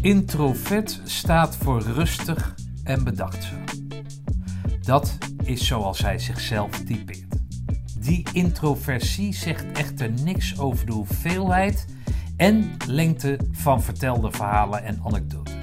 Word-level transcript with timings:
Introvert 0.00 1.00
staat 1.04 1.56
voor 1.56 1.82
rustig 1.82 2.54
en 2.84 3.04
bedachtzaam. 3.04 3.64
Dat 4.80 5.18
is 5.44 5.66
zoals 5.66 6.02
hij 6.02 6.18
zichzelf 6.18 6.70
typeert. 6.70 7.36
Die 7.98 8.26
introversie 8.32 9.34
zegt 9.34 9.78
echter 9.78 10.10
niks 10.10 10.58
over 10.58 10.86
de 10.86 10.92
hoeveelheid 10.92 11.86
en 12.36 12.76
lengte 12.86 13.38
van 13.52 13.82
vertelde 13.82 14.32
verhalen 14.32 14.84
en 14.84 15.00
anekdotes. 15.04 15.54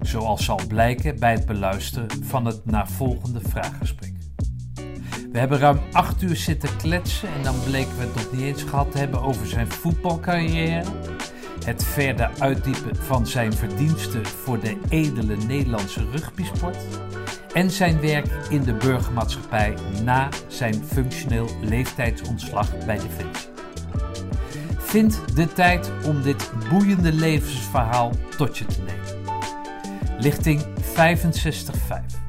Zoals 0.00 0.44
zal 0.44 0.60
blijken 0.68 1.18
bij 1.18 1.32
het 1.32 1.46
beluisteren 1.46 2.24
van 2.24 2.44
het 2.44 2.64
navolgende 2.64 3.40
vraaggesprek. 3.48 4.12
We 5.32 5.38
hebben 5.38 5.58
ruim 5.58 5.80
acht 5.92 6.22
uur 6.22 6.36
zitten 6.36 6.76
kletsen 6.76 7.28
en 7.28 7.42
dan 7.42 7.54
bleken 7.64 7.96
we 7.96 8.02
het 8.02 8.14
nog 8.14 8.32
niet 8.32 8.40
eens 8.40 8.62
gehad 8.62 8.92
te 8.92 8.98
hebben 8.98 9.22
over 9.22 9.46
zijn 9.46 9.70
voetbalcarrière, 9.70 10.84
het 11.64 11.84
verder 11.84 12.30
uitdiepen 12.38 12.96
van 12.96 13.26
zijn 13.26 13.52
verdiensten 13.52 14.26
voor 14.26 14.60
de 14.60 14.78
edele 14.88 15.36
Nederlandse 15.36 16.10
rugbysport 16.10 16.76
en 17.52 17.70
zijn 17.70 18.00
werk 18.00 18.26
in 18.48 18.62
de 18.62 18.74
burgermaatschappij 18.74 19.74
na 20.04 20.28
zijn 20.46 20.74
functioneel 20.74 21.48
leeftijdsontslag 21.60 22.84
bij 22.86 22.98
Defensie. 22.98 23.50
Vind 24.78 25.20
de 25.34 25.52
tijd 25.52 25.90
om 26.06 26.22
dit 26.22 26.52
boeiende 26.70 27.12
levensverhaal 27.12 28.12
tot 28.36 28.58
je 28.58 28.64
te 28.64 28.80
nemen. 28.80 29.34
Lichting 30.18 30.64
65.5 30.64 32.20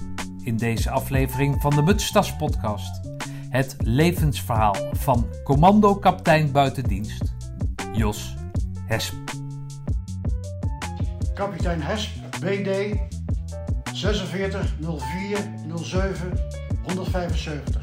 in 0.44 0.58
deze 0.58 0.90
aflevering 0.90 1.62
van 1.62 1.76
de 1.76 1.82
Mutstas 1.82 2.36
podcast. 2.36 3.10
Het 3.50 3.76
levensverhaal 3.80 4.76
van 4.92 5.28
commando-kaptein 5.44 6.52
buitendienst 6.52 7.34
Jos 7.94 8.36
Hesp. 8.86 9.21
Kapitein 11.42 11.82
Hesp, 11.82 12.10
BD 12.40 12.96
46 13.94 14.76
04 14.80 15.38
07 15.76 16.34
175. 16.84 17.82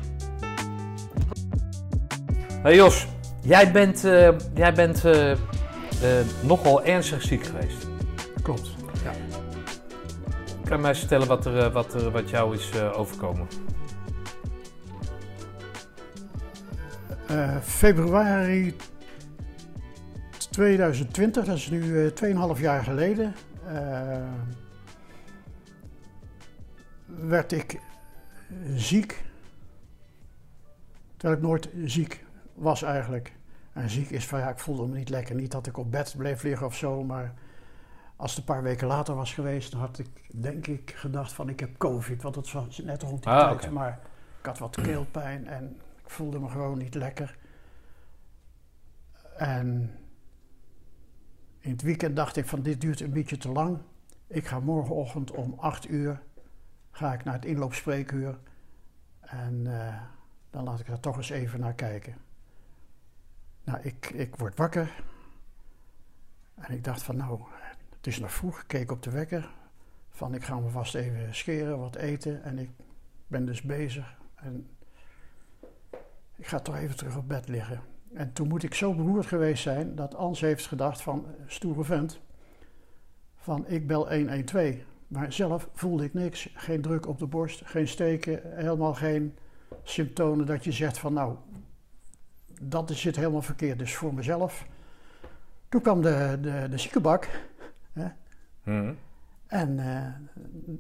Hey 2.63 2.75
Jos, 2.75 3.07
jij 3.43 3.73
bent, 3.73 4.05
eh, 4.05 4.29
jij 4.55 4.73
bent 4.73 5.05
eh, 5.05 5.31
eh, 5.31 5.39
nogal 6.41 6.85
ernstig 6.85 7.23
ziek 7.23 7.47
geweest. 7.47 7.87
Klopt. 8.43 8.75
Ja. 9.05 9.11
Kan 10.65 10.77
je 10.77 10.83
mij 10.83 10.95
vertellen 10.95 11.27
wat, 11.27 11.47
er, 11.47 11.71
wat, 11.71 11.95
er, 11.95 12.11
wat 12.11 12.31
jou 12.31 12.55
is 12.55 12.71
eh, 12.71 12.99
overkomen? 12.99 13.47
Eh, 17.27 17.57
februari 17.63 18.77
2020, 20.51 21.45
dat 21.45 21.57
is 21.57 21.71
nu 21.71 22.07
eh 22.07 22.55
2,5 22.55 22.61
jaar 22.61 22.85
geleden, 22.85 23.35
eh, 23.69 24.33
werd 27.07 27.53
ik 27.53 27.81
ziek. 28.75 29.25
Terwijl 31.17 31.41
ik 31.41 31.47
nooit 31.47 31.69
ziek 31.85 32.25
was 32.55 32.83
eigenlijk. 32.83 33.33
En 33.73 33.91
ziek 33.91 34.11
is 34.11 34.27
van 34.27 34.39
ja, 34.39 34.49
ik 34.49 34.59
voelde 34.59 34.87
me 34.87 34.97
niet 34.97 35.09
lekker. 35.09 35.35
Niet 35.35 35.51
dat 35.51 35.67
ik 35.67 35.77
op 35.77 35.91
bed 35.91 36.15
bleef 36.17 36.43
liggen 36.43 36.67
of 36.67 36.77
zo, 36.77 37.05
maar 37.05 37.35
als 38.17 38.31
het 38.31 38.39
een 38.39 38.55
paar 38.55 38.63
weken 38.63 38.87
later 38.87 39.15
was 39.15 39.35
geweest, 39.35 39.71
dan 39.71 39.81
had 39.81 39.99
ik 39.99 40.43
denk 40.43 40.67
ik 40.67 40.93
gedacht 40.97 41.33
van 41.33 41.49
ik 41.49 41.61
heb 41.61 41.77
covid. 41.79 42.23
Want 42.23 42.35
dat 42.35 42.53
was 42.53 42.79
net 42.79 43.03
rond 43.03 43.23
die 43.23 43.33
Ah, 43.33 43.59
tijd. 43.59 43.73
Maar 43.73 43.99
ik 44.41 44.47
had 44.47 44.59
wat 44.59 44.77
keelpijn 44.81 45.47
en 45.47 45.81
ik 46.05 46.11
voelde 46.11 46.39
me 46.39 46.49
gewoon 46.49 46.79
niet 46.79 46.95
lekker. 46.95 47.39
En 49.37 49.98
in 51.59 51.71
het 51.71 51.83
weekend 51.83 52.17
dacht 52.17 52.37
ik 52.37 52.47
van 52.47 52.63
dit 52.63 52.81
duurt 52.81 53.01
een 53.01 53.13
beetje 53.13 53.37
te 53.37 53.49
lang. 53.49 53.79
Ik 54.27 54.47
ga 54.47 54.61
morgenochtend 54.61 55.31
om 55.31 55.55
8 55.59 55.89
uur 55.89 56.23
ga 56.91 57.13
ik 57.13 57.25
naar 57.25 57.35
het 57.35 57.45
inloopspreekuur. 57.45 58.39
En 59.21 59.81
eh, 59.81 60.03
dan 60.51 60.65
laat 60.65 60.81
ik 60.81 60.89
er 60.89 61.01
toch 61.01 61.17
eens 61.17 61.31
even 61.31 61.61
naar 61.61 61.75
kijken. 61.75 62.17
Nou, 63.65 63.81
ik, 63.83 64.11
ik 64.11 64.37
word 64.37 64.57
wakker. 64.57 65.03
En 66.55 66.75
ik 66.75 66.85
dacht 66.85 67.03
van 67.03 67.17
nou, 67.17 67.41
het 67.97 68.07
is 68.07 68.19
nog 68.19 68.33
vroeg. 68.33 68.61
Ik 68.61 68.67
keek 68.67 68.91
op 68.91 69.03
de 69.03 69.11
wekker. 69.11 69.51
Van 70.11 70.35
ik 70.35 70.45
ga 70.45 70.59
me 70.59 70.69
vast 70.69 70.95
even 70.95 71.35
scheren, 71.35 71.79
wat 71.79 71.97
eten. 71.97 72.43
En 72.43 72.59
ik 72.59 72.71
ben 73.27 73.45
dus 73.47 73.63
bezig. 73.63 74.19
En 74.35 74.69
ik 76.35 76.47
ga 76.47 76.59
toch 76.59 76.77
even 76.77 76.97
terug 76.97 77.17
op 77.17 77.29
bed 77.29 77.49
liggen. 77.49 77.83
En 78.15 78.33
toen 78.33 78.49
moet 78.49 78.63
ik 78.63 78.75
zo 78.75 78.95
beroerd 78.95 79.27
geweest 79.27 79.63
zijn 79.63 79.95
dat 79.95 80.15
Ans 80.15 80.41
heeft 80.41 80.67
gedacht 80.67 81.03
van 81.03 81.27
eh, 81.27 81.33
stoere 81.47 81.85
vent. 81.85 82.21
Van 83.37 83.69
ik 83.69 83.87
bel 83.87 84.09
112. 84.09 84.75
Maar 85.09 85.33
zelf 85.33 85.69
voelde 85.73 86.05
ik 86.05 86.15
niks. 86.15 86.51
Geen 86.55 86.81
druk 86.81 87.07
op 87.07 87.19
de 87.19 87.27
borst, 87.27 87.63
geen 87.65 87.89
steken, 87.89 88.41
helemaal 88.45 88.95
geen 88.95 89.37
symptomen 89.83 90.47
dat 90.47 90.65
je 90.65 90.73
zegt 90.73 90.99
van 90.99 91.13
nou, 91.13 91.37
dat 92.63 92.91
zit 92.91 93.17
helemaal 93.17 93.43
verkeerd. 93.43 93.79
Dus 93.79 93.95
voor 93.95 94.15
mezelf. 94.15 94.67
Toen 95.69 95.81
kwam 95.81 96.03
de, 96.03 96.39
de, 96.41 96.67
de 96.71 96.79
ziekenbak. 96.79 97.29
Hè? 97.93 98.07
Hm. 98.63 98.93
En 99.47 99.79
eh, 99.79 100.07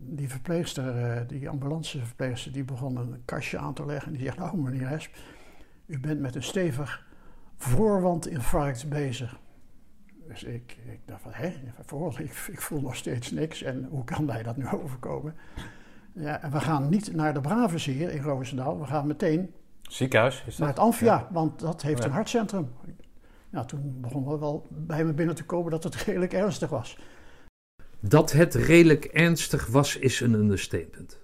die 0.00 0.28
verpleegster, 0.28 1.04
eh, 1.04 1.28
die 1.28 1.48
ambulanceverpleegster, 1.48 2.52
die 2.52 2.64
begon 2.64 2.96
een 2.96 3.22
kastje 3.24 3.58
aan 3.58 3.74
te 3.74 3.86
leggen. 3.86 4.06
En 4.06 4.18
die 4.18 4.26
zegt, 4.26 4.38
nou 4.38 4.56
meneer 4.56 4.88
Hesp, 4.88 5.16
u 5.86 6.00
bent 6.00 6.20
met 6.20 6.34
een 6.34 6.42
stevig 6.42 7.06
voorwandinfarct 7.58 8.88
bezig. 8.88 9.38
Dus 10.28 10.42
ik, 10.44 10.76
ik 10.86 11.00
dacht 11.04 11.22
van, 11.22 11.32
hè, 11.34 11.52
voorwand, 11.86 12.18
ik, 12.18 12.32
ik 12.50 12.60
voel 12.60 12.80
nog 12.80 12.96
steeds 12.96 13.30
niks. 13.30 13.62
En 13.62 13.86
hoe 13.90 14.04
kan 14.04 14.24
mij 14.24 14.42
dat 14.42 14.56
nu 14.56 14.66
overkomen? 14.82 15.34
Ja, 16.12 16.42
en 16.42 16.50
we 16.50 16.60
gaan 16.60 16.88
niet 16.88 17.14
naar 17.14 17.34
de 17.34 17.40
Braves 17.40 17.84
hier 17.84 18.10
in 18.10 18.22
Roosendaal. 18.22 18.78
We 18.80 18.86
gaan 18.86 19.06
meteen 19.06 19.52
Ziekenhuis 19.82 20.44
is 20.46 20.58
naar 20.58 20.68
dat? 20.68 20.76
het 20.76 20.86
Amphia, 20.86 21.28
want 21.30 21.60
dat 21.60 21.82
heeft 21.82 21.98
Ja. 21.98 22.04
een 22.04 22.12
hartcentrum. 22.12 22.68
Nou, 23.50 23.66
toen 23.66 24.00
begon 24.00 24.28
er 24.32 24.40
wel 24.40 24.66
bij 24.70 25.04
me 25.04 25.12
binnen 25.12 25.34
te 25.34 25.44
komen 25.44 25.70
dat 25.70 25.84
het 25.84 25.94
redelijk 26.04 26.32
ernstig 26.32 26.70
was. 26.70 26.98
Dat 28.00 28.32
het 28.32 28.54
redelijk 28.54 29.04
ernstig 29.04 29.66
was, 29.66 29.96
is 29.96 30.20
een 30.20 30.32
understatement. 30.32 31.20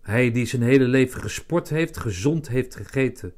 Hij 0.00 0.30
die 0.32 0.46
zijn 0.46 0.62
hele 0.62 0.84
leven 0.84 1.20
gesport 1.20 1.68
heeft, 1.68 1.96
gezond 1.96 2.48
heeft 2.48 2.76
gegeten, 2.76 3.34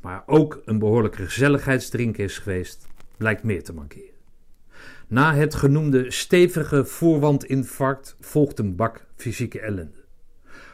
maar 0.00 0.22
ook 0.26 0.62
een 0.64 0.78
behoorlijke 0.78 1.24
gezelligheidsdrinker 1.24 2.24
is 2.24 2.38
geweest, 2.38 2.86
blijkt 3.16 3.42
meer 3.42 3.62
te 3.62 3.72
mankeren. 3.72 4.08
Na 5.08 5.34
het 5.34 5.54
genoemde 5.54 6.10
stevige 6.10 6.84
voorwandinfarct 6.84 8.16
volgt 8.20 8.58
een 8.58 8.76
bak 8.76 9.06
fysieke 9.16 9.60
ellende. 9.60 10.04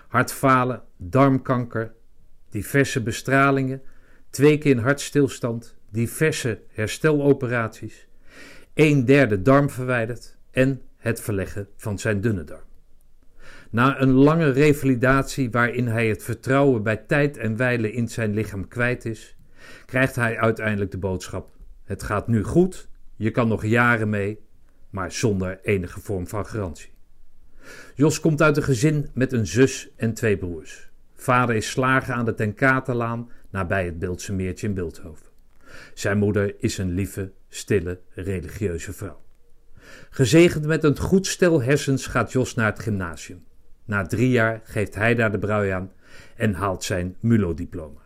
Hartfalen, 0.09 0.83
darmkanker, 0.97 1.93
diverse 2.51 3.03
bestralingen, 3.03 3.83
twee 4.31 4.59
keer 4.59 4.71
in 4.71 4.79
hartstilstand, 4.79 5.77
diverse 5.91 6.61
hersteloperaties, 6.69 8.07
een 8.75 9.05
derde 9.05 9.43
darm 9.43 9.71
verwijderd 9.71 10.37
en 10.51 10.83
het 10.97 11.21
verleggen 11.21 11.69
van 11.77 11.99
zijn 11.99 12.21
dunne 12.21 12.45
darm. 12.45 12.66
Na 13.77 14.01
een 14.01 14.13
lange 14.13 14.51
revalidatie 14.51 15.51
waarin 15.51 15.87
hij 15.87 16.09
het 16.09 16.23
vertrouwen 16.23 16.83
bij 16.83 16.97
tijd 16.97 17.37
en 17.37 17.57
wijle 17.57 17.93
in 17.93 18.09
zijn 18.09 18.35
lichaam 18.35 18.69
kwijt 18.69 19.05
is, 19.05 19.37
krijgt 19.87 20.15
hij 20.15 20.39
uiteindelijk 20.39 20.91
de 20.91 20.99
boodschap: 20.99 21.51
Het 21.85 22.03
gaat 22.03 22.29
nu 22.29 22.43
goed, 22.43 22.89
je 23.17 23.31
kan 23.31 23.49
nog 23.49 23.65
jaren 23.65 24.09
mee, 24.09 24.41
maar 24.91 25.13
zonder 25.13 25.59
enige 25.63 26.01
vorm 26.01 26.27
van 26.27 26.47
garantie. 26.47 26.91
Jos 27.95 28.21
komt 28.21 28.43
uit 28.43 28.57
een 28.57 28.63
gezin 28.63 29.11
met 29.15 29.33
een 29.33 29.47
zus 29.47 29.91
en 29.97 30.15
twee 30.15 30.37
broers. 30.37 30.91
Vader 31.15 31.57
is 31.57 31.71
slager 31.71 32.15
aan 32.15 32.25
de 32.25 32.35
Tenkaterlaan 32.35 33.31
nabij 33.51 33.85
het 33.85 33.99
Beeldse 33.99 34.33
Meertje 34.33 34.67
in 34.67 34.75
Beeldhoven. 34.75 35.27
Zijn 35.95 36.19
moeder 36.19 36.55
is 36.59 36.79
een 36.79 36.91
lieve, 36.91 37.33
stille, 37.49 38.01
religieuze 38.09 38.93
vrouw. 38.93 39.21
Gezegend 40.11 40.67
met 40.67 40.85
een 40.85 40.99
goed 40.99 41.27
stel 41.27 41.63
hersens 41.63 42.07
gaat 42.07 42.33
Jos 42.33 42.55
naar 42.55 42.71
het 42.71 42.79
gymnasium. 42.83 43.46
Na 43.87 44.07
drie 44.07 44.31
jaar 44.31 44.61
geeft 44.65 44.95
hij 44.95 45.15
daar 45.15 45.33
de 45.33 45.39
brui 45.39 45.71
aan 45.71 45.93
en 46.37 46.55
haalt 46.55 46.85
zijn 46.85 47.17
MULO-diploma. 47.21 48.01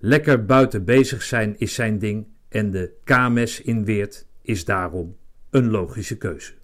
Lekker 0.00 0.44
buiten 0.44 0.84
bezig 0.84 1.22
zijn 1.22 1.58
is 1.58 1.74
zijn 1.74 1.98
ding 1.98 2.26
en 2.48 2.70
de 2.70 2.92
KMS 3.04 3.60
in 3.60 3.84
Weert 3.84 4.26
is 4.42 4.64
daarom 4.64 5.16
een 5.50 5.70
logische 5.70 6.18
keuze. 6.18 6.54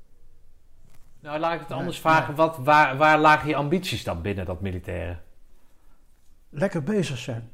Nou, 1.21 1.39
laat 1.39 1.55
ik 1.55 1.61
het 1.61 1.71
anders 1.71 1.97
Ja, 1.97 2.03
vragen. 2.03 2.35
Wat, 2.35 2.57
waar, 2.59 2.97
waar 2.97 3.19
lagen 3.19 3.49
je 3.49 3.55
ambities 3.55 4.05
dan 4.05 4.23
binnen 4.23 4.45
dat 4.45 4.61
militaire? 4.61 5.19
Lekker 6.51 6.83
bezig 6.83 7.19
zijn. 7.19 7.51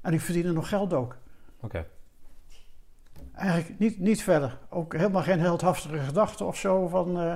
En 0.00 0.12
ik 0.12 0.20
verdien 0.20 0.46
er 0.46 0.52
nog 0.52 0.68
geld 0.68 0.92
ook. 0.92 1.16
Oké. 1.60 1.86
Eigenlijk 3.32 3.78
niet, 3.78 3.98
niet 3.98 4.22
verder. 4.22 4.58
Ook 4.68 4.92
helemaal 4.92 5.22
geen 5.22 5.40
heldhaftige 5.40 5.98
gedachten 5.98 6.46
of 6.46 6.56
zo 6.56 6.88
van... 6.88 7.20
eh, 7.20 7.34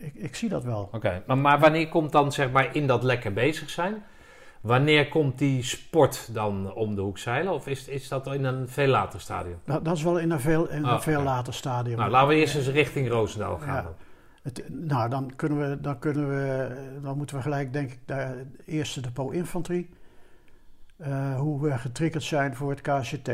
ik, 0.00 0.14
ik 0.14 0.34
zie 0.36 0.48
dat 0.48 0.64
wel. 0.64 0.88
Oké, 0.92 1.22
maar, 1.26 1.38
maar 1.38 1.58
wanneer 1.58 1.88
komt 1.88 2.12
dan 2.12 2.32
zeg 2.32 2.50
maar 2.50 2.74
in 2.76 2.86
dat 2.86 3.02
lekker 3.02 3.32
bezig 3.32 3.70
zijn? 3.70 4.02
Wanneer 4.60 5.08
komt 5.08 5.38
die 5.38 5.62
sport 5.62 6.34
dan 6.34 6.74
om 6.74 6.94
de 6.94 7.00
hoek 7.00 7.18
zeilen? 7.18 7.52
Of 7.52 7.66
is, 7.66 7.88
is 7.88 8.08
dat 8.08 8.26
in 8.26 8.44
een 8.44 8.68
veel 8.68 8.86
later 8.86 9.20
stadium? 9.20 9.58
Dat, 9.64 9.84
dat 9.84 9.96
is 9.96 10.02
wel 10.02 10.18
in 10.18 10.30
een 10.30 10.40
veel, 10.40 10.68
in 10.68 10.84
een 10.84 10.90
Oh, 10.90 11.00
veel 11.00 11.22
later 11.22 11.54
stadium. 11.54 11.96
Nou, 11.98 12.10
laten 12.10 12.28
we 12.28 12.34
eerst 12.34 12.54
eens 12.56 12.68
richting 12.68 13.08
Roosendaal 13.08 13.58
gaan. 13.58 13.74
Ja. 13.74 13.82
dan. 13.82 13.94
Het, 14.42 14.64
nou, 14.68 15.10
dan 15.10 15.32
kunnen 15.36 15.70
we, 15.70 15.80
dan 15.80 15.98
kunnen 15.98 16.28
we, 16.28 16.68
dan 17.02 17.16
moeten 17.16 17.36
we 17.36 17.42
gelijk, 17.42 17.72
denk 17.72 17.90
ik, 17.90 17.98
naar 18.06 18.36
de 18.36 18.46
eerste 18.66 19.00
depot 19.00 19.32
infanterie. 19.32 19.90
eh, 20.96 21.38
hoe 21.38 21.62
we 21.62 21.78
getriggerd 21.78 22.24
zijn 22.24 22.54
voor 22.56 22.70
het 22.70 22.80
KCT. 22.80 23.30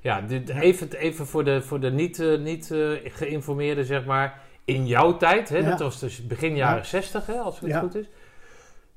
Ja, 0.00 0.20
dit, 0.20 0.48
even, 0.48 0.92
even 0.92 1.26
voor 1.26 1.44
de, 1.44 1.62
voor 1.62 1.80
de 1.80 1.90
niet, 1.90 2.20
eh, 2.20 2.38
niet 2.38 2.74
geïnformeerden, 3.04 3.84
zeg 3.84 4.04
maar. 4.04 4.40
In 4.66 4.86
jouw 4.86 5.16
tijd, 5.16 5.48
hè, 5.48 5.58
Ja. 5.58 5.68
dat 5.70 5.78
was 5.80 5.98
dus 6.00 6.26
begin 6.26 6.56
jaren 6.56 6.76
Ja. 6.76 6.84
60, 6.84 7.26
hè, 7.26 7.34
als 7.34 7.60
het 7.60 7.68
Ja. 7.70 7.78
goed 7.80 7.94
is. 7.94 8.06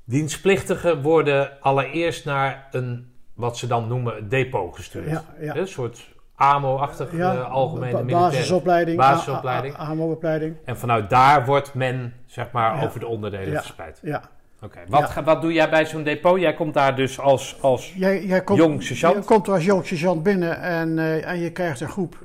Dienstplichtigen 0.04 1.02
worden 1.02 1.60
allereerst 1.60 2.24
naar 2.24 2.68
een, 2.70 3.12
wat 3.34 3.58
ze 3.58 3.66
dan 3.66 3.88
noemen, 3.88 4.28
depot 4.28 4.76
gestuurd. 4.76 5.22
Een 5.38 5.68
soort 5.68 6.08
AMO-achtig 6.34 7.16
Ja, 7.16 7.34
eh, 7.34 7.50
algemene 7.50 7.92
ba- 7.92 7.98
militaire. 7.98 8.30
basisopleiding, 8.30 8.96
basisopleiding. 8.96 9.74
AMO-opleiding. 9.76 10.56
En 10.64 10.76
vanuit 10.78 11.10
daar 11.10 11.44
wordt 11.46 11.74
men, 11.74 12.14
zeg 12.26 12.50
maar, 12.52 12.84
over 12.84 13.00
de 13.00 13.06
onderdelen 13.06 13.54
verspreid. 13.54 13.98
Ja. 14.02 14.22
Oké, 14.62 14.78
wat, 14.88 15.12
Ja. 15.14 15.22
wat 15.22 15.42
doe 15.42 15.52
jij 15.52 15.70
bij 15.70 15.86
zo'n 15.86 16.02
depot? 16.02 16.40
Jij 16.40 16.54
komt 16.54 16.74
daar 16.74 16.96
dus 16.96 17.18
als, 17.20 17.56
als 17.62 17.92
Jij, 17.96 18.24
jij 18.24 18.42
komt, 18.44 18.58
Jong 18.58 18.82
sergeant? 18.82 19.16
Je 19.16 19.22
komt 19.24 19.46
er 19.46 19.52
als 19.52 19.64
jong 19.64 19.86
sergeant 19.86 20.22
binnen 20.22 20.60
en, 20.60 20.98
eh, 20.98 21.28
en 21.28 21.38
je 21.38 21.52
krijgt 21.52 21.80
een 21.80 21.88
groep. 21.88 22.18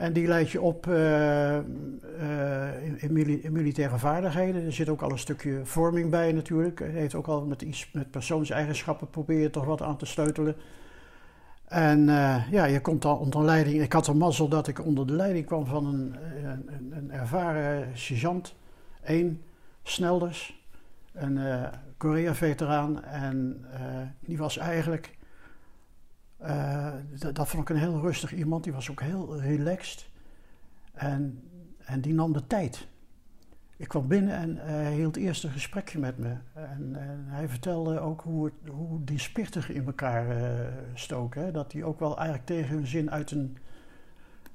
En 0.00 0.12
die 0.12 0.26
leidt 0.26 0.50
je 0.50 0.60
op 0.60 0.86
eh, 0.86 1.56
eh, 1.56 1.62
in, 2.84 3.00
in 3.00 3.12
mili- 3.12 3.40
in 3.42 3.52
militaire 3.52 3.98
vaardigheden. 3.98 4.64
Er 4.64 4.72
zit 4.72 4.88
ook 4.88 5.02
al 5.02 5.10
een 5.10 5.18
stukje 5.18 5.60
vorming 5.64 6.10
bij 6.10 6.32
natuurlijk. 6.32 6.78
Het 6.78 6.92
heeft 6.92 7.14
ook 7.14 7.26
al 7.26 7.44
met 7.44 7.62
iets 7.62 7.90
met 7.92 8.10
persoonseigenschappen 8.10 9.08
je 9.26 9.50
toch 9.50 9.64
wat 9.64 9.82
aan 9.82 9.96
te 9.96 10.06
sleutelen. 10.06 10.54
En 11.64 12.08
eh, 12.08 12.50
ja, 12.50 12.64
je 12.64 12.80
komt 12.80 13.02
dan 13.02 13.18
onder 13.18 13.44
leiding. 13.44 13.82
Ik 13.82 13.92
had 13.92 14.04
de 14.04 14.14
mazzel 14.14 14.48
dat 14.48 14.68
ik 14.68 14.84
onder 14.84 15.06
de 15.06 15.12
leiding 15.12 15.46
kwam 15.46 15.66
van 15.66 15.86
een, 15.86 16.14
een, 16.44 16.68
een- 16.68 16.92
een 16.96 17.10
ervaren 17.12 17.88
sergeant. 17.98 18.54
één 19.02 19.42
Snelders, 19.82 20.62
een 21.12 21.38
Korea-veteraan. 21.96 23.04
En 23.04 23.64
die 24.20 24.38
was 24.38 24.56
eigenlijk, 24.58 25.10
eh, 26.40 26.92
dat, 27.32 27.48
vond 27.48 27.62
ik 27.62 27.68
een 27.68 27.82
heel 27.82 28.00
rustig 28.00 28.32
iemand. 28.34 28.64
Die 28.64 28.72
was 28.72 28.90
ook 28.90 29.00
heel 29.00 29.40
relaxed. 29.40 30.08
En, 30.92 31.42
en 31.78 32.00
die 32.00 32.14
nam 32.14 32.32
de 32.32 32.46
tijd. 32.46 32.88
Ik 33.76 33.88
kwam 33.88 34.08
binnen 34.08 34.34
en 34.34 34.56
hij 34.56 34.94
hield 34.94 35.16
eerst 35.16 35.44
een 35.44 35.50
gesprekje 35.50 35.98
met 35.98 36.18
me. 36.18 36.36
En, 36.52 36.92
hij 37.26 37.48
vertelde 37.48 38.00
ook 38.00 38.20
hoe, 38.20 38.44
het, 38.44 38.72
hoe 38.72 39.04
die 39.04 39.18
spichtigen 39.18 39.74
in 39.74 39.86
elkaar 39.86 40.30
eh, 40.30 40.66
stoken. 40.94 41.52
Dat 41.52 41.70
die 41.70 41.84
ook 41.84 41.98
wel 41.98 42.16
eigenlijk 42.16 42.46
tegen 42.46 42.74
hun 42.74 42.86
zin 42.86 43.10
uit 43.10 43.30
een, 43.30 43.58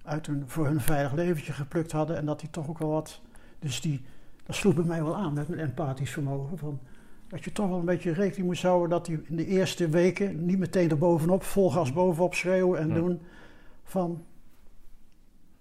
uit 0.04 0.28
een 0.28 0.44
voor 0.48 0.66
hun 0.66 0.82
veilig 0.82 1.14
leventje 1.14 1.54
geplukt 1.54 1.92
hadden. 1.92 2.18
En 2.18 2.26
dat 2.26 2.40
die 2.40 2.50
toch 2.50 2.70
ook 2.70 2.80
wel 2.80 2.90
wat... 2.90 3.22
Dus 3.60 3.82
die, 3.82 4.06
dat 4.44 4.56
sloeg 4.56 4.76
bij 4.76 4.84
mij 4.84 5.04
wel 5.04 5.16
aan 5.16 5.34
met 5.34 5.48
mijn 5.48 5.62
empathisch 5.62 6.12
vermogen. 6.12 6.58
Van, 6.58 6.80
dat 7.28 7.44
je 7.44 7.52
toch 7.52 7.68
wel 7.70 7.80
een 7.80 7.86
beetje 7.86 8.12
rekening 8.14 8.48
moest 8.48 8.64
houden 8.64 8.90
dat 8.90 9.06
die 9.06 9.22
in 9.26 9.36
de 9.36 9.46
eerste 9.46 9.90
weken 9.90 10.46
niet 10.46 10.58
meteen 10.58 10.90
erbovenop, 10.90 11.44
vol 11.44 11.72
gas 11.72 11.94
bovenop 11.94 12.34
schreeuwen 12.34 12.80
en 12.80 12.88
Ja. 12.88 12.94
doen. 12.94 13.22
Van 13.84 14.24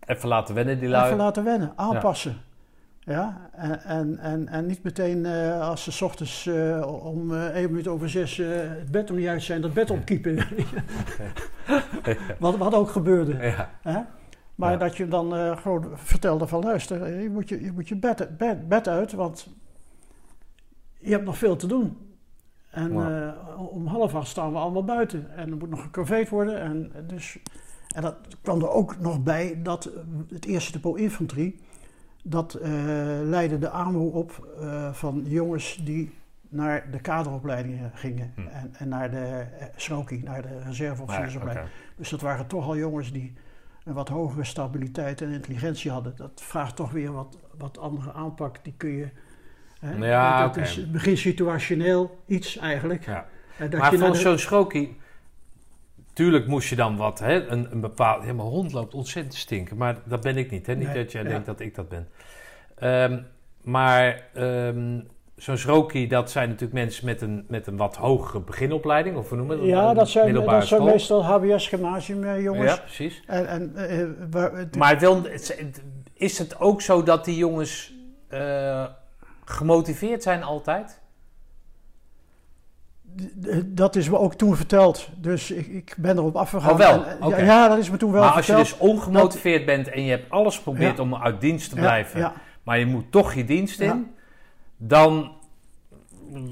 even 0.07 0.29
laten 0.29 0.55
wennen 0.55 0.79
die 0.79 0.89
lui. 0.89 1.05
even 1.05 1.17
laten 1.17 1.45
wennen, 1.45 1.73
aanpassen. 1.77 2.37
Ja, 2.99 3.51
en, 3.53 3.83
en, 3.83 4.19
en, 4.19 4.49
en 4.49 4.67
niet 4.67 4.83
meteen 4.83 5.27
eh, 5.27 5.61
als 5.69 5.83
ze 5.85 5.91
's 5.93 6.03
ochtends 6.03 6.47
eh, 6.47 7.05
om 7.05 7.35
eh, 7.35 7.47
één 7.47 7.71
minuut 7.71 7.89
over 7.89 8.11
zes 8.11 8.37
het 8.37 8.91
bed 8.91 9.11
om 9.11 9.17
niet 9.17 9.27
uit 9.27 9.43
zijn, 9.43 9.61
dat 9.61 9.73
bed 9.73 9.91
opkiepen. 9.91 10.39
wat, 12.39 12.57
wat 12.57 12.75
ook 12.75 12.91
gebeurde. 12.91 13.37
Ja. 13.41 13.71
Hè? 13.83 14.01
Maar 14.55 14.79
dat 14.79 14.97
je 14.97 15.09
dan 15.09 15.59
gewoon 15.59 15.91
vertelde 15.95 16.47
van 16.47 16.63
luister, 16.63 17.21
je 17.21 17.31
moet 17.31 17.49
je, 17.49 17.65
je, 17.65 17.73
moet 17.73 17.89
je 17.89 17.97
bed, 17.97 18.37
bed, 18.39 18.69
bed 18.69 18.89
uit, 18.89 19.13
want 19.13 19.55
je 21.05 21.11
hebt 21.11 21.25
nog 21.25 21.39
veel 21.39 21.57
te 21.57 21.67
doen. 21.67 21.97
En 22.71 22.93
eh, 22.93 23.73
om 23.73 23.87
half 23.87 24.15
acht 24.15 24.29
staan 24.29 24.53
we 24.53 24.59
allemaal 24.59 24.85
buiten. 24.85 25.37
En 25.37 25.51
er 25.51 25.57
moet 25.57 25.71
nog 25.71 25.83
gecorveerd 25.83 26.29
worden. 26.29 26.61
En, 26.61 26.93
dus, 27.07 27.39
en 27.95 28.03
dat 28.03 28.17
kwam 28.43 28.61
er 28.61 28.71
ook 28.71 28.99
nog 28.99 29.23
bij 29.23 29.63
dat 29.63 29.85
eh, 29.85 29.93
het 30.29 30.45
eerste 30.45 30.73
depot 30.73 30.99
infanterie, 30.99 31.61
dat 32.23 32.55
eh, 32.55 32.71
leidde 33.23 33.59
de 33.59 33.69
AMO 33.69 34.07
op 34.07 34.49
eh, 34.61 34.93
van 34.93 35.23
jongens 35.27 35.81
die 35.85 36.13
naar 36.55 36.91
de 36.91 37.01
kaderopleidingen 37.01 37.91
gingen. 37.95 38.33
Hm. 38.35 38.41
En, 38.41 38.75
en 38.79 38.89
naar 38.89 39.11
de 39.11 39.47
eh, 39.59 39.67
SROKI, 39.77 40.23
naar 40.23 40.43
de 40.43 40.49
Ja, 40.49 40.67
reserveofficiersopleiding. 40.67 41.69
Dus 41.97 42.09
dat 42.09 42.21
waren 42.21 42.47
toch 42.47 42.67
al 42.67 42.77
jongens 42.77 43.13
die 43.13 43.33
een 43.85 43.95
wat 43.95 44.09
hogere 44.09 44.45
stabiliteit 44.45 45.21
en 45.21 45.31
intelligentie 45.31 45.91
hadden. 45.91 46.17
Dat 46.17 46.43
vraagt 46.43 46.77
toch 46.77 46.91
weer 46.91 47.13
wat, 47.13 47.39
wat 47.59 47.79
andere 47.79 48.13
aanpak. 48.13 48.65
Die 48.65 48.75
kun 48.77 48.91
je. 48.91 49.09
Hè, 49.85 50.07
Ja, 50.07 50.47
dat 50.47 50.57
is 50.57 50.91
begin 50.91 51.17
situationeel 51.17 52.19
iets 52.27 52.57
eigenlijk. 52.57 53.05
Ja. 53.05 53.27
Dat 53.59 53.71
Maar 53.71 53.93
je 53.93 53.99
naar 53.99 54.07
van 54.07 54.13
de- 54.13 54.19
zo'n 54.19 54.39
schrokie... 54.39 54.97
Tuurlijk 56.13 56.47
moest 56.47 56.69
je 56.69 56.77
dan 56.77 56.97
wat, 56.97 57.19
hè, 57.19 57.47
een, 57.49 57.69
een 57.73 57.81
bepaald... 57.81 58.25
Ja, 58.25 58.33
mijn 58.33 58.49
hond 58.49 58.73
loopt 58.73 58.95
ontzettend 58.95 59.35
te 59.35 59.41
stinken, 59.41 59.77
maar 59.77 59.97
dat 60.05 60.21
ben 60.21 60.37
ik 60.37 60.51
niet. 60.51 60.67
Hè? 60.67 60.75
Niet 60.75 60.87
Nee, 60.87 60.97
dat 61.03 61.13
jij 61.13 61.23
ja. 61.23 61.29
denkt 61.29 61.47
dat 61.47 61.61
ik 61.61 61.75
dat 61.75 61.89
ben. 61.89 62.09
Ehm, 62.79 63.19
maar 63.63 64.23
ehm, 64.35 65.01
zo'n 65.37 65.57
schrokie, 65.57 66.09
dat 66.09 66.31
zijn 66.31 66.49
natuurlijk 66.49 66.73
mensen 66.79 67.05
met 67.07 67.21
een, 67.21 67.45
met 67.49 67.67
een 67.67 67.77
wat 67.77 67.97
hogere 67.97 68.41
beginopleiding. 68.41 69.17
Of 69.17 69.29
hoe 69.29 69.37
noemen 69.39 69.57
we 69.57 69.63
dat? 69.63 69.71
ja, 69.73 69.89
Een 69.89 69.95
dat 69.95 70.09
zijn, 70.09 70.35
dat 70.35 70.67
zijn 70.67 70.85
meestal 70.85 71.25
HBS-gymnasium 71.25 72.25
eh, 72.25 72.43
jongens. 72.43 72.71
Ja, 72.75 72.79
precies. 72.81 73.23
En, 73.27 73.47
en, 73.49 73.73
eh, 73.77 74.07
waar, 74.31 74.53
het- 74.57 74.77
Maar 74.77 75.03
is 76.15 76.39
het 76.39 76.61
ook 76.61 76.83
zo 76.83 77.03
dat 77.03 77.25
die 77.25 77.37
jongens 77.37 77.95
eh, 78.29 78.85
gemotiveerd 79.45 80.23
zijn 80.23 80.43
altijd? 80.43 81.03
dat 83.67 83.97
is 83.97 84.11
me 84.11 84.19
ook 84.19 84.35
toen 84.35 84.57
verteld. 84.57 85.09
Dus 85.17 85.51
ik, 85.51 85.67
ik 85.67 85.95
ben 85.99 86.17
erop 86.17 86.37
afgegaan. 86.37 86.71
Oh, 86.71 86.77
wel? 86.79 87.05
En, 87.05 87.21
eh, 87.21 87.29
ja, 87.29 87.39
ja, 87.39 87.69
dat 87.69 87.79
is 87.79 87.91
me 87.91 87.97
toen 87.97 88.13
wel 88.13 88.23
maar 88.23 88.33
als 88.33 88.47
je 88.47 88.53
verteld. 88.53 88.79
dus 88.81 88.89
ongemotiveerd 88.89 89.67
bent 89.67 89.89
en 89.89 90.03
je 90.05 90.11
hebt 90.11 90.31
alles 90.31 90.57
geprobeerd 90.57 90.97
Ja. 90.97 91.03
om 91.03 91.15
uit 91.15 91.41
dienst 91.41 91.69
te 91.71 91.77
blijven, 91.77 92.21
ja. 92.21 92.33
maar 92.63 92.79
je 92.79 92.87
moet 92.87 93.13
toch 93.13 93.35
je 93.35 93.45
dienst 93.45 93.81
in, 93.81 94.11
dan 94.77 95.33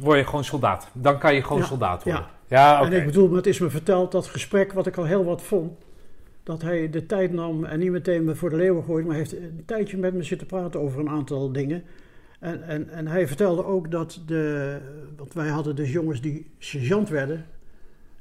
word 0.00 0.19
je 0.19 0.25
gewoon 0.25 0.44
soldaat. 0.44 0.89
Dan 0.93 1.19
kan 1.19 1.35
je 1.35 1.43
gewoon 1.43 1.65
soldaat 1.65 2.05
worden. 2.05 2.27
ja. 2.47 2.81
Oké. 2.81 2.87
En 2.91 3.00
ik 3.00 3.06
bedoel, 3.06 3.27
maar 3.29 3.37
het 3.37 3.47
is 3.47 3.59
me 3.59 3.71
verteld, 3.71 4.12
dat 4.12 4.27
gesprek 4.27 4.73
wat 4.73 4.87
ik 4.87 4.97
al 4.97 5.05
heel 5.05 5.25
wat 5.25 5.43
vond. 5.43 5.73
Dat 6.43 6.62
hij 6.62 6.91
de 6.91 7.06
tijd 7.06 7.33
nam 7.33 7.65
en 7.65 7.79
niet 7.79 7.91
meteen 7.91 8.25
me 8.25 8.35
voor 8.35 8.50
de 8.50 8.56
leeuwen 8.56 8.85
gooide, 8.85 9.09
maar 9.09 9.17
heeft 9.17 9.33
een 9.33 9.62
tijdje 9.67 9.97
met 9.97 10.15
me 10.15 10.23
zitten 10.23 10.46
praten 10.46 10.81
over 10.81 11.01
een 11.01 11.08
aantal 11.08 11.53
dingen. 11.53 11.84
En, 12.43 12.63
en, 12.63 12.89
en 12.89 13.06
hij 13.06 13.27
vertelde 13.27 13.65
ook 13.65 13.91
dat 13.91 14.22
de. 14.27 14.79
Want 15.17 15.34
wij 15.34 15.49
hadden 15.49 15.77
dus 15.77 15.93
jongens 15.93 16.20
die 16.20 16.51
sergeant 16.58 17.08
werden. 17.08 17.44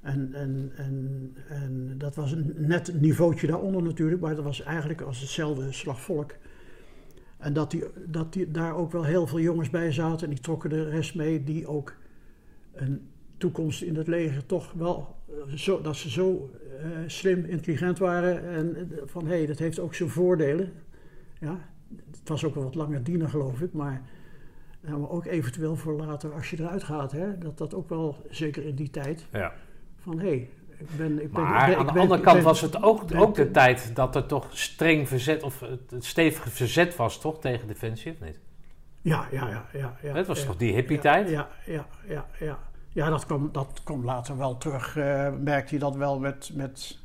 En, 0.01 0.34
en, 0.34 0.72
en, 0.75 1.32
en 1.50 1.96
dat 1.98 2.16
was 2.16 2.32
een 2.32 2.54
net 2.58 2.88
een 2.88 3.00
niveautje 3.00 3.48
daaronder 3.48 3.84
natuurlijk, 3.84 4.22
maar 4.22 4.36
dat 4.36 4.44
was 4.44 4.63
eigenlijk 4.63 5.01
als 5.01 5.20
hetzelfde 5.20 5.72
slagvolk. 5.72 6.36
En 7.38 7.54
dat, 7.54 7.72
die, 7.72 7.84
dat 8.08 8.34
die, 8.34 8.51
daar 8.51 8.75
ook 8.75 8.92
wel 8.92 9.04
heel 9.04 9.28
veel 9.28 9.40
jongens 9.40 9.70
bij 9.70 9.92
zaten 9.92 10.28
en 10.28 10.34
die 10.34 10.44
trokken 10.44 10.70
de 10.70 10.90
rest 10.90 11.16
mee, 11.16 11.44
die 11.44 11.68
ook 11.68 11.96
een 12.74 13.10
toekomst 13.38 13.82
in 13.82 13.96
het 13.96 14.08
leger 14.08 14.46
toch 14.46 14.72
wel 14.72 15.16
eh, 15.28 15.54
zo, 15.56 15.82
dat 15.82 15.96
ze 15.96 16.10
zo 16.10 16.50
eh, 16.80 16.88
slim, 17.08 17.46
intelligent 17.46 18.00
waren 18.00 18.50
en 18.50 18.75
eh, 18.75 18.98
van 19.06 19.25
hé, 19.28 19.38
hey, 19.38 19.46
dat 19.46 19.60
heeft 19.60 19.80
ook 19.80 19.96
zijn 19.96 20.10
voordelen. 20.10 20.72
Ja, 21.40 21.71
het 22.22 22.30
was 22.30 22.44
ook 22.46 22.56
wel 22.56 22.63
wat 22.63 22.75
langer 22.75 23.04
dienen 23.04 23.30
geloof 23.30 23.62
ik, 23.62 23.74
maar, 23.74 24.01
nou, 24.82 25.00
maar 25.00 25.10
ook 25.10 25.25
eventueel 25.25 25.75
voor 25.75 25.94
later 25.94 26.34
als 26.34 26.50
je 26.50 26.60
eruit 26.60 26.84
gaat, 26.84 27.12
hè, 27.12 27.38
dat 27.38 27.58
dat 27.58 27.74
ook 27.74 27.90
wel 27.90 28.16
zeker 28.30 28.66
in 28.66 28.75
die 28.75 28.90
tijd 28.90 29.25
Ja. 29.32 29.54
van 29.98 30.20
hé, 30.20 30.28
hey, 30.28 30.50
ik 30.78 30.98
ben, 30.98 31.22
ik 31.24 31.32
ben, 31.32 31.44
Maar 31.44 31.70
ik 31.70 31.78
ben- 31.78 31.88
aan 31.88 31.94
de 31.94 32.00
andere 32.00 32.22
kant 32.22 32.44
was 32.44 32.62
het 32.62 32.84
ook, 32.84 33.04
ook 33.16 33.36
de 33.36 33.51
tijd 33.51 33.96
dat 33.96 34.16
er 34.16 34.25
toch 34.25 34.48
streng 34.50 35.08
verzet, 35.08 35.44
of 35.44 35.60
het 35.90 36.06
stevige 36.06 36.50
verzet 36.50 36.96
was, 36.96 37.20
toch, 37.20 37.40
tegen 37.40 37.68
defensie, 37.68 38.12
of 38.12 38.20
niet? 38.25 38.40
Ja, 39.01 39.28
ja, 39.32 39.50
ja, 39.50 39.66
ja. 39.74 39.98
ja 40.01 40.13
het 40.16 40.28
was 40.28 40.40
ja. 40.42 40.46
toch 40.46 40.58
die 40.58 40.74
hippie-tijd? 40.74 41.30
Ja, 41.30 41.48
ja, 41.66 41.86
ja, 42.08 42.25
ja. 42.40 42.60
Ja, 42.94 43.10
dat 43.10 43.25
kwam, 43.25 43.50
dat 43.51 43.82
kwam 43.84 44.06
later 44.06 44.38
wel 44.38 44.58
terug. 44.58 44.98
eh, 44.98 45.30
merkte 45.40 45.74
je 45.74 45.80
dat 45.80 45.96
wel 45.96 46.20
met, 46.20 46.51
met... 46.54 47.00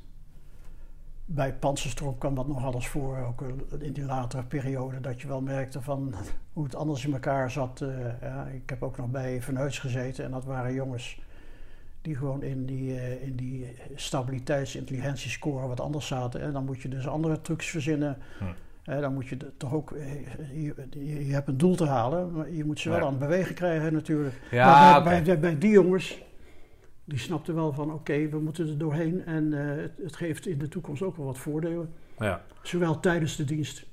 Bij 1.29 1.55
Panzerstroom 1.55 2.19
kwam 2.19 2.35
dat 2.35 2.49
nog 2.49 2.65
alles 2.65 2.87
voor, 2.87 3.19
ook 3.19 3.43
in 3.79 3.93
die 3.93 4.05
latere 4.05 4.43
periode. 4.45 5.01
Dat 5.01 5.21
je 5.21 5.29
wel 5.29 5.41
merkte 5.41 5.81
van 5.83 6.15
hoe 6.53 6.65
het 6.65 6.75
anders 6.75 7.05
in 7.07 7.13
elkaar 7.13 7.51
zat. 7.51 7.81
eh, 7.81 7.89
ja, 8.23 8.47
ik 8.47 8.71
heb 8.71 8.83
ook 8.83 8.97
nog 8.97 9.11
bij 9.11 9.43
Verneuts 9.43 9.79
gezeten 9.79 10.25
en 10.25 10.31
dat 10.31 10.45
waren 10.45 10.75
jongens 10.75 11.21
die 12.03 12.17
gewoon 12.17 12.43
in 12.43 12.67
die, 12.67 12.97
eh, 12.99 13.23
in 13.23 13.37
die 13.37 13.77
stabiliteits-intelligentiescore 13.95 15.67
wat 15.67 15.81
anders 15.81 16.07
zaten. 16.07 16.41
En 16.41 16.53
dan 16.53 16.65
moet 16.65 16.83
je 16.83 16.89
dus 16.89 17.09
andere 17.09 17.41
trucs 17.41 17.67
verzinnen. 17.67 18.19
Hm. 18.39 18.45
Eh, 18.91 19.01
dan 19.01 19.15
moet 19.15 19.27
je 19.27 19.37
toch 19.57 19.73
ook, 19.75 19.93
eh, 19.93 20.65
je, 21.27 21.33
hebt 21.33 21.49
een 21.49 21.57
doel 21.57 21.75
te 21.77 21.87
halen, 21.87 22.33
maar 22.33 22.51
je 22.51 22.65
moet 22.65 22.81
ze 22.81 22.89
wel 22.89 22.99
Ja. 22.99 23.05
aan 23.05 23.11
het 23.11 23.19
bewegen 23.19 23.55
krijgen 23.55 23.93
natuurlijk. 23.93 24.41
Ja, 24.51 25.03
bij, 25.03 25.39
bij 25.41 25.59
die 25.59 25.71
jongens, 25.71 26.23
Die 27.09 27.19
snapte 27.19 27.53
wel 27.53 27.73
van 27.73 27.93
oké, 27.93 28.29
we 28.29 28.39
moeten 28.39 28.69
er 28.69 28.79
doorheen 28.79 29.25
en 29.27 29.53
eh, 29.53 29.83
het, 29.83 29.93
het 30.03 30.17
geeft 30.17 30.47
in 30.47 30.59
de 30.59 30.69
toekomst 30.69 31.03
ook 31.03 31.17
wel 31.17 31.27
wat 31.27 31.39
voordelen. 31.39 31.93
Ja. 32.19 32.41
Zowel 32.63 33.01
tijdens 33.01 33.37
de 33.37 33.45
dienst 33.45 33.87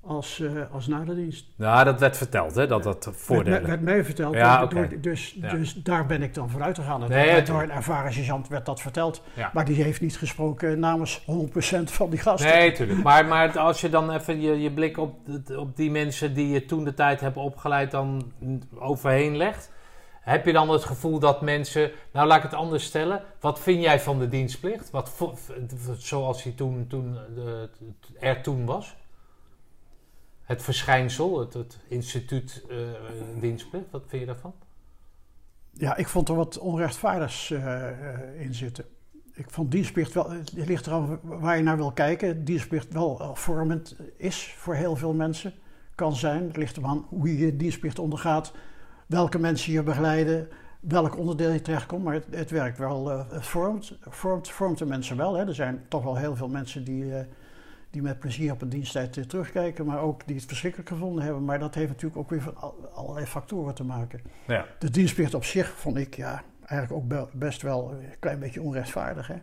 als, 0.00 0.40
eh, 0.40 0.50
als 0.72 0.86
na 0.86 1.04
de 1.04 1.14
dienst. 1.14 1.46
Nou, 1.56 1.84
dat 1.84 2.00
werd 2.00 2.16
verteld, 2.16 2.54
hè, 2.54 2.66
dat 2.66 2.82
dat 2.82 3.08
voordelen... 3.12 3.52
Werd, 3.52 3.66
werd 3.66 3.80
mij 3.80 4.04
verteld. 4.04 4.34
Ja, 4.34 4.66
door- 4.66 4.88
door- 4.88 5.00
dus, 5.00 5.36
Ja. 5.40 5.50
dus 5.50 5.74
daar 5.74 6.06
ben 6.06 6.22
ik 6.22 6.34
dan 6.34 6.50
vooruit 6.50 6.78
gegaan. 6.78 7.02
En 7.02 7.08
Nee, 7.08 7.42
door- 7.42 7.62
een 7.62 7.70
ervaren 7.70 8.12
sergeant 8.12 8.48
werd 8.48 8.66
dat 8.66 8.80
verteld. 8.80 9.22
Ja. 9.34 9.50
Maar 9.54 9.64
die 9.64 9.82
heeft 9.82 10.00
niet 10.00 10.16
gesproken 10.16 10.78
namens 10.78 11.22
100% 11.26 11.90
van 11.90 12.10
die 12.10 12.18
gasten. 12.18 12.50
Nee, 12.50 12.72
tuurlijk. 12.72 13.02
Maar, 13.02 13.26
maar 13.26 13.58
als 13.58 13.80
je 13.80 13.88
dan 13.88 14.10
even 14.10 14.40
je, 14.40 14.60
je 14.60 14.72
blik 14.72 14.98
op, 14.98 15.16
op 15.56 15.76
die 15.76 15.90
mensen 15.90 16.34
die 16.34 16.48
je 16.48 16.64
toen 16.64 16.84
de 16.84 16.94
tijd 16.94 17.20
hebben 17.20 17.42
opgeleid 17.42 17.90
dan 17.90 18.32
overheen 18.78 19.36
legt. 19.36 19.72
Heb 20.24 20.46
je 20.46 20.52
dan 20.52 20.70
het 20.70 20.84
gevoel 20.84 21.18
dat 21.18 21.40
mensen... 21.40 21.90
Nou, 22.12 22.26
laat 22.26 22.36
ik 22.36 22.42
het 22.42 22.54
anders 22.54 22.84
stellen. 22.84 23.22
Wat 23.40 23.60
vind 23.60 23.82
jij 23.82 24.00
van 24.00 24.18
de 24.18 24.28
dienstplicht? 24.28 24.90
Wat, 24.90 25.10
zoals 25.98 26.42
die 26.42 26.54
toen, 26.54 26.86
toen, 26.88 27.18
eh, 28.20 28.28
er 28.28 28.42
toen 28.42 28.64
was? 28.64 28.96
Het 30.42 30.62
verschijnsel, 30.62 31.38
het, 31.38 31.78
instituut 31.88 32.64
eh, 32.70 32.76
dienstplicht. 33.40 33.84
Wat 33.90 34.02
vind 34.06 34.20
je 34.20 34.26
daarvan? 34.26 34.54
Ja, 35.70 35.96
ik 35.96 36.08
vond 36.08 36.28
er 36.28 36.34
wat 36.34 36.58
onrechtvaardigs 36.58 37.50
eh, 37.50 38.40
in 38.40 38.54
zitten. 38.54 38.84
Ik 39.32 39.50
vond 39.50 39.70
dienstplicht 39.70 40.12
wel, 40.12 40.30
het 40.30 40.52
ligt 40.52 40.86
eraan 40.86 41.20
waar 41.22 41.56
je 41.56 41.62
naar 41.62 41.76
wil 41.76 41.92
kijken. 41.92 42.44
Dienstplicht 42.44 42.92
wel 42.92 43.30
vormend 43.34 43.96
is 44.16 44.54
voor 44.58 44.74
heel 44.74 44.96
veel 44.96 45.12
mensen. 45.12 45.54
Kan 45.94 46.14
zijn. 46.14 46.46
Het 46.46 46.56
ligt 46.56 46.76
eraan 46.76 47.06
hoe 47.08 47.38
je 47.38 47.56
dienstplicht 47.56 47.98
ondergaat. 47.98 48.52
Welke 49.06 49.38
mensen 49.38 49.72
je 49.72 49.82
begeleiden. 49.82 50.48
Welk 50.80 51.18
onderdeel 51.18 51.50
je 51.50 51.60
terechtkomt. 51.62 52.04
Maar 52.04 52.14
het, 52.14 52.24
het 52.30 52.50
werkt 52.50 52.78
wel. 52.78 53.10
eh, 53.10 53.30
het 53.30 53.46
vormt, 53.46 53.98
vormt, 54.00 54.50
vormt 54.50 54.78
de 54.78 54.86
mensen 54.86 55.16
wel. 55.16 55.34
Hè. 55.34 55.46
Er 55.46 55.54
zijn 55.54 55.84
toch 55.88 56.02
wel 56.02 56.16
heel 56.16 56.36
veel 56.36 56.48
mensen 56.48 56.84
die, 56.84 57.14
eh, 57.16 57.24
die 57.90 58.02
met 58.02 58.18
plezier 58.18 58.52
op 58.52 58.62
een 58.62 58.68
diensttijd 58.68 59.16
eh, 59.16 59.24
terugkijken. 59.24 59.86
Maar 59.86 60.00
ook 60.00 60.26
die 60.26 60.36
het 60.36 60.44
verschrikkelijk 60.44 60.88
gevonden 60.90 61.24
hebben. 61.24 61.44
Maar 61.44 61.58
dat 61.58 61.74
heeft 61.74 61.88
natuurlijk 61.88 62.16
ook 62.20 62.30
weer 62.30 62.42
van 62.42 62.56
al- 62.56 62.90
allerlei 62.94 63.26
factoren 63.26 63.74
te 63.74 63.84
maken. 63.84 64.20
Ja. 64.46 64.64
De 64.78 64.90
dienstplicht 64.90 65.34
op 65.34 65.44
zich 65.44 65.68
vond 65.76 65.96
ik 65.96 66.16
ja, 66.16 66.42
eigenlijk 66.64 67.02
ook 67.02 67.08
be- 67.08 67.28
best 67.38 67.62
wel 67.62 67.90
een 67.92 68.18
klein 68.18 68.38
beetje 68.38 68.62
onrechtvaardig. 68.62 69.26
Hè? 69.26 69.36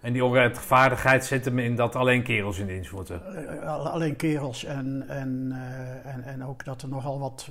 En 0.00 0.12
die 0.12 0.24
onrechtvaardigheid 0.24 1.24
zit 1.24 1.44
hem 1.44 1.58
in 1.58 1.76
dat 1.76 1.96
alleen 1.96 2.22
kerels 2.22 2.58
in 2.58 2.66
dienst 2.66 2.92
moeten. 2.92 3.46
Eh, 3.60 3.68
al- 3.68 3.88
alleen 3.88 4.16
kerels 4.16 4.64
en, 4.64 5.04
en, 5.08 5.48
eh, 5.52 6.12
en, 6.14 6.24
en 6.24 6.44
ook 6.44 6.64
dat 6.64 6.82
er 6.82 6.88
nogal 6.88 7.18
wat... 7.18 7.48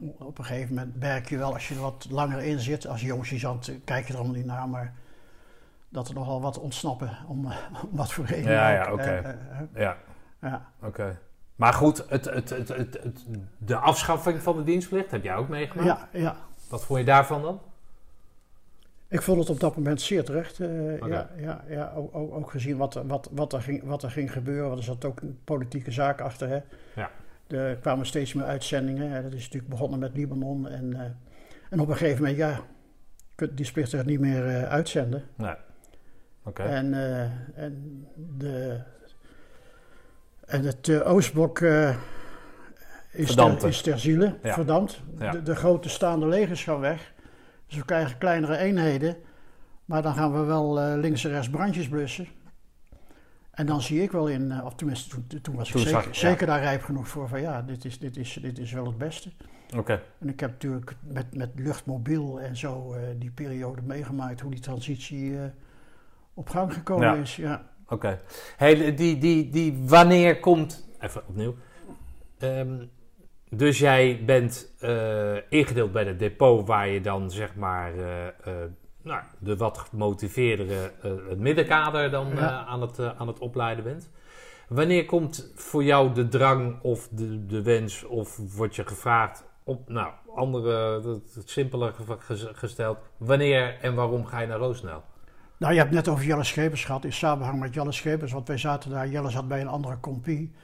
eh, 0.00 0.08
op 0.26 0.38
een 0.38 0.44
gegeven 0.44 0.74
moment 0.74 1.00
merk 1.00 1.28
je 1.28 1.38
wel 1.38 1.52
als 1.52 1.68
je 1.68 1.74
er 1.74 1.80
wat 1.80 2.06
langer 2.10 2.42
in 2.42 2.58
zit. 2.58 2.86
Als 2.86 3.00
jong 3.00 3.26
sergeant 3.26 3.68
eh, 3.68 3.74
kijk 3.84 4.06
je 4.06 4.12
er 4.12 4.18
allemaal 4.18 4.36
niet 4.36 4.46
naar, 4.46 4.68
maar... 4.68 4.94
Dat 5.90 6.08
er 6.08 6.14
nogal 6.14 6.40
wat 6.40 6.58
ontsnappen 6.58 7.10
om, 7.26 7.44
eh, 7.50 7.56
om 7.90 7.96
wat 7.96 8.12
voor 8.12 8.24
reden 8.24 8.52
Ja, 8.52 8.68
ja, 8.70 8.92
oké. 8.92 9.02
Eh, 9.02 9.18
eh, 9.18 9.30
eh, 9.30 9.36
Ja, 9.74 9.96
ja. 10.40 10.66
oké. 10.82 11.18
Maar 11.56 11.72
goed, 11.72 12.04
het, 12.08 12.24
het, 12.24 12.50
het, 12.50 12.68
het, 12.68 12.98
het- 13.02 13.26
de 13.58 13.76
afschaffing 13.76 14.42
van 14.42 14.56
de 14.56 14.64
dienstplicht 14.64 15.10
heb 15.10 15.22
jij 15.24 15.34
ook 15.36 15.48
meegemaakt. 15.48 15.88
Ja, 16.12 16.18
ja, 16.20 16.36
Wat 16.68 16.84
vond 16.84 16.98
je 16.98 17.04
daarvan 17.04 17.42
dan? 17.42 17.60
Ik 19.10 19.22
vond 19.22 19.38
het 19.38 19.50
op 19.50 19.60
dat 19.60 19.76
moment 19.76 20.00
zeer 20.00 20.24
terecht. 20.24 20.60
eh, 20.60 20.98
ja, 20.98 21.30
ja, 21.36 21.64
ja, 21.68 21.92
ook, 21.96 22.14
ook, 22.14 22.34
ook 22.34 22.50
gezien 22.50 22.76
wat, 22.76 22.94
er- 22.94 23.06
wat, 23.06 23.28
wat, 23.32 23.52
er 23.52 23.62
ging, 23.62 23.82
wat 23.84 24.02
er 24.02 24.10
ging 24.10 24.32
gebeuren. 24.32 24.66
Want 24.66 24.78
er 24.78 24.84
zat 24.84 25.04
ook 25.04 25.20
een 25.20 25.38
politieke 25.44 25.90
zaak 25.90 26.20
achter. 26.20 26.48
Hè. 26.48 26.58
Ja. 26.94 27.10
Er 27.46 27.76
kwamen 27.76 28.06
steeds 28.06 28.32
meer 28.34 28.44
uitzendingen. 28.44 29.10
hè. 29.10 29.22
Dat 29.22 29.32
is 29.32 29.42
natuurlijk 29.44 29.70
begonnen 29.70 29.98
met 29.98 30.16
Libanon. 30.16 30.68
En, 30.68 30.94
eh, 30.94 31.00
en 31.70 31.80
op 31.80 31.88
een 31.88 31.96
gegeven 31.96 32.20
moment, 32.22 32.36
ja, 32.38 32.60
die 33.50 33.64
splitter 33.64 34.04
niet 34.04 34.20
meer 34.20 34.46
eh, 34.46 34.62
uitzenden. 34.62 35.24
Nee. 35.34 35.54
Oké. 36.44 36.62
En, 36.62 36.94
en, 37.54 38.06
de, 38.36 38.80
en 40.46 40.62
het 40.64 41.02
Oostblok 41.02 41.60
is, 43.12 43.34
ter, 43.34 43.66
is 43.66 43.80
ter 43.82 43.98
ziele, 43.98 44.34
Ja. 44.42 44.52
verdampt. 44.54 45.00
Ja. 45.18 45.30
De, 45.30 45.42
de 45.42 45.56
grote 45.56 45.88
staande 45.88 46.26
legers 46.26 46.64
gaan 46.64 46.80
weg. 46.80 47.12
Dus 47.68 47.76
we 47.76 47.84
krijgen 47.84 48.18
kleinere 48.18 48.56
eenheden. 48.56 49.16
Maar 49.84 50.02
dan 50.02 50.14
gaan 50.14 50.32
we 50.32 50.38
wel 50.44 50.80
eh, 50.80 50.98
links 50.98 51.24
en 51.24 51.30
rechts 51.30 51.50
brandjes 51.50 51.88
blussen. 51.88 52.26
En 53.50 53.66
dan 53.66 53.82
zie 53.82 54.02
ik 54.02 54.10
wel 54.12 54.28
in, 54.28 54.52
eh, 54.52 54.64
of 54.64 54.74
tenminste 54.74 55.08
toen, 55.08 55.40
toen 55.42 55.54
was 55.54 55.70
Toen 55.70 55.80
ik 55.80 55.86
zeker, 55.86 56.06
ja. 56.06 56.12
zeker 56.12 56.46
daar 56.46 56.60
rijp 56.60 56.82
genoeg 56.82 57.08
voor 57.08 57.28
van 57.28 57.40
ja, 57.40 57.62
dit 57.62 57.84
is, 57.84 57.98
dit 57.98 58.16
is, 58.16 58.38
dit 58.42 58.58
is 58.58 58.72
wel 58.72 58.86
het 58.86 58.98
beste. 58.98 59.30
Oké. 59.76 60.02
En 60.18 60.28
ik 60.28 60.40
heb 60.40 60.50
natuurlijk 60.50 60.96
met, 61.00 61.34
met 61.36 61.50
luchtmobiel 61.54 62.40
en 62.40 62.56
zo 62.56 62.92
eh, 62.92 63.00
die 63.18 63.30
periode 63.30 63.82
meegemaakt, 63.82 64.40
hoe 64.40 64.50
die 64.50 64.60
transitie 64.60 65.38
op 66.34 66.48
gang 66.48 66.72
gekomen 66.72 67.06
Ja. 67.06 67.14
is. 67.14 67.36
Ja. 67.36 67.66
Oké. 67.88 68.20
Hey, 68.56 68.94
die, 68.94 69.18
die, 69.18 69.50
die, 69.50 69.82
wanneer 69.86 70.40
komt... 70.40 70.88
Even 71.00 71.22
opnieuw. 71.28 71.56
Ehm, 72.38 72.84
dus 73.50 73.78
jij 73.78 74.22
bent 74.26 74.72
eh, 74.80 75.36
ingedeeld 75.48 75.92
bij 75.92 76.04
het 76.04 76.18
depot 76.18 76.66
waar 76.66 76.88
je 76.88 77.00
dan 77.00 77.30
zeg 77.30 77.54
maar 77.54 77.94
eh, 77.94 78.26
eh, 78.26 78.32
nou, 79.02 79.22
de 79.38 79.56
wat 79.56 79.78
gemotiveerdere 79.78 80.92
het 81.28 81.38
middenkader 81.38 82.10
dan 82.10 82.28
Ja. 82.34 82.64
aan, 82.64 82.80
het, 82.80 83.00
aan 83.18 83.26
het 83.26 83.38
opleiden 83.38 83.84
bent. 83.84 84.10
Wanneer 84.68 85.04
komt 85.04 85.52
voor 85.54 85.84
jou 85.84 86.12
de 86.14 86.28
drang 86.28 86.80
of 86.82 87.08
de, 87.10 87.46
de 87.46 87.62
wens 87.62 88.04
of 88.04 88.36
word 88.56 88.76
je 88.76 88.86
gevraagd 88.86 89.44
op, 89.64 89.88
nou, 89.88 90.12
andere, 90.34 91.00
het, 91.08 91.42
simpeler 91.50 91.92
ge- 91.92 92.16
ge- 92.18 92.50
gesteld, 92.54 92.98
wanneer 93.16 93.76
en 93.80 93.94
waarom 93.94 94.26
ga 94.26 94.40
je 94.40 94.46
naar 94.46 94.58
Roosendaal? 94.58 95.04
Nou, 95.56 95.72
je 95.72 95.78
hebt 95.78 95.90
net 95.92 96.08
over 96.08 96.24
Jelle 96.24 96.44
Schepers 96.44 96.84
gehad, 96.84 97.04
in 97.04 97.12
samenhang 97.12 97.60
met 97.60 97.74
Jelle 97.74 97.92
Schepers, 97.92 98.32
want 98.32 98.48
wij 98.48 98.58
zaten 98.58 98.90
daar, 98.90 99.08
Jelle 99.08 99.30
zat 99.30 99.48
bij 99.48 99.60
een 99.60 99.68
andere 99.68 100.00
compie. 100.00 100.54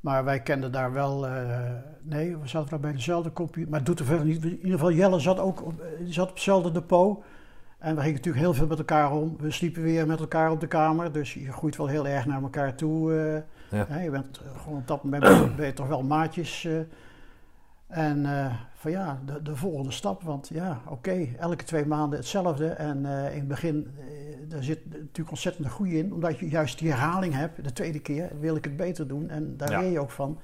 Maar 0.00 0.24
wij 0.24 0.40
kenden 0.40 0.72
daar 0.72 0.92
wel, 0.92 1.26
eh, 1.26 1.46
nee, 2.02 2.36
we 2.36 2.48
zaten 2.48 2.70
daar 2.70 2.80
bij 2.80 2.92
dezelfde 2.92 3.32
compie, 3.32 3.66
maar 3.68 3.78
het 3.78 3.86
doet 3.86 3.98
er 3.98 4.04
verder 4.04 4.26
niet. 4.26 4.44
In 4.44 4.50
ieder 4.56 4.70
geval, 4.70 4.92
Jelle 4.92 5.20
zat 5.20 5.38
ook 5.38 5.64
op, 5.66 5.80
eh, 5.80 5.86
zat 6.06 6.28
op 6.28 6.34
hetzelfde 6.34 6.70
depot. 6.72 7.22
En 7.78 7.94
we 7.94 8.00
gingen 8.00 8.16
natuurlijk 8.16 8.44
heel 8.44 8.54
veel 8.54 8.66
met 8.66 8.78
elkaar 8.78 9.12
om. 9.12 9.36
We 9.40 9.50
sliepen 9.50 9.82
weer 9.82 10.06
met 10.06 10.20
elkaar 10.20 10.50
op 10.50 10.60
de 10.60 10.66
kamer, 10.66 11.12
dus 11.12 11.34
je 11.34 11.52
groeit 11.52 11.76
wel 11.76 11.86
heel 11.86 12.06
erg 12.06 12.26
naar 12.26 12.42
elkaar 12.42 12.74
toe. 12.74 13.14
eh. 13.14 13.78
Ja. 13.78 13.84
Hè, 13.88 14.02
je 14.02 14.10
bent 14.10 14.40
gewoon 14.62 14.78
op 14.78 14.86
dat 14.86 15.04
moment 15.04 15.22
ben 15.56 15.66
je- 15.66 15.72
toch 15.72 15.88
wel 15.88 16.02
maatjes. 16.02 16.68
En 17.88 18.26
eh, 18.26 18.52
van 18.74 18.90
ja, 18.90 19.18
de, 19.26 19.42
de 19.42 19.56
volgende 19.56 19.90
stap, 19.90 20.22
want 20.22 20.50
ja, 20.54 20.80
oké, 20.88 21.26
elke 21.38 21.64
twee 21.64 21.86
maanden 21.86 22.18
hetzelfde. 22.18 22.66
En 22.68 23.06
eh, 23.06 23.32
in 23.32 23.38
het 23.38 23.48
begin, 23.48 23.86
eh, 23.98 24.04
daar 24.48 24.62
zit 24.62 24.78
natuurlijk 24.90 25.30
ontzettend 25.30 25.66
groei 25.68 25.98
in, 25.98 26.12
omdat 26.12 26.38
je 26.38 26.48
juist 26.48 26.78
die 26.78 26.90
herhaling 26.90 27.34
hebt. 27.34 27.64
De 27.64 27.72
tweede 27.72 27.98
keer 28.00 28.30
wil 28.40 28.56
ik 28.56 28.64
het 28.64 28.76
beter 28.76 29.08
doen 29.08 29.28
en 29.30 29.54
daar 29.56 29.70
Ja. 29.70 29.80
leer 29.80 29.90
je 29.90 30.00
ook 30.00 30.10
van. 30.10 30.38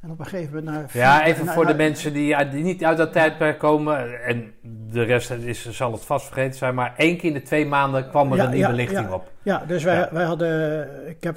En 0.00 0.10
op 0.10 0.18
een 0.18 0.24
gegeven 0.26 0.54
moment... 0.54 0.76
naar 0.76 0.90
vier- 0.90 1.00
Ja, 1.00 1.24
even 1.24 1.46
voor 1.46 1.66
de 1.66 1.74
mensen 1.74 2.12
die, 2.12 2.48
die 2.48 2.62
niet 2.62 2.84
uit 2.84 2.96
dat 2.96 3.12
tijdperk 3.12 3.58
komen. 3.58 4.22
En 4.24 4.52
de 4.90 5.02
rest 5.02 5.30
is, 5.30 5.70
zal 5.70 5.92
het 5.92 6.04
vast 6.04 6.26
vergeten 6.26 6.58
zijn. 6.58 6.74
Maar 6.74 6.94
één 6.96 7.16
keer 7.16 7.28
in 7.28 7.34
de 7.34 7.42
twee 7.42 7.66
maanden 7.66 8.08
kwam 8.08 8.30
er 8.30 8.36
Ja, 8.36 8.44
een 8.44 8.50
nieuwe 8.50 8.68
ja, 8.68 8.74
lichting 8.74 9.10
op. 9.10 9.32
Ja, 9.42 9.64
dus 9.66 9.82
wij, 9.84 10.08
wij 10.12 10.24
hadden, 10.24 10.88
ik 11.08 11.22
heb, 11.22 11.36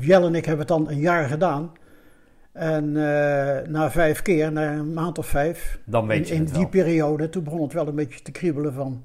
Jelle 0.00 0.26
en 0.26 0.34
ik 0.34 0.44
hebben 0.44 0.66
het 0.66 0.76
dan 0.76 0.88
een 0.90 1.00
jaar 1.00 1.28
gedaan. 1.28 1.72
En 2.52 2.84
eh, 2.96 3.68
na 3.68 3.90
vijf 3.90 4.22
keer, 4.22 4.52
na 4.52 4.72
een 4.72 4.92
maand 4.92 5.18
of 5.18 5.26
vijf, 5.26 5.78
Dan 5.84 6.06
weet 6.06 6.18
in, 6.30 6.34
je 6.34 6.40
in 6.40 6.44
die 6.44 6.54
wel. 6.54 6.68
periode, 6.68 7.28
toen 7.28 7.44
begon 7.44 7.62
het 7.62 7.72
wel 7.72 7.88
een 7.88 7.94
beetje 7.94 8.22
te 8.22 8.30
kriebelen 8.30 8.72
van, 8.72 9.04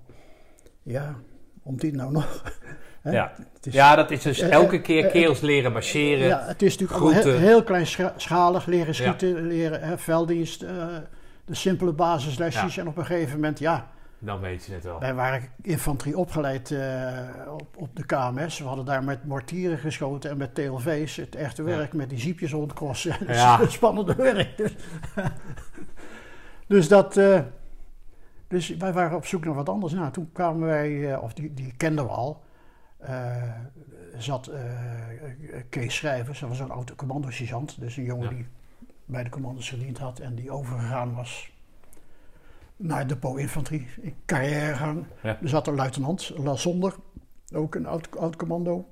ja, 0.83 1.15
om 1.63 1.77
die 1.77 1.93
nou 1.95 2.11
nog. 2.11 2.43
Hè? 3.01 3.11
Ja. 3.11 3.33
Het 3.53 3.65
is, 3.65 3.73
Ja, 3.73 3.95
dat 3.95 4.11
is 4.11 4.21
dus 4.21 4.39
Eh, 4.39 4.51
elke 4.51 4.81
keer 4.81 5.05
eh, 5.05 5.11
kerels 5.11 5.39
leren 5.41 5.71
marcheren. 5.71 6.27
ja, 6.27 6.43
het 6.45 6.61
is 6.61 6.77
natuurlijk 6.77 6.99
groenten. 6.99 7.31
heel, 7.31 7.47
heel 7.47 7.63
kleinschalig 7.63 8.65
leren 8.65 8.95
schieten, 8.95 9.47
leren 9.47 9.81
hè, 9.81 9.97
velddienst, 9.97 10.59
de 11.45 11.55
simpele 11.55 11.91
basislesjes. 11.93 12.75
Ja. 12.75 12.81
En 12.81 12.87
op 12.87 12.97
een 12.97 13.05
gegeven 13.05 13.33
moment, 13.35 13.59
ja, 13.59 13.87
Dan 14.19 14.39
weet 14.39 14.65
je 14.65 14.73
het 14.73 14.83
wel. 14.83 14.99
Wij 14.99 15.13
waren 15.13 15.49
infanterie 15.61 16.17
opgeleid 16.17 16.71
eh, 16.71 17.27
op, 17.47 17.77
op 17.77 17.95
de 17.95 18.05
KMS. 18.05 18.59
We 18.59 18.65
hadden 18.65 18.85
daar 18.85 19.03
met 19.03 19.25
mortieren 19.25 19.77
geschoten 19.77 20.29
en 20.29 20.37
met 20.37 20.55
TLV's. 20.55 21.15
Het 21.15 21.35
echte 21.35 21.63
Ja. 21.63 21.67
werk 21.77 21.93
met 21.93 22.09
die 22.09 22.19
ziepjes 22.19 22.51
rondkrossen. 22.51 23.15
Ja. 23.33 23.59
een 23.61 23.71
spannende 23.71 24.15
werk. 24.15 24.57
Dus, 24.57 24.75
dus 26.67 26.87
dat... 26.87 27.17
eh, 27.17 27.41
dus 28.47 28.69
wij 28.77 28.93
waren 28.93 29.17
op 29.17 29.25
zoek 29.25 29.45
naar 29.45 29.53
wat 29.53 29.69
anders. 29.69 29.93
Nou, 29.93 30.11
toen 30.11 30.29
kwamen 30.31 30.67
wij, 30.67 31.13
eh, 31.13 31.23
of 31.23 31.33
die, 31.33 31.53
die 31.53 31.73
kenden 31.77 32.05
we 32.05 32.11
al. 32.11 32.43
zat 34.17 34.51
Kees 35.69 35.95
Schrijvers, 35.95 36.39
dat 36.39 36.49
was 36.49 36.59
een 36.59 36.71
oude 36.71 36.95
commando-sergeant. 36.95 37.79
Dus 37.79 37.97
een 37.97 38.03
jongen 38.03 38.29
Ja. 38.29 38.35
die 38.35 38.47
bij 39.05 39.23
de 39.23 39.29
commando's 39.29 39.69
gediend 39.69 39.97
had 39.97 40.19
en 40.19 40.35
die 40.35 40.51
overgegaan 40.51 41.15
was 41.15 41.51
naar 42.77 43.07
depot 43.07 43.37
infanterie, 43.37 43.87
in 44.01 44.15
carrièregang. 44.25 45.05
Ja. 45.23 45.37
Er 45.41 45.49
zat 45.49 45.67
een 45.67 45.75
luitenant, 45.75 46.33
Lazonder, 46.37 46.95
ook 47.53 47.75
een 47.75 47.85
oud, 47.85 48.17
oud 48.17 48.35
commando. 48.35 48.89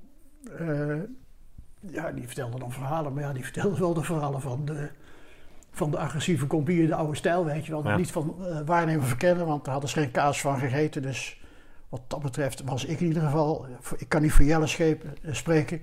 Eh, 0.58 0.96
ja, 1.80 2.12
die 2.12 2.26
vertelde 2.26 2.58
dan 2.58 2.72
verhalen, 2.72 3.12
maar 3.12 3.22
ja, 3.22 3.32
die 3.32 3.44
vertelde 3.44 3.78
wel 3.78 3.94
de 3.94 4.02
verhalen 4.02 4.40
van 4.40 4.64
de, 4.64 4.90
van 5.70 5.90
de 5.90 5.98
agressieve 5.98 6.46
compie 6.46 6.82
in 6.82 6.86
de 6.86 6.94
oude 6.94 7.16
stijl, 7.16 7.44
weet 7.44 7.66
je 7.66 7.72
wel. 7.72 7.84
Ja. 7.84 7.96
niet 7.96 8.10
van 8.10 8.34
eh, 8.40 8.60
waarnemen 8.64 9.06
verkennen, 9.06 9.46
want 9.46 9.64
daar 9.64 9.72
hadden 9.72 9.90
ze 9.90 9.98
geen 9.98 10.10
kaas 10.10 10.40
van 10.40 10.58
gegeten, 10.58 11.02
dus 11.02 11.40
wat 11.88 12.00
dat 12.06 12.22
betreft 12.22 12.62
was 12.64 12.84
ik 12.84 13.00
in 13.00 13.06
ieder 13.06 13.22
geval, 13.22 13.66
ik 13.96 14.08
kan 14.08 14.22
niet 14.22 14.32
voor 14.32 14.44
Jelle 14.44 14.66
scheep, 14.66 15.04
eh, 15.22 15.32
spreken, 15.34 15.80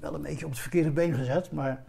wel 0.00 0.14
een 0.14 0.22
beetje 0.22 0.44
op 0.44 0.50
het 0.50 0.60
verkeerde 0.60 0.90
been 0.90 1.14
gezet. 1.14 1.52
Maar 1.52 1.84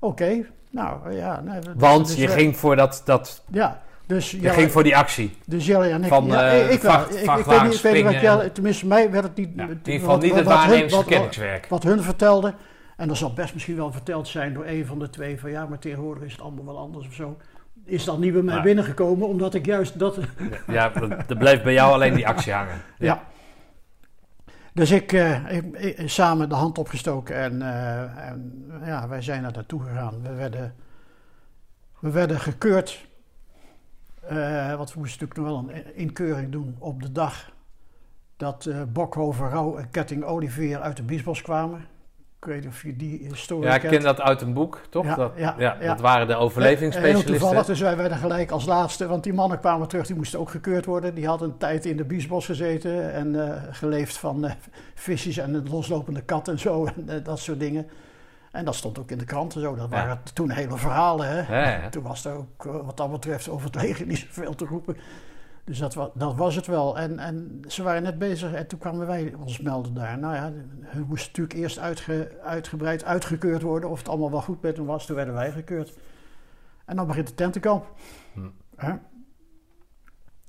oké, 0.00 0.46
nou 0.70 1.12
ja. 1.12 1.40
Nee, 1.40 1.60
Want 1.76 2.16
je 2.16 2.28
ging 2.28 2.56
voor 2.56 2.76
dat, 2.76 3.02
dat 3.04 3.44
Ja, 3.50 3.82
dus 4.06 4.30
Jelle, 4.30 4.48
ging 4.54 4.70
voor 4.72 4.82
die 4.82 4.96
actie. 4.96 5.36
dus 5.46 5.66
Jelle 5.66 5.88
en 5.88 6.02
ik, 6.02 6.08
van, 6.08 6.26
ja, 6.26 6.50
eh, 6.50 6.60
ik, 6.60 6.64
ik, 6.64 6.72
ik, 6.72 7.44
weet 7.44 7.62
niet, 7.62 7.74
ik 7.74 7.80
weet 7.80 7.94
niet 7.94 8.02
wat 8.04 8.20
Jelle, 8.20 8.52
tenminste 8.52 8.86
mij 8.86 9.10
werd 9.10 9.24
het 9.24 9.36
niet, 9.36 9.50
Ja, 9.56 9.62
in 9.62 9.68
ieder 9.84 9.92
geval 10.00 10.18
niet 10.18 10.34
het 10.34 10.44
wat 10.44 10.52
hun- 10.52 10.58
waarnemers 10.58 10.92
wat- 10.94 11.04
wat- 11.04 11.12
kenniswerk. 11.18 11.66
wat 11.68 11.82
hun 11.82 12.02
vertelden. 12.02 12.54
En 12.96 13.08
dat 13.08 13.16
zal 13.16 13.32
best 13.32 13.52
misschien 13.54 13.76
wel 13.76 13.92
verteld 13.92 14.28
zijn 14.28 14.54
door 14.54 14.66
een 14.66 14.86
van 14.86 14.98
de 14.98 15.10
twee 15.10 15.40
van 15.40 15.50
ja, 15.50 15.66
maar 15.66 15.78
tegenwoordig 15.78 16.22
is 16.24 16.32
het 16.32 16.40
allemaal 16.40 16.64
wel 16.64 16.78
anders 16.78 17.06
of 17.06 17.14
zo. 17.14 17.36
Is 17.84 18.04
dat 18.04 18.18
niet 18.18 18.32
bij 18.32 18.42
mij 18.42 18.62
binnengekomen, 18.62 19.28
omdat 19.28 19.54
ik 19.54 19.66
juist 19.66 19.98
dat. 19.98 20.18
Ja, 20.66 20.88
dat- 20.88 21.30
er 21.30 21.36
bleef 21.36 21.62
bij 21.62 21.72
jou 21.72 21.92
alleen 21.92 22.14
die 22.14 22.26
actie 22.26 22.52
hangen. 22.52 22.80
Ja. 22.98 23.22
Dus 24.72 24.90
ik, 24.90 25.12
ik, 25.12 25.64
ik- 25.76 26.08
samen 26.08 26.48
de 26.48 26.54
hand 26.54 26.78
opgestoken 26.78 27.36
en, 27.36 27.62
eh, 27.62 28.28
en 28.28 28.64
ja, 28.84 29.08
wij 29.08 29.22
zijn 29.22 29.44
er 29.44 29.52
naartoe 29.52 29.82
gegaan. 29.82 30.22
We 30.22 30.32
werden, 30.34 30.74
we 31.98 32.10
werden 32.10 32.40
gekeurd. 32.40 33.06
Eh, 34.28 34.76
want 34.76 34.92
we 34.92 34.98
moesten 34.98 35.26
natuurlijk 35.26 35.34
nog 35.36 35.46
wel 35.46 35.76
een 35.76 35.96
inkeuring 35.96 36.52
doen 36.52 36.76
op 36.78 37.02
de 37.02 37.12
dag 37.12 37.52
dat 38.36 38.66
eh 38.66 38.82
Bokhoven, 38.88 39.48
Rauw 39.48 39.76
en 39.76 39.90
Ketting 39.90 40.24
Olivier 40.24 40.80
uit 40.80 40.96
de 40.96 41.02
Biesbos 41.02 41.42
kwamen. 41.42 41.80
Ik 42.38 42.50
weet 42.50 42.60
niet 42.60 42.68
of 42.68 42.82
je 42.82 42.96
die 42.96 43.26
historie 43.28 43.68
Ja, 43.68 43.74
ik 43.74 43.80
kent. 43.80 43.92
ken 43.92 44.02
dat 44.02 44.20
uit 44.20 44.40
een 44.40 44.52
boek, 44.52 44.80
toch? 44.90 45.04
Ja, 45.04 45.14
dat, 45.14 45.32
ja, 45.36 45.54
ja, 45.58 45.76
ja. 45.80 45.86
dat 45.88 46.00
waren 46.00 46.26
de 46.26 46.32
Heel 46.32 46.42
overlevingsspecialisten. 46.42 47.30
toevallig, 47.36 47.66
dus 47.66 47.80
wij 47.80 47.96
werden 47.96 48.18
gelijk 48.18 48.50
als 48.50 48.66
laatste, 48.66 49.06
want 49.06 49.22
die 49.24 49.32
mannen 49.32 49.60
kwamen 49.60 49.88
terug, 49.88 50.06
die 50.06 50.16
moesten 50.16 50.38
ook 50.38 50.50
gekeurd 50.50 50.84
worden. 50.84 51.14
Die 51.14 51.26
hadden 51.26 51.48
een 51.50 51.56
tijd 51.56 51.86
in 51.86 51.96
de 51.96 52.04
biesbos 52.04 52.46
gezeten 52.46 53.12
en 53.12 53.48
eh, 53.48 53.62
geleefd 53.70 54.16
van 54.16 54.44
eh, 54.44 54.52
visjes 54.94 55.36
en 55.36 55.54
een 55.54 55.68
loslopende 55.70 56.22
kat 56.22 56.48
en 56.48 56.58
zo, 56.58 56.86
en 56.86 57.08
eh, 57.08 57.24
dat 57.24 57.38
soort 57.38 57.60
dingen. 57.60 57.86
En 58.54 58.64
dat 58.64 58.74
stond 58.74 58.98
ook 58.98 59.10
in 59.10 59.18
de 59.18 59.24
kranten 59.24 59.60
zo, 59.60 59.74
dat 59.74 59.90
Ja. 59.90 59.96
waren 59.96 60.20
toen 60.34 60.50
hele 60.50 60.76
verhalen. 60.76 61.28
Hè? 61.28 61.60
Ja, 61.60 61.68
ja. 61.82 61.88
Toen 61.88 62.02
was 62.02 62.24
er 62.24 62.32
ook 62.36 62.66
eh, 62.66 62.72
wat 62.86 62.96
dat 62.96 63.10
betreft 63.10 63.48
over 63.48 63.66
het 63.66 63.74
leger 63.82 64.06
niet 64.06 64.18
zoveel 64.18 64.54
te 64.54 64.64
roepen. 64.64 64.96
Dus 65.64 65.78
dat, 65.78 65.94
wa- 65.94 66.10
dat 66.14 66.34
was 66.34 66.54
het 66.56 66.66
wel. 66.66 66.98
En, 66.98 67.18
en 67.18 67.62
ze 67.68 67.82
waren 67.82 68.02
net 68.02 68.18
bezig 68.18 68.52
en 68.52 68.66
toen 68.66 68.78
kwamen 68.78 69.06
wij 69.06 69.34
ons 69.38 69.58
melden 69.60 69.94
daar. 69.94 70.18
Nou 70.18 70.34
ja, 70.34 70.52
hun 70.84 71.06
moest 71.08 71.26
natuurlijk 71.26 71.56
eerst 71.58 71.78
uitge, 71.78 72.38
uitgebreid 72.42 73.04
uitgekeurd 73.04 73.62
worden 73.62 73.90
of 73.90 73.98
het 73.98 74.08
allemaal 74.08 74.30
wel 74.30 74.42
goed 74.42 74.62
met 74.62 74.76
hem 74.76 74.86
was. 74.86 75.06
Toen 75.06 75.16
werden 75.16 75.34
wij 75.34 75.52
gekeurd. 75.52 75.98
En 76.84 76.96
dan 76.96 77.06
begint 77.06 77.26
de 77.28 77.34
tentenkamp. 77.34 77.86
Hm. 78.32 78.40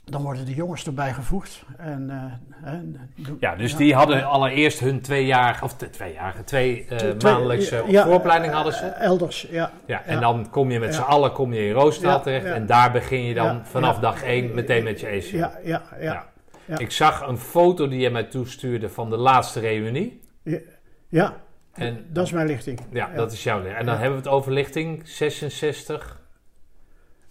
Dan 0.05 0.21
worden 0.21 0.45
de 0.45 0.53
jongens 0.53 0.85
erbij 0.85 1.13
gevoegd. 1.13 1.63
En, 1.77 2.09
eh, 2.63 2.73
Ja, 3.39 3.55
dus 3.55 3.71
ja. 3.71 3.77
die 3.77 3.93
hadden 3.95 4.25
allereerst 4.25 4.79
hun 4.79 5.01
tweejarige, 5.01 5.63
of 5.63 5.73
de 5.77 5.89
tweejarige, 5.89 6.43
twee 6.43 6.85
eh, 6.89 6.97
Twee- 6.97 7.15
maandelijkse 7.33 7.83
ja, 7.87 8.03
vooropleiding 8.03 8.53
hadden 8.53 8.73
ze. 8.73 8.85
eh, 8.85 9.05
Elders, 9.05 9.47
ja. 9.49 9.71
Ja, 9.85 10.03
en 10.03 10.13
ja. 10.13 10.19
dan 10.19 10.49
kom 10.49 10.71
je 10.71 10.79
met 10.79 10.95
z'n 10.95 11.01
allen 11.01 11.31
kom 11.31 11.53
je 11.53 11.65
in 11.67 11.71
Roosendaal 11.73 12.21
terecht 12.21 12.45
en 12.45 12.65
daar 12.65 12.91
begin 12.91 13.21
je 13.23 13.33
dan 13.33 13.65
vanaf 13.65 13.99
dag 13.99 14.23
één 14.23 14.53
meteen 14.53 14.83
met 14.83 14.99
je 14.99 15.07
ACL. 15.07 15.35
Ja, 15.37 15.51
ja, 15.63 15.81
ja. 15.99 16.25
Ik 16.77 16.91
zag 16.91 17.27
een 17.27 17.37
foto 17.37 17.87
die 17.87 17.99
je 17.99 18.09
mij 18.09 18.23
toestuurde 18.23 18.89
van 18.89 19.09
de 19.09 19.17
laatste 19.17 19.59
reunie. 19.59 20.21
ja. 21.09 21.33
En 21.73 22.05
dat 22.09 22.25
is 22.25 22.31
mijn 22.31 22.47
lichting. 22.47 22.79
ja, 22.91 23.09
dat 23.15 23.31
is 23.31 23.43
jouw 23.43 23.63
En 23.65 23.85
dan 23.85 23.95
hebben 23.97 24.11
we 24.21 24.23
het 24.23 24.27
over 24.33 24.51
lichting 24.51 25.01
66. 25.07 26.21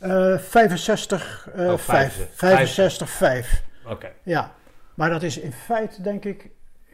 Eh 0.04 0.38
65, 0.38 1.48
eh 1.54 1.72
Oh, 1.72 1.78
5. 1.78 1.78
65. 1.78 2.36
65, 2.36 3.08
5. 3.10 3.64
Oké. 3.86 4.12
Ja. 4.22 4.52
Maar 4.94 5.10
dat 5.10 5.22
is 5.22 5.38
in 5.38 5.52
feite, 5.52 6.02
denk 6.02 6.24
ik, 6.24 6.50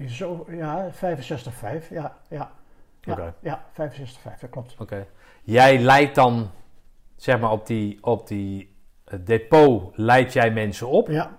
zo, 0.09 0.47
ja, 0.51 0.89
65, 0.93 1.55
5. 1.55 1.91
Ja, 1.91 2.17
ja. 2.29 2.51
Ja, 3.01 3.13
Oké. 3.13 3.35
ja 3.41 3.65
65, 3.73 4.21
5, 4.23 4.41
dat 4.41 4.51
klopt. 4.51 4.75
Oké. 4.79 5.07
Jij 5.43 5.79
leidt 5.79 6.15
dan, 6.15 6.51
zeg 7.17 7.41
maar, 7.41 7.51
op 7.51 7.67
die, 7.67 7.99
op 8.05 8.27
die 8.29 8.77
eh, 9.05 9.19
depot 9.25 9.97
leid 9.97 10.33
jij 10.33 10.51
mensen 10.51 10.89
op. 10.89 11.09
Ja, 11.09 11.39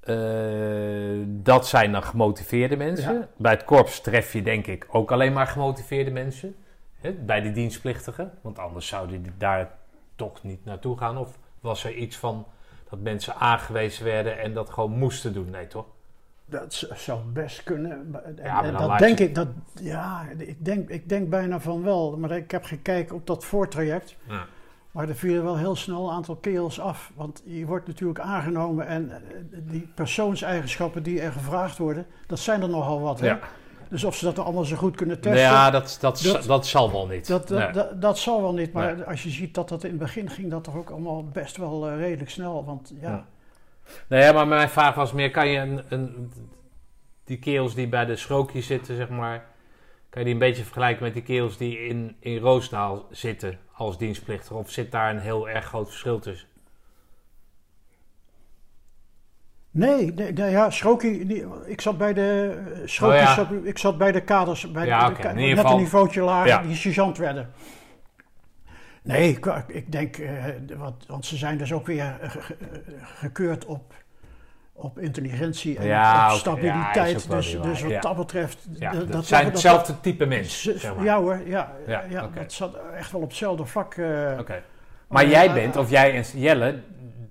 Eh, 0.00 1.22
dat 1.26 1.66
zijn 1.68 1.92
dan 1.92 2.02
gemotiveerde 2.02 2.76
mensen. 2.76 3.14
Ja. 3.14 3.28
Bij 3.36 3.52
het 3.52 3.64
korps 3.64 4.00
tref 4.00 4.32
je 4.32 4.42
denk 4.42 4.66
ik 4.66 4.86
ook 4.90 5.12
alleen 5.12 5.32
maar 5.32 5.46
gemotiveerde 5.46 6.10
mensen. 6.10 6.54
Hè, 7.00 7.12
bij 7.12 7.40
die 7.40 7.52
dienstplichtigen. 7.52 8.32
Want 8.40 8.58
anders 8.58 8.86
zouden 8.86 9.22
die 9.22 9.32
daar 9.38 9.70
toch 10.16 10.42
niet 10.42 10.64
naartoe 10.64 10.98
gaan. 10.98 11.16
Of 11.18 11.38
was 11.60 11.84
er 11.84 11.94
iets 11.94 12.16
van 12.16 12.46
dat 12.90 12.98
mensen 13.00 13.34
aangewezen 13.36 14.04
werden 14.04 14.40
en 14.40 14.54
dat 14.54 14.70
gewoon 14.70 14.90
moesten 14.90 15.32
doen? 15.32 15.50
Nee, 15.50 15.66
toch? 15.66 15.86
dat 16.44 16.86
zou 16.94 17.20
best 17.32 17.62
kunnen. 17.62 17.90
En, 18.24 18.38
Ja, 18.42 18.62
en 18.64 18.72
dat 18.72 18.98
denk 18.98 19.18
je- 19.18 19.24
ik, 19.24 19.34
dat, 19.34 19.48
ja, 19.80 20.26
ik 20.38 20.64
denk, 20.64 20.88
ik 20.88 21.08
denk 21.08 21.28
bijna 21.30 21.60
van 21.60 21.82
wel. 21.82 22.16
Maar 22.18 22.30
ik 22.30 22.50
heb 22.50 22.64
gekeken 22.64 23.16
op 23.16 23.26
dat 23.26 23.44
voortraject. 23.44 24.16
Ja. 24.28 24.46
Maar 24.90 25.08
er 25.08 25.14
vielen 25.16 25.44
wel 25.44 25.56
heel 25.56 25.76
snel 25.76 26.08
een 26.08 26.14
aantal 26.14 26.36
kerels 26.36 26.80
af. 26.80 27.12
Want 27.14 27.42
je 27.44 27.66
wordt 27.66 27.86
natuurlijk 27.86 28.20
aangenomen 28.20 28.86
en 28.86 29.10
eh, 29.10 29.18
die 29.50 29.88
persoonseigenschappen 29.94 31.02
die 31.02 31.20
er 31.20 31.32
gevraagd 31.32 31.78
worden, 31.78 32.06
dat 32.26 32.38
zijn 32.38 32.62
er 32.62 32.68
nogal 32.68 33.00
wat. 33.00 33.20
Hè? 33.20 33.26
Ja. 33.26 33.38
Dus 33.92 34.04
of 34.04 34.16
ze 34.16 34.24
dat 34.24 34.38
allemaal 34.38 34.64
zo 34.64 34.76
goed 34.76 34.96
kunnen 34.96 35.20
testen. 35.20 35.40
ja, 35.42 35.70
dat, 35.70 35.98
dat, 36.00 36.20
Dat- 36.22 36.44
dat 36.44 36.66
zal 36.66 36.92
wel 36.92 37.06
niet. 37.06 37.26
Dat, 37.26 37.48
dat, 37.48 37.58
Nee. 37.58 37.72
dat, 37.72 38.00
dat 38.02 38.18
zal 38.18 38.42
wel 38.42 38.52
niet, 38.54 38.72
maar 38.72 38.96
Nee. 38.96 39.04
als 39.04 39.22
je 39.22 39.30
ziet 39.30 39.54
dat 39.54 39.68
dat 39.68 39.84
in 39.84 39.90
het 39.90 39.98
begin 39.98 40.30
ging, 40.30 40.50
dat 40.50 40.64
toch 40.64 40.76
ook 40.76 40.90
allemaal 40.90 41.24
best 41.24 41.56
wel 41.56 41.88
eh, 41.88 41.96
redelijk 41.96 42.30
snel. 42.30 42.64
Want 42.64 42.92
ja, 43.00 43.08
Ja. 43.10 43.26
Nee, 44.08 44.32
maar 44.32 44.46
mijn 44.48 44.68
vraag 44.68 44.94
was 44.94 45.12
meer, 45.12 45.30
kan 45.30 45.48
je 45.48 45.58
een, 45.58 45.82
een, 45.88 46.32
die 47.24 47.38
kerels 47.38 47.74
die 47.74 47.88
bij 47.88 48.04
de 48.04 48.16
schrookjes 48.16 48.66
zitten, 48.66 48.96
zeg 48.96 49.08
maar, 49.08 49.44
kan 50.10 50.20
je 50.20 50.24
die 50.24 50.32
een 50.32 50.38
beetje 50.48 50.62
vergelijken 50.64 51.02
met 51.04 51.12
die 51.14 51.22
kerels 51.22 51.56
die 51.56 51.78
in, 51.86 52.16
in 52.18 52.38
Roosendaal 52.38 53.06
zitten 53.10 53.58
als 53.74 53.98
dienstplichtig? 53.98 54.52
Of 54.56 54.70
zit 54.70 54.92
daar 54.92 55.10
een 55.10 55.20
heel 55.20 55.48
erg 55.48 55.64
groot 55.64 55.88
verschil 55.88 56.18
tussen? 56.18 56.48
Nee, 59.72 60.12
nee, 60.12 60.32
nee, 60.32 60.50
ja, 60.50 60.70
Schroki, 60.70 61.26
die- 61.26 61.44
ik 61.66 61.80
zat 61.80 61.98
bij 61.98 62.12
de 62.12 62.58
eh, 62.74 62.80
Schroki, 62.84 63.14
Oh 63.14 63.20
ja. 63.20 63.34
zat- 63.34 63.48
ik 63.62 63.78
zat 63.78 63.98
bij 63.98 64.12
de 64.12 64.20
kaders, 64.20 64.70
bij 64.70 64.86
Ja, 64.86 65.08
de, 65.10 65.14
de- 65.22 65.28
net 65.28 65.56
geval- 65.58 65.72
een 65.72 65.82
niveautje 65.82 66.20
lager, 66.22 66.48
Ja. 66.48 66.62
die 66.62 66.76
sergeant 66.76 67.18
werden. 67.18 67.50
Nee, 69.02 69.28
ik, 69.30 69.46
ik 69.66 69.92
denk, 69.92 70.16
eh, 70.16 70.44
wat, 70.76 71.04
want 71.06 71.26
ze 71.26 71.36
zijn 71.36 71.58
dus 71.58 71.72
ook 71.72 71.86
weer 71.86 72.16
eh, 72.20 72.30
ge- 72.30 72.40
ge- 72.40 72.56
gekeurd 73.02 73.64
op, 73.64 73.94
op 74.72 74.98
intelligentie 74.98 75.78
en 75.78 75.86
Ja, 75.86 76.32
op 76.32 76.38
stabiliteit. 76.38 77.30
dus, 77.30 77.56
dus 77.62 77.82
wat 77.82 78.02
dat 78.02 78.16
betreft, 78.16 78.66
dat, 78.80 79.12
dat, 79.12 79.26
zijn 79.26 79.42
dat- 79.44 79.52
hetzelfde 79.52 80.00
type 80.00 80.26
mensen, 80.26 80.80
zeg 80.80 80.94
maar. 80.94 81.04
Ja 81.04 81.18
hoor, 81.20 81.40
ja, 81.46 81.72
Ja, 81.86 82.28
dat 82.34 82.52
zat 82.52 82.76
echt 82.96 83.12
wel 83.12 83.20
op 83.20 83.28
hetzelfde 83.28 83.64
vak. 83.66 83.94
eh, 83.94 84.36
Oké. 84.38 84.62
Maar 85.08 85.26
jij 85.28 85.52
bent, 85.52 85.76
of 85.76 85.90
jij 85.90 86.14
en 86.14 86.40
Jelle, 86.40 86.80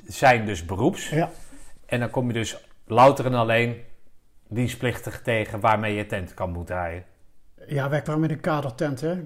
zijn 0.07 0.45
dus 0.45 0.65
beroeps. 0.65 1.09
Ja, 1.09 1.29
En 1.91 1.99
dan 1.99 2.09
kom 2.09 2.27
je 2.27 2.33
dus 2.33 2.57
louter 2.85 3.25
en 3.25 3.33
alleen 3.33 3.75
dienstplichtig 4.47 5.21
tegen 5.21 5.59
waarmee 5.59 5.95
je 5.95 6.05
tent 6.05 6.33
kan 6.33 6.51
moet 6.51 6.67
draaien. 6.67 7.03
ja, 7.67 7.89
wij 7.89 8.01
kwamen 8.01 8.29
in 8.29 8.35
een 8.35 8.41
kadertent, 8.41 9.01
hè. 9.01 9.23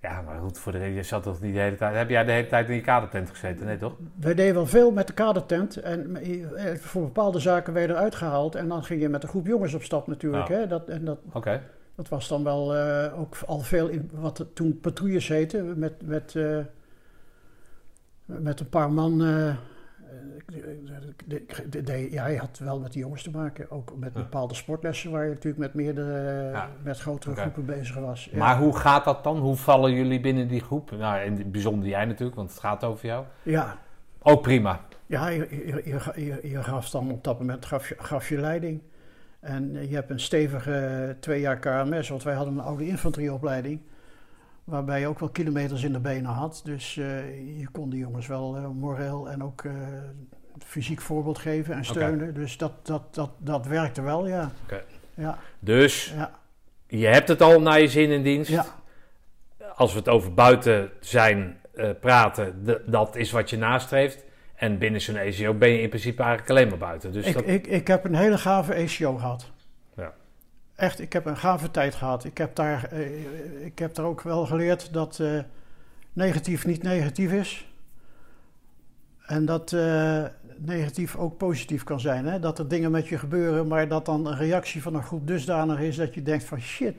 Ja, 0.00 0.22
maar 0.22 0.40
goed, 0.40 0.58
voor 0.58 0.72
de 0.72 0.78
reden, 0.78 0.94
je 0.94 1.02
zat 1.02 1.22
toch 1.22 1.40
niet 1.40 1.54
de 1.54 1.60
hele 1.60 1.76
tijd... 1.76 1.94
Heb 1.94 2.08
jij 2.08 2.24
de 2.24 2.32
hele 2.32 2.46
tijd 2.46 2.68
in 2.68 2.74
je 2.74 2.80
kadertent 2.80 3.30
gezeten? 3.30 3.66
Nee, 3.66 3.76
toch? 3.76 3.96
Wij 4.20 4.34
deden 4.34 4.54
wel 4.54 4.66
veel 4.66 4.90
met 4.90 5.06
de 5.06 5.12
kadertent. 5.12 5.76
En 5.76 6.16
eh, 6.16 6.74
voor 6.76 7.02
bepaalde 7.02 7.38
zaken 7.38 7.72
werden 7.72 7.96
eruit 7.96 8.14
gehaald. 8.14 8.54
En 8.54 8.68
dan 8.68 8.84
ging 8.84 9.00
je 9.00 9.08
met 9.08 9.22
een 9.22 9.28
groep 9.28 9.46
jongens 9.46 9.74
op 9.74 9.82
stap 9.82 10.06
natuurlijk. 10.06 10.48
Hè? 10.48 10.66
Dat, 10.66 10.88
en 10.88 11.04
dat, 11.04 11.18
Oké. 11.32 11.62
dat 11.94 12.08
was 12.08 12.28
dan 12.28 12.44
wel 12.44 12.76
eh, 12.76 13.20
ook 13.20 13.36
al 13.46 13.58
veel 13.60 13.88
in 13.88 14.10
wat 14.12 14.46
toen 14.54 14.80
patrouilles 14.80 15.28
heten. 15.28 15.78
Met, 15.78 15.92
met, 16.06 16.34
eh, 16.36 16.58
met 18.24 18.60
een 18.60 18.68
paar 18.68 18.92
man. 18.92 19.22
eh, 19.22 19.48
eh, 19.48 19.54
de- 20.46 21.44
de- 21.68 21.82
de- 21.82 22.10
ja, 22.10 22.26
je 22.26 22.38
had 22.38 22.58
wel 22.58 22.80
met 22.80 22.92
die 22.92 23.02
jongens 23.02 23.22
te 23.22 23.30
maken. 23.30 23.70
Ook 23.70 23.92
met 23.96 24.12
bepaalde 24.12 24.54
sportlessen 24.54 25.10
waar 25.10 25.22
je 25.24 25.28
natuurlijk 25.28 25.58
met 25.58 25.74
meerdere, 25.74 26.50
Ja. 26.50 26.70
met 26.82 26.98
grotere 26.98 27.34
groepen 27.36 27.64
bezig 27.64 27.96
was. 27.96 28.28
Ja. 28.32 28.38
Maar 28.38 28.58
hoe 28.58 28.76
gaat 28.76 29.04
dat 29.04 29.24
dan? 29.24 29.38
Hoe 29.38 29.56
vallen 29.56 29.92
jullie 29.92 30.20
binnen 30.20 30.48
die 30.48 30.60
groep? 30.60 30.90
Nou, 30.90 31.20
in 31.24 31.36
het 31.36 31.52
bijzonder 31.52 31.88
jij 31.88 32.04
natuurlijk, 32.04 32.36
want 32.36 32.50
het 32.50 32.58
gaat 32.60 32.84
over 32.84 33.06
jou. 33.06 33.24
ja, 33.42 33.78
Ook 34.22 34.42
prima. 34.42 34.80
Ja, 35.06 35.28
je, 35.28 35.48
je, 36.16 36.38
je, 36.50 36.62
gaf 36.62 36.90
dan 36.90 37.10
op 37.10 37.24
dat 37.24 37.38
moment 37.38 37.66
gaf 37.66 37.88
je, 37.88 37.94
gaf 37.98 38.28
je 38.28 38.38
leiding. 38.40 38.80
En 39.40 39.76
eh, 39.76 39.88
je 39.90 39.94
hebt 39.94 40.10
een 40.10 40.20
stevige 40.20 41.16
twee 41.20 41.40
jaar 41.40 41.58
KMS, 41.58 42.08
want 42.08 42.22
wij 42.22 42.34
hadden 42.34 42.54
een 42.54 42.60
oude 42.64 42.86
infanterieopleiding. 42.86 43.80
Waarbij 44.66 45.00
je 45.00 45.06
ook 45.06 45.18
wel 45.18 45.28
kilometers 45.28 45.82
in 45.82 45.92
de 45.92 46.00
benen 46.00 46.30
had. 46.30 46.60
Dus 46.64 46.96
eh, 46.96 47.58
je 47.58 47.68
kon 47.72 47.90
die 47.90 47.98
jongens 47.98 48.26
wel 48.26 48.56
eh, 48.56 48.68
moreel 48.68 49.30
en 49.30 49.42
ook 49.42 49.64
eh, 49.64 49.72
fysiek 50.58 51.00
voorbeeld 51.00 51.38
geven 51.38 51.74
en 51.74 51.84
steunen. 51.84 52.34
Dus 52.34 52.56
dat, 52.56 52.72
dat, 52.82 53.14
dat, 53.14 53.30
dat 53.38 53.66
werkte 53.66 54.02
wel, 54.02 54.26
ja. 54.28 54.50
Ja, 55.14 55.38
Dus 55.58 56.14
ja, 56.16 56.30
je 56.86 57.06
hebt 57.06 57.28
het 57.28 57.42
al 57.42 57.60
naar 57.60 57.80
je 57.80 57.88
zin 57.88 58.10
in 58.10 58.22
dienst. 58.22 58.50
ja, 58.50 58.66
Als 59.74 59.92
we 59.92 59.98
het 59.98 60.08
over 60.08 60.34
buiten 60.34 60.90
zijn 61.00 61.60
praten, 62.00 62.64
dat 62.86 63.16
is 63.16 63.30
wat 63.30 63.50
je 63.50 63.58
nastreeft. 63.58 64.24
En 64.54 64.78
binnen 64.78 65.00
zo'n 65.00 65.16
ACO 65.16 65.54
ben 65.54 65.68
je 65.68 65.80
in 65.80 65.88
principe 65.88 66.22
eigenlijk 66.22 66.50
alleen 66.50 66.68
maar 66.68 66.88
buiten. 66.88 67.12
Dus 67.12 67.26
ik, 67.26 67.34
dat, 67.34 67.46
ik, 67.46 67.66
ik 67.66 67.86
heb 67.86 68.04
een 68.04 68.14
hele 68.14 68.38
gave 68.38 68.74
ACO 68.74 69.16
gehad. 69.16 69.50
Echt, 70.76 71.00
ik 71.00 71.12
heb 71.12 71.26
een 71.26 71.36
gave 71.36 71.70
tijd 71.70 71.94
gehad. 71.94 72.24
Ik 72.24 72.38
heb 72.38 72.54
daar, 72.54 72.84
eh, 72.84 73.64
ik 73.64 73.78
heb 73.78 73.94
daar 73.94 74.04
ook 74.04 74.22
wel 74.22 74.46
geleerd 74.46 74.92
dat 74.92 75.18
eh, 75.18 75.38
negatief 76.12 76.66
niet 76.66 76.82
negatief 76.82 77.32
is. 77.32 77.70
En 79.26 79.44
dat 79.44 79.72
eh, 79.72 80.24
negatief 80.56 81.16
ook 81.16 81.36
positief 81.36 81.84
kan 81.84 82.00
zijn. 82.00 82.26
Hè? 82.26 82.38
Dat 82.38 82.58
er 82.58 82.68
dingen 82.68 82.90
met 82.90 83.08
je 83.08 83.18
gebeuren, 83.18 83.66
maar 83.66 83.88
dat 83.88 84.04
dan 84.04 84.26
een 84.26 84.36
reactie 84.36 84.82
van 84.82 84.94
een 84.94 85.02
groep 85.02 85.26
dusdanig 85.26 85.78
is 85.80 85.96
dat 85.96 86.14
je 86.14 86.22
denkt 86.22 86.44
van 86.44 86.60
shit, 86.60 86.96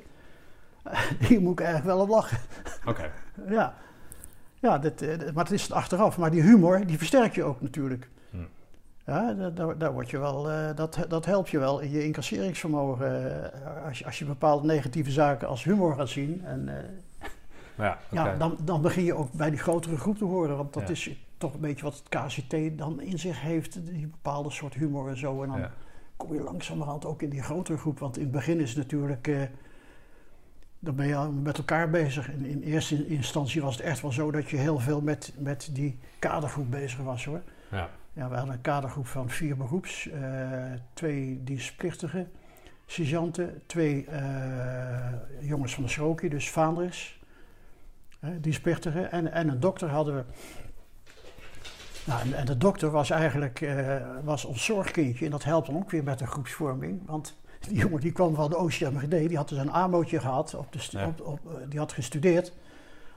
hier 1.28 1.42
moet 1.42 1.60
ik 1.60 1.66
eigenlijk 1.66 1.96
wel 1.96 2.06
op 2.06 2.10
lachen. 2.10 2.38
Oké. 2.86 3.12
Ja, 3.50 3.76
ja 4.60 4.78
dit, 4.78 5.02
maar 5.34 5.44
het 5.44 5.54
is 5.54 5.62
het 5.62 5.72
achteraf. 5.72 6.18
Maar 6.18 6.32
die 6.32 6.42
humor, 6.42 6.86
die 6.86 6.98
versterk 6.98 7.36
je 7.36 7.44
ook 7.44 7.62
natuurlijk. 7.62 8.10
Ja, 9.08 9.34
da- 9.34 9.50
daar, 9.50 9.78
daar 9.78 9.94
word 9.94 10.10
je 10.10 10.18
wel, 10.20 10.50
eh, 10.52 10.76
dat, 10.76 11.06
dat 11.08 11.26
helpt 11.26 11.50
je 11.50 11.60
wel 11.60 11.80
in 11.80 11.90
je 11.92 12.04
incasseringsvermogen. 12.06 13.52
eh, 13.54 13.86
als, 13.86 14.00
je, 14.00 14.06
als 14.06 14.20
je 14.20 14.26
bepaalde 14.26 14.68
negatieve 14.68 15.12
zaken 15.12 15.48
als 15.48 15.64
humor 15.64 15.96
gaat 15.96 16.10
zien. 16.10 16.46
En, 16.46 16.70
eh, 16.78 16.84
Ja, 17.78 17.98
ja, 18.12 18.36
dan, 18.36 18.58
dan 18.64 18.82
begin 18.82 19.04
je 19.04 19.14
ook 19.14 19.32
bij 19.32 19.50
die 19.50 19.60
grotere 19.60 19.98
groep 19.98 20.18
te 20.18 20.26
horen. 20.26 20.58
Want 20.58 20.74
dat 20.74 20.84
Ja. 20.84 20.90
is 20.90 21.12
toch 21.38 21.54
een 21.54 21.60
beetje 21.60 21.84
wat 21.84 21.94
het 22.04 22.10
KCT 22.10 22.78
dan 22.78 23.02
in 23.02 23.20
zich 23.20 23.42
heeft. 23.42 23.86
Die 23.86 24.08
bepaalde 24.08 24.52
soort 24.52 24.74
humor 24.74 25.10
en 25.10 25.18
zo. 25.18 25.44
En 25.44 25.50
dan 25.50 25.60
Ja. 25.60 25.72
kom 26.18 26.34
je 26.34 26.42
langzamerhand 26.42 27.06
ook 27.06 27.22
in 27.22 27.30
die 27.30 27.44
grotere 27.44 27.78
groep. 27.78 28.00
Want 28.00 28.18
in 28.18 28.24
het 28.24 28.32
begin 28.32 28.60
is 28.60 28.70
het 28.70 28.78
natuurlijk... 28.78 29.50
dan 30.80 30.96
ben 30.96 31.08
je 31.08 31.30
met 31.42 31.58
elkaar 31.58 31.90
bezig. 31.90 32.32
In, 32.32 32.46
in 32.46 32.62
eerste 32.62 33.08
instantie 33.08 33.62
was 33.62 33.76
het 33.78 33.86
echt 33.86 34.02
wel 34.02 34.12
zo 34.12 34.32
dat 34.32 34.50
je 34.50 34.58
heel 34.58 34.80
veel 34.80 35.02
met, 35.02 35.34
met 35.38 35.70
die 35.72 36.00
kadergroep 36.20 36.72
bezig 36.72 37.00
was 37.00 37.26
hoor. 37.26 37.42
Ja. 37.72 37.90
Ja, 38.18 38.30
we 38.30 38.36
hadden 38.36 38.54
een 38.54 38.62
kadergroep 38.62 39.08
van 39.08 39.30
vier 39.30 39.58
beroeps. 39.58 40.10
eh, 40.10 40.72
twee 40.94 41.44
dienstplichtigen, 41.44 42.32
sergeanten, 42.86 43.62
twee 43.66 44.06
eh, 44.06 45.14
jongens 45.40 45.74
van 45.74 45.84
de 45.84 45.90
schrookje, 45.90 46.30
dus 46.30 46.50
vaanders, 46.50 47.20
dienstplichtigen. 48.40 49.12
En, 49.12 49.32
en 49.32 49.50
een 49.50 49.60
dokter 49.60 49.90
hadden 49.90 50.16
we. 50.16 50.24
Nou, 52.06 52.32
en, 52.32 52.46
de 52.46 52.58
dokter 52.58 52.90
was 52.92 53.10
eigenlijk 53.10 53.62
eh, 53.62 53.96
was 54.24 54.46
ons 54.46 54.66
zorgkindje 54.66 55.26
en 55.26 55.32
dat 55.32 55.44
helpt 55.44 55.68
dan 55.68 55.76
ook 55.76 55.92
weer 55.92 56.04
met 56.04 56.20
de 56.20 56.28
groepsvorming. 56.28 57.02
Want 57.06 57.38
die 57.68 57.78
jongen 57.78 58.00
die 58.00 58.12
kwam 58.12 58.36
van 58.36 58.50
de 58.50 58.58
OCMGD, 58.58 59.10
die 59.10 59.38
had 59.38 59.50
dus 59.50 59.58
een 59.58 59.72
AMO'tje 59.72 60.20
gehad, 60.20 60.56
op 60.56 60.72
de 60.72 60.80
Ja. 60.90 61.08
op, 61.08 61.22
op, 61.22 61.40
die 61.70 61.80
had 61.80 61.92
gestudeerd, 61.92 62.54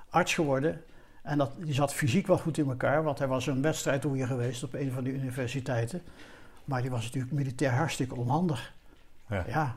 arts 0.08 0.34
geworden. 0.34 0.82
En 1.22 1.38
dat, 1.38 1.50
die 1.58 1.74
zat 1.74 1.94
fysiek 1.94 2.26
wel 2.26 2.38
goed 2.38 2.58
in 2.58 2.68
elkaar, 2.68 3.02
want 3.02 3.18
hij 3.18 3.28
was 3.28 3.46
een 3.46 3.62
wedstrijdroeier 3.62 4.26
geweest 4.26 4.62
op 4.62 4.74
een 4.74 4.92
van 4.92 5.04
de 5.04 5.12
universiteiten. 5.12 6.02
Maar 6.64 6.80
die 6.82 6.90
was 6.90 7.04
natuurlijk 7.04 7.32
militair 7.32 7.72
hartstikke 7.72 8.14
onhandig. 8.16 8.72
Ja. 9.28 9.44
Ja. 9.48 9.74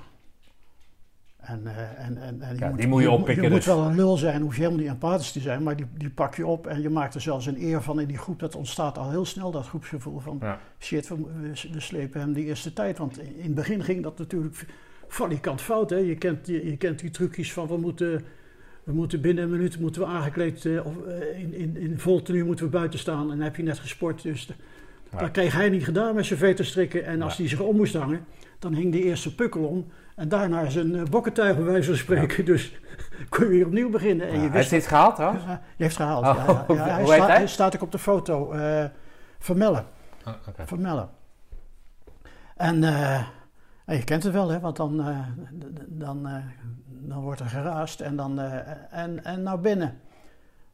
En, 1.38 1.68
eh, 1.68 2.06
en, 2.06 2.18
en, 2.18 2.42
en 2.42 2.58
Ja, 2.58 2.72
die 2.72 2.88
moet 2.88 3.02
je 3.02 3.12
oppikken 3.12 3.44
Je 3.44 3.50
dus. 3.50 3.66
moet 3.66 3.76
wel 3.76 3.86
een 3.86 3.96
lul 3.96 4.18
zijn, 4.18 4.42
hoef 4.42 4.56
je 4.56 4.62
helemaal 4.62 4.82
niet 4.84 4.92
empathisch 4.94 5.32
te 5.32 5.40
zijn, 5.40 5.64
maar 5.64 5.76
die, 5.76 5.86
die 5.98 6.10
pak 6.10 6.36
je 6.36 6.48
op 6.48 6.68
en 6.68 6.82
je 6.82 6.90
maakt 6.90 7.16
er 7.16 7.22
zelfs 7.22 7.46
een 7.46 7.62
eer 7.64 7.82
van 7.82 8.00
in 8.00 8.08
die 8.08 8.18
groep. 8.18 8.40
Dat 8.40 8.56
ontstaat 8.56 8.98
al 8.98 9.10
heel 9.10 9.26
snel, 9.26 9.52
dat 9.52 9.68
groepsgevoel 9.68 10.20
van 10.20 10.38
Ja. 10.42 10.60
shit, 10.80 11.08
we, 11.08 11.52
slepen 11.78 12.20
hem 12.20 12.34
die 12.34 12.46
eerste 12.46 12.74
tijd. 12.74 12.98
Want 12.98 13.20
in 13.20 13.44
het 13.44 13.56
begin 13.56 13.84
ging 13.84 14.04
dat 14.04 14.18
natuurlijk 14.18 14.66
valikant 15.08 15.62
fout. 15.62 15.90
Hè? 15.90 15.98
Je, 15.98 16.16
kent, 16.16 16.48
je, 16.48 16.66
je 16.66 16.78
kent 16.78 17.00
die 17.00 17.10
trucjes 17.10 17.54
van 17.54 17.68
we 17.68 17.78
moeten, 17.78 18.26
we 18.84 18.94
moeten 18.94 19.22
binnen 19.22 19.44
een 19.44 19.50
minuut 19.50 19.80
moeten 19.80 20.02
we 20.02 20.08
aangekleed 20.08 20.66
eh, 20.66 20.86
of 20.86 20.94
eh, 21.06 21.40
in, 21.40 21.54
in, 21.54 21.78
in 21.78 22.00
vol 22.00 22.22
tenue 22.22 22.44
moeten 22.44 22.66
we 22.66 22.72
buiten 22.72 23.00
staan. 23.00 23.22
En 23.22 23.28
dan 23.28 23.40
heb 23.40 23.56
je 23.56 23.64
net 23.64 23.80
gesport. 23.80 24.22
Dus 24.22 24.50
Ja. 25.12 25.20
dat 25.20 25.32
kreeg 25.32 25.54
hij 25.54 25.70
niet 25.70 25.84
gedaan 25.84 26.16
met 26.16 26.26
zijn 26.26 26.40
veterstrikken. 26.40 27.06
En 27.06 27.22
als 27.22 27.32
Ja. 27.34 27.40
hij 27.40 27.50
zich 27.50 27.60
om 27.60 27.76
moest 27.76 27.94
hangen, 27.96 28.26
dan 28.60 28.74
hing 28.74 28.92
de 28.92 29.04
eerste 29.04 29.36
pukkel 29.36 29.64
om. 29.64 29.88
En 30.16 30.30
daarna 30.30 30.70
zijn 30.70 30.96
uh, 30.96 31.04
bokkentuig 31.04 31.56
bij 31.56 31.66
wijze 31.66 31.88
van 31.90 31.98
spreken. 31.98 32.46
Dus 32.46 32.80
kon 33.30 33.44
je 33.46 33.50
weer 33.52 33.66
opnieuw 33.66 33.90
beginnen. 33.90 34.28
En 34.28 34.34
je 34.34 34.40
Heeft 34.40 34.54
wist 34.54 34.70
hij 34.70 34.80
het 34.80 34.88
gehaald 34.88 35.16
trouwens? 35.16 35.44
ja, 35.44 35.50
die 35.56 35.62
heeft 35.86 35.96
gehaald. 35.96 36.26
Oh, 36.26 36.64
ja. 36.68 36.84
Hij, 36.96 37.06
hij? 37.20 37.36
hij 37.38 37.48
staat 37.48 37.76
ook 37.76 37.82
op 37.82 37.92
de 37.92 38.00
foto. 38.00 38.52
eh 38.52 38.86
Vermellen. 39.40 39.86
Oh, 40.28 40.34
oké. 40.48 40.68
Vermellen. 40.68 41.10
En, 42.56 42.84
en 43.86 43.96
je 43.98 44.04
kent 44.04 44.24
het 44.24 44.34
wel, 44.34 44.50
hè? 44.50 44.60
Want 44.60 44.76
dan, 44.76 45.04
dan, 45.88 46.28
dan 47.10 47.22
wordt 47.22 47.40
er 47.40 47.46
geraast 47.46 48.00
en 48.00 48.16
dan 48.16 48.40
eh, 48.40 48.54
en, 48.92 49.24
en 49.24 49.44
naar 49.44 49.60
binnen. 49.60 50.00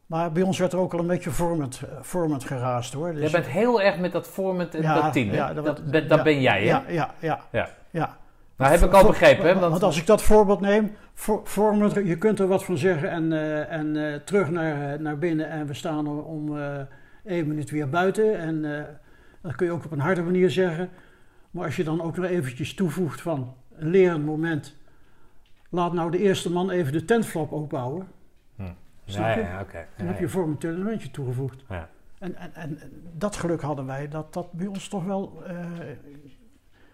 Maar 0.06 0.32
bij 0.32 0.42
ons 0.42 0.58
werd 0.58 0.72
er 0.72 0.78
ook 0.78 0.92
al 0.92 0.98
een 0.98 1.06
beetje 1.06 1.30
vormend, 1.30 1.80
eh, 1.82 1.96
vormend 2.00 2.44
geraast, 2.44 2.92
hoor. 2.92 3.12
Dus, 3.12 3.20
Jij 3.20 3.30
bent 3.30 3.46
heel 3.52 3.82
erg 3.82 3.98
met 3.98 4.12
dat 4.12 4.28
vormend 4.28 4.74
en 4.74 4.82
Ja, 4.82 5.00
dat 5.02 5.12
team. 5.12 5.30
ja, 5.32 5.52
dat, 5.54 5.64
dat- 5.64 5.76
dat, 5.76 6.08
dat 6.08 6.18
ja, 6.18 6.24
ben 6.24 6.40
jij, 6.40 6.60
hè? 6.62 6.66
Ja, 6.68 6.82
ja, 6.88 7.10
ja. 7.18 7.40
Ja. 7.50 7.68
ja. 7.90 8.16
Nou, 8.56 8.70
heb 8.72 8.80
ik 8.80 8.92
al 8.92 9.06
begrepen, 9.06 9.46
hè? 9.46 9.54
Want, 9.58 9.70
Want, 9.70 9.82
als 9.82 9.98
ik 10.00 10.06
dat 10.06 10.22
voorbeeld 10.22 10.60
neem, 10.60 10.92
vormend, 11.44 11.94
je 11.94 12.16
kunt 12.18 12.38
er 12.38 12.46
wat 12.46 12.64
van 12.64 12.78
zeggen 12.78 13.10
en, 13.10 13.32
eh, 13.32 13.72
en 13.72 14.22
terug 14.24 14.50
naar, 14.50 15.00
naar 15.00 15.18
binnen 15.18 15.48
en 15.48 15.66
we 15.66 15.74
staan 15.74 16.06
om, 16.06 16.18
om 16.18 16.58
eh, 16.58 16.80
één 17.24 17.46
minuut 17.48 17.70
weer 17.70 17.88
buiten. 17.88 18.38
En 18.38 18.86
dat 19.42 19.54
kun 19.54 19.66
je 19.66 19.72
ook 19.72 19.84
op 19.84 19.92
een 19.92 20.00
harde 20.00 20.22
manier 20.22 20.50
zeggen. 20.50 20.88
Maar 21.50 21.64
als 21.64 21.76
je 21.76 21.84
dan 21.84 22.02
ook 22.02 22.16
nog 22.16 22.26
eventjes 22.26 22.74
toevoegt 22.74 23.20
van 23.20 23.54
een 23.78 23.88
lerend 23.88 24.24
moment. 24.24 24.76
Laat 25.70 25.92
nou 25.92 26.10
de 26.10 26.18
eerste 26.18 26.50
man 26.50 26.70
even 26.70 26.92
de 26.92 27.04
tentflap 27.04 27.52
opbouwen. 27.52 28.08
snap 29.04 29.24
ja, 29.24 29.34
je? 29.34 29.40
ja. 29.40 29.66
Dan 29.96 30.06
heb 30.06 30.16
je 30.18 30.24
ja. 30.24 30.30
vormend 30.30 30.64
elementje 30.64 31.10
toegevoegd. 31.10 31.64
Ja. 31.68 31.88
En, 32.18 32.36
en, 32.36 32.54
en 32.54 32.78
dat 33.12 33.36
geluk 33.36 33.60
hadden 33.60 33.86
wij, 33.86 34.08
dat 34.08 34.32
dat 34.32 34.52
bij 34.52 34.66
ons 34.66 34.88
toch 34.88 35.04
wel, 35.04 35.42
eh, 35.46 35.56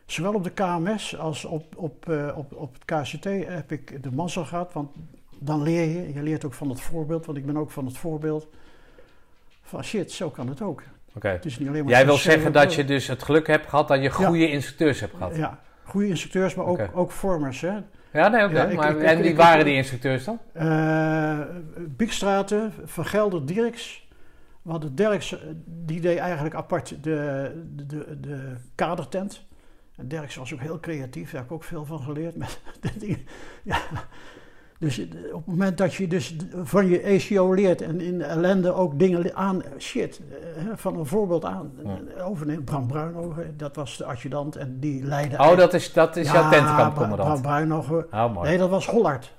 zowel 0.07 0.35
op 0.35 0.45
de 0.45 0.51
KMS 0.51 1.19
als 1.19 1.45
op, 1.45 1.77
op, 1.77 2.09
eh, 2.09 2.33
op, 2.37 2.53
op 2.53 2.75
het 2.75 2.85
KCT 2.85 3.25
heb 3.49 3.73
ik 3.73 4.03
de 4.03 4.13
mazzel 4.13 4.45
gehad. 4.45 4.73
Want 4.73 4.91
dan 5.39 5.63
leer 5.63 5.89
je, 5.89 6.13
je 6.15 6.23
leert 6.23 6.45
ook 6.45 6.55
van 6.55 6.69
het 6.69 6.81
voorbeeld, 6.81 7.27
want 7.27 7.39
ik 7.39 7.47
ben 7.47 7.57
ook 7.57 7.71
van 7.71 7.87
het 7.87 7.99
voorbeeld. 7.99 8.49
Van 9.63 9.85
shit, 9.85 10.13
zo 10.13 10.31
kan 10.31 10.49
het 10.49 10.63
ook. 10.63 10.83
Oké. 11.15 11.29
Het 11.29 11.45
is 11.45 11.59
niet 11.59 11.69
alleen 11.69 11.83
maar 11.85 11.93
Jij 11.93 12.05
wil 12.05 12.17
zeggen 12.17 12.53
dat 12.53 12.75
je 12.75 12.85
dus 12.85 13.07
het 13.07 13.23
geluk 13.23 13.47
hebt 13.47 13.69
gehad 13.69 13.89
dat 13.89 13.97
je 13.97 14.03
Ja. 14.03 14.11
goede 14.11 14.51
instructeurs 14.51 15.01
hebt 15.01 15.15
gehad? 15.17 15.37
Ja, 15.37 15.61
goede 15.83 16.09
instructeurs, 16.09 16.55
maar 16.55 16.67
ook, 16.67 16.79
Oké. 16.79 16.91
ook 16.95 17.11
vormers. 17.11 17.61
Hè. 17.61 17.79
Ja, 18.17 18.29
nee, 18.29 18.45
oké. 18.45 18.63
Ja, 18.63 18.75
maar, 18.75 18.91
ik- 18.97 19.03
en 19.03 19.21
wie 19.23 19.37
waren 19.37 19.65
die 19.65 19.75
instructeurs 19.75 20.25
dan? 20.25 20.39
Eh 20.53 21.41
Biekstraten, 21.89 22.73
Van 22.85 23.05
Gelder, 23.07 23.47
Dirks. 23.47 24.09
We 24.63 24.71
hadden 24.71 24.95
Dirks, 24.95 25.33
eh, 25.33 25.39
die 25.67 26.01
deed 26.01 26.19
eigenlijk 26.19 26.55
apart 26.55 26.89
de, 26.89 27.51
de, 27.77 27.87
de, 27.87 28.21
de 28.21 28.55
kadertent. 28.75 29.45
En 29.97 30.09
Dirks 30.09 30.37
was 30.37 30.53
ook 30.55 30.61
heel 30.61 30.81
creatief, 30.81 31.31
daar 31.31 31.41
heb 31.41 31.51
ik 31.51 31.57
ook 31.57 31.65
veel 31.65 31.85
van 31.85 32.01
geleerd. 32.01 32.37
Met. 32.39 32.61
Ja. 33.63 33.79
Dus 34.79 35.01
op 35.33 35.37
het 35.37 35.47
moment 35.47 35.79
dat 35.79 35.95
je 35.95 36.09
dus 36.09 36.37
van 36.63 36.87
je 36.89 37.05
ACO 37.05 37.53
leert 37.53 37.81
en 37.83 38.01
in 38.01 38.19
de 38.19 38.25
ellende 38.25 38.73
ook 38.73 38.99
dingen 38.99 39.35
aan, 39.35 39.63
shit, 39.79 40.21
eh, 40.57 40.65
van 40.75 40.99
een 40.99 41.07
voorbeeld 41.07 41.45
aan 41.45 41.73
Ja. 41.85 42.23
overnemen. 42.23 42.65
Bram 42.65 42.87
Bruinogen, 42.87 43.55
dat 43.57 43.77
was 43.77 43.97
de 43.97 44.05
adjudant 44.05 44.57
en 44.57 44.81
die 44.81 45.05
leidde... 45.05 45.39
Oh, 45.39 45.57
dat 45.57 45.75
is, 45.75 45.93
dat 45.93 46.17
is 46.17 46.27
jouw 46.27 46.39
Bram 46.41 46.51
tentenkampcommandant. 46.51 47.43
Bruinogen. 47.43 48.07
Oh, 48.13 48.35
mooi. 48.35 48.49
Nee, 48.49 48.59
dat 48.59 48.71
was 48.71 48.87
Hollard. 48.87 49.35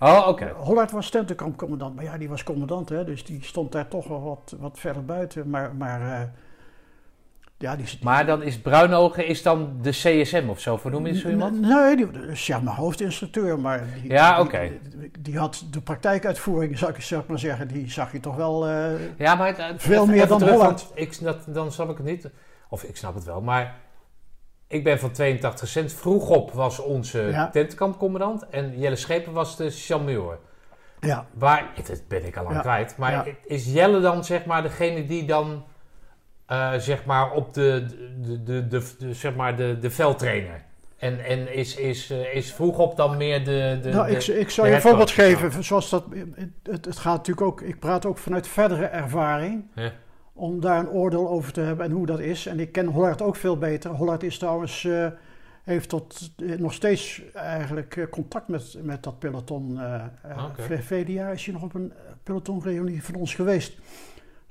Oh, 0.00 0.26
oké. 0.28 0.52
Hollard 0.56 0.90
was 0.90 1.10
tentenkampcommandant, 1.10 1.94
maar 1.94 2.04
ja, 2.04 2.18
die 2.18 2.28
was 2.28 2.42
commandant, 2.42 2.88
hè, 2.88 3.04
dus 3.04 3.24
die 3.24 3.38
stond 3.44 3.72
daar 3.72 3.88
toch 3.88 4.08
wel 4.08 4.22
wat, 4.22 4.56
wat 4.60 4.78
verder 4.78 5.04
buiten. 5.04 5.50
Maar, 5.50 5.74
maar 5.74 6.00
eh, 6.00 6.20
ja, 7.60 7.76
die, 7.76 7.98
Maar 8.02 8.26
dan 8.26 8.42
is 8.42 8.58
Bruinogen 8.58 9.26
is 9.26 9.42
dan 9.42 9.78
de 9.82 9.90
CSM 9.90 10.44
of 10.48 10.60
zo, 10.60 10.76
vernoem 10.76 11.06
je 11.06 11.18
zo 11.18 11.28
iemand? 11.28 11.60
Nee, 11.60 11.96
die 11.96 12.08
is 12.30 12.46
ja, 12.46 12.58
mijn 12.60 12.76
hoofdinstructeur, 12.76 13.58
maar 13.60 13.84
die, 14.02 14.10
Ja, 14.10 14.40
oké. 14.40 14.70
die, 14.96 15.10
die 15.18 15.38
had 15.38 15.64
de 15.70 15.80
praktijkuitvoering, 15.80 16.78
zou 16.78 16.90
ik, 16.90 16.96
ik 17.22 17.28
maar 17.28 17.38
zeggen, 17.38 17.68
die 17.68 17.90
zag 17.90 18.12
je 18.12 18.20
toch 18.20 18.36
wel. 18.36 18.66
eh, 18.66 19.18
Ja, 19.18 19.34
maar 19.34 19.46
het- 19.46 19.56
het- 19.56 19.82
Veel 19.82 20.06
meer 20.06 20.26
dan 20.26 20.38
terug, 20.38 20.54
Holland. 20.54 20.90
Ik, 20.94 21.20
dat, 21.22 21.44
dan 21.46 21.72
snap 21.72 21.90
ik 21.90 21.96
het 21.96 22.06
niet. 22.06 22.28
Of 22.68 22.82
ik 22.82 22.96
snap 22.96 23.14
het 23.14 23.24
wel, 23.24 23.40
maar 23.40 23.74
ik 24.66 24.84
ben 24.84 24.98
van 24.98 25.10
82 25.10 25.68
cent. 25.68 25.92
Vroeg 25.92 26.28
op 26.28 26.52
was 26.52 26.78
onze 26.78 27.20
Ja. 27.22 27.50
tentenkampcommandant 27.50 28.48
en 28.48 28.78
Jelle 28.78 28.96
Schepen 28.96 29.32
was 29.32 29.56
de 29.56 29.70
chameur. 29.70 30.38
ja, 31.00 31.26
Waar, 31.34 31.66
dat 31.86 32.02
ben 32.08 32.26
ik 32.26 32.36
al 32.36 32.42
lang 32.42 32.54
Ja. 32.54 32.60
kwijt, 32.60 32.96
maar 32.96 33.26
is 33.46 33.72
Jelle 33.72 34.00
dan 34.00 34.24
zeg 34.24 34.44
maar 34.44 34.62
degene 34.62 35.06
die 35.06 35.24
dan 35.24 35.64
eh, 36.50 36.74
zeg 36.74 37.04
maar 37.04 37.32
op 37.32 37.54
de, 37.54 37.84
de, 38.20 38.42
de, 38.42 38.68
de, 38.68 38.82
de- 38.98 39.14
zeg 39.14 39.34
maar 39.34 39.56
de, 39.56 39.78
de 39.80 39.90
veldtrainer? 39.90 40.62
En, 40.96 41.24
en 41.24 41.54
is, 41.54 41.76
is, 41.76 42.10
eh, 42.10 42.34
is 42.34 42.52
vroeg 42.52 42.78
op 42.78 42.96
dan 42.96 43.16
meer 43.16 43.44
de... 43.44 43.78
de, 43.82 43.88
nou, 43.90 44.10
ik, 44.10 44.26
ik 44.26 44.48
je 44.50 44.62
een 44.62 44.80
voorbeeld 44.80 45.10
geven, 45.10 45.64
zoals 45.64 45.90
dat, 45.90 46.04
het, 46.62 46.84
het 46.84 46.96
gaat 46.98 47.16
natuurlijk 47.16 47.46
ook, 47.46 47.60
ik 47.60 47.78
praat 47.78 48.06
ook 48.06 48.18
vanuit 48.18 48.48
verdere 48.48 48.84
ervaring. 48.84 49.64
Ja. 49.74 49.92
om 50.32 50.60
daar 50.60 50.78
een 50.78 50.88
oordeel 50.88 51.28
over 51.28 51.52
te 51.52 51.60
hebben 51.60 51.84
en 51.86 51.92
hoe 51.92 52.06
dat 52.06 52.20
is. 52.20 52.46
En 52.46 52.60
ik 52.60 52.72
ken 52.72 52.86
Hollard 52.86 53.22
ook 53.22 53.36
veel 53.36 53.58
beter. 53.58 53.90
Hollard 53.90 54.22
is 54.22 54.38
trouwens, 54.38 54.84
eh, 54.84 55.06
heeft 55.64 55.88
tot, 55.88 56.30
eh, 56.36 56.58
nog 56.58 56.72
steeds 56.72 57.22
eigenlijk 57.34 57.96
eh, 57.96 58.04
contact 58.10 58.48
met, 58.48 58.76
met 58.82 59.02
dat 59.02 59.18
peloton. 59.18 59.78
eh 59.80 59.94
eh, 60.22 60.44
Oké. 60.44 60.78
Verleden 60.82 61.14
jaar 61.14 61.32
is 61.32 61.44
hij 61.44 61.54
nog 61.54 61.62
op 61.62 61.74
een 61.74 61.92
pelotonreunie 62.22 63.04
van 63.04 63.14
ons 63.14 63.34
geweest. 63.34 63.78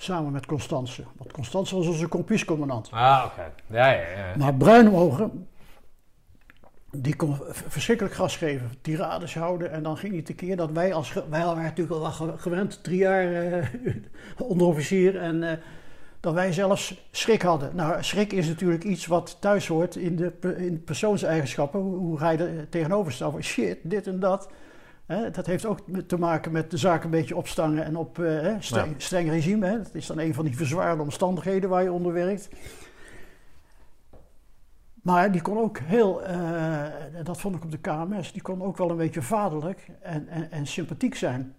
Samen 0.01 0.31
met 0.31 0.45
Constance. 0.45 1.03
Want 1.17 1.31
Constance 1.31 1.75
was 1.75 1.87
onze 1.87 2.07
kompiescommandant. 2.07 2.89
Ah, 2.91 3.23
oké. 3.25 3.51
Ja, 3.77 3.87
ja, 3.91 3.99
ja. 4.09 4.35
Maar 4.37 4.53
Bruinogen, 4.53 5.47
die 6.91 7.15
kon 7.15 7.37
verschrikkelijk 7.51 8.15
gas 8.15 8.37
geven, 8.37 8.71
tirades 8.81 9.35
houden. 9.35 9.71
En 9.71 9.83
dan 9.83 9.97
ging 9.97 10.13
hij 10.13 10.21
tekeer 10.21 10.55
dat 10.55 10.71
wij 10.71 10.93
als... 10.93 11.13
Wij 11.13 11.43
waren 11.45 11.63
natuurlijk 11.63 11.91
al 11.95 12.01
wel 12.01 12.11
ge- 12.11 12.37
gewend, 12.37 12.83
drie 12.83 12.97
jaar 12.97 13.33
eh, 13.33 13.65
onderofficier. 14.51 15.17
En 15.17 15.43
eh, 15.43 15.57
dat 16.19 16.33
wij 16.33 16.53
zelfs 16.53 17.07
schrik 17.11 17.41
hadden. 17.41 17.75
Nou, 17.75 18.03
schrik 18.03 18.33
is 18.33 18.47
natuurlijk 18.47 18.83
iets 18.83 19.05
wat 19.05 19.37
thuis 19.41 19.67
hoort 19.67 19.95
in 19.95 20.15
de, 20.15 20.33
in 20.57 20.73
de 20.73 20.79
persoonseigenschappen. 20.79 21.79
Hoe, 21.79 21.97
hoe 21.97 22.17
ga 22.17 22.29
je 22.29 22.37
er 22.37 22.69
tegenover 22.69 23.11
staan? 23.11 23.31
Van 23.31 23.43
shit, 23.43 23.77
dit 23.81 24.07
en 24.07 24.19
dat. 24.19 24.49
Hè, 25.09 25.31
dat 25.31 25.45
heeft 25.45 25.65
ook 25.65 25.79
te 26.07 26.17
maken 26.17 26.51
met 26.51 26.71
de 26.71 26.77
zaak 26.77 27.03
een 27.03 27.09
beetje 27.09 27.35
opstangen 27.35 27.83
en 27.85 27.95
op 27.95 28.19
eh, 28.19 28.25
hè, 28.25 28.61
streng, 28.61 28.93
streng 28.97 29.29
regime. 29.29 29.65
Hè. 29.67 29.77
Dat 29.77 29.93
is 29.95 30.05
dan 30.07 30.19
een 30.19 30.33
van 30.33 30.45
die 30.45 30.55
verzwaarde 30.57 31.01
omstandigheden 31.01 31.69
waar 31.69 31.83
je 31.83 31.91
onder 31.91 32.13
werkt. 32.13 32.49
Maar 35.01 35.31
die 35.31 35.41
kon 35.41 35.57
ook 35.57 35.77
heel, 35.79 36.23
eh, 36.23 36.83
dat 37.23 37.39
vond 37.39 37.55
ik 37.55 37.63
op 37.63 37.71
de 37.71 37.77
KMS, 37.77 38.31
die 38.31 38.41
kon 38.41 38.61
ook 38.63 38.77
wel 38.77 38.89
een 38.89 38.97
beetje 38.97 39.21
vaderlijk 39.21 39.87
en, 40.01 40.27
en, 40.27 40.51
en 40.51 40.67
sympathiek 40.67 41.15
zijn. 41.15 41.55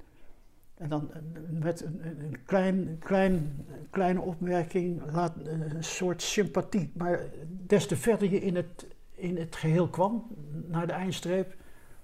En 0.74 0.88
dan 0.88 1.10
eh, 1.12 1.20
met 1.50 1.84
een, 1.84 2.00
een- 2.02 2.20
een 2.24 2.44
klein, 2.44 2.96
klein, 2.98 3.66
kleine 3.90 4.20
opmerking, 4.20 5.02
laat, 5.12 5.32
een 5.44 5.84
soort 5.84 6.22
sympathie. 6.22 6.90
Maar 6.94 7.20
des 7.66 7.86
te 7.86 7.96
verder 7.96 8.30
je 8.30 8.40
in 8.40 8.56
het, 8.56 8.86
in 9.14 9.36
het 9.36 9.56
geheel 9.56 9.88
kwam, 9.88 10.26
naar 10.66 10.86
de 10.86 10.92
eindstreep, 10.92 11.54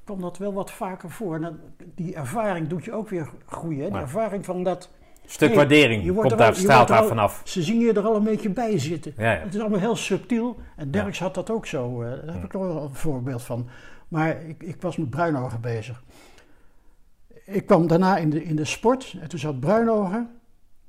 kwam 0.07 0.21
dat 0.21 0.39
wel 0.39 0.53
wat 0.53 0.71
vaker 0.71 1.11
voor. 1.11 1.35
En 1.35 1.41
dan, 1.41 1.59
die 1.95 2.15
ervaring 2.15 2.69
doet 2.69 2.85
je 2.85 2.93
ook 2.93 3.09
weer 3.09 3.29
groeien. 3.47 3.85
Hè? 3.85 3.91
Die 3.91 3.99
ervaring 4.01 4.45
van 4.45 4.63
dat, 4.63 4.91
Stuk 5.25 5.55
waardering 5.55 6.15
komt 6.15 6.39
daar, 6.39 6.55
straalt 6.55 6.89
daar 6.89 7.05
vanaf. 7.05 7.41
ze 7.45 7.63
zien 7.63 7.81
je 7.81 7.93
er 7.93 8.07
al 8.07 8.17
een 8.17 8.25
beetje 8.25 8.51
bij 8.51 8.79
zitten. 8.79 9.13
Ja, 9.17 9.33
ja. 9.33 9.39
Het 9.41 9.55
is 9.55 9.61
allemaal 9.61 9.79
heel 9.79 9.97
subtiel. 9.97 10.57
En 10.77 10.91
Derks 10.91 11.19
had 11.19 11.35
dat 11.35 11.51
ook 11.51 11.67
zo. 11.67 12.03
eh, 12.03 12.11
daar 12.25 12.35
heb 12.35 12.45
ik 12.45 12.53
nog 12.53 12.63
wel 12.63 12.83
een 12.83 12.95
voorbeeld 12.95 13.43
van. 13.43 13.69
Maar 14.09 14.43
ik, 14.43 14.63
ik 14.63 14.83
was 14.83 14.97
met 14.97 15.11
Bruinogen 15.11 15.61
bezig. 15.61 16.03
Ik 17.45 17.67
kwam 17.67 17.87
daarna 17.87 18.17
in 18.17 18.31
de, 18.31 18.45
in 18.45 18.57
de 18.57 18.65
sport. 18.65 19.17
En 19.21 19.29
toen 19.29 19.39
zat 19.39 19.61
Bruinogen. 19.61 20.31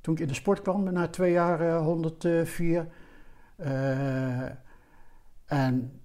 Toen 0.01 0.13
ik 0.13 0.19
in 0.19 0.27
de 0.27 0.34
sport 0.34 0.62
kwam, 0.62 0.93
na 0.93 1.08
twee 1.08 1.32
jaar 1.32 1.62
eh, 1.62 1.82
104. 1.82 2.88
eh, 3.56 4.41
en 5.45 6.01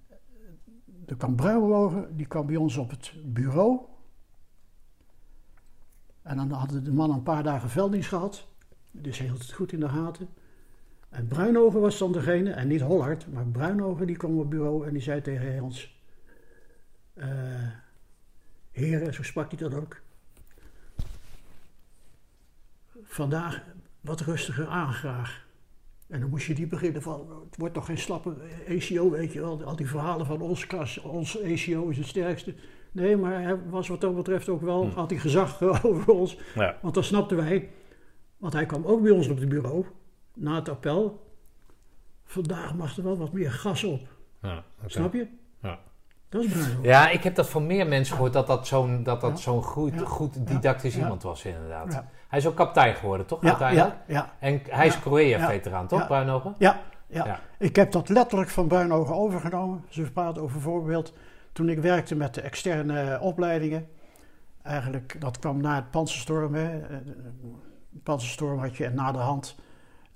er 1.18 1.34
kwam. 1.34 2.06
Die 2.16 2.26
kwam 2.26 2.46
bij 2.46 2.56
ons 2.56 2.76
op 2.76 2.90
het 2.90 3.12
bureau. 3.24 3.80
En 6.22 6.36
dan 6.36 6.50
hadden 6.50 6.84
de 6.84 6.92
mannen 6.92 7.16
een 7.16 7.22
paar 7.22 7.42
dagen 7.42 7.70
velddienst 7.70 8.08
gehad. 8.08 8.46
Dus 8.90 9.18
hij 9.18 9.26
hield 9.26 9.42
het 9.42 9.52
goed 9.52 9.72
in 9.72 9.80
de 9.80 9.88
gaten. 9.88 10.28
En 11.08 11.28
Bruinogen 11.28 11.80
was 11.80 11.98
dan 11.98 12.12
degene, 12.12 12.50
en 12.50 12.68
niet 12.68 12.80
Hollard, 12.80 13.32
maar 13.32 13.46
Bruinogen 13.46 14.06
die 14.06 14.16
kwam 14.16 14.32
op 14.32 14.38
het 14.38 14.48
bureau 14.48 14.86
en 14.86 14.92
die 14.92 15.02
zei 15.02 15.20
tegen 15.20 15.62
ons: 15.62 16.00
eh 17.14 17.68
Heren, 18.70 19.14
zo 19.14 19.22
sprak 19.22 19.50
hij 19.50 19.58
dat 19.58 19.74
ook. 19.74 20.00
Vandaag 23.02 23.62
wat 24.00 24.20
rustiger 24.20 24.66
aan 24.66 24.92
graag. 24.92 25.46
En 26.12 26.20
dan 26.20 26.28
moest 26.30 26.46
je 26.46 26.54
die 26.54 26.66
beginnen 26.66 27.02
van, 27.02 27.26
het 27.50 27.56
wordt 27.58 27.74
toch 27.74 27.86
geen 27.86 27.98
slappe 27.98 28.34
ACO, 28.68 29.10
weet 29.10 29.32
je 29.32 29.40
wel. 29.40 29.62
Al 29.64 29.76
die 29.76 29.88
verhalen 29.88 30.26
van 30.26 30.40
ons 30.40 30.66
klas, 30.66 30.98
ons 31.00 31.42
ACO 31.42 31.88
is 31.88 31.96
het 31.98 32.06
sterkste. 32.06 32.54
Nee, 32.92 33.16
maar 33.16 33.42
hij 33.42 33.58
was 33.70 33.88
wat 33.88 34.00
dat 34.00 34.14
betreft 34.16 34.48
ook 34.48 34.60
wel, 34.60 34.88
had 34.94 35.10
hij 35.10 35.18
gezag 35.18 35.62
over 35.84 36.12
ons. 36.12 36.38
Ja. 36.54 36.76
Want 36.82 36.94
dan 36.94 37.04
snapten 37.04 37.36
wij, 37.36 37.68
want 38.36 38.52
hij 38.52 38.66
kwam 38.66 38.84
ook 38.84 39.02
bij 39.02 39.10
ons 39.10 39.28
op 39.28 39.38
het 39.38 39.48
bureau, 39.48 39.84
na 40.34 40.54
het 40.54 40.68
appel. 40.68 41.30
Vandaag 42.24 42.74
mag 42.74 42.96
er 42.96 43.02
wel 43.02 43.16
wat 43.16 43.32
meer 43.32 43.50
gas 43.52 43.84
op. 43.84 44.00
Ja. 44.42 44.64
Snap 44.86 45.12
je? 45.12 45.26
Ja. 45.62 45.78
Dat 46.28 46.44
is. 46.44 46.54
Ja, 46.82 47.08
ik 47.10 47.22
heb 47.22 47.34
dat 47.34 47.48
van 47.48 47.66
meer 47.66 47.86
mensen 47.86 48.14
gehoord 48.14 48.32
dat 48.32 48.46
dat 48.46 48.66
zo'n 48.66 49.02
dat 49.02 49.20
dat 49.20 49.30
Ja. 49.30 49.36
zo'n 49.36 49.62
goed, 49.62 49.94
Ja. 49.94 50.04
goed 50.04 50.46
didactisch 50.46 50.94
Ja. 50.94 51.00
iemand 51.00 51.22
was, 51.22 51.44
inderdaad. 51.44 52.04
Hij 52.32 52.40
is 52.40 52.46
ook 52.46 52.56
kapitein 52.56 52.94
geworden, 52.94 53.26
toch? 53.26 53.42
Ja, 53.42 53.70
ja, 53.70 54.02
ja, 54.06 54.32
En 54.38 54.60
hij 54.68 54.86
is 54.86 54.94
Ja. 54.94 55.00
Korea-veteraan, 55.00 55.86
toch? 55.86 56.06
Bruinogen? 56.06 56.54
ja, 56.58 56.80
ja. 57.06 57.40
Ik 57.58 57.76
heb 57.76 57.92
dat 57.92 58.08
letterlijk 58.08 58.50
van 58.50 58.66
Bruinogen 58.66 59.14
overgenomen. 59.14 59.84
Ze 59.88 60.12
praten 60.12 60.42
over 60.42 60.60
voorbeeld. 60.60 61.14
Toen 61.52 61.68
ik 61.68 61.78
werkte 61.78 62.14
met 62.14 62.34
de 62.34 62.40
externe 62.40 63.20
opleidingen. 63.20 63.88
Eigenlijk, 64.62 65.20
dat 65.20 65.38
kwam 65.38 65.60
na 65.60 65.74
het 65.74 65.90
Panzerstorm. 65.90 66.54
Hè. 66.54 66.80
Eh, 66.80 66.96
de 67.90 68.00
Panzerstorm 68.02 68.58
had 68.58 68.76
je 68.76 68.84
en 68.84 68.94
na 68.94 69.12
de 69.12 69.18
hand. 69.18 69.56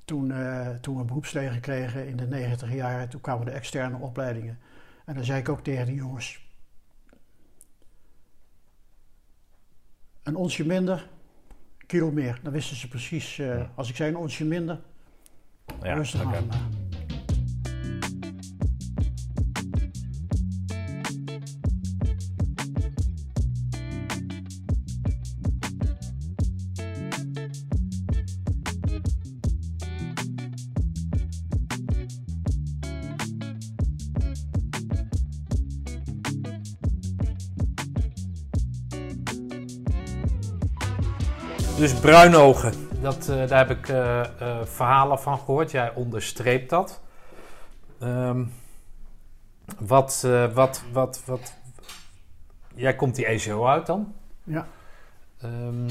Toen, 0.05 0.31
eh, 0.31 0.69
toen 0.69 0.95
we 0.95 1.01
een 1.01 1.07
beroepsleger 1.07 1.61
kregen 1.61 2.09
in 2.09 2.17
de 2.17 2.27
negentiger 2.27 2.77
jaren. 2.77 3.09
Toen 3.09 3.21
kwamen 3.21 3.47
de 3.47 3.53
externe 3.53 3.99
opleidingen. 3.99 4.59
En 5.05 5.15
dan 5.15 5.25
zei 5.25 5.39
ik 5.39 5.49
ook 5.49 5.61
tegen 5.61 5.87
die 5.87 5.95
jongens. 5.95 6.49
Een 10.23 10.37
onsje 10.37 10.67
minder, 10.67 11.09
kilo 11.87 12.11
meer. 12.11 12.39
Dan 12.43 12.53
wisten 12.53 12.77
ze 12.77 12.89
precies. 12.89 13.39
eh, 13.39 13.47
Ja. 13.47 13.71
Als 13.75 13.89
ik 13.89 13.97
zei 13.97 14.11
een 14.11 14.17
onsje 14.17 14.45
minder, 14.45 14.81
Ja, 15.83 15.95
rustig 15.95 16.25
oké. 16.25 16.37
aan. 16.37 16.49
Dus 41.87 42.01
bruinogen, 42.01 42.73
dat, 43.01 43.29
eh, 43.29 43.47
daar 43.49 43.67
heb 43.67 43.79
ik 43.79 43.89
eh, 43.89 44.21
eh, 44.21 44.27
verhalen 44.65 45.19
van 45.19 45.39
gehoord. 45.39 45.71
Jij 45.71 45.93
onderstreept 45.95 46.71
dat. 46.71 47.01
Ehm, 48.01 48.45
wat, 49.79 50.23
eh, 50.27 50.53
wat, 50.55 50.83
wat, 50.93 51.23
wat... 51.27 51.55
Jij 52.75 52.97
komt 52.97 53.15
die 53.15 53.27
ECO 53.27 53.67
uit 53.67 53.87
dan? 53.87 54.15
Ja. 54.45 54.67
Ehm, 55.41 55.89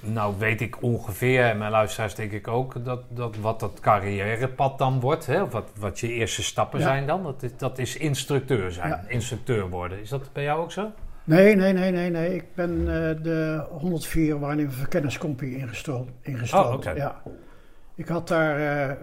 nou 0.00 0.34
weet 0.38 0.60
ik 0.60 0.82
ongeveer, 0.82 1.44
en 1.44 1.58
mijn 1.58 1.70
luisteraars 1.70 2.14
denk 2.14 2.32
ik 2.32 2.48
ook, 2.48 2.84
dat, 2.84 3.02
dat 3.08 3.36
wat 3.36 3.60
dat 3.60 3.80
carrièrepad 3.80 4.78
dan 4.78 5.00
wordt. 5.00 5.26
Hè? 5.26 5.48
Wat, 5.48 5.70
wat 5.78 6.00
je 6.00 6.08
eerste 6.08 6.42
stappen 6.42 6.78
Ja. 6.78 6.84
zijn 6.84 7.06
dan. 7.06 7.22
Dat 7.22 7.42
is, 7.42 7.56
dat 7.56 7.78
is 7.78 7.96
instructeur 7.96 8.72
zijn, 8.72 8.88
Ja. 8.88 9.04
instructeur 9.08 9.68
worden. 9.68 10.00
Is 10.00 10.08
dat 10.08 10.32
bij 10.32 10.42
jou 10.42 10.60
ook 10.60 10.72
zo? 10.72 10.90
Nee, 11.24 11.56
nee, 11.56 11.72
nee, 11.72 11.90
nee, 11.90 12.10
nee. 12.10 12.34
Ik 12.34 12.54
ben 12.54 12.78
eh, 12.78 13.22
de 13.22 13.66
104 13.70 14.38
waarnemer 14.38 14.72
verkenniskompie 14.72 15.56
ingestroomd. 15.56 16.10
ingestroomd. 16.20 16.66
Oh, 16.66 16.74
oké. 16.74 16.90
ja. 16.90 17.22
Ik 17.94 18.08
had 18.08 18.28
daar 18.28 18.58
eh, 18.58 18.96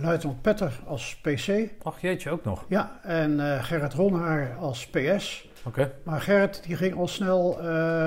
luitenant 0.00 0.42
Petter 0.42 0.80
als 0.86 1.20
PC. 1.22 1.68
Ach 1.82 2.00
jeetje, 2.00 2.30
ook 2.30 2.44
nog. 2.44 2.64
Ja, 2.68 3.00
en 3.02 3.40
Gerrit 3.64 3.94
Ronhaar 3.94 4.54
als 4.54 4.86
PS. 4.88 5.48
Oké. 5.64 5.92
Maar 6.02 6.20
Gerrit 6.20 6.62
die 6.66 6.76
ging 6.76 6.96
al 6.96 7.08
snel 7.08 7.58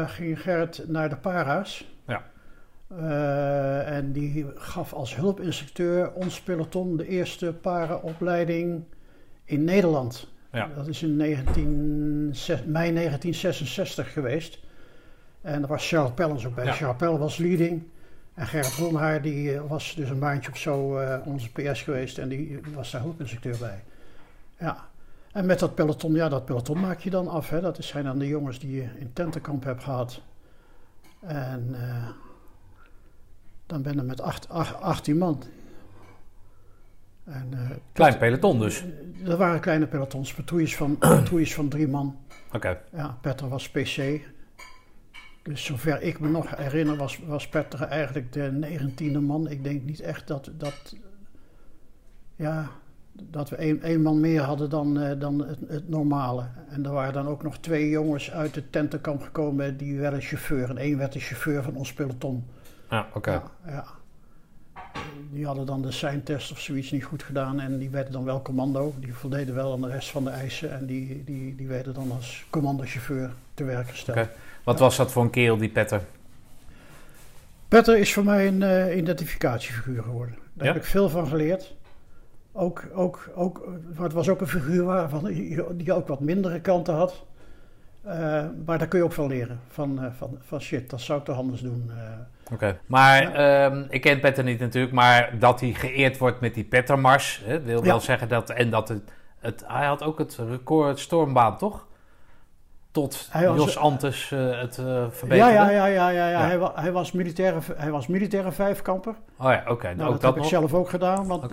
ging 0.06 0.42
Gerrit 0.42 0.84
naar 0.88 1.10
de 1.10 1.18
para's. 1.18 1.96
Ja. 2.08 2.24
En 3.84 4.12
die 4.12 4.46
gaf 4.56 4.94
als 4.94 5.16
hulpinstructeur 5.16 6.12
ons 6.12 6.42
peloton 6.42 6.98
de 6.98 7.08
eerste 7.08 7.54
paraopleiding 7.54 8.84
in 9.46 9.64
Nederland. 9.64 10.28
Ja. 10.52 10.70
Dat 10.76 10.88
is 10.88 11.04
in 11.04 11.16
19, 11.16 12.30
zes- 12.32 12.64
mei 12.66 12.94
1966 12.94 14.14
geweest. 14.14 14.60
En 15.42 15.60
daar 15.60 15.70
was 15.70 15.90
Charles 15.90 16.12
Pellens 16.14 16.46
ook 16.46 16.56
bij. 16.56 16.66
Ja. 16.66 16.72
Charles 16.72 16.98
Pellens 16.98 17.20
was 17.20 17.38
leading. 17.38 17.84
En 18.34 18.48
Gerrit 18.48 18.74
Ronhaar 18.74 19.22
die 19.22 19.54
eh, 19.56 19.62
was 19.68 19.96
dus 19.96 20.10
een 20.10 20.20
maandje 20.20 20.52
of 20.52 20.58
zo 20.58 20.98
eh, 20.98 21.28
onze 21.28 21.52
PS 21.52 21.82
geweest. 21.82 22.18
En 22.18 22.30
die 22.30 22.60
was 22.74 22.92
daar 22.92 23.02
hulpinstructeur 23.02 23.58
bij. 23.60 23.84
Ja. 24.60 24.90
En 25.32 25.46
met 25.46 25.60
dat 25.60 25.76
peloton, 25.76 26.14
ja, 26.14 26.30
dat 26.30 26.46
peloton 26.46 26.80
maak 26.80 27.00
je 27.00 27.10
dan 27.10 27.28
af. 27.28 27.50
Hè. 27.50 27.62
Dat 27.62 27.84
zijn 27.84 28.04
dan 28.04 28.20
de 28.20 28.28
jongens 28.28 28.60
die 28.60 28.76
je 28.76 28.88
in 29.00 29.14
tentenkamp 29.14 29.64
hebt 29.64 29.84
gehad. 29.84 30.22
En 31.20 31.70
eh, 31.72 32.10
dan 33.66 33.82
ben 33.82 33.96
je 33.96 34.02
met 34.02 34.22
acht, 34.22 34.50
acht, 34.50 34.82
18 34.82 35.18
man. 35.18 35.44
En, 37.28 37.48
eh, 37.52 37.70
Klein 37.92 38.18
peloton 38.18 38.60
dus. 38.60 38.84
er 39.26 39.38
waren 39.38 39.60
kleine 39.60 39.88
pelotons, 39.88 40.34
patrouilles 40.34 40.76
van, 40.76 40.98
patrouilles 41.16 41.54
van 41.54 41.70
drie 41.70 41.88
man. 41.88 42.18
Oké. 42.52 42.82
Ja, 42.92 43.18
Petter 43.22 43.50
was 43.50 43.70
PC. 43.70 44.22
Dus 45.44 45.66
zover 45.66 46.02
ik 46.02 46.20
me 46.20 46.30
nog 46.30 46.56
herinner 46.56 46.96
was, 46.96 47.20
was 47.26 47.50
Petter 47.50 47.82
eigenlijk 47.82 48.34
de 48.34 48.52
negentiende 48.52 49.20
man. 49.20 49.50
Ik 49.50 49.64
denk 49.64 49.84
niet 49.84 50.00
echt 50.00 50.28
dat, 50.28 50.52
dat, 50.58 50.96
ja, 52.36 52.70
dat 53.14 53.50
we 53.50 53.56
één, 53.56 53.82
één 53.82 54.02
man 54.02 54.20
meer 54.20 54.42
hadden 54.42 54.70
dan, 54.70 55.00
eh, 55.00 55.20
dan 55.20 55.48
het, 55.48 55.60
het 55.68 55.90
normale. 55.90 56.46
En 56.70 56.86
er 56.86 56.92
waren 56.92 57.14
dan 57.14 57.28
ook 57.28 57.44
nog 57.44 57.58
twee 57.58 57.90
jongens 57.90 58.32
uit 58.32 58.56
het 58.56 58.72
tentenkamp 58.72 59.22
gekomen. 59.22 59.78
Die 59.78 60.00
werden 60.00 60.22
chauffeur. 60.22 60.70
En 60.70 60.78
één 60.78 60.98
werd 60.98 61.14
de 61.14 61.20
chauffeur 61.20 61.64
van 61.64 61.76
ons 61.76 61.94
peloton. 61.94 62.46
Ja, 62.90 63.08
oké. 63.14 63.32
Ja, 63.32 63.52
ja. 63.66 63.86
Die 65.32 65.46
hadden 65.46 65.66
dan 65.66 65.82
de 65.82 65.92
seintest 65.92 66.52
of 66.52 66.60
zoiets 66.60 66.92
niet 66.92 67.04
goed 67.04 67.24
gedaan 67.24 67.60
en 67.60 67.78
die 67.78 67.90
werden 67.90 68.12
dan 68.14 68.24
wel 68.24 68.42
commando. 68.42 68.94
Die 69.00 69.14
voldeden 69.14 69.56
wel 69.56 69.74
aan 69.74 69.82
de 69.82 69.88
rest 69.90 70.10
van 70.10 70.24
de 70.24 70.30
eisen 70.30 70.72
en 70.72 70.86
die, 70.86 71.24
die, 71.24 71.56
die 71.56 71.68
werden 71.68 71.94
dan 71.94 72.12
als 72.12 72.46
commandochauffeur 72.50 73.32
te 73.54 73.64
werk 73.64 73.90
gesteld. 73.90 74.18
Oké. 74.18 74.30
Wat 74.64 74.80
was 74.80 74.98
dat 74.98 75.12
voor 75.12 75.24
een 75.24 75.30
kerel, 75.30 75.58
die 75.58 75.70
Petter? 75.70 76.02
Petter 77.68 77.98
is 77.98 78.14
voor 78.14 78.24
mij 78.24 78.48
een 78.48 78.64
eh, 78.64 78.98
identificatiefiguur 78.98 80.04
geworden. 80.04 80.36
Daar 80.54 80.68
Ja? 80.68 80.74
heb 80.74 80.82
ik 80.82 80.88
veel 80.90 81.10
van 81.10 81.28
geleerd. 81.28 81.76
Ook, 82.52 82.84
ook, 82.94 83.30
ook, 83.36 83.68
maar 83.96 84.04
het 84.04 84.14
was 84.14 84.30
ook 84.30 84.42
een 84.42 84.48
figuur 84.48 84.84
waarvan, 84.84 85.26
die 85.74 85.94
ook 85.94 86.08
wat 86.08 86.20
mindere 86.20 86.62
kanten 86.62 86.94
had. 86.94 87.26
Eh, 88.08 88.46
maar 88.66 88.78
daar 88.78 88.88
kun 88.88 89.00
je 89.00 89.06
ook 89.06 89.12
van 89.14 89.28
leren. 89.28 89.60
Van, 89.68 90.04
eh, 90.04 90.12
van, 90.18 90.38
van 90.42 90.62
shit, 90.62 90.90
dat 90.90 91.02
zou 91.02 91.20
ik 91.20 91.26
toch 91.26 91.38
anders 91.38 91.62
doen. 91.62 91.92
eh. 91.98 92.54
Oké. 92.54 92.80
Maar 92.86 93.34
ehm, 93.34 93.84
ik 93.90 94.02
ken 94.02 94.20
Petter 94.20 94.44
niet 94.44 94.60
natuurlijk, 94.60 94.94
maar 94.94 95.40
dat 95.40 95.60
hij 95.60 95.72
geëerd 95.74 96.18
wordt 96.18 96.40
met 96.42 96.54
die 96.54 96.64
Pettermars, 96.64 97.42
hè, 97.46 97.62
wil 97.62 97.84
wel 97.84 97.94
Ja. 97.94 98.00
zeggen 98.00 98.28
dat. 98.30 98.50
En 98.50 98.70
dat 98.70 98.88
het, 98.90 99.02
het. 99.40 99.64
Hij 99.68 99.86
had 99.86 100.04
ook 100.04 100.18
het 100.18 100.40
record 100.50 101.00
stormbaan, 101.00 101.58
toch? 101.58 101.86
Tot 102.92 103.28
Hij 103.32 103.48
was- 103.48 103.58
Jos 103.58 103.78
Antes 103.78 104.30
het 104.30 104.76
Ja, 104.76 105.10
verbeterde. 105.12 105.54
ja, 105.54 105.70
ja, 105.70 105.86
ja, 105.86 105.86
ja, 105.86 106.10
ja. 106.10 106.30
Ja. 106.30 106.40
Hij, 106.46 106.58
wa- 106.58 106.72
hij, 106.76 106.92
was 106.92 107.12
militaire, 107.12 107.60
hij 107.76 107.92
was 107.92 108.08
militaire 108.08 108.52
vijfkamper. 108.52 109.16
Oh 109.38 109.52
ja, 109.52 109.64
oké. 109.68 109.88
Nou, 109.94 110.00
ook 110.08 110.12
dat, 110.12 110.22
dat 110.22 110.34
heb 110.34 110.44
ik 110.44 110.50
zelf 110.50 110.74
ook 110.74 110.90
gedaan. 110.90 111.28
Want 111.28 111.44
ik, 111.44 111.52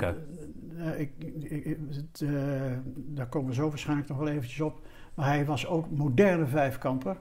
ik- 0.96 1.50
ik- 1.50 1.78
het, 1.90 2.24
daar 2.94 3.26
komen 3.26 3.48
we 3.48 3.54
zo 3.54 3.68
waarschijnlijk 3.68 4.08
nog 4.08 4.18
wel 4.18 4.28
eventjes 4.28 4.60
op. 4.60 4.80
Maar 5.14 5.26
hij 5.26 5.44
was 5.44 5.66
ook 5.66 5.90
moderne 5.90 6.46
vijfkamper. 6.46 7.16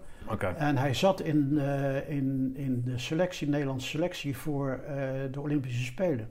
En 0.58 0.78
hij 0.78 0.94
zat 0.94 1.22
in, 1.22 1.60
eh, 1.60 2.10
in, 2.10 2.54
in 2.56 2.82
de 2.84 2.98
selectie, 2.98 3.48
Nederlandse 3.48 3.88
selectie 3.88 4.38
voor 4.38 4.72
eh, 4.72 4.96
de 5.32 5.42
Olympische 5.42 5.84
Spelen. 5.84 6.30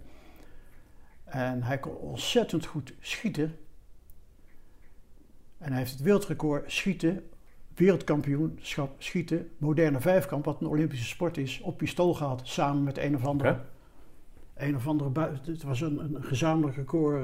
En 1.25 1.62
hij 1.62 1.79
kon 1.79 1.94
ontzettend 1.94 2.66
goed 2.66 2.94
schieten. 3.01 3.57
En 5.59 5.68
hij 5.68 5.79
heeft 5.79 5.92
het 5.92 6.01
wereldrecord 6.01 6.72
schieten, 6.72 7.29
wereldkampioenschap 7.75 9.03
schieten, 9.03 9.51
moderne 9.59 10.01
vijfkamp, 10.01 10.44
wat 10.44 10.61
een 10.61 10.66
Olympische 10.66 11.07
sport 11.07 11.37
is, 11.37 11.61
op 11.61 11.77
pistool 11.77 12.14
gehad. 12.14 12.40
Samen 12.44 12.83
met 12.83 12.98
een 12.98 13.14
of 13.14 13.25
andere. 13.25 13.61
Een 14.62 14.77
of 14.77 14.87
andere 14.87 15.11
bui- 15.11 15.31
Het 15.46 15.62
was 15.62 15.81
een, 15.81 15.98
een 16.14 16.22
gezamenlijk 16.25 16.77
record. 16.77 17.22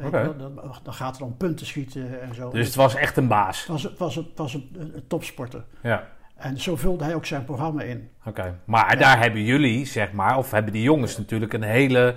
je 0.00 0.10
wel. 0.10 0.36
Dan, 0.36 0.60
dan 0.82 0.94
gaat 0.94 1.14
er 1.14 1.20
dan 1.20 1.36
punten 1.36 1.66
schieten 1.66 2.20
en 2.22 2.34
zo. 2.34 2.50
Dus 2.50 2.66
het 2.66 2.74
was 2.74 2.94
echt 2.94 3.16
een 3.16 3.28
baas. 3.28 3.58
het 3.58 3.68
was, 3.68 3.82
het 3.82 3.98
was, 3.98 4.14
het 4.14 4.26
was 4.34 4.54
een, 4.54 4.70
een, 4.78 4.92
een 4.94 5.06
topsporter. 5.06 5.64
Ja. 5.82 6.08
En 6.36 6.58
zo 6.60 6.76
vulde 6.76 7.04
hij 7.04 7.14
ook 7.14 7.26
zijn 7.26 7.44
programma 7.44 7.82
in. 7.82 8.08
Oké, 8.24 8.54
maar 8.64 8.98
daar 8.98 9.18
hebben 9.18 9.42
jullie, 9.42 9.84
zeg 9.86 10.12
maar, 10.12 10.36
of 10.38 10.50
hebben 10.50 10.72
die 10.72 10.82
jongens 10.82 11.18
natuurlijk 11.18 11.52
een 11.52 11.62
hele 11.62 12.14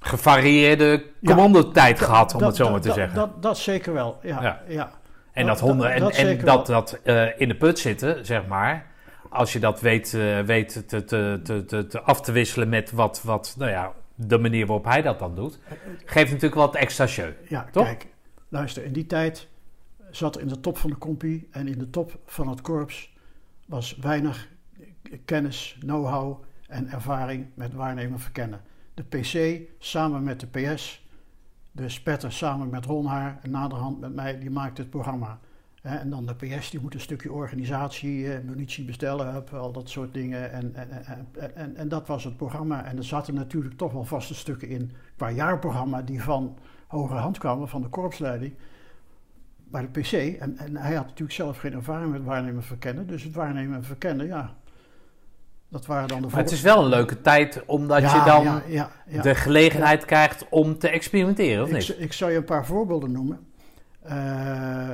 gevarieerde 0.00 1.04
Ja, 1.20 1.34
commandotijd 1.34 2.00
gehad, 2.00 2.34
om 2.34 2.38
Dat- 2.40 2.48
het 2.48 2.56
zo 2.56 2.70
maar 2.70 2.80
te 2.80 2.92
zeggen. 2.92 3.14
Dat, 3.16 3.42
dat 3.42 3.58
zeker 3.58 3.92
wel, 3.92 4.18
ja. 4.22 4.42
Ja. 4.42 4.60
ja. 4.68 4.90
en 5.32 5.46
dat- 5.46 5.60
honden, 5.60 5.92
en, 5.92 6.00
dat 6.00 6.10
en 6.10 6.26
zeker 6.26 6.44
dat, 6.44 6.66
dat 6.66 6.98
eh, 7.04 7.40
in 7.40 7.48
de 7.48 7.54
put 7.56 7.78
zitten, 7.78 8.26
zeg 8.26 8.46
maar, 8.46 8.86
als 9.28 9.52
je 9.52 9.58
dat 9.58 9.80
weet, 9.80 10.14
eh, 10.14 10.40
weet 10.40 10.88
te, 10.88 11.04
te, 11.04 11.40
te, 11.42 11.64
te, 11.64 11.86
te 11.86 12.00
af 12.00 12.20
te 12.20 12.32
wisselen 12.32 12.68
met 12.68 12.92
wat, 12.92 13.22
wat, 13.22 13.54
nou 13.58 13.70
ja, 13.70 13.92
de 14.14 14.38
manier 14.38 14.66
waarop 14.66 14.84
hij 14.84 15.02
dat 15.02 15.18
dan 15.18 15.34
doet, 15.34 15.58
geeft 16.04 16.30
natuurlijk 16.30 16.60
wat 16.60 16.74
extra 16.74 17.06
show. 17.06 17.30
Ja, 17.48 17.68
Toch? 17.72 17.84
kijk, 17.84 18.06
luister, 18.48 18.84
in 18.84 18.92
die 18.92 19.06
tijd 19.06 19.48
zat 20.10 20.34
er 20.34 20.40
in 20.40 20.48
de 20.48 20.60
top 20.60 20.78
van 20.78 20.90
de 20.90 20.98
compie 20.98 21.48
en 21.50 21.68
in 21.68 21.78
de 21.78 21.90
top 21.90 22.18
van 22.26 22.48
het 22.48 22.60
korps 22.60 23.12
was 23.66 23.96
weinig 23.96 24.48
kennis, 25.24 25.76
know-how 25.80 26.42
en 26.68 26.88
ervaring 26.88 27.46
met 27.54 27.74
waarnemen 27.74 28.18
verkennen. 28.18 28.60
De 28.94 29.02
PC 29.02 29.60
samen 29.78 30.22
met 30.22 30.40
de 30.40 30.46
PS, 30.46 31.06
de 31.72 31.88
Spetter 31.88 32.32
samen 32.32 32.68
met 32.68 32.84
Ronhaar 32.84 33.38
en 33.42 33.50
naderhand 33.50 34.00
met 34.00 34.14
mij, 34.14 34.38
die 34.38 34.50
maakte 34.50 34.80
het 34.80 34.90
programma. 34.90 35.38
En 35.82 36.10
dan 36.10 36.26
de 36.26 36.34
PS, 36.34 36.70
die 36.70 36.80
moet 36.80 36.94
een 36.94 37.00
stukje 37.00 37.32
organisatie, 37.32 38.32
eh, 38.32 38.38
munitie 38.44 38.84
bestellen, 38.84 39.44
al 39.52 39.72
dat 39.72 39.88
soort 39.88 40.14
dingen. 40.14 40.52
En, 40.52 40.74
en, 40.74 40.90
en, 41.06 41.54
en, 41.54 41.76
en 41.76 41.88
dat 41.88 42.06
was 42.06 42.24
het 42.24 42.36
programma. 42.36 42.84
En 42.84 42.96
er 42.96 43.04
zaten 43.04 43.34
natuurlijk 43.34 43.76
toch 43.76 43.92
wel 43.92 44.04
vaste 44.04 44.34
stukken 44.34 44.68
in 44.68 44.92
qua 45.16 45.30
jaarprogramma 45.30 46.02
die 46.02 46.22
van 46.22 46.58
hoge 46.86 47.14
hand 47.14 47.38
kwamen, 47.38 47.68
van 47.68 47.82
de 47.82 47.88
korpsleiding. 47.88 48.54
Bij 49.70 49.88
de 49.92 50.00
PC. 50.00 50.12
En, 50.40 50.56
en 50.58 50.76
hij 50.76 50.94
had 50.94 51.04
natuurlijk 51.04 51.32
zelf 51.32 51.58
geen 51.58 51.72
ervaring 51.72 52.12
met 52.12 52.24
waarnemen 52.24 52.56
en 52.56 52.62
verkennen. 52.62 53.06
Dus 53.06 53.22
het 53.22 53.34
waarnemen 53.34 53.76
en 53.76 53.84
verkennen, 53.84 54.26
ja. 54.26 54.54
Dat 55.68 55.86
waren 55.86 56.08
dan 56.08 56.22
de 56.22 56.28
Maar 56.28 56.40
het 56.42 56.50
is 56.50 56.60
wel 56.60 56.82
een 56.82 56.88
leuke 56.88 57.20
tijd, 57.20 57.62
omdat 57.66 58.00
Ja, 58.00 58.14
je 58.18 58.30
dan 58.30 58.62
ja, 58.68 58.90
ja, 59.06 59.22
de 59.22 59.34
gelegenheid 59.34 60.04
krijgt 60.04 60.46
om 60.50 60.78
te 60.78 60.88
experimenteren, 60.88 61.62
of 61.62 61.68
Ik, 61.68 61.74
niet? 61.74 61.82
z- 61.84 61.88
ik 61.98 62.12
zal 62.12 62.28
je 62.28 62.36
een 62.36 62.44
paar 62.44 62.66
voorbeelden 62.66 63.12
noemen. 63.12 63.46
Eh, 64.02 64.90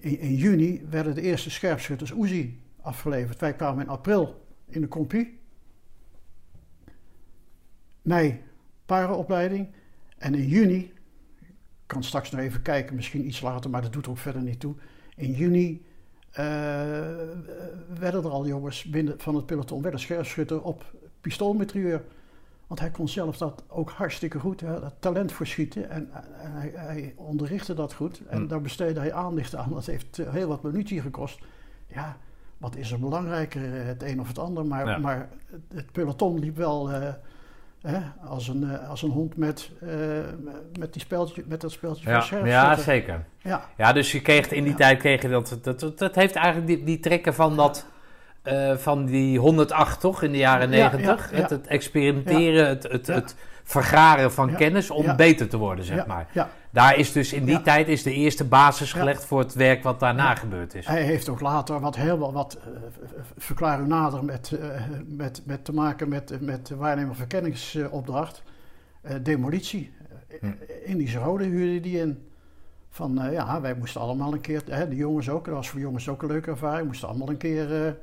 in, 0.00 0.34
juni 0.34 0.86
werden 0.90 1.14
de 1.14 1.20
eerste 1.20 1.50
scherpschutters 1.50 2.12
Uzi 2.12 2.60
afgeleverd. 2.80 3.40
Wij 3.40 3.54
kwamen 3.54 3.84
in 3.84 3.90
april 3.90 4.46
in 4.66 4.80
de 4.80 4.88
compie. 4.88 5.38
Mei 8.02 8.42
parenopleiding. 8.86 9.68
En 10.18 10.34
in 10.34 10.46
juni, 10.46 10.92
ik 11.40 11.86
kan 11.86 12.02
straks 12.02 12.30
nog 12.30 12.40
even 12.40 12.62
kijken, 12.62 12.94
misschien 12.94 13.26
iets 13.26 13.40
later, 13.40 13.70
maar 13.70 13.82
dat 13.82 13.92
doet 13.92 14.04
er 14.04 14.10
ook 14.10 14.18
verder 14.18 14.42
niet 14.42 14.60
toe. 14.60 14.74
In 15.16 15.32
juni 15.32 15.86
eh, 16.30 16.44
werden 17.98 18.24
er 18.24 18.30
al 18.30 18.46
jongens 18.46 18.84
binnen 18.84 19.20
van 19.20 19.34
het 19.34 19.46
peloton, 19.46 19.82
werden 19.82 20.00
scherpschutter 20.00 20.62
op 20.62 20.94
pistoolmetrieur. 21.20 22.04
Want 22.68 22.80
hij 22.80 22.90
kon 22.90 23.08
zelf 23.08 23.36
dat 23.36 23.64
ook 23.68 23.90
hartstikke 23.90 24.38
goed. 24.38 24.60
Had 24.60 24.82
het 24.82 25.00
talent 25.00 25.32
voor 25.32 25.46
schieten 25.46 25.90
en, 25.90 26.08
en 26.12 26.52
hij, 26.52 26.72
hij 26.74 27.12
onderrichtte 27.16 27.74
dat 27.74 27.92
goed. 27.92 28.20
En 28.28 28.36
Hmm. 28.38 28.48
daar 28.48 28.60
besteedde 28.60 29.00
hij 29.00 29.12
aandacht 29.12 29.54
aan. 29.56 29.70
Dat 29.70 29.86
heeft 29.86 30.18
eh, 30.18 30.32
heel 30.32 30.48
wat 30.48 30.62
munitie 30.62 31.00
gekost. 31.00 31.38
Ja, 31.86 32.16
wat 32.58 32.76
is 32.76 32.90
er 32.92 32.98
belangrijker, 33.00 33.80
eh, 33.80 33.86
het 33.86 34.02
een 34.02 34.20
of 34.20 34.28
het 34.28 34.38
ander. 34.38 34.66
Maar, 34.66 34.86
Ja. 34.88 34.98
maar 34.98 35.28
het, 35.74 35.92
peloton 35.92 36.38
liep 36.38 36.56
wel 36.56 36.90
eh, 36.92 37.12
hè, 37.82 37.98
als, 38.26 38.48
een, 38.48 38.78
als 38.78 39.02
een 39.02 39.10
hond 39.10 39.36
met, 39.36 39.70
met, 40.78 40.92
die 40.92 41.02
speeltje, 41.02 41.44
met 41.46 41.60
dat 41.60 41.72
speeltje 41.72 42.04
van 42.04 42.38
Ja, 42.40 42.46
ja, 42.46 42.76
zeker. 42.76 43.24
Ja, 43.38 43.68
Ja, 43.76 43.92
dus 43.92 44.12
je 44.12 44.20
kreeg 44.22 44.50
in 44.50 44.62
die 44.62 44.72
Ja. 44.72 44.78
tijd 44.78 44.98
kreeg 44.98 45.22
je 45.22 45.28
dat, 45.28 45.58
dat, 45.62 45.80
dat, 45.80 45.98
dat 45.98 46.14
heeft 46.14 46.34
eigenlijk 46.34 46.66
die, 46.66 46.84
die 46.84 47.00
trekken 47.00 47.34
van 47.34 47.56
dat, 47.56 47.86
eh, 48.48 48.76
van 48.76 49.04
die 49.04 49.38
108 49.38 50.00
toch, 50.00 50.22
in 50.22 50.32
de 50.32 50.38
jaren 50.38 50.70
Ja, 50.70 50.90
90. 50.90 51.30
ja, 51.30 51.36
ja. 51.36 51.42
Het, 51.42 51.50
het 51.50 51.66
experimenteren, 51.66 52.68
het, 52.68 52.82
het, 52.82 53.06
het 53.06 53.34
vergaren 53.68 54.32
van 54.32 54.54
kennis 54.54 54.90
om 54.90 55.16
beter 55.16 55.48
te 55.48 55.56
worden, 55.56 55.84
zeg 55.84 56.06
maar. 56.06 56.26
Daar 56.70 56.96
is 56.96 57.12
dus 57.12 57.32
in 57.32 57.44
die 57.44 57.62
tijd 57.62 57.88
is 57.88 58.02
de 58.02 58.12
eerste 58.12 58.44
basis 58.44 58.92
gelegd 58.92 59.24
voor 59.24 59.38
het 59.38 59.54
werk 59.54 59.82
wat 59.82 60.00
daarna 60.00 60.34
gebeurd 60.34 60.74
is. 60.74 60.86
Hij 60.86 61.02
heeft 61.02 61.28
ook 61.28 61.40
later 61.40 61.80
wat 61.80 61.96
heel 61.96 62.18
wel 62.18 62.32
wat, 62.32 62.58
eh, 62.64 62.70
verklaar 63.36 63.80
u 63.80 63.86
nader, 63.86 64.24
met, 64.24 64.52
eh, 64.52 64.80
met, 65.06 65.42
met 65.44 65.64
te 65.64 65.72
maken 65.72 66.08
met, 66.08 66.40
met 66.40 66.66
de 66.66 66.76
waarnemer-verkenningsopdracht. 66.76 68.42
Eh, 69.00 69.16
demolitie. 69.22 69.92
Hm. 70.40 70.52
Indische 70.84 71.18
Rode 71.18 71.44
huurde 71.44 71.80
die 71.80 71.98
in. 71.98 72.22
Van 72.90 73.20
ja, 73.30 73.60
wij 73.60 73.74
moesten 73.74 74.00
allemaal 74.00 74.32
een 74.32 74.40
keer, 74.40 74.62
hè, 74.70 74.88
de 74.88 74.96
jongens 74.96 75.28
ook, 75.28 75.44
dat 75.44 75.54
was 75.54 75.68
voor 75.68 75.80
jongens 75.80 76.08
ook 76.08 76.22
een 76.22 76.28
leuke 76.28 76.50
ervaring, 76.50 76.86
moesten 76.86 77.08
allemaal 77.08 77.28
een 77.28 77.36
keer 77.36 77.96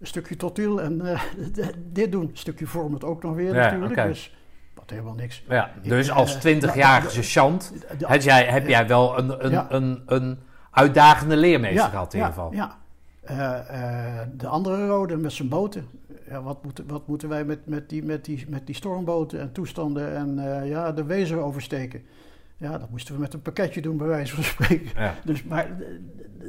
een 0.00 0.06
stukje 0.06 0.36
tortiel 0.36 0.82
en 0.82 1.06
eh, 1.06 1.20
dit 1.92 2.12
doen. 2.12 2.22
Een 2.22 2.30
stukje 2.36 2.66
vorm 2.66 2.92
het 2.92 3.04
ook 3.04 3.22
nog 3.22 3.34
weer 3.34 3.54
Ja, 3.54 3.62
natuurlijk. 3.62 3.94
Dus 4.06 4.36
wat 4.74 4.90
helemaal 4.90 5.14
niks. 5.14 5.44
Ja, 5.48 5.70
dus 5.82 6.08
Eh, 6.08 6.16
als 6.16 6.34
20-jarige 6.46 7.06
de- 7.06 7.12
sergeant 7.22 7.72
De- 7.98 8.06
heb 8.06 8.22
jij, 8.22 8.44
heb 8.44 8.66
jij 8.68 8.86
wel 8.86 9.18
een, 9.18 9.44
een, 9.44 9.50
Ja. 9.50 9.66
een, 9.70 10.02
een 10.06 10.38
uitdagende 10.70 11.36
leermeester 11.36 11.88
gehad 11.90 12.12
in 12.12 12.18
ieder 12.18 12.34
geval. 12.34 12.52
Ja. 12.52 12.76
Eh, 13.22 13.58
eh, 14.20 14.26
de 14.36 14.46
andere 14.46 14.86
rode 14.86 15.16
met 15.16 15.32
zijn 15.32 15.48
boten. 15.48 15.86
Ja, 16.28 16.42
wat, 16.42 16.62
moeten, 16.64 16.84
wat 16.86 17.06
moeten 17.06 17.28
wij 17.28 17.44
met, 17.44 17.66
met, 17.66 17.88
die, 17.88 18.04
met, 18.04 18.24
die, 18.24 18.44
met 18.48 18.66
die 18.66 18.74
stormboten 18.74 19.40
en 19.40 19.52
toestanden 19.52 20.16
en 20.16 20.38
eh, 20.62 20.68
ja, 20.68 20.92
de 20.92 21.04
Wezer 21.04 21.38
oversteken? 21.38 22.02
Ja, 22.58 22.78
dat 22.78 22.90
moesten 22.90 23.14
we 23.14 23.20
met 23.20 23.34
een 23.34 23.42
pakketje 23.42 23.80
doen, 23.82 23.96
bij 23.96 24.06
wijze 24.06 24.34
van 24.34 24.44
spreken. 24.44 24.90
Ja. 25.02 25.14
Dus, 25.24 25.42
maar 25.44 25.64
eh, 25.64 25.86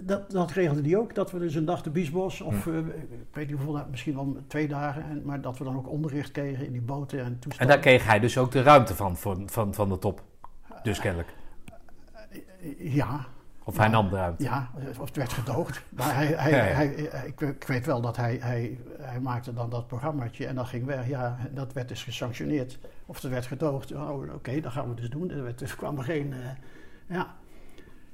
dat, 0.03 0.31
dat 0.31 0.51
regelde 0.51 0.81
die 0.81 0.97
ook. 0.97 1.15
Dat 1.15 1.31
we 1.31 1.39
dus 1.39 1.55
een 1.55 1.65
dag 1.65 1.81
de 1.81 1.89
Biesbos, 1.89 2.41
of 2.41 2.63
Hm. 2.63 2.69
eh, 2.69 2.77
ik 2.77 3.33
weet 3.33 3.47
niet 3.47 3.57
hoeveel, 3.61 3.85
misschien 3.91 4.15
wel 4.15 4.37
twee 4.47 4.67
dagen, 4.67 5.03
en, 5.03 5.21
maar 5.25 5.41
dat 5.41 5.57
we 5.57 5.63
dan 5.63 5.75
ook 5.77 5.89
onderricht 5.89 6.31
kregen 6.31 6.65
in 6.65 6.71
die 6.71 6.81
boten 6.81 7.19
en 7.19 7.25
En 7.25 7.39
toestanden. 7.39 7.75
daar 7.75 7.83
kreeg 7.85 8.05
hij 8.05 8.19
dus 8.19 8.37
ook 8.37 8.51
de 8.51 8.61
ruimte 8.61 8.95
van, 8.95 9.17
van, 9.17 9.49
van, 9.49 9.73
van 9.73 9.89
de 9.89 9.99
top. 9.99 10.23
Dus 10.83 10.99
kennelijk. 10.99 11.29
Ja, 12.77 13.25
Of 13.63 13.77
hij 13.77 13.87
nam 13.87 14.09
de 14.09 14.15
ruimte. 14.15 14.43
Ja, 14.43 14.69
of 14.99 15.05
het 15.05 15.15
werd 15.15 15.33
gedoogd. 15.33 15.83
Maar 15.89 16.15
hij, 16.15 16.25
hij, 16.27 16.51
Ja, 16.51 16.57
ja. 16.65 16.73
hij, 16.73 16.87
ik, 17.25 17.41
ik 17.41 17.63
weet 17.67 17.85
wel 17.85 18.01
dat 18.01 18.17
hij, 18.17 18.37
hij, 18.41 18.77
hij 18.99 19.19
maakte 19.19 19.53
dan 19.53 19.69
dat 19.69 19.87
programmaatje 19.87 20.45
en 20.47 20.55
dat 20.55 20.67
ging 20.67 20.85
weg. 20.85 21.07
Ja, 21.07 21.37
dat 21.51 21.73
werd 21.73 21.87
dus 21.87 22.03
gesanctioneerd. 22.03 22.79
Of 23.07 23.21
het 23.21 23.31
werd 23.31 23.45
gedoogd. 23.45 23.91
Oh, 23.93 24.33
Oké, 24.33 24.59
dat 24.59 24.71
gaan 24.71 24.89
we 24.89 24.95
dus 24.95 25.09
doen. 25.09 25.31
Er, 25.31 25.43
werd, 25.43 25.61
er 25.61 25.75
kwam 25.77 25.97
er 25.97 26.03
geen... 26.03 26.33
eh, 26.33 26.49
ja. 27.09 27.37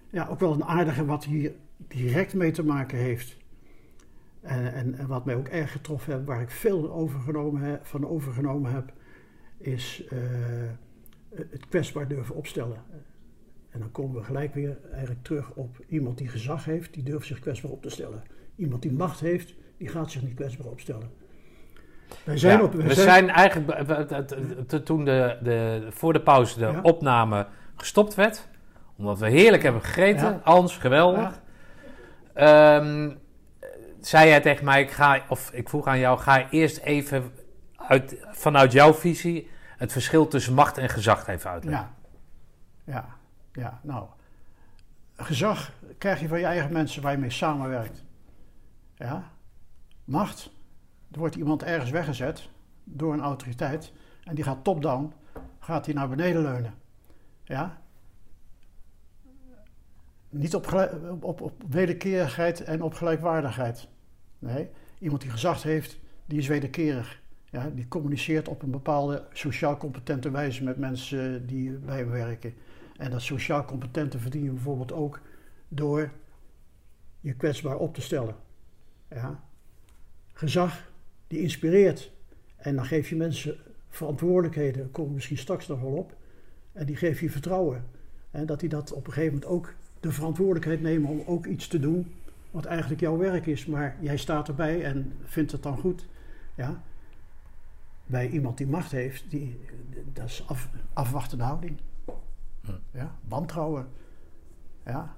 ja, 0.09 0.27
ook 0.27 0.39
wel 0.39 0.53
een 0.53 0.63
aardige 0.63 1.05
wat 1.05 1.25
hier 1.25 1.53
direct 1.77 2.33
mee 2.33 2.51
te 2.51 2.63
maken 2.63 2.97
heeft. 2.97 3.37
En, 4.41 4.73
en, 4.73 5.07
wat 5.07 5.25
mij 5.25 5.35
ook 5.35 5.47
erg 5.47 5.71
getroffen 5.71 6.13
heeft, 6.13 6.25
waar 6.25 6.41
ik 6.41 6.49
veel 6.49 6.91
overgenomen 6.91 7.79
van 7.83 8.07
overgenomen 8.07 8.71
heb, 8.71 8.93
is 9.57 10.05
eh, 10.09 10.19
het 11.29 11.67
kwetsbaar 11.67 12.07
durven 12.07 12.35
opstellen. 12.35 12.83
En 13.69 13.79
dan 13.79 13.91
komen 13.91 14.15
we 14.15 14.23
gelijk 14.23 14.53
weer 14.53 14.77
eigenlijk 14.91 15.23
terug 15.23 15.53
op 15.53 15.85
iemand 15.87 16.17
die 16.17 16.27
gezag 16.27 16.65
heeft, 16.65 16.93
die 16.93 17.03
durft 17.03 17.27
zich 17.27 17.39
kwetsbaar 17.39 17.71
op 17.71 17.81
te 17.81 17.89
stellen. 17.89 18.23
Iemand 18.55 18.81
die 18.81 18.91
macht 18.91 19.19
heeft, 19.19 19.55
die 19.77 19.87
gaat 19.87 20.11
zich 20.11 20.23
niet 20.23 20.33
kwetsbaar 20.33 20.67
opstellen. 20.67 21.09
Wij 22.23 22.37
zijn 22.37 22.61
op, 22.61 22.73
we 22.73 22.93
zijn, 22.93 23.29
eigenlijk 23.29 24.85
toen 24.85 25.05
de, 25.05 25.37
de, 25.41 25.87
voor 25.89 26.13
de 26.13 26.21
pauze 26.21 26.59
de 26.59 26.79
opname 26.81 27.47
gestopt 27.75 28.15
werd, 28.15 28.47
omdat 28.97 29.19
we 29.19 29.29
heerlijk 29.29 29.63
hebben 29.63 29.81
gegeten, 29.81 30.27
ja. 30.27 30.39
Hans, 30.43 30.77
geweldig. 30.77 31.41
Um, 32.35 33.21
zei 34.01 34.27
jij 34.27 34.41
tegen 34.41 34.65
mij, 34.65 34.81
ik 34.81 34.91
ga, 34.91 35.21
of 35.29 35.51
ik 35.51 35.69
vroeg 35.69 35.87
aan 35.87 35.99
jou, 35.99 36.19
ga 36.19 36.49
eerst 36.49 36.77
even 36.77 37.31
uit, 37.75 38.15
vanuit 38.31 38.71
jouw 38.71 38.93
visie 38.93 39.49
het 39.77 39.91
verschil 39.91 40.27
tussen 40.27 40.53
macht 40.53 40.77
en 40.77 40.89
gezag 40.89 41.27
even 41.27 41.49
uitleggen. 41.49 41.89
Ja, 42.85 42.93
ja, 42.93 43.05
ja. 43.51 43.79
Nou, 43.81 44.05
gezag 45.15 45.71
krijg 45.97 46.19
je 46.19 46.27
van 46.27 46.39
je 46.39 46.45
eigen 46.45 46.73
mensen 46.73 47.01
waar 47.01 47.11
je 47.11 47.17
mee 47.17 47.29
samenwerkt. 47.29 48.03
Ja, 48.95 49.31
macht, 50.03 50.49
er 51.13 51.19
wordt 51.19 51.35
iemand 51.35 51.63
ergens 51.63 51.91
weggezet 51.91 52.49
door 52.83 53.13
een 53.13 53.21
autoriteit 53.21 53.93
en 54.23 54.35
die 54.35 54.43
gaat 54.43 54.63
top-down, 54.63 55.13
gaat 55.59 55.85
hij 55.85 55.95
naar 55.95 56.09
beneden 56.09 56.41
leunen. 56.41 56.73
Ja, 57.43 57.81
niet 60.33 60.55
op, 60.55 60.89
op, 61.19 61.41
op 61.41 61.63
wederkerigheid 61.69 62.63
en 62.63 62.81
op 62.81 62.93
gelijkwaardigheid. 62.93 63.87
Nee, 64.39 64.69
iemand 64.99 65.21
die 65.21 65.31
gezag 65.31 65.63
heeft, 65.63 65.99
die 66.25 66.39
is 66.39 66.47
wederkerig. 66.47 67.21
Ja, 67.49 67.69
die 67.69 67.87
communiceert 67.87 68.47
op 68.47 68.61
een 68.61 68.71
bepaalde 68.71 69.25
sociaal 69.33 69.77
competente 69.77 70.31
wijze 70.31 70.63
met 70.63 70.77
mensen 70.77 71.47
die 71.47 71.71
bij 71.71 71.97
hem 71.97 72.09
werken. 72.09 72.53
En 72.97 73.11
dat 73.11 73.21
sociaal 73.21 73.65
competente 73.65 74.19
verdien 74.19 74.43
je 74.43 74.51
bijvoorbeeld 74.51 74.91
ook 74.91 75.19
door 75.67 76.11
je 77.19 77.33
kwetsbaar 77.33 77.77
op 77.77 77.93
te 77.93 78.01
stellen. 78.01 78.35
Ja. 79.09 79.43
Gezag, 80.33 80.91
die 81.33 81.41
inspireert. 81.41 82.11
En 82.55 82.75
dan 82.75 82.85
geef 82.85 83.09
je 83.09 83.15
mensen 83.15 83.55
verantwoordelijkheden, 83.89 84.81
daar 84.81 84.91
komen 84.91 85.09
we 85.09 85.15
misschien 85.15 85.37
straks 85.37 85.67
nog 85.67 85.81
wel 85.81 85.91
op. 85.91 86.15
En 86.71 86.85
die 86.85 86.95
geef 86.95 87.19
je 87.19 87.29
vertrouwen. 87.29 87.85
En 88.31 88.45
dat 88.45 88.59
die 88.59 88.69
dat 88.69 88.91
op 88.91 89.07
een 89.07 89.13
gegeven 89.13 89.33
moment 89.33 89.51
ook 89.51 89.73
de 89.99 90.11
verantwoordelijkheid 90.11 90.81
nemen 90.81 91.09
om 91.09 91.23
ook 91.25 91.45
iets 91.45 91.67
te 91.67 91.79
doen 91.79 92.11
wat 92.51 92.65
eigenlijk 92.65 93.01
jouw 93.01 93.17
werk 93.17 93.45
is, 93.45 93.65
maar 93.65 93.97
jij 93.99 94.17
staat 94.17 94.47
erbij 94.47 94.83
en 94.83 95.13
vindt 95.23 95.51
het 95.51 95.63
dan 95.63 95.77
goed. 95.77 96.07
Ja? 96.55 96.83
Bij 98.05 98.29
iemand 98.29 98.57
die 98.57 98.67
macht 98.67 98.91
heeft, 98.91 99.29
die, 99.29 99.59
dat 100.13 100.25
is 100.25 100.47
af, 100.47 100.69
afwachtende 100.93 101.43
houding. 101.43 101.77
Ja? 102.91 103.15
Wantrouwen. 103.27 103.87
Ja? 104.85 105.15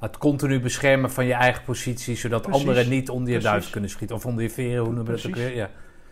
Het 0.00 0.18
continu 0.18 0.60
beschermen 0.60 1.10
van 1.10 1.26
je 1.26 1.32
eigen 1.32 1.64
positie, 1.64 2.16
zodat 2.16 2.50
anderen 2.50 2.88
niet 2.88 3.10
onder 3.10 3.32
je 3.32 3.38
duif 3.38 3.70
kunnen 3.70 3.90
schieten. 3.90 4.16
Of 4.16 4.26
onder 4.26 4.42
je 4.42 4.50
veren, 4.50 4.84
hoe 4.84 4.94
noemen 4.94 5.14
we 5.14 5.22
dat 5.22 5.26
ook 5.26 5.36
weer? 5.36 5.54
Ja. 5.54 5.70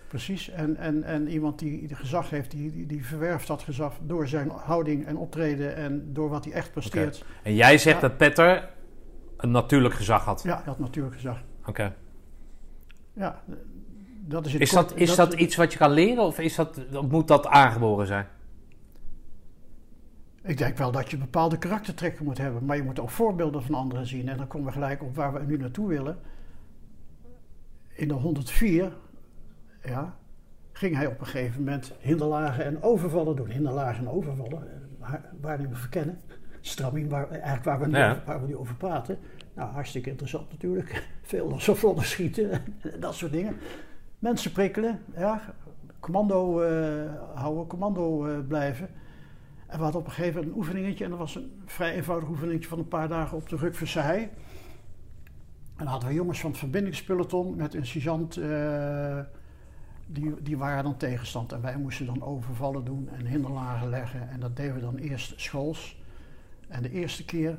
Precies, 0.08 0.50
en, 0.50 0.76
en, 0.76 1.02
en 1.04 1.28
iemand 1.28 1.58
die 1.58 1.94
gezag 1.94 2.30
heeft, 2.30 2.50
die, 2.50 2.86
die, 2.86 3.06
verwerft 3.06 3.46
dat 3.46 3.62
gezag 3.62 3.94
door 4.02 4.28
zijn 4.28 4.50
houding 4.50 5.06
en 5.06 5.16
optreden 5.16 5.76
en 5.76 6.12
door 6.12 6.28
wat 6.28 6.44
hij 6.44 6.54
echt 6.54 6.72
presteert. 6.72 7.24
En 7.42 7.54
jij 7.54 7.78
zegt 7.78 8.00
dat 8.00 8.16
Petter 8.16 8.68
een 9.36 9.50
natuurlijk 9.50 9.94
gezag 9.94 10.24
had? 10.24 10.42
Ja, 10.42 10.54
hij 10.54 10.64
had 10.64 10.78
natuurlijk 10.78 11.14
gezag. 11.14 11.42
Oké. 11.66 11.94
Ja, 13.12 13.42
dat 14.26 14.46
is 14.46 14.52
het 14.52 14.62
Is, 14.62 14.70
dat, 14.70 14.92
is 14.96 15.14
dat, 15.14 15.34
iets 15.34 15.56
wat 15.56 15.72
je 15.72 15.78
kan 15.78 15.90
leren 15.90 16.22
of 16.22 16.38
is 16.38 16.54
dat, 16.54 16.80
moet 17.08 17.28
dat 17.28 17.46
aangeboren 17.46 18.06
zijn? 18.06 18.26
Ik 20.46 20.58
denk 20.58 20.76
wel 20.76 20.92
dat 20.92 21.10
je 21.10 21.16
bepaalde 21.16 21.58
karaktertrekken 21.58 22.24
moet 22.24 22.38
hebben, 22.38 22.64
maar 22.64 22.76
je 22.76 22.82
moet 22.82 23.00
ook 23.00 23.10
voorbeelden 23.10 23.62
van 23.62 23.74
anderen 23.74 24.06
zien. 24.06 24.28
En 24.28 24.36
dan 24.36 24.46
komen 24.46 24.66
we 24.66 24.72
gelijk 24.72 25.02
op 25.02 25.16
waar 25.16 25.32
we 25.32 25.44
nu 25.46 25.56
naartoe 25.56 25.88
willen. 25.88 26.18
In 27.92 28.08
de 28.08 28.14
104 28.14 28.92
ja, 29.82 30.16
ging 30.72 30.94
hij 30.96 31.06
op 31.06 31.20
een 31.20 31.26
gegeven 31.26 31.64
moment 31.64 31.92
hinderlagen 31.98 32.64
en 32.64 32.82
overvallen 32.82 33.36
doen. 33.36 33.50
Hinderlagen 33.50 34.06
en 34.06 34.10
overvallen, 34.10 34.68
eh, 35.00 35.12
waar 35.40 35.58
we 35.58 35.74
verkennen. 35.74 36.20
Stramming, 36.60 37.10
waar, 37.10 37.30
eigenlijk 37.30 37.64
waar 37.64 37.78
we, 37.78 37.86
nu, 37.86 38.22
waar 38.26 38.40
we 38.40 38.46
nu 38.46 38.56
over 38.56 38.74
praten. 38.74 39.18
Nou, 39.54 39.72
hartstikke 39.72 40.10
interessant 40.10 40.50
natuurlijk. 40.50 41.08
Veel 41.22 41.48
losse 41.48 41.94
schieten 41.96 42.50
en 42.50 43.00
dat 43.00 43.14
soort 43.14 43.32
dingen. 43.32 43.56
Mensen 44.18 44.52
prikkelen, 44.52 45.00
ja, 45.16 45.40
commando 46.00 46.62
uh, 46.62 47.12
houden, 47.34 47.66
commando 47.66 48.26
uh, 48.28 48.38
blijven. 48.48 48.88
En 49.76 49.82
we 49.82 49.88
hadden 49.88 50.02
op 50.02 50.06
een 50.06 50.14
gegeven 50.14 50.34
moment 50.34 50.52
een 50.52 50.58
oefeningetje. 50.58 51.04
En 51.04 51.10
dat 51.10 51.18
was 51.18 51.34
een 51.34 51.62
vrij 51.66 51.94
eenvoudig 51.94 52.28
oefeningetje 52.28 52.68
van 52.68 52.78
een 52.78 52.88
paar 52.88 53.08
dagen 53.08 53.36
op 53.36 53.48
de 53.48 53.56
Rukversei. 53.56 54.22
En 54.22 54.30
dan 55.76 55.86
hadden 55.86 56.08
we 56.08 56.14
jongens 56.14 56.40
van 56.40 56.50
het 56.50 56.58
verbindingspeloton 56.58 57.56
met 57.56 57.74
een 57.74 57.86
sergeant... 57.86 58.36
Uh, 58.36 59.20
die, 60.06 60.42
die 60.42 60.56
waren 60.56 60.84
dan 60.84 60.96
tegenstand. 60.96 61.52
En 61.52 61.60
wij 61.60 61.76
moesten 61.76 62.06
dan 62.06 62.22
overvallen 62.22 62.84
doen 62.84 63.08
en 63.08 63.26
hinderlagen 63.26 63.88
leggen. 63.88 64.28
En 64.28 64.40
dat 64.40 64.56
deden 64.56 64.74
we 64.74 64.80
dan 64.80 64.96
eerst 64.96 65.40
schools. 65.40 66.02
En 66.68 66.82
de 66.82 66.90
eerste 66.90 67.24
keer 67.24 67.58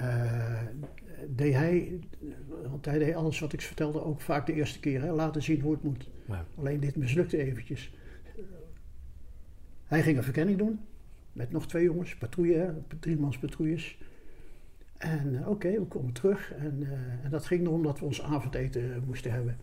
uh, 0.00 0.60
deed 1.28 1.54
hij, 1.54 2.00
want 2.68 2.84
hij 2.84 2.98
deed 2.98 3.14
alles 3.14 3.40
wat 3.40 3.52
ik 3.52 3.60
vertelde 3.60 4.04
ook 4.04 4.20
vaak 4.20 4.46
de 4.46 4.52
eerste 4.52 4.80
keer, 4.80 5.02
hè, 5.02 5.12
laten 5.12 5.42
zien 5.42 5.60
hoe 5.60 5.72
het 5.72 5.82
moet. 5.82 6.08
Ja. 6.26 6.44
Alleen 6.58 6.80
dit 6.80 6.96
mislukte 6.96 7.36
eventjes. 7.36 7.94
Hij 9.84 10.02
ging 10.02 10.16
een 10.16 10.22
verkenning 10.22 10.58
doen 10.58 10.80
met 11.32 11.50
nog 11.50 11.66
twee 11.66 11.84
jongens, 11.84 12.16
patrouille, 12.16 12.74
driemans 13.00 13.38
patrouilles. 13.38 13.98
En 14.96 15.34
uh, 15.34 15.48
oké, 15.48 15.70
we 15.70 15.84
komen 15.84 16.12
terug. 16.12 16.52
En, 16.52 16.80
uh, 16.80 16.92
en 17.24 17.30
dat 17.30 17.46
ging 17.46 17.66
erom 17.66 17.82
dat 17.82 17.98
we 17.98 18.04
ons 18.04 18.22
avondeten 18.22 19.02
moesten 19.06 19.32
hebben. 19.32 19.56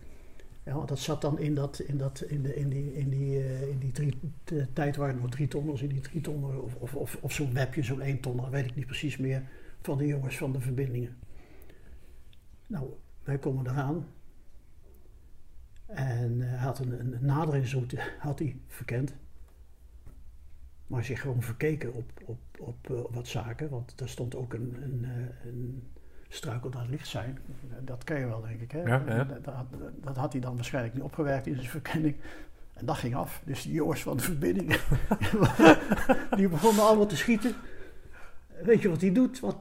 Ja, 0.64 0.74
want 0.74 0.88
dat 0.88 1.00
zat 1.00 1.22
dan 1.22 1.40
in, 1.40 1.56
dat, 1.56 1.80
in, 1.80 1.98
dat, 1.98 2.22
in, 2.22 2.42
de, 2.42 2.56
in 2.56 2.70
die, 2.70 2.94
in 2.94 3.10
die, 3.10 3.40
uh, 3.40 3.68
in 3.68 3.80
die 3.80 3.92
drie, 3.92 4.20
tijd 4.74 4.96
waren 4.96 5.16
er 5.16 5.22
nog 5.22 5.30
drie 5.30 5.48
tonners, 5.48 5.82
in 5.82 5.90
die 5.90 6.02
drie 6.02 6.22
tonnen, 6.22 6.64
of, 6.64 6.94
of, 6.94 7.18
of, 7.22 7.32
zo'n 7.32 7.54
webje, 7.54 7.84
zo'n 7.84 8.02
één 8.02 8.20
ton, 8.20 8.38
dat 8.38 8.50
weet 8.50 8.66
ik 8.66 8.76
niet 8.76 8.86
precies 8.86 9.18
meer, 9.18 9.44
van 9.82 9.98
de 9.98 10.06
jongens 10.06 10.38
van 10.38 10.52
de 10.52 10.60
verbindingen. 10.60 11.18
Nou, 12.68 12.90
wij 13.24 13.38
komen 13.38 13.68
eraan. 13.68 14.06
En 15.86 16.42
hij 16.42 16.58
had 16.58 16.80
een, 16.80 17.00
een 17.00 17.18
naderingsroute 17.26 17.98
had 18.20 18.40
hij 18.40 18.58
verkend. 18.68 19.16
Maar 20.88 21.04
zich 21.04 21.22
gewoon 21.22 21.42
verkeken 21.42 21.94
op, 21.94 22.12
op, 22.26 22.40
op, 22.60 22.90
uh, 22.90 23.00
wat 23.10 23.28
zaken. 23.28 23.70
Want 23.70 24.02
er 24.02 24.10
stond 24.10 24.36
ook 24.36 24.54
een, 24.54 24.78
een, 24.82 25.08
een 25.46 25.84
struikel 26.28 26.70
naar 26.70 26.88
licht 26.90 27.08
zijn. 27.08 27.40
Dat 27.82 28.04
ken 28.04 28.20
je 28.20 28.26
wel, 28.26 28.42
denk 28.42 28.62
ik. 28.62 28.72
Hè? 28.72 28.82
Ja, 28.82 29.24
Dat, 29.24 29.68
dat, 30.02 30.18
had 30.18 30.32
hij 30.32 30.42
dan 30.42 30.56
waarschijnlijk 30.56 30.94
niet 30.94 31.04
opgewerkt 31.04 31.48
in 31.48 31.56
zijn 31.56 31.68
verkenning. 31.68 32.16
En 32.74 32.86
dat 32.86 32.98
ging 32.98 33.16
af. 33.16 33.42
Dus 33.46 33.62
die 33.64 33.74
jongens 33.74 34.02
van 34.02 34.18
de 34.18 34.24
verbinding, 34.24 34.82
die 36.38 36.50
begonnen 36.50 36.84
allemaal 36.84 37.06
te 37.06 37.16
schieten. 37.16 37.56
Weet 38.64 38.82
je 38.82 38.90
wat 38.90 39.02
hij 39.02 39.12
doet? 39.12 39.40
Wat, 39.40 39.58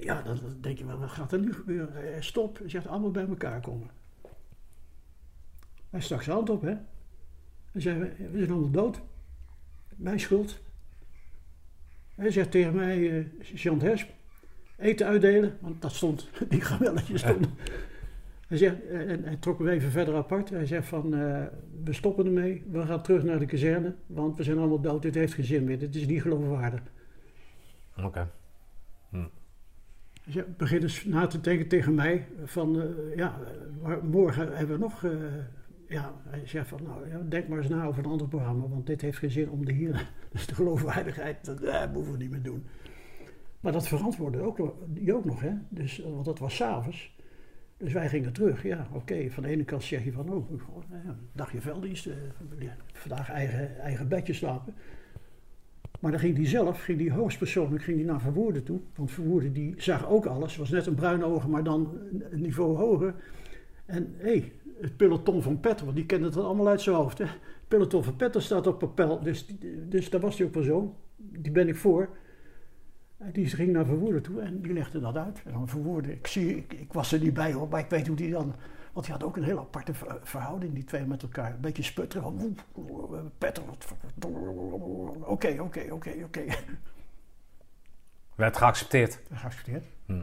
ja, 0.00 0.22
dan 0.22 0.38
denk 0.60 0.78
je 0.78 0.86
wel, 0.86 0.98
wat 0.98 1.10
gaat 1.10 1.32
er 1.32 1.38
nu 1.38 1.52
gebeuren? 1.52 2.24
Stop, 2.24 2.58
hij 2.58 2.68
zegt 2.68 2.86
allemaal 2.86 3.10
bij 3.10 3.26
elkaar 3.26 3.60
komen. 3.60 3.90
Hij 5.90 6.00
stak 6.00 6.22
zijn 6.22 6.36
hand 6.36 6.50
op, 6.50 6.62
hè. 6.62 6.74
Hij 7.72 7.80
zei, 7.80 7.98
we 7.98 8.38
zijn 8.38 8.50
allemaal 8.50 8.70
dood. 8.70 9.00
Mijn 9.96 10.20
schuld. 10.20 10.60
Hij 12.20 12.30
zegt 12.30 12.50
tegen 12.50 12.74
mij, 12.74 12.98
uh, 12.98 13.26
Jean 13.54 13.80
Hesp, 13.80 14.08
eten 14.76 15.06
uitdelen, 15.06 15.56
want 15.60 15.82
dat 15.82 15.92
stond, 15.92 16.28
die 16.48 16.60
gewelletjes 16.60 17.20
stonden. 17.20 17.50
Hij, 18.46 18.58
zegt, 18.58 18.86
en 18.88 19.24
hij 19.24 19.36
trok 19.36 19.58
me 19.58 19.70
even 19.70 19.90
verder 19.90 20.14
apart. 20.14 20.50
Hij 20.50 20.66
zegt 20.66 20.88
van, 20.88 21.14
uh, 21.14 21.44
we 21.84 21.92
stoppen 21.92 22.26
ermee, 22.26 22.64
we 22.70 22.86
gaan 22.86 23.02
terug 23.02 23.22
naar 23.22 23.38
de 23.38 23.46
kazerne, 23.46 23.94
want 24.06 24.36
we 24.36 24.42
zijn 24.42 24.58
allemaal 24.58 24.80
dood, 24.80 25.02
dit 25.02 25.14
heeft 25.14 25.34
geen 25.34 25.44
zin 25.44 25.64
meer, 25.64 25.78
dit 25.78 25.94
is 25.94 26.06
niet 26.06 26.22
geloofwaardig. 26.22 26.80
Oké. 27.96 28.06
Okay. 28.06 28.26
Hm. 29.10 29.26
Dus 30.24 30.42
begint 30.56 30.80
dus 30.80 31.04
na 31.04 31.26
te 31.26 31.40
denken 31.40 31.68
tegen 31.68 31.94
mij 31.94 32.26
van, 32.44 32.76
uh, 32.76 33.16
ja, 33.16 33.38
morgen 34.02 34.56
hebben 34.56 34.78
we 34.78 34.82
nog, 34.82 35.04
ja, 35.90 36.14
hij 36.28 36.46
zegt 36.46 36.68
van, 36.68 36.82
nou, 36.82 37.28
denk 37.28 37.48
maar 37.48 37.58
eens 37.58 37.68
na 37.68 37.84
over 37.84 38.04
een 38.04 38.10
ander 38.10 38.28
programma, 38.28 38.68
want 38.68 38.86
dit 38.86 39.00
heeft 39.00 39.18
geen 39.18 39.30
zin 39.30 39.50
om 39.50 39.64
de 39.64 39.72
hier, 39.72 40.10
dus 40.32 40.46
de 40.46 40.54
geloofwaardigheid, 40.54 41.44
dat 41.44 41.92
moeten 41.92 42.12
we 42.12 42.18
niet 42.18 42.30
meer 42.30 42.42
doen. 42.42 42.64
Maar 43.60 43.72
dat 43.72 43.88
verantwoordde 43.88 44.40
ook, 44.40 44.74
die 44.86 45.14
ook 45.14 45.24
nog, 45.24 45.40
hè? 45.40 45.52
Dus, 45.68 45.98
want 45.98 46.24
dat 46.24 46.38
was 46.38 46.56
s'avonds. 46.56 47.18
Dus 47.76 47.92
wij 47.92 48.08
gingen 48.08 48.32
terug. 48.32 48.62
Ja, 48.62 48.86
oké. 48.92 49.30
Van 49.30 49.42
de 49.42 49.48
ene 49.48 49.64
kant 49.64 49.82
zeg 49.82 50.04
je 50.04 50.12
van, 50.12 50.32
oh, 50.32 50.50
dagje 51.32 51.60
velddienst. 51.60 52.06
Uh, 52.06 52.14
vandaag 52.92 53.30
eigen, 53.30 53.78
eigen 53.78 54.08
bedje 54.08 54.32
slapen. 54.32 54.74
Maar 56.00 56.10
dan 56.10 56.20
ging 56.20 56.36
die 56.36 56.46
zelf, 56.46 56.82
ging 56.82 56.98
die 56.98 57.12
hoogstpersoonlijk 57.12 57.82
ging 57.82 57.96
die 57.96 58.06
naar 58.06 58.20
Verwoerden 58.20 58.64
toe. 58.64 58.80
Want 58.94 59.10
Verwoerden 59.10 59.52
die 59.52 59.74
zag 59.76 60.08
ook 60.08 60.26
alles. 60.26 60.56
Was 60.56 60.70
net 60.70 60.86
een 60.86 60.94
bruine 60.94 61.24
ogen, 61.24 61.50
maar 61.50 61.64
dan 61.64 61.98
een 62.30 62.40
niveau 62.40 62.76
hoger. 62.76 63.14
En 63.86 64.14
hé, 64.16 64.38
hey, 64.38 64.52
het 64.80 64.96
peloton 64.96 65.42
van 65.42 65.60
Petter, 65.60 65.84
want 65.84 65.96
die 65.96 66.06
kende 66.06 66.26
het 66.26 66.36
allemaal 66.36 66.68
uit 66.68 66.80
zijn 66.80 66.96
hoofd. 66.96 67.18
Hè. 67.18 67.24
Het 67.24 67.68
peloton 67.68 68.04
van 68.04 68.16
Petter 68.16 68.42
staat 68.42 68.66
op 68.66 68.78
papel, 68.78 69.20
dus, 69.22 69.46
dus 69.88 70.10
daar 70.10 70.20
was 70.20 70.36
die 70.36 70.46
ook 70.46 70.54
wel 70.54 70.62
zo. 70.62 70.96
Die 71.16 71.52
ben 71.52 71.68
ik 71.68 71.76
voor. 71.76 72.08
En 73.18 73.32
die 73.32 73.46
ging 73.46 73.72
naar 73.72 73.84
Verwoerden 73.84 74.22
toe 74.22 74.40
en 74.40 74.60
die 74.60 74.72
legde 74.72 75.00
dat 75.00 75.16
uit. 75.16 75.42
En 75.44 75.52
dan 75.52 75.68
Verwoerden, 75.68 76.12
ik, 76.12 76.26
zie, 76.26 76.56
ik, 76.56 76.72
ik 76.72 76.92
was 76.92 77.12
er 77.12 77.20
niet 77.20 77.34
bij 77.34 77.52
hoor, 77.52 77.68
maar 77.68 77.80
ik 77.80 77.90
weet 77.90 78.06
hoe 78.06 78.16
die 78.16 78.30
dan... 78.30 78.54
Want 78.92 79.06
die 79.06 79.14
had 79.14 79.24
ook 79.24 79.36
een 79.36 79.42
heel 79.42 79.58
aparte 79.58 79.94
ver- 79.94 80.20
verhouding, 80.22 80.74
die 80.74 80.84
twee 80.84 81.04
met 81.04 81.22
elkaar. 81.22 81.54
Een 81.54 81.60
beetje 81.60 81.82
sputteren 81.82 82.22
van... 82.22 82.56
Petter. 83.38 83.62
Oké, 85.20 85.56
oké, 85.60 85.86
oké, 85.90 86.12
oké. 86.24 86.44
Werd 88.34 88.56
geaccepteerd. 88.56 89.20
Geaccepteerd. 89.32 89.84
Hm. 90.06 90.22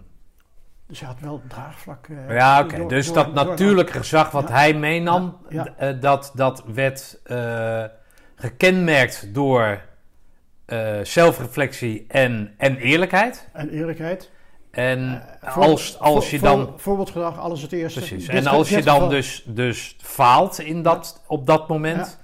Dus 0.87 0.99
hij 0.99 1.07
had 1.09 1.19
wel 1.19 1.41
draagvlak. 1.47 2.07
eh, 2.07 2.35
Ja, 2.35 2.59
oké. 2.63 2.85
Dus 2.87 3.05
door- 3.05 3.15
dat 3.15 3.35
door- 3.35 3.45
natuurlijke 3.45 3.91
gezag 3.91 4.31
wat 4.31 4.47
Ja. 4.47 4.53
hij 4.53 4.73
meenam, 4.73 5.37
Ja, 5.49 5.73
eh, 5.77 5.93
dat, 6.01 6.31
dat 6.35 6.63
werd 6.73 7.19
eh, 7.23 7.83
gekenmerkt 8.35 9.33
door 9.33 9.81
zelfreflectie 11.03 12.05
en, 12.07 12.53
en 12.57 12.77
eerlijkheid. 12.77 13.47
En 13.53 13.69
eerlijkheid. 13.69 14.31
En 14.71 15.23
voor- 15.41 15.63
als, 15.63 15.99
als 15.99 16.29
je 16.31 16.39
voor- 16.39 16.47
dan... 16.47 16.73
Voorbeeldgedrag, 16.77 17.39
alles 17.39 17.61
het 17.61 17.71
eerste. 17.71 17.99
Precies. 17.99 18.25
Dit- 18.27 18.35
En 18.35 18.47
als 18.47 18.69
je 18.69 18.81
dan 18.83 19.09
dus, 19.09 19.43
dus 19.45 19.95
faalt 20.01 20.59
in 20.59 20.81
dat, 20.81 21.23
op 21.27 21.45
dat 21.47 21.67
moment, 21.67 22.19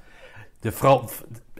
de 0.59 0.71
vrouw, 0.71 1.05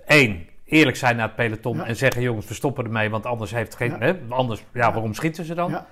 één, 0.05 0.47
eerlijk 0.65 0.97
zijn 0.97 1.15
naar 1.15 1.27
het 1.27 1.35
peloton 1.35 1.83
en 1.83 1.95
zeggen: 1.95 2.21
jongens, 2.21 2.47
we 2.47 2.53
stoppen 2.53 2.83
ermee, 2.85 3.09
want 3.09 3.25
anders 3.25 3.51
heeft 3.51 3.75
geen. 3.75 3.91
Hè, 3.99 4.13
anders, 4.29 4.59
ja, 4.59 4.65
Ja. 4.87 4.91
waarom 4.93 5.13
schieten 5.13 5.45
ze 5.45 5.55
dan? 5.55 5.71
Ja. 5.71 5.85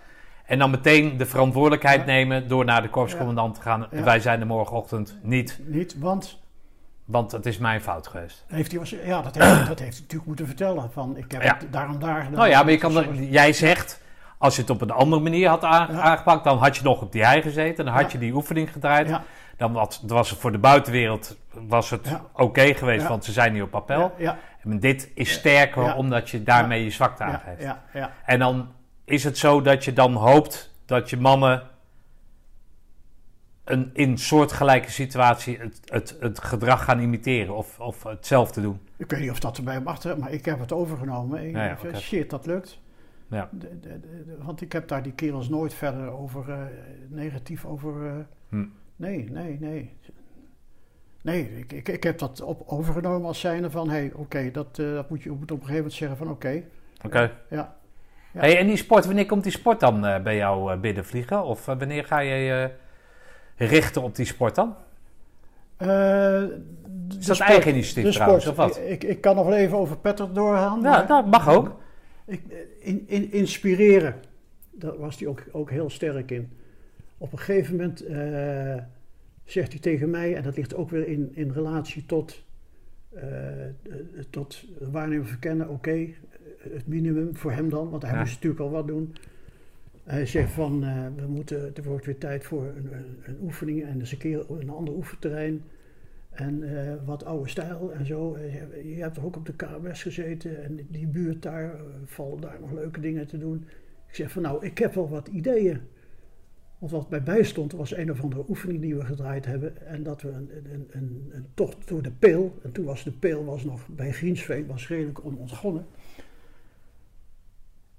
En 0.52 0.60
dan 0.60 0.70
meteen 0.70 1.18
de 1.18 1.26
verantwoordelijkheid 1.26 2.00
Ja. 2.00 2.06
nemen 2.06 2.48
door 2.48 2.66
naar 2.66 2.82
de 2.82 2.90
korpscommandant 2.90 3.56
te 3.56 3.62
gaan. 3.62 3.88
Wij 3.90 4.20
zijn 4.20 4.40
er 4.40 4.48
morgenochtend 4.48 5.18
niet, 5.22 5.60
Niet, 5.66 5.96
want 6.00 6.40
want 7.06 7.32
het 7.32 7.46
is 7.46 7.58
mijn 7.58 7.82
fout 7.82 8.08
geweest. 8.08 8.46
heeft 8.48 8.72
hij, 8.72 8.80
was, 8.80 8.90
ja, 8.90 9.22
dat, 9.22 9.36
heeft, 9.36 9.48
hij- 9.48 9.58
dat 9.58 9.68
heeft 9.68 9.80
hij 9.80 9.88
natuurlijk 10.02 10.26
moeten 10.26 10.46
vertellen. 10.48 10.92
Van, 10.92 11.18
ik 11.18 11.32
heb 11.32 11.42
Ja. 11.42 11.58
het 11.60 11.74
daarom 11.74 12.00
daar 12.00 12.16
gedaan. 12.24 12.32
Nou 12.38 12.50
ja, 12.50 12.64
maar 12.64 12.72
je 12.72 12.78
kan, 12.78 13.26
jij 13.30 13.54
zegt, 13.54 14.02
als 14.38 14.56
je 14.56 14.62
het 14.62 14.70
op 14.70 14.82
een 14.82 14.92
andere 14.92 15.22
manier 15.22 15.50
had 15.50 15.62
Ja. 15.62 15.88
aangepakt, 15.90 16.44
dan 16.44 16.58
had 16.58 16.76
je 16.78 16.84
nog 16.84 17.02
op 17.02 17.12
die 17.12 17.26
hei 17.26 17.42
gezeten, 17.42 17.86
dan 17.86 17.94
had 17.94 18.04
Ja. 18.04 18.10
je 18.12 18.18
die 18.18 18.34
oefening 18.34 18.72
gedraaid. 18.72 19.20
Dan 19.58 19.72
was, 19.74 20.04
was 20.08 20.30
het 20.30 20.40
voor 20.40 20.52
de 20.52 20.58
buitenwereld 20.60 21.38
was 21.68 21.90
het 21.90 22.20
oké 22.34 22.74
geweest, 22.74 23.08
want 23.08 23.26
ze 23.26 23.32
zijn 23.32 23.54
niet 23.54 23.62
op 23.62 23.76
appel. 23.76 24.14
Ja, 24.18 24.38
En 24.64 24.80
dit 24.80 25.10
is 25.16 25.32
sterker 25.32 25.96
omdat 25.96 26.30
je 26.30 26.44
daarmee 26.44 26.84
je 26.84 26.90
zwakte 26.92 27.24
aangeeft. 27.24 27.62
ja, 27.62 27.82
ja. 27.94 28.12
En 28.26 28.40
dan 28.40 28.68
is 29.06 29.24
het 29.24 29.38
zo 29.38 29.62
dat 29.62 29.84
je 29.86 29.94
dan 29.94 30.14
hoopt 30.14 30.72
dat 30.86 31.10
je 31.10 31.18
mannen 31.18 31.70
een, 33.64 33.90
in 33.94 34.18
soortgelijke 34.18 34.92
situatie 34.92 35.58
het, 35.60 35.80
het, 35.86 36.18
het 36.20 36.40
gedrag 36.40 36.84
gaan 36.84 37.00
imiteren 37.00 37.56
of, 37.56 37.80
of 37.80 38.04
hetzelfde 38.04 38.62
doen. 38.62 38.80
Ik 38.98 39.10
weet 39.12 39.20
niet 39.20 39.32
of 39.32 39.40
dat 39.40 39.58
erbij 39.58 39.82
mag, 39.82 40.04
hè, 40.04 40.16
maar 40.18 40.32
ik 40.32 40.46
heb 40.46 40.60
het 40.60 40.72
overgenomen. 40.72 41.44
Ik, 41.48 41.56
Ja, 41.56 41.64
ja, 41.66 41.72
ik- 41.72 41.84
oké. 41.84 41.98
Shit, 42.00 42.30
dat 42.30 42.46
lukt. 42.46 42.80
Ja. 43.28 43.50
De- 43.52 43.80
de- 43.80 44.00
de- 44.00 44.24
de- 44.26 44.38
want 44.44 44.62
ik 44.62 44.72
heb 44.72 44.88
daar 44.88 45.04
die 45.04 45.14
kerels 45.14 45.50
nooit 45.50 45.74
verder 45.74 46.10
over 46.10 46.50
eh, 46.50 46.58
negatief 47.08 47.66
over. 47.66 48.08
eh, 48.08 48.14
Hm. 48.50 48.66
Nee, 48.96 49.30
nee, 49.32 49.58
nee. 49.60 49.98
Nee, 51.22 51.58
ik, 51.58 51.74
ik, 51.74 51.88
ik 51.88 52.04
heb 52.04 52.18
dat 52.18 52.42
op, 52.42 52.64
overgenomen 52.66 53.28
als 53.28 53.40
zijnde 53.40 53.70
van: 53.72 53.90
hé, 53.90 53.96
hey, 53.96 54.12
oké, 54.14 54.52
dat, 54.52 54.80
eh, 54.80 54.94
dat 54.94 55.10
moet 55.10 55.24
je 55.24 55.30
moet 55.32 55.42
op 55.42 55.50
een 55.50 55.66
gegeven 55.66 55.76
moment 55.76 55.94
zeggen 55.94 56.18
van: 56.18 56.30
oké. 56.30 56.64
Oké. 57.06 57.32
ja. 57.50 57.76
Ja. 58.34 58.40
Hey, 58.40 58.58
en 58.58 58.68
die 58.68 58.78
sport, 58.78 59.06
wanneer 59.06 59.26
komt 59.26 59.44
die 59.44 59.52
sport 59.52 59.80
dan 59.80 60.06
eh, 60.06 60.22
bij 60.24 60.36
jou 60.36 60.72
eh, 60.72 60.80
binnenvliegen? 60.80 61.44
Of 61.44 61.68
eh, 61.68 61.78
wanneer 61.78 62.06
ga 62.06 62.20
je 62.20 62.36
je 62.36 62.70
richten 63.56 64.02
op 64.02 64.16
die 64.16 64.26
sport 64.26 64.56
dan? 64.56 64.76
Is 67.20 67.26
dat 67.26 67.40
eigen 67.40 67.72
initiatief 67.72 68.14
trouwens, 68.14 68.48
of 68.48 68.56
wat? 68.56 68.80
Ik, 68.86 69.04
ik, 69.04 69.22
kan 69.22 69.36
nog 69.36 69.46
wel 69.46 69.58
even 69.58 69.78
over 69.78 69.98
Petter 69.98 70.34
doorgaan. 70.34 70.82
Ja, 70.82 71.04
dat 71.04 71.26
mag 71.26 71.50
ook. 71.50 71.80
Ik, 72.26 72.42
in, 72.80 73.04
in, 73.08 73.32
inspireren, 73.32 74.16
daar 74.72 74.98
was 74.98 75.20
hij 75.20 75.28
ook, 75.28 75.44
ook 75.52 75.70
heel 75.70 75.90
sterk 75.90 76.32
in. 76.32 76.52
Op 77.18 77.32
een 77.32 77.40
gegeven 77.40 77.76
moment 77.76 78.04
zegt 79.44 79.72
hij 79.72 79.82
tegen 79.82 80.10
mij, 80.10 80.36
en 80.36 80.44
dat 80.44 80.56
ligt 80.56 80.76
ook 80.76 80.90
weer 80.90 81.08
in, 81.08 81.32
in 81.34 81.52
relatie 81.52 82.06
tot, 82.06 82.44
tot 84.30 84.64
waarnemen 84.80 85.28
verkennen, 85.28 85.70
oké, 85.70 86.08
het 86.70 86.88
minimum 86.88 87.36
voor 87.36 87.52
hem 87.52 87.70
dan, 87.70 87.90
want 87.90 88.04
hij 88.04 88.18
moest 88.20 88.34
natuurlijk 88.34 88.62
al 88.62 88.70
wat 88.70 88.88
doen. 88.88 89.16
Hij 90.04 90.26
zegt 90.26 90.52
van, 90.52 90.84
eh, 90.84 91.06
we 91.16 91.28
moeten, 91.28 91.76
er 91.76 91.84
wordt 91.84 92.06
weer 92.06 92.18
tijd 92.18 92.44
voor 92.44 92.66
een, 92.66 92.94
een, 92.94 93.18
een 93.24 93.38
oefening 93.42 93.84
en 93.84 94.00
eens 94.00 94.12
een 94.12 94.18
keer 94.18 94.46
een 94.50 94.70
ander 94.70 94.94
oefenterrein. 94.94 95.64
En 96.30 96.64
eh, 96.64 96.94
wat 97.06 97.26
oude 97.26 97.50
stijl 97.50 97.92
en 97.94 98.06
zo. 98.06 98.34
Eh, 98.34 98.96
Je 98.96 99.02
hebt 99.02 99.14
toch 99.14 99.24
ook 99.24 99.36
op 99.36 99.46
de 99.46 99.54
KMS 99.54 100.02
gezeten 100.02 100.64
en 100.64 100.80
die 100.90 101.08
buurt 101.08 101.42
daar, 101.42 101.76
vallen 102.06 102.42
daar 102.42 102.58
nog 102.60 102.72
leuke 102.72 103.00
dingen 103.00 103.28
te 103.28 103.38
doen. 103.38 103.66
Ik 104.08 104.16
zeg 104.16 104.32
van 104.32 104.42
nou, 104.42 104.66
ik 104.66 104.78
heb 104.78 104.94
wel 104.94 105.10
wat 105.10 105.28
ideeën. 105.28 105.80
Want 106.78 106.94
wat 106.94 107.10
mij 107.10 107.24
bijstond, 107.24 107.72
was 107.72 107.96
een 107.96 108.12
of 108.12 108.22
andere 108.22 108.44
oefening 108.50 108.82
die 108.82 108.96
we 108.96 109.06
gedraaid 109.06 109.46
hebben. 109.46 109.88
En 109.88 110.04
dat 110.04 110.22
we 110.22 110.30
een, 110.30 110.50
een, 110.72 110.88
een, 110.92 111.30
een 111.34 111.46
tocht 111.54 111.88
door 111.88 112.02
de 112.02 112.12
peel, 112.12 112.60
en 112.64 112.72
toen 112.72 112.86
was 112.86 113.04
de 113.04 113.12
peel 113.12 113.46
was 113.46 113.64
nog 113.64 113.88
bij 113.88 114.12
Griensveen, 114.12 114.68
was 114.68 114.88
redelijk 114.88 115.26
onontgonnen. 115.26 115.86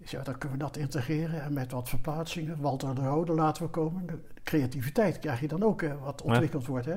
Zeg, 0.05 0.23
dan 0.25 0.39
kunnen 0.39 0.59
we 0.59 0.65
dat 0.65 0.77
integreren 0.77 1.43
en 1.43 1.53
met 1.53 1.73
wat 1.73 1.89
verplaatsingen. 1.89 2.61
Walter 2.61 2.95
de 2.95 3.01
Rode 3.01 3.33
laten 3.33 3.63
we 3.63 3.69
komen. 3.69 4.07
De 4.07 4.19
creativiteit 4.43 5.19
krijg 5.19 5.41
je 5.41 5.49
dan 5.49 5.63
ook, 5.63 5.83
wat 6.05 6.23
ontwikkeld 6.23 6.67
wordt. 6.67 6.87
Hè? 6.87 6.97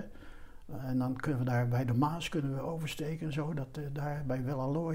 En 0.86 0.97
dan 0.97 1.16
kunnen 1.16 1.39
we 1.39 1.45
daar 1.45 1.68
bij 1.68 1.86
de 1.86 1.93
Maas 1.93 2.30
kunnen 2.30 2.56
we 2.56 2.62
oversteken 2.62 3.26
en 3.28 3.34
zo. 3.34 3.53
Dat, 3.53 3.68
eh, 3.72 3.84
daar 3.93 4.24
bij. 4.28 4.41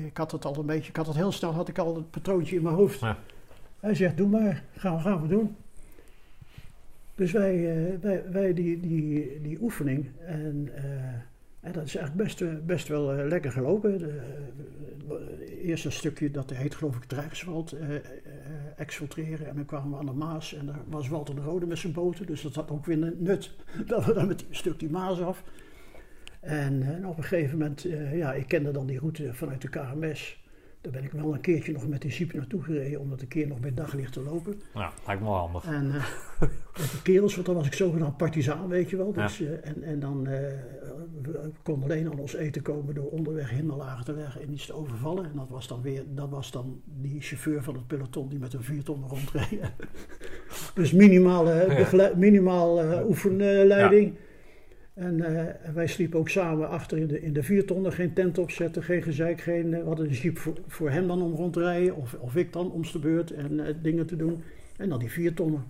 Ik 0.05 0.17
had 0.17 0.33
het 0.33 0.45
al 0.45 0.57
een 0.59 0.67
beetje, 0.67 0.89
ik 0.89 0.97
had 0.97 1.07
het 1.07 1.17
heel 1.17 1.33
snel, 1.33 1.53
had 1.53 1.69
ik 1.69 1.79
al 1.79 1.95
het 1.97 2.11
patroontje 2.11 2.57
in 2.57 2.63
mijn 2.63 2.75
hoofd. 2.75 3.01
Ja. 3.01 3.17
Hij 3.81 3.95
zegt, 3.95 4.17
doe 4.17 4.29
maar, 4.29 4.63
gaan, 4.77 4.97
we- 4.97 5.03
gaan 5.03 5.23
we 5.23 5.29
doen. 5.29 5.57
Dus 7.15 7.33
wij, 7.33 7.55
eh, 7.93 7.99
wij, 8.01 8.25
wij 8.31 8.55
die, 8.55 8.81
die, 8.81 9.41
die 9.43 9.59
oefening. 9.63 10.11
En, 10.27 10.69
eh, 10.75 10.85
en 11.61 11.73
dat 11.73 11.85
is 11.85 11.97
eigenlijk 11.97 12.27
best, 12.27 12.41
eh, 12.41 12.49
best 12.67 12.89
wel 12.89 13.13
eh, 13.13 13.29
lekker 13.29 13.53
gelopen. 13.53 13.99
De, 13.99 14.09
eh, 14.09 15.19
het 15.19 15.49
eerste 15.49 15.91
stukje, 15.91 16.31
dat 16.31 16.51
heet 16.51 16.75
geloof 16.75 16.97
ik 16.97 17.13
eh, 17.13 17.97
eh, 17.97 18.03
exfiltreren. 18.77 19.49
En 19.49 19.55
dan 19.55 19.65
kwamen 19.65 19.91
we 19.91 19.97
aan 19.97 20.07
de 20.07 20.13
Maas 20.13 20.55
en 20.55 20.67
daar 20.67 20.83
was 20.89 21.09
Walter 21.09 21.35
de 21.35 21.41
Rode 21.41 21.67
met 21.67 21.79
zijn 21.79 21.93
boten. 21.93 22.27
Dus 22.27 22.43
dat 22.43 22.55
had 22.55 22.71
ook 22.71 22.87
weer 22.87 23.03
een 23.03 23.17
nut, 23.19 23.57
dat 23.87 24.05
we 24.05 24.13
dan 24.13 24.27
met 24.27 24.41
een 24.41 24.55
stuk 24.55 24.79
die 24.79 24.91
Maas 24.91 25.21
af. 25.21 25.45
En, 26.41 26.83
eh, 26.83 26.89
en 26.89 27.07
op 27.07 27.17
een 27.17 27.25
gegeven 27.25 27.59
moment, 27.59 27.85
eh, 27.85 28.17
ja, 28.17 28.33
ik 28.33 28.49
kende 28.49 28.71
dan 28.71 28.87
die 28.87 28.99
route 28.99 29.35
vanuit 29.35 29.63
de 29.63 29.69
KMS. 29.69 30.40
Daar 30.81 30.93
ben 30.93 31.05
ik 31.05 31.13
wel 31.13 31.35
een 31.35 31.41
keertje 31.41 31.73
nog 31.73 31.89
met 31.89 32.03
die 32.03 32.11
jeep 32.11 32.33
naartoe 32.33 32.63
gereden, 32.63 33.01
om 33.01 33.11
dat 33.11 33.21
een 33.21 33.29
keer 33.29 33.47
nog 33.47 33.61
bij 33.61 33.75
daglicht 33.75 34.13
te 34.13 34.23
lopen. 34.23 34.61
Ja, 34.75 34.93
lijkt 35.07 35.23
me 35.23 35.29
wel 35.29 35.37
handig. 35.37 35.65
En 35.65 35.95
eh, 35.95 36.05
met 36.79 36.91
de 36.91 37.03
kerels, 37.03 37.35
want 37.35 37.47
dan 37.47 37.55
was 37.55 37.67
ik 37.67 37.73
zogenaamd 37.73 38.17
partizaan, 38.17 38.69
weet 38.69 38.91
je 38.91 38.97
wel. 38.97 39.13
Dus, 39.13 39.41
eh, 39.41 39.51
en, 39.69 39.83
en 39.83 40.01
dan 40.01 40.27
eh, 40.27 40.41
we 41.23 41.51
konden 41.63 41.85
alleen 41.91 42.11
aan 42.11 42.19
ons 42.19 42.35
eten 42.35 42.63
komen 42.63 42.95
door 42.95 43.11
onderweg 43.11 43.51
hinderlagen 43.51 44.05
te 44.05 44.13
leggen 44.13 44.43
en 44.43 44.53
iets 44.53 44.67
te 44.67 44.73
overvallen. 44.73 45.25
En 45.25 45.33
dat 45.37 45.49
was 45.49 45.69
dan 45.69 45.83
weer, 45.83 46.03
dat 46.09 46.31
was 46.31 46.51
dan 46.51 46.81
die 46.85 47.21
chauffeur 47.21 47.63
van 47.63 47.75
het 47.75 47.87
peloton 47.87 48.29
die 48.29 48.39
met 48.39 48.53
een 48.53 48.63
vierton 48.63 49.05
rondreed. 49.09 49.61
dus 50.75 50.93
minimale, 50.93 51.87
Ja. 51.93 52.13
minimaal 52.17 52.81
eh, 52.83 53.07
oefenleiding. 53.09 54.15
En 54.95 55.21
eh, 55.21 55.67
en 55.67 55.75
wij 55.75 55.87
sliepen 55.87 56.19
ook 56.19 56.29
samen 56.29 56.69
achter 56.69 56.99
in 56.99 57.07
de, 57.07 57.21
in 57.21 57.33
de 57.33 57.43
viertonnen, 57.43 57.93
geen 57.93 58.13
tent 58.13 58.39
opzetten, 58.39 58.83
geen 58.83 59.03
gezeik, 59.03 59.41
geen, 59.41 59.75
eh, 59.75 59.85
we 59.85 60.01
een 60.01 60.09
jeep 60.09 60.39
voor, 60.39 60.61
voor 60.67 60.91
hem 60.91 61.07
dan 61.07 61.23
om 61.23 61.35
rond 61.35 61.53
te 61.53 61.61
rijden, 61.61 61.97
of, 61.97 62.15
of 62.15 62.37
ik 62.37 62.53
dan 62.53 62.73
om 62.73 62.83
de 62.83 62.99
beurt 62.99 63.31
en 63.31 63.67
eh, 63.67 63.75
dingen 63.83 64.07
te 64.07 64.17
doen. 64.17 64.43
En 64.77 64.89
dan 64.89 64.99
die 64.99 65.11
viertonnen. 65.11 65.65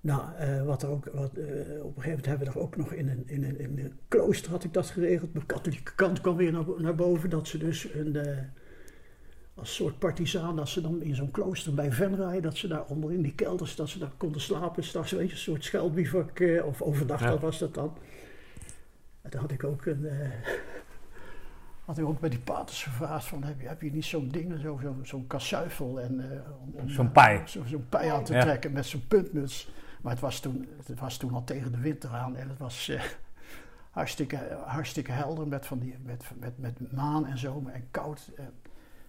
Nou, 0.00 0.22
wat 0.64 0.82
er 0.82 0.88
ook, 0.88 1.04
wat, 1.04 1.30
op 1.30 1.36
een 1.36 1.42
gegeven 1.42 1.92
moment 1.94 2.26
hebben 2.26 2.46
we 2.46 2.52
er 2.52 2.60
ook 2.60 2.76
nog 2.76 2.92
in 2.92 3.08
een, 3.08 3.22
in, 3.26 3.44
een, 3.44 3.58
in 3.58 3.78
een 3.78 3.92
klooster 4.08 4.50
had 4.50 4.64
ik 4.64 4.72
dat 4.72 4.86
geregeld. 4.86 5.32
De 5.32 5.46
katholieke 5.46 5.94
kant 5.94 6.20
kwam 6.20 6.36
weer 6.36 6.52
naar, 6.52 6.64
naar 6.78 6.94
boven, 6.94 7.30
dat 7.30 7.48
ze 7.48 7.58
dus 7.58 7.94
een, 7.94 8.16
als 9.58 9.74
soort 9.74 9.98
partisaan, 9.98 10.56
dat 10.56 10.68
ze 10.68 10.80
dan 10.80 11.02
in 11.02 11.14
zo'n 11.14 11.30
klooster 11.30 11.74
bij 11.74 11.92
Venray, 11.92 12.40
dat 12.40 12.56
ze 12.56 12.68
daar 12.68 12.84
onder 12.84 13.12
in 13.12 13.22
die 13.22 13.34
kelders, 13.34 13.76
dat 13.76 13.88
ze 13.88 13.98
daar 13.98 14.12
konden 14.16 14.40
slapen, 14.40 14.84
straks 14.84 15.10
weet 15.10 15.26
je, 15.26 15.32
een 15.32 15.38
soort 15.38 15.64
schuilbivak, 15.64 16.38
eh, 16.40 16.66
of 16.66 16.82
overdag 16.82 17.20
Ja. 17.20 17.26
dat 17.30 17.40
was 17.40 17.58
dat 17.58 17.74
dan. 17.74 17.96
En 19.22 19.30
toen 19.30 19.40
had 19.40 19.50
ik 19.50 19.64
ook 19.64 19.86
een, 19.86 20.04
eh, 20.06 20.28
had 21.84 21.98
ik 21.98 22.04
ook 22.04 22.20
bij 22.20 22.28
die 22.30 22.38
paters 22.38 22.82
gevraagd 22.82 23.24
van, 23.26 23.42
heb 23.44 23.60
je, 23.60 23.68
heb 23.68 23.82
je 23.82 23.92
niet 23.92 24.04
zo'n 24.04 24.28
ding, 24.28 24.60
zo, 24.60 24.78
zo, 24.82 24.96
zo'n 25.02 25.26
kasuifel 25.26 26.00
en 26.00 26.32
eh, 26.32 26.40
Zo'n 26.86 27.12
pij. 27.12 27.42
zo- 27.46 27.64
zo'n 27.64 27.86
pij 27.88 28.12
aan 28.12 28.24
te 28.24 28.32
Ja. 28.32 28.40
trekken 28.40 28.72
met 28.72 28.86
zo'n 28.86 29.06
puntmuts. 29.08 29.70
Maar 30.02 30.12
het 30.12 30.20
was 30.20 30.40
toen, 30.40 30.68
het 30.86 31.00
was 31.00 31.16
toen 31.16 31.32
al 31.34 31.44
tegen 31.44 31.72
de 31.72 31.78
winter 31.80 32.10
aan 32.10 32.36
en 32.36 32.48
het 32.48 32.58
was 32.58 32.92
hartstikke, 33.90 34.58
hartstikke 34.64 35.12
helder 35.12 35.48
met, 35.48 35.66
van 35.66 35.78
die, 35.78 35.96
met, 36.02 36.24
met, 36.38 36.58
met 36.58 36.92
maan 36.92 37.26
en 37.26 37.38
zo 37.38 37.62
en 37.72 37.84
koud. 37.90 38.30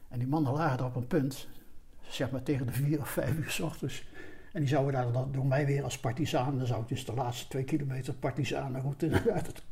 En, 0.08 0.20
die 0.20 0.28
mannen 0.28 0.54
lagen 0.54 0.80
er 0.80 0.86
op 0.86 0.96
een 0.96 1.08
punt, 1.08 1.48
zeg 2.02 2.32
maar 2.32 2.44
tegen 2.44 2.66
de 2.66 2.72
vier 2.72 3.00
of 3.00 3.10
vijf 3.10 3.38
uur 3.38 3.50
s 3.50 3.60
ochtends. 3.60 4.06
En 4.54 4.60
die 4.60 4.70
zouden 4.70 4.94
daar 4.94 5.12
dan 5.12 5.32
door 5.32 5.46
mij 5.46 5.66
weer 5.66 5.84
als 5.84 6.00
partizaan, 6.00 6.58
dan 6.58 6.68
zou 6.68 6.82
ik 6.82 6.88
dus 6.88 7.06
de 7.06 7.14
laatste 7.14 7.48
twee 7.48 7.64
kilometer 7.64 8.14
partisanenroute 8.14 9.22
uit 9.34 9.48
het 9.48 9.64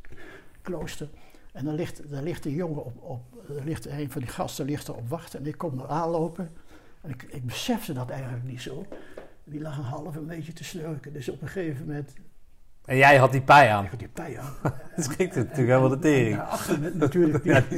klooster. 0.62 1.08
En 1.52 1.64
dan 1.64 1.74
ligt, 1.74 2.10
dan 2.10 2.22
ligt 2.22 2.44
een 2.44 2.54
jongen 2.54 2.84
op, 2.84 3.02
op 3.02 3.22
ligt 3.64 3.86
een 3.86 4.10
van 4.10 4.20
die 4.20 4.30
gasten 4.30 4.66
ligt 4.66 4.88
er 4.88 4.94
op 4.94 5.08
wachten 5.08 5.40
en 5.40 5.46
ik 5.46 5.58
kom 5.58 5.78
er 5.78 5.88
aanlopen. 5.88 6.50
En 7.00 7.10
ik, 7.10 7.22
ik 7.22 7.46
besefte 7.46 7.92
dat 7.92 8.10
eigenlijk 8.10 8.44
niet 8.44 8.60
zo. 8.60 8.86
Die 9.44 9.60
lag 9.60 9.78
een 9.78 9.84
half 9.84 10.16
een 10.16 10.26
beetje 10.26 10.52
te 10.52 10.64
snurken. 10.64 11.12
Dus 11.12 11.28
op 11.28 11.42
een 11.42 11.48
gegeven 11.48 11.86
moment, 11.86 12.12
En 12.86 12.96
jij 12.96 13.16
had 13.16 13.32
die 13.32 13.40
pij 13.40 13.72
aan. 13.72 13.84
ik 13.84 13.90
had 13.90 13.98
die 13.98 14.08
pij 14.08 14.38
aan. 14.38 14.54
Dat 14.96 15.04
schikt 15.04 15.34
het 15.34 15.48
natuurlijk 15.48 15.68
helemaal 15.68 15.88
de 15.88 15.98
tering. 15.98 16.36
Ja, 16.36 16.42
achter 16.42 16.78
natuurlijk. 16.94 17.44
Die, 17.44 17.52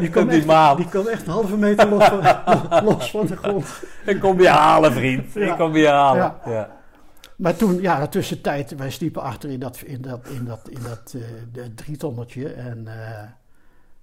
die, 0.00 0.10
die 0.10 0.28
echt, 0.28 0.46
maan. 0.46 0.76
die 0.76 0.88
kwam 0.88 1.06
echt 1.06 1.26
een 1.26 1.32
halve 1.32 1.56
meter 1.56 1.88
los 1.88 2.04
van, 2.04 2.20
los 2.88 3.10
van 3.10 3.26
de 3.26 3.36
grond. 3.36 3.82
Ik 4.04 4.20
kom 4.20 4.40
je 4.40 4.48
halen, 4.48 4.92
vriend. 4.92 5.36
Ik 5.36 5.54
kom 5.56 5.76
je 5.76 5.88
halen. 5.88 6.34
Ja. 6.44 6.76
Maar 7.36 7.56
toen, 7.56 7.80
ja, 7.80 8.06
tussentijd, 8.06 8.74
wij 8.76 8.90
sliepen 8.90 9.22
achter 9.22 9.50
in 9.50 9.60
dat, 9.60 9.80
in 9.80 10.02
dat, 10.02 10.28
in 10.28 10.44
dat, 10.44 10.68
in 10.68 10.82
dat 10.82 11.14
eh, 11.16 11.22
de 11.52 11.74
drietonnetje. 11.74 12.52
En 12.52 12.86
eh, 12.86 12.94
ja, 12.94 13.30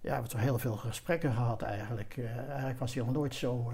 we 0.01 0.09
hebben 0.09 0.29
toch 0.29 0.41
heel 0.41 0.59
veel 0.59 0.75
gesprekken 0.75 1.33
gehad 1.33 1.61
eigenlijk. 1.61 2.13
Eh, 2.17 2.49
eigenlijk 2.49 2.79
was 2.79 2.93
hij 2.93 3.03
nog 3.03 3.13
nooit 3.13 3.35
zo... 3.35 3.71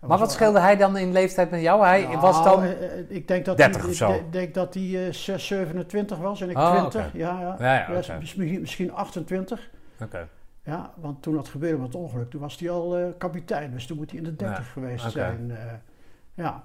eh, 0.00 0.08
Maar 0.08 0.18
wat 0.18 0.32
scheelde 0.32 0.60
hij 0.60 0.76
dan 0.76 0.96
in 0.96 1.12
leeftijd 1.12 1.50
met 1.50 1.60
jou? 1.60 1.84
Hij 1.84 2.02
Nou, 2.02 2.18
was 2.20 2.44
dan... 2.44 2.62
eh, 2.62 2.70
eh, 2.98 3.04
ik 3.10 3.28
denk 3.28 3.44
dat 3.44 3.56
30 3.56 3.80
hij, 3.80 3.90
of 3.90 3.96
zo. 3.96 4.12
Ik 4.12 4.32
denk 4.32 4.54
dat 4.54 4.74
hij 4.74 5.06
eh, 5.06 5.12
6, 5.12 5.46
27 5.46 6.18
was 6.18 6.40
en 6.40 6.50
ik 6.50 6.56
Oh, 6.58 6.70
20. 6.70 7.06
oké. 7.06 7.16
Ja, 7.18 7.40
ja. 7.58 7.84
Ja, 7.88 8.16
misschien, 8.18 8.60
misschien 8.60 8.92
28. 8.92 9.70
Oké. 10.02 10.28
Ja, 10.64 10.90
want 10.96 11.22
toen 11.22 11.34
dat 11.34 11.48
gebeurde 11.48 11.76
met 11.76 11.86
het 11.86 11.94
ongeluk, 11.96 12.30
toen 12.30 12.40
was 12.40 12.58
hij 12.58 12.70
al 12.70 12.96
eh, 12.98 13.04
kapitein. 13.18 13.70
Dus 13.70 13.86
toen 13.86 13.96
moet 13.96 14.10
hij 14.10 14.18
in 14.18 14.24
de 14.24 14.36
30 14.36 14.58
Ja, 14.58 14.62
geweest 14.72 15.10
zijn. 15.10 15.50
eh, 15.50 15.56
ja. 16.34 16.64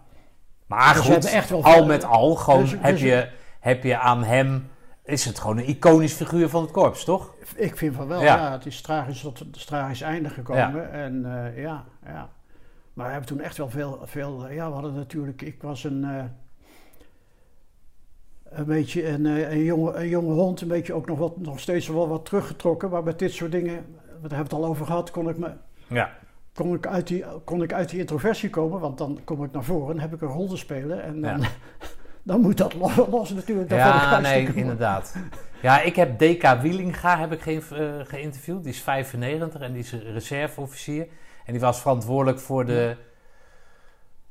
Maar 0.68 0.94
Dus 0.94 1.02
goed, 1.02 1.12
hebben 1.12 1.30
echt 1.32 1.50
wel 1.50 1.64
al 1.64 1.86
met 1.86 2.04
al, 2.04 2.36
gewoon 2.36 2.60
Dus- 2.62 2.72
heb, 2.72 2.82
dus- 2.92 3.02
je, 3.02 3.30
heb 3.60 3.84
je 3.84 3.98
aan 3.98 4.24
hem... 4.24 4.68
Is 5.04 5.26
het 5.26 5.40
gewoon 5.40 5.58
een 5.58 5.68
iconisch 5.70 6.14
figuur 6.14 6.50
van 6.50 6.62
het 6.62 6.72
korps, 6.72 7.04
toch? 7.04 7.34
Ik 7.56 7.78
vind 7.78 7.96
van 7.96 8.08
wel, 8.08 8.22
Ja. 8.22 8.36
ja. 8.36 8.52
het 8.52 8.66
is 8.66 8.82
tragisch 8.82 9.22
tot 9.22 9.40
het 9.40 9.68
tragisch 9.68 10.02
einde 10.02 10.30
gekomen. 10.30 10.92
En 10.92 11.26
eh, 11.56 11.62
ja, 11.62 11.84
ja. 12.06 12.30
Maar 12.96 13.06
we 13.06 13.12
hebben 13.12 13.30
toen 13.30 13.42
echt 13.42 13.58
wel 13.58 13.70
veel, 13.70 14.00
veel 14.04 14.48
eh, 14.48 14.56
ja, 14.56 14.68
we 14.68 14.74
hadden 14.74 14.94
natuurlijk, 14.94 15.42
ik 15.42 15.62
was 15.62 15.84
een, 15.84 16.04
eh, 16.04 16.24
een 18.44 18.66
beetje 18.66 19.08
een, 19.08 19.26
eh, 19.26 19.52
een, 19.52 19.64
jonge, 19.64 19.94
een 19.94 20.08
jonge 20.08 20.34
hond, 20.34 20.62
een 20.62 20.68
beetje 20.68 20.94
ook 20.94 21.08
nog, 21.08 21.18
wat, 21.18 21.38
nog 21.38 21.60
steeds 21.60 21.88
wel 21.88 22.08
wat 22.08 22.26
teruggetrokken. 22.26 22.90
Maar 22.90 23.04
met 23.04 23.20
dit 23.20 23.32
soort 23.34 23.52
dingen, 23.52 23.74
we 24.06 24.20
hebben 24.20 24.38
het 24.38 24.54
al 24.54 24.66
over 24.66 24.86
gehad, 24.86 25.12
kon 25.12 25.30
ik, 25.30 25.38
me, 25.38 25.52
Ja. 25.88 26.10
kon 26.54 26.74
ik, 26.74 26.88
uit, 26.88 27.08
die, 27.08 27.24
kon 27.44 27.64
ik 27.64 27.74
uit 27.74 27.90
die 27.90 28.00
introversie 28.00 28.50
komen. 28.50 28.80
Want 28.80 28.98
dan 28.98 29.20
kom 29.24 29.44
ik 29.44 29.52
naar 29.52 29.64
voren 29.64 29.96
en 29.96 30.02
heb 30.02 30.14
ik 30.14 30.22
een 30.22 30.28
rol 30.28 30.48
te 30.48 30.58
spelen. 30.58 31.04
En 31.04 31.22
dan, 31.22 31.42
Ja. 31.42 31.48
dan 32.24 32.42
moet 32.42 32.58
dat 32.58 32.74
los, 32.74 32.96
los 32.96 33.30
natuurlijk. 33.34 33.72
Ik 33.72 33.78
Ja, 33.78 34.20
nee, 34.20 34.54
inderdaad. 34.54 35.16
Ja, 35.62 35.82
ik 35.82 35.96
heb 35.96 36.20
DK 36.20 36.62
Wielinga 36.62 37.20
heb 37.20 37.32
ik 37.32 37.42
ge 37.42 37.52
eh, 37.52 38.08
geïnterviewd. 38.08 38.64
Die 38.64 38.74
is 38.74 38.82
95 38.82 39.62
en 39.62 39.74
die 39.74 39.82
is 39.82 39.94
reserveofficier. 39.94 41.08
En 41.46 41.52
die 41.52 41.62
was 41.62 41.80
verantwoordelijk 41.80 42.40
voor 42.40 42.66
de... 42.66 42.96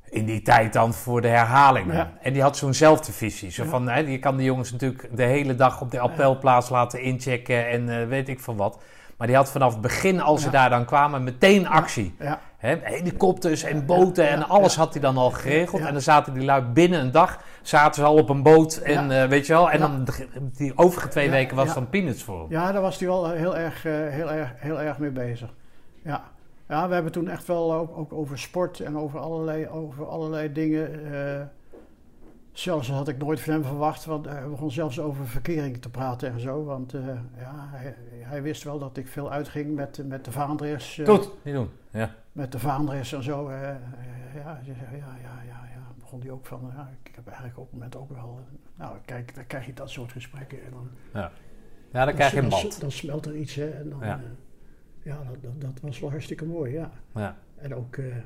In 0.04 0.24
die 0.24 0.42
tijd 0.42 0.72
dan 0.72 0.94
voor 0.94 1.20
de 1.20 1.28
herhalingen. 1.28 1.94
Ja. 1.94 2.12
En 2.22 2.32
die 2.32 2.42
had 2.42 2.56
zo'nzelfde 2.56 3.12
visie. 3.12 3.50
Zo 3.50 3.64
van, 3.64 3.88
hè, 3.88 3.98
je 3.98 4.18
kan 4.18 4.36
de 4.36 4.44
jongens 4.44 4.72
natuurlijk 4.72 5.16
de 5.16 5.22
hele 5.22 5.54
dag 5.54 5.80
op 5.80 5.90
de 5.90 6.00
appelplaats 6.00 6.68
laten 6.68 7.00
inchecken 7.00 7.68
en 7.68 8.00
eh, 8.00 8.06
weet 8.06 8.28
ik 8.28 8.40
van 8.40 8.56
wat. 8.56 8.82
Maar 9.16 9.26
die 9.26 9.36
had 9.36 9.50
vanaf 9.50 9.72
het 9.72 9.80
begin, 9.80 10.20
als 10.20 10.42
ze 10.42 10.50
daar 10.50 10.70
dan 10.70 10.84
kwamen, 10.84 11.24
meteen 11.24 11.68
actie. 11.68 12.14
Helikopters 12.56 13.62
en 13.62 13.86
boten 13.86 14.28
en 14.28 14.48
alles 14.48 14.76
had 14.76 14.92
hij 14.92 15.02
dan 15.02 15.16
al 15.16 15.30
geregeld. 15.30 15.82
En 15.82 15.92
dan 15.92 16.02
zaten 16.02 16.34
die 16.34 16.44
lui 16.44 16.62
binnen 16.62 17.00
een 17.00 17.12
dag, 17.12 17.38
zaten 17.62 17.94
ze 17.94 18.08
al 18.08 18.16
op 18.16 18.28
een 18.28 18.42
boot 18.42 18.76
en 18.76 19.22
eh, 19.22 19.28
weet 19.28 19.46
je 19.46 19.52
wel. 19.52 19.70
En 19.70 19.80
dan 19.80 20.06
die 20.56 20.78
overige 20.78 21.08
twee 21.08 21.30
weken 21.30 21.56
was 21.56 21.74
dan 21.74 21.88
peanuts 21.88 22.22
voor 22.22 22.40
hem. 22.40 22.50
Ja, 22.50 22.72
daar 22.72 22.82
was 22.82 22.98
hij 22.98 23.08
wel 23.08 23.30
heel 23.30 23.56
erg, 23.56 23.84
eh, 23.84 23.92
heel 23.92 24.32
erg, 24.32 24.52
heel 24.56 24.80
erg 24.80 24.98
mee 24.98 25.10
bezig. 25.10 25.54
Ja. 26.04 26.22
Ja, 26.68 26.88
we 26.88 26.94
hebben 26.94 27.12
toen 27.12 27.28
echt 27.28 27.46
wel 27.46 27.74
ook, 27.74 27.96
ook 27.98 28.12
over 28.12 28.38
sport 28.38 28.80
en 28.80 28.96
over 28.96 29.18
allerlei, 29.20 29.68
over 29.68 30.06
allerlei 30.08 30.52
dingen. 30.52 31.12
eh, 31.14 31.46
zelfs 32.52 32.90
had 32.90 33.08
ik 33.08 33.18
nooit 33.18 33.40
van 33.40 33.52
hem 33.52 33.64
verwacht, 33.64 34.04
want 34.04 34.26
hij 34.26 34.48
begon 34.48 34.70
zelfs 34.70 35.00
over 35.00 35.26
verkering 35.26 35.82
te 35.82 35.90
praten 35.90 36.32
en 36.32 36.40
zo. 36.40 36.64
Want 36.64 36.94
eh, 36.94 37.06
ja, 37.38 37.52
hij, 37.70 37.94
hij 38.20 38.42
wist 38.42 38.62
wel 38.62 38.78
dat 38.78 38.96
ik 38.96 39.08
veel 39.08 39.30
uitging 39.30 39.74
met, 39.74 40.00
met 40.06 40.24
de 40.24 40.32
vaandres. 40.32 40.98
eh, 40.98 41.08
Goed, 41.08 41.30
niet 41.42 41.54
doen. 41.54 41.70
Ja. 41.90 42.14
met 42.32 42.52
de 42.52 42.58
vaandres 42.58 43.12
en 43.12 43.22
zo. 43.22 43.48
eh, 43.48 43.70
eh, 43.70 43.76
ja, 44.34 44.60
ja, 44.64 44.74
ja, 44.92 44.96
ja, 45.22 45.42
ja, 45.46 45.68
ja. 45.74 45.82
Begon 45.98 46.20
hij 46.20 46.30
ook 46.30 46.46
van, 46.46 46.72
ja, 46.76 46.90
ik 47.04 47.14
heb 47.14 47.26
eigenlijk 47.26 47.58
op 47.58 47.64
het 47.64 47.72
moment 47.72 47.96
ook 47.96 48.10
wel. 48.10 48.38
eh, 48.38 48.54
nou, 48.74 48.96
kijk, 49.04 49.34
dan 49.34 49.46
krijg 49.46 49.66
je 49.66 49.72
dat 49.72 49.90
soort 49.90 50.12
gesprekken. 50.12 50.64
En 50.64 50.70
dan, 50.70 50.88
ja, 51.92 52.04
dan 52.04 52.14
krijg 52.14 52.32
je 52.32 52.38
een 52.38 52.48
band. 52.48 52.80
dan 52.80 52.90
smelt 52.90 53.26
er 53.26 53.36
iets, 53.36 53.54
hè. 53.54 53.68
En 53.70 53.90
dan, 53.90 53.98
Ja. 54.02 54.20
Ja, 55.04 55.24
dat, 55.24 55.42
dat, 55.42 55.60
dat 55.60 55.80
was 55.80 56.00
wel 56.00 56.10
hartstikke 56.10 56.44
mooi, 56.46 56.72
ja. 56.72 56.92
Ja. 57.14 57.38
En 57.56 57.74
ook, 57.74 57.96
eh, 57.96 58.16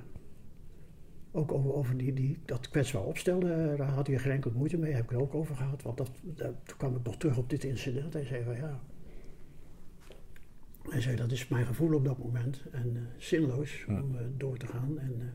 ook 1.32 1.52
over, 1.52 1.72
over 1.74 1.96
die, 1.96 2.12
die, 2.12 2.38
dat 2.44 2.68
kwetsbaar 2.70 3.02
opstellen, 3.04 3.72
eh, 3.72 3.78
daar 3.78 3.88
had 3.88 4.06
hij 4.06 4.18
geen 4.18 4.32
enkele 4.32 4.54
moeite 4.54 4.76
mee. 4.78 4.92
Heb 4.92 5.04
ik 5.04 5.10
het 5.10 5.20
ook 5.20 5.34
over 5.34 5.56
gehad. 5.56 5.82
Want 5.82 5.96
dat, 5.96 6.10
dat- 6.22 6.54
toen 6.64 6.76
kwam 6.76 6.96
ik 6.96 7.02
nog 7.02 7.16
terug 7.16 7.36
op 7.36 7.50
dit 7.50 7.64
incident. 7.64 8.12
Hij 8.12 8.24
zei 8.24 8.44
van, 8.44 8.56
ja... 8.56 8.80
Hij 10.88 11.00
zei, 11.00 11.16
dat 11.16 11.30
is 11.32 11.48
mijn 11.48 11.66
gevoel 11.66 11.94
op 11.94 12.04
dat 12.04 12.18
moment. 12.18 12.62
En 12.72 12.92
eh, 12.96 13.02
zinloos 13.16 13.84
om 13.88 14.16
door 14.36 14.56
te 14.56 14.66
gaan. 14.66 14.98
En 14.98 15.32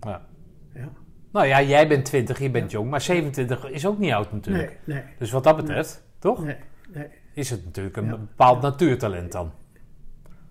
Ja. 0.00 0.26
ja, 0.74 0.92
Nou 1.32 1.46
ja, 1.46 1.62
jij 1.62 1.88
bent 1.88 2.04
20, 2.04 2.38
je 2.38 2.50
bent 2.50 2.70
jong, 2.70 2.90
maar 2.90 3.00
27 3.00 3.70
is 3.70 3.86
ook 3.86 3.98
niet 3.98 4.12
oud 4.12 4.32
natuurlijk. 4.32 4.78
nee, 4.84 4.96
nee, 5.02 5.04
Dus 5.18 5.30
wat 5.30 5.44
dat 5.44 5.56
betreft, 5.56 6.04
toch? 6.18 6.44
nee, 6.44 6.56
nee. 6.92 7.08
Is 7.34 7.50
het 7.50 7.64
natuurlijk 7.64 7.96
een 7.96 8.08
bepaald 8.08 8.62
natuurtalent 8.62 9.32
dan. 9.32 9.52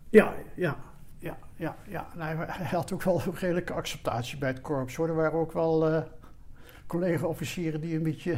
Ja, 0.09 0.33
ja, 0.55 0.75
ja, 1.19 1.37
ja, 1.55 1.75
ja. 1.87 2.07
Nou, 2.15 2.37
hij 2.47 2.67
had 2.71 2.93
ook 2.93 3.03
wel 3.03 3.21
een 3.25 3.35
redelijke 3.39 3.73
acceptatie 3.73 4.37
bij 4.37 4.49
het 4.49 4.61
korps. 4.61 4.95
Hoor. 4.95 5.07
Er 5.07 5.15
waren 5.15 5.39
ook 5.39 5.51
wel 5.51 5.89
eh, 5.89 6.01
collega-officieren 6.87 7.81
die 7.81 7.95
een 7.95 8.03
beetje 8.03 8.35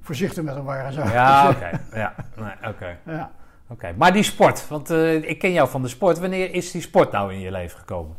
voorzichtig 0.00 0.42
met 0.42 0.54
hem 0.54 0.64
waren. 0.64 0.92
Zo. 0.92 1.02
Ja, 1.04 1.50
oké. 1.50 1.80
Ja, 1.98 2.14
nee, 2.36 2.70
oké. 2.72 2.98
Ja. 3.06 3.30
Oké, 3.68 3.94
maar 3.96 4.12
die 4.12 4.22
sport, 4.22 4.68
want 4.68 4.90
eh, 4.90 5.14
ik 5.14 5.38
ken 5.38 5.52
jou 5.52 5.68
van 5.68 5.82
de 5.82 5.88
sport. 5.88 6.18
Wanneer 6.18 6.54
is 6.54 6.70
die 6.70 6.80
sport 6.80 7.12
nou 7.12 7.32
in 7.32 7.40
je 7.40 7.50
leven 7.50 7.78
gekomen? 7.78 8.16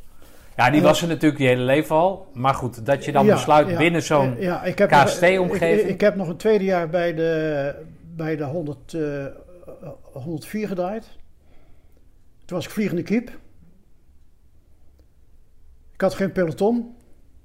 Ja, 0.55 0.70
die 0.70 0.80
Eh, 0.80 0.86
was 0.86 1.01
er 1.01 1.07
natuurlijk 1.07 1.41
je 1.41 1.47
hele 1.47 1.61
leven 1.61 1.95
al. 1.95 2.28
Maar 2.34 2.53
goed, 2.53 2.86
dat 2.86 3.05
je 3.05 3.11
dan 3.11 3.26
Ja, 3.26 3.34
besluit 3.34 3.70
ja, 3.70 3.78
binnen 3.78 4.01
zo'n... 4.01 4.36
ja, 4.39 4.63
KST-omgeving? 4.76 5.82
Ik, 5.82 5.88
ik 5.88 6.01
heb 6.01 6.15
nog 6.15 6.28
een 6.28 6.38
tweede 6.38 6.63
jaar 6.63 6.89
bij 6.89 7.13
de, 7.13 7.74
bij 8.15 8.36
de 8.36 8.43
100, 8.43 8.93
eh, 8.93 9.26
104 10.13 10.68
gedraaid. 10.68 11.18
Toen 12.47 12.57
was 12.57 12.65
ik 12.65 12.71
vliegende 12.71 13.03
kiep. 13.03 13.29
Ik 15.93 16.01
had 16.01 16.13
geen 16.13 16.31
peloton. 16.31 16.95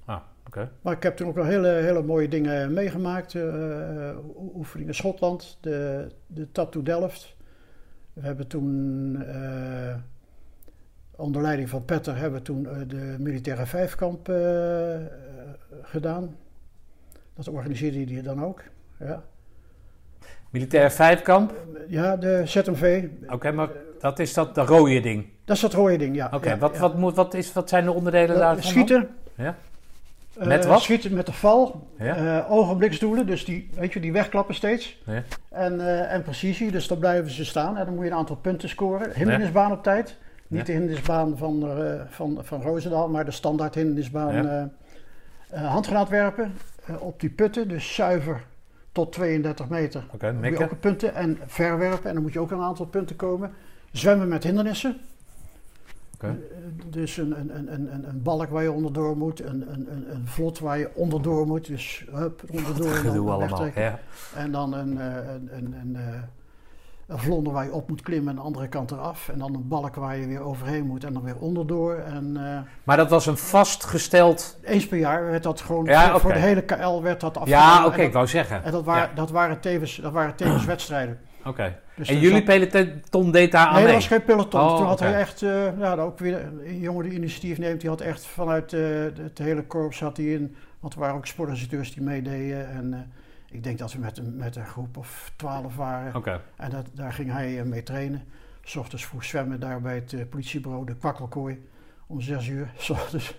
Ah, 0.05 0.21
oké. 0.47 0.71
Maar 0.81 0.93
ik 0.93 1.03
heb 1.03 1.15
toen 1.15 1.27
ook 1.27 1.35
wel 1.35 1.45
hele, 1.45 1.67
hele 1.67 2.03
mooie 2.03 2.27
dingen 2.27 2.73
meegemaakt. 2.73 3.35
eh 3.35 3.43
o- 4.35 4.51
oefeningen 4.55 4.89
in 4.89 4.95
Schotland, 4.95 5.57
de, 5.61 6.07
de 6.27 6.51
Tap 6.51 6.71
to 6.71 6.81
Delft. 6.83 7.35
We 8.13 8.21
hebben 8.21 8.47
toen, 8.47 9.15
eh, 9.23 9.95
onder 11.15 11.41
leiding 11.41 11.69
van 11.69 11.85
Petter, 11.85 12.15
hebben 12.17 12.39
we 12.39 12.45
toen 12.45 12.67
eh, 12.67 12.77
de 12.87 13.15
militaire 13.19 13.65
vijfkamp 13.65 14.29
eh, 14.29 14.95
eh, 14.95 15.09
gedaan. 15.81 16.35
Dat 17.33 17.47
organiseerde 17.47 18.13
hij 18.13 18.21
dan 18.21 18.43
ook. 18.43 18.61
Ja, 18.99 19.23
Militair 20.49 20.91
vijfkamp. 20.91 21.53
ja 21.87 22.17
de 22.17 22.41
ZMV, 22.45 23.07
Oké, 23.29 23.51
maar 23.51 23.69
dat 24.03 24.19
is 24.19 24.33
dat 24.33 24.55
de 24.55 24.61
rode 24.61 24.99
ding. 24.99 25.25
dat 25.45 25.55
is 25.55 25.61
dat 25.61 25.73
rode 25.73 25.97
ding, 25.97 26.15
ja. 26.15 26.29
Oké, 26.33 26.49
ja, 26.49 26.57
wat, 26.57 26.73
ja. 26.73 26.79
Wat, 26.79 26.97
moet, 26.97 27.15
wat, 27.15 27.33
is, 27.33 27.53
wat 27.53 27.69
zijn 27.69 27.85
de 27.85 27.91
onderdelen 27.91 28.37
daarvan? 28.37 28.63
Schieten. 28.63 29.09
Ja. 29.35 29.55
Eh, 30.37 30.47
Met 30.47 30.65
wat? 30.65 30.81
Schieten 30.81 31.13
met 31.13 31.25
de 31.25 31.33
val. 31.33 31.87
Ja. 31.97 32.15
Eh, 32.15 32.51
ogenbliksdoelen, 32.51 33.25
dus 33.25 33.45
die, 33.45 33.69
weet 33.75 33.93
je, 33.93 33.99
die 33.99 34.11
wegklappen 34.11 34.55
steeds. 34.55 35.01
Ja. 35.05 35.23
En, 35.49 35.79
eh, 35.79 36.13
en 36.13 36.23
precisie, 36.23 36.71
dus 36.71 36.87
dan 36.87 36.97
blijven 36.97 37.31
ze 37.31 37.45
staan. 37.45 37.77
En 37.77 37.85
dan 37.85 37.93
moet 37.95 38.03
je 38.03 38.09
een 38.11 38.17
aantal 38.17 38.35
punten 38.35 38.69
scoren. 38.69 39.11
Hindernisbaan 39.13 39.71
op 39.71 39.83
tijd. 39.83 40.17
Niet 40.47 40.65
de 40.65 40.71
hindernisbaan 40.71 41.37
van, 41.37 41.69
van, 42.09 42.39
van 42.41 42.61
Roosendaal, 42.61 43.09
maar 43.09 43.25
de 43.25 43.31
standaard 43.31 43.75
hindernisbaan. 43.75 44.71
Handgranaat 45.49 46.09
werpen 46.09 46.53
op 46.99 47.19
die 47.19 47.29
putten, 47.29 47.67
dus 47.67 47.95
zuiver 47.95 48.43
tot 48.91 49.11
32 49.11 49.69
meter. 49.69 50.03
Oké, 50.13 50.25
Dan 50.25 50.35
moet 50.35 50.43
je 50.43 50.49
mikken. 50.49 50.71
ook 50.71 50.79
punten 50.79 51.15
en 51.15 51.39
verwerpen 51.45 52.07
en 52.09 52.13
dan 52.13 52.23
moet 52.23 52.33
je 52.33 52.39
ook 52.39 52.51
een 52.51 52.61
aantal 52.61 52.85
punten 52.85 53.15
komen. 53.15 53.53
Zwemmen 53.93 54.27
met 54.27 54.43
hindernissen. 54.43 54.97
Eh, 56.19 56.29
Dus 56.89 57.17
een, 57.17 57.39
een, 57.39 57.73
een, 57.73 58.07
een, 58.09 58.21
balk 58.21 58.49
waar 58.49 58.63
je 58.63 58.71
onderdoor 58.71 59.17
moet, 59.17 59.39
een, 59.43 59.71
een, 59.71 59.87
een, 59.91 60.05
een 60.15 60.27
vlot 60.27 60.59
waar 60.59 60.77
je 60.77 60.89
onderdoor 60.93 61.47
moet. 61.47 61.67
Dus 61.67 62.05
hup, 62.11 62.43
onderdoor. 62.51 62.95
en 62.95 63.03
dan 63.03 63.29
allemaal. 63.29 63.65
Ja. 63.75 63.99
En 64.35 64.51
dan 64.51 64.73
een, 64.73 64.99
eh, 64.99 65.33
een, 65.33 65.49
een, 65.51 65.75
een, 65.81 65.95
eh, 65.95 66.19
een 67.07 67.19
vlonder 67.19 67.53
waar 67.53 67.65
je 67.65 67.73
op 67.73 67.89
moet 67.89 68.01
klimmen 68.01 68.29
en 68.29 68.35
de 68.35 68.41
andere 68.41 68.67
kant 68.67 68.91
eraf. 68.91 69.29
En 69.29 69.39
dan 69.39 69.53
een 69.53 69.67
balk 69.67 69.95
waar 69.95 70.17
je 70.17 70.27
weer 70.27 70.41
overheen 70.41 70.85
moet 70.85 71.03
en 71.03 71.13
dan 71.13 71.23
weer 71.23 71.37
onderdoor. 71.37 71.95
En, 71.95 72.37
Maar 72.83 72.97
dat 72.97 73.09
was 73.09 73.25
een 73.25 73.37
vastgesteld... 73.37 74.57
eens 74.61 74.87
per 74.87 74.97
jaar 74.97 75.25
werd 75.25 75.43
dat 75.43 75.61
gewoon, 75.61 75.85
Ja, 75.85 76.19
voor, 76.19 76.33
de 76.33 76.39
hele 76.39 76.61
KL 76.61 77.01
werd 77.01 77.19
dat 77.19 77.37
afgenomen. 77.37 77.67
Ja, 77.67 77.85
oké, 77.85 78.01
ik 78.01 78.13
wou 78.13 78.27
zeggen. 78.27 78.63
en 78.63 78.71
dat, 78.71 78.83
waren, 78.83 79.09
Ja. 79.09 79.15
dat 79.15 79.31
waren 79.31 79.59
tevens, 79.59 79.95
dat 79.95 80.11
waren 80.11 80.35
tevens 80.35 80.65
wedstrijden. 80.75 81.19
Oké. 81.45 81.79
Dus 81.95 82.09
En 82.09 82.19
jullie 82.19 82.45
zat- 82.45 82.69
peloton 82.69 83.31
deed 83.31 83.51
daar 83.51 83.61
aan 83.67 83.73
Nee, 83.73 83.81
dat 83.81 83.85
mee? 83.91 83.93
was 83.95 84.07
geen 84.07 84.23
peloton. 84.23 84.61
Oh, 84.61 84.77
Toen 84.77 84.85
had 84.85 84.99
hij 84.99 85.13
echt, 85.19 85.41
eh, 85.41 85.79
ja, 85.79 85.95
ook 85.95 86.19
weer 86.19 86.45
een 86.65 86.79
jongen 86.79 87.03
die 87.03 87.13
initiatief 87.13 87.57
neemt, 87.57 87.81
die 87.81 87.89
had 87.89 88.01
echt 88.01 88.25
vanuit 88.25 88.73
eh, 88.73 88.81
het 89.21 89.37
hele 89.37 89.63
korps 89.63 89.99
had 89.99 90.17
hij 90.17 90.25
in, 90.25 90.55
want 90.79 90.93
er 90.93 90.99
waren 90.99 91.15
ook 91.15 91.25
sportinstructeurs 91.27 91.93
die 91.93 92.03
meededen. 92.03 92.69
En 92.69 92.93
eh, 92.93 92.99
ik 93.55 93.63
denk 93.63 93.77
dat 93.77 93.93
we 93.93 93.99
met 93.99 94.17
een, 94.17 94.35
met 94.35 94.55
een 94.55 94.65
groep 94.65 94.97
of 94.97 95.31
twaalf 95.35 95.75
waren. 95.75 96.15
Oké. 96.15 96.41
En 96.55 96.69
dat, 96.69 96.85
daar 96.93 97.13
ging 97.13 97.31
hij 97.31 97.63
mee 97.65 97.83
trainen. 97.83 98.23
S 98.63 98.75
ochtends 98.75 99.05
vroeg 99.05 99.23
zwemmen 99.23 99.59
daar 99.59 99.81
bij 99.81 99.95
het 99.95 100.29
politiebureau, 100.29 100.85
de 100.85 100.95
kwakkelkooi, 100.95 101.67
om 102.07 102.21
zes 102.21 102.47
uur. 102.47 102.71
S 102.77 102.89
ochtends. 102.89 103.35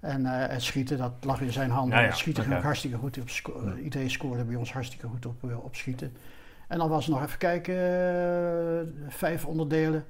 En 0.00 0.24
het 0.26 0.62
schieten, 0.62 0.98
dat 0.98 1.12
lag 1.20 1.40
in 1.40 1.52
zijn 1.52 1.70
handen. 1.70 1.96
Ja, 1.96 2.02
ja, 2.02 2.08
Het 2.08 2.18
schieten 2.18 2.42
ging 2.44 2.56
ook 2.56 2.62
hartstikke 2.62 2.96
goed 2.96 3.18
op. 3.20 3.28
sco- 3.28 3.74
Iedereen 3.82 4.10
scoorde 4.10 4.44
bij 4.44 4.56
ons 4.56 4.72
hartstikke 4.72 5.06
goed 5.06 5.26
op, 5.26 5.42
op 5.62 5.74
schieten. 5.76 6.16
En 6.70 6.78
dan 6.78 6.88
was 6.88 7.06
nog 7.06 7.22
even 7.22 7.38
kijken, 7.38 7.74
eh, 7.74 8.86
vijf 9.08 9.46
onderdelen. 9.46 10.04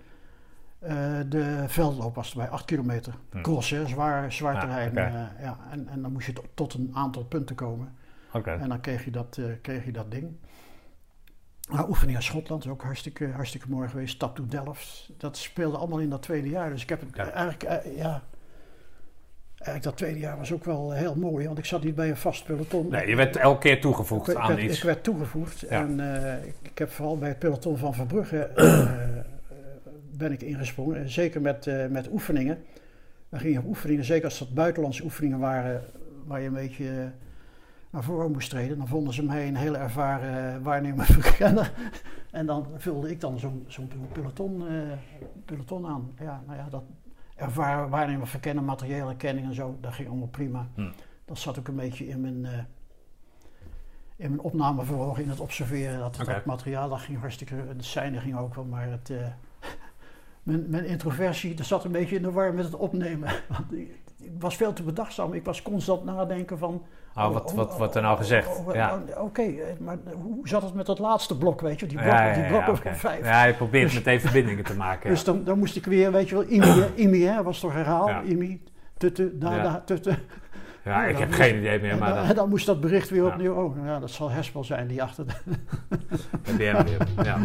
Eh, 0.79 1.19
de 1.29 1.65
veldloop 1.67 2.15
was 2.15 2.31
erbij, 2.31 2.49
acht 2.49 2.65
kilometer. 2.65 3.15
Hm. 3.31 3.41
Cross, 3.41 3.71
hè, 3.71 3.87
zwaar, 3.87 4.33
zwaar 4.33 4.55
Ja, 4.55 4.61
terrein. 4.61 4.97
eh, 4.97 5.43
ja. 5.45 5.57
en, 5.71 5.89
en 5.89 6.03
dan 6.03 6.13
moest 6.13 6.27
je 6.27 6.33
tot, 6.55 6.75
een 6.75 6.91
aantal 6.95 7.25
punten 7.25 7.57
komen. 7.57 7.95
En 8.45 8.69
dan 8.69 8.81
kreeg 8.81 9.05
je 9.05 9.11
dat, 9.11 9.41
kreeg 9.63 9.85
je 9.85 9.93
dat 9.93 10.11
ding. 10.11 10.37
Nou, 11.71 11.89
oefening 11.89 12.17
in 12.17 12.23
Schotland 12.23 12.65
is 12.65 12.71
ook 12.71 12.83
hartstikke, 12.83 13.29
hartstikke 13.31 13.71
mooi 13.71 13.89
geweest. 13.89 14.15
Stap 14.15 14.37
to 14.37 14.47
Delft. 14.47 15.11
Dat 15.17 15.37
speelde 15.37 15.77
allemaal 15.77 15.99
in 16.01 16.11
dat 16.11 16.23
tweede 16.23 16.49
jaar. 16.49 16.71
Dus 16.71 16.83
ik 16.83 16.89
heb 16.89 17.01
het 17.01 17.17
Ja. 17.17 17.31
eigenlijk, 17.31 17.85
ja. 17.97 18.23
Eigenlijk 19.61 19.83
dat 19.85 19.97
tweede 19.97 20.19
jaar 20.19 20.39
was 20.39 20.53
ook 20.53 20.65
wel 20.65 20.93
heel 20.93 21.15
mooi, 21.15 21.47
want 21.47 21.59
ik 21.59 21.65
zat 21.65 21.85
niet 21.85 21.95
bij 21.95 22.09
een 22.09 22.17
vast 22.17 22.45
peloton. 22.45 22.89
Nee, 22.89 23.09
je 23.09 23.17
werd 23.17 23.37
elke 23.37 23.61
keer 23.61 23.81
toegevoegd 23.81 24.29
ik, 24.29 24.37
aan 24.37 24.49
werd, 24.49 24.63
iets. 24.63 24.77
ik 24.77 24.83
werd 24.83 25.03
toegevoegd. 25.03 25.61
Ja. 25.61 25.69
En 25.69 26.01
eh, 26.01 26.47
ik, 26.47 26.55
ik 26.63 26.79
heb 26.79 26.91
vooral 26.91 27.19
bij 27.19 27.29
het 27.29 27.39
peloton 27.39 27.79
van 27.79 27.95
Verbrugge 27.95 28.39
eh, 28.55 28.83
eh, 28.83 29.27
ben 30.17 30.33
ik 30.33 30.43
ingesprongen. 30.43 30.97
En 30.97 31.11
Zeker 31.11 31.41
met, 31.41 31.67
eh, 31.67 31.87
met 31.87 32.09
oefeningen. 32.13 32.59
We 33.29 33.39
gingen 33.39 33.61
op 33.61 33.67
oefeningen, 33.67 34.05
zeker 34.05 34.25
als 34.25 34.39
dat 34.39 34.55
buitenlandse 34.55 35.05
oefeningen 35.05 35.39
waren, 35.39 35.83
waar 36.27 36.41
je 36.41 36.47
een 36.47 36.53
beetje 36.53 37.11
naar 37.91 38.03
voren 38.03 38.33
moest 38.33 38.51
treden. 38.51 38.79
Dan 38.79 38.89
vonden 38.89 39.15
ze 39.15 39.25
mij 39.25 39.49
een 39.49 39.57
hele 39.57 39.79
ervaren 39.79 40.63
waarnemer 40.63 41.05
verkenner. 41.21 41.73
En 42.31 42.47
dan 42.47 42.67
vulde 42.77 43.11
ik 43.11 43.21
dan 43.21 43.39
zo'n 43.39 43.65
zo'n 43.67 43.91
peloton, 44.13 44.65
peloton 45.45 45.87
aan. 45.87 46.13
Ja, 46.21 46.43
nou 46.47 46.59
ja, 46.59 46.69
dat 46.71 46.83
ervaren 47.41 47.89
waarnemer 47.89 48.27
verkennen, 48.27 48.65
materiële 48.65 49.17
kenning 49.17 49.47
en 49.47 49.55
zo, 49.55 49.79
dat 49.81 49.93
ging 49.93 50.09
allemaal 50.09 50.29
prima. 50.29 50.69
Hm. 50.75 50.91
Dat 51.25 51.39
zat 51.39 51.59
ook 51.59 51.69
een 51.69 51.77
beetje 51.77 52.09
in 52.09 52.21
mijn, 52.21 52.45
eh, 52.45 52.59
in 54.17 54.41
mijn 54.53 55.17
in 55.17 55.29
het 55.29 55.41
observeren. 55.41 55.99
Dat, 55.99 56.21
Oké. 56.21 56.33
dat 56.33 56.45
materiaal, 56.45 56.89
dat 56.89 57.01
ging 57.01 57.19
hartstikke, 57.19 57.77
de 57.77 57.83
scène 57.83 58.21
ging 58.21 58.37
ook 58.37 58.55
wel, 58.55 58.65
maar 58.65 58.91
het, 58.91 59.11
eh, 59.11 59.27
mijn, 60.43 60.71
mijn 60.71 60.87
introversie, 60.87 61.55
dat 61.55 61.67
zat 61.67 61.85
een 61.85 61.93
beetje 61.93 62.17
in 62.17 62.23
de 62.23 62.31
war 62.31 62.55
met 62.55 62.65
het 62.65 62.75
opnemen. 62.75 63.29
Want 63.49 63.73
ik, 63.73 64.01
ik 64.19 64.33
was 64.39 64.57
veel 64.57 64.73
te 64.73 64.83
bedachtzaam. 64.83 65.33
Ik 65.33 65.45
was 65.45 65.63
constant 65.63 66.05
nadenken 66.05 66.59
van... 66.59 66.83
Oh, 67.17 67.33
wat, 67.33 67.53
wat 67.53 67.77
wordt 67.79 67.95
er 67.95 68.03
nou 68.03 68.17
gezegd? 68.17 68.59
oh, 68.59 68.69
oh, 68.69 68.75
Ja. 68.75 68.99
oh, 69.17 69.25
Oké, 69.25 69.43
eh, 69.43 69.79
maar 69.81 69.97
hoe 70.23 70.49
zat 70.49 70.63
het 70.63 70.75
met 70.75 70.87
dat 70.87 70.99
laatste 70.99 71.39
blok, 71.39 71.61
weet 71.61 71.81
je? 71.81 71.87
Die 71.87 71.99
Ja, 71.99 72.03
blokken, 72.05 72.27
ja, 72.27 72.35
die 72.49 72.57
ja, 72.57 72.69
oké. 72.69 72.77
van 72.77 72.95
vijf. 72.97 73.25
Ja, 73.25 73.45
je 73.45 73.55
probeert 73.55 73.95
meteen 73.95 74.21
verbindingen 74.21 74.65
te 74.65 74.75
maken. 74.77 75.11
Dus 75.11 75.19
ja. 75.21 75.25
dan, 75.27 75.45
dan 75.45 75.59
moest 75.59 75.77
ik 75.77 75.87
weer, 75.87 76.13
weet 76.13 76.29
je 76.29 76.35
wel, 76.35 76.45
IMI, 76.49 76.85
IMI 76.95 77.23
hè, 77.25 77.43
was 77.43 77.61
toch 77.61 77.73
herhaal? 77.73 78.09
Ja. 78.09 78.21
IMI, 78.23 78.63
tutte, 78.97 79.39
da, 79.39 79.55
Ja. 79.57 79.63
da, 79.63 79.83
tutte. 79.85 80.19
Ja, 80.85 81.05
ik 81.05 81.19
heb 81.19 81.29
moest- 81.29 81.41
geen 81.41 81.57
idee 81.59 81.81
meer, 81.81 81.91
en, 81.91 81.99
maar 81.99 82.09
dan, 82.09 82.19
dan 82.19 82.27
en 82.27 82.35
dan 82.35 82.49
moest 82.49 82.67
dat 82.67 82.81
bericht 82.81 83.11
weer 83.11 83.23
Ja. 83.25 83.29
opnieuw. 83.29 83.55
Oh, 83.55 83.75
nou 83.77 83.87
ja, 83.89 83.99
dat 83.99 84.11
zal 84.11 84.31
Hespel 84.31 84.65
zijn 84.65 84.87
die 84.87 85.03
achter 85.03 85.25
de... 85.27 85.33
weer. 86.57 86.85
Ja. 87.25 87.39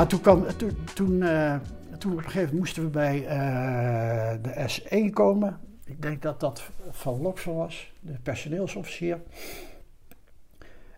Ja, 0.00 0.06
toen, 0.06 0.20
kwam, 0.20 0.46
toen, 0.56 0.76
toen, 0.94 1.22
eh, 1.22 1.54
toen 1.98 2.12
op 2.12 2.18
een 2.18 2.24
gegeven 2.24 2.40
moment 2.40 2.58
moesten 2.58 2.82
we 2.82 2.88
bij 2.88 3.26
eh, 3.26 4.32
de 4.42 4.68
S1 4.68 5.12
komen. 5.12 5.58
Ik 5.84 6.02
denk 6.02 6.22
dat 6.22 6.40
dat 6.40 6.62
van 6.90 7.20
Loksel 7.20 7.54
was, 7.54 7.92
de 8.00 8.18
personeelsofficier. 8.22 9.20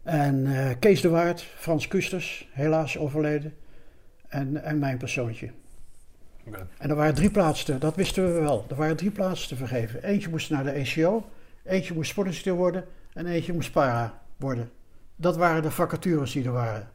En 0.03 0.47
eh, 0.47 0.77
Kees 0.79 1.01
de 1.01 1.09
Waard, 1.09 1.43
Frans 1.43 1.89
Kusters, 1.89 2.49
helaas 2.53 2.99
overleden. 2.99 3.55
En, 4.29 4.63
en 4.65 4.79
mijn 4.79 4.99
persoontje. 4.99 5.51
En 6.79 6.91
er 6.91 6.97
waren 6.97 7.15
drie 7.15 7.31
plaatsen, 7.31 7.81
dat 7.81 7.97
wisten 7.97 8.35
we 8.35 8.41
wel. 8.41 8.65
Er 8.69 8.77
waren 8.77 8.97
drie 8.97 9.11
plaatsen 9.11 9.49
te 9.49 9.57
vergeven. 9.57 10.03
Eentje 10.03 10.29
moest 10.29 10.51
naar 10.51 10.65
de 10.65 10.71
ECO, 10.71 11.25
eentje 11.65 11.95
moest 11.95 12.11
sportinstructeur 12.11 12.61
worden 12.61 12.85
en 13.13 13.27
eentje 13.27 13.53
moest 13.53 13.73
para 13.73 14.23
worden. 14.37 14.71
Dat 15.17 15.37
waren 15.37 15.63
de 15.63 15.71
vacatures 15.71 16.33
die 16.33 16.45
er 16.45 16.53
waren. 16.53 16.92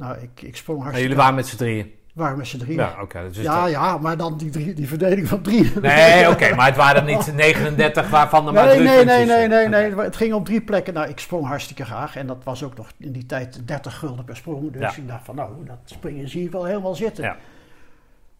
Nou, 0.00 0.18
ik, 0.20 0.42
ik 0.42 0.56
sprong 0.56 0.78
hartstikke... 0.82 1.08
jullie 1.08 1.22
waren 1.22 1.34
met 1.34 1.46
z'n 1.46 1.56
drieën? 1.56 1.92
waren 2.14 2.36
met 2.38 2.46
z'n 2.46 2.58
drieën. 2.58 2.78
Ja, 2.78 2.96
oké. 3.02 3.22
dus 3.28 3.36
ja, 3.36 3.62
dat- 3.62 3.70
ja, 3.70 3.98
maar 3.98 4.16
dan 4.16 4.36
die, 4.36 4.50
drie, 4.50 4.74
die 4.74 4.88
verdeling 4.88 5.28
van 5.28 5.42
drie. 5.42 5.72
Nee, 5.80 6.28
oké, 6.28 6.54
maar 6.54 6.66
het 6.66 6.76
waren 6.76 7.04
niet 7.04 7.32
39 7.34 8.10
waarvan 8.10 8.46
er 8.46 8.52
maar 8.52 8.64
Nee, 8.66 8.74
drie 8.74 8.86
nee, 8.88 9.04
nee, 9.04 9.26
nee, 9.26 9.48
nee, 9.48 9.68
zijn. 9.68 9.70
nee. 9.70 10.04
Het 10.04 10.16
ging 10.16 10.32
op 10.32 10.44
drie 10.44 10.60
plekken. 10.60 10.94
Nou, 10.94 11.08
ik 11.08 11.18
sprong 11.18 11.46
hartstikke 11.46 11.84
graag. 11.84 12.16
En 12.16 12.26
dat 12.26 12.44
was 12.44 12.62
ook 12.64 12.76
nog 12.76 12.90
in 12.98 13.12
die 13.12 13.26
tijd 13.26 13.66
30 13.66 13.98
gulden 13.98 14.24
per 14.24 14.36
sprong. 14.36 14.72
Dus 14.72 14.80
Ja. 14.80 15.02
ik 15.02 15.08
dacht 15.08 15.24
van, 15.24 15.34
nou, 15.34 15.50
dat 15.66 15.78
springen 15.84 16.28
zie 16.28 16.44
ik 16.44 16.52
wel 16.52 16.64
helemaal 16.64 16.94
zitten. 16.94 17.24
Ja. 17.24 17.36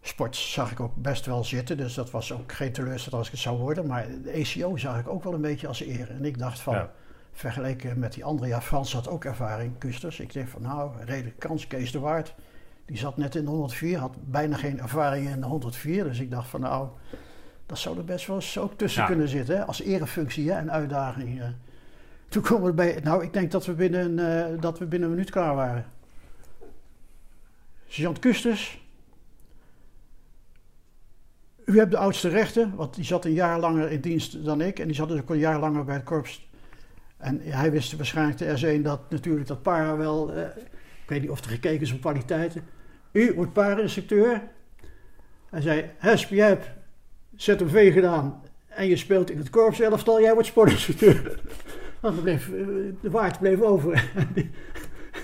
Sport 0.01 0.35
zag 0.35 0.71
ik 0.71 0.79
ook 0.79 0.95
best 0.95 1.25
wel 1.25 1.43
zitten. 1.43 1.77
Dus 1.77 1.93
dat 1.93 2.11
was 2.11 2.33
ook 2.33 2.51
geen 2.51 2.71
teleurstelling 2.71 3.17
als 3.17 3.25
ik 3.27 3.31
het 3.33 3.41
zou 3.41 3.57
worden. 3.57 3.87
Maar 3.87 4.05
de 4.23 4.29
ECO 4.31 4.77
zag 4.77 4.99
ik 4.99 5.07
ook 5.09 5.23
wel 5.23 5.33
een 5.33 5.41
beetje 5.41 5.67
als 5.67 5.81
eer. 5.85 6.09
En 6.09 6.25
ik 6.25 6.37
dacht 6.39 6.59
van, 6.59 6.73
Ja. 6.73 6.89
Vergeleken 7.31 7.99
met 7.99 8.13
die 8.13 8.23
andere... 8.23 8.47
Ja, 8.49 8.61
Frans 8.61 8.93
had 8.93 9.09
ook 9.09 9.25
ervaring, 9.25 9.77
Kusters. 9.77 10.19
Ik 10.19 10.33
dacht 10.33 10.49
van, 10.49 10.61
nou, 10.61 10.91
redelijke 11.05 11.37
kans. 11.47 11.67
Kees 11.67 11.91
de 11.91 11.99
Waard, 11.99 12.35
die 12.85 12.97
zat 12.97 13.17
net 13.17 13.35
in 13.35 13.43
de 13.43 13.49
104. 13.49 13.97
Had 13.97 14.15
bijna 14.31 14.57
geen 14.57 14.79
ervaring 14.79 15.29
in 15.29 15.39
de 15.41 15.47
104. 15.47 16.03
Dus 16.03 16.19
ik 16.19 16.31
dacht 16.31 16.47
van, 16.49 16.61
nou... 16.61 16.87
Dat 17.65 17.79
zou 17.79 17.97
er 17.97 18.05
best 18.05 18.27
wel 18.27 18.35
eens 18.35 18.57
ook 18.57 18.77
tussen 18.77 19.01
Ja. 19.01 19.07
kunnen 19.07 19.27
zitten, 19.27 19.55
hè? 19.55 19.65
als 19.65 19.81
erefunctie 19.81 20.51
hè? 20.51 20.57
en 20.57 20.71
uitdaging. 20.71 21.41
eh. 21.41 21.47
Toen 22.29 22.43
komen 22.43 22.65
we 22.65 22.73
bij, 22.73 22.99
nou 23.03 23.23
ik 23.23 23.33
denk 23.33 23.51
dat 23.51 23.65
we 23.65 23.73
binnen, 23.73 24.19
eh, 24.53 24.61
dat 24.61 24.79
we 24.79 24.85
binnen 24.85 25.09
een 25.09 25.15
minuut 25.15 25.31
klaar 25.31 25.55
waren. 25.55 25.85
Sergeant 27.87 28.19
Kusters, 28.19 28.81
u 31.65 31.77
hebt 31.77 31.91
de 31.91 31.97
oudste 31.97 32.29
rechten, 32.29 32.75
want 32.75 32.95
die 32.95 33.03
zat 33.05 33.25
een 33.25 33.33
jaar 33.33 33.59
langer 33.59 33.91
in 33.91 34.01
dienst 34.01 34.45
dan 34.45 34.61
ik 34.61 34.79
en 34.79 34.85
die 34.87 34.95
zat 34.95 35.07
dus 35.09 35.19
ook 35.21 35.29
een 35.29 35.37
jaar 35.37 35.59
langer 35.59 35.83
bij 35.83 35.95
het 35.95 36.03
korps. 36.03 36.49
En 37.21 37.41
hij 37.43 37.71
wist 37.71 37.95
waarschijnlijk 37.95 38.37
de 38.37 38.77
S1 38.79 38.81
dat 38.81 38.99
natuurlijk 39.09 39.47
dat 39.47 39.61
para 39.61 39.97
wel, 39.97 40.33
eh, 40.33 40.41
ik 41.03 41.07
weet 41.07 41.21
niet 41.21 41.29
of 41.29 41.39
er 41.43 41.49
gekeken 41.51 41.81
is 41.81 41.93
op 41.93 42.01
kwaliteiten. 42.01 42.61
U 43.11 43.33
wordt 43.35 43.53
para-instructeur. 43.53 44.41
Hij 45.49 45.61
zei, 45.61 45.85
Hesp, 45.97 46.29
jij 46.29 46.47
hebt 46.47 46.69
ZMV 47.35 47.93
gedaan 47.93 48.41
en 48.67 48.87
je 48.87 48.95
speelt 48.95 49.29
in 49.31 49.37
het 49.37 49.49
korpselftal, 49.49 50.21
jij 50.21 50.33
wordt 50.33 50.47
sportinstructeur. 50.47 51.39
Want 52.01 52.21
bleef, 52.21 52.47
eh, 52.47 52.53
de 53.01 53.09
waard 53.09 53.39
bleef 53.39 53.61
over. 53.61 54.03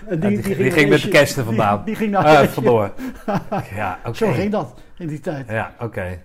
En 0.07 0.19
die- 0.19 0.41
die 0.41 0.71
ging 0.71 0.89
met 0.89 1.01
de 1.01 1.07
kersten 1.09 1.45
vandaan. 1.45 1.75
Die, 1.75 1.85
die 1.85 1.95
ging 1.95 2.11
naar 2.11 2.25
Ah, 2.25 2.41
de 2.41 2.49
vandoor. 2.49 2.93
Ja. 3.75 3.99
Zo 4.13 4.31
ging 4.31 4.51
dat 4.51 4.79
in 4.97 5.07
die 5.07 5.19
tijd. 5.19 5.47
Ja, 5.49 5.75
oké. 5.79 6.21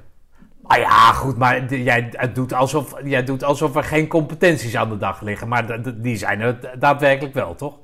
Ah 0.62 0.78
ja, 0.78 1.12
goed, 1.12 1.36
maar 1.38 1.74
jij 1.74 2.08
het 2.10 2.34
doet, 2.34 2.52
alsof, 2.52 2.94
jij 3.04 3.24
doet 3.24 3.44
alsof 3.44 3.76
er 3.76 3.84
geen 3.84 4.06
competenties 4.08 4.76
aan 4.76 4.88
de 4.88 4.98
dag 4.98 5.20
liggen. 5.20 5.48
Maar 5.48 5.80
die 5.94 6.16
zijn 6.16 6.40
er 6.40 6.58
daadwerkelijk 6.78 7.34
wel, 7.34 7.54
toch? 7.54 7.74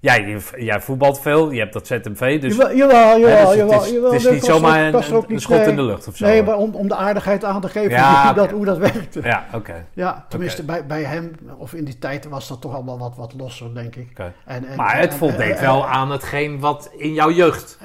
Jij, 0.00 0.40
jij 0.56 0.80
voetbalt 0.80 1.20
veel, 1.20 1.50
je 1.50 1.58
hebt 1.58 1.72
dat 1.72 1.86
ZMV, 1.86 2.40
dus... 2.40 2.56
jawel, 2.56 2.76
jawel, 3.18 3.18
hè, 3.20 3.44
dus 3.44 3.54
jawel, 3.54 3.72
het 3.72 3.82
is, 3.82 3.90
jawel, 3.90 4.12
het 4.12 4.24
is 4.24 4.30
niet 4.30 4.44
zomaar 4.44 4.94
een, 4.94 5.40
schot 5.40 5.66
in 5.66 5.76
de 5.76 5.82
lucht 5.82 6.08
of 6.08 6.16
zo. 6.16 6.26
Nee, 6.26 6.42
maar 6.42 6.56
om, 6.56 6.74
om 6.74 6.88
de 6.88 6.94
aardigheid 6.94 7.44
aan 7.44 7.60
te 7.60 7.68
geven 7.68 7.90
Ja, 7.90 8.24
hoe, 8.24 8.34
dat, 8.34 8.50
hoe 8.50 8.64
dat 8.64 8.78
werkte. 8.78 9.20
Ja, 9.22 9.28
Ja, 9.28 9.46
oké. 9.54 9.86
tenminste 10.28 10.62
Oké. 10.62 10.70
bij, 10.72 10.86
bij 10.86 11.02
hem, 11.02 11.30
of 11.56 11.74
in 11.74 11.84
die 11.84 11.98
tijd 11.98 12.28
was 12.28 12.48
dat 12.48 12.60
toch 12.60 12.74
allemaal 12.74 12.98
wat, 12.98 13.16
wat 13.16 13.34
losser, 13.36 13.74
denk 13.74 13.96
ik. 13.96 14.18
En, 14.18 14.34
en- 14.44 14.76
Maar 14.76 14.98
het 14.98 15.12
en- 15.12 15.18
voldeed 15.18 15.60
wel 15.60 15.86
aan 15.86 16.10
hetgeen 16.10 16.60
wat 16.60 16.90
in 16.96 17.12
jouw 17.12 17.30
jeugd 17.30 17.78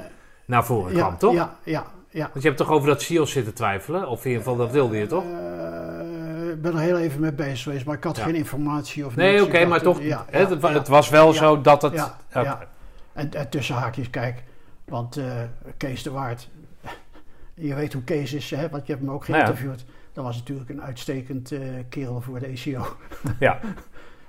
naar 0.44 0.64
voren 0.64 0.92
ja, 0.94 0.98
kwam, 0.98 1.18
toch? 1.18 1.34
Ja, 1.34 1.54
ja, 1.64 1.84
ja. 2.10 2.20
Want 2.32 2.42
je 2.42 2.48
hebt 2.48 2.56
toch 2.56 2.70
over 2.70 2.88
dat 2.88 3.02
SIOS 3.02 3.32
zitten 3.32 3.54
twijfelen? 3.54 4.08
Of 4.08 4.24
in 4.24 4.30
ieder 4.30 4.42
geval, 4.42 4.58
dat 4.58 4.70
wilde 4.72 4.96
je 4.96 5.06
toch? 5.06 5.24
Eh, 5.24 6.50
Ik 6.50 6.62
ben 6.62 6.72
er 6.72 6.78
heel 6.80 6.98
even 6.98 7.20
mee 7.20 7.32
bezig 7.32 7.62
geweest, 7.62 7.84
maar 7.86 7.96
ik 7.96 8.04
had 8.04 8.16
Ja. 8.16 8.22
geen 8.24 8.34
informatie 8.34 9.06
of 9.06 9.16
Nee, 9.16 9.42
oké, 9.44 9.64
maar 9.64 9.82
toch, 9.82 10.02
ja, 10.02 10.24
het, 10.30 10.88
was 10.88 11.08
wel 11.08 11.32
zo 11.32 11.60
dat 11.60 11.82
het... 11.82 11.94
Ja. 12.32 12.58
En, 13.12 13.32
en 13.34 13.48
tussen 13.48 13.74
haakjes, 13.74 14.10
kijk, 14.10 14.42
want 14.84 15.16
eh, 15.16 15.24
Kees 15.76 16.02
de 16.02 16.10
Waard, 16.10 16.48
je 17.54 17.74
weet 17.74 17.92
hoe 17.92 18.02
Kees 18.02 18.32
is, 18.32 18.50
hè, 18.50 18.68
want 18.68 18.86
je 18.86 18.92
hebt 18.92 19.04
hem 19.04 19.14
ook 19.14 19.28
Nou 19.28 19.42
geïnterviewd. 19.42 19.84
Dat 20.12 20.24
was 20.24 20.36
natuurlijk 20.36 20.70
een 20.70 20.82
uitstekend 20.82 21.52
eh, 21.52 21.60
kerel 21.88 22.20
voor 22.20 22.38
de 22.38 22.46
ECO. 22.46 22.86
Ja. 23.38 23.58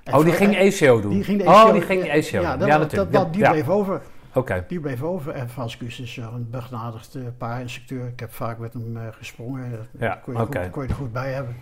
En 0.04 0.14
Oh, 0.14 0.24
die 0.24 0.32
ging 0.32 0.56
ECO 0.56 1.00
doen? 1.00 1.10
Die 1.10 1.24
ging 1.24 1.38
de 1.42 1.48
oh, 1.48 1.60
ECO 1.60 1.72
die 1.72 1.82
ging 1.82 2.04
ECO 2.04 2.40
Ja, 2.40 2.56
dat, 2.56 2.68
ja, 2.68 2.72
dat- 2.78 2.82
natuurlijk. 2.82 3.12
dat- 3.12 3.32
die 3.32 3.48
bleef 3.48 3.68
over. 3.68 4.00
Oké. 4.34 4.64
Die 4.68 4.80
bleef 4.80 5.02
over. 5.02 5.32
En 5.32 5.48
Frans 5.48 5.76
Kuus 5.76 6.00
is 6.00 6.18
eh, 6.18 6.26
een 6.34 6.50
begnadigd 6.50 7.14
eh, 7.14 7.22
paarinstructeur. 7.38 8.06
Ik 8.08 8.20
heb 8.20 8.32
vaak 8.32 8.58
met 8.58 8.72
hem 8.72 8.96
eh, 8.96 9.02
gesprongen. 9.10 9.70
Dat 9.70 9.80
Ja, 9.98 10.14
kon, 10.22 10.32
je 10.34 10.38
goed, 10.40 10.70
kon 10.70 10.82
je 10.82 10.88
er 10.88 10.94
goed 10.94 11.12
bij 11.12 11.32
hebben. 11.32 11.56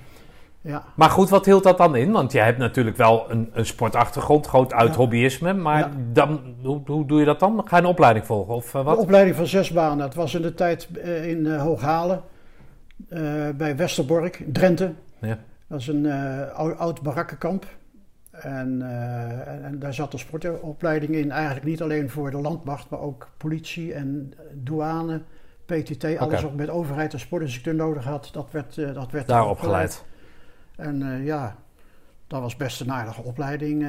Ja. 0.63 0.83
Maar 0.95 1.11
goed, 1.11 1.29
wat 1.29 1.45
hield 1.45 1.63
dat 1.63 1.79
dan 1.79 1.97
in? 1.97 2.11
Want 2.13 2.33
je 2.33 2.39
hebt 2.41 2.59
natuurlijk 2.59 2.97
wel 2.97 3.31
een, 3.31 3.51
een 3.53 3.67
sportachtergrond, 3.67 4.47
groot 4.47 4.73
uit 4.73 4.91
Ja. 4.91 4.97
hobbyisme. 4.97 5.53
Maar 5.53 5.79
Ja. 5.79 5.91
dan, 6.13 6.41
hoe, 6.63 6.81
hoe 6.87 7.07
doe 7.07 7.19
je 7.19 7.25
dat 7.25 7.41
dan? 7.41 7.63
Ga 7.65 7.77
je 7.77 7.83
een 7.83 7.89
opleiding 7.89 8.27
volgen 8.27 8.55
of 8.55 8.67
eh, 8.67 8.73
De 8.73 8.83
wat? 8.83 8.99
opleiding 8.99 9.37
van 9.37 9.47
zes 9.47 9.71
banen. 9.73 10.05
Het 10.05 10.15
was 10.15 10.35
in 10.35 10.43
de 10.43 10.55
tijd 10.55 10.89
eh, 11.03 11.29
in 11.31 11.47
eh, 11.47 11.63
Hooghalen. 11.63 12.23
eh, 13.09 13.21
bij 13.55 13.77
Westerbork, 13.77 14.43
Drenthe. 14.47 14.93
Ja. 15.21 15.39
Dat 15.67 15.81
is 15.81 15.87
een 15.87 16.07
eh, 16.07 16.51
ou- 16.59 16.75
oud 16.75 17.03
barakkenkamp. 17.03 17.67
En, 18.43 18.83
eh, 18.83 19.49
en, 19.49 19.65
en 19.65 19.79
daar 19.79 19.95
zat 19.95 20.13
een 20.13 20.19
sportopleiding 20.19 21.15
in. 21.15 21.31
Eigenlijk 21.31 21.67
niet 21.67 21.83
alleen 21.83 22.11
voor 22.11 22.31
de 22.31 22.41
landmacht, 22.41 22.91
maar 22.91 23.01
ook 23.01 23.29
politie 23.37 23.95
en 23.95 24.33
douane, 24.53 25.23
PTT. 25.67 26.19
Alles 26.19 26.43
wat 26.43 26.55
met 26.55 26.69
overheid 26.69 27.13
en 27.13 27.21
sportinstructeur 27.21 27.75
nodig 27.75 28.05
had, 28.05 28.29
dat 28.33 28.51
werd, 28.51 28.79
eh, 28.79 28.95
dat 28.95 29.11
werd 29.11 29.27
Daar 29.27 29.49
opgeleid. 29.49 30.05
opgeleid. 30.77 30.99
En 31.03 31.13
eh, 31.13 31.25
ja, 31.25 31.57
dat 32.27 32.41
was 32.41 32.57
best 32.57 32.81
een 32.81 32.93
aardige 32.93 33.23
opleiding. 33.23 33.87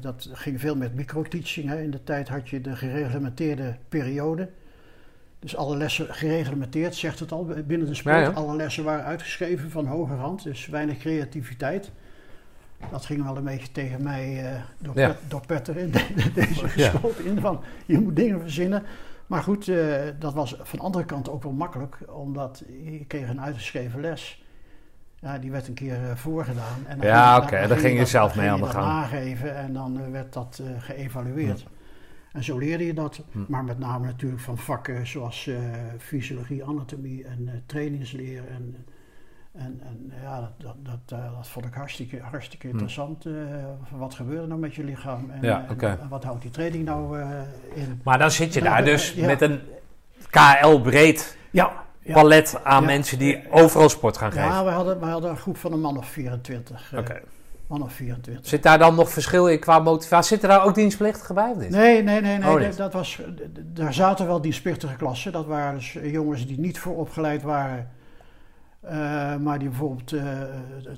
Dat 0.00 0.28
ging 0.32 0.60
veel 0.60 0.76
met 0.76 0.94
microteaching. 0.94 1.68
Hè. 1.68 1.82
In 1.82 1.90
de 1.90 2.04
tijd 2.04 2.28
had 2.28 2.48
je 2.48 2.60
de 2.60 2.76
gereglementeerde 2.76 3.76
periode. 3.88 4.48
Dus 5.38 5.56
alle 5.56 5.76
lessen 5.76 6.14
gereglementeerd, 6.14 6.94
zegt 6.94 7.18
het 7.18 7.32
al 7.32 7.44
binnen 7.44 7.86
de 7.86 7.94
sport. 7.94 8.14
Ja, 8.14 8.20
ja. 8.20 8.30
Alle 8.30 8.56
lessen 8.56 8.84
waren 8.84 9.04
uitgeschreven 9.04 9.70
van 9.70 9.86
hoge 9.86 10.14
rand, 10.16 10.42
dus 10.42 10.66
weinig 10.66 10.98
creativiteit. 10.98 11.92
Dat 12.90 13.04
ging 13.06 13.22
wel 13.22 13.36
een 13.36 13.44
beetje 13.44 13.72
tegen 13.72 14.02
mij 14.02 14.52
eh, 14.52 14.60
door, 14.78 14.98
Ja. 14.98 15.08
Pet, 15.08 15.18
door 15.28 15.46
Petter 15.46 15.76
in 15.76 15.90
de- 15.92 16.30
deze 16.34 16.62
Ja. 16.62 16.68
geschoten 16.90 17.24
in 17.24 17.40
van 17.40 17.60
je 17.86 17.98
moet 18.00 18.16
dingen 18.16 18.40
verzinnen. 18.40 18.82
Maar 19.26 19.42
goed, 19.42 19.68
eh, 19.68 19.94
dat 20.18 20.34
was 20.34 20.56
van 20.62 20.78
de 20.78 20.84
andere 20.84 21.04
kant 21.04 21.28
ook 21.30 21.42
wel 21.42 21.52
makkelijk, 21.52 21.98
omdat 22.08 22.62
je 22.82 23.04
kreeg 23.06 23.28
een 23.28 23.40
uitgeschreven 23.40 24.00
les. 24.00 24.44
Ja, 25.18 25.38
die 25.38 25.50
werd 25.50 25.68
een 25.68 25.74
keer 25.74 25.94
eh, 26.10 26.16
voorgedaan. 26.16 26.86
En 26.86 26.98
dan 26.98 27.06
Ja, 27.06 27.36
oké, 27.36 27.58
dan 27.58 27.68
daar 27.68 27.78
ging 27.78 27.92
je 27.92 27.98
dat- 27.98 28.08
zelf 28.08 28.36
mee 28.36 28.48
aan 28.50 28.60
de 28.60 28.66
gang. 28.66 28.84
nageven 28.86 29.56
en 29.56 29.72
dan 29.72 30.10
werd 30.10 30.32
dat 30.32 30.62
geëvalueerd. 30.78 31.66
En 32.32 32.44
zo 32.44 32.58
leerde 32.58 32.86
je 32.86 32.94
dat, 32.94 33.22
Hm. 33.32 33.38
maar 33.48 33.64
met 33.64 33.78
name 33.78 34.06
natuurlijk 34.06 34.42
van 34.42 34.58
vakken 34.58 35.06
zoals 35.06 35.50
fysiologie, 35.98 36.64
anatomie 36.64 37.24
en 37.24 37.62
trainingsleer. 37.66 38.42
En, 38.48 38.76
en, 39.52 39.80
en 39.84 40.12
ja, 40.22 40.40
dat, 40.40 40.50
dat, 40.58 40.74
dat, 41.06 41.18
eh, 41.18 41.36
dat 41.36 41.48
vond 41.48 41.66
ik 41.66 41.74
hartstikke, 41.74 42.18
hartstikke 42.20 42.68
interessant. 42.68 43.26
eh, 43.26 43.32
wat 43.90 44.14
gebeurt 44.14 44.40
er 44.42 44.48
nou 44.48 44.60
met 44.60 44.74
je 44.74 44.84
lichaam 44.84 45.30
en. 45.30 45.42
Ja, 45.42 45.64
en- 45.64 45.70
oké. 45.70 45.86
en 46.00 46.08
wat 46.08 46.24
houdt 46.24 46.42
die 46.42 46.50
training 46.50 46.84
nou 46.84 47.20
eh, 47.20 47.28
in? 47.74 48.00
Maar 48.04 48.18
dan 48.18 48.30
zit 48.30 48.54
je 48.54 48.60
Nou, 48.60 48.74
daar 48.74 48.84
dus 48.84 49.12
ja. 49.12 49.26
met 49.26 49.40
een 49.40 49.60
KL-breed 50.30 51.36
Ja, 51.50 51.72
ja. 52.02 52.12
palet 52.14 52.60
aan 52.64 52.80
Ja. 52.80 52.86
mensen 52.86 53.18
die 53.18 53.50
overal 53.50 53.88
sport 53.88 54.16
gaan 54.16 54.32
geven. 54.32 54.48
ja 54.48 54.64
we, 54.64 54.70
hadden, 54.70 55.00
we 55.00 55.06
hadden 55.06 55.30
een 55.30 55.36
groep 55.36 55.56
van 55.56 55.72
een 55.72 55.80
man 55.80 55.96
of 55.98 56.06
24. 56.06 56.92
eh, 56.92 56.98
Oké. 56.98 57.20
Man 57.66 57.82
of 57.82 57.92
24. 57.92 58.46
Zit 58.46 58.62
daar 58.62 58.78
dan 58.78 58.94
nog 58.94 59.10
verschil 59.10 59.48
in 59.48 59.58
qua 59.60 59.78
motivatie? 59.78 60.28
Zitten 60.28 60.48
daar 60.48 60.64
ook 60.64 60.74
dienstplichtige 60.74 61.32
bij 61.32 61.50
of 61.50 61.56
niet? 61.58 61.70
Nee, 61.70 62.02
nee, 62.02 62.20
nee, 62.20 62.38
nee. 62.38 62.48
Oh, 62.48 62.54
dat- 62.54 62.66
niet. 62.66 62.76
dat 62.76 62.92
was, 62.92 63.20
daar 63.64 63.94
zaten 63.94 64.26
wel 64.26 64.40
dienstplichtige 64.40 64.96
klassen. 64.96 65.32
Dat 65.32 65.46
waren 65.46 65.74
dus 65.74 65.92
jongens 66.02 66.46
die 66.46 66.60
niet 66.60 66.78
vooropgeleid 66.78 67.42
waren, 67.42 67.90
eh, 68.80 69.36
maar 69.36 69.58
die 69.58 69.68
bijvoorbeeld 69.68 70.12
eh, 70.12 70.22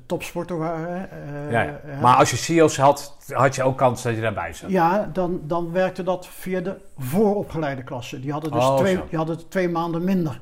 topsporter 0.07 0.59
waren. 0.59 1.09
Ja. 1.51 1.81
Maar 2.01 2.17
als 2.17 2.31
je 2.31 2.37
CIO's 2.37 2.77
had, 2.77 3.17
had 3.29 3.55
je 3.55 3.63
ook 3.63 3.79
kans 3.79 4.03
dat 4.03 4.15
je 4.15 4.21
daarbij 4.21 4.53
zat. 4.53 4.71
Ja, 4.71 5.11
dan, 5.13 5.41
dan 5.45 5.73
werkte 5.73 6.03
dat 6.03 6.27
via 6.27 6.61
de 6.61 6.77
vooropgeleide 6.99 7.83
klassen. 7.83 8.21
Die 8.21 8.33
hadden 8.33 8.51
dus 8.51 8.65
Oh, 8.65 8.77
twee, 8.77 8.95
zo. 8.95 9.07
die 9.09 9.19
hadden 9.19 9.49
twee 9.49 9.69
maanden 9.69 10.05
minder. 10.05 10.41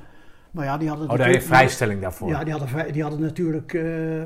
Maar 0.51 0.65
ja, 0.65 0.79
die 0.79 0.89
hadden 0.89 1.11
Oh, 1.11 1.19
daar 1.19 1.31
je 1.31 1.43
vrijstelling 1.43 2.01
daarvoor. 2.01 2.29
Ja, 2.29 2.45
die 2.45 2.53
hadden, 2.53 2.93
die 2.93 3.03
hadden 3.03 3.21
natuurlijk 3.21 3.71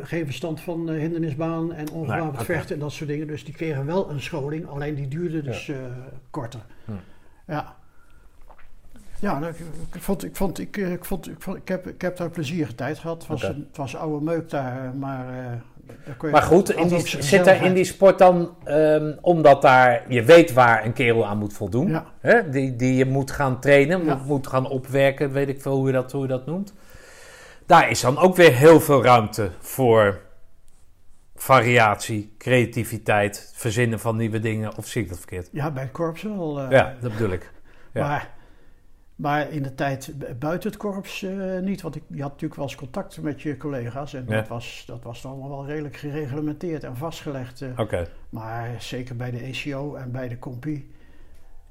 geen 0.02 0.24
verstand 0.24 0.60
van 0.60 0.90
hindernisbaan 0.90 1.72
en 1.72 1.90
ongewapend 1.90 2.36
Nee, 2.36 2.44
vechten 2.44 2.74
en 2.74 2.80
dat 2.80 2.92
soort 2.92 3.08
dingen. 3.08 3.26
Dus 3.26 3.44
die 3.44 3.54
kregen 3.54 3.86
wel 3.86 4.10
een 4.10 4.20
scholing, 4.20 4.68
alleen 4.68 4.94
die 4.94 5.08
duurde 5.08 5.42
dus 5.42 5.72
korter. 6.30 6.60
Hm. 6.84 6.92
Ja. 7.46 7.76
Ja, 9.24 9.38
nou, 9.38 9.52
ik, 9.94 10.02
vond, 10.02 10.24
ik, 10.24 10.36
vond, 10.36 10.58
ik, 10.58 10.76
eh, 10.76 10.92
ik, 10.92 11.04
vond, 11.04 11.28
ik, 11.30 11.36
vond, 11.38 11.56
ik, 11.56 11.68
heb, 11.68 11.86
ik 11.86 12.00
heb 12.02 12.16
daar 12.16 12.30
plezierige 12.30 12.74
tijd 12.74 12.98
gehad. 12.98 13.18
Het 13.18 13.26
was, 13.26 13.42
een, 13.42 13.64
het 13.68 13.76
was 13.76 13.96
oude 13.96 14.24
meuk 14.24 14.50
daar, 14.50 14.94
maar... 14.94 15.28
eh, 15.28 15.44
daar 16.04 16.14
kon 16.16 16.28
je- 16.28 16.34
Maar 16.34 16.42
goed, 16.42 16.70
in 16.74 16.88
die, 16.88 17.06
zit 17.22 17.46
er 17.46 17.62
in 17.62 17.74
die 17.74 17.84
sport 17.84 18.18
dan, 18.18 18.54
ehm, 18.64 19.12
omdat 19.20 19.62
daar 19.62 20.04
je 20.08 20.22
weet 20.22 20.52
waar 20.52 20.84
een 20.84 20.92
kerel 20.92 21.26
aan 21.26 21.38
moet 21.38 21.52
voldoen, 21.52 21.88
Ja. 21.88 22.04
hè, 22.20 22.48
die, 22.50 22.76
die 22.76 22.94
je 22.96 23.04
moet 23.06 23.30
gaan 23.30 23.60
trainen, 23.60 24.04
Ja. 24.04 24.14
moet, 24.14 24.26
moet 24.26 24.46
gaan 24.46 24.68
opwerken, 24.68 25.32
weet 25.32 25.48
ik 25.48 25.62
veel 25.62 25.76
hoe 25.76 25.86
je, 25.86 25.92
dat, 25.92 26.12
hoe 26.12 26.22
je 26.22 26.28
dat 26.28 26.46
noemt. 26.46 26.74
Daar 27.66 27.90
is 27.90 28.00
dan 28.00 28.18
ook 28.18 28.36
weer 28.36 28.52
heel 28.52 28.80
veel 28.80 29.02
ruimte 29.02 29.50
voor 29.58 30.20
variatie, 31.34 32.34
creativiteit, 32.38 33.52
verzinnen 33.54 34.00
van 34.00 34.16
nieuwe 34.16 34.40
dingen, 34.40 34.76
of 34.76 34.86
zie 34.86 35.02
ik 35.02 35.08
dat 35.08 35.18
verkeerd? 35.18 35.48
Ja, 35.52 35.70
bij 35.70 35.82
het 35.82 35.92
korps 35.92 36.22
wel. 36.22 36.60
eh, 36.60 36.70
ja, 36.70 36.94
dat 37.00 37.12
bedoel 37.12 37.30
ik. 37.30 37.50
ja. 37.92 38.06
Maar, 38.08 38.33
maar 39.24 39.50
in 39.50 39.62
de 39.62 39.74
tijd 39.74 40.12
buiten 40.38 40.70
het 40.70 40.78
korps 40.78 41.22
eh, 41.22 41.58
niet. 41.60 41.82
Want 41.82 41.96
ik, 41.96 42.02
je 42.08 42.20
had 42.20 42.30
natuurlijk 42.30 42.54
wel 42.54 42.64
eens 42.64 42.74
contact 42.74 43.20
met 43.20 43.42
je 43.42 43.56
collega's. 43.56 44.14
En 44.14 44.24
Ja. 44.28 44.34
dat, 44.36 44.48
was, 44.48 44.84
dat 44.86 45.02
was 45.02 45.26
allemaal 45.26 45.48
wel 45.48 45.66
redelijk 45.66 45.96
gereglementeerd 45.96 46.84
en 46.84 46.96
vastgelegd. 46.96 47.64
Oké, 47.76 48.06
Maar 48.28 48.70
zeker 48.78 49.16
bij 49.16 49.30
de 49.30 49.38
ECO 49.38 49.94
en 49.94 50.10
bij 50.10 50.28
de 50.28 50.38
compie. 50.38 50.90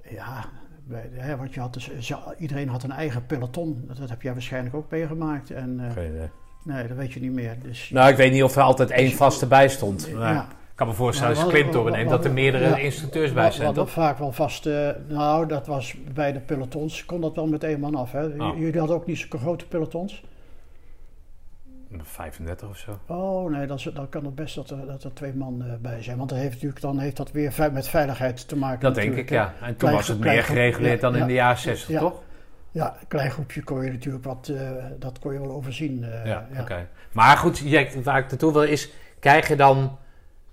Ja, 0.09 0.45
bij 0.83 1.09
hè, 1.11 1.37
want 1.37 1.53
je 1.53 1.59
had 1.59 1.73
dus, 1.73 2.13
iedereen 2.37 2.69
had 2.69 2.83
een 2.83 2.91
eigen 2.91 3.25
peloton. 3.25 3.83
Dat, 3.87 3.97
dat 3.97 4.09
heb 4.09 4.21
jij 4.21 4.33
waarschijnlijk 4.33 4.75
ook 4.75 4.91
meegemaakt. 4.91 5.51
En, 5.51 5.91
geen 5.93 6.09
idee. 6.09 6.29
nee, 6.63 6.87
dat 6.87 6.97
weet 6.97 7.13
je 7.13 7.19
niet 7.19 7.33
meer. 7.33 7.55
Dus, 7.61 7.89
Nou, 7.89 8.11
ik 8.11 8.17
weet 8.17 8.31
niet 8.31 8.43
of 8.43 8.55
er 8.55 8.61
altijd 8.61 8.91
één 8.91 9.11
vaste 9.11 9.47
bij 9.47 9.69
stond. 9.69 10.13
Maar 10.13 10.33
ja. 10.33 10.47
Ik 10.73 10.79
kan 10.79 10.87
me 10.87 10.93
voorstellen 10.93 11.35
als 11.35 11.43
wat- 11.43 12.09
dat 12.09 12.25
er 12.25 12.31
meerdere 12.33 12.69
ja, 12.69 12.75
instructeurs 12.77 13.33
bij 13.33 13.51
zijn, 13.51 13.73
toch? 13.73 13.89
vaak 13.89 14.17
wel 14.17 14.31
vast. 14.31 14.65
eh, 14.65 14.89
nou, 15.07 15.47
dat 15.47 15.67
was 15.67 15.95
bij 16.13 16.31
de 16.33 16.39
pelotons. 16.39 17.05
Kon 17.05 17.21
dat 17.21 17.35
wel 17.35 17.47
met 17.47 17.63
één 17.63 17.79
man 17.79 17.95
af. 17.95 18.11
Hè? 18.11 18.25
Oh. 18.25 18.57
Jullie 18.57 18.79
hadden 18.79 18.95
ook 18.97 19.05
niet 19.05 19.17
zulke 19.17 19.37
grote 19.37 19.67
pelotons. 19.67 20.23
35 22.03 22.69
of 22.69 22.77
zo. 22.77 22.99
Oh 23.05 23.51
nee, 23.51 23.67
dan, 23.67 23.79
dan 23.93 24.09
kan 24.09 24.25
het 24.25 24.35
best 24.35 24.55
dat 24.55 24.69
er, 24.69 24.85
dat 24.85 25.03
er 25.03 25.13
twee 25.13 25.33
man 25.33 25.63
eh, 25.63 25.73
bij 25.81 26.03
zijn. 26.03 26.17
Want 26.17 26.29
dan 26.29 26.37
heeft, 26.37 26.53
natuurlijk, 26.53 26.81
dan 26.81 26.99
heeft 26.99 27.17
dat 27.17 27.31
weer 27.31 27.53
met 27.71 27.87
veiligheid 27.87 28.47
te 28.47 28.55
maken. 28.57 28.79
Dat 28.81 28.95
denk 28.95 29.15
ik, 29.15 29.29
ja. 29.29 29.53
En 29.61 29.67
toen 29.67 29.75
Klein 29.75 29.95
was 29.95 30.07
het 30.07 30.19
meer 30.19 30.43
gereguleerd 30.43 31.01
ja, 31.01 31.09
dan 31.09 31.15
in 31.19 31.27
de 31.27 31.33
jaren 31.33 31.57
60, 31.57 31.87
Ja. 31.89 31.99
toch? 31.99 32.21
Ja, 32.71 32.95
een 33.01 33.07
klein 33.07 33.31
groepje 33.31 33.63
kon 33.63 33.83
je 33.83 33.91
natuurlijk 33.91 34.23
wat, 34.23 34.47
eh, 34.55 34.69
dat 34.99 35.19
kon 35.19 35.33
je 35.33 35.39
wel 35.39 35.51
overzien. 35.51 35.99
Ja, 36.25 36.47
ja. 36.53 36.61
oké. 36.61 36.87
Maar 37.11 37.37
goed, 37.37 37.57
jij- 37.57 37.91
waar 38.03 38.19
ik 38.19 38.29
naartoe 38.29 38.53
wil 38.53 38.63
is, 38.63 38.89
krijg 39.19 39.47
je 39.47 39.55
dan 39.55 39.97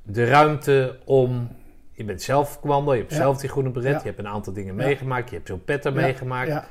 de 0.02 0.24
ruimte 0.24 0.98
om... 1.04 1.58
Je 1.92 2.04
bent 2.06 2.22
zelf 2.22 2.60
commando, 2.60 2.92
je 2.92 2.98
hebt 2.98 3.10
Ja. 3.10 3.16
zelf 3.16 3.38
die 3.38 3.48
groene 3.50 3.70
beret, 3.70 3.92
Ja. 3.92 3.98
je 3.98 4.06
hebt 4.06 4.18
een 4.18 4.28
aantal 4.28 4.52
dingen 4.52 4.74
meegemaakt, 4.74 5.30
je 5.30 5.36
hebt 5.36 5.48
zo'n 5.48 5.64
petter 5.64 5.92
meegemaakt. 5.92 6.62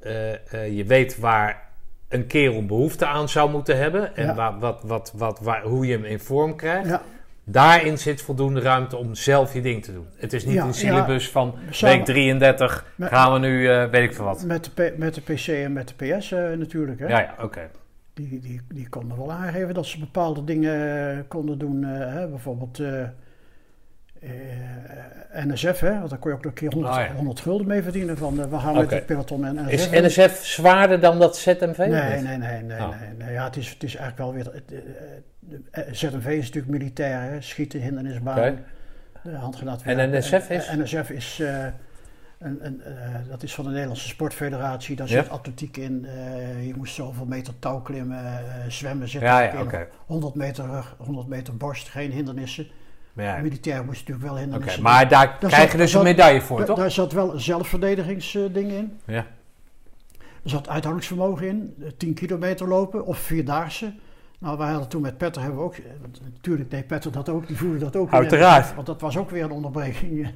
Eh, 0.00 0.32
eh, 0.52 0.76
je 0.76 0.84
weet 0.84 1.18
waar 1.18 1.68
een 2.08 2.26
kerel 2.26 2.66
behoefte 2.66 3.06
aan 3.06 3.28
zou 3.28 3.50
moeten 3.50 3.78
hebben 3.78 4.16
en 4.16 4.34
waar, 4.34 4.58
wat, 4.58 4.82
wat, 4.84 5.12
wat, 5.16 5.40
waar, 5.40 5.62
hoe 5.62 5.86
je 5.86 5.92
hem 5.92 6.04
in 6.04 6.20
vorm 6.20 6.56
krijgt. 6.56 6.98
Daarin 7.44 7.98
zit 7.98 8.22
voldoende 8.22 8.60
ruimte 8.60 8.96
om 8.96 9.14
zelf 9.14 9.54
je 9.54 9.60
ding 9.60 9.84
te 9.84 9.92
doen. 9.92 10.06
Het 10.16 10.32
is 10.32 10.44
niet 10.44 10.54
Ja, 10.54 10.64
een 10.64 10.74
syllabus 10.74 11.30
van 11.30 11.54
Samen- 11.70 11.96
week 11.96 12.04
33 12.04 12.84
Met- 12.94 13.08
gaan 13.08 13.32
we 13.32 13.38
nu, 13.38 13.68
eh, 13.70 13.84
weet 13.90 14.02
ik 14.02 14.14
veel 14.14 14.24
wat. 14.24 14.44
Met, 14.44 14.64
de 14.74 14.90
P- 14.90 14.98
met 14.98 15.14
de 15.14 15.20
PC 15.20 15.46
en 15.48 15.72
met 15.72 15.88
de 15.98 16.06
PS 16.16 16.30
natuurlijk. 16.30 16.98
Hè? 17.00 17.06
Ja, 17.06 17.20
ja, 17.20 17.34
oké. 17.42 17.70
Die, 18.14 18.40
die, 18.40 18.60
die 18.68 18.88
konden 18.88 19.16
wel 19.16 19.32
aangeven 19.32 19.74
dat 19.74 19.86
ze 19.86 19.98
bepaalde 19.98 20.44
dingen 20.44 21.10
eh, 21.10 21.18
konden 21.28 21.58
doen. 21.58 21.84
eh, 21.84 21.90
hè? 22.14 22.28
Bijvoorbeeld 22.28 22.78
eh, 22.78 23.02
NSF, 25.46 25.80
hè? 25.80 25.98
want 25.98 26.10
daar 26.10 26.18
kon 26.18 26.30
je 26.30 26.36
ook 26.36 26.42
nog 26.44 26.52
een 26.52 26.58
keer 26.58 26.72
100, 26.72 26.94
Oh, 26.94 27.00
ja. 27.00 27.14
100 27.14 27.40
gulden 27.40 27.66
mee 27.66 27.82
verdienen. 27.82 28.16
Van, 28.18 28.50
we 28.50 28.58
gaan 28.58 28.70
Oké. 28.70 28.80
met 28.80 28.90
het 28.90 29.06
peloton 29.06 29.44
en 29.44 29.58
Is 29.68 29.90
NSF. 29.90 30.00
NSF 30.06 30.44
zwaarder 30.44 31.00
dan 31.00 31.18
dat 31.18 31.36
ZMV? 31.36 31.76
Nee, 31.78 31.88
nee, 32.20 32.36
nee. 32.36 32.62
nee, 32.62 32.80
Oh. 32.80 32.88
nee, 33.00 33.08
nee. 33.18 33.32
Ja, 33.32 33.44
het, 33.44 33.56
is, 33.56 33.70
het 33.70 33.82
is 33.82 33.96
eigenlijk 33.96 34.18
wel 34.18 34.32
weer... 34.32 34.62
het, 35.70 35.96
ZMV 35.96 36.26
is 36.26 36.46
natuurlijk 36.46 36.72
militair, 36.72 37.20
hè? 37.20 37.40
schieten, 37.40 37.80
hindernisbaan. 37.80 38.58
Handgranaat. 39.32 39.82
En 39.82 40.10
NSF 40.18 40.50
is? 40.50 40.70
NSF 40.76 41.10
is... 41.10 41.42
En, 42.42 42.58
en, 42.60 42.80
eh, 42.84 43.14
dat 43.28 43.42
is 43.42 43.54
van 43.54 43.64
de 43.64 43.70
Nederlandse 43.70 44.08
Sportfederatie. 44.08 44.96
Daar 44.96 45.08
Ja. 45.08 45.22
zit 45.22 45.30
atletiek 45.30 45.76
in. 45.76 46.04
eh, 46.06 46.66
je 46.66 46.74
moest 46.76 46.94
zoveel 46.94 47.24
meter 47.26 47.58
touw 47.58 47.80
klimmen, 47.80 48.18
eh, 48.24 48.64
zwemmen 48.68 49.08
zit 49.08 49.20
Ja, 49.20 49.40
ja, 49.40 49.48
ook 49.48 49.54
in. 49.58 49.60
oké. 49.60 49.88
100 50.06 50.34
meter 50.34 50.66
rug, 50.66 50.94
100 50.98 51.28
meter 51.28 51.56
borst, 51.56 51.88
geen 51.88 52.10
hindernissen. 52.10 52.66
Ja, 53.12 53.38
Militair 53.42 53.84
moest 53.84 53.98
natuurlijk 53.98 54.20
wel 54.26 54.30
Oké, 54.32 54.40
hindernissen 54.42 54.82
maar 54.82 55.08
daar 55.08 55.36
Daar 55.40 55.50
krijg 55.50 55.72
je 55.72 55.78
dus 55.78 55.94
een 55.94 56.02
medaille 56.02 56.40
voor, 56.40 56.58
Da- 56.58 56.64
toch? 56.64 56.76
Daar 56.76 56.90
zat 56.90 57.12
wel 57.12 57.32
een 57.34 57.40
zelfverdedigingsding 57.40 58.70
in. 58.70 58.98
Ja. 59.06 59.26
Er 60.18 60.50
zat 60.50 60.68
uithoudingsvermogen 60.68 61.46
in. 61.48 61.74
eh, 61.80 61.86
10 61.96 62.14
kilometer 62.14 62.68
lopen 62.68 63.06
of 63.06 63.18
vierdaagse. 63.18 63.92
Nou, 64.38 64.58
wij 64.58 64.70
hadden 64.70 64.88
toen 64.88 65.02
met 65.02 65.18
Petter 65.18 65.42
hebben 65.42 65.58
we 65.60 65.64
ook... 65.66 65.76
Natuurlijk 66.32 66.70
deed 66.70 66.86
Petter 66.86 67.12
dat 67.12 67.28
ook. 67.28 67.46
Die 67.46 67.56
voerde 67.56 67.78
dat 67.78 67.96
ook 67.96 68.06
in. 68.08 68.14
Uiteraard. 68.18 68.74
Want 68.74 68.86
dat 68.86 69.00
was 69.00 69.16
ook 69.16 69.30
weer 69.30 69.44
een 69.44 69.50
onderbreking 69.50 70.30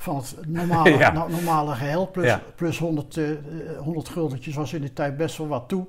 van 0.00 0.16
het 0.16 0.36
normale, 0.46 0.90
Ja. 0.98 1.12
no- 1.12 1.28
normale 1.28 1.74
geheel. 1.74 2.06
Plus, 2.06 2.26
Ja. 2.26 2.40
plus 2.54 2.78
100, 2.78 3.16
eh, 3.16 3.30
eh, 3.30 3.36
100 3.78 4.08
guldetjes 4.08 4.54
was 4.54 4.72
in 4.72 4.80
die 4.80 4.92
tijd 4.92 5.16
best 5.16 5.36
wel 5.38 5.48
wat 5.48 5.68
toe. 5.68 5.86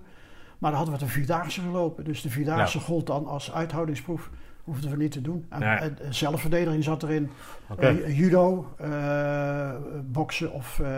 Maar 0.57 0.71
dan 0.71 0.79
hadden 0.79 0.99
we 0.99 1.05
de 1.05 1.11
vierdaagse 1.11 1.61
gelopen. 1.61 2.03
Dus 2.03 2.21
de 2.21 2.29
vierdaagse 2.29 2.79
gold 2.79 3.07
dan 3.07 3.25
als 3.27 3.51
uithoudingsproef. 3.53 4.29
Hoefden 4.63 4.91
we 4.91 4.97
niet 4.97 5.11
te 5.11 5.21
doen. 5.21 5.45
En, 5.49 5.97
zelfverdediging 6.09 6.83
zat 6.83 7.03
erin. 7.03 7.29
Eh, 7.77 8.17
judo, 8.17 8.73
eh, 8.77 9.71
boksen 10.03 10.51
of, 10.51 10.79
eh, 10.79 10.89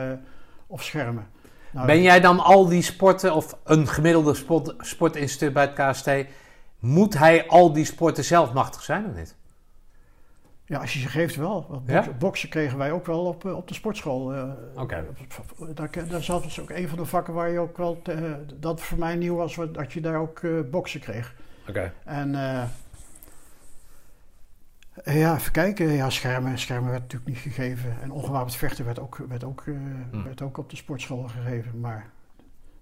of 0.68 0.84
schermen. 0.84 1.28
Nou, 1.72 1.86
Ben 1.88 2.02
jij 2.02 2.20
dan 2.20 2.40
al 2.40 2.68
die 2.68 2.82
sporten, 2.82 3.34
of 3.36 3.58
een 3.64 3.88
gemiddelde 3.88 4.34
sport, 4.34 4.74
sportinstituut 4.78 5.54
bij 5.54 5.64
het 5.64 5.74
KST, 5.74 6.10
moet 6.80 7.18
hij 7.18 7.48
al 7.48 7.74
die 7.74 7.86
sporten 7.86 8.24
zelf 8.24 8.54
machtig 8.54 8.82
zijn 8.82 9.06
of 9.06 9.16
niet? 9.16 9.36
Ja, 10.66 10.80
als 10.80 10.94
je 10.94 11.00
ze 11.00 11.08
geeft 11.08 11.36
wel. 11.36 11.66
Want 11.70 11.90
Ja? 11.90 12.08
boksen, 12.20 12.50
kregen 12.50 12.78
wij 12.78 12.92
ook 12.92 13.06
wel 13.06 13.26
op, 13.26 13.46
eh, 13.46 13.56
op 13.56 13.68
de 13.68 13.74
sportschool. 13.74 14.34
eh. 14.34 14.50
Oké. 14.76 15.06
Daar, 15.74 15.90
daar 16.10 16.24
zat 16.24 16.44
dus 16.44 16.60
ook 16.60 16.70
een 16.70 16.88
van 16.90 16.98
de 16.98 17.06
vakken 17.06 17.34
waar 17.34 17.50
je 17.50 17.60
ook 17.60 17.78
wel... 17.78 18.02
te- 18.02 18.12
eh, 18.12 18.32
dat 18.60 18.82
voor 18.82 18.98
mij 18.98 19.16
nieuw 19.16 19.36
was, 19.36 19.56
dat 19.72 19.94
je 19.94 20.02
daar 20.02 20.20
ook 20.20 20.42
boksen 20.72 21.00
kreeg. 21.00 21.34
Oké. 21.68 21.94
En 22.06 22.36
eh, 22.36 22.64
ja, 25.16 25.36
even 25.36 25.52
kijken. 25.52 25.88
Ja, 25.92 26.10
schermen, 26.10 26.58
schermen 26.60 26.90
werd 26.90 27.02
natuurlijk 27.02 27.30
niet 27.30 27.40
gegeven. 27.54 27.96
En 28.02 28.12
ongewapend 28.12 28.56
vechten 28.56 28.86
werd 28.86 29.00
ook, 29.00 29.18
werd, 29.30 29.44
ook, 29.44 29.64
Hm. 30.12 30.24
werd 30.24 30.42
ook 30.42 30.58
op 30.58 30.70
de 30.70 30.76
sportschool 30.76 31.24
gegeven. 31.28 31.80
Maar 31.80 32.10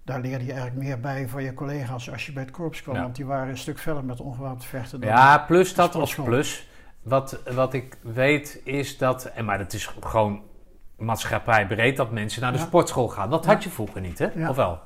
daar 0.04 0.20
leerde 0.20 0.44
je 0.44 0.52
eigenlijk 0.52 0.82
meer 0.82 1.00
bij 1.00 1.28
van 1.28 1.42
je 1.42 1.54
collega's 1.54 2.10
als 2.10 2.26
je 2.26 2.32
bij 2.32 2.42
het 2.42 2.52
korps 2.52 2.82
kwam. 2.82 2.94
Ja. 2.94 3.02
Want 3.02 3.16
die 3.16 3.26
waren 3.26 3.48
een 3.48 3.58
stuk 3.58 3.78
verder 3.78 4.04
met 4.04 4.20
ongewapend 4.20 4.64
vechten. 4.64 5.00
Dan, 5.00 5.08
Ja, 5.10 5.38
plus 5.38 5.74
dat 5.74 5.84
als 5.84 5.92
sportschool. 6.10 6.24
plus. 6.24 6.70
Wat, 7.02 7.38
wat 7.54 7.72
ik 7.74 7.96
weet 8.02 8.60
is 8.64 8.98
dat, 8.98 9.24
en 9.24 9.44
maar 9.44 9.58
dat 9.58 9.72
is 9.72 9.86
gewoon 10.00 10.42
maatschappij 10.96 11.66
breed, 11.66 11.96
dat 11.96 12.10
mensen 12.10 12.42
naar 12.42 12.52
de 12.52 12.58
Ja. 12.58 12.64
sportschool 12.64 13.08
gaan. 13.08 13.30
Dat 13.30 13.46
had 13.46 13.62
je 13.64 13.70
vroeger 13.70 14.00
niet, 14.00 14.18
hè? 14.18 14.28
Ja. 14.34 14.48
Of 14.48 14.56
wel? 14.56 14.80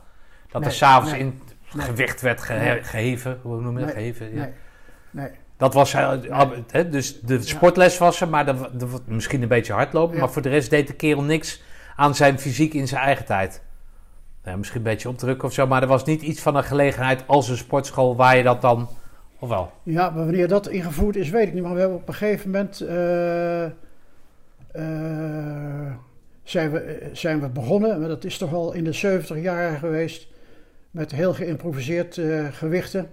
Dat 0.50 0.60
Nee, 0.60 0.70
er 0.70 0.76
s'avonds 0.76 1.10
nee, 1.10 1.20
in 1.20 1.40
nee. 1.74 1.86
gewicht 1.86 2.20
werd 2.20 2.40
gehe- 2.42 2.58
Nee. 2.72 2.82
geheven. 2.82 3.40
Hoe 3.42 3.60
noem 3.60 3.78
je 3.78 3.84
dat? 3.84 3.94
Geheven, 3.94 4.34
ja. 4.34 4.48
Nee. 5.10 5.28
Dat 5.56 5.74
was 5.74 5.92
hij, 5.92 6.20
hè, 6.70 6.88
dus 6.88 7.20
de 7.20 7.42
sportles 7.42 7.98
was 7.98 8.20
er, 8.20 8.28
maar 8.28 8.44
dat- 8.78 9.06
misschien 9.06 9.42
een 9.42 9.48
beetje 9.48 9.72
hardlopen. 9.72 10.18
Maar 10.18 10.30
voor 10.30 10.42
de 10.42 10.48
rest 10.48 10.70
deed 10.70 10.86
de 10.86 10.94
kerel 10.94 11.22
niks 11.22 11.62
aan 11.96 12.14
zijn 12.14 12.38
fysiek 12.38 12.74
in 12.74 12.88
zijn 12.88 13.02
eigen 13.02 13.24
tijd. 13.24 13.62
Ja, 14.44 14.56
misschien 14.56 14.78
een 14.78 14.84
beetje 14.84 15.08
opdrukken 15.08 15.48
of 15.48 15.54
zo, 15.54 15.66
maar 15.66 15.82
er 15.82 15.88
was 15.88 16.04
niet 16.04 16.22
iets 16.22 16.40
van 16.40 16.56
een 16.56 16.64
gelegenheid 16.64 17.24
als 17.26 17.48
een 17.48 17.56
sportschool 17.56 18.16
waar 18.16 18.36
je 18.36 18.42
dat 18.42 18.60
dan, 18.60 18.88
of 19.38 19.48
wel? 19.48 19.72
Ja, 19.82 20.10
maar 20.10 20.24
wanneer 20.24 20.48
dat 20.48 20.68
ingevoerd 20.68 21.16
is, 21.16 21.30
weet 21.30 21.46
ik 21.46 21.54
niet. 21.54 21.62
Maar 21.62 21.74
we 21.74 21.80
hebben 21.80 21.98
op 21.98 22.08
een 22.08 22.14
gegeven 22.14 22.50
moment 22.50 22.80
eh, 22.80 23.64
eh, 23.64 23.70
zijn, 26.42 26.70
we, 26.70 26.78
eh, 26.78 27.08
zijn 27.12 27.40
we 27.40 27.48
begonnen. 27.48 28.00
Maar 28.00 28.08
dat 28.08 28.24
is 28.24 28.38
toch 28.38 28.54
al 28.54 28.72
in 28.72 28.84
de 28.84 28.92
70 28.92 29.40
jaar 29.42 29.78
geweest. 29.78 30.28
Met 30.90 31.12
heel 31.12 31.34
geïmproviseerd 31.34 32.20
gewichten. 32.50 33.10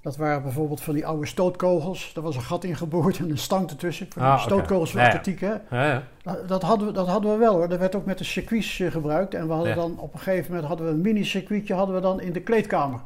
Dat 0.00 0.16
waren 0.16 0.42
bijvoorbeeld 0.42 0.80
van 0.80 0.94
die 0.94 1.06
oude 1.06 1.26
stootkogels. 1.26 2.10
Daar 2.14 2.24
was 2.24 2.36
een 2.36 2.42
gat 2.42 2.64
in 2.64 2.76
geboord 2.76 3.18
en 3.18 3.30
een 3.30 3.38
stang 3.38 3.70
ertussen. 3.70 4.06
Van 4.10 4.22
Ah, 4.22 4.40
stootkogels 4.40 4.90
van 4.90 5.00
Ja, 5.00 5.06
ja. 5.06 5.12
atletiek, 5.12 5.40
hè. 5.40 5.54
Ja, 5.70 5.86
ja. 5.86 6.02
Dat, 6.22 6.48
dat, 6.48 6.62
hadden 6.62 6.86
we, 6.86 6.92
dat 6.92 7.06
hadden 7.06 7.32
we 7.32 7.38
wel 7.38 7.54
hoor. 7.54 7.68
Dat 7.68 7.78
werd 7.78 7.94
ook 7.94 8.04
met 8.04 8.18
de 8.18 8.24
circuits 8.24 8.82
gebruikt. 8.88 9.34
En 9.34 9.46
we 9.46 9.52
hadden 9.52 9.74
dan 9.74 9.98
op 9.98 10.12
een 10.12 10.18
gegeven 10.18 10.50
moment 10.50 10.68
hadden 10.68 10.86
we 10.86 10.92
een 10.92 11.00
mini-circuitje 11.00 11.74
hadden 11.74 11.94
we 11.94 12.00
dan 12.00 12.20
in 12.20 12.32
de 12.32 12.40
kleedkamer. 12.40 13.00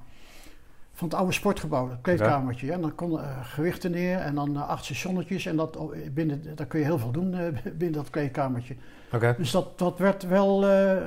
Van 0.97 1.09
het 1.09 1.17
oude 1.17 1.33
sportgebouw, 1.33 1.91
het 1.91 2.01
kleedkamertje. 2.01 2.73
En 2.73 2.81
dan 2.81 2.95
konden 2.95 3.25
eh, 3.25 3.45
gewichten 3.45 3.91
neer 3.91 4.19
en 4.19 4.35
dan 4.35 4.57
eh, 4.57 4.69
acht 4.69 4.85
stationnetjes. 4.85 5.47
En 5.47 5.57
dat, 5.57 5.77
oh, 5.77 5.95
binnen, 6.13 6.57
daar 6.57 6.67
kun 6.67 6.79
je 6.79 6.85
heel 6.85 6.99
veel 6.99 7.11
doen 7.11 7.35
eh, 7.35 7.47
binnen 7.63 7.93
dat 7.93 8.11
kleedkamertje. 8.11 8.77
Oké. 9.13 9.35
Dus 9.39 9.51
dat, 9.51 9.79
dat, 9.79 9.99
werd 9.99 10.23
wel, 10.23 10.61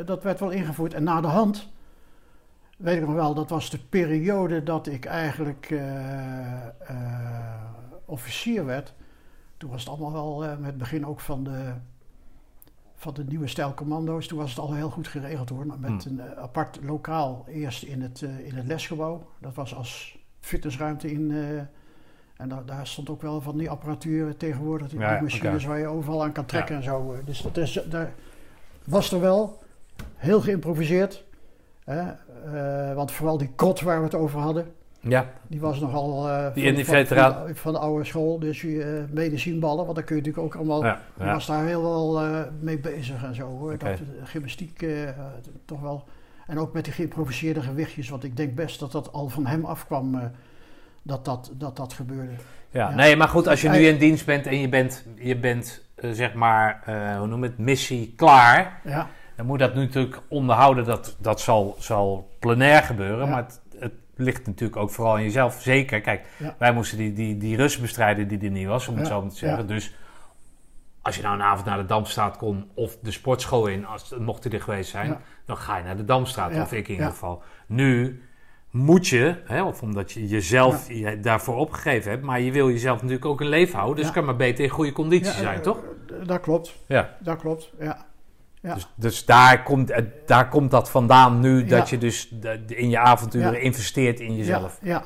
dat 0.05 0.23
werd 0.23 0.39
wel 0.39 0.49
ingevoerd. 0.49 0.93
En 0.93 1.03
na 1.03 1.21
de 1.21 1.27
hand, 1.27 1.69
weet 2.77 2.95
ik 2.95 3.05
nog 3.05 3.13
wel, 3.13 3.33
dat 3.33 3.49
was 3.49 3.69
de 3.69 3.79
periode 3.89 4.63
dat 4.63 4.87
ik 4.87 5.05
eigenlijk 5.05 5.75
officier 8.05 8.65
werd. 8.65 8.93
Toen 9.57 9.69
was 9.69 9.79
het 9.79 9.89
allemaal 9.89 10.39
wel 10.39 10.57
met 10.57 10.65
het 10.65 10.77
begin 10.77 11.05
ook 11.05 11.19
van 11.19 11.43
de, 11.43 11.73
van 13.02 13.14
de 13.14 13.24
nieuwe 13.24 13.47
stijl 13.47 13.74
commando's. 13.74 14.28
Toen 14.28 14.38
was 14.38 14.50
het 14.50 14.60
al 14.60 14.74
heel 14.74 14.89
goed 14.89 15.08
geregeld 15.08 15.50
hoor. 15.50 15.66
Maar 15.66 15.80
met 15.80 16.04
Hmm. 16.04 16.20
een 16.20 16.20
eh, 16.32 16.38
apart 16.41 16.80
lokaal 16.84 17.45
eerst 17.47 17.84
in 17.84 18.02
het, 18.02 18.22
eh, 18.22 18.39
in 18.47 18.56
het 18.56 18.66
lesgebouw. 18.68 19.28
Dat 19.39 19.54
was 19.56 19.76
als 19.76 20.18
fitnessruimte 20.39 21.12
in. 21.12 21.32
eh, 21.32 21.60
en 22.38 22.50
daar, 22.50 22.66
daar 22.66 22.88
stond 22.88 23.10
ook 23.10 23.22
wel 23.22 23.41
van 23.41 23.58
die 23.58 23.70
apparatuur 23.70 24.38
tegenwoordig. 24.38 24.88
Die, 24.89 25.00
Ja, 25.00 25.22
machines 25.22 25.66
waar 25.66 25.80
je 25.80 25.88
overal 25.88 26.24
aan 26.24 26.32
kan 26.32 26.45
trekken 26.45 26.76
en 26.76 26.84
zo. 26.84 27.16
Dus 27.26 27.41
dat 27.41 27.58
is, 27.58 27.80
daar 27.89 28.14
was 28.84 29.12
er 29.12 29.20
wel. 29.20 29.60
Heel 30.16 30.41
geïmproviseerd. 30.41 31.24
Hè? 31.84 32.04
want 32.93 33.12
vooral 33.12 33.38
die 33.38 33.52
kot 33.56 33.82
waar 33.82 33.97
we 33.97 34.04
het 34.04 34.16
over 34.16 34.39
hadden. 34.39 34.74
Ja, 35.02 35.26
Die 35.47 35.60
was 35.60 35.80
nogal 35.80 36.30
eh, 36.30 36.54
Die 36.54 36.66
van, 36.66 36.76
die 36.76 36.86
van- 36.86 37.06
van, 37.06 37.56
van 37.56 37.74
de 37.74 37.80
oude 37.80 38.04
school. 38.04 38.39
Dus 38.39 38.62
je 38.62 38.68
uh, 38.68 39.14
medicijnballen, 39.14 39.84
want 39.84 39.95
daar 39.95 40.04
kun 40.06 40.16
je 40.16 40.22
natuurlijk 40.22 40.56
ook 40.56 40.62
allemaal... 40.62 40.86
ja, 40.86 41.00
was 41.18 41.45
daar 41.45 41.66
heel 41.66 41.82
wel 41.82 42.22
eh, 42.22 42.39
mee 42.60 42.80
bezig 42.80 43.24
en 43.24 43.36
zo 43.36 43.45
hoor. 43.47 43.74
Oké. 43.74 43.86
Dat, 43.89 44.00
gymnastiek 44.24 44.86
toch 45.66 45.82
wel. 45.82 46.04
En 46.47 46.60
ook 46.60 46.74
met 46.74 46.84
die 46.84 46.93
geïmproviseerde 46.93 47.62
gewichtjes. 47.62 48.10
Want 48.10 48.24
ik 48.24 48.38
denk 48.38 48.56
best 48.56 48.80
dat 48.80 48.91
dat 48.91 49.14
al 49.14 49.30
van 49.30 49.45
hem 49.45 49.66
afkwam. 49.66 50.20
dat, 51.02 51.26
dat, 51.26 51.52
dat 51.58 51.76
dat 51.78 51.93
gebeurde. 51.93 52.32
Ja, 52.72 52.89
Ja. 52.89 52.95
nee, 52.95 53.16
maar 53.16 53.28
goed, 53.28 53.47
als 53.47 53.62
je 53.62 53.70
nu 53.70 53.78
in 53.88 53.97
dienst 53.97 54.26
bent 54.26 54.45
en 54.47 54.60
je 54.60 54.70
bent, 54.70 55.06
je 55.16 55.38
bent 55.38 55.84
zeg 56.12 56.34
maar, 56.34 56.82
hoe 57.18 57.28
noem 57.28 57.43
het, 57.43 57.58
missie 57.58 58.14
klaar, 58.16 58.82
Ja, 58.84 59.08
dan 59.36 59.45
moet 59.45 59.60
dat 59.60 59.74
nu 59.76 59.82
natuurlijk 59.82 60.22
onderhouden. 60.28 60.86
Dat, 60.86 61.16
dat 61.20 61.39
zal, 61.41 61.76
zal 61.80 62.30
plenair 62.39 62.84
gebeuren, 62.84 63.30
maar 63.30 63.43
het 63.43 63.60
ligt 64.20 64.45
natuurlijk 64.45 64.80
ook 64.82 64.89
vooral 64.89 65.17
in 65.17 65.24
jezelf. 65.24 65.61
Zeker, 65.61 66.01
kijk, 66.01 66.26
Ja. 66.38 66.55
wij 66.59 66.74
moesten 66.74 66.97
die, 66.97 67.13
die, 67.13 67.38
die 67.38 67.55
rust 67.57 67.82
bestrijden 67.82 68.28
die 68.28 68.39
er 68.39 68.49
niet 68.49 68.67
was, 68.67 68.88
om 68.88 68.95
het 68.97 69.07
Ja, 69.07 69.13
zo 69.13 69.22
maar 69.22 69.30
te 69.30 69.36
zeggen. 69.38 69.59
ja. 69.61 69.65
Dus 69.74 69.95
als 71.01 71.15
je 71.15 71.22
nou 71.22 71.36
een 71.36 71.41
avond 71.41 71.65
naar 71.65 71.78
de 71.78 71.86
Damstraat 71.86 72.38
kon 72.38 72.70
of 72.74 72.97
de 73.01 73.11
sportschool 73.11 73.67
in, 73.67 73.86
als, 73.86 74.13
mocht 74.20 74.43
hij 74.43 74.53
er 74.53 74.61
geweest 74.61 74.89
zijn, 74.89 75.17
dan 75.45 75.57
ga 75.57 75.78
je 75.78 75.84
naar 75.84 75.97
de 75.97 76.05
Damstraat, 76.05 76.61
of 76.61 76.74
ik 76.74 76.88
in 76.88 76.93
ieder 76.93 77.09
geval. 77.09 77.43
Nu 77.67 78.22
moet 78.72 79.07
je, 79.07 79.36
hè, 79.45 79.63
of 79.63 79.82
omdat 79.82 80.11
je 80.11 80.28
jezelf 80.28 80.88
je 80.91 81.20
daarvoor 81.20 81.55
opgegeven 81.55 82.11
hebt, 82.11 82.24
maar 82.24 82.39
je 82.41 82.51
wil 82.51 82.70
jezelf 82.70 82.95
natuurlijk 82.97 83.26
ook 83.26 83.41
in 83.41 83.47
leven 83.47 83.80
houden, 83.80 84.03
dus 84.03 84.13
kan 84.13 84.26
maar 84.26 84.36
beter 84.36 84.63
in 84.63 84.70
goede 84.70 84.91
conditie 84.91 85.32
zijn, 85.34 85.57
eh, 85.57 85.61
toch? 85.63 85.80
Dat 86.26 86.39
klopt, 86.41 86.76
Ja. 86.88 87.15
dat 87.20 87.38
klopt. 87.39 87.72
Ja. 87.80 88.05
Ja. 88.62 88.74
Dus, 88.74 88.88
dus 88.95 89.26
daar, 89.26 89.64
komt, 89.64 89.89
eh, 89.89 90.05
daar 90.26 90.49
komt 90.49 90.72
dat 90.72 90.89
vandaan 90.89 91.39
nu, 91.39 91.66
dat 91.66 91.89
Ja. 91.89 91.95
je 91.95 91.97
dus 92.01 92.36
in 92.68 92.89
je 92.89 92.99
avonturen 92.99 93.51
Ja. 93.53 93.57
investeert 93.60 94.20
in 94.20 94.36
jezelf. 94.36 94.80
Ja. 94.82 95.03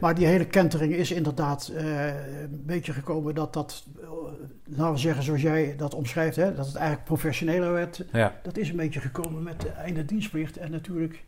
Maar 0.00 0.14
die 0.14 0.26
hele 0.26 0.44
kentering 0.46 0.92
is 0.94 1.10
inderdaad 1.12 1.72
eh, 1.76 2.06
een 2.42 2.62
beetje 2.66 2.92
gekomen 2.92 3.34
dat 3.34 3.52
dat, 3.52 3.86
eh, 4.02 4.08
laten 4.64 4.92
we 4.92 4.98
zeggen 4.98 5.22
zoals 5.22 5.42
jij 5.42 5.74
dat 5.76 5.94
omschrijft, 5.94 6.36
hè, 6.36 6.54
dat 6.54 6.66
het 6.66 6.74
eigenlijk 6.74 7.04
professioneler 7.06 7.72
werd. 7.72 8.04
Dat 8.42 8.56
is 8.56 8.68
een 8.68 8.76
beetje 8.76 9.00
gekomen 9.00 9.42
met 9.42 9.60
de 9.60 9.68
einde 9.68 10.04
dienstplicht 10.04 10.56
en 10.56 10.70
natuurlijk 10.70 11.24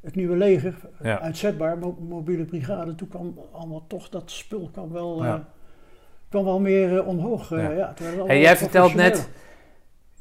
het 0.00 0.14
nieuwe 0.14 0.36
leger, 0.36 0.74
Ja. 1.02 1.20
uitzetbaar, 1.20 1.78
mo- 1.78 1.96
mobiele 2.08 2.44
brigade. 2.44 2.94
Toen 2.94 3.08
kwam 3.08 3.38
allemaal 3.52 3.84
toch, 3.86 4.08
dat 4.08 4.30
spul 4.30 4.68
kwam 4.72 4.92
wel, 4.92 5.24
eh, 5.24 5.34
kwam 6.28 6.44
wel 6.44 6.60
meer 6.60 6.98
eh, 6.98 7.06
omhoog. 7.06 7.52
eh, 7.52 7.76
Ja. 7.76 7.94
het 7.98 8.26
Hey, 8.26 8.40
jij 8.40 8.56
vertelt 8.56 8.94
net. 8.94 9.28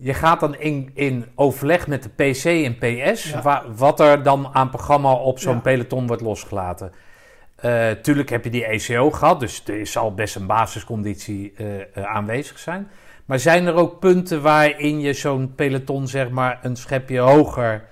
Je 0.04 0.14
gaat 0.14 0.40
dan 0.40 0.56
in, 0.56 0.92
in 0.94 1.26
overleg 1.36 1.88
met 1.88 2.04
de 2.04 2.10
PC 2.10 2.46
en 2.46 2.78
PS, 2.78 3.30
Ja. 3.30 3.42
wa- 3.42 3.64
wat 3.76 4.00
er 4.00 4.24
dan 4.24 4.50
aan 4.54 4.70
programma 4.70 5.12
op 5.14 5.40
zo'n 5.40 5.54
Ja. 5.54 5.60
peloton 5.60 6.08
wordt 6.08 6.22
losgelaten. 6.22 6.92
Eh, 7.56 7.90
tuurlijk 7.92 8.30
heb 8.30 8.44
je 8.44 8.50
die 8.50 8.66
ECO 8.66 9.12
gehad, 9.12 9.40
dus 9.40 9.64
er 9.68 9.88
zal 9.88 10.14
best 10.14 10.36
een 10.36 10.46
basisconditie 10.46 11.54
eh, 11.58 11.80
eh, 11.82 12.04
aanwezig 12.04 12.60
zijn. 12.60 12.88
Maar 13.26 13.40
zijn 13.40 13.66
er 13.66 13.74
ook 13.74 14.00
punten 14.00 14.42
waarin 14.42 15.00
je 15.00 15.14
zo'n 15.14 15.54
peloton 15.56 16.08
zeg 16.08 16.30
maar 16.30 16.60
een 16.62 16.76
schepje 16.76 17.20
hoger 17.20 17.84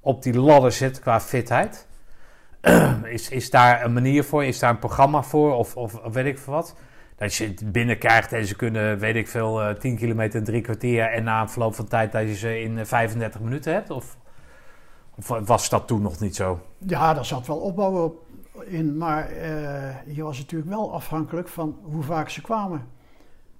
op 0.00 0.22
die 0.22 0.38
ladder 0.38 0.72
zet 0.72 1.00
qua 1.00 1.20
fitheid? 1.20 1.86
is, 3.04 3.28
is 3.30 3.50
daar 3.50 3.84
een 3.84 3.92
manier 3.92 4.24
voor? 4.24 4.44
Is 4.44 4.58
daar 4.58 4.70
een 4.70 4.78
programma 4.78 5.22
voor? 5.22 5.54
Of, 5.54 5.76
of, 5.76 5.94
of 5.94 6.12
weet 6.14 6.26
ik 6.26 6.38
veel 6.38 6.52
wat? 6.52 6.74
Dat 7.18 7.34
je 7.34 7.46
het 7.46 7.72
binnenkrijgt 7.72 8.32
en 8.32 8.46
ze 8.46 8.56
kunnen, 8.56 8.98
weet 8.98 9.16
ik 9.16 9.28
veel, 9.28 9.62
eh 9.62 9.74
10 9.74 9.96
kilometer 9.96 10.38
in 10.38 10.44
drie 10.44 10.60
kwartier. 10.60 11.04
En 11.04 11.24
na 11.24 11.40
een 11.40 11.50
verloop 11.50 11.74
van 11.74 11.88
tijd 11.88 12.12
dat 12.12 12.22
je 12.22 12.34
ze 12.34 12.60
in 12.60 12.78
eh, 12.78 12.84
35 12.84 13.40
minuten 13.40 13.72
hebt? 13.72 13.90
Of, 13.90 14.16
of 15.16 15.28
was 15.46 15.68
dat 15.68 15.86
toen 15.86 16.02
nog 16.02 16.20
niet 16.20 16.36
zo? 16.36 16.60
Ja, 16.78 17.14
daar 17.14 17.24
zat 17.24 17.46
wel 17.46 17.58
opbouw 17.58 18.04
op 18.04 18.26
in, 18.66 18.96
maar 18.96 19.30
eh, 19.30 20.16
je 20.16 20.22
was 20.22 20.38
natuurlijk 20.38 20.70
wel 20.70 20.94
afhankelijk 20.94 21.48
van 21.48 21.78
hoe 21.82 22.02
vaak 22.02 22.28
ze 22.28 22.40
kwamen. 22.40 22.86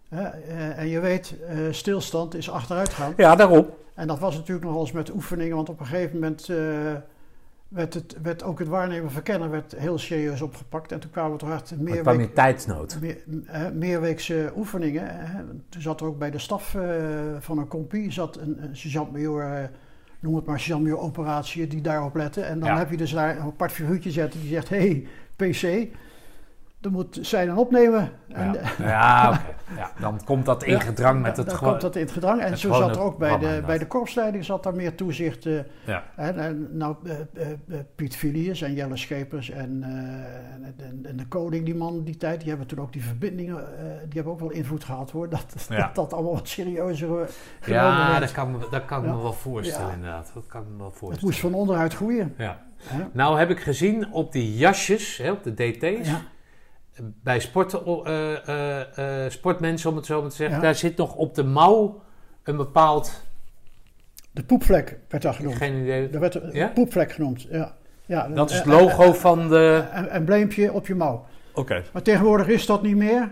Eh, 0.08 0.78
en 0.78 0.88
je 0.88 1.00
weet, 1.00 1.34
eh, 1.48 1.56
stilstand 1.70 2.34
is 2.34 2.50
achteruit 2.50 2.88
gaan. 2.88 3.12
Ja, 3.16 3.36
daarom. 3.36 3.66
En 3.94 4.06
dat 4.06 4.18
was 4.18 4.34
natuurlijk 4.34 4.64
nog 4.64 4.72
wel 4.72 4.82
eens 4.82 4.92
met 4.92 5.10
oefeningen, 5.10 5.56
want 5.56 5.68
op 5.68 5.80
een 5.80 5.86
gegeven 5.86 6.14
moment 6.14 6.48
eh, 6.48 6.56
werd, 7.68 7.94
het, 7.94 8.16
werd 8.22 8.42
ook 8.42 8.58
het 8.58 8.68
waarnemen 8.68 9.10
van 9.10 9.22
kennen 9.22 9.50
werd 9.50 9.74
heel 9.76 9.98
serieus 9.98 10.40
opgepakt. 10.42 10.92
En 10.92 11.00
toen 11.00 11.10
kwamen 11.10 11.32
we 11.32 11.38
toch 11.38 11.52
echt 11.52 11.70
Maar 11.76 11.82
meer, 11.84 12.00
kwam 12.00 12.16
week, 12.16 12.26
je 12.28 12.32
tijdsnood. 12.32 12.98
meer, 13.00 13.16
eh, 13.46 13.68
meerweekse 13.70 14.52
oefeningen. 14.56 15.02
Hè. 15.08 15.42
Toen 15.68 15.82
zat 15.82 16.00
er 16.00 16.06
ook 16.06 16.18
bij 16.18 16.30
de 16.30 16.38
staf 16.38 16.74
eh, 16.74 16.82
van 17.38 17.58
een 17.58 17.68
compie 17.68 18.12
zat 18.12 18.36
een, 18.36 18.62
een 18.62 18.76
sergeant-major, 18.76 19.42
eh, 19.42 19.64
noem 20.20 20.34
het 20.34 20.44
maar 20.46 20.58
sergeant-major 20.60 21.00
operatie, 21.00 21.66
die 21.66 21.80
daarop 21.80 22.14
lette. 22.14 22.40
En 22.40 22.58
dan 22.60 22.68
Ja. 22.68 22.78
heb 22.78 22.90
je 22.90 22.96
dus 22.96 23.12
daar 23.12 23.36
een 23.36 23.42
apart 23.42 23.72
figuurtje 23.72 24.10
zetten 24.10 24.40
die 24.40 24.48
zegt, 24.48 24.68
hey, 24.68 25.06
PC, 25.36 25.86
dan 26.80 26.92
moet 26.92 27.18
zij 27.20 27.46
dan 27.46 27.56
opnemen. 27.56 28.10
En, 28.28 28.52
Ja, 28.78 29.40
ja 29.76 29.90
dan 30.00 30.24
komt 30.24 30.44
dat 30.46 30.62
in 30.64 30.80
gedrang 30.80 31.22
met 31.22 31.24
dan- 31.30 31.38
het 31.38 31.46
dan 31.46 31.56
gewoon. 31.56 31.70
komt 31.70 31.82
dat 31.82 31.96
in 31.96 32.02
het 32.02 32.10
gedrang. 32.12 32.40
En 32.40 32.50
het 32.50 32.58
zo 32.58 32.72
zat 32.72 32.96
er 32.96 33.02
ook 33.02 33.18
bij 33.18 33.38
de, 33.38 33.62
bij 33.66 33.78
de 33.78 33.86
korpsleiding 33.86 34.44
zat 34.44 34.62
daar 34.62 34.74
meer 34.74 34.94
toezicht. 34.94 35.46
eh, 35.46 35.58
Ja. 35.86 36.04
en, 36.16 36.38
en, 36.38 36.68
nou, 36.76 36.96
eh, 37.04 37.50
eh, 37.50 37.78
Piet 37.94 38.16
Filius 38.16 38.62
en 38.62 38.74
Jelle 38.74 38.96
Schepers 38.96 39.50
en, 39.50 39.82
en, 39.82 41.04
en- 41.04 41.16
de 41.16 41.26
koning, 41.28 41.64
die 41.64 41.74
man 41.74 42.04
die 42.04 42.16
tijd, 42.16 42.40
die 42.40 42.48
hebben 42.48 42.66
toen 42.66 42.80
ook 42.80 42.92
die 42.92 43.04
verbindingen, 43.04 43.64
die 44.04 44.12
hebben 44.14 44.32
ook 44.32 44.40
wel 44.40 44.50
invloed 44.50 44.84
gehad 44.84 45.10
hoor. 45.10 45.28
Dat 45.38 45.66
dat, 45.68 45.94
dat 45.94 46.12
allemaal 46.12 46.32
wat 46.34 46.48
serieuzer 46.48 47.08
genomen 47.60 47.86
Ja, 47.90 48.20
dat 48.20 48.32
kan, 48.32 48.62
dat 48.70 48.84
kan 48.84 49.04
ik 49.04 49.10
me 49.10 49.22
wel 49.22 49.32
voorstellen 49.32 49.92
inderdaad. 49.94 50.30
Dat 50.34 50.46
kan 50.46 50.62
ik 50.62 50.68
me 50.70 50.76
wel 50.76 50.86
Het 50.86 50.96
voorstellen. 50.96 51.28
moest 51.30 51.40
van 51.40 51.54
onderuit 51.54 51.94
groeien. 51.94 52.34
Ja. 52.38 52.66
Nou 53.12 53.38
heb 53.38 53.50
ik 53.50 53.60
gezien 53.60 54.12
op 54.12 54.32
die 54.32 54.56
jasjes, 54.56 55.16
hè, 55.16 55.30
op 55.30 55.42
de 55.42 55.54
DT's. 55.54 56.10
Bij 57.02 57.40
sport, 57.40 57.72
eh, 57.82 58.48
eh, 58.48 59.24
eh, 59.24 59.30
sportmensen 59.30 59.90
om 59.90 59.96
het 59.96 60.06
zo 60.06 60.20
maar 60.20 60.30
te 60.30 60.36
zeggen, 60.36 60.56
Ja. 60.56 60.62
daar 60.62 60.74
zit 60.74 60.96
nog 60.96 61.14
op 61.14 61.34
de 61.34 61.44
mouw 61.44 62.02
een 62.42 62.56
bepaald, 62.56 63.22
De 64.32 64.42
poepvlek 64.44 64.98
werd 65.08 65.22
dat 65.22 65.34
genoemd. 65.34 65.56
geen 65.56 65.74
idee, 65.82 66.10
Dat 66.10 66.20
werd 66.20 66.34
een 66.34 66.52
Ja? 66.52 66.68
poepvlek 66.68 67.12
genoemd. 67.12 67.42
Ja. 67.50 67.76
Ja, 68.06 68.28
dat 68.28 68.50
is 68.50 68.56
het 68.56 68.64
een- 68.66 68.72
logo 68.72 69.12
van 69.12 69.48
de... 69.48 69.84
Een 69.92 69.98
een 70.02 70.08
embleempje 70.08 70.72
op 70.72 70.86
je 70.86 70.94
mouw. 70.94 71.24
Oké. 71.54 71.82
Maar 71.92 72.02
tegenwoordig 72.02 72.48
is 72.48 72.66
dat 72.66 72.82
niet 72.82 72.96
meer. 72.96 73.30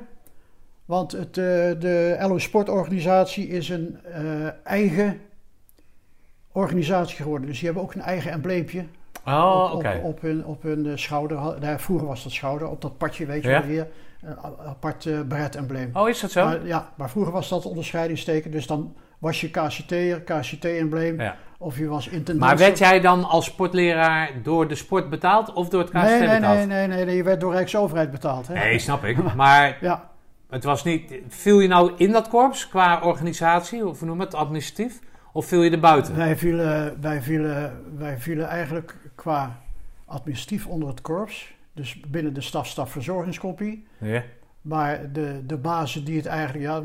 Want 0.84 1.12
het, 1.12 1.26
eh, 1.38 1.44
de 1.78 2.16
LO 2.20 2.38
Sportorganisatie 2.38 3.48
is 3.48 3.68
een 3.68 3.98
eh, 4.04 4.22
eigen 4.64 5.20
organisatie 6.52 7.16
geworden. 7.16 7.46
Dus 7.48 7.56
die 7.56 7.64
hebben 7.66 7.82
ook 7.84 7.94
een 7.94 8.00
eigen 8.00 8.30
embleempje 8.30 8.84
Oh, 9.26 9.72
op, 9.72 9.84
op, 9.84 10.04
op 10.04 10.20
hun, 10.20 10.44
op 10.44 10.62
hun 10.62 10.86
eh, 10.86 10.92
schouder. 10.96 11.38
Nou, 11.60 11.78
vroeger 11.78 12.06
was 12.06 12.22
dat 12.22 12.32
schouder, 12.32 12.68
op 12.68 12.82
dat 12.82 12.98
padje 12.98 13.26
weet 13.26 13.42
je 13.42 13.48
wel 13.48 13.62
hier. 13.62 13.86
Een 14.22 14.36
apart 14.66 15.06
eh 15.06 15.20
beret-embleem. 15.20 15.90
Oh, 15.92 16.08
is 16.08 16.20
dat 16.20 16.30
zo? 16.30 16.44
Maar, 16.44 16.66
ja, 16.66 16.88
maar 16.94 17.10
vroeger 17.10 17.32
was 17.32 17.48
dat 17.48 17.64
onderscheidingsteken. 17.64 18.50
Dus 18.50 18.66
dan 18.66 18.94
was 19.18 19.40
je 19.40 19.50
KCT'er, 19.50 20.20
KCT-embleem. 20.20 21.20
Ja. 21.20 21.36
Of 21.58 21.78
je 21.78 21.86
was 21.86 22.08
intendant. 22.08 22.50
Maar 22.50 22.56
werd 22.56 22.78
jij 22.78 23.00
dan 23.00 23.24
als 23.24 23.44
sportleraar 23.44 24.30
door 24.42 24.68
de 24.68 24.74
sport 24.74 25.10
betaald 25.10 25.52
of 25.52 25.68
door 25.68 25.80
het 25.80 25.90
KCT 25.90 26.02
nee, 26.02 26.18
nee, 26.18 26.28
betaald? 26.28 26.56
nee, 26.56 26.66
nee, 26.66 26.86
nee, 26.86 27.04
nee, 27.04 27.16
je 27.16 27.22
werd 27.22 27.40
door 27.40 27.52
Rijksoverheid 27.52 28.10
betaald. 28.10 28.48
Hè? 28.48 28.54
Nee, 28.54 28.78
snap 28.78 29.04
ik. 29.04 29.16
Maar 29.34 29.78
Ja, 29.80 30.10
het 30.50 30.64
was 30.64 30.84
niet... 30.84 31.14
Viel 31.28 31.60
je 31.60 31.68
nou 31.68 31.92
in 31.96 32.12
dat 32.12 32.28
korps 32.28 32.68
qua 32.68 33.00
organisatie, 33.02 33.86
of 33.86 33.98
hoe 33.98 34.08
noem 34.08 34.20
het, 34.20 34.34
administratief? 34.34 35.00
Of 35.32 35.46
viel 35.46 35.62
je 35.62 35.70
er 35.70 35.80
buiten? 35.80 36.16
Wij 36.16 36.36
vielen, 36.36 37.00
wij, 37.00 37.22
vielen, 37.22 37.82
wij 37.98 38.18
vielen 38.18 38.48
eigenlijk 38.48 38.94
qua 39.26 39.60
administratief 40.04 40.66
onder 40.66 40.88
het 40.88 41.00
korps. 41.00 41.54
Dus 41.72 42.00
binnen 42.00 42.34
de 42.34 42.40
staf 42.40 42.66
stafverzorgingscompie. 42.66 43.86
Ja. 43.98 44.22
Maar 44.60 45.12
de, 45.12 45.42
de 45.46 45.56
bazen 45.56 46.04
die 46.04 46.16
het 46.16 46.26
eigenlijk, 46.26 46.64
ja, 46.64 46.82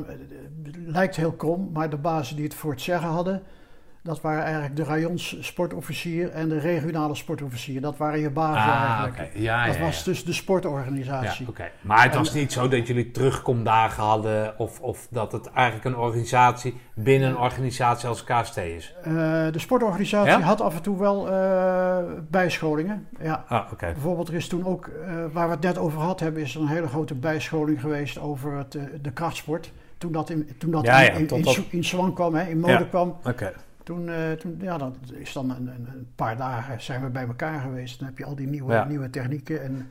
het 0.64 0.76
lijkt 0.86 1.16
heel 1.16 1.32
krom, 1.32 1.70
maar 1.74 1.90
de 1.90 1.98
bazen 1.98 2.36
die 2.36 2.46
het 2.46 2.54
voor 2.54 2.72
het 2.72 2.82
zeggen 2.82 3.10
hadden, 3.10 3.44
dat 4.04 4.22
waren 4.22 4.44
eigenlijk 4.44 4.76
de 4.76 4.84
rajons 4.84 5.38
sportofficier 5.40 6.30
en 6.30 6.50
de 6.50 6.60
regionale 6.60 7.16
sportofficier. 7.16 7.82
Dat 7.82 7.98
waren 7.98 8.20
je 8.20 8.30
bazen 8.30 8.72
Ah, 8.72 9.00
eigenlijk. 9.04 9.32
Ja, 9.36 9.66
Dat 9.66 9.76
ja, 9.76 9.82
was 9.82 9.98
ja. 9.98 10.04
dus 10.04 10.24
de 10.24 10.34
sportorganisatie. 10.34 11.48
Maar 11.82 12.04
het 12.04 12.12
En- 12.12 12.18
was 12.18 12.34
niet 12.34 12.52
zo 12.52 12.68
dat 12.68 12.88
jullie 12.88 13.12
terugkomdagen 13.12 14.04
hadden 14.04 14.60
of, 14.60 14.80
of 14.80 15.08
dat 15.10 15.32
het 15.32 15.52
eigenlijk 15.52 15.86
een 15.86 16.02
organisatie 16.02 16.80
binnen 16.94 17.30
een 17.30 17.38
organisatie 17.38 18.10
als 18.10 18.24
KST 18.24 18.58
is. 18.58 18.94
Eh, 19.04 19.14
de 19.52 19.60
sportorganisatie 19.60 20.44
had 20.44 20.62
af 20.62 20.76
en 20.76 20.82
toe 20.82 21.00
wel 21.00 21.32
eh, 21.32 21.98
bijscholingen. 22.30 23.08
Ja. 23.20 23.44
Ah. 23.48 23.72
Bijvoorbeeld, 23.80 24.28
er 24.28 24.34
is 24.36 24.48
toen 24.48 24.66
ook, 24.66 24.88
eh, 24.88 25.14
waar 25.32 25.48
we 25.48 25.54
het 25.54 25.64
net 25.64 25.78
over 25.78 26.00
gehad 26.00 26.20
hebben, 26.20 26.42
is 26.42 26.56
er 26.56 26.62
een 26.62 26.68
hele 26.68 26.88
grote 26.88 27.16
bijscholing 27.16 27.82
geweest 27.82 28.20
over 28.20 28.58
het, 28.58 28.78
de 29.02 29.12
krachtsport. 29.12 29.72
Toen 29.98 30.12
dat 30.12 30.30
in, 30.30 30.50
toen 30.58 30.72
dat 30.72 30.86
in, 30.88 31.30
in, 31.72 32.14
kwam, 32.14 32.36
hè, 32.36 32.50
in 32.50 32.60
mode 32.60 32.74
Ja. 32.74 32.84
kwam, 32.90 33.16
Oké. 33.24 33.54
Toen, 33.92 34.10
eh, 34.10 34.32
toen 34.32 34.58
ja, 34.62 34.78
dat 34.78 34.96
is 35.14 35.34
dan 35.34 35.50
een, 35.50 35.68
een, 35.68 36.08
paar 36.16 36.38
dagen 36.38 36.82
zijn 36.82 37.02
we 37.04 37.10
bij 37.10 37.28
elkaar 37.28 37.60
geweest. 37.62 38.00
Dan 38.00 38.08
heb 38.08 38.18
je 38.18 38.26
al 38.26 38.36
die 38.36 38.48
nieuwe, 38.48 38.74
Ja. 38.74 38.84
nieuwe 38.86 39.10
technieken 39.10 39.62
en, 39.62 39.90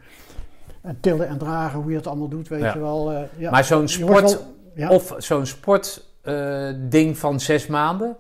en 0.81 0.97
tillen 1.01 1.29
en 1.29 1.39
dragen, 1.39 1.81
hoe 1.81 1.91
je 1.91 1.97
het 1.97 2.07
allemaal 2.07 2.29
doet, 2.29 2.49
weet 2.49 2.61
Ja. 2.61 2.73
je 2.73 2.79
wel. 2.79 3.13
eh, 3.13 3.23
ja. 3.37 3.51
Maar 3.51 3.65
zo'n 3.65 3.89
sport, 3.89 4.45
wel- 4.75 4.91
of 4.91 5.15
zo'n 5.19 5.47
sportding 5.47 7.19
van 7.19 7.41
zes 7.41 7.67
maanden, 7.67 8.17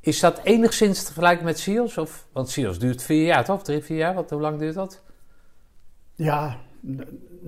is 0.00 0.20
dat 0.20 0.40
enigszins 0.44 0.98
te 0.98 1.12
vergelijken 1.12 1.44
met 1.44 1.58
SEALS? 1.58 1.98
Of, 1.98 2.26
want 2.32 2.48
SEALS 2.48 2.78
duurt 2.78 3.02
vier 3.02 3.24
jaar, 3.24 3.44
toch? 3.44 3.62
Drie, 3.62 3.82
vier 3.82 3.96
jaar? 3.98 4.14
Wat, 4.14 4.30
hoe 4.30 4.40
lang 4.40 4.58
duurt 4.58 4.74
dat? 4.74 5.02
Ja, 6.14 6.56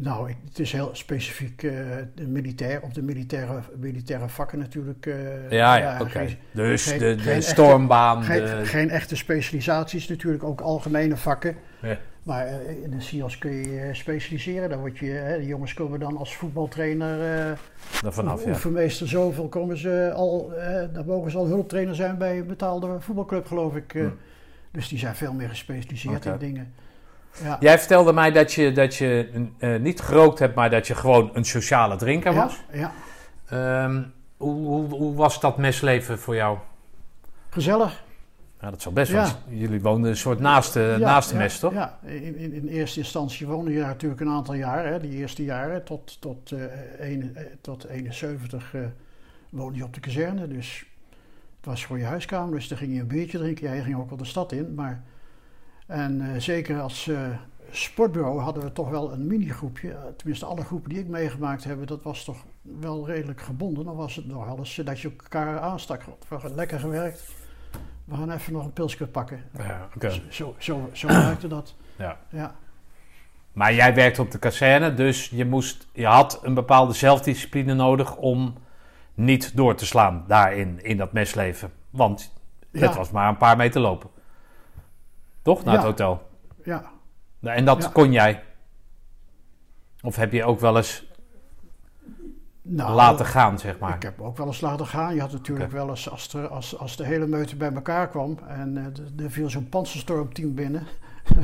nou, 0.00 0.28
ik- 0.30 0.36
het 0.48 0.58
is 0.58 0.72
heel 0.72 0.90
specifiek 0.92 1.62
eh, 1.62 1.72
de 2.14 2.26
militair, 2.26 2.82
op 2.82 2.94
de 2.94 3.02
militaire, 3.02 3.60
militaire 3.76 4.28
vakken 4.28 4.58
natuurlijk. 4.58 5.06
eh, 5.06 5.50
Ja, 5.50 5.76
ja, 5.76 5.98
oké. 6.00 6.26
Dus 6.52 6.86
geen- 6.86 6.98
de, 6.98 7.14
de 7.14 7.22
geen 7.22 7.42
stormbaan, 7.42 8.22
Geen, 8.22 8.44
de... 8.44 8.64
geen 8.64 8.90
echte 8.90 9.16
specialisaties, 9.16 10.08
natuurlijk 10.08 10.44
ook 10.44 10.60
algemene 10.60 11.16
vakken. 11.16 11.56
Ja. 11.82 11.98
Maar 12.22 12.46
eh, 12.46 12.82
in 12.82 12.90
de 12.90 13.00
SIAS 13.00 13.38
kun 13.38 13.50
je 13.52 13.70
je 13.70 13.94
specialiseren. 13.94 14.68
Dan 14.68 14.78
word 14.78 14.98
je, 14.98 15.06
hè, 15.10 15.38
de 15.38 15.46
jongens 15.46 15.74
komen 15.74 16.00
dan 16.00 16.16
als 16.16 16.36
voetbaltrainer, 16.36 17.20
er 18.04 18.12
vanaf, 18.12 18.44
ja. 18.44 18.50
oefenmeester 18.50 19.08
zoveel, 19.08 19.48
komen 19.48 19.76
ze 19.78 20.12
al, 20.14 20.52
dan 20.92 21.06
mogen 21.06 21.30
ze 21.30 21.36
al 21.36 21.46
hulptrainer 21.46 21.94
zijn 21.94 22.18
bij 22.18 22.38
een 22.38 22.46
betaalde 22.46 22.96
voetbalclub, 23.00 23.46
geloof 23.46 23.76
ik. 23.76 23.92
Hm. 23.92 24.08
Dus 24.70 24.88
die 24.88 24.98
zijn 24.98 25.14
veel 25.14 25.32
meer 25.32 25.48
gespecialiseerd 25.48 26.24
in 26.24 26.38
dingen. 26.38 26.72
Ja. 27.42 27.56
Jij 27.60 27.78
vertelde 27.78 28.12
mij 28.12 28.30
dat 28.32 28.52
je, 28.52 28.72
dat 28.72 28.94
je 28.94 29.28
eh, 29.58 29.76
niet 29.80 30.00
gerookt 30.00 30.38
hebt, 30.38 30.54
maar 30.54 30.70
dat 30.70 30.86
je 30.86 30.94
gewoon 30.94 31.30
een 31.32 31.44
sociale 31.44 31.96
drinker 31.96 32.32
ja, 32.32 32.42
was. 32.44 32.60
ja, 32.72 32.92
Ehm, 33.48 34.02
hoe, 34.36 34.66
hoe, 34.66 34.88
hoe 34.88 35.14
was 35.14 35.40
dat 35.40 35.56
mesleven 35.58 36.18
voor 36.18 36.34
jou? 36.34 36.58
gezellig. 37.50 38.02
Ja, 38.60 38.70
dat 38.70 38.82
zal 38.82 38.92
best, 38.92 39.12
Ja. 39.12 39.22
want 39.22 39.36
jullie 39.48 39.80
woonden 39.80 40.10
een 40.10 40.16
soort 40.16 40.38
naast 40.40 40.72
de, 40.72 40.96
Ja, 40.98 41.06
naast 41.06 41.28
de 41.28 41.34
ja, 41.34 41.40
mes, 41.40 41.58
toch? 41.58 41.72
Ja, 41.72 41.98
in, 42.02 42.36
in, 42.36 42.52
in 42.52 42.68
eerste 42.68 42.98
instantie 42.98 43.46
woonde 43.46 43.72
je 43.72 43.80
natuurlijk 43.80 44.20
een 44.20 44.28
aantal 44.28 44.54
jaar. 44.54 44.86
Hè, 44.86 45.00
die 45.00 45.10
eerste 45.12 45.44
jaren, 45.44 45.84
tot, 45.84 46.20
tot, 46.20 46.50
een, 46.98 47.36
eh, 47.36 47.44
tot 47.60 47.84
71 47.86 48.74
eh, 48.74 48.80
woonde 49.50 49.78
je 49.78 49.84
op 49.84 49.94
de 49.94 50.00
kazerne. 50.00 50.48
Dus 50.48 50.86
het 51.56 51.66
was 51.66 51.84
voor 51.84 51.98
je 51.98 52.04
huiskamer, 52.04 52.54
dus 52.54 52.68
dan 52.68 52.78
ging 52.78 52.94
je 52.94 53.00
een 53.00 53.06
biertje 53.06 53.38
drinken. 53.38 53.68
Ja, 53.68 53.74
je 53.74 53.82
ging 53.82 53.96
ook 53.96 54.08
wel 54.08 54.18
de 54.18 54.24
stad 54.24 54.52
in. 54.52 54.74
Maar, 54.74 55.02
en 55.88 56.20
eh, 56.34 56.40
zeker 56.40 56.80
als 56.80 57.08
eh, 57.08 57.20
sportbureau 57.70 58.40
hadden 58.40 58.62
we 58.62 58.72
toch 58.72 58.90
wel 58.90 59.12
een 59.12 59.26
minigroepje. 59.26 59.90
Eh, 59.90 59.98
tenminste, 60.16 60.46
alle 60.46 60.64
groepen 60.64 60.90
die 60.90 60.98
ik 60.98 61.08
meegemaakt 61.08 61.64
heb, 61.64 61.86
dat 61.86 62.02
was 62.02 62.24
toch 62.24 62.44
wel 62.62 63.06
redelijk 63.06 63.40
gebonden. 63.40 63.84
Dan 63.84 63.96
was 63.96 64.16
het 64.16 64.26
nog 64.26 64.48
alles 64.48 64.78
eh, 64.78 64.86
dat 64.86 65.00
je 65.00 65.12
elkaar 65.18 65.60
aanstak. 65.60 66.02
We 66.28 66.54
lekker 66.54 66.80
gewerkt. 66.80 67.24
We 68.04 68.16
gaan 68.16 68.30
even 68.30 68.52
nog 68.52 68.64
een 68.64 68.72
pilsje 68.72 69.06
pakken. 69.06 69.44
Ja, 69.58 69.88
oké. 69.96 70.20
Zo, 70.28 70.54
zo, 70.58 70.88
zo 70.92 71.06
werkte 71.26 71.48
dat. 71.48 71.74
Ja. 71.96 72.18
Ja. 72.30 72.54
Maar 73.52 73.74
jij 73.74 73.94
werkte 73.94 74.22
op 74.22 74.30
de 74.30 74.38
kazerne, 74.38 74.94
dus 74.94 75.28
je, 75.28 75.44
moest, 75.44 75.86
je 75.92 76.06
had 76.06 76.40
een 76.42 76.54
bepaalde 76.54 76.92
zelfdiscipline 76.92 77.74
nodig 77.74 78.16
om 78.16 78.54
niet 79.14 79.56
door 79.56 79.74
te 79.74 79.86
slaan 79.86 80.24
daarin, 80.26 80.84
in 80.84 80.96
dat 80.96 81.12
mesleven. 81.12 81.72
Want 81.90 82.32
het 82.70 82.80
Ja. 82.80 82.94
was 82.96 83.10
maar 83.10 83.28
een 83.28 83.36
paar 83.36 83.56
meter 83.56 83.80
lopen. 83.80 84.10
Toch? 85.48 85.64
Naar 85.64 85.74
het 85.74 85.82
Ja. 85.82 85.88
hotel. 85.88 86.22
Ja. 86.64 86.90
En 87.40 87.64
dat 87.64 87.82
Ja. 87.82 87.88
kon 87.88 88.12
jij. 88.12 88.42
Of 90.02 90.16
heb 90.16 90.32
je 90.32 90.44
ook 90.44 90.60
wel 90.60 90.76
eens 90.76 91.06
Nou, 92.62 92.94
laten 92.94 93.26
gaan, 93.26 93.58
zeg 93.58 93.78
maar. 93.78 93.94
Ik 93.94 94.02
heb 94.02 94.20
ook 94.20 94.36
wel 94.36 94.46
eens 94.46 94.60
laten 94.60 94.86
gaan. 94.86 95.14
Je 95.14 95.20
had 95.20 95.32
natuurlijk 95.32 95.70
wel 95.72 95.88
eens, 95.88 96.10
als, 96.10 96.34
er, 96.34 96.48
als, 96.48 96.78
als 96.78 96.96
de 96.96 97.04
hele 97.04 97.26
meute 97.26 97.56
bij 97.56 97.72
elkaar 97.72 98.08
kwam 98.08 98.38
en 98.46 98.76
eh, 98.76 98.84
er- 98.84 99.24
er 99.24 99.30
viel 99.30 99.50
zo'n 99.50 99.68
panzerstormteam 99.68 100.54
binnen. 100.54 100.86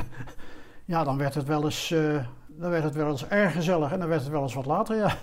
ja, 0.85 1.05
dan 1.05 1.18
werd 1.18 1.35
het 1.35 1.47
wel 1.47 1.64
eens, 1.64 1.90
eh, 1.90 2.26
dan 2.48 2.70
werd 2.70 2.85
het 2.85 2.94
wel 2.94 3.10
eens 3.10 3.28
erg 3.28 3.52
gezellig 3.52 3.93
en 3.93 3.98
dan 3.98 4.09
werd 4.09 4.20
het 4.22 4.31
wel 4.31 4.43
eens 4.43 4.55
wat 4.55 4.66
later, 4.66 4.97
ja. 4.97 5.14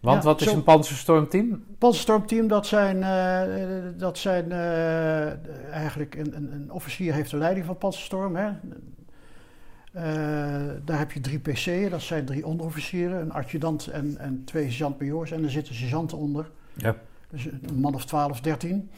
Want 0.00 0.22
Ja, 0.22 0.28
wat 0.28 0.40
is 0.40 0.46
zo- 0.48 0.54
een 0.54 0.62
panzerstormteam? 0.62 1.64
Panzerstormteam, 1.78 2.48
dat 2.48 2.66
zijn, 2.66 3.02
eh, 3.02 3.98
dat 3.98 4.18
zijn 4.18 4.52
eh, 4.52 5.72
eigenlijk 5.72 6.14
een, 6.14 6.36
een, 6.36 6.52
een 6.52 6.70
officier 6.72 7.12
heeft 7.14 7.30
de 7.30 7.36
leiding 7.36 7.66
van 7.66 7.78
Panzerstorm. 7.78 8.36
Hè. 8.36 8.48
Eh, 9.92 10.02
daar 10.84 10.98
heb 10.98 11.12
je 11.12 11.20
drie 11.20 11.38
PC'en, 11.38 11.90
dat 11.90 12.02
zijn 12.02 12.24
drie 12.24 12.46
onderofficieren, 12.46 13.20
een 13.20 13.32
adjudant 13.32 13.86
en, 13.86 14.16
en 14.18 14.42
twee 14.44 14.64
sergeant-majoors. 14.64 15.30
En 15.30 15.44
er 15.44 15.50
zitten 15.50 15.74
sergeanten 15.74 16.18
onder, 16.18 16.50
Ja. 16.74 16.96
dus 17.30 17.44
een 17.44 17.80
man 17.80 17.94
of 17.94 18.04
12, 18.04 18.40
13. 18.40 18.90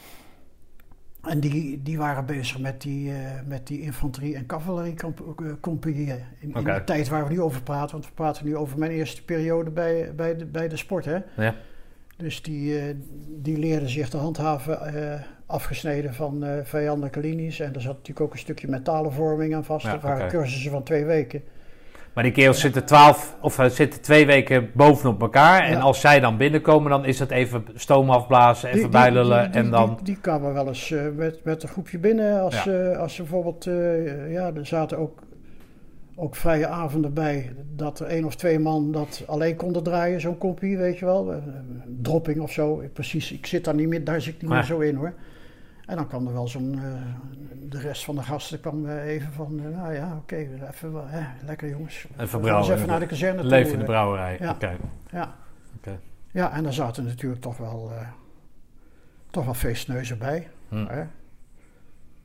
En 1.22 1.40
die, 1.40 1.82
die 1.82 1.98
waren 1.98 2.26
bezig 2.26 2.58
met 2.58 2.82
die, 2.82 3.12
eh, 3.12 3.16
met 3.46 3.66
die 3.66 3.80
infanterie- 3.80 4.34
en 4.34 4.46
cavaleriecompagnieën. 4.46 6.16
In, 6.38 6.48
in 6.48 6.56
Oké. 6.56 6.74
de 6.74 6.84
tijd 6.84 7.08
waar 7.08 7.26
we 7.26 7.32
nu 7.32 7.40
over 7.40 7.62
praten, 7.62 7.90
want 7.90 8.06
we 8.06 8.12
praten 8.14 8.44
nu 8.44 8.56
over 8.56 8.78
mijn 8.78 8.90
eerste 8.90 9.24
periode 9.24 9.70
bij, 9.70 10.14
bij, 10.14 10.36
de, 10.36 10.46
bij 10.46 10.68
de 10.68 10.76
sport. 10.76 11.04
Hè? 11.04 11.18
Ja. 11.36 11.54
Dus 12.18 12.42
die, 12.42 12.78
eh, 12.78 12.94
die 13.28 13.58
leerden 13.58 13.88
zich 13.88 14.08
te 14.08 14.16
handhaven, 14.16 14.80
eh, 14.80 15.20
afgesneden 15.46 16.14
van 16.14 16.44
eh, 16.44 16.64
vijandelijke 16.64 17.20
linies. 17.20 17.60
En 17.60 17.74
er 17.74 17.80
zat 17.80 17.92
natuurlijk 17.92 18.20
ook 18.20 18.32
een 18.32 18.38
stukje 18.38 18.68
mentale 18.68 19.10
vorming 19.10 19.54
aan 19.54 19.64
vast. 19.64 19.86
Ja, 19.86 19.92
dat 19.92 20.02
waren 20.02 20.28
cursussen 20.28 20.70
van 20.70 20.82
twee 20.82 21.04
weken. 21.04 21.42
Maar 22.18 22.26
die 22.26 22.36
kerels 22.36 22.60
zitten 22.60 22.84
twaalf 22.84 23.36
of 23.40 23.58
eh, 23.58 23.66
zitten 23.66 24.00
twee 24.00 24.26
weken 24.26 24.70
bovenop 24.74 25.20
elkaar. 25.20 25.60
En 25.62 25.72
Ja. 25.72 25.78
als 25.80 26.00
zij 26.00 26.20
dan 26.20 26.36
binnenkomen, 26.36 26.90
dan 26.90 27.04
is 27.04 27.18
het 27.18 27.30
even 27.30 27.64
stoom 27.74 28.10
afblazen, 28.10 28.68
even 28.68 28.80
Die- 28.80 28.88
bijlullen 28.88 29.42
die- 29.42 29.50
die- 29.50 29.60
en 29.60 29.70
dan. 29.70 29.98
Die, 30.02 30.16
kwamen 30.20 30.52
wel 30.52 30.66
eens 30.68 30.90
eh, 30.90 31.00
met, 31.16 31.44
met 31.44 31.62
een 31.62 31.68
groepje 31.68 31.98
binnen. 31.98 32.40
Als, 32.40 32.64
Ja. 32.64 32.72
eh, 32.90 32.98
als 32.98 33.14
ze 33.14 33.22
bijvoorbeeld, 33.22 33.64
ja, 34.28 34.52
er 34.54 34.66
zaten 34.66 34.98
ook, 34.98 35.18
ook 36.16 36.36
vrije 36.36 36.66
avonden 36.66 37.14
bij. 37.14 37.52
Dat 37.76 38.00
er 38.00 38.06
één 38.06 38.24
of 38.24 38.34
twee 38.36 38.58
man 38.58 38.92
dat 38.92 39.22
alleen 39.26 39.56
konden 39.56 39.82
draaien, 39.82 40.20
zo'n 40.20 40.38
kompie, 40.38 40.76
weet 40.78 40.98
je 40.98 41.04
wel. 41.04 41.34
Dropping 42.02 42.40
of 42.40 42.52
zo. 42.52 42.82
Precies, 42.92 43.32
ik 43.32 43.46
zit 43.46 43.64
daar 43.64 43.74
niet 43.74 43.88
meer, 43.88 44.04
daar 44.04 44.20
zit 44.20 44.34
ik 44.34 44.40
niet 44.42 44.50
meer 44.50 44.64
zo 44.64 44.78
in 44.78 44.94
hoor. 44.94 45.14
En 45.88 45.96
dan 45.96 46.06
kwam 46.08 46.26
er 46.26 46.32
wel 46.32 46.48
zo'n, 46.48 46.74
eh, 46.74 46.92
de 47.68 47.78
rest 47.80 48.04
van 48.04 48.14
de 48.14 48.22
gasten 48.22 48.60
kwam 48.60 48.86
eh, 48.86 49.06
even 49.06 49.32
van, 49.32 49.60
eh, 49.60 49.76
nou 49.76 49.92
ja, 49.94 50.16
oké, 50.16 50.36
even, 50.36 50.92
wel, 50.92 51.06
hè, 51.06 51.26
lekker 51.46 51.68
jongens. 51.68 52.02
We 52.02 52.08
gaan 52.14 52.20
eens 52.20 52.30
brouwen. 52.30 52.74
even 52.74 52.86
naar 52.88 53.00
de 53.00 53.06
kazerne 53.06 53.40
toe. 53.40 53.50
Leven 53.50 53.72
in 53.72 53.78
de 53.78 53.84
brouwerij. 53.84 54.36
Ja. 54.40 54.50
Oké. 54.50 54.76
Ja. 55.10 55.34
Ja, 56.30 56.52
en 56.52 56.62
daar 56.62 56.72
zaten 56.72 57.04
natuurlijk 57.04 57.40
toch 57.40 57.56
wel, 57.56 57.92
toch 59.30 59.44
wel 59.44 59.54
feestneuzen 59.54 60.18
bij. 60.18 60.48
Hm. 60.68 60.86
Hè? 60.86 61.04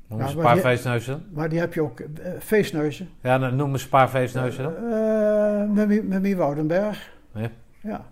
Noem 0.07 0.22
eens 0.22 0.34
een 0.34 0.41
paar 0.41 0.53
die- 0.53 0.61
feestneuzen. 0.61 1.26
Maar 1.31 1.49
die 1.49 1.60
heb 1.60 1.73
je 1.73 1.81
ook, 1.81 2.02
feestneuzen. 2.40 3.10
Ja, 3.22 3.38
dan 3.38 3.56
noem 3.56 3.72
eens 3.72 3.84
een 3.84 3.90
paar 3.90 4.07
feestneuzen 4.07 4.64
dan. 4.64 5.73
Mimmy, 5.73 5.99
Mimmy 5.99 6.35
Woudenberg. 6.35 7.11
Ja. 7.34 7.49
Ja. 7.81 8.06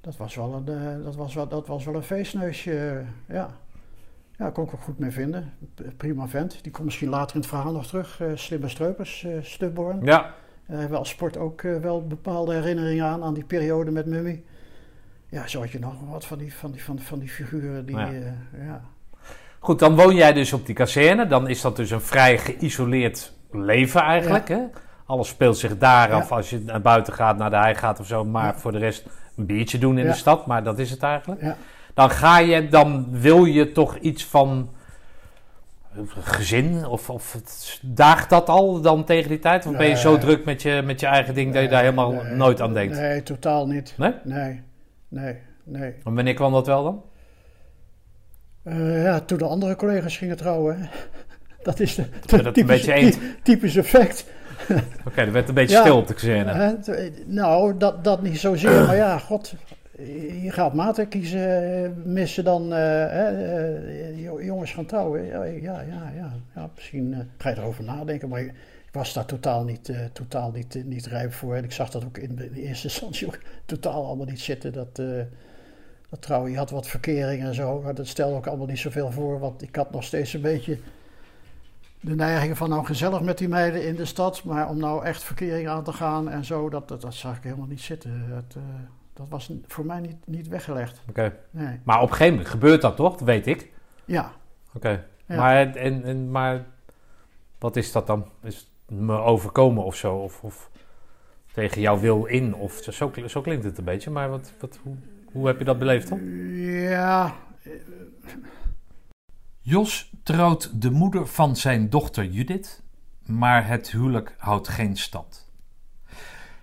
Dat 0.00 0.16
was 0.16 0.34
wel 0.34 0.54
een, 0.66 1.02
dat 1.02 1.16
was 1.16 1.34
wel, 1.34 1.48
dat 1.48 1.66
was 1.66 1.84
wel 1.84 1.94
een 1.94 2.02
feestneusje, 2.02 3.04
ja. 3.26 3.50
Ja, 4.38 4.50
kon 4.50 4.64
ik 4.64 4.72
ook 4.74 4.82
goed 4.82 4.98
mee 4.98 5.10
vinden. 5.10 5.52
Prima 5.96 6.26
vent. 6.28 6.58
Die 6.62 6.72
komt 6.72 6.84
misschien 6.84 7.08
later 7.08 7.34
in 7.34 7.40
het 7.40 7.50
verhaal 7.50 7.72
nog 7.72 7.86
terug. 7.86 8.20
eh 8.20 8.28
slimme 8.34 8.68
Streupers, 8.68 9.24
eh 9.24 9.32
Stubborn. 9.42 10.04
Ja. 10.04 10.20
Daar 10.66 10.78
hebben 10.78 10.90
we 10.90 10.96
als 10.96 11.08
sport 11.08 11.36
ook 11.36 11.62
eh, 11.62 11.76
wel 11.76 12.06
bepaalde 12.06 12.54
herinneringen 12.54 13.04
aan, 13.04 13.22
aan 13.22 13.34
die 13.34 13.44
periode 13.44 13.90
met 13.90 14.06
Mummy. 14.06 14.42
Ja, 15.28 15.46
zo 15.46 15.60
had 15.60 15.70
je 15.70 15.78
nog 15.78 15.94
wat 16.08 16.26
van 16.26 16.38
die, 16.38 16.54
van 16.54 16.70
die, 16.70 16.84
van, 16.84 16.98
van 16.98 17.18
die 17.18 17.28
figuren 17.28 17.86
die, 17.86 17.96
Ja. 17.96 18.10
ja. 18.58 18.80
Goed, 19.58 19.78
dan 19.78 19.96
woon 19.96 20.14
jij 20.14 20.32
dus 20.32 20.52
op 20.52 20.66
die 20.66 20.74
kazerne. 20.74 21.26
Dan 21.26 21.48
is 21.48 21.60
dat 21.60 21.76
dus 21.76 21.90
een 21.90 22.00
vrij 22.00 22.38
geïsoleerd 22.38 23.32
leven 23.50 24.00
eigenlijk. 24.00 24.48
Hè? 24.48 24.60
Alles 25.06 25.28
speelt 25.28 25.58
zich 25.58 25.78
daar 25.78 26.12
af 26.12 26.28
Ja. 26.28 26.36
als 26.36 26.50
je 26.50 26.58
naar 26.60 26.80
buiten 26.82 27.12
gaat, 27.12 27.36
naar 27.38 27.50
de 27.50 27.56
hei 27.56 27.74
gaat 27.74 28.00
of 28.00 28.06
zo. 28.06 28.24
Maar 28.24 28.58
voor 28.58 28.72
de 28.72 28.78
rest 28.78 29.06
een 29.36 29.46
biertje 29.46 29.78
doen 29.78 29.98
in 29.98 30.06
de 30.06 30.12
stad. 30.12 30.46
Maar 30.46 30.62
dat 30.64 30.78
is 30.78 30.90
het 30.90 31.02
eigenlijk. 31.02 31.40
Ja. 31.40 31.56
Dan 31.98 32.10
ga 32.10 32.38
je, 32.38 32.68
dan 32.68 33.06
wil 33.10 33.44
je 33.44 33.72
toch 33.72 33.96
iets 33.96 34.24
van 34.24 34.70
gezin? 36.08 36.86
Of, 36.86 37.10
of 37.10 37.40
daagt 37.82 38.30
dat 38.30 38.48
al 38.48 38.80
dan 38.80 39.04
tegen 39.04 39.28
die 39.28 39.38
tijd? 39.38 39.66
Of 39.66 39.76
ben 39.76 39.88
je 39.88 39.96
zo 39.96 40.18
druk 40.18 40.44
met 40.44 40.62
je, 40.62 40.82
met 40.84 41.00
je 41.00 41.06
eigen 41.06 41.34
ding 41.34 41.52
dat 41.54 41.62
je 41.62 41.68
daar 41.68 41.82
helemaal 41.82 42.10
Nee, 42.12 42.34
nooit 42.34 42.60
aan 42.60 42.74
denkt? 42.74 42.96
Nee, 42.96 43.22
totaal 43.22 43.66
niet. 43.66 43.94
Nee? 43.96 44.12
Nee, 44.24 44.62
nee, 45.08 45.36
nee. 45.64 45.94
En 46.04 46.14
wanneer 46.14 46.34
kwam 46.34 46.52
dat 46.52 46.66
wel 46.66 46.82
dan? 46.84 47.02
Eh, 48.62 49.02
ja, 49.02 49.20
toen 49.20 49.38
de 49.38 49.44
andere 49.44 49.76
collega's 49.76 50.16
gingen 50.16 50.36
trouwen. 50.36 50.80
hè. 50.80 50.86
Dat 51.62 51.80
is 51.80 51.94
de, 51.94 52.04
werd 52.26 52.44
het 52.44 52.58
een 52.58 52.66
beetje 52.66 52.92
eens. 52.92 53.16
ty- 53.16 53.20
typisch 53.42 53.76
effect. 53.76 54.26
Oké, 55.06 55.20
er 55.20 55.32
werd 55.32 55.48
een 55.48 55.54
beetje 55.54 55.74
Ja. 55.76 55.80
stil 55.80 55.96
op 55.96 56.06
de 56.06 56.14
kazerne. 56.14 56.78
T- 56.80 57.26
nou, 57.26 57.76
dat, 57.76 58.04
dat 58.04 58.22
niet 58.22 58.38
zozeer. 58.40 58.86
maar 58.86 58.96
ja, 58.96 59.18
god. 59.18 59.54
Je 60.42 60.50
gaat 60.50 60.74
maten 60.74 61.08
kiezen, 61.08 61.84
eh, 61.84 61.90
missen 62.04 62.44
dan. 62.44 62.72
eh, 62.72 64.08
eh, 64.08 64.44
jongens 64.44 64.72
gaan 64.72 64.86
trouwen. 64.86 65.24
Ja, 65.24 65.44
ja, 65.44 65.80
ja. 65.80 66.32
ja, 66.54 66.70
misschien 66.74 67.14
eh, 67.14 67.20
ga 67.38 67.48
je 67.48 67.56
erover 67.56 67.84
nadenken. 67.84 68.28
Maar 68.28 68.40
ik 68.40 68.52
was 68.92 69.12
daar 69.12 69.24
totaal 69.24 69.64
niet, 69.64 69.88
eh, 69.88 70.04
totaal 70.12 70.50
niet, 70.50 70.76
eh, 70.76 70.84
niet 70.84 71.06
rijp 71.06 71.32
voor. 71.32 71.54
En 71.54 71.64
ik 71.64 71.72
zag 71.72 71.90
dat 71.90 72.04
ook 72.04 72.18
in 72.18 72.36
de, 72.36 72.50
eerste 72.52 72.88
instantie 72.92 73.26
ook 73.26 73.38
totaal 73.66 74.06
allemaal 74.06 74.26
niet 74.26 74.40
zitten. 74.40 74.72
Dat, 74.72 74.98
eh, 74.98 75.06
dat 76.08 76.22
trouwen, 76.22 76.50
je 76.50 76.56
had 76.56 76.70
wat 76.70 76.86
verkering 76.86 77.42
en 77.42 77.54
zo. 77.54 77.80
Maar 77.82 77.94
dat 77.94 78.06
stelde 78.06 78.36
ook 78.36 78.46
allemaal 78.46 78.66
niet 78.66 78.78
zoveel 78.78 79.10
voor. 79.10 79.38
Want 79.38 79.62
ik 79.62 79.76
had 79.76 79.90
nog 79.90 80.04
steeds 80.04 80.32
een 80.32 80.40
beetje 80.40 80.78
de 82.00 82.14
neiging 82.14 82.56
van 82.56 82.68
nou 82.68 82.84
gezellig 82.84 83.20
met 83.20 83.38
die 83.38 83.48
meiden 83.48 83.86
in 83.86 83.94
de 83.94 84.04
stad. 84.04 84.44
Maar 84.44 84.68
om 84.68 84.78
nou 84.78 85.04
echt 85.04 85.22
verkering 85.22 85.68
aan 85.68 85.84
te 85.84 85.92
gaan 85.92 86.28
en 86.28 86.44
zo, 86.44 86.68
dat, 86.68 86.88
dat, 86.88 87.14
zag 87.14 87.36
ik 87.36 87.42
helemaal 87.42 87.66
niet 87.66 87.80
zitten. 87.80 88.24
Eh, 88.30 88.62
dat 89.18 89.28
was 89.28 89.52
voor 89.66 89.86
mij 89.86 90.00
niet, 90.00 90.26
niet 90.26 90.48
weggelegd. 90.48 91.02
Oké. 91.08 91.36
Nee. 91.50 91.80
Maar 91.84 91.96
op 91.96 92.02
een 92.02 92.08
gegeven 92.08 92.32
moment 92.32 92.50
gebeurt 92.50 92.82
dat 92.82 92.96
toch? 92.96 93.16
Dat 93.16 93.26
weet 93.26 93.46
ik. 93.46 93.72
Ja, 94.04 94.32
Oké. 94.74 95.04
Ja. 95.26 95.36
Maar, 95.36 95.74
en, 95.74 96.04
en, 96.04 96.30
maar 96.30 96.66
wat 97.58 97.76
is 97.76 97.92
dat 97.92 98.06
dan? 98.06 98.30
Is 98.42 98.56
het 98.56 98.98
me 98.98 99.16
overkomen 99.16 99.84
of 99.84 99.96
zo? 99.96 100.16
Of, 100.16 100.42
of 100.42 100.70
tegen 101.52 101.80
jouw 101.80 101.98
wil 101.98 102.24
in? 102.24 102.54
Of 102.54 102.72
zo, 102.72 102.90
zo, 102.90 103.12
zo 103.26 103.40
klinkt 103.40 103.64
het 103.64 103.78
een 103.78 103.84
beetje. 103.84 104.10
Maar 104.10 104.30
wat, 104.30 104.52
wat, 104.60 104.78
hoe, 104.82 104.96
hoe 105.32 105.46
heb 105.46 105.58
je 105.58 105.64
dat 105.64 105.78
beleefd 105.78 106.08
dan? 106.08 106.18
ja, 106.64 107.34
Jos 109.60 110.12
trouwt 110.22 110.82
de 110.82 110.90
moeder 110.90 111.26
van 111.26 111.56
zijn 111.56 111.90
dochter 111.90 112.24
Judith, 112.24 112.82
maar 113.26 113.66
het 113.66 113.90
huwelijk 113.90 114.34
houdt 114.38 114.68
geen 114.68 114.96
stand. 114.96 115.47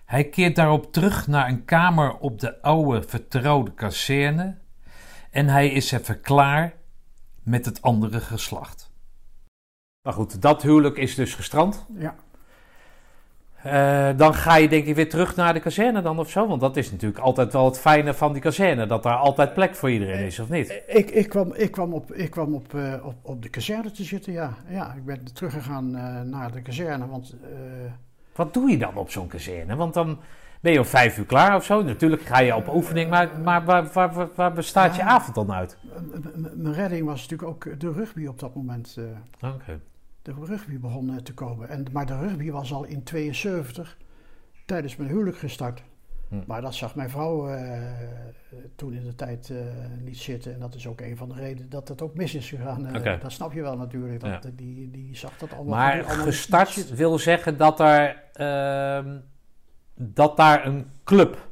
Hij 0.06 0.30
keert 0.30 0.56
daarop 0.56 0.94
terug 0.94 1.28
naar 1.28 1.48
een 1.48 1.66
kamer 1.66 2.18
op 2.18 2.40
de 2.40 2.62
oude 2.62 3.04
vertrouwde 3.04 3.74
kazerne 3.74 4.58
en 5.32 5.48
hij 5.48 5.70
is 5.70 5.92
even 5.92 6.22
klaar 6.22 6.74
met 7.44 7.66
het 7.66 7.82
andere 7.82 8.20
geslacht. 8.20 8.92
Maar 10.02 10.14
goed, 10.14 10.42
dat 10.42 10.62
huwelijk 10.62 10.98
is 10.98 11.16
dus 11.16 11.34
gestrand. 11.34 11.86
ja. 11.98 12.16
Eh, 13.66 14.18
dan 14.18 14.34
ga 14.34 14.56
je 14.56 14.68
denk 14.68 14.86
ik 14.86 14.96
weer 14.96 15.10
terug 15.10 15.36
naar 15.36 15.54
de 15.54 15.60
kazerne 15.60 16.02
dan 16.02 16.20
of 16.20 16.30
zo. 16.30 16.48
Want 16.48 16.62
dat 16.62 16.78
is 16.78 16.92
natuurlijk 16.92 17.20
altijd 17.20 17.54
wel 17.54 17.66
het 17.66 17.80
fijne 17.80 18.14
van 18.14 18.34
die 18.34 18.42
kazerne. 18.42 18.86
Dat 18.86 19.04
daar 19.04 19.16
altijd 19.16 19.54
plek 19.54 19.76
voor 19.76 19.92
iedereen 19.92 20.26
is, 20.26 20.40
of 20.40 20.50
niet? 20.50 20.82
Ik, 20.88 21.10
ik 21.10 21.30
kwam, 21.30 21.54
ik 21.54 21.72
kwam, 21.72 21.94
op, 21.94 22.14
ik 22.14 22.32
kwam 22.32 22.54
op, 22.54 22.74
eh, 22.74 23.06
op, 23.06 23.16
op 23.22 23.42
de 23.42 23.50
kazerne 23.50 23.92
te 23.92 24.04
zitten, 24.04 24.34
ja. 24.34 24.54
ja 24.70 24.94
ik 24.94 25.06
ben 25.06 25.34
teruggegaan 25.34 25.96
eh, 25.96 26.22
naar 26.22 26.52
de 26.52 26.62
kazerne, 26.62 27.08
want... 27.08 27.36
eh, 28.36 28.46
Wat 28.46 28.54
doe 28.54 28.70
je 28.70 28.78
dan 28.78 28.96
op 28.96 29.10
zo'n 29.12 29.28
kazerne? 29.28 29.76
Want 29.76 29.94
dan 29.94 30.20
ben 30.62 30.72
je 30.72 30.80
om 30.80 30.86
vijf 30.86 31.18
uur 31.18 31.26
klaar 31.26 31.56
of 31.56 31.64
zo. 31.66 31.84
Natuurlijk 31.84 32.22
ga 32.22 32.40
je 32.40 32.56
op 32.56 32.74
oefening, 32.74 33.10
maar, 33.10 33.40
maar 33.44 33.66
waar, 33.66 33.90
waar, 33.94 34.14
waar, 34.14 34.30
waar 34.36 34.54
bestaat 34.54 34.96
je 34.96 35.04
avond 35.04 35.36
dan 35.36 35.52
uit? 35.54 35.78
mijn 36.56 36.74
redding 36.74 37.06
was 37.06 37.22
natuurlijk 37.22 37.50
ook 37.50 37.80
de 37.80 37.92
rugby 37.92 38.26
op 38.26 38.40
dat 38.40 38.56
moment. 38.56 38.98
eh, 39.42 39.50
Oké. 39.54 39.80
de 40.22 40.34
rugby 40.44 40.80
begon 40.80 41.10
eh, 41.10 41.16
te 41.16 41.34
komen. 41.34 41.70
En, 41.70 41.86
maar 41.92 42.06
de 42.06 42.18
rugby 42.18 42.52
was 42.52 42.74
al 42.74 42.84
in 42.84 43.04
72 43.04 43.98
tijdens 44.66 44.96
mijn 44.96 45.10
huwelijk 45.10 45.38
gestart. 45.38 45.84
Hm. 46.30 46.36
Maar 46.48 46.62
dat 46.62 46.76
zag 46.76 46.96
mijn 46.96 47.10
vrouw 47.10 47.50
eh, 47.50 47.82
toen 48.76 48.94
in 48.94 49.04
de 49.04 49.16
tijd 49.16 49.50
eh, 49.50 49.58
niet 50.04 50.18
zitten. 50.18 50.54
En 50.54 50.60
dat 50.60 50.76
is 50.76 50.88
ook 50.88 51.02
een 51.02 51.18
van 51.18 51.30
de 51.30 51.36
redenen 51.36 51.70
dat 51.70 51.88
het 51.88 52.02
ook 52.02 52.16
mis 52.16 52.36
is 52.36 52.50
gegaan. 52.50 52.88
Eh. 52.88 53.22
Dat 53.22 53.32
snap 53.32 53.54
je 53.54 53.62
wel 53.62 53.78
natuurlijk. 53.78 54.20
Dat, 54.20 54.44
Ja. 54.44 54.50
die, 54.56 54.92
die 54.92 55.16
zag 55.16 55.38
dat 55.38 55.54
allemaal, 55.54 55.76
Maar 55.76 56.04
allemaal 56.04 56.26
gestart 56.26 56.96
wil 56.96 57.20
zeggen 57.20 57.58
dat 57.58 57.80
er 57.80 58.24
ehm, 58.34 59.18
dat 59.96 60.38
daar 60.38 60.66
een 60.66 60.86
club. 61.04 61.48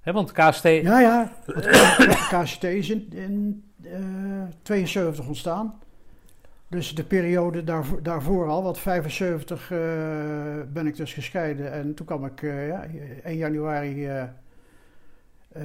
Hè, 0.00 0.12
want 0.12 0.32
KST. 0.32 0.62
Ja, 0.62 1.00
ja. 1.00 1.32
KCT 2.30 2.64
is 2.82 2.90
in, 2.90 3.12
in 3.12 3.64
eh, 3.82 4.00
72 4.62 5.26
ontstaan. 5.26 5.80
Dus 6.70 6.94
de 6.94 7.04
periode 7.04 7.64
daarvoor, 7.64 8.02
daarvoor 8.02 8.48
al, 8.48 8.62
want 8.62 8.78
75 8.78 9.70
eh, 9.70 9.78
ben 10.72 10.86
ik 10.86 10.96
dus 10.96 11.12
gescheiden. 11.12 11.72
En 11.72 11.94
toen 11.94 12.06
kwam 12.06 12.24
ik, 12.24 12.42
eh, 12.42 12.68
ja, 12.68 12.84
1 13.24 13.36
januari 13.36 14.06
eh, 14.06 14.22
eh, 14.22 14.28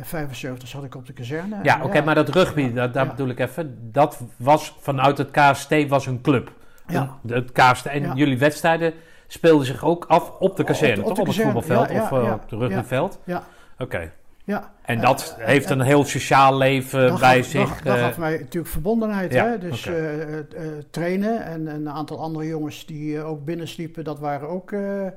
75 0.02 0.68
zat 0.68 0.84
ik 0.84 0.96
op 0.96 1.06
de 1.06 1.14
kazerne. 1.14 1.60
Ja, 1.64 1.84
oké, 1.84 2.02
maar 2.02 2.16
dat 2.16 2.30
rugby, 2.30 2.62
ja, 2.62 2.74
dat, 2.74 2.94
daar 2.94 3.08
bedoel 3.08 3.30
ik 3.30 3.40
even. 3.40 3.78
Dat 3.92 4.22
was 4.38 4.78
vanuit 4.80 5.18
het 5.18 5.32
KST 5.32 5.88
was 5.88 6.06
een 6.06 6.22
club. 6.22 6.52
Ja. 6.88 7.18
Het 7.28 7.52
KST 7.52 7.86
en 7.86 8.16
jullie 8.16 8.38
wedstrijden 8.38 8.94
speelden 9.28 9.66
zich 9.66 9.84
ook 9.84 10.06
af 10.06 10.32
op 10.40 10.58
de 10.58 10.64
kazerne, 10.64 11.04
Op- 11.04 11.10
op 11.10 11.16
toch? 11.16 11.16
de 11.16 11.22
Op 11.22 11.28
het 11.28 11.46
voetbalveld 11.46 11.90
of 11.90 12.12
op 12.12 12.42
het 12.42 12.60
rugbyveld? 12.60 13.20
Ja, 13.26 13.44
Oké. 13.78 14.12
Ja. 14.46 14.72
En 14.82 15.02
dat 15.02 15.36
En- 15.40 15.46
heeft 15.46 15.70
en- 15.70 15.80
een 15.80 15.86
heel 15.86 16.04
sociaal 16.06 16.58
leven 16.58 17.08
dat 17.08 17.20
bij 17.20 17.42
gaf, 17.42 17.52
zich. 17.52 17.70
Dat, 17.76 17.84
dat 17.84 17.96
eh, 17.96 18.02
gaf 18.04 18.18
mij 18.18 18.38
natuurlijk 18.38 18.68
verbondenheid. 18.74 19.34
ja, 19.34 19.46
hè? 19.46 19.58
Dus 19.58 19.86
eh, 19.86 20.22
eh, 20.22 20.38
eh, 20.40 20.46
trainen 20.92 21.44
en 21.44 21.68
een 21.68 21.90
aantal 21.90 22.20
andere 22.20 22.48
jongens 22.48 22.86
die 22.86 23.18
eh, 23.18 23.28
ook 23.28 23.46
binnensliepen, 23.46 24.04
dat 24.04 24.20
waren 24.20 24.50
ook, 24.50 24.72
eh 24.72 25.08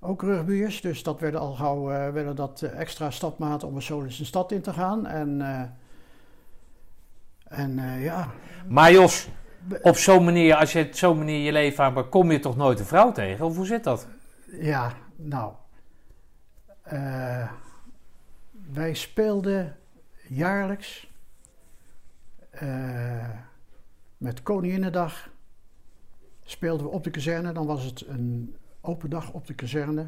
ook 0.00 0.22
rugbyers. 0.22 0.80
Dus 0.80 1.02
dat 1.02 1.20
werden 1.20 1.40
al 1.40 1.52
gauw 1.54 1.90
eh, 1.90 2.10
werden 2.12 2.36
dat 2.36 2.62
eh, 2.62 2.80
extra 2.80 3.10
stapmaten 3.10 3.68
om 3.68 3.80
zo 3.80 4.02
eens 4.02 4.18
een 4.18 4.26
stad 4.26 4.52
in 4.52 4.60
te 4.60 4.72
gaan. 4.72 5.06
En, 5.06 5.40
eh, 5.42 5.60
en 7.60 7.78
eh, 7.78 8.04
ja, 8.04 8.28
Maar 8.68 8.92
Jos, 8.92 9.28
op 9.82 9.96
zo'n 9.96 10.24
manier, 10.24 10.54
als 10.54 10.72
je 10.72 10.84
op 10.86 10.94
zo'n 10.94 11.18
manier 11.18 11.40
je 11.44 11.52
leven 11.52 11.84
aanpakt, 11.84 12.08
kom 12.08 12.30
je 12.32 12.38
toch 12.38 12.56
nooit 12.56 12.78
een 12.78 12.84
vrouw 12.86 13.12
tegen? 13.12 13.44
Of 13.46 13.56
hoe 13.56 13.66
zit 13.66 13.84
dat? 13.84 14.06
Ja, 14.60 14.92
nou. 15.16 15.52
Wij 18.74 18.94
speelden 18.94 19.76
jaarlijks 20.28 21.12
eh, 22.50 23.30
met 24.16 24.42
Koninginnedag. 24.42 25.28
Speelden 26.42 26.86
we 26.86 26.92
op 26.92 27.04
de 27.04 27.10
kazerne. 27.10 27.52
Dan 27.52 27.66
was 27.66 27.84
het 27.84 28.06
een 28.06 28.56
open 28.80 29.10
dag 29.10 29.32
op 29.32 29.46
de 29.46 29.54
kazerne. 29.54 30.06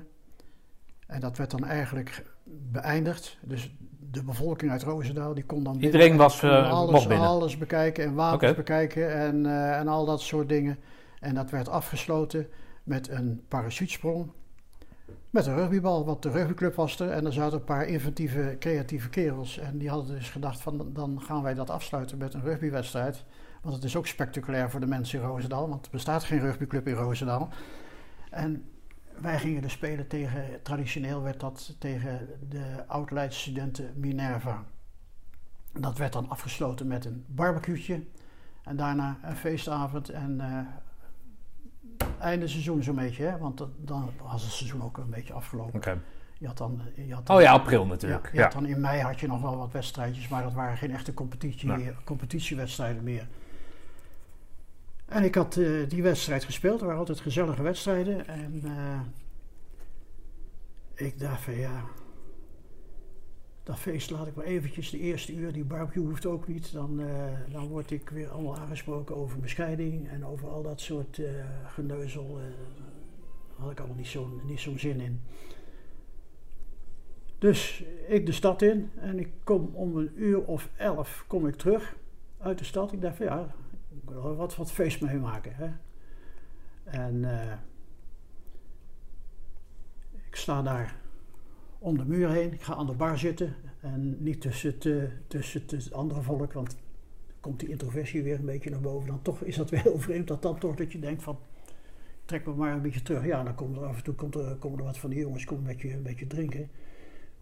En 1.06 1.20
dat 1.20 1.36
werd 1.36 1.50
dan 1.50 1.64
eigenlijk 1.64 2.24
beëindigd. 2.44 3.38
Dus 3.42 3.74
de 4.10 4.22
bevolking 4.22 4.70
uit 4.70 4.82
Roosendaal 4.82 5.34
die 5.34 5.44
kon 5.44 5.62
dan 5.62 5.72
binnen- 5.72 5.92
Iedereen 5.92 6.16
was, 6.16 6.42
eh, 6.42 6.70
alles, 6.70 7.08
alles 7.08 7.58
bekijken 7.58 8.04
en 8.04 8.14
wapens 8.14 8.54
bekijken 8.54 9.14
en, 9.14 9.46
eh, 9.46 9.78
en 9.78 9.88
al 9.88 10.04
dat 10.04 10.20
soort 10.20 10.48
dingen. 10.48 10.78
En 11.20 11.34
dat 11.34 11.50
werd 11.50 11.68
afgesloten 11.68 12.48
met 12.82 13.08
een 13.08 13.44
parachutesprong. 13.48 14.30
Met 15.36 15.46
een 15.46 15.54
rugbybal, 15.54 16.04
want 16.04 16.22
de 16.22 16.30
rugbyclub 16.30 16.74
was 16.74 17.00
er. 17.00 17.10
En 17.10 17.26
er 17.26 17.32
zaten 17.32 17.58
een 17.58 17.64
paar 17.64 17.86
inventieve, 17.86 18.56
creatieve 18.58 19.08
kerels. 19.08 19.58
En 19.58 19.78
die 19.78 19.88
hadden 19.88 20.14
dus 20.14 20.30
gedacht 20.30 20.60
van, 20.60 20.92
dan 20.92 21.22
gaan 21.22 21.42
wij 21.42 21.54
dat 21.54 21.70
afsluiten 21.70 22.18
met 22.18 22.34
een 22.34 22.42
rugbywedstrijd. 22.42 23.24
Want 23.62 23.74
het 23.74 23.84
is 23.84 23.96
ook 23.96 24.06
spectaculair 24.06 24.70
voor 24.70 24.80
de 24.80 24.86
mensen 24.86 25.20
in 25.20 25.26
Roosendaal. 25.26 25.68
Want 25.68 25.84
er 25.84 25.90
bestaat 25.90 26.24
geen 26.24 26.40
rugbyclub 26.40 26.86
in 26.86 26.94
Roosendaal. 26.94 27.48
En 28.30 28.64
wij 29.20 29.38
gingen 29.38 29.62
dus 29.62 29.72
spelen 29.72 30.06
tegen, 30.06 30.62
traditioneel 30.62 31.22
werd 31.22 31.40
dat 31.40 31.76
tegen 31.78 32.28
de 32.48 32.84
oud-Leidse 32.86 33.40
studenten 33.40 33.92
Minerva. 33.96 34.64
Dat 35.72 35.98
werd 35.98 36.12
dan 36.12 36.28
afgesloten 36.28 36.86
met 36.86 37.04
een 37.04 37.24
barbecue'tje. 37.28 38.04
En 38.62 38.76
daarna 38.76 39.18
een 39.22 39.36
feestavond 39.36 40.08
en 40.08 40.40
eh, 40.40 40.58
einde 42.20 42.48
seizoen 42.48 42.82
zo'n 42.82 42.94
beetje. 42.94 43.24
Hè? 43.24 43.38
Want 43.38 43.62
dan 43.76 44.10
was 44.22 44.42
het 44.42 44.52
seizoen 44.52 44.82
ook 44.82 44.96
een 44.98 45.10
beetje 45.10 45.32
afgelopen. 45.32 45.72
Je 46.38 46.46
had 46.46 46.58
dan, 46.58 46.80
je 47.06 47.14
had 47.14 47.26
dan- 47.26 47.36
Oh 47.36 47.42
ja, 47.42 47.52
april 47.52 47.82
ja, 47.82 47.88
natuurlijk. 47.88 48.28
je 48.32 48.36
Ja, 48.36 48.42
had 48.42 48.52
dan 48.52 48.66
in 48.66 48.80
mei 48.80 49.00
had 49.00 49.20
je 49.20 49.26
nog 49.26 49.40
wel 49.40 49.56
wat 49.56 49.72
wedstrijdjes, 49.72 50.28
maar 50.28 50.42
dat 50.42 50.52
waren 50.52 50.76
geen 50.76 50.90
echte 50.90 51.14
competitie, 51.14 51.68
competitiewedstrijden 52.04 53.02
meer. 53.02 53.26
En 55.06 55.24
ik 55.24 55.34
had 55.34 55.56
eh, 55.56 55.88
die 55.88 56.02
wedstrijd 56.02 56.44
gespeeld, 56.44 56.78
er 56.80 56.84
waren 56.86 57.00
altijd 57.00 57.20
gezellige 57.20 57.62
wedstrijden. 57.62 58.26
En 58.28 58.60
eh, 58.64 59.00
ik 61.06 61.18
dacht 61.20 61.40
van 61.40 61.54
ja, 61.54 61.84
dat 63.66 63.78
feest 63.78 64.10
laat 64.10 64.26
ik 64.26 64.34
maar 64.34 64.44
eventjes 64.44 64.90
de 64.90 64.98
eerste 64.98 65.34
uur, 65.34 65.52
die 65.52 65.64
barbecue 65.64 66.04
hoeft 66.04 66.26
ook 66.26 66.48
niet. 66.48 66.72
Dan, 66.72 67.00
eh, 67.00 67.32
dan 67.50 67.68
word 67.68 67.90
ik 67.90 68.08
weer 68.08 68.28
allemaal 68.28 68.56
aangesproken 68.56 69.16
over 69.16 69.38
bescheiding 69.38 70.08
en 70.08 70.26
over 70.26 70.48
al 70.48 70.62
dat 70.62 70.80
soort 70.80 71.18
eh 71.18 71.44
geneuzel. 71.66 72.38
eh, 72.38 72.44
daar 72.44 73.56
had 73.56 73.70
ik 73.70 73.78
allemaal 73.78 73.96
niet 73.96 74.06
zo'n 74.06 74.40
zo'n 74.54 74.78
zin 74.78 75.00
in. 75.00 75.20
Dus 77.38 77.84
ik 78.08 78.26
de 78.26 78.32
stad 78.32 78.62
in 78.62 78.90
en 78.96 79.18
ik 79.18 79.28
kom 79.44 79.70
om 79.74 79.96
een 79.96 80.12
uur 80.14 80.44
of 80.44 80.70
elf 80.76 81.24
kom 81.26 81.46
ik 81.46 81.54
terug 81.54 81.96
uit 82.38 82.58
de 82.58 82.64
stad. 82.64 82.92
Ik 82.92 83.00
dacht 83.00 83.16
van 83.16 83.26
ja, 83.26 83.54
ik 83.88 84.10
wil 84.10 84.22
wel 84.22 84.36
wat, 84.36 84.72
feest 84.72 85.00
meemaken. 85.00 85.54
Hè? 85.54 85.70
En 86.84 87.24
ik 90.26 90.36
sta 90.36 90.62
daar 90.62 91.04
om 91.78 91.98
de 91.98 92.04
muur 92.04 92.30
heen. 92.30 92.52
Ik 92.52 92.62
ga 92.62 92.74
aan 92.74 92.86
de 92.86 92.92
bar 92.92 93.18
zitten 93.18 93.54
en 93.80 94.16
niet 94.18 94.40
tussen 94.40 94.74
het, 94.78 95.10
tussen 95.26 95.62
het, 95.66 95.92
andere 95.92 96.22
volk, 96.22 96.52
want 96.52 96.76
komt 97.40 97.60
die 97.60 97.68
introversie 97.68 98.22
weer 98.22 98.38
een 98.38 98.44
beetje 98.44 98.70
naar 98.70 98.80
boven. 98.80 99.08
Dan 99.08 99.22
toch 99.22 99.42
is 99.42 99.56
dat 99.56 99.70
weer 99.70 99.82
heel 99.88 99.98
vreemd 99.98 100.28
dat 100.28 100.42
dan 100.42 100.58
toch 100.58 100.76
dat 100.76 100.92
je 100.92 100.98
denkt 100.98 101.22
van 101.22 101.38
trek 102.24 102.46
me 102.46 102.54
maar 102.54 102.72
een 102.72 102.82
beetje 102.82 103.02
terug. 103.02 103.24
Ja, 103.24 103.42
dan 103.42 103.54
komt 103.54 103.76
er 103.76 103.84
af 103.84 103.96
en 103.96 104.04
toe 104.04 104.14
komt 104.14 104.34
er, 104.34 104.56
komen 104.56 104.78
er 104.78 104.84
wat 104.84 104.98
van 104.98 105.10
die 105.10 105.18
jongens 105.18 105.44
komen 105.44 105.64
met 105.64 105.80
je 105.80 105.92
een 105.92 106.02
beetje 106.02 106.26
drinken. 106.26 106.70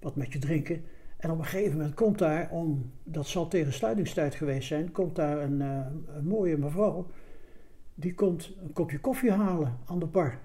Wat 0.01 0.17
met 0.17 0.33
je 0.33 0.39
drinken. 0.39 0.85
En 1.17 1.31
op 1.31 1.39
een 1.39 1.45
gegeven 1.45 1.77
moment 1.77 1.95
komt 1.95 2.19
daar, 2.19 2.51
om, 2.51 2.91
dat 3.03 3.27
zal 3.27 3.49
tegen 3.49 3.73
sluitingstijd 3.73 4.35
geweest 4.35 4.69
zijn, 4.69 4.93
komt 4.93 5.17
daar 5.17 5.43
een, 5.43 5.61
eh, 5.63 5.87
een 6.17 6.27
mooie 6.27 6.57
mevrouw. 6.57 7.07
Die 7.95 8.15
komt 8.15 8.57
een 8.63 8.73
kopje 8.73 9.01
koffie 9.01 9.31
halen 9.31 9.79
aan 9.87 9.99
de 9.99 10.07
bar. 10.07 10.39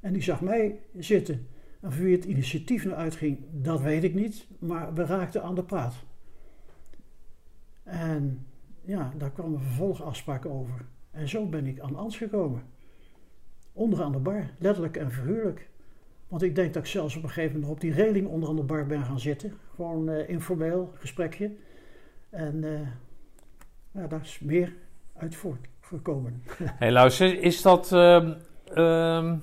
En 0.00 0.12
die 0.12 0.22
zag 0.22 0.40
mij 0.40 0.78
zitten. 0.98 1.46
En 1.84 1.90
wie 1.90 2.14
het 2.16 2.24
initiatief 2.24 2.84
nou 2.84 2.96
uitging, 2.96 3.38
dat 3.50 3.80
weet 3.80 4.04
ik 4.04 4.14
niet. 4.14 4.46
Maar 4.58 4.94
we 4.94 5.04
raakten 5.04 5.42
aan 5.42 5.54
de 5.54 5.62
praat. 5.62 5.94
En 7.82 8.46
ja, 8.84 9.12
daar 9.16 9.30
kwam 9.30 9.54
een 9.54 9.60
vervolgafspraak 9.60 10.46
over. 10.46 10.84
En 11.10 11.28
zo 11.28 11.46
ben 11.46 11.66
ik 11.66 11.80
aan 11.80 11.96
Ans 11.96 12.16
gekomen. 12.16 12.62
Onderaan 13.72 14.12
de 14.12 14.18
bar, 14.18 14.50
letterlijk 14.58 14.96
en 14.96 15.10
figuurlijk. 15.10 15.68
Want 16.28 16.42
ik 16.42 16.54
denk 16.54 16.74
dat 16.74 16.82
ik 16.82 16.88
zelfs 16.88 17.16
op 17.16 17.22
een 17.22 17.28
gegeven 17.28 17.52
moment 17.52 17.72
op 17.72 17.80
die 17.80 17.92
reling 17.92 18.28
onderaan 18.28 18.56
de 18.56 18.62
bar 18.62 18.86
ben 18.86 19.04
gaan 19.04 19.20
zitten. 19.20 19.52
Gewoon 19.74 20.08
eh, 20.08 20.28
informeel 20.28 20.92
gesprekje. 20.94 21.50
En 22.30 22.64
eh, 22.64 22.88
ja, 23.90 24.06
daar 24.06 24.22
is 24.22 24.38
meer 24.38 24.74
uit 25.12 25.36
voortgekomen. 25.36 26.42
Hey, 26.78 26.92
luister, 26.92 27.42
is 27.42 27.62
dat 27.62 27.92
ehm, 27.92 28.32
ehm, 28.74 29.36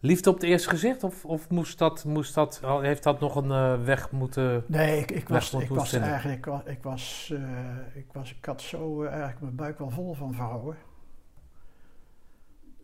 liefde 0.00 0.30
op 0.30 0.34
het 0.34 0.44
eerste 0.44 0.68
gezicht? 0.68 1.04
Of, 1.04 1.24
of 1.24 1.50
moest 1.50 1.78
dat, 1.78 2.04
moest 2.04 2.34
dat, 2.34 2.60
heeft 2.80 3.02
dat 3.02 3.20
nog 3.20 3.36
een 3.36 3.50
eh, 3.50 3.84
weg 3.84 4.10
moeten... 4.10 4.64
Nee, 4.66 5.00
ik, 5.00 5.10
ik 5.10 5.28
was, 5.28 5.54
ik 5.54 5.68
was 5.68 5.88
vinden. 5.88 6.08
eigenlijk, 6.08 6.46
ik 6.64 6.82
was, 6.82 7.32
eh, 7.34 7.96
ik 7.96 8.12
was, 8.12 8.34
ik 8.34 8.44
had 8.44 8.62
zo 8.62 9.02
eh, 9.02 9.08
eigenlijk 9.10 9.40
mijn 9.40 9.54
buik 9.54 9.78
wel 9.78 9.90
vol 9.90 10.14
van 10.14 10.34
vrouwen. 10.34 10.76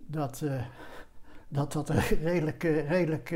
Dat 0.06 0.44
dat, 1.48 1.72
dat 1.72 1.88
een 1.88 2.00
redelijk, 2.22 2.62
redelijk 2.62 3.34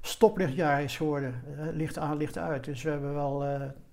stoplichtjaar 0.00 0.82
is 0.82 0.96
geworden. 0.96 1.42
Licht 1.72 1.98
aan, 1.98 2.16
licht 2.16 2.38
uit. 2.38 2.64
Dus 2.64 2.82
we 2.82 2.90
hebben 2.90 3.14
wel, 3.14 3.38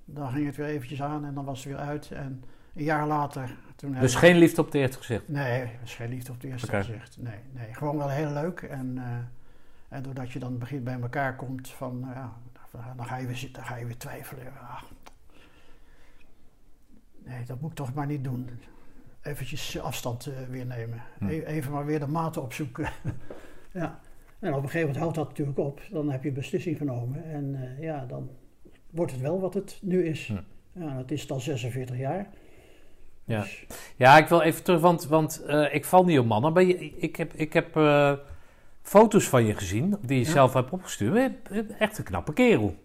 dan 0.06 0.32
ging 0.32 0.46
het 0.46 0.56
weer 0.56 0.66
eventjes 0.66 1.02
aan 1.02 1.26
en 1.26 1.34
dan 1.34 1.46
was 1.46 1.64
het 1.64 1.68
weer 1.68 1.84
uit. 1.84 2.12
En 2.12 2.44
een 2.76 2.84
jaar 2.84 3.08
later, 3.08 3.56
toen 3.78 3.92
Dus 4.00 4.16
geen 4.16 4.38
liefde 4.38 4.62
op 4.62 4.66
het 4.66 4.76
eerste 4.76 4.98
gezicht? 4.98 5.28
Nee, 5.28 5.70
geen 5.84 6.10
liefde 6.10 6.32
op 6.32 6.42
het 6.42 6.52
eerste 6.52 6.72
gezicht. 6.72 7.18
Nee, 7.20 7.40
nee, 7.52 7.74
gewoon 7.74 7.98
wel 7.98 8.10
heel 8.10 8.32
leuk. 8.32 8.62
En, 8.62 8.98
eh, 8.98 9.98
en 9.98 10.04
doordat 10.04 10.32
je 10.32 10.40
dan 10.40 10.58
begint 10.58 10.84
bij 10.84 11.00
elkaar 11.02 11.36
komt, 11.36 11.70
van, 11.70 12.06
ja, 12.14 12.34
dan 12.96 13.06
ga 13.06 13.18
je 13.18 13.28
weer 13.28 13.36
zitten, 13.36 13.62
dan 13.62 13.72
ga 13.72 13.76
je 13.76 13.86
weer 13.86 13.98
twijfelen. 13.98 14.44
Nee, 17.24 17.46
dat 17.46 17.62
moet 17.62 17.70
ik 17.70 17.76
toch 17.76 17.94
maar 17.94 18.06
niet 18.06 18.24
doen. 18.24 18.50
Eventjes 19.22 19.80
afstand 19.80 20.26
eh, 20.26 20.34
weer 20.50 20.66
nemen. 20.66 21.02
Hm. 21.18 21.28
E- 21.28 21.44
even 21.44 21.72
maar 21.72 21.86
weer 21.86 22.00
de 22.00 22.08
maten 22.08 22.42
opzoeken. 22.42 22.90
ja. 23.72 24.00
En 24.40 24.54
op 24.54 24.64
een 24.64 24.70
gegeven 24.70 24.80
moment 24.80 24.98
houdt 24.98 25.16
dat 25.16 25.28
natuurlijk 25.28 25.58
op. 25.58 25.82
Dan 25.92 26.12
heb 26.12 26.24
je 26.24 26.28
een 26.28 26.36
beslissing 26.36 26.78
genomen. 26.78 27.24
En 27.24 27.76
ja, 27.80 28.06
dan 28.06 28.30
wordt 28.90 29.12
het 29.12 29.22
wel 29.22 29.40
wat 29.40 29.54
het 29.54 29.80
nu 29.82 30.06
is. 30.06 30.28
Hm. 30.28 30.38
Ja, 30.84 30.96
dat 30.96 31.12
is 31.12 31.28
dan 31.28 31.42
46 31.42 31.98
jaar. 31.98 32.30
Ja. 33.28 33.40
Dus- 33.42 33.66
Ja, 33.96 34.18
ik 34.18 34.28
wil 34.28 34.42
even 34.42 34.64
terug, 34.64 34.80
want, 34.82 35.06
want 35.08 35.44
eh, 35.48 35.74
ik 35.74 35.86
val 35.86 36.04
niet 36.06 36.20
op 36.20 36.26
mannen. 36.26 36.54
Maar 36.54 36.64
je, 36.64 36.94
ik 36.98 37.16
heb, 37.16 37.34
ik 37.34 37.54
heb 37.54 37.76
eh, 37.78 38.12
foto's 38.84 39.26
van 39.26 39.46
je 39.46 39.56
gezien, 39.56 39.98
die 40.02 40.20
je 40.20 40.26
Ja. 40.26 40.32
zelf 40.32 40.54
hebt 40.54 40.72
opgestuurd. 40.72 41.14
Bent 41.50 41.78
Echt 41.80 41.98
een 41.98 42.04
knappe 42.04 42.34
kerel. 42.34 42.76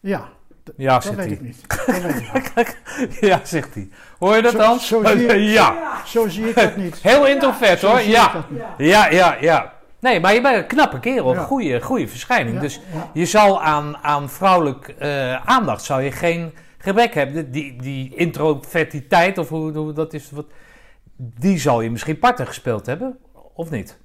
ja, 0.00 0.28
Ja, 0.76 0.92
dat 0.92 1.02
zegt 1.04 1.16
weet 1.16 1.26
hij. 1.26 1.34
ik 1.34 1.42
niet. 1.42 1.64
Dat 1.68 1.86
weet 2.02 2.16
ik 2.54 2.76
niet. 2.98 3.18
ja, 3.30 3.40
zegt 3.44 3.74
hij. 3.74 3.88
Hoor 4.18 4.36
je 4.36 4.42
dat 4.42 4.52
Zo- 4.52 4.58
dan? 4.58 4.80
zo 4.80 5.04
zie 5.04 5.18
je- 5.26 5.50
ja. 5.60 5.96
Zo 6.06 6.28
zie 6.28 6.48
ik 6.48 6.54
dat 6.54 6.76
niet. 6.76 6.96
Heel 7.10 7.26
introvert 7.26 7.82
hoor. 7.82 7.98
ik 8.00 8.06
Ja. 8.06 8.44
ja, 8.78 9.08
ja, 9.10 9.36
ja. 9.40 9.72
Nee, 10.00 10.20
maar 10.20 10.34
je 10.34 10.40
bent 10.40 10.56
een 10.56 10.66
knappe 10.66 11.00
kerel. 11.00 11.34
Ja. 11.34 11.42
Goeie, 11.42 11.80
goede 11.80 12.08
verschijning. 12.08 12.60
Dus 12.60 12.80
je 13.12 13.26
zal 13.26 13.62
aan, 13.62 13.96
aan 14.02 14.30
vrouwelijk 14.30 14.88
eh, 14.88 15.34
aandacht 15.46 15.82
zou 15.84 16.02
je 16.02 16.12
geen 16.12 16.52
gebrek 16.82 17.14
hebben. 17.14 17.50
Die, 17.50 17.76
die 17.82 18.14
introvertiteit, 18.14 19.38
of 19.38 19.48
hoe, 19.48 19.72
hoe 19.72 19.92
dat 19.92 20.12
is, 20.12 20.30
wat, 20.30 20.46
die 21.16 21.58
zal 21.58 21.80
je 21.80 21.90
misschien 21.90 22.18
parten 22.18 22.46
gespeeld 22.46 22.86
hebben, 22.86 23.18
of 23.54 23.70
niet? 23.70 24.00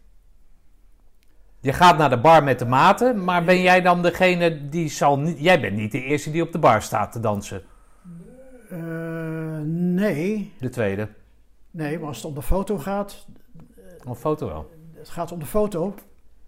Je 1.60 1.74
gaat 1.74 1.98
naar 1.98 2.10
de 2.10 2.20
bar 2.20 2.44
met 2.44 2.60
de 2.60 2.66
maten, 2.66 3.24
maar 3.24 3.44
ben 3.44 3.62
jij 3.62 3.82
dan 3.82 4.02
degene 4.02 4.70
die 4.70 4.90
zal 4.90 5.20
niet... 5.20 5.40
Jij 5.40 5.60
bent 5.62 5.76
niet 5.76 5.92
de 5.92 6.04
eerste 6.04 6.32
die 6.32 6.42
op 6.42 6.52
de 6.52 6.60
bar 6.60 6.82
staat 6.82 7.12
te 7.12 7.20
dansen. 7.20 7.64
Eh, 8.70 8.78
nee, 9.66 10.54
De 10.60 10.70
tweede. 10.70 11.08
nee, 11.72 12.00
maar 12.00 12.08
als 12.08 12.18
het 12.18 12.26
om 12.26 12.34
de 12.34 12.42
foto 12.42 12.78
gaat, 12.78 13.26
Een 14.06 14.16
foto 14.16 14.48
wel. 14.48 14.72
het 14.94 15.10
gaat 15.10 15.32
om 15.32 15.40
de 15.40 15.46
foto, 15.46 15.96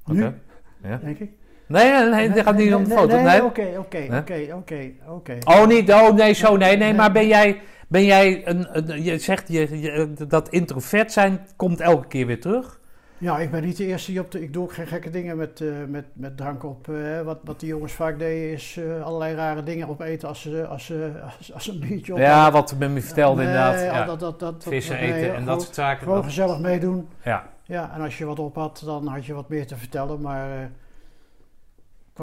Oké. 0.05 0.39
Ja. 0.83 0.97
denk 0.97 1.19
ik. 1.19 1.31
Nee, 1.69 1.91
nee, 1.91 2.09
nee, 2.09 2.31
dit 2.31 2.43
gaat 2.43 2.55
niet 2.57 2.73
om 2.73 2.83
de 2.83 2.89
foto. 2.89 3.21
Nee, 3.21 3.43
oké, 3.43 3.67
oké, 3.77 4.05
oké, 4.17 4.53
oké, 4.53 4.91
oké. 5.07 5.37
Oh, 5.43 5.67
niet, 5.67 5.91
oh 5.93 6.13
nee, 6.13 6.33
zo, 6.33 6.57
nee, 6.57 6.77
nee. 6.77 6.93
Maar 6.93 7.11
ben 7.11 7.27
jij, 7.27 7.61
ben 7.87 8.05
jij 8.05 8.47
een, 8.47 8.67
een- 8.77 9.03
je 9.03 9.17
zegt 9.17 9.47
je, 9.47 9.79
je- 9.81 10.13
dat 10.27 10.49
introvert 10.49 11.11
zijn 11.11 11.39
komt 11.55 11.79
elke 11.81 12.07
keer 12.07 12.25
weer 12.25 12.41
terug? 12.41 12.79
Ja, 13.17 13.39
ik 13.39 13.51
ben 13.51 13.63
niet 13.65 13.77
de 13.77 13.85
eerste 13.85 14.11
die 14.11 14.19
op 14.19 14.31
de... 14.31 14.41
Ik 14.41 14.53
doe 14.53 14.63
ook 14.63 14.73
geen 14.73 14.87
gekke 14.87 15.09
dingen 15.09 15.37
met, 15.37 15.61
eh, 15.61 15.67
met, 15.87 16.05
met 16.13 16.37
drank 16.37 16.63
op. 16.63 16.89
eh, 16.89 17.21
wat, 17.21 17.37
wat 17.43 17.59
die 17.59 17.69
jongens 17.69 17.93
vaak 17.93 18.19
deden 18.19 18.51
is 18.51 18.77
eh, 18.77 19.03
allerlei 19.05 19.35
rare 19.35 19.63
dingen 19.63 19.87
opeten 19.89 20.27
als 20.27 20.41
ze, 20.41 20.65
als 20.67 20.85
ze, 20.85 21.11
als, 21.53 21.67
een 21.67 21.79
biertje 21.79 22.13
op 22.13 22.19
Ja, 22.19 22.51
wat 22.51 22.75
men 22.79 22.93
me 22.93 23.01
vertelde 23.01 23.41
inderdaad. 23.41 23.75
al 23.75 23.81
Ja. 23.83 24.05
Dat, 24.05 24.19
dat, 24.19 24.39
dat, 24.39 24.65
Vissen 24.67 24.95
nee, 24.95 25.03
eten 25.13 25.19
en 25.21 25.29
gewoon- 25.29 25.45
dat 25.45 25.61
soort 25.61 25.75
zaken. 25.75 26.03
Gewoon 26.03 26.23
gezellig 26.23 26.59
meedoen. 26.59 27.07
ja. 27.23 27.43
Ja, 27.63 27.91
en 27.95 28.01
als 28.01 28.17
je 28.17 28.25
wat 28.25 28.39
op 28.39 28.55
had, 28.55 28.81
dan 28.85 29.07
had 29.07 29.25
je 29.25 29.33
wat 29.33 29.49
meer 29.49 29.67
te 29.67 29.75
vertellen. 29.75 30.21
Maar. 30.21 30.71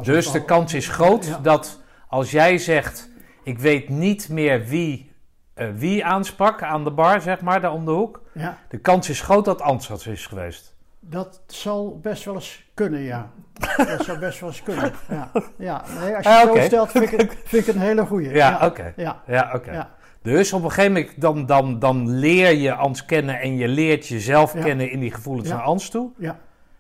Dus 0.03 0.31
de 0.31 0.45
kans 0.45 0.75
is 0.75 0.89
groot 0.89 1.27
Ja. 1.27 1.39
dat 1.43 1.81
als 2.09 2.31
jij 2.31 2.59
zegt: 2.59 3.11
Ik 3.43 3.59
weet 3.59 3.89
niet 3.89 4.29
meer 4.29 4.65
wie, 4.65 5.13
eh, 5.55 5.67
wie 5.75 6.05
aansprak 6.05 6.63
aan 6.63 6.85
de 6.85 6.91
bar, 6.91 7.21
zeg 7.21 7.41
maar, 7.41 7.61
daar 7.61 7.73
om 7.73 7.85
de 7.85 7.91
hoek. 7.91 8.23
Ja, 8.35 8.59
De 8.69 8.79
kans 8.79 9.09
is 9.09 9.21
groot 9.21 9.45
dat 9.45 9.61
Ansat 9.63 10.07
is 10.07 10.27
geweest. 10.27 10.75
dat 11.01 11.41
zal 11.47 11.99
best 12.03 12.25
wel 12.25 12.35
eens 12.35 12.65
kunnen, 12.75 13.01
ja. 13.01 13.31
dat 13.77 14.05
zou 14.05 14.19
best 14.19 14.41
wel 14.41 14.49
eens 14.49 14.63
kunnen. 14.63 14.93
Ja, 15.09 15.31
ja. 15.59 15.83
Nee, 16.01 16.15
als 16.17 16.25
je 16.25 16.31
Ah, 16.31 16.41
het 16.43 16.57
zo 16.57 16.63
stelt, 16.67 16.91
vind 16.91 17.13
ik, 17.13 17.21
het- 17.21 17.37
vind 17.51 17.69
ik 17.69 17.75
een 17.75 17.81
hele 17.81 18.07
goeie. 18.07 18.31
Ja, 18.31 18.67
oké. 18.67 18.93
Ja, 18.97 19.23
Ja, 19.27 19.51
oké. 19.55 19.73
ja. 19.73 19.95
Dus 20.23 20.53
op 20.53 20.63
een 20.65 20.71
gegeven 20.71 20.93
moment 20.93 21.21
dan, 21.21 21.47
dan, 21.47 21.79
dan 21.79 22.11
leer 22.11 22.53
je 22.55 22.75
Ans 22.75 23.05
kennen 23.05 23.41
en 23.41 23.57
je 23.57 23.69
leert 23.69 24.07
jezelf 24.07 24.53
kennen 24.53 24.91
in 24.91 25.01
die 25.01 25.13
gevoelens 25.13 25.49
Ja. 25.49 25.55
naar 25.55 25.65
Ans 25.65 25.89
toe. 25.89 26.11
ja. 26.19 26.39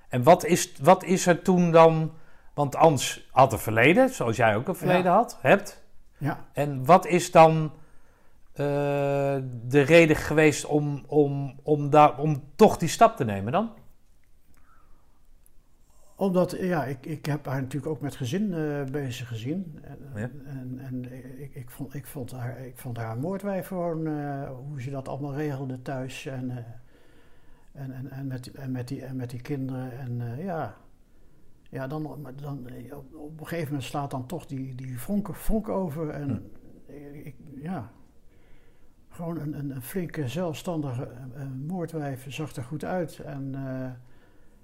En 0.08 0.22
wat 0.22 0.44
is, 0.44 0.72
wat 0.82 1.04
is 1.04 1.26
er 1.26 1.42
toen 1.42 1.70
dan? 1.70 2.12
Want 2.56 2.76
Ans 2.76 3.28
had 3.32 3.52
een 3.52 3.58
verleden, 3.58 4.08
zoals 4.10 4.36
jij 4.36 4.56
ook 4.56 4.68
een 4.68 4.76
verleden 4.76 5.04
Ja. 5.10 5.16
had, 5.16 5.38
hebt. 5.40 5.84
ja. 6.18 6.44
En 6.52 6.84
wat 6.84 7.06
is 7.06 7.30
dan 7.30 7.72
eh, 8.52 8.66
de 9.66 9.80
reden 9.80 10.16
geweest 10.16 10.64
om, 10.66 11.04
om, 11.06 11.60
om, 11.62 11.90
daar, 11.90 12.18
om 12.18 12.42
toch 12.54 12.76
die 12.76 12.88
stap 12.88 13.16
te 13.16 13.24
nemen 13.24 13.52
dan? 13.52 13.70
Omdat, 16.16 16.56
ja, 16.60 16.84
ik, 16.84 17.06
ik 17.06 17.26
heb 17.26 17.46
haar 17.46 17.60
natuurlijk 17.60 17.92
ook 17.92 18.00
met 18.00 18.16
gezin 18.16 18.54
eh, 18.54 18.84
bezig 18.84 19.28
gezien. 19.28 19.78
En, 19.82 19.98
Ja. 20.14 20.30
en, 20.46 20.78
en 20.82 21.12
ik, 21.42 21.54
ik, 21.54 21.70
vond, 21.70 21.94
ik, 21.94 22.06
vond 22.06 22.30
haar, 22.32 22.58
ik 22.58 22.78
vond 22.78 22.96
haar 22.96 23.10
een 23.12 23.20
moordwijf 23.20 23.66
gewoon, 23.66 24.06
eh, 24.06 24.48
hoe 24.68 24.82
ze 24.82 24.90
dat 24.90 25.08
allemaal 25.08 25.34
regelde 25.34 25.82
thuis. 25.82 26.26
En, 26.26 26.50
en, 27.72 27.92
en, 27.92 28.10
en, 28.10 28.26
met, 28.26 28.52
en, 28.52 28.70
met, 28.72 28.88
die, 28.88 29.04
en 29.04 29.16
met 29.16 29.30
die 29.30 29.40
kinderen. 29.40 29.98
En 29.98 30.36
ja, 30.38 30.74
ja 31.70 31.86
dan, 31.86 32.26
dan, 32.42 32.68
eh, 32.68 32.96
op, 32.96 33.40
een 33.40 33.46
gegeven 33.46 33.68
moment 33.68 33.84
slaat 33.88 34.10
dan 34.10 34.26
toch 34.26 34.46
die, 34.46 34.74
die 34.74 35.00
vonk, 35.00 35.34
vonk 35.34 35.68
over. 35.68 36.10
En 36.10 36.50
ik, 37.24 37.34
ja, 37.56 37.90
gewoon 39.10 39.38
een, 39.40 39.58
een, 39.58 39.70
een 39.70 39.82
flinke, 39.82 40.28
zelfstandige 40.28 41.02
eh, 41.02 41.42
eh, 41.42 41.48
moordwijf 41.66 42.24
zag 42.28 42.54
er 42.56 42.62
goed 42.64 42.84
uit. 42.84 43.18
En... 43.18 43.54
eh, 43.54 43.90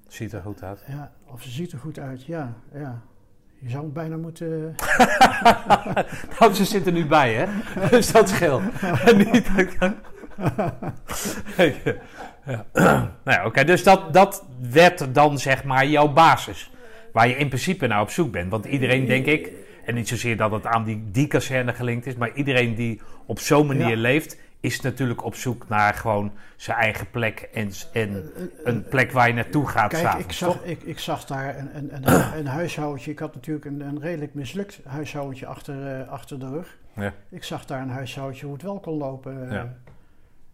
Ziet 0.07 0.33
er 0.33 0.43
goed 0.43 0.63
uit. 0.63 0.85
ja, 0.87 1.13
of 1.27 1.43
ze 1.43 1.51
ziet 1.51 1.73
er 1.73 1.79
goed 1.79 1.99
uit, 1.99 2.25
ja, 2.25 2.55
ja. 2.73 3.03
Je 3.59 3.71
zou 3.71 3.83
hem 3.83 3.93
bijna 3.93 4.17
moeten... 4.17 4.61
nou, 6.39 6.53
ze 6.53 6.65
zitten 6.65 6.93
nu 6.95 7.07
bij, 7.07 7.35
hè? 7.35 7.47
Dus 7.89 8.13
dat 8.13 8.29
scheelt. 8.29 8.63
Niet 9.17 9.51
ja. 12.45 12.67
nou 12.73 13.09
ja, 13.25 13.47
oké. 13.47 13.65
Dus 13.65 13.83
dat, 13.83 14.13
dat 14.13 14.47
werd 14.71 15.15
dan 15.15 15.39
zeg 15.39 15.65
maar 15.65 15.87
jouw 15.87 16.13
basis. 16.13 16.72
Waar 17.13 17.29
je 17.29 17.37
in 17.37 17.49
principe 17.49 17.87
naar 17.87 18.01
op 18.01 18.11
zoek 18.11 18.33
bent. 18.33 18.51
Want 18.51 18.65
iedereen, 18.65 19.07
denk 19.07 19.27
ik, 19.27 19.51
en 19.85 19.95
niet 19.95 20.09
zozeer 20.09 20.37
dat 20.37 20.51
het 20.51 20.67
aan 20.67 20.85
die, 20.85 21.05
die 21.11 21.27
kazerne 21.27 21.73
gelinkt 21.73 22.07
is, 22.07 22.15
maar 22.15 22.35
iedereen 22.35 22.75
die 22.75 23.01
op 23.27 23.39
zo'n 23.39 23.67
manier 23.67 23.89
Ja. 23.89 23.97
leeft, 23.97 24.37
is 24.61 24.81
natuurlijk 24.81 25.25
op 25.25 25.35
zoek 25.35 25.69
naar 25.69 25.95
gewoon 25.95 26.33
zijn 26.57 26.79
eigen 26.79 27.11
plek 27.11 27.49
en, 27.53 27.71
en 27.93 28.31
een 28.65 28.85
plek 28.89 29.13
waar 29.13 29.29
je 29.29 29.35
naartoe 29.35 29.67
gaat 29.69 29.91
Kijk, 29.91 30.03
s'avonds, 30.03 30.27
ik 30.27 30.33
zag, 30.33 30.63
ik, 30.65 30.83
ik 30.83 30.99
zag 30.99 31.25
daar 31.25 31.59
een, 31.59 31.77
een, 31.77 31.91
een, 31.95 32.23
een 32.39 32.47
huishoudentje. 32.47 33.11
Ik 33.11 33.19
had 33.19 33.35
natuurlijk 33.35 33.65
een, 33.65 33.81
een 33.81 34.01
redelijk 34.01 34.35
mislukt 34.35 34.81
huishoudentje 34.85 35.47
achter, 35.47 36.01
eh, 36.01 36.09
achter 36.09 36.39
de 36.41 36.49
rug. 36.49 36.77
Ja. 36.97 37.13
Ik 37.31 37.45
zag 37.45 37.65
daar 37.67 37.83
een 37.83 37.91
huishoudentje 37.91 38.45
hoe 38.45 38.55
het 38.55 38.63
wel 38.65 38.81
kon 38.81 38.99
lopen. 38.99 39.47
eh. 39.49 39.53
Ja. 39.53 39.75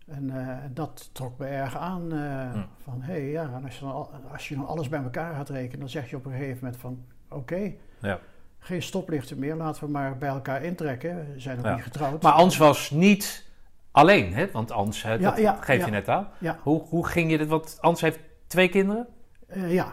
En 0.08 0.30
eh, 0.48 0.56
dat 0.70 1.10
trok 1.12 1.38
me 1.38 1.46
erg 1.46 1.76
aan. 1.76 2.12
eh, 2.12 2.52
Hm. 2.52 2.58
Van, 2.82 3.02
hé, 3.02 3.12
hey, 3.12 3.30
ja, 3.30 3.50
als 3.64 3.74
je, 3.78 3.84
dan, 3.84 3.92
al- 3.92 4.10
als 4.32 4.48
je 4.48 4.54
dan 4.54 4.66
alles 4.66 4.88
bij 4.88 5.02
elkaar 5.02 5.34
gaat 5.34 5.48
rekenen, 5.48 5.78
dan 5.80 5.88
zeg 5.88 6.10
je 6.10 6.16
op 6.16 6.24
een 6.26 6.32
gegeven 6.32 6.58
moment 6.62 6.76
van, 6.80 7.04
oké, 7.28 7.72
Ja. 8.00 8.18
geen 8.58 8.82
stoplichten 8.82 9.38
meer, 9.38 9.54
laten 9.54 9.84
we 9.84 9.90
maar 9.90 10.18
bij 10.18 10.28
elkaar 10.28 10.62
intrekken. 10.62 11.16
We 11.32 11.40
zijn 11.40 11.56
nog 11.56 11.66
Ja. 11.66 11.74
niet 11.74 11.82
getrouwd. 11.82 12.22
Maar 12.22 12.32
Ans 12.32 12.56
was 12.56 12.90
niet 12.90 13.46
alleen, 13.90 14.34
hè? 14.34 14.50
Want 14.50 14.70
Ans, 14.72 15.02
hè, 15.02 15.18
dat 15.18 15.38
ja, 15.38 15.56
geef 15.60 15.84
je 15.84 15.90
net 15.90 16.08
aan. 16.08 16.28
Hoe, 16.62 16.82
hoe 16.82 17.06
ging 17.06 17.30
je 17.30 17.38
dit? 17.38 17.48
Want 17.48 17.78
Ans 17.80 18.00
heeft 18.00 18.18
twee 18.46 18.68
kinderen. 18.68 19.06
Eh, 19.46 19.72
ja, 19.72 19.92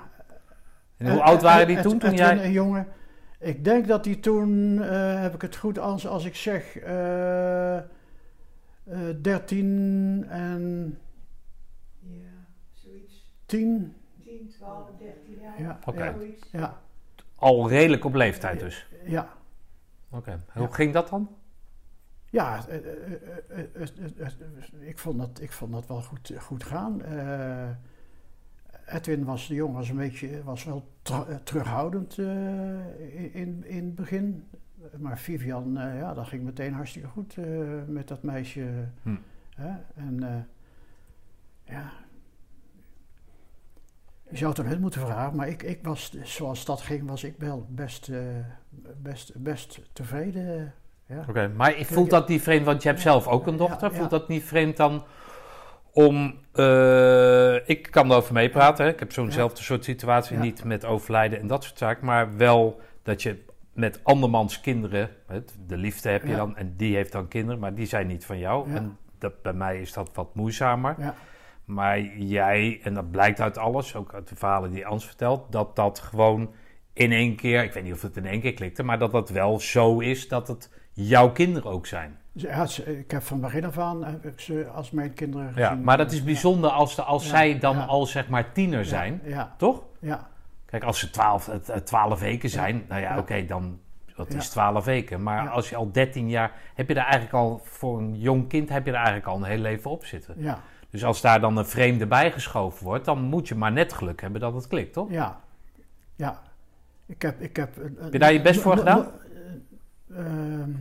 En 0.98 1.12
hoe 1.12 1.22
oud 1.22 1.42
waren 1.42 1.68
die 1.68 1.80
toen? 1.80 2.00
toen 2.00 2.10
Edwin 2.12 2.26
jij... 2.26 2.40
en 2.44 2.52
jongen. 2.52 2.88
Ik 3.40 3.64
denk 3.64 3.88
dat 3.88 4.04
die 4.04 4.20
toen, 4.20 4.78
heb 5.22 5.34
ik 5.34 5.42
het 5.42 5.56
goed 5.56 5.80
als, 5.80 6.08
als 6.08 6.26
ik 6.26 6.36
zeg, 6.36 6.76
13 9.22 10.26
en 10.30 10.98
Ja, 12.00 12.46
zoiets. 12.72 13.34
10. 13.46 13.94
10, 14.24 14.50
12, 14.50 14.90
13 15.00 15.40
jaar. 15.42 15.62
Ja, 15.62 15.80
Oké. 15.86 16.16
ja, 16.52 16.82
Al 17.36 17.70
redelijk 17.70 18.04
op 18.06 18.14
leeftijd 18.14 18.60
dus. 18.60 18.88
ja. 19.06 19.34
Oké. 20.10 20.44
Hoe 20.54 20.74
ging 20.74 20.94
dat 20.94 21.10
dan? 21.10 21.30
Ja, 22.30 22.68
eh, 22.68 22.76
eh, 22.76 22.86
eh, 22.86 23.12
eh, 23.50 23.66
eh, 23.74 23.88
eh, 24.18 24.26
eh, 24.82 24.88
ik, 24.88 24.98
vond 24.98 25.18
dat, 25.20 25.42
ik 25.42 25.52
vond 25.52 25.72
dat 25.72 25.88
wel 25.88 26.02
goed, 26.02 26.32
goed 26.40 26.64
gaan. 26.64 27.02
Eh, 27.04 27.70
Edwin 28.86 29.24
was, 29.26 29.48
de 29.48 29.54
jongen 29.54 29.76
was 29.76 29.90
een 29.90 29.98
beetje, 29.98 30.44
was 30.44 30.64
wel 30.64 30.88
eh, 31.04 31.36
terughoudend 31.44 32.18
eh, 32.18 32.26
in, 33.26 33.34
in, 33.34 33.66
in 33.66 33.86
het 33.86 33.96
begin. 33.96 34.48
Maar 34.98 35.18
Vivian, 35.18 35.78
eh, 35.78 36.00
ja, 36.00 36.14
dat 36.14 36.28
ging 36.28 36.44
meteen 36.44 36.74
hartstikke 36.74 37.08
goed 37.08 37.38
eh, 37.38 37.46
met 37.88 38.08
dat 38.08 38.24
meisje. 38.24 38.88
Hm. 39.02 39.16
Hè? 39.56 39.72
En 39.96 40.24
eh, 40.24 41.74
ja, 41.76 41.92
je 44.30 44.38
zou 44.38 44.50
het 44.50 44.60
aan 44.60 44.66
hen 44.66 44.80
moeten 44.80 45.02
vragen, 45.02 45.36
maar 45.36 45.48
ik, 45.48 45.64
ik 45.64 45.80
was, 45.84 46.14
zoals 46.24 46.66
dat 46.66 46.82
ging, 46.82 47.08
was 47.08 47.24
ik 47.24 47.36
wel 47.38 47.66
best, 47.70 48.12
best, 49.02 49.32
best 49.36 49.82
tevreden. 49.94 50.74
Ja. 51.06 51.26
Oké. 51.30 51.48
Maar 51.48 51.74
voelt 51.74 52.10
dat 52.10 52.28
niet 52.28 52.42
vreemd? 52.42 52.66
Want 52.66 52.84
je 52.84 52.90
hebt 52.90 53.02
zelf 53.02 53.28
ook 53.28 53.48
een 53.48 53.58
dochter. 53.58 53.92
Ja, 53.92 53.98
Voelt 53.98 54.10
dat 54.10 54.28
niet 54.28 54.44
vreemd 54.44 54.78
dan 54.78 55.04
om... 55.92 56.26
ik 57.66 57.88
kan 57.92 58.12
erover 58.12 58.34
meepraten. 58.34 58.88
Ik 58.88 59.00
heb 59.00 59.12
zo'nzelfde 59.12 59.64
soort 59.64 59.84
situatie. 59.84 60.38
Niet 60.38 60.64
met 60.64 60.86
overlijden 60.86 61.40
en 61.40 61.48
dat 61.48 61.64
soort 61.64 61.78
zaken. 61.78 62.06
Maar 62.06 62.38
wel 62.38 62.82
dat 63.04 63.22
je 63.22 63.45
met 63.76 64.00
andermans 64.04 64.62
kinderen... 64.62 65.10
De 65.68 65.78
liefde 65.78 66.10
heb 66.10 66.24
je 66.24 66.30
Ja. 66.30 66.36
dan. 66.36 66.58
En 66.58 66.74
die 66.78 66.96
heeft 66.96 67.12
dan 67.12 67.28
kinderen. 67.28 67.60
Maar 67.60 67.74
die 67.76 67.86
zijn 67.86 68.08
niet 68.08 68.26
van 68.26 68.40
jou. 68.40 68.70
Ja. 68.70 68.76
En 68.76 68.98
dat, 69.20 69.42
bij 69.42 69.54
mij 69.54 69.82
is 69.82 69.94
dat 69.94 70.10
wat 70.14 70.36
moeizamer. 70.36 70.96
Ja. 71.00 71.16
Maar 71.66 72.00
jij, 72.16 72.80
en 72.84 72.94
dat 72.94 73.12
blijkt 73.12 73.42
uit 73.42 73.58
alles, 73.58 73.96
ook 73.96 74.14
uit 74.14 74.28
de 74.28 74.36
verhalen 74.36 74.72
die 74.72 74.86
Ans 74.88 75.06
vertelt, 75.06 75.52
dat 75.52 75.76
dat 75.76 76.00
gewoon 76.00 76.50
in 76.94 77.12
één 77.12 77.36
keer, 77.36 77.64
ik 77.64 77.74
weet 77.74 77.84
niet 77.84 77.94
of 77.94 78.02
het 78.02 78.18
in 78.18 78.26
één 78.26 78.42
keer 78.42 78.54
klikte, 78.54 78.84
maar 78.84 79.00
dat 79.00 79.12
dat 79.12 79.30
wel 79.30 79.60
zo 79.60 80.00
is 80.00 80.28
dat 80.28 80.48
het 80.48 80.70
jouw 80.94 81.32
kinderen 81.32 81.72
ook 81.72 81.86
zijn. 81.88 82.18
Ja, 82.32 82.66
ze- 82.66 83.00
ik 83.00 83.12
heb 83.12 83.22
van 83.22 83.40
begin 83.42 83.66
af 83.66 83.78
aan 83.78 84.04
heb 84.04 84.26
ik 84.26 84.40
ze 84.40 84.68
als 84.74 84.92
mijn 84.92 85.14
kinderen 85.14 85.52
Ja, 85.56 85.68
gezien. 85.70 85.84
maar 85.84 85.98
dat 85.98 86.12
is 86.12 86.24
bijzonder 86.24 86.70
als, 86.70 86.96
de, 86.96 87.02
als 87.04 87.24
Ja, 87.24 87.30
zij 87.30 87.60
dan 87.60 87.76
ja. 87.76 87.84
al 87.86 88.06
zeg 88.06 88.28
maar 88.30 88.52
tiener 88.52 88.80
Ja, 88.80 88.86
zijn, 88.86 89.22
Ja, 89.24 89.54
toch? 89.58 89.84
ja, 90.00 90.28
Kijk, 90.66 90.84
als 90.84 91.00
ze 91.00 91.10
twaalf, 91.10 91.48
eh, 91.48 91.56
eh, 91.76 91.82
twaalf 91.82 92.20
weken 92.20 92.50
zijn, 92.50 92.86
nou 92.90 93.02
ja, 93.02 93.18
oké, 93.18 93.46
dan 93.46 93.80
dat 94.16 94.34
is 94.34 94.50
twaalf 94.50 94.86
weken. 94.86 95.24
Maar 95.24 95.44
Ja. 95.44 95.50
als 95.50 95.70
je 95.70 95.76
al 95.76 95.92
dertien 95.92 96.30
jaar, 96.30 96.52
heb 96.76 96.88
je 96.88 96.94
daar 96.94 97.04
eigenlijk 97.04 97.34
al, 97.34 97.62
voor 97.64 97.98
een 97.98 98.20
jong 98.20 98.48
kind 98.50 98.70
heb 98.70 98.86
je 98.86 98.92
er 98.92 98.98
eigenlijk 98.98 99.28
al 99.28 99.36
een 99.38 99.44
heel 99.44 99.58
leven 99.58 99.92
op 99.92 100.06
zitten. 100.06 100.36
ja, 100.38 100.60
Dus 100.90 101.06
als 101.06 101.22
daar 101.22 101.40
dan 101.40 101.58
een 101.58 101.66
vreemde 101.66 102.08
bijgeschoven 102.08 102.86
wordt, 102.86 103.06
dan 103.06 103.22
moet 103.22 103.48
je 103.48 103.56
maar 103.56 103.72
net 103.72 103.94
geluk 103.94 104.22
hebben 104.22 104.42
dat 104.42 104.54
het 104.54 104.68
klikt, 104.68 104.94
toch? 104.94 105.10
ja, 105.12 105.40
ja. 106.16 106.42
Ik 107.08 107.22
heb, 107.22 107.42
ik 107.42 107.56
heb... 107.56 107.76
Heb 108.00 108.14
je 108.14 108.20
daar 108.20 108.34
je 108.34 108.42
best 108.42 108.62
voor 108.62 108.78
gedaan? 108.78 109.08
Ehm, 110.16 110.72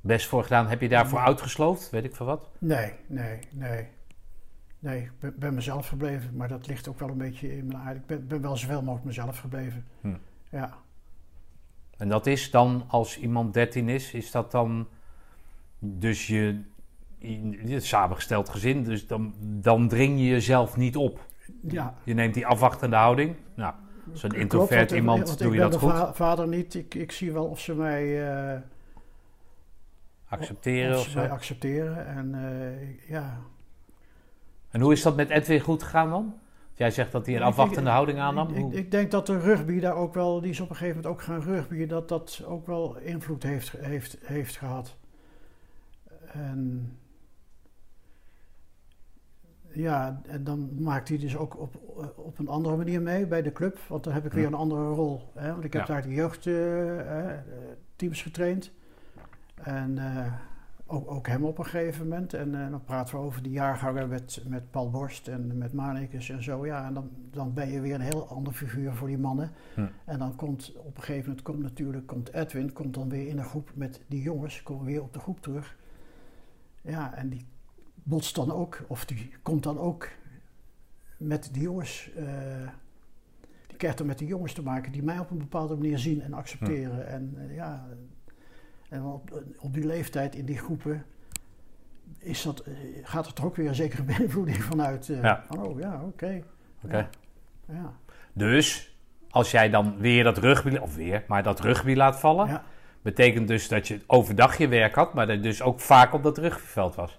Best 0.00 0.26
voor 0.26 0.42
gedaan. 0.42 0.66
Heb 0.68 0.80
je 0.80 0.88
daarvoor 0.88 1.18
uitgesloofd? 1.18 1.90
Weet 1.90 2.04
ik 2.04 2.16
veel 2.16 2.26
wat? 2.26 2.50
nee, 2.58 2.92
nee, 3.06 3.38
nee. 3.50 3.88
Nee, 4.82 5.00
ik 5.02 5.10
ben, 5.18 5.34
ben 5.38 5.54
mezelf 5.54 5.88
gebleven, 5.88 6.36
maar 6.36 6.48
dat 6.48 6.66
ligt 6.66 6.88
ook 6.88 6.98
wel 6.98 7.08
een 7.08 7.18
beetje 7.18 7.56
in 7.56 7.66
mijn 7.66 7.78
aard. 7.78 7.96
Ik 7.96 8.06
ben, 8.06 8.26
ben 8.26 8.40
wel 8.40 8.56
zoveel 8.56 8.82
mogelijk 8.82 9.04
mezelf 9.06 9.38
gebleven. 9.38 9.84
Hm. 10.00 10.14
Ja, 10.50 10.74
En 11.96 12.08
dat 12.08 12.26
is 12.26 12.50
dan, 12.50 12.84
als 12.88 13.18
iemand 13.18 13.54
13 13.54 13.88
is, 13.88 14.12
is 14.14 14.30
dat 14.30 14.50
dan... 14.50 14.88
Dus 15.78 16.26
je... 16.26 16.60
je 17.64 17.80
samengesteld 17.80 18.48
gezin, 18.48 18.82
dus 18.84 19.06
dan, 19.06 19.34
dan 19.40 19.88
dring 19.88 20.18
je 20.18 20.26
jezelf 20.26 20.76
niet 20.76 20.96
op. 20.96 21.26
ja, 21.62 21.94
Je 22.04 22.14
neemt 22.14 22.34
die 22.34 22.46
afwachtende 22.46 22.96
houding. 22.96 23.36
Nou, 23.54 23.74
Klopt, 24.14 24.34
introvert 24.34 24.90
iemand, 24.90 25.26
want 25.26 25.38
doe 25.38 25.54
je 25.54 25.60
dat 25.60 25.76
goed? 25.76 25.90
va- 25.90 26.14
vader 26.14 26.48
niet. 26.48 26.74
Ik, 26.74 26.94
ik 26.94 27.12
zie 27.12 27.32
wel 27.32 27.46
of 27.46 27.60
ze 27.60 27.74
mij, 27.74 28.28
eh, 28.54 28.60
Accepteren 30.28 30.92
of 30.92 30.98
of 30.98 31.04
ze 31.04 31.10
zo. 31.10 31.18
mij 31.18 31.30
accepteren. 31.30 32.06
En 32.06 32.34
eh, 32.34 33.08
ja, 33.08 33.38
En 34.70 34.80
hoe 34.80 34.92
is 34.92 35.02
dat 35.02 35.16
met 35.16 35.30
Edwin 35.30 35.60
goed 35.60 35.82
gegaan 35.82 36.10
dan? 36.10 36.34
Jij 36.74 36.90
zegt 36.90 37.12
dat 37.12 37.26
hij 37.26 37.34
een 37.34 37.40
ik- 37.40 37.46
afwachtende 37.46 37.90
houding 37.90 38.18
aannam. 38.18 38.54
Ik, 38.54 38.72
ik, 38.72 38.90
denk 38.90 39.10
dat 39.10 39.26
de 39.26 39.38
rugby 39.38 39.80
daar 39.80 39.94
ook 39.94 40.14
wel, 40.14 40.40
die 40.40 40.50
is 40.50 40.60
op 40.60 40.70
een 40.70 40.76
gegeven 40.76 40.96
moment 41.02 41.14
ook 41.14 41.22
gaan 41.22 41.40
rugbyen, 41.42 41.88
dat 41.88 42.08
dat 42.08 42.42
ook 42.46 42.66
wel 42.66 42.96
invloed 42.96 43.42
heeft, 43.42 43.70
heeft, 43.78 44.18
heeft 44.22 44.56
gehad. 44.56 44.96
En 46.32 46.92
ja, 49.72 50.20
en 50.26 50.44
dan 50.44 50.82
maakt 50.82 51.08
hij 51.08 51.18
dus 51.18 51.36
ook 51.36 51.58
op, 51.60 51.74
op 52.16 52.38
een 52.38 52.48
andere 52.48 52.76
manier 52.76 53.02
mee 53.02 53.26
bij 53.26 53.42
de 53.42 53.52
club, 53.52 53.78
want 53.88 54.04
dan 54.04 54.12
heb 54.12 54.24
ik 54.26 54.32
weer 54.32 54.46
een 54.46 54.54
andere 54.54 54.88
rol. 54.88 55.30
Hè? 55.34 55.50
Want 55.52 55.64
ik 55.64 55.72
heb 55.72 55.86
Ja. 55.86 55.92
daar 55.94 56.02
de 56.02 56.14
jeugdteams 56.14 58.22
getraind. 58.22 58.70
En 59.54 59.98
eh, 59.98 60.32
ook, 60.90 61.10
ook 61.10 61.26
hem 61.26 61.44
op 61.44 61.58
een 61.58 61.64
gegeven 61.64 62.08
moment. 62.08 62.34
En 62.34 62.64
eh, 62.64 62.70
dan 62.70 62.84
praten 62.84 63.14
we 63.14 63.20
over 63.20 63.42
die 63.42 63.52
jaargangen 63.52 64.08
met, 64.08 64.42
met 64.46 64.70
Paul 64.70 64.90
Borst 64.90 65.28
en 65.28 65.58
met 65.58 65.72
Manikes 65.72 66.28
en 66.30 66.42
zo. 66.42 66.66
Ja, 66.66 66.86
en 66.86 66.94
dan, 66.94 67.10
dan 67.30 67.54
ben 67.54 67.70
je 67.70 67.80
weer 67.80 67.94
een 67.94 68.00
heel 68.00 68.28
ander 68.28 68.52
figuur 68.52 68.94
voor 68.94 69.08
die 69.08 69.18
mannen. 69.18 69.50
Hm. 69.74 69.86
En 70.04 70.18
dan 70.18 70.36
komt 70.36 70.72
op 70.76 70.96
een 70.96 71.02
gegeven 71.02 71.28
moment 71.28 71.42
komt 71.42 71.62
natuurlijk 71.62 72.06
komt 72.06 72.32
Edwin, 72.32 72.72
komt 72.72 72.94
dan 72.94 73.08
weer 73.08 73.28
in 73.28 73.38
een 73.38 73.44
groep 73.44 73.70
met 73.74 74.00
die 74.06 74.22
jongens, 74.22 74.62
komen 74.62 74.84
weer 74.84 75.02
op 75.02 75.12
de 75.12 75.18
groep 75.18 75.40
terug. 75.40 75.76
Ja, 76.82 77.14
en 77.14 77.28
die 77.28 77.46
botst 77.94 78.34
dan 78.34 78.52
ook, 78.52 78.84
of 78.88 79.04
die 79.04 79.30
komt 79.42 79.62
dan 79.62 79.78
ook 79.78 80.08
met 81.16 81.48
die 81.52 81.62
jongens. 81.62 82.10
eh, 82.16 82.68
die 83.66 83.76
krijgt 83.76 83.98
dan 83.98 84.06
met 84.06 84.18
die 84.18 84.28
jongens 84.28 84.52
te 84.52 84.62
maken 84.62 84.92
die 84.92 85.02
mij 85.02 85.18
op 85.18 85.30
een 85.30 85.38
bepaalde 85.38 85.76
manier 85.76 85.98
zien 85.98 86.22
en 86.22 86.32
accepteren. 86.32 87.06
En 87.06 87.34
eh, 87.36 87.54
ja, 87.54 87.86
en 88.90 89.02
op, 89.04 89.42
op 89.58 89.74
die 89.74 89.86
leeftijd 89.86 90.34
in 90.34 90.44
die 90.44 90.58
groepen 90.58 91.04
is 92.18 92.42
dat, 92.42 92.60
eh, 92.60 92.72
gaat 93.02 93.26
er 93.26 93.32
toch 93.32 93.44
ook 93.44 93.56
weer 93.56 93.68
een 93.68 93.74
zekere 93.74 94.02
beïnvloeding 94.16 94.62
vanuit. 94.64 95.06
Ja. 95.06 95.44
van, 95.48 95.58
oh 95.66 95.80
ja, 95.80 96.00
oké. 96.04 96.42
Oké. 96.84 96.96
Ja. 96.96 97.08
Ja. 97.68 97.92
Dus, 98.32 98.96
als 99.30 99.50
jij 99.50 99.70
dan 99.70 99.98
weer 99.98 100.24
dat 100.24 100.38
rugby, 100.38 100.76
of 100.76 100.94
weer, 100.96 101.24
maar 101.26 101.42
dat 101.42 101.60
rugby 101.60 101.94
laat 101.94 102.20
vallen, 102.20 102.46
Ja. 102.48 102.62
betekent 103.02 103.48
dus 103.48 103.68
dat 103.68 103.88
je 103.88 104.00
overdag 104.06 104.58
je 104.58 104.68
werk 104.68 104.94
had, 104.94 105.14
maar 105.14 105.26
dat 105.26 105.36
je 105.36 105.42
dus 105.42 105.62
ook 105.62 105.80
vaak 105.80 106.12
op 106.12 106.22
dat 106.22 106.38
rugbyveld 106.38 106.94
was. 106.94 107.18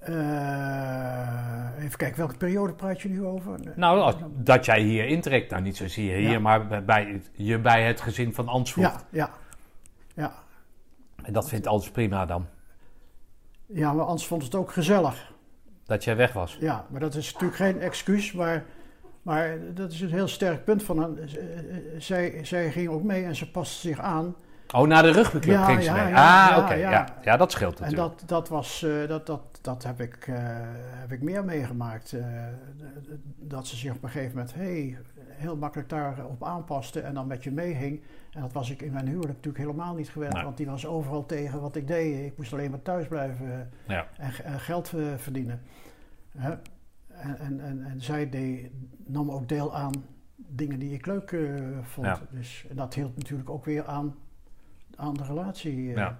Eh, 0.00 1.84
even 1.84 1.98
kijken, 1.98 2.16
welke 2.18 2.36
periode 2.36 2.72
praat 2.72 3.00
je 3.00 3.08
nu 3.08 3.24
over? 3.24 3.58
Nou, 3.76 4.00
als- 4.00 4.14
dat 4.34 4.64
jij 4.64 4.80
hier 4.80 5.06
intrekt, 5.06 5.50
nou 5.50 5.62
niet 5.62 5.76
zozeer 5.76 6.16
hier, 6.16 6.30
Ja. 6.30 6.38
maar 6.38 6.84
bij- 6.84 7.22
je 7.32 7.58
bij 7.58 7.82
het 7.86 8.00
gezin 8.00 8.34
van 8.34 8.48
Ans 8.48 8.72
voegt. 8.72 8.88
ja, 8.90 9.00
ja, 9.10 9.30
ja. 10.18 10.32
En 11.22 11.32
dat 11.32 11.48
vindt 11.48 11.66
Ans 11.66 11.90
prima 11.90 12.26
dan, 12.26 12.46
Ja, 13.66 13.92
maar 13.92 14.04
Ans 14.06 14.26
vond 14.26 14.42
het 14.42 14.54
ook 14.54 14.72
gezellig. 14.72 15.32
dat 15.86 16.04
jij 16.04 16.16
weg 16.16 16.32
was. 16.32 16.56
Ja, 16.60 16.86
maar 16.90 17.00
dat 17.00 17.14
is 17.14 17.32
natuurlijk 17.32 17.56
geen 17.58 17.80
excuus, 17.80 18.32
maar, 18.32 18.64
maar 19.22 19.58
dat 19.74 19.92
is 19.92 20.00
een 20.00 20.10
heel 20.12 20.28
sterk 20.28 20.64
punt 20.64 20.82
van 20.82 21.18
eh, 21.18 21.24
Zij, 21.98 22.40
zij 22.44 22.70
ging 22.70 22.88
ook 22.88 23.02
mee 23.02 23.24
en 23.24 23.36
ze 23.36 23.50
paste 23.50 23.88
zich 23.88 23.98
aan. 24.00 24.34
Oh, 24.74 24.86
naar 24.86 25.02
de 25.02 25.10
rugbyclub 25.10 25.54
Ja, 25.54 25.64
ging 25.64 25.82
ze 25.82 25.90
ja, 25.90 25.94
mee. 26.04 26.12
ja, 26.12 26.48
ah, 26.50 26.58
oké, 26.64 26.74
ja. 26.74 26.90
ja. 26.90 27.06
Ja. 27.22 27.36
dat 27.36 27.52
scheelt 27.52 27.80
En 27.80 27.82
natuurlijk. 27.82 28.18
dat, 28.18 28.28
dat, 28.28 28.48
was, 28.48 28.82
eh, 28.82 29.08
dat, 29.08 29.26
dat, 29.26 29.40
dat 29.60 29.82
heb, 29.82 30.00
ik, 30.00 30.26
eh, 30.26 30.36
heb 30.74 31.12
ik 31.12 31.22
meer 31.22 31.44
meegemaakt. 31.44 32.12
eh, 32.12 32.26
dat 33.36 33.66
ze 33.66 33.76
zich 33.76 33.94
op 33.94 34.02
een 34.02 34.08
gegeven 34.10 34.36
moment 34.36 34.54
hey, 34.54 34.98
heel 35.20 35.56
makkelijk 35.56 35.88
daarop 35.88 36.44
aanpaste 36.44 37.00
en 37.00 37.14
dan 37.14 37.26
met 37.26 37.44
je 37.44 37.50
meehing. 37.50 38.02
En 38.32 38.40
dat 38.40 38.52
was 38.52 38.70
ik 38.70 38.82
in 38.82 38.92
mijn 38.92 39.06
huwelijk 39.06 39.28
natuurlijk 39.34 39.64
helemaal 39.64 39.94
niet 39.94 40.08
gewend, 40.08 40.32
Nee. 40.34 40.42
want 40.44 40.56
die 40.56 40.66
was 40.66 40.86
overal 40.86 41.26
tegen 41.26 41.60
wat 41.60 41.76
ik 41.76 41.86
deed. 41.86 42.26
Ik 42.26 42.36
moest 42.36 42.52
alleen 42.52 42.70
maar 42.70 42.82
thuis 42.82 43.06
blijven 43.08 43.52
eh, 43.52 43.58
Ja. 43.94 44.06
en, 44.18 44.30
ge- 44.32 44.42
en 44.42 44.60
geld 44.60 44.88
verdienen. 45.16 45.60
En, 46.38 46.60
en, 47.38 47.60
en, 47.60 47.82
en 47.84 48.00
zij 48.00 48.28
deed, 48.30 48.70
nam 49.06 49.30
ook 49.30 49.48
deel 49.48 49.74
aan 49.76 49.92
dingen 50.36 50.78
die 50.78 50.92
ik 50.92 51.06
leuk 51.06 51.36
vond. 51.82 52.06
Ja. 52.06 52.20
Dus 52.30 52.66
en 52.70 52.76
dat 52.76 52.94
hield 52.94 53.16
natuurlijk 53.16 53.50
ook 53.50 53.64
weer 53.64 53.86
aan, 53.86 54.14
aan 54.96 55.14
de 55.14 55.24
relatie. 55.24 55.82
Ja. 55.82 56.18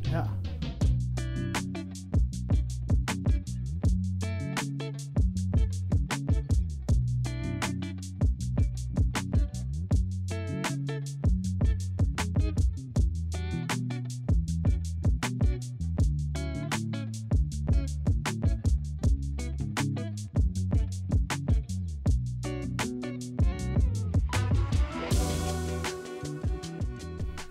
ja. 0.00 0.26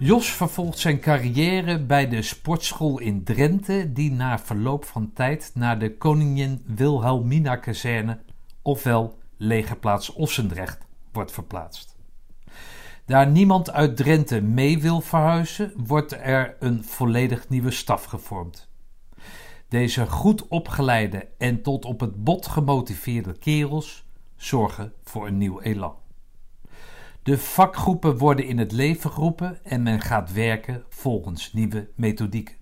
Jos 0.03 0.31
vervolgt 0.31 0.79
zijn 0.79 0.99
carrière 0.99 1.79
bij 1.79 2.07
de 2.07 2.21
sportschool 2.21 2.99
in 2.99 3.23
Drenthe, 3.23 3.93
die 3.93 4.11
na 4.11 4.39
verloop 4.39 4.85
van 4.85 5.13
tijd 5.13 5.51
naar 5.53 5.79
de 5.79 5.97
Koningin 5.97 6.63
Wilhelmina 6.65 7.55
kazerne, 7.55 8.19
ofwel 8.61 9.17
legerplaats 9.37 10.13
Ossendrecht, 10.13 10.85
wordt 11.11 11.31
verplaatst. 11.31 11.95
Daar 13.05 13.27
niemand 13.27 13.71
uit 13.71 13.97
Drenthe 13.97 14.41
mee 14.41 14.81
wil 14.81 15.01
verhuizen, 15.01 15.73
wordt 15.77 16.11
er 16.11 16.55
een 16.59 16.83
volledig 16.83 17.49
nieuwe 17.49 17.71
staf 17.71 18.03
gevormd. 18.03 18.69
Deze 19.67 20.07
goed 20.07 20.47
opgeleide 20.47 21.27
en 21.37 21.61
tot 21.61 21.85
op 21.85 21.99
het 21.99 22.23
bot 22.23 22.47
gemotiveerde 22.47 23.33
kerels 23.37 24.05
zorgen 24.35 24.93
voor 25.03 25.27
een 25.27 25.37
nieuw 25.37 25.61
elan. 25.61 26.02
De 27.23 27.37
vakgroepen 27.37 28.17
worden 28.17 28.45
in 28.45 28.57
het 28.57 28.71
leven 28.71 29.11
geroepen 29.11 29.63
en 29.63 29.83
men 29.83 30.01
gaat 30.01 30.33
werken 30.33 30.83
volgens 30.89 31.53
nieuwe 31.53 31.89
methodieken. 31.95 32.55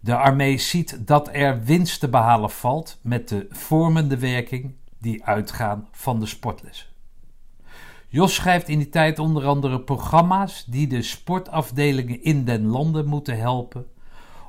De 0.00 0.16
armee 0.16 0.58
ziet 0.58 1.06
dat 1.06 1.28
er 1.32 1.64
winst 1.64 2.00
te 2.00 2.08
behalen 2.08 2.50
valt 2.50 2.98
met 3.02 3.28
de 3.28 3.46
vormende 3.50 4.18
werking 4.18 4.74
die 4.98 5.24
uitgaan 5.24 5.88
van 5.92 6.20
de 6.20 6.26
sportlessen. 6.26 6.86
Jos 8.08 8.34
schrijft 8.34 8.68
in 8.68 8.78
die 8.78 8.88
tijd 8.88 9.18
onder 9.18 9.46
andere 9.46 9.80
programma's 9.80 10.64
die 10.64 10.86
de 10.86 11.02
sportafdelingen 11.02 12.22
in 12.22 12.44
den 12.44 12.66
landen 12.66 13.06
moeten 13.06 13.38
helpen 13.38 13.86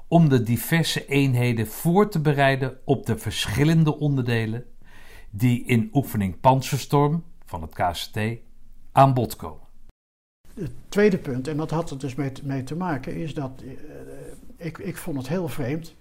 om 0.08 0.30
de 0.30 0.44
diverse 0.44 1.06
eenheden 1.06 1.68
voor 1.68 2.10
te 2.10 2.20
bereiden 2.20 2.78
op 2.86 3.06
de 3.06 3.18
verschillende 3.18 4.00
onderdelen 4.00 4.66
die 5.30 5.66
in 5.66 5.90
oefening 5.94 6.40
Panzerstorm 6.40 7.24
van 7.46 7.62
het 7.62 7.74
KCT 7.74 8.46
aan 8.98 9.14
bod 9.14 9.36
komen. 9.36 9.66
Het 10.54 10.72
tweede 10.90 11.18
punt, 11.18 11.48
en 11.48 11.58
dat 11.58 11.72
had 11.72 11.90
er 11.92 11.98
dus 12.00 12.16
mee, 12.16 12.32
te- 12.32 12.46
mee 12.46 12.64
te 12.64 12.76
maken, 12.76 13.16
is 13.16 13.34
dat 13.34 13.52
eh, 13.66 14.66
ik, 14.66 14.78
ik 14.78 14.98
vond 14.98 15.18
het 15.18 15.28
heel 15.28 15.48
vreemd 15.48 15.96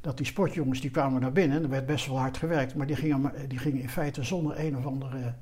dat 0.00 0.16
die 0.16 0.26
sportjongens 0.26 0.80
die 0.80 0.90
kwamen 0.90 1.20
naar 1.20 1.32
binnen, 1.32 1.56
en 1.56 1.62
er 1.62 1.68
werd 1.68 1.86
best 1.86 2.06
wel 2.06 2.18
hard 2.18 2.36
gewerkt, 2.36 2.74
maar 2.74 2.86
die 2.86 2.96
gingen, 2.96 3.32
die 3.48 3.58
gingen 3.58 3.80
in 3.82 3.88
feite 3.88 4.22
zonder 4.22 4.58
een 4.60 4.76
of 4.76 4.86
andere 4.86 5.34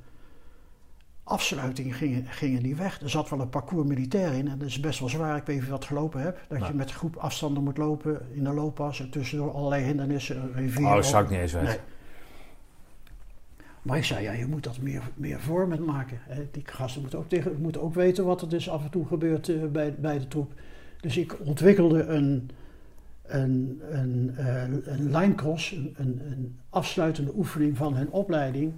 afsluiting 1.24 1.96
gingen, 1.96 2.26
gingen 2.26 2.62
die 2.62 2.76
weg. 2.76 3.00
Er 3.00 3.10
zat 3.10 3.28
wel 3.30 3.40
een 3.40 3.48
parcours 3.48 3.88
militair 3.88 4.32
in 4.32 4.48
en 4.48 4.58
dat 4.58 4.68
is 4.68 4.80
best 4.80 4.98
wel 5.00 5.08
zwaar. 5.08 5.36
Ik 5.36 5.46
weet 5.46 5.60
niet 5.60 5.68
dat 5.68 5.84
gelopen 5.84 6.20
hebt. 6.20 6.40
Dat 6.48 6.66
je 6.66 6.74
met 6.74 6.92
groep 6.92 7.16
afstanden 7.16 7.62
moet 7.64 7.76
lopen 7.76 8.20
in 8.32 8.44
de 8.44 8.52
looppas 8.52 9.00
en 9.00 9.10
tussendoor 9.10 9.52
allerlei 9.52 9.84
hindernissen, 9.84 10.42
een 10.42 10.52
rivier. 10.52 10.86
Oh, 10.86 10.94
dat 10.94 11.06
zou 11.06 11.24
ik 11.24 11.30
niet 11.30 11.38
eens 11.38 11.52
weten. 11.52 11.68
Nee. 11.68 11.78
Maar 13.86 13.96
ik 13.96 14.04
zei, 14.04 14.22
ja, 14.22 14.32
je 14.32 14.46
moet 14.46 14.64
dat 14.64 14.80
meer, 14.80 15.02
meer 15.14 15.40
vormend 15.40 15.86
maken. 15.86 16.18
Hè. 16.22 16.48
Die 16.50 16.62
gasten 16.66 17.00
moeten 17.00 17.18
ook, 17.18 17.28
tegen, 17.28 17.60
moeten 17.60 17.82
ook 17.82 17.94
weten 17.94 18.24
wat 18.24 18.42
er 18.42 18.48
dus 18.48 18.68
af 18.68 18.84
en 18.84 18.90
toe 18.90 19.06
gebeurt 19.06 19.48
eh, 19.48 19.64
bij, 19.64 19.94
bij 19.94 20.18
de 20.18 20.28
troep. 20.28 20.52
Dus 21.00 21.16
ik 21.16 21.36
ontwikkelde 21.40 22.02
een, 22.02 22.50
een, 23.22 23.82
een, 23.90 24.32
eh, 24.36 24.62
een 24.62 25.16
line 25.16 25.34
cross, 25.34 25.72
een, 25.72 25.94
een, 25.96 26.20
een 26.30 26.58
afsluitende 26.70 27.32
oefening 27.36 27.76
van 27.76 27.94
hun 27.94 28.10
opleiding, 28.10 28.72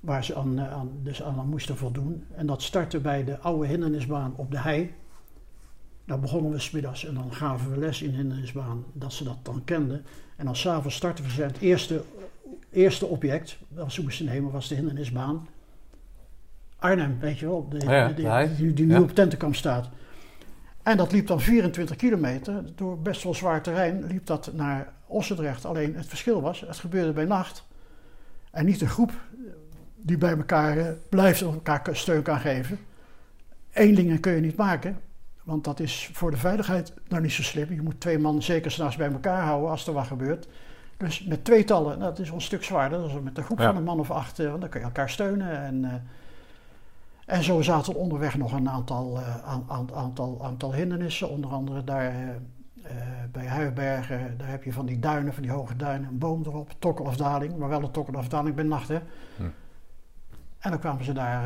waar 0.00 0.24
ze 0.24 0.34
aan, 0.34 0.58
eh, 0.58 0.72
aan, 0.72 0.90
dus 1.02 1.22
aan 1.22 1.48
moesten 1.48 1.76
voldoen. 1.76 2.24
En 2.34 2.46
dat 2.46 2.62
startte 2.62 3.00
bij 3.00 3.24
de 3.24 3.38
oude 3.38 3.66
hindernisbaan 3.66 4.34
op 4.36 4.50
de 4.50 4.58
hei. 4.58 4.94
Daar 6.04 6.20
begonnen 6.20 6.50
we 6.50 6.58
smiddags 6.58 7.06
en 7.06 7.14
dan 7.14 7.32
gaven 7.32 7.70
we 7.70 7.78
les 7.78 8.02
in 8.02 8.14
hindernisbaan, 8.14 8.84
dat 8.92 9.12
ze 9.12 9.24
dat 9.24 9.38
dan 9.42 9.64
kenden. 9.64 10.04
En 10.36 10.44
dan 10.44 10.56
s'avonds 10.56 10.96
starten 10.96 11.24
we. 11.24 11.42
Het 11.42 11.58
eerste, 11.58 12.02
eerste 12.70 13.06
object 13.06 13.58
dat 13.68 13.92
ze 13.92 14.02
moesten 14.02 14.24
nemen 14.26 14.50
was 14.50 14.68
de 14.68 14.74
hindernisbaan. 14.74 15.48
Arnhem, 16.78 17.18
weet 17.20 17.38
je 17.38 17.46
wel, 17.46 17.68
de, 17.68 17.78
Ja, 17.78 18.06
die, 18.06 18.24
de 18.24 18.54
die, 18.56 18.72
die 18.72 18.86
nu 18.86 18.92
Ja. 18.92 19.00
op 19.00 19.14
Tentenkamp 19.14 19.54
staat. 19.54 19.88
En 20.82 20.96
dat 20.96 21.12
liep 21.12 21.26
dan 21.26 21.40
24 21.40 21.96
kilometer, 21.96 22.62
door 22.74 22.98
best 22.98 23.22
wel 23.22 23.34
zwaar 23.34 23.62
terrein, 23.62 24.04
liep 24.06 24.26
dat 24.26 24.50
naar 24.54 24.92
Ossendrecht. 25.06 25.64
Alleen 25.64 25.94
het 25.96 26.06
verschil 26.06 26.40
was, 26.40 26.60
het 26.60 26.76
gebeurde 26.78 27.12
bij 27.12 27.24
nacht. 27.24 27.66
En 28.50 28.64
niet 28.64 28.80
een 28.80 28.88
groep 28.88 29.12
die 29.96 30.18
bij 30.18 30.36
elkaar 30.36 30.76
eh, 30.78 30.86
blijft 31.08 31.40
elkaar 31.40 31.88
steun 31.92 32.22
kan 32.22 32.40
geven. 32.40 32.78
Eenlingen 33.72 34.20
kun 34.20 34.32
je 34.32 34.40
niet 34.40 34.56
maken, 34.56 34.98
want 35.42 35.64
dat 35.64 35.80
is 35.80 36.10
voor 36.12 36.30
de 36.30 36.36
veiligheid 36.36 36.92
nou 37.08 37.22
niet 37.22 37.32
zo 37.32 37.42
slim. 37.42 37.72
Je 37.72 37.82
moet 37.82 38.00
twee 38.00 38.18
man 38.18 38.42
zeker 38.42 38.70
s'nachts 38.70 38.96
bij 38.96 39.12
elkaar 39.12 39.42
houden 39.42 39.70
als 39.70 39.86
er 39.86 39.92
wat 39.92 40.06
gebeurt. 40.06 40.48
Dus 40.98 41.24
met 41.24 41.44
tweetallen, 41.44 41.98
nou, 41.98 42.10
dat 42.10 42.18
is 42.18 42.26
wel 42.26 42.36
een 42.36 42.42
stuk 42.42 42.64
zwaarder. 42.64 43.04
Is 43.04 43.12
met 43.22 43.38
een 43.38 43.44
groep 43.44 43.58
Ja. 43.58 43.66
van 43.66 43.76
een 43.76 43.84
man 43.84 43.98
of 44.00 44.10
acht, 44.10 44.38
eh, 44.38 44.48
want 44.48 44.60
dan 44.60 44.70
kun 44.70 44.80
je 44.80 44.86
elkaar 44.86 45.10
steunen. 45.10 45.50
En, 45.62 45.84
eh, 45.84 47.34
en 47.36 47.42
zo 47.42 47.62
zaten 47.62 47.92
er 47.92 47.98
onderweg 47.98 48.36
nog 48.36 48.52
een 48.52 48.68
aantal, 48.68 49.16
eh, 49.18 49.44
aan- 49.44 49.64
aan- 49.68 49.94
aantal, 49.94 50.40
aantal 50.44 50.74
hindernissen. 50.74 51.28
Onder 51.28 51.50
andere 51.50 51.84
daar 51.84 52.12
bij 53.32 53.46
Huibergen, 53.46 54.34
daar 54.38 54.48
heb 54.48 54.64
je 54.64 54.72
van 54.72 54.86
die 54.86 54.98
duinen, 54.98 55.32
van 55.34 55.42
die 55.42 55.52
hoge 55.52 55.76
duinen, 55.76 56.08
een 56.08 56.18
boom 56.18 56.42
erop, 56.46 56.70
tokkelafdaling, 56.78 57.56
maar 57.56 57.68
wel 57.68 57.82
een 57.82 57.90
tokkelafdaling 57.90 58.54
bij 58.54 58.64
nacht. 58.64 58.88
Hè. 58.88 58.98
Hm. 59.36 59.42
En 60.58 60.70
dan 60.70 60.78
kwamen 60.78 61.04
ze 61.04 61.12
daar 61.12 61.44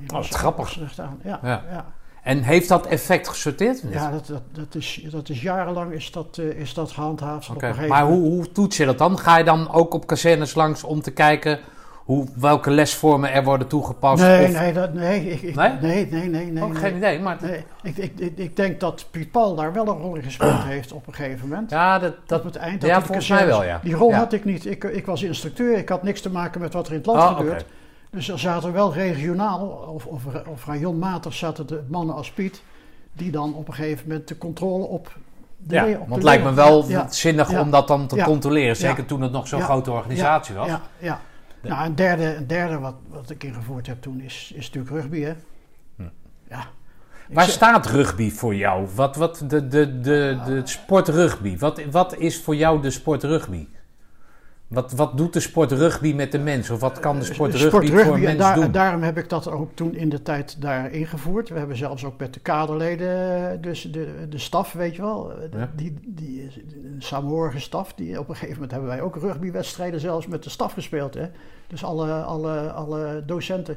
in 0.00 0.06
wat 0.06 0.28
grappig. 0.28 0.98
Aan. 1.00 1.18
Ja, 1.22 1.38
Ja. 1.42 1.62
ja. 1.70 1.86
Ja. 2.24 2.30
En 2.30 2.42
heeft 2.42 2.68
dat 2.68 2.86
effect 2.86 3.28
gesorteerd? 3.28 3.82
niet? 3.84 3.92
dat, 3.92 4.26
dat, 4.26 4.42
dat, 4.52 4.74
is, 4.74 5.06
dat 5.10 5.28
is 5.28 5.42
jarenlang 5.42 5.92
is 5.92 6.10
dat, 6.10 6.38
eh, 6.38 6.44
is 6.44 6.74
dat 6.74 6.90
gehandhaafd. 6.90 7.48
Op 7.50 7.74
Maar 7.88 8.04
hoe, 8.04 8.20
hoe 8.28 8.52
toets 8.52 8.76
je 8.76 8.84
dat 8.84 8.98
dan? 8.98 9.18
Ga 9.18 9.38
je 9.38 9.44
dan 9.44 9.72
ook 9.72 9.94
op 9.94 10.06
kazernes 10.06 10.54
langs 10.54 10.84
om 10.84 11.00
te 11.00 11.10
kijken 11.10 11.58
hoe, 12.04 12.26
welke 12.36 12.70
lesvormen 12.70 13.32
er 13.32 13.44
worden 13.44 13.68
toegepast? 13.68 14.22
Nee, 14.22 14.46
of... 14.46 14.52
nee, 14.52 14.72
dat, 14.72 14.94
nee, 14.94 15.30
ik, 15.30 15.42
ik- 15.42 15.54
Nee? 15.54 15.72
nee, 15.80 16.06
nee, 16.10 16.28
nee, 16.28 16.46
nee. 16.46 16.62
Ook 16.62 16.72
nee. 16.72 16.80
geen 16.80 16.96
idee, 16.96 17.20
maar... 17.20 17.36
Nee, 17.40 17.64
ik, 17.82 17.96
ik, 17.96 18.12
ik, 18.18 18.38
ik 18.38 18.56
denk 18.56 18.80
dat 18.80 19.06
Piet 19.10 19.30
Paul 19.30 19.54
daar 19.54 19.72
wel 19.72 19.88
een 19.88 19.98
rol 19.98 20.14
in 20.14 20.22
gespeeld 20.22 20.62
heeft 20.74 20.92
op 20.92 21.06
een 21.06 21.14
gegeven 21.14 21.48
moment. 21.48 21.70
Ja, 21.70 21.98
dat, 21.98 22.12
op 22.12 22.18
dat, 22.26 22.44
het 22.44 22.56
eind. 22.56 22.82
ja, 22.82 23.02
volgens 23.02 23.28
mij 23.28 23.46
wel, 23.46 23.64
ja. 23.64 23.80
Die 23.82 23.94
rol 23.94 24.10
Ja. 24.10 24.16
had 24.16 24.32
ik 24.32 24.44
niet. 24.44 24.66
Ik, 24.66 24.84
ik 24.84 25.06
was 25.06 25.22
instructeur. 25.22 25.76
Ik 25.78 25.88
had 25.88 26.02
niks 26.02 26.20
te 26.20 26.30
maken 26.30 26.60
met 26.60 26.72
wat 26.72 26.86
er 26.86 26.92
in 26.92 26.98
het 26.98 27.06
land 27.06 27.18
Oh, 27.20 27.36
gebeurt. 27.36 27.64
Dus 28.14 28.28
er 28.28 28.38
zaten 28.38 28.72
wel 28.72 28.92
regionaal 28.92 29.66
of, 29.68 30.06
of, 30.06 30.22
of 30.48 30.66
rajonmatig 30.66 31.32
zaten 31.34 31.66
de 31.66 31.82
mannen 31.88 32.14
als 32.14 32.30
Piet. 32.30 32.62
Die 33.12 33.30
dan 33.30 33.54
op 33.54 33.68
een 33.68 33.74
gegeven 33.74 34.08
moment 34.08 34.28
de 34.28 34.38
controle 34.38 34.84
op 34.84 35.16
de 35.56 35.74
ja, 35.74 35.98
want 35.98 36.14
het 36.14 36.22
lijkt 36.22 36.44
me 36.44 36.52
wel 36.52 36.88
Ja, 36.88 37.06
zinnig 37.10 37.50
Ja. 37.50 37.60
om 37.60 37.70
dat 37.70 37.88
dan 37.88 38.06
te 38.06 38.16
Ja. 38.16 38.24
controleren. 38.24 38.76
Zeker 38.76 39.04
toen 39.06 39.20
het 39.20 39.32
nog 39.32 39.48
zo'n 39.48 39.60
grote 39.60 39.90
organisatie 39.90 40.54
was. 40.54 40.66
Ja, 40.66 40.80
ja. 40.98 41.20
De- 41.60 41.68
Nou, 41.68 41.86
een 41.86 41.94
derde, 41.94 42.34
een 42.34 42.46
derde 42.46 42.78
wat, 42.78 42.94
wat 43.08 43.30
ik 43.30 43.44
ingevoerd 43.44 43.86
heb 43.86 44.02
toen 44.02 44.20
is, 44.20 44.52
is 44.56 44.66
natuurlijk 44.70 44.94
rugby, 44.94 45.20
hè. 45.20 45.32
Hm. 45.96 46.02
Ja. 46.48 46.60
Ik 47.28 47.34
Waar 47.34 47.44
zeg- 47.44 47.54
staat 47.54 47.86
rugby 47.86 48.30
voor 48.30 48.54
jou? 48.54 48.88
Wat, 48.94 49.16
wat 49.16 49.44
de, 49.48 49.68
de, 49.68 50.00
de, 50.00 50.38
de 50.46 50.60
sport 50.64 51.08
rugby? 51.08 51.58
Wat, 51.58 51.80
wat 51.90 52.16
is 52.16 52.42
voor 52.42 52.56
jou 52.56 52.82
de 52.82 52.90
sport 52.90 53.22
rugby? 53.22 53.66
Wat, 54.68 54.92
wat 54.92 55.16
doet 55.16 55.32
de 55.32 55.40
sport 55.40 55.72
rugby 55.72 56.12
met 56.14 56.32
de 56.32 56.38
mens? 56.38 56.70
Of 56.70 56.80
wat 56.80 57.00
kan 57.00 57.18
de 57.18 57.24
sport 57.24 57.52
De 57.52 57.58
rugby, 57.58 57.86
voor 57.86 57.98
een 57.98 58.14
en 58.14 58.20
mens 58.22 58.38
daar- 58.38 58.54
doen? 58.54 58.64
en 58.64 58.72
daarom 58.72 59.02
heb 59.02 59.18
ik 59.18 59.28
dat 59.28 59.48
ook 59.50 59.70
toen 59.74 59.94
in 59.94 60.08
de 60.08 60.22
tijd 60.22 60.60
daar 60.60 60.92
ingevoerd. 60.92 61.48
We 61.48 61.58
hebben 61.58 61.76
zelfs 61.76 62.04
ook 62.04 62.18
met 62.18 62.34
de 62.34 62.40
kaderleden, 62.40 63.60
dus 63.60 63.82
de, 63.82 64.26
de 64.28 64.38
staf, 64.38 64.72
weet 64.72 64.96
je 64.96 65.02
wel, 65.02 65.32
de- 65.50 65.58
Ja. 65.58 65.70
die, 65.76 65.94
die, 66.06 66.42
een 66.84 67.02
samenhorige 67.02 67.60
staf. 67.60 67.94
Die, 67.94 68.18
op 68.18 68.28
een 68.28 68.34
gegeven 68.34 68.54
moment 68.54 68.70
hebben 68.70 68.88
wij 68.90 69.00
ook 69.00 69.16
rugbywedstrijden 69.16 70.00
zelfs 70.00 70.26
met 70.26 70.42
de 70.42 70.50
staf 70.50 70.72
gespeeld. 70.72 71.14
Hè? 71.14 71.26
Dus 71.66 71.84
alle, 71.84 72.12
alle, 72.22 72.72
alle 72.72 73.22
docenten. 73.26 73.76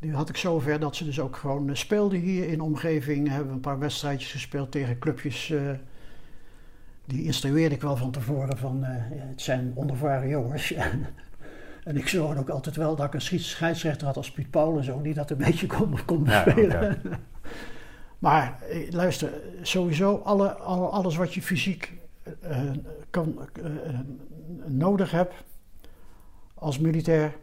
Die 0.00 0.12
had 0.12 0.28
ik 0.28 0.36
zover 0.36 0.80
dat 0.80 0.96
ze 0.96 1.04
dus 1.04 1.20
ook 1.20 1.36
gewoon 1.36 1.68
eh, 1.68 1.74
speelden 1.74 2.18
hier 2.18 2.48
in 2.48 2.58
de 2.58 2.64
omgeving. 2.64 3.28
Hebben 3.28 3.46
we 3.48 3.52
een 3.54 3.60
paar 3.60 3.78
wedstrijdjes 3.78 4.32
gespeeld 4.32 4.70
tegen 4.70 4.98
clubjes. 4.98 5.50
eh, 5.50 5.60
die 7.04 7.24
instrueerde 7.24 7.74
ik 7.74 7.80
wel 7.80 7.96
van 7.96 8.10
tevoren 8.10 8.58
van, 8.58 8.84
eh, 8.84 8.90
het 9.08 9.42
zijn 9.42 9.72
onervaren 9.74 10.28
jongens. 10.28 10.72
en 11.84 11.96
ik 11.96 12.08
zorgde 12.08 12.40
ook 12.40 12.48
altijd 12.48 12.76
wel 12.76 12.96
dat 12.96 13.06
ik 13.06 13.14
een 13.14 13.40
scheidsrechter 13.40 14.06
had 14.06 14.16
als 14.16 14.30
Piet 14.30 14.50
Paul 14.50 14.78
en 14.78 14.84
zo, 14.84 15.02
die 15.02 15.14
dat 15.14 15.30
een 15.30 15.36
beetje 15.36 15.66
kon, 15.66 16.04
kon 16.04 16.24
Ja, 16.24 16.44
bespelen. 16.44 17.00
maar 18.18 18.58
eh, 18.70 18.90
luister, 18.90 19.32
sowieso 19.62 20.16
alle, 20.16 20.52
alle, 20.52 20.86
alles 20.86 21.16
wat 21.16 21.34
je 21.34 21.42
fysiek 21.42 21.92
eh, 22.40 22.60
kan, 23.10 23.48
nodig 24.66 25.10
hebt 25.10 25.34
als 26.54 26.78
militair, 26.78 27.36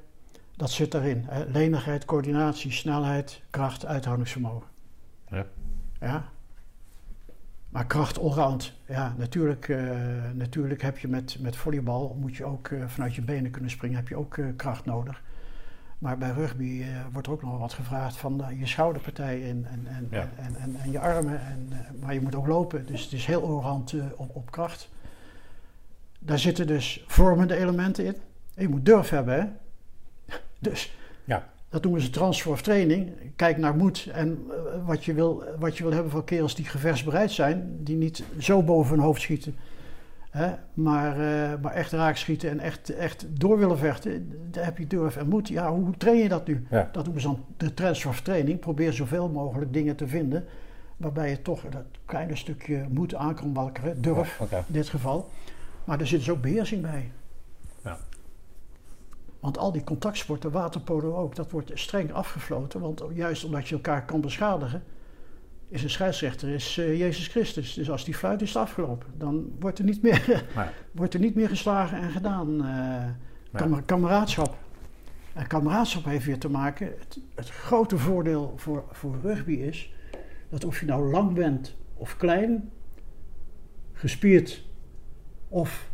dat 0.56 0.72
zit 0.72 0.91
daarin. 0.91 1.26
Hè. 1.27 1.45
Lenigheid, 1.45 2.06
coördinatie, 2.06 2.72
snelheid, 2.72 3.41
kracht, 3.49 3.86
uithoudingsvermogen. 3.86 4.68
Ja. 5.30 5.45
Ja. 5.99 6.30
Maar 7.70 7.86
kracht 7.86 8.20
allround. 8.20 8.74
Ja, 8.86 9.14
natuurlijk, 9.18 9.70
eh, 9.70 9.91
natuurlijk 10.34 10.82
heb 10.82 10.98
je 10.98 11.08
met, 11.08 11.38
met 11.40 11.56
volleybal, 11.56 12.18
moet 12.20 12.36
je 12.36 12.46
ook 12.46 12.68
eh, 12.68 12.88
vanuit 12.88 13.16
je 13.16 13.22
benen 13.22 13.52
kunnen 13.52 13.72
springen, 13.72 13.98
heb 13.98 14.08
je 14.08 14.16
ook 14.16 14.38
eh, 14.38 14.46
kracht 14.56 14.86
nodig. 14.86 15.22
Maar 16.00 16.18
bij 16.18 16.32
rugby 16.32 16.84
wordt 17.12 17.28
er 17.28 17.34
ook 17.34 17.41
nog 17.41 17.60
wat 17.60 17.74
gevraagd 17.74 18.18
van 18.18 18.44
je 18.58 18.66
schouderpartij 18.66 19.50
en, 19.50 19.66
en, 19.66 19.88
en, 19.88 20.08
Ja. 20.12 20.30
en, 20.38 20.56
en, 20.56 20.76
en 20.76 20.91
je 20.91 21.00
armen. 21.00 21.41
En, 21.41 21.70
maar 22.00 22.14
je 22.14 22.22
moet 22.22 22.36
ook 22.36 22.48
lopen, 22.48 22.86
dus 22.86 23.04
het 23.04 23.12
is 23.14 23.26
heel 23.26 23.44
allround 23.44 23.94
op, 24.16 24.36
op 24.36 24.52
kracht. 24.52 24.90
Daar 26.20 26.40
zitten 26.40 26.68
dus 26.68 27.04
vormende 27.08 27.56
elementen 27.56 28.06
in. 28.06 28.16
En 28.56 28.62
je 28.64 28.70
moet 28.70 28.86
durf 28.86 29.10
hebben, 29.10 29.40
hè. 29.40 29.46
Dus 30.70 30.98
Ja. 31.24 31.50
Dat 31.70 31.84
noemen 31.84 32.02
ze 32.02 32.10
transfer 32.10 32.52
of 32.52 32.62
training. 32.62 33.12
Kijk 33.36 33.58
naar 33.58 33.76
moed 33.76 34.10
en 34.12 34.46
eh, 34.50 34.56
wat, 34.86 35.06
je 35.06 35.14
wil, 35.14 35.44
wat 35.60 35.78
je 35.78 35.84
wil 35.84 35.94
hebben 35.94 36.12
van 36.12 36.24
kerels 36.24 36.56
die 36.56 36.66
gevechtsbereid 36.66 37.32
zijn. 37.32 37.78
Die 37.80 37.96
niet 37.96 38.24
zo 38.40 38.64
boven 38.64 38.96
hun 38.96 39.06
hoofd 39.06 39.22
schieten. 39.22 39.56
Hè, 40.30 40.52
maar, 40.74 41.12
eh, 41.12 41.62
maar 41.62 41.74
echt 41.74 41.91
raak 41.91 42.16
schieten 42.16 42.50
en 42.50 42.60
echt, 42.60 42.90
echt 42.90 43.26
door 43.30 43.60
willen 43.60 43.78
vechten. 43.78 44.32
Daar 44.52 44.66
heb 44.66 44.78
je 44.78 44.88
durf 44.88 45.18
en 45.18 45.28
moed. 45.28 45.48
Ja, 45.48 45.72
hoe 45.72 45.98
train 45.98 46.18
je 46.18 46.30
dat 46.30 46.48
nu? 46.48 46.66
Ja. 46.70 46.90
Dat 46.91 47.04
noemen 47.04 47.22
ze 47.22 47.28
dan 47.28 47.46
de 47.58 47.74
transfer 47.74 48.10
of 48.10 48.22
training. 48.22 48.60
Probeer 48.60 48.94
zoveel 48.94 49.30
mogelijk 49.30 49.74
dingen 49.74 49.96
te 49.96 50.08
vinden. 50.08 50.46
Waarbij 50.98 51.30
je 51.30 51.41
toch 51.41 51.62
dat 51.70 51.86
kleine 52.06 52.36
stukje 52.36 52.86
moed 52.90 53.16
aan 53.16 53.36
kan 53.36 53.54
wakkeren. 53.54 54.02
Durf 54.02 54.40
in 54.40 54.64
dit 54.68 54.90
geval. 54.90 55.30
Maar 55.84 56.00
er 56.00 56.08
zit 56.08 56.20
dus 56.20 56.30
ook 56.30 56.41
beheersing 56.41 56.82
bij. 56.82 57.12
Want 59.40 59.57
al 59.57 59.72
die 59.72 59.84
contactsporten, 59.84 60.52
waterpolo 60.52 61.16
ook, 61.16 61.36
dat 61.36 61.52
wordt 61.52 61.72
streng 61.74 62.14
afgefloten. 62.14 62.80
Want 62.80 63.03
juist 63.14 63.44
omdat 63.44 63.68
je 63.68 63.76
elkaar 63.76 64.06
kan 64.06 64.22
beschadigen, 64.22 64.84
is 65.70 65.84
een 65.84 65.90
scheidsrechter 65.90 66.49
is, 66.49 66.78
eh, 66.78 66.99
Jezus 66.99 67.28
Christus. 67.28 67.74
Dus 67.74 67.91
als 67.91 68.06
die 68.06 68.16
fluit 68.16 68.41
is 68.41 68.53
het 68.53 68.57
afgelopen. 68.64 69.07
Dan 69.18 69.52
wordt 69.60 69.80
er 69.80 69.86
niet 69.86 70.02
meer, 70.02 70.45
wordt 70.91 71.14
er 71.14 71.20
niet 71.20 71.36
meer 71.36 71.49
geslagen 71.49 71.98
en 71.98 72.11
gedaan. 72.11 72.66
kamer- 73.52 73.84
kameraadschap. 73.84 74.57
En 75.34 75.48
kameraadschap 75.48 76.06
heeft 76.06 76.26
weer 76.26 76.40
te 76.40 76.49
maken. 76.49 76.94
Het, 76.99 77.20
het 77.36 77.49
grote 77.49 77.98
voordeel 77.98 78.53
voor, 78.56 78.84
voor 78.91 79.18
rugby 79.22 79.53
is 79.53 79.94
dat 80.49 80.66
of 80.66 80.80
je 80.80 80.86
nou 80.86 81.11
lang 81.11 81.34
bent 81.34 81.76
of 81.94 82.18
klein, 82.18 82.72
gespierd 83.94 84.64
of 85.48 85.90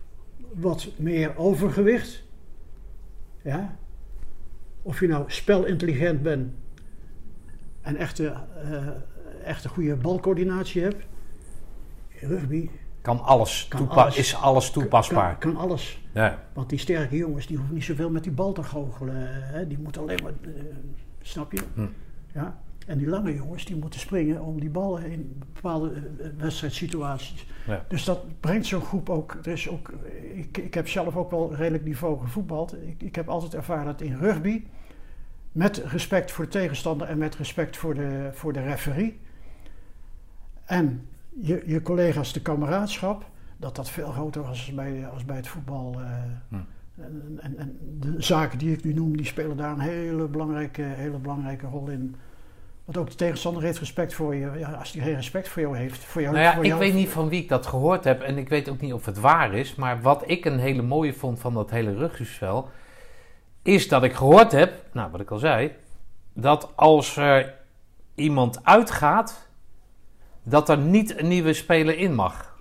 wat 0.54 0.88
meer 0.96 1.38
overgewicht, 1.38 2.24
ja, 3.46 3.76
of 4.82 5.00
je 5.00 5.08
nou 5.08 5.24
spelintelligent 5.28 6.22
bent 6.22 6.54
en 7.82 7.96
echt, 7.96 8.20
eh, 8.20 8.38
echt 9.44 9.64
een 9.64 9.70
goede 9.70 9.96
balcoördinatie 9.96 10.82
hebt, 10.82 11.06
rugby 12.20 12.70
Kan 13.02 13.20
alles, 13.24 13.66
Kan 13.70 13.80
toepa- 13.80 14.02
alles. 14.02 14.18
is 14.18 14.36
alles 14.36 14.72
toepasbaar. 14.72 15.38
kan, 15.38 15.54
kan 15.54 15.62
alles. 15.62 16.02
Ja. 16.14 16.44
Want 16.54 16.70
die 16.70 16.80
sterke 16.80 17.18
jongens 17.18 17.48
die 17.48 17.58
hoeven 17.58 17.76
niet 17.76 17.84
zoveel 17.84 18.10
met 18.10 18.24
die 18.24 18.32
bal 18.32 18.54
te 18.54 18.64
goochelen. 18.64 19.16
Hè? 19.44 19.68
Die 19.68 19.78
moeten 19.80 20.02
alleen 20.02 20.20
maar, 20.24 20.32
eh, 20.42 20.62
snap 21.22 21.52
je? 21.52 21.62
Hm. 21.74 21.88
Ja? 22.34 22.60
En 22.86 22.98
die 22.98 23.07
lange 23.07 23.36
jongens 23.36 23.66
die 23.66 23.76
moeten 23.76 23.99
springen 23.99 24.41
om 24.41 24.60
die 24.60 24.70
bal 24.70 24.98
in 24.98 25.41
bepaalde 25.53 25.91
eh, 25.91 26.28
wedstrijdsituaties. 26.38 27.48
Ja. 27.68 27.86
Dus 27.88 28.03
dat 28.03 28.40
brengt 28.40 28.66
zo'n 28.66 28.82
groep 28.82 29.10
ook. 29.10 29.38
Er 29.44 29.52
is 29.52 29.70
ook 29.70 29.91
ik, 30.34 30.57
ik 30.57 30.74
heb 30.74 30.88
zelf 30.88 31.16
ook 31.16 31.32
wel 31.32 31.56
redelijk 31.56 31.84
niveau 31.84 32.20
gevoetbald. 32.20 32.74
Ik, 32.74 33.02
ik 33.02 33.16
heb 33.16 33.30
altijd 33.30 33.53
ervaren 33.53 33.86
dat 33.86 34.02
in 34.02 34.16
rugby, 34.16 34.64
met 35.52 35.78
respect 35.78 36.32
voor 36.32 36.44
de 36.44 36.52
tegenstander 36.52 37.07
en 37.07 37.18
met 37.18 37.36
respect 37.36 37.78
voor 37.78 37.94
de, 37.94 38.30
voor 38.34 38.53
de 38.53 38.62
referee. 38.62 39.20
En 40.66 41.07
je, 41.40 41.64
je 41.66 41.82
collega's 41.82 42.34
de 42.34 42.41
kameraadschap, 42.41 43.30
dat 43.57 43.76
dat 43.76 43.90
veel 43.90 44.12
groter 44.12 44.41
was 44.41 44.49
als 44.49 44.74
bij, 44.74 45.07
als 45.07 45.26
bij 45.26 45.36
het 45.36 45.48
voetbal. 45.48 45.95
eh. 45.99 46.07
Hm. 46.49 46.56
En, 46.95 47.40
en, 47.41 47.57
en 47.57 47.78
de 47.99 48.16
zaken 48.18 48.57
die 48.57 48.72
ik 48.72 48.84
nu 48.84 48.94
noem, 48.94 49.18
die 49.18 49.26
spelen 49.26 49.57
daar 49.57 49.72
een 49.72 49.80
hele 49.80 50.28
belangrijke, 50.28 50.82
hele 50.82 51.18
belangrijke 51.18 51.66
rol 51.66 51.90
in. 51.90 52.16
Want 52.86 52.98
ook 52.98 53.10
de 53.10 53.16
tegenstander 53.16 53.64
heeft 53.64 53.80
respect 53.80 54.14
voor 54.14 54.36
je. 54.36 54.52
Ja, 54.57 54.72
als 54.72 54.91
hij 54.91 55.03
geen 55.03 55.16
respect 55.16 55.48
voor 55.48 55.62
jou 55.62 55.78
heeft, 55.78 56.03
voor 56.03 56.22
jou, 56.22 56.34
Nou 56.34 56.45
ja, 56.45 56.53
voor 56.53 56.64
ik 56.64 56.68
jou- 56.70 56.80
weet 56.80 56.94
niet 56.94 57.10
van 57.10 57.30
wie 57.30 57.41
ik 57.41 57.49
dat 57.49 57.66
gehoord 57.66 58.03
heb 58.03 58.22
en 58.22 58.38
ik 58.38 58.49
weet 58.49 58.70
ook 58.70 58.82
niet 58.82 58.94
of 58.94 59.06
het 59.06 59.20
waar 59.20 59.53
is. 59.53 59.76
Maar 59.76 60.02
wat 60.02 60.24
ik 60.26 60.45
een 60.45 60.60
hele 60.60 60.82
mooie 60.82 61.14
vond 61.14 61.40
van 61.40 61.53
dat 61.53 61.70
hele 61.70 61.94
rugbyspel, 61.95 62.70
is 63.62 63.88
dat 63.88 64.03
ik 64.03 64.14
gehoord 64.14 64.52
heb, 64.52 64.74
nou 64.91 65.12
wat 65.12 65.20
ik 65.22 65.32
al 65.32 65.38
zei, 65.38 65.72
dat 66.34 66.72
als 66.76 67.18
er 67.18 67.53
iemand 68.16 68.66
uitgaat, 68.66 69.48
dat 70.44 70.70
er 70.70 70.78
niet 70.78 71.20
een 71.20 71.28
nieuwe 71.28 71.53
speler 71.53 71.98
in 71.98 72.14
mag. 72.16 72.57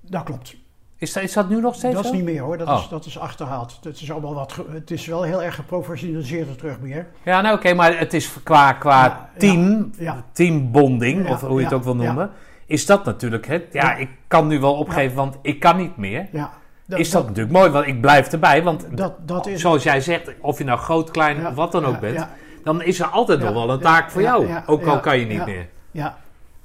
Dat 0.00 0.22
klopt. 0.24 0.56
Is 1.02 1.12
dat, 1.12 1.22
is 1.22 1.32
dat 1.32 1.48
nu 1.48 1.60
nog 1.60 1.74
steeds 1.74 1.94
Dat 1.94 2.04
is 2.04 2.10
niet 2.10 2.24
meer 2.24 2.40
hoor, 2.40 2.58
dat, 2.58 2.68
Oh. 2.68 2.78
is, 2.82 2.88
dat 2.88 3.04
is 3.06 3.18
achterhaald. 3.18 3.78
Het 3.82 4.00
is, 4.00 4.10
allemaal 4.12 4.34
wat, 4.34 4.58
het 4.70 4.90
is 4.90 5.06
wel 5.06 5.22
heel 5.22 5.42
erg 5.42 5.54
geprofessionaliseerd 5.54 6.48
het 6.48 6.60
rugby 6.60 6.90
hè. 6.90 7.02
Ja, 7.22 7.40
nou 7.40 7.56
oké, 7.56 7.74
maar 7.74 7.98
het 7.98 8.14
is 8.14 8.32
qua, 8.42 8.72
qua 8.72 9.04
Ja, 9.04 9.28
team, 9.38 9.90
ja. 9.98 10.24
teambonding, 10.32 11.28
of 11.28 11.40
hoe 11.40 11.58
je 11.58 11.64
het 11.64 11.74
ook 11.74 11.84
wil 11.84 11.96
noemen, 11.96 12.30
is 12.66 12.86
dat 12.86 13.04
natuurlijk 13.04 13.46
het. 13.46 13.64
Ja, 13.72 13.94
ik 13.96 14.08
kan 14.26 14.46
nu 14.46 14.60
wel 14.60 14.74
opgeven, 14.74 15.16
want 15.16 15.38
ik 15.42 15.60
kan 15.60 15.76
niet 15.76 15.96
meer. 15.96 16.28
Ja, 16.32 16.50
is 16.86 17.10
dat, 17.10 17.26
natuurlijk 17.26 17.52
mooi, 17.56 17.70
want 17.70 17.86
ik 17.86 18.00
blijf 18.00 18.32
erbij. 18.32 18.62
Want 18.62 18.86
dat, 18.96 19.28
dat 19.28 19.46
is... 19.46 19.60
zoals 19.60 19.82
jij 19.82 20.00
zegt, 20.00 20.30
of 20.40 20.58
je 20.58 20.64
nou 20.64 20.78
groot, 20.78 21.10
klein 21.10 21.40
ja, 21.40 21.48
of 21.48 21.54
wat 21.54 21.72
dan 21.72 21.84
ook 21.84 21.94
ja, 21.94 22.00
bent, 22.00 22.14
Ja, 22.14 22.30
dan 22.64 22.82
is 22.82 23.00
er 23.00 23.06
altijd 23.06 23.40
nog 23.40 23.52
wel 23.52 23.70
een 23.70 23.80
taak 23.80 24.10
voor 24.10 24.22
jou. 24.22 24.48
ook 24.66 24.86
al 24.86 25.00
kan 25.00 25.18
je 25.18 25.26
niet 25.26 25.46
meer. 25.46 25.68
ja. 25.90 26.16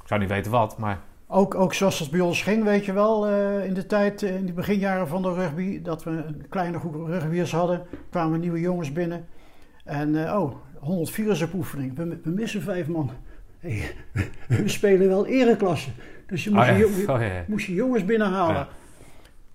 Ik 0.01 0.07
zou 0.13 0.19
niet 0.19 0.29
weten 0.29 0.51
wat, 0.51 0.77
maar 0.77 0.99
Ook, 1.29 1.55
ook 1.55 1.73
zoals 1.73 1.99
het 1.99 2.11
bij 2.11 2.19
ons 2.19 2.41
ging, 2.41 2.63
weet 2.63 2.85
je 2.85 2.93
wel, 2.93 3.27
eh, 3.27 3.65
in 3.65 3.73
de 3.73 3.85
tijd, 3.85 4.23
eh, 4.23 4.35
in 4.35 4.45
de 4.45 4.53
beginjaren 4.53 5.07
van 5.07 5.21
de 5.21 5.33
rugby, 5.33 5.81
dat 5.81 6.03
we 6.03 6.09
een 6.11 6.45
kleine 6.49 6.79
groep 6.79 6.95
rugbyers 7.07 7.51
hadden, 7.51 7.85
kwamen 8.09 8.39
nieuwe 8.39 8.59
jongens 8.59 8.91
binnen. 8.93 9.25
En 9.83 10.25
eh, 10.27 10.39
oh, 10.41 10.55
104 10.79 11.43
op 11.43 11.53
oefening, 11.53 11.95
we, 11.95 12.19
we 12.23 12.29
missen 12.29 12.61
vijf 12.61 12.87
man. 12.87 13.11
Hey, 13.59 13.81
we 14.47 14.67
spelen 14.67 15.07
wel 15.07 15.25
ereklasse, 15.25 15.89
dus 16.27 16.43
je 16.43 16.49
moest, 16.51 16.61
Oh 16.61 16.67
ja, 16.69 16.75
je, 16.77 16.95
je- 17.01 17.11
oh 17.13 17.21
ja. 17.21 17.43
moest 17.47 17.65
je 17.65 17.73
jongens 17.73 18.05
binnenhalen. 18.05 18.55
Ja. 18.55 18.67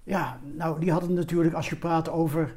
Ja. 0.04 0.38
nou, 0.56 0.80
die 0.80 0.90
hadden 0.92 1.12
natuurlijk, 1.14 1.54
als 1.54 1.68
je 1.68 1.76
praat 1.76 2.10
over 2.10 2.54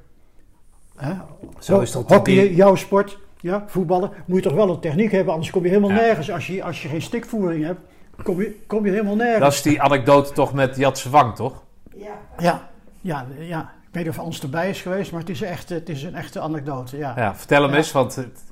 hè, 0.96 1.14
Zo 1.60 1.80
is 1.80 1.92
dat. 1.92 2.10
hockey, 2.10 2.34
Die- 2.34 2.56
jouw 2.56 2.76
sport, 2.76 3.20
ja, 3.40 3.64
voetballen, 3.68 4.12
moet 4.26 4.38
je 4.44 4.50
toch 4.50 4.58
wel 4.58 4.70
een 4.70 4.80
techniek 4.80 5.12
hebben, 5.12 5.34
anders 5.34 5.52
kom 5.52 5.64
je 5.64 5.70
helemaal 5.70 5.90
Ja. 5.90 5.96
nergens. 5.96 6.32
Als 6.32 6.48
je, 6.48 6.64
als 6.64 6.82
je 6.82 6.88
geen 6.88 7.02
stikvoering 7.02 7.64
hebt, 7.66 7.80
kom 8.24 8.40
je, 8.42 8.60
kom 8.68 8.86
je 8.86 8.92
helemaal 8.92 9.16
nergens. 9.16 9.40
Dat 9.40 9.54
is 9.54 9.62
die 9.62 9.82
anekdote 9.82 10.32
toch 10.34 10.54
met 10.54 10.76
Jats 10.76 11.04
Wang, 11.04 11.36
toch? 11.36 11.64
Ja. 11.96 12.14
Ja, 12.38 12.70
ja, 13.02 13.26
ja. 13.40 13.60
Ik 13.62 14.02
weet 14.02 14.04
niet 14.12 14.20
of 14.20 14.26
Ans 14.26 14.42
erbij 14.42 14.70
is 14.70 14.82
geweest, 14.82 15.12
maar 15.12 15.20
het 15.20 15.30
is, 15.30 15.42
echt, 15.42 15.70
het 15.70 15.90
is 15.90 16.04
een 16.04 16.16
echte 16.16 16.40
anekdote. 16.40 16.98
Ja. 16.98 17.14
Ja, 17.16 17.36
vertel 17.36 17.62
hem 17.62 17.72
Ja. 17.72 17.78
eens, 17.78 17.92
want 17.92 18.16
het- 18.16 18.44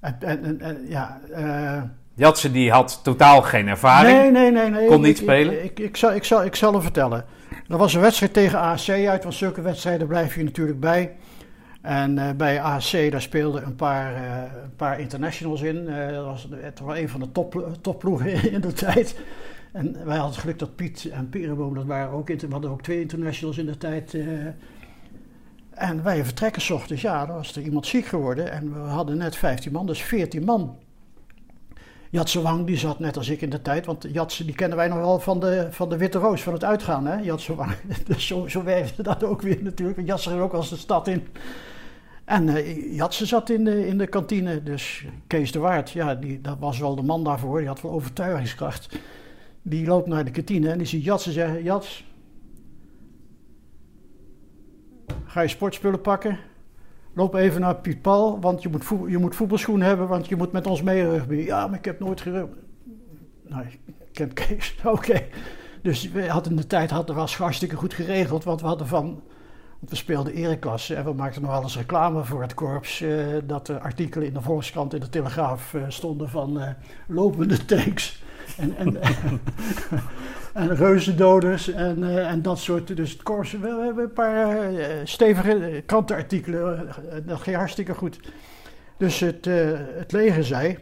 En, 0.00 0.16
en, 0.20 0.44
en- 0.44 0.60
en- 0.60 0.84
ja 0.88 1.20
eh, 1.32 1.82
Jatsen 2.14 2.52
die 2.52 2.70
had 2.70 3.00
totaal 3.02 3.42
geen 3.42 3.68
ervaring. 3.68 4.18
nee, 4.18 4.30
nee, 4.30 4.50
nee, 4.50 4.70
nee. 4.70 4.86
Kon 4.86 5.00
niet 5.00 5.16
Ik- 5.18 5.22
spelen? 5.22 5.64
Ik, 5.64 5.70
ik, 5.70 5.78
ik, 5.78 5.96
zal, 5.96 6.14
ik, 6.14 6.24
zal, 6.24 6.44
ik 6.44 6.54
zal 6.54 6.72
hem 6.72 6.82
vertellen. 6.82 7.24
Er 7.68 7.76
was 7.76 7.94
een 7.94 8.00
wedstrijd 8.00 8.32
tegen 8.32 8.58
AAC 8.58 8.88
uit, 8.88 9.22
want 9.22 9.34
zulke 9.34 9.60
wedstrijden 9.62 10.06
blijf 10.06 10.34
je 10.34 10.44
natuurlijk 10.44 10.80
bij. 10.80 11.16
En 11.84 12.18
eh, 12.18 12.30
bij 12.36 12.60
AAC 12.60 13.10
daar 13.10 13.22
speelden 13.22 13.66
een 13.66 13.76
paar, 13.76 14.14
eh, 14.14 14.52
paar 14.76 15.00
internationals 15.00 15.62
in. 15.62 15.88
Eh, 15.88 16.12
dat 16.12 16.24
was 16.24 16.48
het 16.50 16.80
was 16.80 16.98
een 16.98 17.08
van 17.08 17.20
de 17.20 17.32
top, 17.32 17.68
topploegen 17.80 18.52
in 18.52 18.60
de 18.60 18.72
tijd. 18.72 19.16
En 19.72 19.92
wij 19.92 20.16
hadden 20.16 20.32
het 20.32 20.40
geluk 20.40 20.58
dat 20.58 20.76
Piet 20.76 21.08
en 21.10 21.28
Perenboom, 21.28 21.74
dat 21.74 21.84
waren 21.84 22.12
ook, 22.12 22.28
we 22.28 22.46
hadden 22.50 22.70
ook 22.70 22.82
twee 22.82 23.00
internationals 23.00 23.58
in 23.58 23.66
de 23.66 23.76
tijd. 23.76 24.16
en 25.70 26.02
wij 26.02 26.24
vertrekken 26.24 26.62
's 26.62 26.70
ochtends, 26.70 27.02
ja, 27.02 27.26
dan 27.26 27.36
was 27.36 27.56
er 27.56 27.62
iemand 27.62 27.86
ziek 27.86 28.06
geworden. 28.06 28.50
En 28.50 28.72
we 28.72 28.78
hadden 28.78 29.16
net 29.16 29.36
15 29.36 29.72
man, 29.72 29.86
dus 29.86 30.02
14 30.02 30.44
man. 30.44 30.76
Jatse 32.10 32.42
Wang, 32.42 32.66
die 32.66 32.76
zat 32.76 32.98
net 32.98 33.16
als 33.16 33.28
ik 33.28 33.40
in 33.40 33.50
de 33.50 33.62
tijd, 33.62 33.86
want 33.86 34.06
Jatse, 34.12 34.44
die 34.44 34.54
kennen 34.54 34.76
wij 34.76 34.88
nog 34.88 34.98
wel 34.98 35.20
van 35.20 35.40
de, 35.40 35.66
van 35.70 35.88
de 35.88 35.96
Witte 35.96 36.18
Roos, 36.18 36.42
van 36.42 36.52
het 36.52 36.64
uitgaan, 36.64 37.06
hè, 37.06 37.16
Jatse 37.16 37.54
Wang. 37.54 37.74
Dus 38.06 38.26
zo, 38.26 38.48
zo 38.48 38.62
werkte 38.62 39.02
dat 39.02 39.24
ook 39.24 39.42
weer 39.42 39.62
natuurlijk, 39.62 40.06
Jatse 40.06 40.28
ging 40.28 40.40
ook 40.40 40.52
als 40.52 40.68
de 40.68 40.76
stad 40.76 41.08
in. 41.08 41.26
En 42.24 42.48
eh 42.48 42.96
Jatse 42.96 43.26
zat 43.26 43.50
in 43.50 43.64
de, 43.64 43.86
in 43.86 43.98
de 43.98 44.06
kantine, 44.06 44.62
dus 44.62 45.04
Kees 45.26 45.52
de 45.52 45.58
Waard, 45.58 45.90
ja, 45.90 46.14
die, 46.14 46.40
dat 46.40 46.58
was 46.58 46.78
wel 46.78 46.94
de 46.94 47.02
man 47.02 47.24
daarvoor, 47.24 47.58
die 47.58 47.68
had 47.68 47.80
wel 47.80 47.92
overtuigingskracht. 47.92 48.98
Die 49.62 49.86
loopt 49.86 50.06
naar 50.06 50.24
de 50.24 50.30
kantine 50.30 50.70
en 50.70 50.78
die 50.78 50.86
ziet 50.86 51.04
Jatse 51.04 51.32
zeggen, 51.32 51.62
Jats, 51.62 52.04
ga 55.24 55.40
je 55.40 55.48
sportspullen 55.48 56.00
pakken? 56.00 56.38
Loop 57.14 57.34
even 57.34 57.60
naar 57.60 57.76
Piet 57.76 58.02
Paul, 58.02 58.40
want 58.40 58.62
je 58.62 58.68
moet, 58.68 58.84
je 59.08 59.18
moet 59.18 59.36
voetbalschoenen 59.36 59.86
hebben, 59.86 60.08
want 60.08 60.28
je 60.28 60.36
moet 60.36 60.52
met 60.52 60.66
ons 60.66 60.82
mee 60.82 61.08
rugby. 61.08 61.34
Ja, 61.34 61.66
maar 61.66 61.78
ik 61.78 61.84
heb 61.84 62.00
nooit 62.00 62.20
gerugby. 62.20 62.58
Nou, 63.48 63.64
ik 63.66 63.78
ken 64.12 64.32
Kees. 64.32 64.76
Oké. 64.84 65.22
Dus 65.82 66.10
we 66.10 66.28
hadden 66.28 66.56
de 66.56 66.66
tijd 66.66 66.90
hadden, 66.90 67.16
was 67.16 67.36
hartstikke 67.36 67.76
goed 67.76 67.94
geregeld, 67.94 68.44
want 68.44 68.60
we 68.60 68.66
hadden 68.66 68.86
van... 68.86 69.22
We 69.88 69.96
speelden 69.96 70.32
ereklasse 70.32 70.94
en 70.94 71.04
we 71.04 71.12
maakten 71.12 71.42
nog 71.42 71.62
eens 71.62 71.76
reclame 71.76 72.24
voor 72.24 72.42
het 72.42 72.54
korps. 72.54 73.00
eh, 73.00 73.26
dat 73.44 73.68
er 73.68 73.78
artikelen 73.78 74.26
in 74.26 74.34
de 74.34 74.40
Volkskrant 74.40 74.94
en 74.94 75.00
de 75.00 75.08
Telegraaf 75.08 75.74
eh, 75.74 75.82
stonden 75.88 76.28
van 76.28 76.60
eh, 76.60 76.68
lopende 77.06 77.64
tanks. 77.64 78.22
En, 78.56 78.76
en, 78.76 79.00
en 80.52 80.76
reuzendoders 80.76 81.72
en, 81.72 82.26
en 82.28 82.42
dat 82.42 82.58
soort. 82.58 82.96
Dus 82.96 83.12
het 83.12 83.22
korps, 83.22 83.52
we, 83.52 83.82
hebben 83.84 84.04
een 84.04 84.12
paar 84.12 84.58
stevige 85.04 85.82
krantenartikelen. 85.86 86.88
dat 87.26 87.40
ging 87.40 87.56
hartstikke 87.56 87.94
goed. 87.94 88.20
Dus 88.96 89.20
het, 89.20 89.44
het 89.96 90.12
leger 90.12 90.44
zei, 90.44 90.78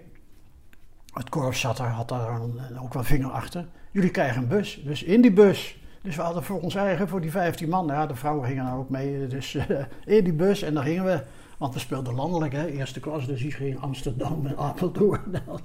het 1.13 1.29
korps 1.29 1.61
zat 1.61 1.79
er, 1.79 1.85
had 1.85 2.09
daar 2.09 2.41
ook 2.83 2.95
wel 2.95 3.05
vinger 3.05 3.31
achter. 3.31 3.67
Jullie 3.91 4.11
krijgen 4.11 4.43
een 4.43 4.49
bus, 4.49 4.83
dus 4.85 5.03
in 5.03 5.21
die 5.21 5.33
bus. 5.33 5.82
Dus 6.03 6.17
we 6.17 6.23
hadden 6.23 6.43
voor 6.43 6.61
ons 6.61 6.75
eigen, 6.75 7.09
voor 7.09 7.21
die 7.21 7.31
15 7.31 7.69
man, 7.69 7.87
ja, 7.87 8.07
de 8.07 8.15
vrouwen 8.15 8.47
gingen 8.47 8.65
nou 8.65 8.79
ook 8.79 8.91
mee. 8.91 9.27
Dus 9.27 9.55
eh, 9.55 9.85
in 10.05 10.25
die 10.25 10.33
bus 10.33 10.63
en 10.63 10.75
dan 10.75 10.83
gingen 10.83 11.05
we, 11.05 11.21
want 11.59 11.75
we 11.75 11.81
speelden 11.81 12.15
landelijk, 12.15 12.53
hè, 12.53 12.67
eerste 12.67 13.01
klas, 13.01 13.27
dus 13.27 13.41
die 13.41 13.53
ging 13.53 13.81
Amsterdam 13.81 14.47
en 14.47 14.57
Apeldoorn. 14.57 15.35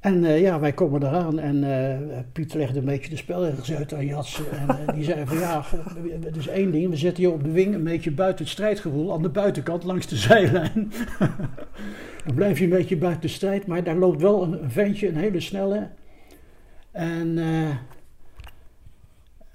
En 0.00 0.24
eh, 0.24 0.40
ja, 0.40 0.60
wij 0.60 0.72
komen 0.72 1.02
eraan 1.02 1.38
en 1.38 1.64
eh, 1.64 2.18
Piet 2.32 2.54
legde 2.54 2.78
een 2.78 2.84
beetje 2.84 3.10
de 3.10 3.16
spelregels 3.16 3.72
uit 3.72 3.94
aan 3.94 4.06
Jats. 4.06 4.42
En 4.50 4.94
die 4.94 5.04
zei 5.04 5.26
van 5.26 5.38
ja, 5.38 5.64
het 6.20 6.36
is 6.36 6.48
één 6.48 6.70
ding, 6.70 6.90
we 6.90 6.96
zitten 6.96 7.24
hier 7.24 7.32
op 7.32 7.44
de 7.44 7.50
wing 7.50 7.74
een 7.74 7.84
beetje 7.84 8.10
buiten 8.10 8.44
het 8.44 8.52
strijdgevoel, 8.52 9.12
aan 9.12 9.22
de 9.22 9.28
buitenkant 9.28 9.84
langs 9.84 10.06
de 10.06 10.16
zijlijn. 10.16 10.92
dan 12.26 12.34
blijf 12.34 12.58
je 12.58 12.64
een 12.64 12.70
beetje 12.70 12.96
buiten 12.96 13.22
de 13.22 13.28
strijd, 13.28 13.66
maar 13.66 13.84
daar 13.84 13.96
loopt 13.96 14.20
wel 14.20 14.42
een, 14.42 14.70
ventje, 14.70 15.08
een 15.08 15.16
hele 15.16 15.40
snelle. 15.40 15.88
En, 16.90 17.38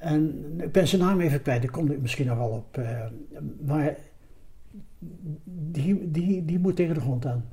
en 0.06 0.54
ik 0.58 0.72
ben 0.72 0.88
zijn 0.88 1.02
naam 1.02 1.20
even 1.20 1.42
kwijt, 1.42 1.62
daar 1.62 1.72
kom 1.72 1.92
ik 1.92 2.02
misschien 2.02 2.26
nog 2.28 2.38
wel 2.38 2.50
op. 2.50 2.78
eh, 2.78 3.02
maar 3.66 3.96
die, 5.46 6.12
die, 6.12 6.46
die 6.46 6.60
moet 6.60 6.76
tegen 6.76 6.94
de 6.94 7.00
grond 7.02 7.26
aan. 7.26 7.46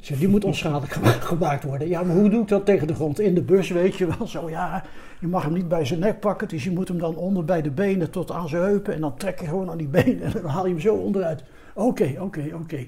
Zeg, 0.00 0.18
die 0.18 0.28
moet 0.28 0.44
onschadelijk 0.44 0.92
gema- 0.92 1.10
gemaakt 1.10 1.64
worden. 1.64 1.88
Ja, 1.88 2.02
maar 2.02 2.16
hoe 2.16 2.30
doe 2.30 2.42
ik 2.42 2.48
dat 2.48 2.66
tegen 2.66 2.86
de 2.86 2.94
grond? 2.94 3.20
In 3.20 3.34
de 3.34 3.42
bus, 3.42 3.70
weet 3.70 3.96
je 3.96 4.06
wel. 4.06 4.26
Zo, 4.26 4.50
ja, 4.50 4.84
je 5.20 5.26
mag 5.26 5.42
hem 5.44 5.52
niet 5.52 5.68
bij 5.68 5.84
zijn 5.84 6.00
nek 6.00 6.20
pakken. 6.20 6.48
Dus 6.48 6.64
je 6.64 6.70
moet 6.70 6.88
hem 6.88 6.98
dan 6.98 7.16
onder 7.16 7.44
bij 7.44 7.62
de 7.62 7.70
benen 7.70 8.10
tot 8.10 8.30
aan 8.30 8.48
zijn 8.48 8.62
heupen. 8.62 8.94
En 8.94 9.00
dan 9.00 9.16
trek 9.16 9.40
je 9.40 9.46
gewoon 9.46 9.70
aan 9.70 9.78
die 9.78 9.88
benen 9.88 10.22
en 10.22 10.32
dan 10.32 10.44
haal 10.44 10.64
je 10.66 10.72
hem 10.72 10.80
zo 10.80 10.94
onderuit. 10.94 11.44
Oké, 11.74 12.14
oké, 12.18 12.50
oké. 12.54 12.84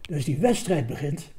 Dus 0.00 0.24
die 0.24 0.38
wedstrijd 0.38 0.86
begint. 0.86 1.32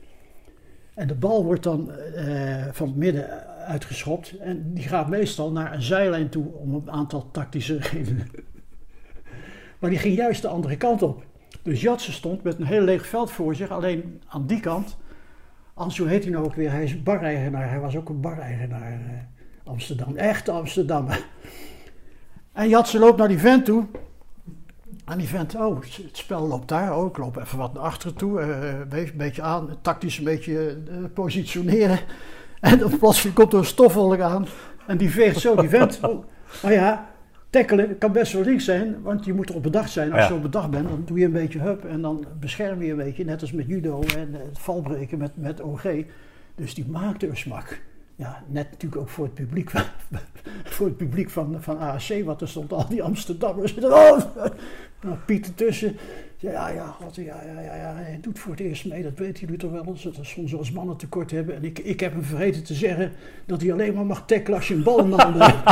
En 0.96 1.08
de 1.08 1.16
bal 1.16 1.44
wordt 1.44 1.64
dan 1.64 1.92
eh, 1.92 2.66
van 2.72 2.88
het 2.88 2.96
midden 2.96 3.48
uitgeschopt. 3.66 4.38
En 4.38 4.74
die 4.74 4.84
gaat 4.88 5.10
meestal 5.10 5.52
naar 5.52 5.74
een 5.74 5.82
zijlijn 5.82 6.30
toe 6.30 6.54
om 6.54 6.74
een 6.74 6.92
aantal 6.92 7.32
tactische 7.32 7.78
redenen. 7.78 8.28
Maar 9.80 9.92
die 9.92 10.02
ging 10.02 10.16
juist 10.16 10.42
de 10.42 10.48
andere 10.48 10.78
kant 10.78 11.02
op. 11.02 11.24
Dus 11.62 11.82
Jatsen 11.82 12.14
stond 12.14 12.44
met 12.44 12.60
een 12.60 12.66
heel 12.66 12.82
leeg 12.82 13.08
veld 13.08 13.32
voor 13.32 13.56
zich, 13.56 13.70
alleen 13.70 14.22
aan 14.28 14.48
die 14.48 14.60
kant. 14.60 14.98
Ans, 15.74 15.98
hoe 15.98 16.08
heet 16.08 16.24
hij 16.24 16.32
nou 16.32 16.46
ook 16.46 16.56
weer? 16.56 16.72
Hij 16.72 16.84
is 16.84 17.04
bareigenaar. 17.04 17.70
Hij 17.70 17.80
was 17.80 17.96
ook 17.96 18.10
een 18.10 18.22
bareigenaar. 18.22 18.92
eh, 18.92 19.00
Amsterdam. 19.64 20.16
Echt 20.16 20.50
Amsterdam. 20.50 21.08
En 22.54 22.70
Jatsen 22.70 23.00
loopt 23.00 23.18
naar 23.18 23.28
die 23.28 23.40
vent 23.40 23.66
toe. 23.66 23.86
En 25.06 25.18
die 25.18 25.28
vent, 25.28 25.56
oh, 25.56 25.82
het 25.82 26.18
spel 26.18 26.48
loopt 26.48 26.68
daar. 26.68 26.98
Oh, 26.98 27.08
ik 27.10 27.18
loop 27.18 27.38
even 27.38 27.58
wat 27.58 27.74
naar 27.74 27.84
achteren 27.84 28.16
toe. 28.16 28.40
eh, 28.40 29.00
een 29.00 29.12
beetje 29.18 29.42
aan, 29.42 29.70
tactisch 29.82 30.18
een 30.18 30.24
beetje 30.24 30.78
eh, 30.90 30.96
positioneren. 31.14 32.00
En 32.60 32.78
dan 32.80 32.98
plotseling 32.98 33.36
komt 33.36 33.54
er 33.54 33.60
een 33.60 33.66
stofwolk 33.66 34.20
aan. 34.20 34.46
En 34.88 34.98
die 34.98 35.10
veegt 35.10 35.40
zo 35.40 35.56
die 35.56 35.70
vent. 35.70 36.00
Oh, 36.04 36.26
nou 36.62 36.74
ja, 36.74 37.10
tackelen 37.50 37.98
kan 37.98 38.12
best 38.12 38.34
wel 38.34 38.44
links 38.44 38.66
zijn, 38.66 39.02
want 39.02 39.26
je 39.26 39.34
moet 39.34 39.50
erop 39.50 39.64
bedacht 39.64 39.90
zijn. 39.92 40.12
Als 40.14 40.22
Ja. 40.22 40.28
je 40.28 40.34
op 40.34 40.42
bedacht 40.42 40.70
bent, 40.70 40.90
dan 40.90 41.04
doe 41.06 41.20
je 41.20 41.26
een 41.26 41.32
beetje 41.32 41.60
hup 41.60 41.86
en 41.86 42.02
dan 42.02 42.26
bescherm 42.40 42.82
je 42.84 42.92
een 42.92 42.98
beetje, 42.98 43.26
net 43.26 43.42
als 43.42 43.52
met 43.52 43.68
judo 43.68 44.02
en 44.18 44.34
eh, 44.36 44.40
het 44.48 44.60
valbreken 44.60 45.18
met, 45.18 45.32
met 45.36 45.62
OG. 45.62 45.84
Dus 46.56 46.74
die 46.74 46.86
maakte 46.90 47.28
een 47.30 47.38
smak. 47.38 47.82
Ja, 48.16 48.44
net 48.48 48.72
natuurlijk 48.72 49.02
ook 49.02 49.10
voor 49.10 49.26
het 49.26 49.34
publiek, 49.34 49.72
voor 50.76 50.88
het 50.88 50.98
publiek 50.98 51.30
van, 51.30 51.58
van 51.60 51.80
AAC, 51.80 52.24
want 52.24 52.42
er 52.42 52.48
stond 52.48 52.74
al 52.74 52.88
die 52.90 53.04
Amsterdammers. 53.04 53.76
Oh, 53.84 54.20
nou, 55.10 55.18
Piet 55.26 55.48
ertussen. 55.48 55.98
Ja, 56.38 56.70
ja, 56.70 56.86
God, 56.86 57.16
ja, 57.16 57.42
ja, 57.46 57.62
ja, 57.62 57.76
ja, 57.76 57.94
hij 57.96 58.18
doet 58.22 58.40
voor 58.40 58.52
het 58.52 58.60
eerst 58.60 58.86
mee, 58.86 59.04
dat 59.04 59.18
weet 59.18 59.40
jullie 59.40 59.58
toch 59.58 59.72
wel 59.72 59.86
eens, 59.88 60.04
dat 60.04 60.18
er 60.18 60.26
soms 60.26 60.52
eens 60.52 60.72
mannen 60.72 60.98
tekort 60.98 61.32
hebben. 61.32 61.56
En 61.56 61.64
ik, 61.64 61.80
ik 61.80 62.00
heb 62.00 62.12
hem 62.12 62.24
vergeten 62.24 62.64
te 62.64 62.74
zeggen 62.74 63.12
dat 63.46 63.62
hij 63.62 63.72
alleen 63.72 63.94
maar 63.94 64.06
mag 64.06 64.26
tackelen 64.26 64.58
als 64.58 64.68
je 64.68 64.74
een 64.74 64.84
bal 64.84 65.00
in 65.00 65.10
de 65.10 65.16
handen 65.16 65.42
hebt. 65.42 65.64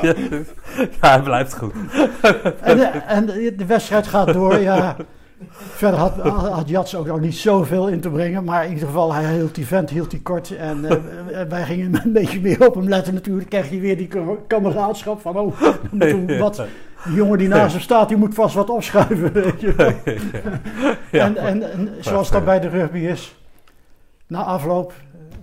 ja, 1.00 1.10
hij 1.10 1.22
blijft 1.22 1.54
goed. 1.54 1.72
En, 2.60 2.76
de, 2.76 2.84
en 3.06 3.26
de 3.56 3.66
wedstrijd 3.66 4.06
gaat 4.06 4.32
door, 4.32 4.58
ja. 4.58 4.96
Verder 5.50 5.98
had, 6.00 6.16
had 6.50 6.68
Jats 6.68 6.96
ook 6.96 7.06
nog 7.06 7.20
niet 7.20 7.34
zoveel 7.34 7.88
in 7.88 8.00
te 8.00 8.10
brengen. 8.10 8.44
Maar 8.44 8.64
in 8.64 8.72
ieder 8.72 8.86
geval, 8.86 9.12
hij 9.14 9.34
hield 9.34 9.54
die 9.54 9.66
vent 9.66 9.90
hield 9.90 10.10
die 10.10 10.22
kort. 10.22 10.56
En 10.56 10.84
eh, 10.84 11.42
wij 11.48 11.64
gingen 11.64 12.00
een 12.04 12.12
beetje 12.22 12.40
meer 12.40 12.66
op 12.66 12.74
hem 12.74 12.88
letten 12.88 13.14
natuurlijk. 13.14 13.48
kreeg 13.48 13.68
hij 13.68 13.80
weer 13.80 13.96
die 13.96 14.06
ka- 14.08 14.36
kameraadschap 14.46 15.20
van... 15.20 15.36
Oh, 15.36 15.60
wat, 16.38 16.62
die 17.04 17.14
jongen 17.14 17.38
die 17.38 17.48
naast 17.48 17.72
hem 17.72 17.82
staat, 17.82 18.08
die 18.08 18.16
moet 18.16 18.34
vast 18.34 18.54
wat 18.54 18.70
opschuiven. 18.70 19.32
Weet 19.42 19.60
je. 19.60 19.72
wel. 19.74 19.92
Ja. 21.10 21.24
En, 21.26 21.36
en, 21.36 21.72
en 21.72 21.88
zoals 22.00 22.30
dat 22.30 22.44
bij 22.44 22.60
de 22.60 22.68
rugby 22.68 22.98
is. 22.98 23.36
Na 24.26 24.42
afloop, 24.44 24.92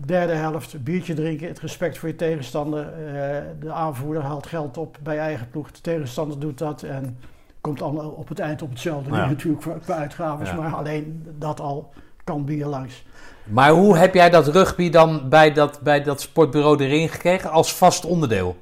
derde 0.06 0.34
helft, 0.34 0.84
biertje 0.84 1.14
drinken. 1.14 1.48
Het 1.48 1.60
respect 1.60 1.98
voor 1.98 2.10
je 2.10 2.16
tegenstander. 2.16 2.80
eh, 2.80 3.38
de 3.60 3.72
aanvoerder 3.72 4.24
haalt 4.24 4.48
geld 4.48 4.78
op 4.78 4.98
bij 5.04 5.18
eigen 5.20 5.48
ploeg. 5.50 5.72
De 5.72 5.82
tegenstander 5.82 6.40
doet 6.40 6.58
dat. 6.58 6.84
En 6.84 7.18
komt 7.62 7.82
allemaal 7.82 8.10
op 8.10 8.28
het 8.30 8.40
eind 8.40 8.62
op 8.62 8.70
hetzelfde 8.70 9.16
Ja. 9.16 9.26
natuurlijk 9.28 9.62
qua, 9.62 9.74
qua 9.84 9.96
uitgaven. 9.96 10.46
Ja. 10.46 10.54
Maar 10.54 10.74
alleen 10.76 11.28
dat 11.38 11.60
al 11.60 11.94
kan 12.24 12.46
bier 12.46 12.66
langs. 12.66 13.06
Maar 13.44 13.70
hoe 13.72 13.98
heb 13.98 14.14
jij 14.14 14.30
dat 14.30 14.48
rugby 14.48 14.90
dan 14.90 15.30
bij 15.30 15.54
dat, 15.54 15.80
bij 15.82 16.04
dat 16.04 16.22
sportbureau 16.22 16.84
erin 16.84 17.10
gekregen 17.10 17.50
als 17.52 17.76
vast 17.76 18.06
onderdeel 18.06 18.56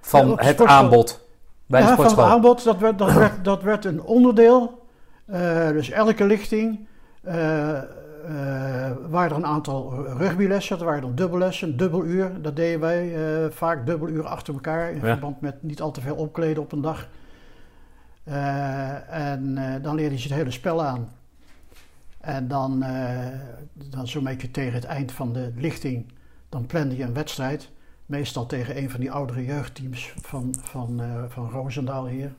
van 0.00 0.26
Ja, 0.28 0.34
het 0.34 0.44
sportschool. 0.54 0.66
aanbod 0.84 1.20
bij 1.66 1.80
de 1.80 1.86
ja, 1.86 1.94
van 1.94 2.04
sportschool? 2.04 2.24
het 2.24 2.34
aanbod, 2.34 2.64
dat 2.64 2.78
werd, 2.78 2.98
dat 2.98 3.12
werd, 3.22 3.44
dat 3.44 3.62
werd 3.62 3.84
een 3.84 4.02
onderdeel. 4.02 4.84
Eh, 5.26 5.68
dus 5.68 5.90
elke 5.90 6.24
lichting 6.24 6.86
eh, 7.22 7.76
eh, 7.78 7.82
waren 9.08 9.30
er 9.30 9.36
een 9.36 9.46
aantal 9.46 9.94
rugbylessen. 10.18 10.78
Er 10.78 10.84
waren 10.84 11.00
dan 11.02 11.14
dubbellessen, 11.14 11.76
dubbel 11.76 12.04
uur. 12.04 12.30
Dat 12.42 12.56
deden 12.56 12.80
wij 12.80 13.12
vaak 13.50 13.86
dubbel 13.86 14.08
uur 14.08 14.26
achter 14.26 14.54
elkaar. 14.54 14.90
In 14.90 14.96
Ja. 14.96 15.00
verband 15.02 15.40
met 15.40 15.62
niet 15.62 15.80
al 15.80 15.90
te 15.90 16.00
veel 16.00 16.14
opkleden 16.16 16.62
op 16.62 16.72
een 16.72 16.80
dag. 16.80 17.06
Eh, 18.26 19.32
en 19.32 19.58
eh, 19.58 19.82
dan 19.82 19.94
leerde 19.94 20.16
je 20.16 20.22
het 20.22 20.32
hele 20.32 20.50
spel 20.50 20.84
aan. 20.84 21.08
En 22.20 22.48
dan, 22.48 22.82
eh, 22.82 23.26
dan 23.72 24.08
zo'n 24.08 24.24
beetje 24.24 24.50
tegen 24.50 24.72
het 24.72 24.84
eind 24.84 25.12
van 25.12 25.32
de 25.32 25.52
lichting, 25.56 26.12
dan 26.48 26.66
plande 26.66 26.96
je 26.96 27.02
een 27.04 27.14
wedstrijd. 27.14 27.70
Meestal 28.06 28.46
tegen 28.46 28.76
een 28.76 28.90
van 28.90 29.00
die 29.00 29.10
oudere 29.10 29.44
jeugdteams 29.44 30.14
van, 30.20 30.54
van, 30.60 31.00
van 31.28 31.50
Roosendaal 31.50 32.06
hier. 32.06 32.34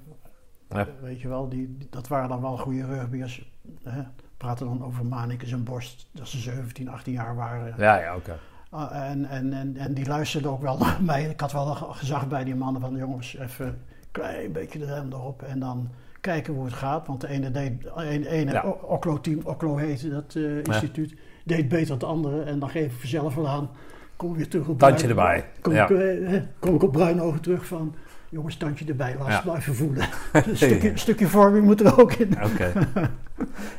Ja. 0.70 0.88
Weet 1.02 1.22
je 1.22 1.28
wel, 1.28 1.50
die, 1.50 1.78
dat 1.90 2.08
waren 2.08 2.30
dan 2.30 2.42
wel 2.42 2.58
goede 2.58 2.86
rugbyers. 2.86 3.52
Hè? 3.84 4.02
Praten 4.38 4.66
dan 4.66 4.84
over 4.84 5.06
Manikes 5.06 5.52
en 5.52 5.64
Borst, 5.64 6.08
dat 6.12 6.28
ze 6.28 6.38
17, 6.38 6.90
18 6.90 7.14
jaar 7.14 7.36
waren. 7.36 7.74
Ja, 7.78 8.00
ja, 8.00 8.16
oké. 8.16 8.40
Ah, 8.70 9.10
en, 9.10 9.26
en, 9.26 9.54
en, 9.54 9.78
en 9.78 9.94
die 9.94 10.06
luisterden 10.06 10.52
ook 10.52 10.62
wel 10.62 10.78
naar 10.84 11.02
mij. 11.02 11.30
Ik 11.30 11.40
had 11.40 11.52
wel 11.52 11.76
gezag 11.76 12.28
bij 12.28 12.44
die 12.44 12.56
mannen 12.56 12.82
van 12.82 12.96
jongens, 12.96 13.38
even 13.38 13.82
klein 14.12 14.52
beetje 14.52 14.80
de 14.80 14.86
rem 14.86 15.12
erop. 15.12 15.42
En 15.42 15.60
dan 15.60 15.90
kijken 16.22 16.54
hoe 16.54 16.66
het 16.66 16.74
gaat. 16.74 17.08
Want 17.08 17.22
de 17.22 17.28
ene 17.30 17.52
deed, 17.52 17.82
de 17.82 18.30
ene 18.30 18.52
Ja. 18.52 18.62
O- 18.64 18.80
Oklo-team, 18.88 19.40
Oklo 19.44 19.78
heette 19.78 20.10
dat 20.10 20.36
eh, 20.36 20.58
instituut, 20.64 21.14
deed 21.46 21.68
beter 21.68 21.88
dan 21.88 21.98
de 22.00 22.06
andere. 22.06 22.42
En 22.42 22.60
dan 22.60 22.70
geef 22.70 22.86
ik 22.94 23.00
vanzelf 23.00 23.36
wel 23.36 23.48
aan, 23.48 23.70
kom 24.16 24.36
weer 24.36 24.48
terug 24.48 24.68
op 24.68 24.80
Tandje 24.80 25.08
Bruin- 25.08 25.36
erbij. 25.36 25.50
Kom, 25.62 25.74
Ja. 25.74 25.88
ik, 25.90 25.98
eh, 26.30 26.42
kom 26.60 26.76
ik 26.76 26.84
op 26.84 26.92
Bruinogen 26.92 27.42
terug 27.42 27.66
van, 27.66 27.96
jongens, 28.30 28.58
tandje 28.58 28.86
erbij, 28.86 29.16
laat 29.20 29.44
het 29.44 29.56
even 29.56 29.76
voelen. 29.76 30.08
een, 30.34 30.56
stukje, 30.58 30.92
stukje 30.98 31.28
vorming 31.28 31.66
moet 31.66 31.80
er 31.82 32.00
ook 32.00 32.14
in. 32.14 32.32
Oké. 32.44 32.72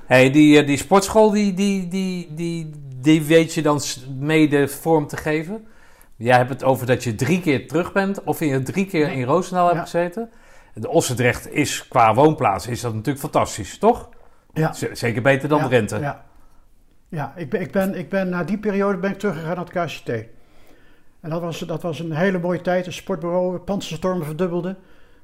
hey, 0.06 0.30
die, 0.30 0.60
eh, 0.60 0.66
die 0.66 0.76
sportschool, 0.76 1.30
die, 1.30 1.54
die, 1.54 1.88
die, 1.88 2.34
die, 2.34 2.70
die 3.00 3.22
weet 3.22 3.54
je 3.54 3.62
dan 3.62 3.80
mede 4.18 4.68
vorm 4.68 5.06
te 5.06 5.16
geven. 5.16 5.66
Jij 6.18 6.36
hebt 6.36 6.50
het 6.50 6.64
over 6.64 6.86
dat 6.86 7.04
je 7.04 7.14
drie 7.14 7.40
keer 7.40 7.68
terug 7.68 7.92
bent, 7.92 8.24
of 8.24 8.40
je 8.40 8.62
drie 8.62 8.86
keer 8.86 9.12
in 9.12 9.22
Roosendaal 9.22 9.68
hebt 9.68 9.80
gezeten. 9.80 10.30
De 10.74 10.88
Ossendrecht 10.88 11.52
is 11.52 11.88
qua 11.88 12.14
woonplaats 12.14 12.66
is 12.66 12.80
dat 12.80 12.94
natuurlijk 12.94 13.20
fantastisch, 13.20 13.78
toch? 13.78 14.08
Ja. 14.52 14.72
Zeker 14.92 15.22
beter 15.22 15.48
dan 15.48 15.68
Drenthe. 15.68 15.98
Ja, 15.98 16.24
ja 17.08 17.32
ik, 17.36 17.50
ben, 17.50 17.60
ik, 17.60 17.72
ben, 17.72 17.94
ik 17.94 18.08
ben 18.08 18.28
na 18.28 18.44
die 18.44 18.58
periode 18.58 18.98
ben 18.98 19.10
ik 19.10 19.18
teruggegaan 19.18 19.56
naar 19.56 19.64
het 19.64 19.92
KCT. 19.92 20.08
En 21.20 21.30
dat 21.30 21.40
was, 21.40 21.58
dat 21.58 21.82
was 21.82 21.98
een 21.98 22.12
hele 22.12 22.38
mooie 22.38 22.60
tijd. 22.60 22.84
Het 22.84 22.94
sportbureau, 22.94 23.58
Panzerstorm 23.58 24.24
verdubbelde. 24.24 24.76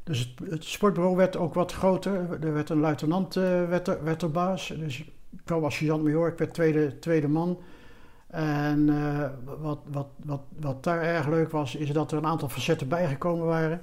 Dus 0.05 0.19
het, 0.19 0.51
het 0.51 0.65
sportbureau 0.65 1.17
werd 1.17 1.37
ook 1.37 1.55
wat 1.55 1.73
groter. 1.73 2.39
Er 2.41 2.53
werd 2.53 2.71
een 2.71 2.81
luitenant 2.81 3.37
eh, 3.37 3.69
werd 3.69 3.89
er, 3.89 4.05
werd 4.05 4.23
er 4.23 4.31
baas. 4.31 4.75
Dus 4.79 4.99
ik 4.99 5.13
kwam 5.45 5.65
als 5.65 5.77
sergeant-major, 5.77 6.29
ik 6.29 6.39
werd 6.39 6.55
tweede, 6.55 6.99
tweede 6.99 7.29
man. 7.29 7.59
En 8.35 8.89
eh, 8.89 9.29
wat, 9.61 9.79
wat, 9.87 10.07
wat, 10.25 10.41
wat 10.61 10.85
daar 10.85 11.03
erg 11.03 11.27
leuk 11.27 11.51
was, 11.51 11.75
is 11.75 11.91
dat 11.91 12.13
er 12.13 12.19
een 12.19 12.27
aantal 12.27 12.49
facetten 12.49 12.89
bijgekomen 12.89 13.47
waren. 13.47 13.81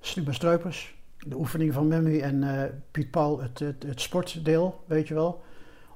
Slimme 0.00 0.32
Streupers, 0.32 0.94
de 1.18 1.36
oefening 1.36 1.72
van 1.72 1.88
Memmi 1.88 2.20
en 2.20 2.62
eh, 2.62 2.70
Piet 2.90 3.10
Paul, 3.10 3.40
het, 3.40 3.58
het, 3.58 3.82
het 3.82 4.00
sportdeel, 4.00 4.84
weet 4.86 5.08
je 5.08 5.14
wel. 5.14 5.42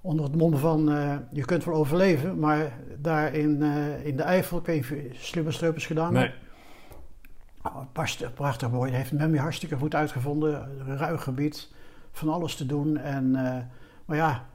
Onder 0.01 0.25
het 0.25 0.37
mom 0.37 0.57
van, 0.57 0.93
eh, 0.93 1.17
je 1.31 1.45
kunt 1.45 1.65
wel 1.65 1.75
overleven, 1.75 2.39
maar 2.39 2.79
daar 2.99 3.35
in, 3.35 3.63
in 4.03 4.17
de 4.17 4.23
Eifel, 4.23 4.59
ik 4.59 4.67
weet 4.67 4.91
niet 4.91 5.17
Slimme 5.17 5.51
Streupers 5.51 5.87
gedaan 5.87 6.13
Nee. 6.13 6.31
Oh, 7.63 7.81
prachtig, 7.93 8.35
prachtig 8.35 8.71
mooi. 8.71 8.91
Dat 8.91 9.01
heeft 9.01 9.13
Memmi 9.13 9.39
hartstikke 9.39 9.77
goed 9.77 9.95
uitgevonden. 9.95 10.69
Een 10.87 10.97
ruig 10.97 11.23
gebied, 11.23 11.73
van 12.13 12.29
alles 12.29 12.57
te 12.57 12.67
doen. 12.67 12.97
En, 12.97 13.31
maar 14.05 14.17
ja, 14.17 14.47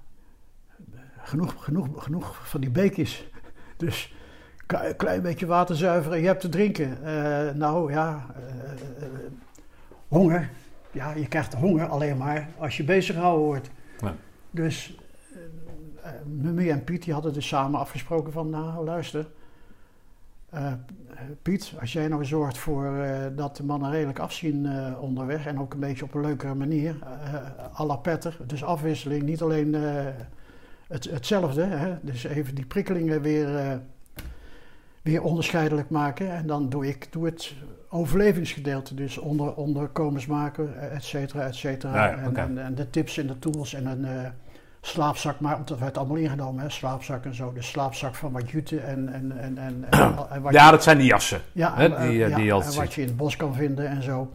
genoeg, 1.29 1.63
genoeg, 1.63 1.87
genoeg 2.03 2.49
van 2.49 2.61
die 2.61 2.69
beekjes. 2.69 3.29
Dus 3.77 4.13
een 4.67 4.95
klein 4.95 5.21
beetje 5.21 5.45
water 5.45 5.75
zuiveren, 5.75 6.19
je 6.19 6.25
hebt 6.27 6.41
te 6.41 6.49
drinken. 6.49 7.03
Eh, 7.03 7.53
nou 7.55 7.91
ja, 7.91 8.25
eh, 8.35 8.71
eh, 9.03 9.09
honger. 10.07 10.49
Ja, 10.91 11.11
je 11.11 11.27
krijgt 11.27 11.53
honger 11.53 11.87
alleen 11.87 12.17
maar 12.17 12.49
als 12.57 12.77
je 12.77 12.83
bezig 12.83 13.15
gehouden 13.15 13.45
wordt. 13.45 13.69
Ja. 14.01 14.15
Dus 14.51 14.97
uh, 15.33 16.09
Mummy 16.25 16.69
en 16.69 16.83
Piet 16.83 17.03
die 17.03 17.13
hadden 17.13 17.33
dus 17.33 17.47
samen 17.47 17.79
afgesproken 17.79 18.31
van, 18.33 18.49
nou 18.49 18.85
luister. 18.85 19.27
eh, 20.49 20.73
Piet, 21.41 21.73
als 21.79 21.93
jij 21.93 22.07
nou 22.07 22.25
zorgt 22.25 22.57
voor 22.57 22.95
eh, 22.95 23.25
dat 23.35 23.57
de 23.57 23.63
mannen 23.63 23.91
redelijk 23.91 24.19
afzien 24.19 24.65
eh, 24.65 25.01
onderweg 25.01 25.45
en 25.45 25.59
ook 25.59 25.73
een 25.73 25.79
beetje 25.79 26.05
op 26.05 26.13
een 26.13 26.21
leukere 26.21 26.55
manier, 26.55 26.95
eh 27.23 27.79
à 27.81 27.85
la 27.85 27.95
Petter, 27.95 28.37
dus 28.45 28.63
afwisseling, 28.63 29.23
niet 29.23 29.41
alleen 29.41 29.75
eh, 29.75 30.05
het, 30.89 31.03
hetzelfde, 31.03 31.63
hè? 31.63 31.95
dus 32.01 32.23
even 32.23 32.55
die 32.55 32.65
prikkelingen 32.65 33.21
weer, 33.21 33.57
eh, 33.57 33.73
weer 35.01 35.21
onderscheidelijk 35.23 35.89
maken 35.89 36.31
en 36.31 36.47
dan 36.47 36.69
doe 36.69 36.87
ik 36.87 37.07
doe 37.11 37.25
het 37.25 37.53
overlevingsgedeelte, 37.89 38.95
dus 38.95 39.17
onder, 39.17 39.53
onderkomens 39.53 40.25
maken, 40.25 40.91
et 40.91 41.03
cetera, 41.03 41.45
et 41.45 41.55
cetera. 41.55 41.95
Ja, 41.95 42.11
ja, 42.11 42.17
en, 42.17 42.35
en, 42.35 42.57
en 42.57 42.75
de 42.75 42.89
tips 42.89 43.17
en 43.17 43.27
de 43.27 43.39
tools 43.39 43.73
en 43.73 43.85
een 43.85 44.05
eh, 44.05 44.29
slaapzak, 44.81 45.39
maar 45.39 45.55
want 45.55 45.67
dat 45.67 45.79
werd 45.79 45.97
allemaal 45.97 46.17
ingenomen, 46.17 46.63
hè? 46.63 46.69
slaapzak 46.69 47.25
en 47.25 47.35
zo, 47.35 47.53
de 47.53 47.61
slaapzak 47.61 48.15
van 48.15 48.31
wat 48.31 48.49
jute 48.49 48.79
en, 48.79 49.13
en, 49.13 49.37
en, 49.39 49.57
en, 49.57 49.85
en, 49.89 50.15
en 50.29 50.41
wat 50.41 50.53
Ja, 50.53 50.71
dat 50.71 50.83
zijn 50.83 50.97
die 50.97 51.07
jassen. 51.07 51.41
ja, 51.51 51.75
Hè, 51.75 51.95
en, 51.95 52.09
die, 52.09 52.23
eh, 52.25 52.35
die 52.35 52.51
en 52.51 52.75
wat 52.75 52.93
je 52.93 53.01
in 53.01 53.07
het 53.07 53.17
bos 53.17 53.35
kan 53.35 53.53
vinden 53.53 53.87
en 53.87 54.03
zo. 54.03 54.31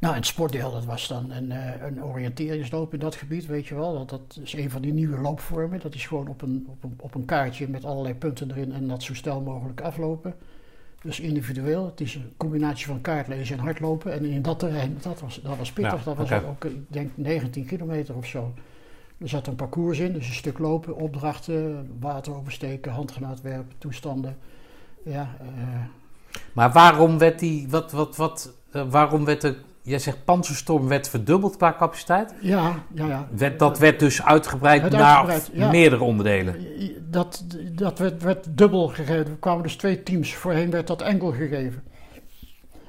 Nou, 0.00 0.14
en 0.14 0.20
het 0.20 0.28
sportdeel, 0.28 0.72
dat 0.72 0.84
was 0.84 1.08
dan 1.08 1.30
een, 1.30 1.52
eh, 1.52 1.86
een 1.86 2.04
oriënteringsloop 2.04 2.92
in 2.92 2.98
dat 2.98 3.14
gebied, 3.14 3.46
weet 3.46 3.66
je 3.66 3.74
wel. 3.74 3.94
Dat, 3.94 4.10
dat 4.10 4.38
is 4.42 4.52
een 4.52 4.70
van 4.70 4.82
die 4.82 4.92
nieuwe 4.92 5.20
loopvormen. 5.20 5.80
Dat 5.80 5.94
is 5.94 6.06
gewoon 6.06 6.28
op 6.28 6.42
een, 6.42 6.66
op, 6.68 6.84
een, 6.84 6.96
op 7.00 7.14
een 7.14 7.24
kaartje 7.24 7.68
met 7.68 7.84
allerlei 7.84 8.14
punten 8.14 8.50
erin 8.50 8.72
en 8.72 8.88
dat 8.88 9.02
zo 9.02 9.14
snel 9.14 9.40
mogelijk 9.40 9.80
aflopen. 9.80 10.34
Dus 11.02 11.20
individueel. 11.20 11.84
Het 11.86 12.00
is 12.00 12.14
een 12.14 12.32
combinatie 12.36 12.86
van 12.86 13.00
kaartlezen 13.00 13.58
en 13.58 13.64
hardlopen. 13.64 14.12
En 14.12 14.24
in 14.24 14.42
dat 14.42 14.58
terrein, 14.58 14.98
dat 15.02 15.20
was, 15.20 15.40
dat 15.42 15.56
was 15.56 15.72
pittig. 15.72 16.04
Ja, 16.04 16.14
dat 16.14 16.28
was 16.28 16.42
ook, 16.44 16.64
ik 16.64 16.76
denk, 16.88 17.10
19 17.14 17.66
kilometer 17.66 18.16
of 18.16 18.26
zo. 18.26 18.52
Er 19.18 19.28
zat 19.28 19.46
een 19.46 19.56
parcours 19.56 19.98
in, 19.98 20.12
dus 20.12 20.28
een 20.28 20.34
stuk 20.34 20.58
lopen, 20.58 20.96
opdrachten, 20.96 21.90
water 22.00 22.34
oversteken, 22.34 22.92
handgranaat 22.92 23.40
werpen, 23.40 23.74
toestanden. 23.78 24.36
Ja, 25.02 25.36
eh, 25.40 25.46
Maar 26.52 26.72
waarom 26.72 27.18
werd 27.18 27.38
die, 27.38 27.68
wat, 27.68 27.92
wat, 27.92 28.16
wat, 28.16 28.52
eh, 28.70 28.90
waarom 28.90 29.24
werd 29.24 29.40
de, 29.40 29.56
jij 29.86 29.98
zegt 29.98 30.24
Panzerstorm 30.24 30.88
werd 30.88 31.08
verdubbeld 31.08 31.56
qua 31.56 31.74
capaciteit? 31.78 32.34
ja, 32.40 32.74
ja, 32.94 33.06
ja. 33.06 33.28
Werd, 33.30 33.58
dat 33.58 33.78
werd 33.78 34.00
dus 34.00 34.22
uitgebreid 34.22 34.90
naar 34.90 35.40
ja. 35.52 35.70
meerdere 35.70 36.02
onderdelen. 36.02 36.56
Dat, 37.10 37.44
dat 37.72 37.98
werd, 37.98 38.22
werd 38.22 38.46
dubbel 38.50 38.88
gegeven. 38.88 39.26
Er 39.26 39.36
kwamen 39.40 39.62
dus 39.62 39.76
twee 39.76 40.02
teams. 40.02 40.34
Voorheen 40.34 40.70
werd 40.70 40.86
dat 40.86 41.02
enkel 41.02 41.32
gegeven. 41.32 41.82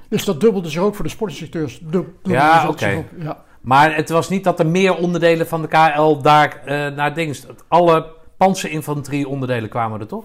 Dus 0.08 0.24
dat 0.24 0.40
dubbelde 0.40 0.68
zich 0.68 0.82
ook 0.82 0.94
voor 0.94 1.04
de 1.04 1.10
sportinstructeurs. 1.10 1.78
Dub, 1.82 2.08
Ja, 2.22 2.68
oké. 2.68 3.04
Ja. 3.18 3.44
Maar 3.60 3.96
het 3.96 4.08
was 4.08 4.28
niet 4.28 4.44
dat 4.44 4.58
er 4.58 4.66
meer 4.66 4.96
onderdelen 4.96 5.46
van 5.46 5.62
de 5.62 5.68
KL 5.68 6.20
daar 6.22 6.62
eh, 6.64 6.94
naar 6.94 7.14
dingen... 7.14 7.36
Alle 7.68 8.06
panzerinfanterie 8.36 9.28
onderdelen 9.28 9.68
kwamen 9.68 10.00
er 10.00 10.06
toch? 10.06 10.24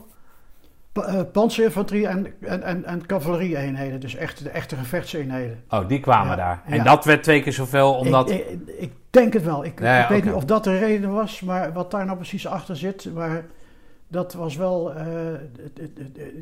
Eh, 0.93 1.21
panzerinfanterie 1.31 2.07
en, 2.07 2.33
en, 2.41 2.63
en, 2.63 2.85
en 2.85 3.05
cavalerie-eenheden. 3.05 3.99
Dus 3.99 4.15
echt, 4.15 4.43
de 4.43 4.49
echte 4.49 4.75
gevechtseenheden. 4.75 5.63
Oh, 5.69 5.87
die 5.87 5.99
kwamen 5.99 6.29
Ja, 6.29 6.35
daar. 6.35 6.61
En 6.65 6.75
ja. 6.75 6.83
dat 6.83 7.05
werd 7.05 7.23
twee 7.23 7.41
keer 7.41 7.53
zoveel, 7.53 7.93
omdat... 7.93 8.29
Ik, 8.31 8.45
ik, 8.47 8.59
ik 8.77 8.91
denk 9.09 9.33
het 9.33 9.43
wel. 9.43 9.65
Ik, 9.65 9.79
weet 10.09 10.23
niet 10.23 10.33
of 10.33 10.45
dat 10.45 10.63
de 10.63 10.77
reden 10.77 11.11
was, 11.11 11.41
maar 11.41 11.73
wat 11.73 11.91
daar 11.91 12.05
nou 12.05 12.17
precies 12.17 12.47
achter 12.47 12.77
zit. 12.77 13.13
Maar 13.13 13.45
dat 14.07 14.33
was 14.33 14.55
wel, 14.55 14.93
eh, 14.93 15.05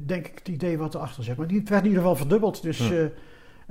denk 0.05 0.27
ik, 0.27 0.37
het 0.37 0.47
idee 0.47 0.77
wat 0.77 0.95
erachter 0.95 1.23
zit. 1.23 1.37
Maar 1.37 1.47
die, 1.47 1.61
werd 1.65 1.81
in 1.81 1.87
ieder 1.87 2.01
geval 2.01 2.15
verdubbeld. 2.17 2.61
Dus 2.61 2.77
Hm. 2.77 2.93
eh, 2.93 3.05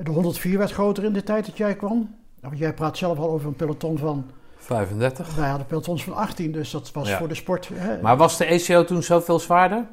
de 0.05 0.11
104 0.11 0.59
werd 0.59 0.71
groter 0.73 1.05
in 1.05 1.13
de 1.13 1.23
tijd 1.23 1.47
dat 1.47 1.57
jij 1.57 1.75
kwam. 1.75 2.15
Nou, 2.41 2.55
jij 2.57 2.75
praat 2.75 2.97
zelf 2.99 3.19
al 3.19 3.31
over 3.31 3.49
een 3.49 3.57
peloton 3.57 3.99
van 3.99 4.31
35. 4.57 5.35
Wij 5.35 5.49
hadden 5.49 5.67
pelotons 5.67 6.05
van 6.05 6.15
18, 6.15 6.53
dus 6.53 6.71
dat 6.71 6.93
was 6.93 7.09
Ja. 7.09 7.19
voor 7.19 7.29
de 7.29 7.35
sport. 7.35 7.71
Hè, 7.75 8.01
Maar 8.03 8.17
was 8.17 8.37
de 8.37 8.45
ECO 8.45 8.85
toen 8.85 9.03
zoveel 9.03 9.39
zwaarder? 9.39 9.87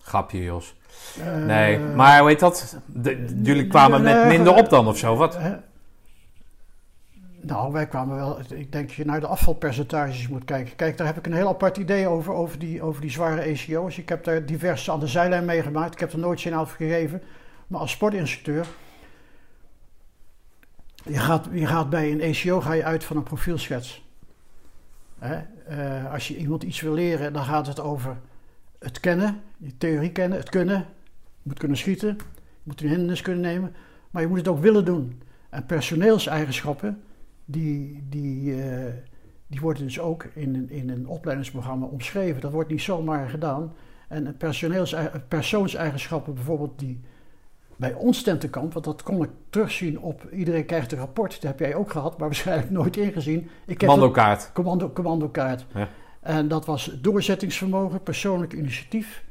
Grapje, 0.00 0.42
Jos. 0.42 0.76
eh, 1.20 1.36
Nee, 1.44 1.78
maar 1.78 2.18
hoe 2.20 2.28
heet 2.28 2.40
dat? 2.40 2.76
De- 2.86 3.40
jullie 3.42 3.66
kwamen 3.66 4.02
met 4.02 4.14
nee, 4.14 4.26
minder 4.26 4.52
eh, 4.52 4.58
op 4.58 4.68
dan 4.68 4.86
of 4.86 4.98
zo, 4.98 5.16
wat? 5.16 5.36
Hè? 5.38 5.56
Nou, 7.42 7.72
wij 7.72 7.86
kwamen 7.86 8.16
wel. 8.16 8.40
Ik 8.40 8.72
denk 8.72 8.86
dat 8.88 8.92
je 8.96 9.04
naar 9.04 9.20
de 9.20 9.26
afvalpercentages 9.26 10.28
moet 10.28 10.44
kijken. 10.44 10.76
Kijk, 10.76 10.96
daar 10.96 11.06
heb 11.06 11.16
ik 11.18 11.26
een 11.26 11.32
heel 11.32 11.48
apart 11.48 11.76
idee 11.76 12.08
over, 12.08 12.32
over 12.32 12.58
die, 12.58 12.82
over 12.82 13.00
die 13.00 13.10
zware 13.10 13.40
ECO's. 13.40 13.98
Ik 13.98 14.08
heb 14.08 14.24
daar 14.24 14.46
diverse 14.46 14.92
aan 14.92 15.00
de 15.00 15.06
zijlijn 15.06 15.44
meegemaakt. 15.44 15.92
Ik 15.94 16.00
heb 16.00 16.12
er 16.12 16.18
nooit 16.18 16.40
zin 16.40 16.56
over 16.56 16.76
gegeven. 16.76 17.22
Maar 17.66 17.80
als 17.80 17.90
sportinstructeur. 17.90 18.66
Je 21.04 21.18
gaat, 21.18 21.48
je 21.52 21.66
gaat 21.66 21.90
bij 21.90 22.12
een 22.12 22.20
ECO 22.20 22.60
ga 22.60 22.72
je 22.72 22.84
uit 22.84 23.04
van 23.04 23.16
een 23.16 23.22
profielschets. 23.22 24.04
Hè? 25.18 25.40
Eh, 25.66 26.12
als 26.12 26.28
je 26.28 26.36
iemand 26.36 26.62
iets 26.62 26.80
wil 26.80 26.92
leren, 26.92 27.32
dan 27.32 27.44
gaat 27.44 27.66
het 27.66 27.80
over 27.80 28.16
het 28.80 29.00
kennen, 29.00 29.40
je 29.56 29.76
theorie 29.76 30.12
kennen, 30.12 30.38
het 30.38 30.48
kunnen. 30.48 30.76
Je 31.42 31.48
moet 31.48 31.58
kunnen 31.58 31.76
schieten, 31.76 32.08
je 32.08 32.62
moet 32.62 32.80
een 32.80 32.88
hindernis 32.88 33.22
kunnen 33.22 33.42
nemen. 33.42 33.74
Maar 34.10 34.22
je 34.22 34.28
moet 34.28 34.38
het 34.38 34.48
ook 34.48 34.60
willen 34.60 34.84
doen. 34.84 35.22
En 35.50 35.66
personeelseigenschappen, 35.66 37.02
die, 37.44 38.04
die, 38.08 38.62
eh, 38.62 38.92
die 39.46 39.60
worden 39.60 39.82
dus 39.82 40.00
ook 40.00 40.24
in 40.34 40.54
een, 40.54 40.70
in 40.70 40.90
een 40.90 41.06
opleidingsprogramma 41.06 41.86
omschreven. 41.86 42.40
Dat 42.40 42.52
wordt 42.52 42.70
niet 42.70 42.82
zomaar 42.82 43.28
gedaan. 43.28 43.72
En 44.08 44.36
personeels, 44.36 44.96
persoonseigenschappen 45.28 46.34
bijvoorbeeld 46.34 46.78
die 46.78 47.00
bij 47.76 47.94
ons 47.94 48.22
tentenkamp, 48.22 48.72
want 48.72 48.84
dat 48.84 49.02
kon 49.02 49.22
ik 49.22 49.30
terugzien 49.50 50.00
op 50.00 50.30
iedereen 50.32 50.66
krijgt 50.66 50.92
een 50.92 50.98
rapport. 50.98 51.32
Dat 51.32 51.42
heb 51.42 51.58
jij 51.58 51.74
ook 51.74 51.90
gehad, 51.90 52.18
maar 52.18 52.26
waarschijnlijk 52.28 52.70
nooit 52.70 52.96
ingezien. 52.96 53.50
Ik 53.66 53.80
heb 53.80 53.90
Commandokaart. 53.90 54.50
commando, 54.52 54.90
commandokaart. 54.92 55.66
Ja. 55.74 55.88
En 56.20 56.48
dat 56.48 56.66
was 56.66 56.98
doorzettingsvermogen, 57.00 58.02
persoonlijk 58.02 58.52
initiatief, 58.52 59.24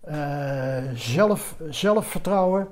eh, 0.00 0.82
zelf, 0.94 1.56
zelfvertrouwen, 1.70 2.68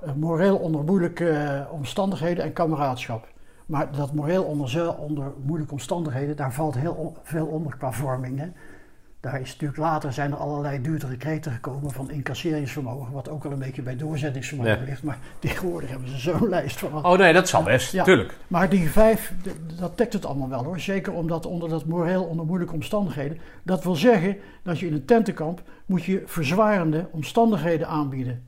eh, 0.00 0.12
moreel 0.12 0.56
onder 0.56 0.84
moeilijke 0.84 1.28
eh, 1.28 1.72
omstandigheden 1.72 2.44
en 2.44 2.52
kameraadschap. 2.52 3.28
Maar 3.66 3.96
dat 3.96 4.12
moreel 4.12 4.44
onder, 4.44 4.96
onder 4.96 5.32
moeilijke 5.44 5.72
omstandigheden, 5.72 6.36
daar 6.36 6.52
valt 6.52 6.74
heel 6.74 7.16
veel 7.22 7.46
onder 7.46 7.76
qua 7.76 7.92
vorming. 7.92 8.38
Hè. 8.38 8.46
Daar 9.20 9.40
is 9.40 9.50
natuurlijk 9.52 9.78
later 9.78 10.12
zijn 10.12 10.30
er 10.30 10.36
allerlei 10.36 10.80
duurdere 10.82 11.16
kreten 11.16 11.52
gekomen 11.52 11.90
van 11.90 12.10
incasseringsvermogen, 12.10 13.12
wat 13.12 13.28
ook 13.28 13.44
al 13.44 13.52
een 13.52 13.58
beetje 13.58 13.82
bij 13.82 13.96
doorzettingsvermogen 13.96 14.78
Ja. 14.78 14.84
ligt. 14.84 15.02
Maar 15.02 15.18
tegenwoordig 15.38 15.90
hebben 15.90 16.08
ze 16.08 16.18
zo'n 16.18 16.48
lijst 16.56 16.78
van 16.78 17.04
Oh 17.04 17.18
nee, 17.18 17.32
dat 17.32 17.48
zal 17.48 17.62
best, 17.62 17.92
Ja. 17.92 18.04
tuurlijk. 18.04 18.36
maar 18.48 18.68
die 18.68 18.90
vijf, 18.90 19.32
dat 19.78 19.98
dekt 19.98 20.12
het 20.12 20.26
allemaal 20.26 20.48
wel 20.48 20.64
hoor. 20.64 20.80
Zeker 20.80 21.12
omdat 21.12 21.46
onder 21.46 21.68
dat 21.68 21.84
moreel 21.84 22.24
onder 22.24 22.46
moeilijke 22.46 22.74
omstandigheden. 22.74 23.38
Dat 23.62 23.84
wil 23.84 23.94
zeggen 23.94 24.36
dat 24.62 24.78
je 24.78 24.86
in 24.86 24.92
een 24.92 25.04
tentenkamp 25.04 25.62
moet 25.86 26.04
je 26.04 26.22
verzwarende 26.26 27.08
omstandigheden 27.12 27.88
aanbieden. 27.88 28.44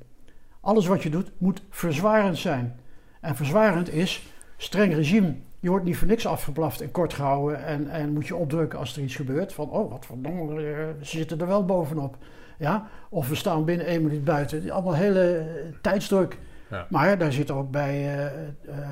Alles 0.61 0.86
wat 0.86 1.03
je 1.03 1.11
doet 1.11 1.31
moet 1.39 1.62
verzwarend 1.70 2.39
zijn. 2.39 2.81
En 3.20 3.36
verzwarend 3.36 3.93
is 3.93 4.27
streng 4.57 4.95
regime. 4.95 5.35
Je 5.60 5.68
wordt 5.68 5.85
niet 5.85 5.97
voor 5.97 6.06
niks 6.06 6.26
afgeblaft 6.26 6.80
en 6.80 6.90
kort 6.90 7.14
gehouden 7.14 7.64
en, 7.64 7.90
en 7.90 8.12
moet 8.12 8.26
je 8.26 8.36
opdrukken 8.36 8.78
als 8.78 8.97
er 8.97 9.02
iets 9.02 9.16
gebeurt. 9.16 9.52
Van, 9.52 9.70
oh 9.70 9.90
wat 9.90 10.06
verdomme, 10.06 10.62
eh, 10.62 10.85
ze 11.01 11.16
zitten 11.16 11.40
er 11.40 11.47
wel 11.47 11.64
bovenop. 11.64 12.16
Ja? 12.59 12.89
Of 13.09 13.28
we 13.28 13.35
staan 13.35 13.64
binnen 13.64 13.86
één 13.86 14.02
minuut 14.02 14.24
buiten. 14.24 14.70
Allemaal 14.70 14.94
hele 14.94 15.47
tijdsdruk. 15.82 16.39
Ja. 16.70 16.86
Maar 16.89 17.18
daar 17.18 17.32
zit 17.32 17.51
ook 17.51 17.70
bij 17.70 17.94
eh, 17.94 18.24
eh, 18.24 18.89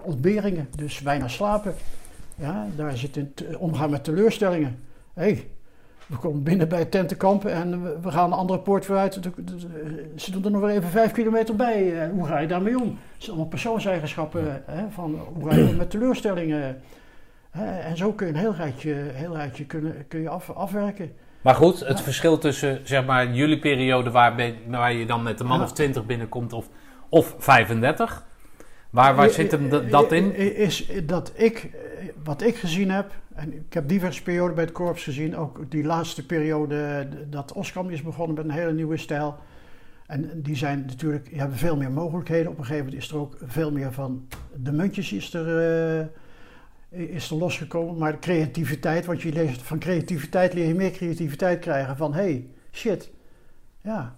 ontberingen, 0.00 0.68
dus 0.76 1.00
weinig 1.00 1.30
slapen. 1.30 1.74
Ja, 2.36 2.66
daar 2.76 2.96
zit 2.96 3.16
in 3.16 3.34
omgaan 3.58 3.90
met 3.90 4.04
teleurstellingen. 4.04 4.78
Hé, 5.14 5.22
hey, 5.22 5.50
we 6.06 6.16
komen 6.16 6.42
binnen 6.42 6.68
bij 6.68 6.78
het 6.78 6.90
tentenkamp 6.90 7.44
en 7.44 7.82
we, 8.02 8.10
gaan 8.10 8.32
een 8.32 8.38
andere 8.38 8.58
poort 8.58 8.86
weer 8.86 8.96
uit. 8.96 9.22
De- 9.22 9.30
de- 9.36 9.44
de- 9.44 10.12
Ze 10.16 10.30
doen 10.30 10.44
er 10.44 10.50
nog 10.50 10.60
weer 10.60 10.70
even 10.70 10.88
vijf 10.90 11.12
kilometer 11.12 11.56
bij. 11.56 12.02
Eh, 12.02 12.10
hoe 12.10 12.26
ga 12.26 12.38
je 12.38 12.46
daarmee 12.46 12.80
om? 12.80 12.84
Dat 12.88 12.96
zijn 13.16 13.30
allemaal 13.30 13.46
persoonseigenschappen 13.48 14.62
hè, 14.66 14.84
van 14.90 15.20
hoe 15.34 15.50
ga 15.50 15.56
je 15.56 15.68
om 15.68 15.76
met 15.76 15.90
teleurstellingen. 15.90 16.82
Hè, 17.50 17.78
en 17.78 17.96
zo 17.96 18.12
kun 18.12 18.26
je 18.26 18.32
een 18.32 18.38
heel 18.38 18.54
rijtje, 18.54 18.92
heel 18.94 19.34
rijtje 19.36 19.64
kunnen, 19.64 20.04
kun 20.08 20.20
je 20.20 20.28
af, 20.28 20.50
afwerken. 20.50 21.12
Maar 21.42 21.54
goed, 21.54 21.80
het 21.86 22.00
verschil 22.00 22.38
tussen 22.38 22.80
zeg 22.84 23.04
maar 23.04 23.30
jullie 23.32 23.58
periode 23.58 24.10
waar, 24.10 24.34
ben- 24.34 24.54
waar 24.68 24.92
je 24.92 25.06
dan 25.06 25.22
met 25.22 25.40
een 25.40 25.46
man 25.46 25.58
Ja. 25.58 25.64
of 25.64 25.72
20 25.72 26.06
binnenkomt 26.06 26.52
of, 26.52 26.68
of 27.08 27.34
35. 27.38 28.24
Waar, 28.90 29.14
waar 29.14 29.30
zit 29.30 29.50
hem 29.50 29.88
dat 29.90 30.12
in? 30.12 30.36
Is 30.56 30.90
dat 31.04 31.32
ik, 31.34 31.70
eh, 31.72 32.08
wat 32.24 32.42
ik 32.42 32.56
gezien 32.56 32.90
heb, 32.90 33.12
en 33.34 33.54
ik 33.54 33.72
heb 33.72 33.88
diverse 33.88 34.22
perioden 34.22 34.54
bij 34.54 34.64
het 34.64 34.72
korps 34.72 35.02
gezien, 35.02 35.36
ook 35.36 35.70
die 35.70 35.84
laatste 35.84 36.26
periode 36.26 36.82
eh, 36.82 37.18
dat 37.30 37.52
Oskam 37.52 37.90
is 37.90 38.02
begonnen 38.02 38.36
met 38.36 38.44
een 38.44 38.50
hele 38.50 38.72
nieuwe 38.72 38.96
stijl. 38.96 39.36
En 40.06 40.42
die 40.42 40.56
zijn 40.56 40.84
natuurlijk, 40.86 41.28
die 41.28 41.38
hebben 41.38 41.56
veel 41.56 41.76
meer 41.76 41.90
mogelijkheden. 41.90 42.50
Op 42.50 42.58
een 42.58 42.64
gegeven 42.64 42.84
moment 42.84 43.02
is 43.02 43.10
er 43.10 43.16
ook 43.16 43.36
veel 43.42 43.72
meer 43.72 43.92
van 43.92 44.28
de 44.56 44.72
muntjes 44.72 45.12
is 45.12 45.34
er, 45.34 46.08
eh, 46.88 47.08
is 47.14 47.30
er 47.30 47.36
losgekomen. 47.36 47.98
Maar 47.98 48.12
de 48.12 48.18
creativiteit, 48.18 49.06
want 49.06 49.22
je 49.22 49.32
leest 49.32 49.62
van 49.62 49.78
creativiteit 49.78 50.54
leer 50.54 50.66
je 50.66 50.74
meer 50.74 50.90
creativiteit 50.90 51.58
krijgen. 51.58 51.96
Van 51.96 52.14
hey, 52.14 52.46
shit, 52.72 53.10
ja, 53.80 54.14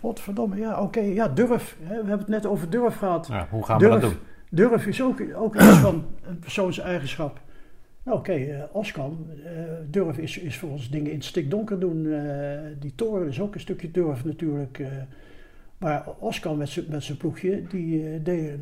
Godverdomme, 0.00 0.56
ja, 0.56 0.80
oké, 0.80 1.00
ja, 1.00 1.28
durf. 1.28 1.76
We 1.88 1.94
hebben 1.94 2.18
het 2.18 2.28
net 2.28 2.46
over 2.46 2.70
durf 2.70 2.96
gehad. 2.96 3.26
Ja, 3.26 3.46
hoe 3.50 3.64
gaan 3.64 3.78
we 3.78 3.88
dat 3.88 4.00
Durf. 4.00 4.12
doen? 4.12 4.22
Durf 4.50 4.86
is 4.86 5.02
ook, 5.02 5.20
ook 5.34 5.54
iets 5.54 5.78
van 5.78 6.04
een 6.22 6.38
persoonseigenschap. 6.38 7.40
Nou, 8.04 8.18
oké, 8.18 8.32
eh, 8.32 8.62
Oskam, 8.72 9.26
eh, 9.44 9.52
durf 9.90 10.18
is, 10.18 10.38
is 10.38 10.58
voor 10.58 10.70
ons 10.70 10.90
dingen 10.90 11.10
in 11.10 11.16
het 11.16 11.24
stikdonker 11.24 11.80
doen. 11.80 12.12
eh, 12.12 12.60
die 12.78 12.94
toren 12.94 13.28
is 13.28 13.40
ook 13.40 13.54
een 13.54 13.60
stukje 13.60 13.90
durf 13.90 14.24
natuurlijk. 14.24 14.82
maar 15.78 16.08
Oskam 16.18 16.56
met 16.56 16.70
zijn 16.98 17.16
ploegje, 17.16 17.62
die 17.68 18.22
deed 18.22 18.58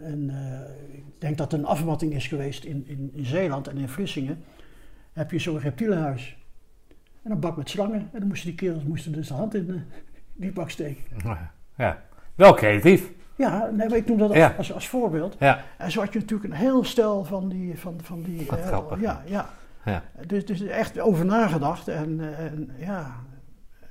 een, 0.00 0.30
ik 0.92 1.02
denk 1.18 1.36
dat 1.36 1.50
het 1.50 1.60
een 1.60 1.66
afmatting 1.66 2.12
is 2.14 2.26
geweest 2.26 2.64
in, 2.64 2.84
in, 2.86 3.24
Zeeland 3.24 3.68
en 3.68 3.76
in 3.76 3.88
Vlissingen. 3.88 4.44
Heb 5.12 5.30
je 5.30 5.38
zo'n 5.38 5.58
reptielenhuis. 5.58 6.36
En 7.22 7.30
een 7.30 7.40
bak 7.40 7.56
met 7.56 7.70
slangen. 7.70 8.00
En 8.12 8.18
dan 8.18 8.28
moesten 8.28 8.48
die 8.48 8.58
kerels 8.58 8.82
moesten 8.82 9.12
dus 9.12 9.28
de 9.28 9.34
hand 9.34 9.54
in 9.54 9.84
die 10.34 10.52
bak 10.52 10.70
steken. 10.70 11.02
Ja, 11.76 12.04
wel 12.34 12.54
creatief. 12.54 13.15
Ja, 13.36 13.70
nee, 13.72 13.88
maar 13.88 13.96
ik 13.98 14.06
noem 14.06 14.18
dat 14.18 14.28
als, 14.28 14.38
Ja. 14.38 14.54
als, 14.58 14.72
als 14.72 14.88
voorbeeld. 14.88 15.36
Ja, 15.38 15.60
En 15.78 15.90
zo 15.90 16.00
had 16.00 16.12
je 16.12 16.18
natuurlijk 16.18 16.52
een 16.52 16.58
heel 16.58 16.84
stel 16.84 17.24
van 17.24 17.48
die. 17.48 17.78
Van, 17.78 17.94
van 18.02 18.22
die 18.22 18.46
Wat 18.48 18.58
eh, 18.58 18.66
grappig. 18.66 19.00
Ja, 19.00 19.22
ja. 19.26 19.48
Ja. 19.84 20.02
Dus, 20.26 20.46
dus 20.46 20.60
echt 20.62 21.00
over 21.00 21.24
nagedacht. 21.24 21.88
En, 21.88 22.36
en 22.38 22.70
ja. 22.78 23.12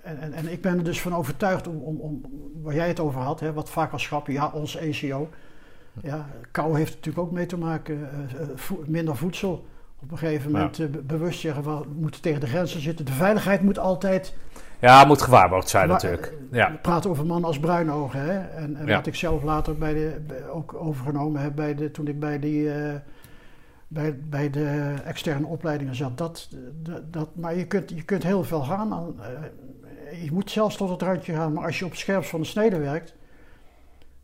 En, 0.03 0.19
en, 0.21 0.33
en 0.33 0.51
ik 0.51 0.61
ben 0.61 0.77
er 0.77 0.83
dus 0.83 1.01
van 1.01 1.15
overtuigd 1.15 1.67
om, 1.67 1.77
om, 1.77 1.99
om 1.99 2.21
waar 2.61 2.75
jij 2.75 2.87
het 2.87 2.99
over 2.99 3.21
had, 3.21 3.39
hè, 3.39 3.53
wat 3.53 3.69
vakerschap, 3.69 4.27
ja, 4.27 4.51
ons 4.53 4.75
ECO. 4.75 5.29
Ja, 6.01 6.25
kou 6.51 6.77
heeft 6.77 6.93
natuurlijk 6.95 7.25
ook 7.25 7.31
mee 7.31 7.45
te 7.45 7.57
maken. 7.57 8.09
eh, 8.11 8.41
eh, 8.41 8.47
vo- 8.55 8.83
minder 8.87 9.15
voedsel. 9.15 9.65
Op 10.01 10.11
een 10.11 10.17
gegeven 10.17 10.51
moment 10.51 10.77
be- 10.91 11.01
bewust 11.01 11.39
zeggen, 11.39 11.63
we 11.63 11.85
moeten 11.95 12.21
tegen 12.21 12.39
de 12.39 12.47
grenzen 12.47 12.81
zitten. 12.81 13.05
De 13.05 13.11
veiligheid 13.11 13.61
moet 13.61 13.79
altijd 13.79 14.33
ja 14.85 15.05
moet 15.05 15.21
gewaarborgd 15.21 15.69
zijn 15.69 15.87
maar, 15.87 15.95
natuurlijk. 16.01 16.25
eh, 16.51 16.57
Ja. 16.57 16.71
We 16.71 16.77
praten 16.77 17.09
over 17.09 17.25
mannen 17.25 17.45
als 17.47 17.59
Bruinogen. 17.59 18.19
Hè? 18.19 18.39
En, 18.39 18.75
en 18.75 18.85
Ja. 18.85 18.95
wat 18.95 19.07
ik 19.07 19.15
zelf 19.15 19.43
later 19.43 19.77
bij 19.77 19.93
de, 19.93 20.21
ook 20.51 20.73
overgenomen 20.73 21.41
heb 21.41 21.55
bij 21.55 21.75
de, 21.75 21.91
toen 21.91 22.07
ik 22.07 22.19
bij, 22.19 22.39
die, 22.39 22.71
eh, 22.73 22.93
bij, 23.87 24.19
bij 24.29 24.49
de 24.49 24.93
externe 25.05 25.45
opleidingen 25.45 25.95
zat. 25.95 26.17
Dat, 26.17 26.49
dat, 26.81 27.13
dat, 27.13 27.29
maar 27.35 27.55
je 27.55 27.65
kunt, 27.67 27.89
je 27.89 28.03
kunt 28.03 28.23
heel 28.23 28.43
veel 28.43 28.61
gaan. 28.61 28.93
Aan, 28.93 29.15
eh, 29.21 30.23
je 30.23 30.31
moet 30.31 30.51
zelfs 30.51 30.75
tot 30.77 30.89
het 30.89 31.01
randje 31.01 31.33
gaan. 31.33 31.53
Maar 31.53 31.65
als 31.65 31.79
je 31.79 31.85
op 31.85 31.91
het 31.91 31.99
scherpst 31.99 32.29
van 32.29 32.39
de 32.39 32.45
snede 32.47 32.77
werkt, 32.79 33.13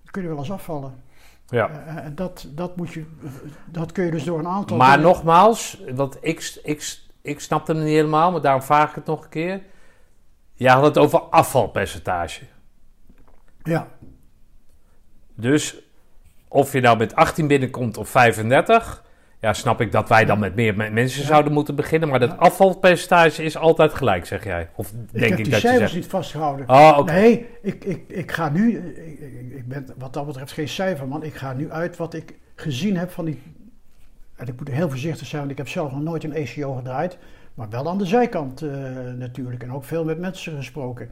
dan 0.03 0.11
kun 0.11 0.21
je 0.21 0.27
wel 0.27 0.37
eens 0.37 0.51
afvallen. 0.51 0.93
Ja. 1.47 1.69
En 1.85 2.15
dat, 2.15 2.47
dat, 2.55 2.75
moet 2.75 2.91
je, 2.93 3.05
dat 3.65 3.91
kun 3.91 4.05
je 4.05 4.11
dus 4.11 4.23
door 4.23 4.39
een 4.39 4.47
aantal... 4.47 4.77
Maar 4.77 4.97
dingen- 4.97 5.11
nogmaals, 5.11 5.81
want 5.95 6.17
ik, 6.21 6.59
ik, 6.63 6.99
ik 7.21 7.39
snapte 7.39 7.71
hem 7.71 7.81
niet 7.83 7.93
helemaal, 7.93 8.31
maar 8.31 8.41
daarom 8.41 8.61
vraag 8.61 8.89
ik 8.89 8.95
het 8.95 9.05
nog 9.05 9.23
een 9.23 9.29
keer. 9.29 9.61
Jij 10.61 10.71
had 10.73 10.83
het 10.83 10.97
over 10.97 11.19
afvalpercentage. 11.19 12.41
Ja, 13.63 13.87
Dus 15.35 15.75
of 16.47 16.73
je 16.73 16.81
nou 16.81 16.97
met 16.97 17.15
18 17.15 17.47
binnenkomt 17.47 17.97
of 17.97 18.09
35, 18.09 19.03
ja, 19.39 19.53
snap 19.53 19.81
ik 19.81 19.91
dat 19.91 20.09
wij 20.09 20.25
dan 20.25 20.39
met 20.39 20.55
meer 20.55 20.75
me- 20.75 20.89
mensen 20.89 21.21
Ja. 21.21 21.27
zouden 21.27 21.53
moeten 21.53 21.75
beginnen. 21.75 22.09
Maar 22.09 22.19
dat 22.19 22.29
Ja. 22.29 22.35
afvalpercentage 22.35 23.43
is 23.43 23.57
altijd 23.57 23.93
gelijk, 23.93 24.25
zeg 24.25 24.43
jij. 24.43 24.69
Of 24.75 24.91
ik 24.91 24.95
denk 25.11 25.29
heb 25.29 25.37
ik, 25.39 25.43
die 25.43 25.53
dat 25.53 25.61
je 25.61 25.67
cijfers 25.67 25.91
zegt. 25.91 26.01
niet 26.03 26.11
vastgehouden. 26.11 26.69
Oh. 26.69 27.03
Nee, 27.03 27.47
ik, 27.61 27.83
ik, 27.85 28.03
ik 28.07 28.31
ga 28.31 28.49
nu, 28.49 28.77
ik, 28.77 29.19
ik- 29.19 29.51
ik 29.57 29.67
ben 29.67 29.87
wat 29.97 30.13
dat 30.13 30.25
betreft 30.25 30.51
geen 30.51 30.67
cijferman. 30.67 31.23
Ik 31.23 31.35
ga 31.35 31.53
nu 31.53 31.71
uit 31.71 31.97
wat 31.97 32.13
ik 32.13 32.33
gezien 32.55 32.97
heb 32.97 33.11
van 33.11 33.25
die. 33.25 33.41
En 34.35 34.47
ik 34.47 34.57
moet 34.57 34.67
heel 34.69 34.89
voorzichtig 34.89 35.27
zijn, 35.27 35.39
want 35.41 35.51
ik 35.51 35.57
heb 35.57 35.67
zelf 35.67 35.91
nog 35.91 36.01
nooit 36.01 36.23
een 36.23 36.33
ECO 36.33 36.73
gedraaid. 36.73 37.17
Maar 37.53 37.69
wel 37.69 37.89
aan 37.89 37.97
de 37.97 38.05
zijkant 38.05 38.61
eh, 38.61 38.71
natuurlijk. 39.17 39.63
En 39.63 39.71
ook 39.73 39.83
veel 39.83 40.03
met 40.03 40.19
mensen 40.19 40.55
gesproken. 40.55 41.09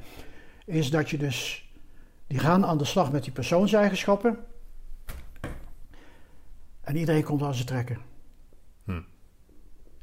Is 0.66 0.92
dat 0.92 1.10
je 1.10 1.18
dus. 1.18 1.70
Die 2.28 2.40
gaan 2.40 2.66
aan 2.66 2.78
de 2.78 2.86
slag 2.86 3.12
met 3.12 3.24
die 3.24 3.32
persoonseigenschappen. 3.34 4.38
En 6.82 6.96
iedereen 6.96 7.24
komt 7.24 7.42
aan 7.42 7.54
zijn 7.54 7.68
trekken. 7.68 7.98
Hm. 8.84 9.00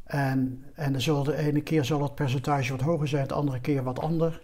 En, 0.04 0.64
en 0.74 1.00
zal 1.00 1.22
de 1.22 1.36
ene 1.36 1.60
keer 1.60 1.84
zal 1.84 2.02
het 2.02 2.14
percentage 2.14 2.70
wat 2.72 2.80
hoger 2.80 3.08
zijn, 3.08 3.26
de 3.26 3.34
andere 3.34 3.60
keer 3.60 3.82
wat 3.82 3.98
ander. 3.98 4.40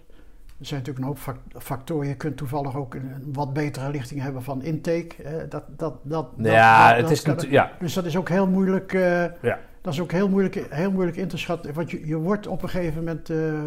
Er 0.59 0.66
zijn 0.69 0.81
natuurlijk 0.81 0.98
een 1.06 1.12
hoop 1.12 1.19
fac- 1.19 1.62
factoren. 1.62 2.09
Je 2.09 2.16
kunt 2.16 2.36
toevallig 2.36 2.77
ook 2.77 2.94
een, 2.94 3.24
wat 3.32 3.52
betere 3.52 3.90
lichting 3.90 4.20
hebben 4.20 4.43
van 4.43 4.62
intake. 4.62 5.47
dat, 5.48 5.64
dat, 5.78 5.94
dat, 6.02 6.28
ja, 6.36 6.86
dat- 6.89 6.97
het 6.97 7.02
dat 7.02 7.10
is 7.10 7.23
natuurlijk... 7.24 7.52
Ja, 7.52 7.73
Dus 7.78 7.94
dat 7.94 8.05
is 8.05 8.16
ook 8.16 8.28
heel 8.28 8.48
moeilijk, 8.48 8.93
eh, 8.93 9.24
Ja. 9.43 9.59
Dat 9.82 9.92
is 9.92 10.00
ook 10.00 10.12
heel 10.12 10.28
moeilijk, 10.28 10.66
heel 10.70 10.90
moeilijk 10.90 11.16
in 11.16 11.28
te 11.28 11.36
schatten. 11.36 11.74
Want 11.74 11.90
je, 11.90 12.06
je 12.06 12.16
wordt 12.16 12.46
op 12.46 12.62
een 12.62 12.68
gegeven 12.68 12.98
moment 12.98 13.30
eh, 13.30 13.60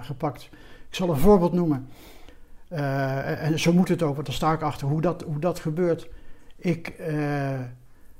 gepakt. 0.00 0.42
Ik 0.88 0.94
zal 0.94 1.10
een 1.10 1.16
voorbeeld 1.16 1.52
noemen. 1.52 1.88
Eh, 2.68 3.42
en 3.44 3.58
zo 3.58 3.72
moet 3.72 3.88
het 3.88 4.02
ook, 4.02 4.14
want 4.14 4.26
daar 4.26 4.34
sta 4.34 4.52
ik 4.52 4.62
achter 4.62 4.88
hoe 4.88 5.00
dat, 5.00 5.22
hoe 5.22 5.38
dat 5.38 5.60
gebeurt. 5.60 6.08
Ik, 6.56 6.88
eh, 6.88 7.08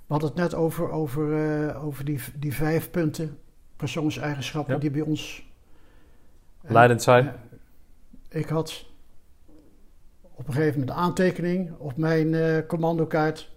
we 0.07 0.15
hadden 0.15 0.29
het 0.29 0.39
net 0.39 0.55
over, 0.55 0.91
over, 0.91 1.77
over 1.77 2.05
die, 2.05 2.21
die 2.35 2.55
vijf 2.55 2.91
punten, 2.91 3.39
persoonseigenschappen 3.77 4.75
Ja. 4.75 4.81
die 4.81 4.91
bij 4.91 5.01
ons. 5.01 5.47
leidend 6.61 7.03
zijn. 7.03 7.33
ik 8.29 8.49
had 8.49 8.87
op 10.35 10.47
een 10.49 10.53
gegeven 10.55 10.81
moment 10.81 10.97
een 10.97 11.03
aantekening 11.05 11.73
op 11.79 11.97
mijn 11.97 12.67
commandokaart. 12.67 13.51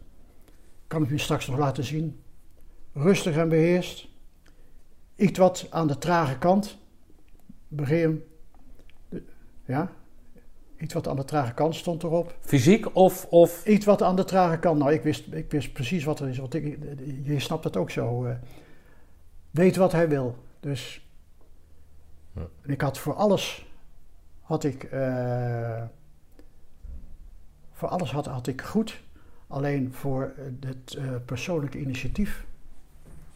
Kan 0.87 1.03
ik 1.03 1.09
u 1.09 1.19
straks 1.19 1.47
nog 1.47 1.57
laten 1.57 1.83
zien. 1.83 2.20
Rustig 2.93 3.35
en 3.37 3.49
beheerst. 3.49 4.07
Iets 5.15 5.39
wat 5.39 5.67
aan 5.69 5.87
de 5.87 5.97
trage 5.97 6.37
kant. 6.37 6.77
Begin. 7.67 8.23
Ja. 9.65 9.91
Iets 10.77 10.93
wat 10.93 11.07
aan 11.07 11.15
de 11.15 11.25
trage 11.25 11.53
kant 11.53 11.75
stond 11.75 12.03
erop. 12.03 12.35
Fysiek 12.39 12.95
of... 12.95 13.25
of 13.25 13.65
Iets 13.65 13.85
wat 13.85 14.01
aan 14.01 14.15
de 14.15 14.23
trage 14.23 14.59
kant. 14.59 14.79
Nou, 14.79 14.93
ik 14.93 15.01
wist, 15.03 15.33
ik 15.33 15.51
wist 15.51 15.73
precies 15.73 16.03
wat 16.03 16.19
er 16.19 16.27
is. 16.29 16.37
Want 16.37 16.53
ik, 16.53 16.77
je 17.23 17.39
snapt 17.39 17.63
het 17.63 17.77
ook 17.77 17.89
zo. 17.91 18.25
eh. 18.25 18.35
weet 19.51 19.75
wat 19.75 19.91
hij 19.91 20.09
wil. 20.09 20.35
Dus. 20.59 21.05
Ja. 22.35 22.47
Ik 22.63 22.81
had 22.81 22.97
voor 22.97 23.13
alles. 23.13 23.69
Had 24.41 24.63
ik. 24.63 24.83
eh, 24.83 25.83
voor 27.71 27.89
alles 27.89 28.11
had, 28.11 28.25
had 28.25 28.47
ik 28.47 28.61
goed. 28.61 29.01
Alleen 29.47 29.93
voor 29.93 30.33
het 30.59 30.95
eh, 30.95 31.15
persoonlijke 31.25 31.79
initiatief. 31.79 32.45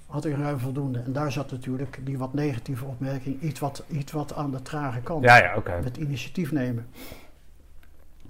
Had 0.05 0.25
ik 0.25 0.35
ruim 0.35 0.59
voldoende. 0.59 0.99
En 0.99 1.13
daar 1.13 1.31
zat 1.31 1.51
natuurlijk 1.51 1.99
die 2.03 2.17
wat 2.17 2.33
negatieve 2.33 2.85
opmerking. 2.85 3.41
Iets 3.41 3.59
wat, 3.59 3.83
iets 3.87 4.11
wat 4.11 4.33
aan 4.33 4.51
de 4.51 4.61
trage 4.61 5.01
kant 5.01 5.23
ja, 5.23 5.37
ja, 5.37 5.55
oké. 5.55 5.71
het 5.71 5.97
initiatief 5.97 6.51
nemen. 6.51 6.87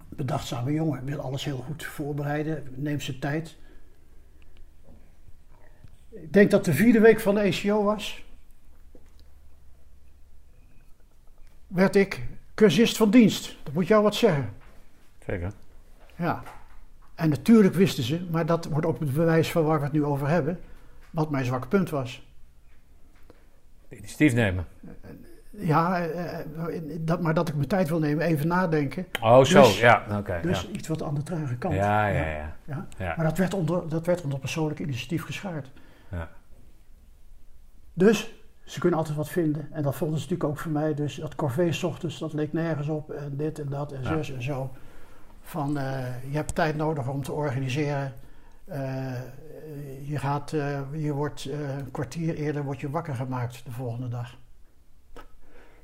Bedachtzame 0.10 0.72
jongen 0.72 1.06
wil 1.06 1.20
alles 1.20 1.44
heel 1.44 1.58
goed 1.58 1.84
voorbereiden, 1.84 2.64
neemt 2.76 3.04
zijn 3.04 3.20
tijd. 3.20 3.56
Ik 6.10 6.34
denk 6.34 6.52
dat 6.52 6.66
de 6.66 6.74
vierde 6.74 7.00
week 7.00 7.20
van 7.20 7.36
de 7.36 7.42
ECO 7.42 7.84
was. 7.84 8.26
Werd 11.68 11.96
ik 11.96 12.24
cursist 12.54 12.98
van 12.98 13.10
dienst. 13.10 13.56
Dat 13.64 13.74
moet 13.74 13.88
jou 13.88 14.04
wat 14.04 14.16
zeggen. 14.16 14.54
Zeker. 15.26 15.52
Ja. 16.16 16.44
En 17.16 17.30
natuurlijk 17.30 17.74
wisten 17.74 18.04
ze, 18.04 18.26
maar 18.32 18.46
dat 18.46 18.66
wordt 18.66 18.86
ook 18.86 19.00
het 19.00 19.14
bewijs 19.14 19.52
van 19.52 19.64
waar 19.64 19.78
we 19.78 19.84
het 19.84 19.94
nu 19.94 20.04
over 20.04 20.28
hebben, 20.28 20.60
wat 21.16 21.30
mijn 21.30 21.46
zwakke 21.46 21.68
punt 21.68 21.90
was. 21.90 22.28
Initiatief 23.90 24.34
nemen. 24.34 24.66
Ja, 25.50 26.00
eh, 26.00 26.40
eh, 26.40 26.46
dat, 27.00 27.22
maar 27.22 27.34
dat 27.34 27.50
ik 27.50 27.56
mijn 27.56 27.68
tijd 27.68 27.90
wil 27.90 28.00
nemen, 28.00 28.26
even 28.26 28.48
nadenken. 28.48 29.06
Oh, 29.22 29.44
zo. 29.44 29.62
Dus- 29.62 29.80
ja, 29.80 30.06
oké. 30.18 30.40
Dus 30.42 30.70
iets 30.70 30.88
wat 30.88 31.04
aan 31.04 31.16
de 31.16 31.24
trage 31.24 31.58
kant. 31.58 31.74
ja. 31.74 32.08
Ja, 32.08 32.56
ja, 32.66 32.88
ja. 32.98 33.14
Maar 33.18 33.26
dat 33.26 33.38
werd, 33.38 33.54
onder, 33.54 33.90
dat 33.90 34.06
werd 34.06 34.22
onder 34.22 34.40
persoonlijk 34.40 34.80
initiatief 34.80 35.24
geschaard. 35.24 35.72
Ja. 36.12 36.30
Dus 37.94 38.34
ze 38.64 38.80
kunnen 38.80 39.00
altijd 39.00 39.18
wat 39.18 39.30
vinden. 39.30 39.68
En 39.72 39.84
dat 39.84 39.96
vonden 39.96 40.20
ze 40.20 40.24
natuurlijk 40.24 40.50
ook 40.50 40.60
voor 40.60 40.72
mij. 40.72 40.94
Dus 40.94 41.16
dat 41.16 41.36
corvée 41.36 41.72
's 41.72 41.84
ochtends, 41.84 42.20
dat 42.20 42.34
leek 42.34 42.54
nergens 42.54 42.88
op. 42.88 43.12
En 43.12 43.38
dit 43.38 43.60
en 43.60 43.70
dat 43.70 43.92
en 43.92 44.06
zus 44.06 44.32
en 44.32 44.44
zo. 44.44 44.72
Van, 45.42 45.78
eh, 45.78 46.24
je 46.30 46.36
hebt 46.36 46.56
tijd 46.56 46.76
nodig 46.76 47.08
om 47.08 47.24
te 47.24 47.32
organiseren. 47.32 48.14
Eh, 48.66 49.14
je, 50.02 50.18
gaat, 50.18 50.54
eh, 50.54 50.82
je 50.94 51.14
wordt 51.14 51.46
eh, 51.46 51.78
een 51.78 51.92
kwartier 51.92 52.36
eerder 52.36 52.64
wordt 52.64 52.80
je 52.80 52.90
wakker 52.90 53.16
gemaakt 53.16 53.66
de 53.66 53.72
volgende 53.72 54.08
dag. 54.08 54.38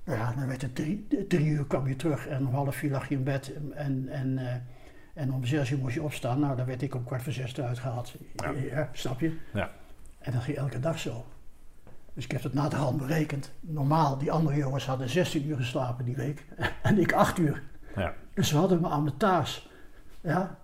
Nou 0.03 0.19
Ja, 0.19 0.33
dan 0.33 0.47
werd 0.47 0.61
het 0.61 0.75
drie, 0.75 1.07
drie 1.27 1.45
uur 1.45 1.65
kwam 1.65 1.87
je 1.87 1.95
terug 1.95 2.27
en 2.27 2.47
om 2.47 2.53
half 2.53 2.75
vier 2.75 2.91
lag 2.91 3.09
je 3.09 3.15
in 3.15 3.23
bed. 3.23 3.53
En, 3.73 4.07
en, 4.09 4.37
eh, 4.37 4.55
en 5.13 5.33
om 5.33 5.45
zes 5.45 5.69
uur 5.69 5.77
moest 5.77 5.95
je 5.95 6.03
opstaan. 6.03 6.39
Nou, 6.39 6.55
dan 6.55 6.65
werd 6.65 6.81
ik 6.81 6.95
om 6.95 7.03
kwart 7.03 7.23
voor 7.23 7.33
zes 7.33 7.57
eruit 7.57 7.79
gehaald. 7.79 8.15
Ja. 8.35 8.51
Ja, 8.51 8.89
snap 8.91 9.19
je? 9.19 9.37
Ja. 9.53 9.71
En 10.19 10.31
dat 10.31 10.41
ging 10.41 10.57
elke 10.57 10.79
dag 10.79 10.99
zo. 10.99 11.25
Dus 12.13 12.23
ik 12.23 12.31
heb 12.31 12.43
het 12.43 12.53
na 12.53 12.69
de 12.69 12.75
hand 12.75 12.97
berekend. 12.97 13.51
Normaal, 13.59 14.17
die 14.17 14.31
andere 14.31 14.57
jongens 14.57 14.85
hadden 14.85 15.09
16 15.09 15.47
uur 15.47 15.55
geslapen 15.55 16.05
die 16.05 16.15
week. 16.15 16.45
En 16.81 16.99
ik 16.99 17.13
8 17.13 17.37
uur. 17.37 17.63
Ja. 17.95 18.13
Dus 18.33 18.49
ze 18.49 18.57
hadden 18.57 18.81
me 18.81 18.87
aan 18.87 19.03
mijn 19.03 19.17
taas. 19.17 19.69
Ja. 20.21 20.59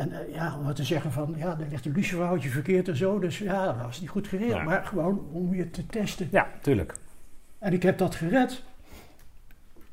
En 0.00 0.12
eh, 0.12 0.34
ja, 0.34 0.58
om 0.58 0.74
te 0.74 0.84
zeggen 0.84 1.12
van, 1.12 1.34
ja, 1.36 1.54
daar 1.54 1.68
ligt 1.68 1.86
een 1.86 1.92
luciferhoutje 1.92 2.48
verkeerd 2.48 2.88
en 2.88 2.96
zo. 2.96 3.18
Dus 3.18 3.38
ja, 3.38 3.66
dat 3.66 3.76
was 3.76 4.00
niet 4.00 4.10
goed 4.10 4.28
geregeld. 4.28 4.58
Ja. 4.58 4.62
Maar 4.62 4.84
gewoon 4.84 5.28
om 5.32 5.54
je 5.54 5.70
te 5.70 5.86
testen. 5.86 6.28
Ja, 6.30 6.48
tuurlijk. 6.60 6.94
En 7.58 7.72
ik 7.72 7.82
heb 7.82 7.98
dat 7.98 8.14
gered. 8.14 8.62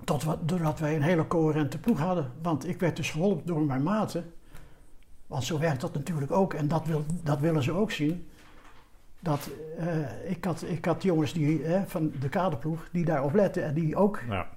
Tot 0.04 0.24
wat, 0.24 0.50
doordat 0.50 0.80
wij 0.80 0.96
een 0.96 1.02
hele 1.02 1.28
coherente 1.28 1.78
ploeg 1.78 2.00
hadden. 2.00 2.32
Want 2.42 2.68
ik 2.68 2.80
werd 2.80 2.96
dus 2.96 3.12
geholpen 3.12 3.46
door 3.46 3.62
mijn 3.62 3.84
maten. 3.84 4.34
Want 5.28 5.44
zo 5.44 5.60
werkt 5.60 5.82
dat 5.82 5.94
natuurlijk 5.94 6.32
ook. 6.32 6.54
En 6.54 6.68
dat, 6.68 6.86
wil, 6.86 7.06
dat 7.24 7.40
willen 7.40 7.64
ze 7.64 7.72
ook 7.72 7.92
zien. 7.92 8.28
Dat, 9.20 9.50
eh, 9.78 10.30
ik, 10.30 10.46
had, 10.46 10.64
ik 10.68 10.86
had 10.86 11.04
jongens 11.04 11.34
die, 11.34 11.64
eh, 11.64 11.82
van 11.86 12.12
de 12.20 12.30
kaderploeg 12.30 12.90
die 12.92 13.06
daarop 13.06 13.34
letten. 13.34 13.64
En 13.64 13.74
die 13.74 13.96
ook 13.96 14.22
Ja. 14.30 14.48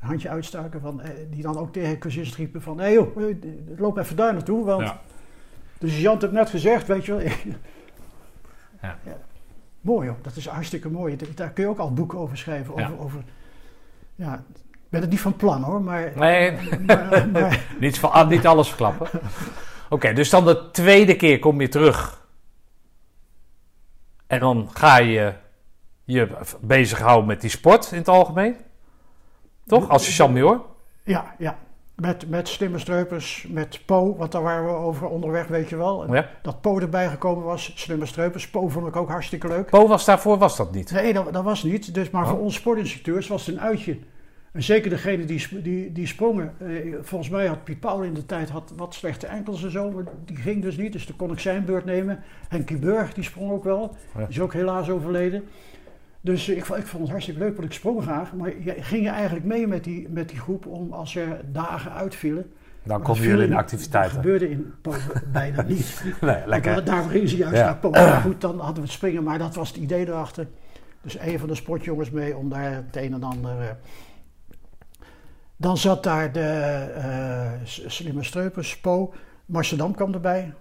Een 0.00 0.08
handje 0.08 0.28
uitstaken. 0.28 0.80
Van, 0.80 1.00
eh, 1.00 1.10
die 1.30 1.42
dan 1.42 1.58
ook 1.58 1.72
tegen 1.72 1.98
cursist 1.98 2.34
riepen 2.34 2.62
van... 2.62 2.78
Hé 2.78 2.84
hey 2.84 2.92
joh, 2.92 3.22
eh, 3.22 3.36
loop 3.76 3.96
even 3.98 4.16
daar 4.16 4.32
naartoe. 4.32 4.64
Want 4.64 4.82
Ja. 4.82 5.00
de 5.78 5.88
sergeant 5.88 6.20
heeft 6.20 6.32
net 6.34 6.50
gezegd, 6.50 6.86
weet 6.86 7.04
je 7.04 7.12
wel. 7.16 7.26
Ja. 8.82 8.98
Mooi 9.80 10.08
hoor, 10.08 10.16
dat 10.22 10.36
is 10.36 10.46
hartstikke 10.46 10.90
mooi. 10.90 11.16
Daar- 11.34 11.50
kun 11.50 11.64
je 11.64 11.70
ook 11.70 11.78
al 11.78 11.92
boeken 11.92 12.18
over 12.18 12.36
schrijven. 12.36 12.74
Over, 12.74 12.98
over, 13.00 13.22
ja, 14.14 14.34
ik 14.58 14.88
ben 14.88 15.00
het 15.00 15.10
niet 15.10 15.20
van 15.20 15.36
plan 15.36 15.62
hoor, 15.62 15.82
maar... 15.82 16.12
Nee, 16.16 16.52
maar, 16.86 17.28
maar- 17.32 17.64
niet, 17.80 18.00
ah, 18.02 18.28
niet 18.28 18.46
alles 18.46 18.68
verklappen. 18.68 19.08
Oké, 19.90 20.12
dus 20.12 20.30
dan 20.30 20.44
de 20.44 20.70
tweede 20.70 21.16
keer 21.16 21.38
kom 21.38 21.60
je 21.60 21.68
terug. 21.68 22.26
En 24.26 24.40
dan 24.40 24.68
ga 24.72 24.98
je 24.98 25.32
je 26.04 26.28
bezighouden 26.60 27.26
met 27.26 27.40
die 27.40 27.50
sport 27.50 27.92
in 27.92 27.98
het 27.98 28.08
algemeen. 28.08 28.56
Toch? 29.70 29.88
Als 29.88 30.16
je 30.16 30.60
ja, 31.04 31.34
ja. 31.38 31.58
Met, 31.94 32.28
met 32.28 32.48
slimme 32.48 32.78
streupers, 32.78 33.46
met 33.48 33.80
Po, 33.86 34.16
want 34.16 34.32
daar 34.32 34.42
waren 34.42 34.64
we 34.66 34.72
over 34.72 35.06
onderweg, 35.06 35.46
weet 35.46 35.68
je 35.68 35.76
wel. 35.76 36.14
Ja. 36.14 36.28
Dat 36.42 36.60
Po 36.60 36.78
erbij 36.78 37.08
gekomen 37.08 37.44
was, 37.44 37.72
slimme 37.74 38.06
streupers. 38.06 38.48
Po 38.48 38.68
vond 38.68 38.86
ik 38.86 38.96
ook 38.96 39.08
hartstikke 39.08 39.48
leuk. 39.48 39.70
Po 39.70 39.88
was 39.88 40.04
daarvoor, 40.04 40.38
was 40.38 40.56
dat 40.56 40.72
niet? 40.72 40.90
Nee, 40.90 41.12
dat, 41.12 41.32
dat 41.32 41.44
was 41.44 41.62
niet. 41.62 41.94
Dus, 41.94 42.10
maar 42.10 42.22
Oh. 42.24 42.30
voor 42.30 42.38
ons 42.38 42.54
sportinstructeurs 42.54 43.28
was 43.28 43.46
het 43.46 43.54
een 43.54 43.60
uitje. 43.60 43.98
En 44.52 44.62
zeker 44.62 44.90
degene 44.90 45.24
die, 45.24 45.62
die, 45.62 45.92
die 45.92 46.06
sprongen. 46.06 46.54
Eh, 46.58 46.94
volgens 47.00 47.30
mij 47.30 47.46
had 47.46 47.64
Piet 47.64 47.80
Paul 47.80 48.02
in 48.02 48.14
de 48.14 48.26
tijd 48.26 48.50
had 48.50 48.72
wat 48.76 48.94
slechte 48.94 49.26
enkels 49.26 49.64
en 49.64 49.70
zo. 49.70 49.90
Maar 49.90 50.04
die 50.24 50.36
ging 50.36 50.62
dus 50.62 50.76
niet. 50.76 50.92
Dus 50.92 51.06
toen 51.06 51.16
kon 51.16 51.32
ik 51.32 51.38
zijn 51.38 51.64
beurt 51.64 51.84
nemen. 51.84 52.22
Henkie 52.48 52.78
Burg, 52.78 53.14
die 53.14 53.24
sprong 53.24 53.50
ook 53.50 53.64
wel. 53.64 53.96
Ja. 54.18 54.26
Is 54.28 54.40
ook 54.40 54.52
helaas 54.52 54.90
overleden. 54.90 55.48
Dus 56.20 56.48
ik, 56.48 56.64
vond- 56.64 56.78
ik 56.78 56.86
vond 56.86 57.02
het 57.02 57.10
hartstikke 57.10 57.40
leuk, 57.40 57.52
want 57.56 57.64
ik 57.68 57.72
sprong 57.72 58.02
graag. 58.02 58.32
Maar 58.34 58.48
je, 58.62 58.74
ging 58.78 59.02
je 59.02 59.08
eigenlijk 59.10 59.44
mee 59.44 59.66
met 59.66 59.84
die, 59.84 60.08
met 60.08 60.28
die 60.28 60.38
groep 60.38 60.66
om 60.66 60.92
als 60.92 61.16
er 61.16 61.40
dagen 61.52 61.92
uitvielen. 61.92 62.52
Dan 62.82 63.02
komen 63.02 63.22
jullie 63.22 63.32
in 63.34 63.38
viel- 63.40 63.48
Dat 63.50 63.58
activiteiten. 63.58 64.12
gebeurde 64.16 64.50
in 64.50 64.74
Po 64.82 64.92
bijna 65.32 65.62
niet. 65.62 66.02
Nee, 66.20 66.34
Want 66.34 66.46
lekker. 66.46 66.74
daar- 66.74 66.84
Daar 66.84 67.02
gingen 67.10 67.28
ze 67.28 67.36
juist 67.36 67.56
Ja. 67.56 67.64
naar 67.64 67.76
Polen. 67.76 68.02
Maar 68.04 68.20
goed, 68.20 68.40
dan 68.40 68.58
hadden 68.58 68.74
we 68.76 68.80
het 68.82 68.90
springen, 68.90 69.22
maar 69.22 69.38
dat 69.38 69.54
was 69.54 69.68
het 69.68 69.76
idee 69.76 70.06
erachter. 70.08 70.46
Dus 71.02 71.18
een 71.18 71.38
van 71.38 71.48
de 71.48 71.54
sportjongens 71.54 72.10
mee 72.10 72.36
om 72.36 72.48
daar 72.48 72.74
het 72.74 72.96
een 72.96 73.12
en 73.12 73.22
ander. 73.22 73.60
eh. 73.60 73.66
Dan 75.56 75.76
zat 75.78 76.02
daar 76.02 76.32
de 76.32 76.40
eh, 76.94 77.50
slimme 77.64 78.22
streupers, 78.24 78.78
Po. 78.80 79.12
Marcedam 79.46 79.94
kwam 79.94 80.12
erbij, 80.14 80.52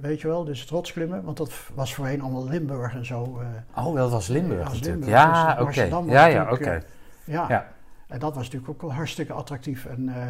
weet 0.00 0.20
je 0.20 0.28
wel, 0.28 0.44
dus 0.44 0.60
het 0.60 0.70
rotsklimmen. 0.70 1.24
Want 1.24 1.36
dat 1.36 1.52
was 1.74 1.94
voorheen 1.94 2.20
allemaal 2.20 2.48
Limburg 2.48 2.94
en 2.94 3.06
zo. 3.06 3.40
eh. 3.74 3.84
Oh, 3.86 3.94
dat 3.96 4.10
was 4.10 4.26
Limburg 4.28 4.62
was 4.62 4.72
natuurlijk. 4.72 5.04
Limburg, 5.04 5.22
Ja, 5.22 5.54
dus 5.54 5.64
oké. 5.64 6.12
Ja, 6.12 6.24
ja, 6.26 6.50
oké. 6.50 6.80
ja. 7.24 7.46
Ja. 7.48 7.66
En 8.12 8.18
dat 8.18 8.34
was 8.34 8.44
natuurlijk 8.44 8.70
ook 8.70 8.80
wel 8.80 8.92
hartstikke 8.92 9.32
attractief. 9.32 9.84
En 9.86 10.08
eh, 10.08 10.22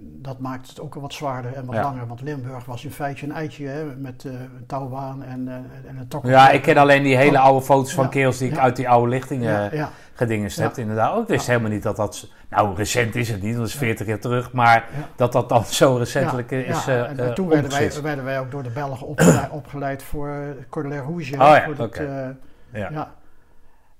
dat 0.00 0.38
maakt 0.38 0.68
het 0.68 0.80
ook 0.80 0.94
wel 0.94 1.02
wat 1.02 1.12
zwaarder 1.12 1.52
en 1.54 1.66
wat 1.66 1.74
Ja. 1.74 1.82
langer. 1.82 2.06
Want 2.06 2.20
Limburg 2.20 2.64
was 2.64 2.84
in 2.84 2.90
feite 2.90 3.24
een 3.24 3.32
eitje 3.32 3.66
hè, 3.66 3.84
met 3.84 4.24
eh, 4.24 4.32
een 4.32 4.66
touwbaan 4.66 5.22
en, 5.22 5.48
eh, 5.48 5.54
en 5.90 5.96
een 5.98 6.08
tok. 6.08 6.26
Ja, 6.26 6.50
ik 6.50 6.62
ken 6.62 6.76
alleen 6.76 7.02
die 7.02 7.16
hele 7.16 7.38
oude 7.38 7.64
foto's 7.64 7.94
van 7.94 8.04
Ja. 8.04 8.10
kerels 8.10 8.38
die 8.38 8.48
ik 8.48 8.54
Ja. 8.54 8.60
uit 8.60 8.76
die 8.76 8.88
oude 8.88 9.08
lichtingen 9.08 9.76
Ja, 9.76 9.90
gedingest 10.14 10.58
heb. 10.58 10.76
Inderdaad. 10.76 11.14
Ook, 11.14 11.22
ik 11.22 11.28
wist 11.28 11.46
helemaal 11.46 11.70
niet 11.70 11.82
dat 11.82 11.96
dat... 11.96 12.28
Nou, 12.50 12.74
recent 12.76 13.14
is 13.14 13.28
het 13.28 13.42
niet, 13.42 13.56
dat 13.56 13.66
is 13.66 13.72
Ja. 13.72 13.78
40 13.78 14.06
jaar 14.06 14.18
terug. 14.18 14.52
Maar 14.52 14.88
dat 15.16 15.32
dat 15.32 15.48
dan 15.48 15.64
zo 15.82 15.96
recentelijk 15.96 16.50
is 16.50 16.86
en, 16.86 17.18
en 17.18 17.34
toen 17.34 17.48
werden 17.48 17.70
wij, 17.70 18.02
werden 18.02 18.24
wij 18.24 18.40
ook 18.40 18.50
door 18.50 18.62
de 18.62 18.70
Belgen 18.70 19.06
opgeleid, 19.06 19.50
opgeleid 19.62 20.02
voor 20.02 20.28
uh, 20.28 20.62
Cordelier 20.68 20.98
Rouge. 21.02 21.32
Oh 21.32 21.38
ja, 21.38 21.64
voor 21.64 21.74
dat, 21.74 21.86
oké. 21.86 22.36
Ja. 22.72 23.12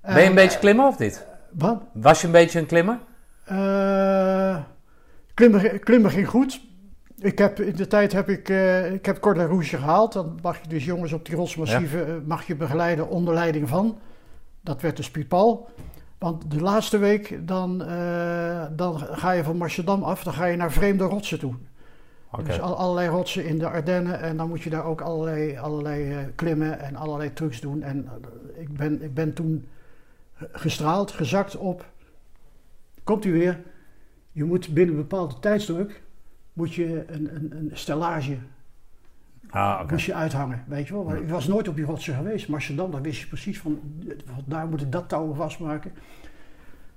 Ben 0.01 0.13
je 0.13 0.19
een 0.21 0.25
En, 0.25 0.35
beetje 0.35 0.59
klimmer 0.59 0.87
of 0.87 0.99
niet? 0.99 1.25
Wat? 1.51 1.81
Was 1.93 2.21
je 2.21 2.25
een 2.27 2.33
beetje 2.33 2.59
een 2.59 2.65
klimmer? 2.65 2.97
Eh, 3.49 4.57
klimmen, 5.33 5.79
klimmen 5.79 6.11
ging 6.11 6.27
goed. 6.27 6.61
Ik 7.17 7.37
heb, 7.37 7.59
in 7.59 7.75
de 7.75 7.87
tijd 7.87 8.11
heb 8.11 8.29
ik, 8.29 8.49
eh 8.49 8.93
ik 8.93 9.05
heb 9.05 9.19
Cordelier 9.19 9.49
Rouge 9.49 9.77
gehaald. 9.77 10.13
Dan 10.13 10.39
mag 10.41 10.61
je 10.61 10.67
dus 10.67 10.85
jongens 10.85 11.13
op 11.13 11.25
die 11.25 11.35
rotsmassieven 11.35 12.07
eh, 12.07 12.13
mag 12.25 12.47
je 12.47 12.55
begeleiden 12.55 13.09
onder 13.09 13.33
leiding 13.33 13.69
van. 13.69 13.99
Dat 14.61 14.81
werd 14.81 14.95
dus 14.95 15.11
Piet 15.11 15.27
Paul. 15.27 15.69
Want 16.17 16.51
de 16.51 16.61
laatste 16.61 16.97
week 16.97 17.47
dan, 17.47 17.77
dan 18.75 18.99
ga 18.99 19.31
je 19.31 19.43
van 19.43 19.57
Marseldam 19.57 20.03
af. 20.03 20.23
Dan 20.23 20.33
ga 20.33 20.45
je 20.45 20.57
naar 20.57 20.71
vreemde 20.71 21.03
rotsen 21.03 21.39
toe. 21.39 21.53
Dus 22.43 22.61
al, 22.61 22.77
allerlei 22.77 23.07
rotsen 23.07 23.45
in 23.45 23.57
de 23.57 23.69
Ardennen. 23.69 24.19
En 24.19 24.37
dan 24.37 24.49
moet 24.49 24.61
je 24.61 24.69
daar 24.69 24.85
ook 24.85 25.01
allerlei, 25.01 25.57
allerlei 25.57 26.27
klimmen 26.35 26.79
en 26.79 26.95
allerlei 26.95 27.33
trucs 27.33 27.59
doen. 27.61 27.81
En 27.81 28.09
ik, 28.55 28.77
ben, 28.77 29.03
ik 29.03 29.13
ben 29.13 29.33
toen 29.33 29.67
gestraald, 30.51 31.11
gezakt 31.11 31.57
op. 31.57 31.85
Komt 33.09 33.25
u 33.25 33.31
weer? 33.31 33.61
Je 34.31 34.43
moet 34.43 34.73
binnen 34.73 34.95
een 34.95 35.01
bepaalde 35.01 35.39
tijdsdruk 35.39 36.03
moet 36.53 36.73
je 36.73 37.03
een, 37.07 37.35
een, 37.35 37.55
een 37.57 37.69
stellage 37.73 38.37
Ah, 39.49 39.89
moest 39.89 40.05
je 40.05 40.13
uithangen, 40.13 40.63
weet 40.67 40.87
je 40.87 40.93
wel. 40.93 41.15
Ik 41.15 41.29
was 41.29 41.47
nooit 41.47 41.67
op 41.67 41.75
die 41.75 41.85
rotsen 41.85 42.15
geweest. 42.15 42.47
Marseldam, 42.47 42.91
daar 42.91 43.01
wist 43.01 43.19
je 43.21 43.27
precies 43.27 43.59
van, 43.59 43.79
van 44.25 44.43
daar 44.45 44.67
moet 44.67 44.81
ik 44.81 44.91
dat 44.91 45.09
touw 45.09 45.33
vastmaken. 45.33 45.91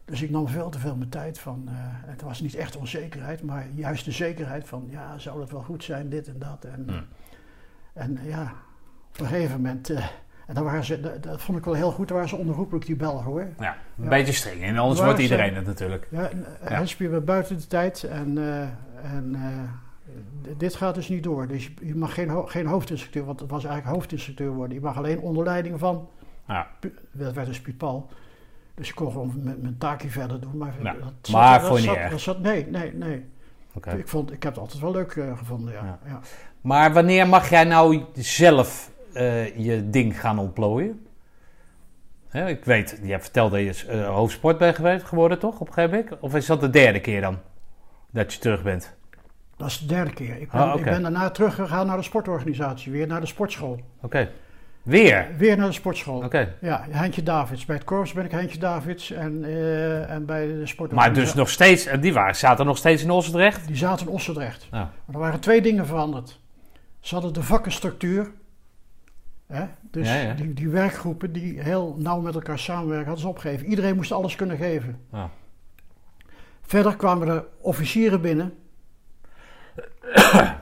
Dus 0.05 0.23
ik 0.23 0.31
nam 0.31 0.49
veel 0.49 0.71
te 0.71 0.79
veel 0.79 0.97
mijn 0.97 1.11
tijd 1.11 1.39
van, 1.39 1.63
eh, 1.67 1.75
het 1.85 2.23
was 2.23 2.41
niet 2.41 2.55
echt 2.55 2.77
onzekerheid, 2.77 3.43
maar 3.43 3.67
juist 3.75 4.05
de 4.05 4.11
zekerheid 4.13 4.69
van, 4.69 4.87
ja, 4.91 5.19
zou 5.19 5.39
dat 5.39 5.51
wel 5.51 5.63
goed 5.63 5.85
zijn, 5.85 6.09
dit 6.09 6.29
en 6.29 6.39
dat. 6.39 6.65
En, 6.65 6.85
Ja. 6.87 7.05
en 7.93 8.19
ja, 8.25 8.53
op 9.13 9.21
een 9.21 9.27
gegeven 9.27 9.57
moment, 9.57 9.91
eh, 9.91 10.07
en 10.53 10.59
dan 10.59 10.65
waren 10.65 10.85
ze, 10.85 11.01
dat, 11.01 11.23
dat 11.23 11.41
vond 11.43 11.59
ik 11.59 11.65
wel 11.65 11.75
heel 11.75 11.91
goed, 11.91 12.07
daar 12.09 12.17
waren 12.17 12.33
ze 12.33 12.37
onherroepelijk 12.37 12.87
die 12.87 12.97
Belgen 12.97 13.25
hoor. 13.25 13.47
Ja, 13.59 13.77
een 13.97 14.03
Ja. 14.05 14.09
beetje 14.09 14.33
streng. 14.33 14.63
En 14.63 14.79
anders 14.79 15.01
wordt 15.01 15.19
iedereen 15.19 15.55
het 15.55 15.67
natuurlijk. 15.67 16.07
Ja, 16.11 16.29
en, 16.31 16.45
eh, 16.61 16.71
Ja. 16.71 16.77
Hensby 16.77 17.09
werd 17.09 17.25
buiten 17.25 17.57
de 17.59 17.67
tijd 17.67 18.03
en, 18.05 18.39
eh, 18.39 18.61
en 19.15 19.35
eh, 19.35 20.53
dit 20.57 20.75
gaat 20.75 20.95
dus 20.95 21.09
niet 21.09 21.23
door. 21.23 21.47
Dus 21.47 21.71
je- 21.83 21.95
mag 21.95 22.15
geen, 22.15 22.29
ho- 22.29 22.47
geen 22.47 22.67
hoofdinstructeur, 22.67 23.25
want 23.25 23.41
het 23.41 23.51
was 23.51 23.65
eigenlijk 23.65 23.95
hoofdinstructeur 23.97 24.51
worden. 24.51 24.75
Je 24.77 24.83
mag 24.83 24.97
alleen 24.97 25.19
onder 25.21 25.45
leiding 25.45 25.79
van, 25.79 26.09
Ja. 26.49 26.67
Dat 27.13 27.33
werd 27.33 27.47
dus 27.47 27.61
Paul. 27.77 28.09
Dus 28.75 28.89
ik 28.89 28.95
kon 28.95 29.11
gewoon 29.13 29.33
met 29.43 29.63
mijn 29.63 29.79
taakje 29.79 30.09
verder 30.09 30.41
doen. 30.41 30.57
Maar, 30.57 30.75
Ja, 30.83 30.93
dat 30.93 31.33
maar 31.33 31.71
niet 31.73 31.81
zat- 31.83 31.97
erg? 31.97 32.11
dat 32.11 32.21
zat- 32.21 32.41
nee, 32.41 32.67
nee, 32.67 32.95
nee. 32.95 33.25
Oké. 33.75 33.91
Ik, 33.91 34.09
vond, 34.09 34.33
ik 34.33 34.43
heb 34.43 34.53
het 34.53 34.61
altijd 34.63 34.81
wel 34.83 34.93
leuk 34.93 35.13
eh, 35.13 35.39
gevonden, 35.39 35.73
ja. 35.73 35.99
Maar 36.61 36.93
wanneer 36.93 37.29
mag 37.29 37.51
jij 37.51 37.65
nou 37.65 38.03
zelf 38.15 38.92
eh, 39.15 39.57
je 39.59 39.91
ding 39.91 40.21
gaan 40.21 40.39
ontplooien? 40.39 41.07
Hè, 42.29 42.49
ik 42.49 42.65
weet, 42.65 42.99
je 43.03 43.11
hebt 43.11 43.23
verteld 43.23 43.51
dat 43.51 43.61
je 43.61 43.87
eh, 43.89 44.07
hoofdsport 44.09 44.59
bent 44.59 44.77
geweest 44.77 45.05
geworden, 45.05 45.39
toch? 45.39 45.61
Op 45.61 45.67
een 45.69 45.73
gegeven 45.73 45.99
moment? 45.99 46.21
Of 46.23 46.35
is 46.35 46.47
dat 46.47 46.61
de 46.61 46.71
derde 46.71 47.01
keer 47.01 47.21
dan? 47.21 47.39
Dat 48.11 48.33
je 48.33 48.39
terug 48.39 48.63
bent? 48.63 48.95
Dat 49.57 49.69
is 49.69 49.79
de 49.79 49.87
derde 49.87 50.13
keer. 50.13 50.41
Ik 50.41 50.51
ben, 50.51 50.61
Ah, 50.61 50.69
oké. 50.69 50.79
ik 50.79 50.85
ben 50.85 51.03
daarna 51.03 51.31
teruggegaan 51.31 51.87
naar 51.87 51.97
de 51.97 52.03
sportorganisatie. 52.03 52.93
Weer 52.93 53.07
naar 53.07 53.21
de 53.21 53.27
sportschool. 53.27 53.81
Oké. 54.03 54.29
Weer? 54.83 55.29
Weer 55.37 55.57
naar 55.57 55.67
de 55.67 55.73
sportschool. 55.73 56.23
Oké. 56.25 56.55
Ja, 56.61 56.85
Heintje 56.91 57.23
Davids. 57.23 57.65
Bij 57.65 57.77
het 57.77 57.85
korps 57.85 58.13
ben 58.13 58.25
ik 58.25 58.31
Heintje 58.31 58.59
Davids. 58.59 59.11
En, 59.11 59.45
eh, 59.45 60.11
en 60.11 60.27
bij 60.27 60.47
de 60.47 60.53
Maar 60.57 60.69
sportorganisatie. 60.69 61.25
dus 61.25 61.35
nog 61.35 61.49
steeds, 61.51 61.87
en 61.87 62.01
die 62.01 62.13
waren, 62.13 62.37
zaten 62.37 62.67
nog 62.67 62.77
steeds 62.77 63.03
in 63.03 63.11
Osdrecht? 63.11 63.67
Die 63.67 63.77
zaten 63.77 64.07
in 64.07 64.13
Ossendrecht. 64.13 64.67
Nou, 64.71 64.87
Maar 65.05 65.15
er 65.15 65.21
waren 65.21 65.41
twee 65.41 65.63
dingen 65.63 65.87
veranderd. 65.87 66.41
Ze 67.01 67.15
hadden 67.15 67.33
de 67.33 67.43
vakkenstructuur. 67.43 68.31
Hè? 69.53 69.65
Dus 69.91 70.09
Ja, 70.09 70.15
ja. 70.15 70.35
Die, 70.35 70.53
die 70.53 70.69
werkgroepen 70.69 71.33
die 71.33 71.61
heel 71.61 71.97
nauw 71.99 72.21
met 72.21 72.35
elkaar 72.35 72.59
samenwerken, 72.59 73.07
hadden 73.07 73.23
ze 73.23 73.29
opgegeven. 73.29 73.67
Iedereen 73.67 73.97
moest 73.97 74.13
alles 74.13 74.37
kunnen 74.37 74.57
geven. 74.57 75.01
Ja. 75.13 75.31
Verder 76.63 76.97
kwamen 76.97 77.29
er 77.29 77.45
officieren 77.61 78.21
binnen. 78.21 78.55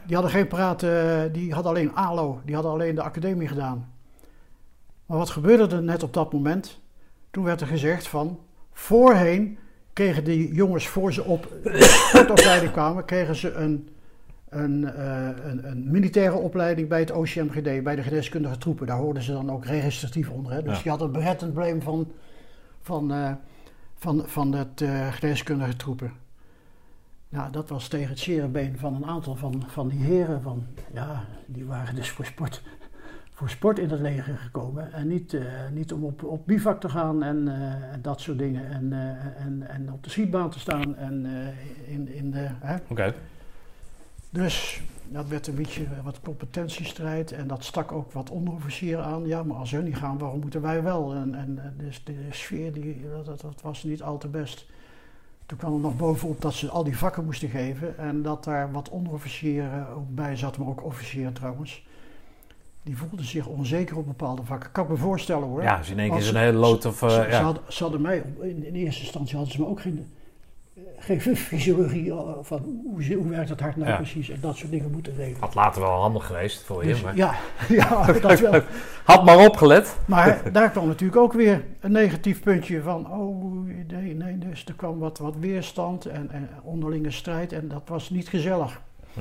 Die 0.07 0.15
hadden 0.15 0.31
geen 0.31 0.47
praten, 0.47 1.33
die 1.33 1.53
hadden 1.53 1.73
alleen 1.73 1.95
ALO, 1.95 2.41
die 2.45 2.55
hadden 2.55 2.73
alleen 2.73 2.95
de 2.95 3.03
academie 3.03 3.49
gedaan. 3.49 3.93
Maar 5.07 5.19
wat 5.19 5.31
gebeurde 5.31 5.77
er 5.77 5.83
net 5.83 6.03
op 6.03 6.15
dat 6.15 6.33
moment? 6.33 6.81
Toen 7.31 7.45
werd 7.45 7.61
er 7.61 7.67
gezegd 7.67 8.09
van, 8.09 8.41
voorheen 8.73 9.59
kregen 9.93 10.25
die 10.25 10.55
jongens 10.55 10.89
voor 10.89 11.13
ze 11.13 11.25
op 11.25 11.53
sportopleiding 12.09 12.73
kwamen, 12.73 13.05
kregen 13.05 13.37
ze 13.37 13.53
een, 13.53 13.89
een, 14.51 14.85
eh, 14.95 15.29
een, 15.45 15.71
een 15.71 15.91
militaire 15.91 16.37
opleiding 16.37 16.89
bij 16.89 17.01
het 17.01 17.11
OCMGD, 17.11 17.83
bij 17.83 17.97
de 17.97 18.03
geneeskundige 18.03 18.59
troepen. 18.59 18.87
Daar 18.87 18.99
hoorden 18.99 19.23
ze 19.23 19.33
dan 19.33 19.51
ook 19.51 19.65
registratief 19.65 20.31
onder. 20.31 20.53
Hè? 20.53 20.63
Dus 20.63 20.77
Ja. 20.77 20.83
die 20.83 20.91
hadden 20.91 21.09
een 21.09 21.15
beretembleem 21.21 21.83
van, 21.83 22.13
van, 22.81 23.13
eh, 23.13 23.33
van, 23.95 24.23
van 24.27 24.53
het 24.53 24.81
eh, 24.81 25.13
geneeskundige 25.13 25.77
troepen. 25.77 26.13
Nou, 27.29 27.53
dat 27.53 27.69
was 27.69 27.89
tegen 27.89 28.09
het 28.09 28.19
zere 28.19 28.71
van 28.77 28.95
een 28.95 29.07
aantal 29.07 29.37
van, 29.37 29.63
van 29.67 29.89
die 29.89 30.01
heren. 30.01 30.43
Van, 30.43 30.67
ja, 30.93 31.25
die 31.47 31.65
waren 31.65 31.95
dus 31.95 32.11
voor 32.11 32.25
sport, 32.25 32.63
voor 33.33 33.51
sport 33.51 33.79
in 33.79 33.91
het 33.91 34.01
leger 34.01 34.37
gekomen. 34.37 34.93
En 34.93 35.09
niet, 35.09 35.35
eh, 35.35 35.43
niet 35.73 35.93
om 35.93 36.05
op, 36.05 36.23
op 36.25 36.47
bivak 36.47 36.81
te 36.81 36.89
gaan 36.89 37.23
en, 37.23 37.49
eh, 37.49 37.93
en 37.93 38.03
dat 38.03 38.21
soort 38.21 38.39
dingen. 38.39 38.71
En, 38.71 38.93
eh, 38.93 39.45
en, 39.45 39.69
en 39.69 39.93
op 39.93 40.05
de 40.05 40.11
schietbaan 40.11 40.51
te 40.51 40.59
staan 40.59 40.97
en 40.97 41.27
eh, 41.27 41.93
in, 41.95 42.09
in 42.15 42.31
de... 42.31 42.49
Oké. 42.89 43.15
Dus 44.31 44.83
dat 45.09 45.29
werd 45.29 45.47
een 45.47 45.55
beetje 45.55 45.87
wat 46.05 46.21
competentiestrijd 46.21 47.33
en 47.33 47.47
dat 47.47 47.65
stak 47.65 47.93
ook 47.93 48.13
wat 48.13 48.31
onderofficieren 48.31 49.05
aan. 49.05 49.27
Ja, 49.27 49.43
maar 49.43 49.57
als 49.57 49.71
hun 49.71 49.85
niet 49.85 49.97
gaan, 49.97 50.19
waarom 50.19 50.41
moeten 50.41 50.61
wij 50.63 50.83
wel? 50.83 51.15
En, 51.15 51.35
en 51.35 51.59
eh, 51.59 51.85
dus 51.85 52.05
de 52.05 52.15
sfeer 52.31 52.73
die, 52.73 53.01
dat, 53.25 53.45
was 53.63 53.83
niet 53.85 54.03
al 54.03 54.19
te 54.19 54.29
best. 54.29 54.67
Toen 55.47 55.59
kwam 55.59 55.75
er 55.75 55.81
nog 55.81 55.97
bovenop 55.97 56.41
dat 56.41 56.55
ze 56.55 56.69
al 56.69 56.85
die 56.85 56.97
vakken 56.99 57.25
moesten 57.25 57.49
geven 57.49 57.99
en 57.99 58.23
dat 58.23 58.45
daar 58.45 58.73
wat 58.73 58.89
onderofficieren 58.89 59.89
ook 59.89 60.15
bij 60.15 60.37
zaten, 60.37 60.61
maar 60.61 60.71
ook 60.71 60.85
officieren 60.85 61.33
trouwens. 61.33 61.87
Die 62.83 62.97
voelden 62.97 63.25
zich 63.27 63.47
onzeker 63.47 63.97
op 63.97 64.07
bepaalde 64.07 64.43
vakken. 64.45 64.73
Kan 64.73 64.85
ik 64.85 64.91
me 64.91 64.97
voorstellen 64.97 65.47
hoor. 65.49 65.63
Ja, 65.63 65.81
in 65.91 65.99
één 65.99 66.11
keer 66.11 66.23
zo'n 66.23 66.33
ze- 66.33 66.39
hele 66.39 66.59
lood 66.59 66.85
of... 66.85 67.03
eh, 67.03 67.09
Ze, 67.09 67.23
ze 67.23 67.29
ja. 67.29 67.43
hadden, 67.43 67.63
ze 67.69 67.83
hadden 67.83 68.01
mij, 68.01 68.23
in, 68.41 68.65
in 68.67 68.75
eerste 68.75 69.03
instantie 69.03 69.37
hadden 69.37 69.55
ze 69.55 69.61
me 69.61 69.67
ook 69.67 69.81
geen, 69.81 69.99
eh, 69.99 70.05
geen 71.01 71.37
fysiologie 71.37 72.11
eh, 72.11 72.19
van 72.43 72.83
hoe, 72.85 73.15
hoe 73.15 73.29
werkt 73.29 73.49
het 73.49 73.61
hart 73.61 73.77
nou 73.77 73.89
Ja. 73.91 73.97
precies 73.97 74.29
en 74.31 74.39
dat 74.41 74.57
soort 74.57 74.71
dingen 74.71 74.91
moeten 74.91 75.15
regelen. 75.17 75.41
Had 75.41 75.55
later 75.55 75.81
wel 75.81 76.01
handig 76.01 76.27
geweest 76.27 76.63
voor 76.63 76.83
je, 76.83 76.89
Dus, 76.89 77.03
maar... 77.03 77.17
ja, 77.17 77.35
ja, 77.69 78.13
dat 78.13 78.41
wel. 78.41 78.61
Had 79.05 79.25
maar 79.25 79.39
opgelet. 79.39 79.97
Maar 80.05 80.41
daar 80.53 80.71
kwam 80.71 80.87
natuurlijk 80.87 81.21
ook 81.21 81.33
weer 81.33 81.65
een 81.81 81.93
negatief 81.93 82.43
puntje 82.43 82.83
van, 82.83 83.11
oh 83.13 83.67
nee, 83.87 84.15
nee, 84.15 84.39
dus 84.39 84.65
er 84.65 84.75
kwam 84.75 84.99
wat, 84.99 85.19
wat 85.19 85.37
weerstand 85.39 86.07
en, 86.07 86.31
en 86.31 86.49
onderlinge 86.63 87.11
strijd 87.11 87.53
en 87.53 87.69
dat 87.69 87.83
was 87.87 88.11
niet 88.11 88.29
gezellig. 88.29 88.81
Hm. 89.15 89.21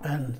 En 0.00 0.36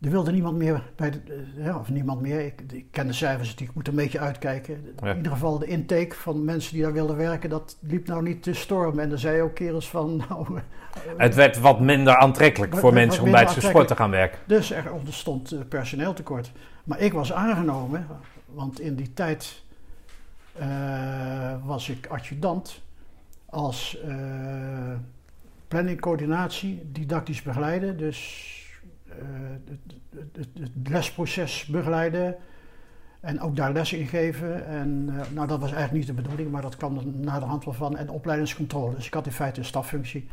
er 0.00 0.10
wilde 0.10 0.32
niemand 0.32 0.56
meer 0.56 0.82
bij 0.96 1.10
de, 1.10 1.20
eh, 1.56 1.64
ja, 1.64 1.78
of 1.78 1.90
niemand 1.90 2.20
meer, 2.20 2.40
ik, 2.40 2.62
ik 2.72 2.86
ken 2.90 3.06
de 3.06 3.12
cijfers 3.12 3.48
natuurlijk, 3.48 3.70
ik 3.70 3.74
moet 3.74 3.88
een 3.88 4.02
beetje 4.02 4.18
uitkijken. 4.18 4.94
Ja. 5.02 5.10
In 5.10 5.16
ieder 5.16 5.32
geval 5.32 5.58
de 5.58 5.66
intake 5.66 6.14
van 6.14 6.44
mensen 6.44 6.72
die 6.72 6.82
daar 6.82 6.92
wilden 6.92 7.16
werken, 7.16 7.50
dat 7.50 7.76
liep 7.80 8.06
nou 8.06 8.22
niet 8.22 8.42
te 8.42 8.54
stormen. 8.54 9.04
En 9.04 9.10
er 9.10 9.18
zei 9.18 9.42
ook 9.42 9.54
kerels 9.54 9.88
van, 9.88 10.16
nou, 10.28 10.56
eh, 10.56 10.62
Het 11.16 11.34
werd 11.34 11.60
wat 11.60 11.80
minder 11.80 12.16
aantrekkelijk 12.16 12.76
voor 12.76 12.92
mensen 12.92 13.22
om 13.22 13.30
bij 13.30 13.40
het 13.40 13.62
sport 13.62 13.88
te 13.88 13.96
gaan 13.96 14.10
werken. 14.10 14.38
Dus 14.46 14.70
er 14.70 14.92
ontstond 14.92 15.52
eh, 15.52 15.58
personeeltekort. 15.68 16.52
Maar 16.84 17.00
ik 17.00 17.12
was 17.12 17.32
aangenomen, 17.32 18.06
want 18.46 18.80
in 18.80 18.94
die 18.94 19.12
tijd 19.14 19.62
was 21.64 21.88
ik 21.88 22.06
adjudant 22.06 22.82
als 23.46 24.00
eh 24.00 24.94
planning, 25.68 26.00
coördinatie, 26.00 26.82
didactisch 26.92 27.42
begeleiden. 27.42 27.96
Dus 27.96 28.57
het, 29.20 29.80
het, 30.10 30.36
het, 30.36 30.48
het 30.58 30.88
lesproces 30.88 31.64
begeleiden 31.64 32.36
en 33.20 33.40
ook 33.40 33.56
daar 33.56 33.72
les 33.72 33.92
in 33.92 34.06
geven. 34.06 34.66
En 34.66 35.08
eh, 35.08 35.30
nou, 35.34 35.46
dat 35.46 35.60
was 35.60 35.72
eigenlijk 35.72 35.92
niet 35.92 36.16
de 36.16 36.22
bedoeling, 36.22 36.50
maar 36.50 36.62
dat 36.62 36.76
kwam 36.76 36.96
er 36.96 37.06
na 37.06 37.38
de 37.38 37.44
hand 37.44 37.64
wel 37.64 37.74
van. 37.74 37.96
En 37.96 38.10
opleidingscontrole. 38.10 38.94
Dus 38.94 39.06
ik 39.06 39.14
had 39.14 39.26
in 39.26 39.32
feite 39.32 39.58
een 39.58 39.66
staffunctie, 39.66 40.28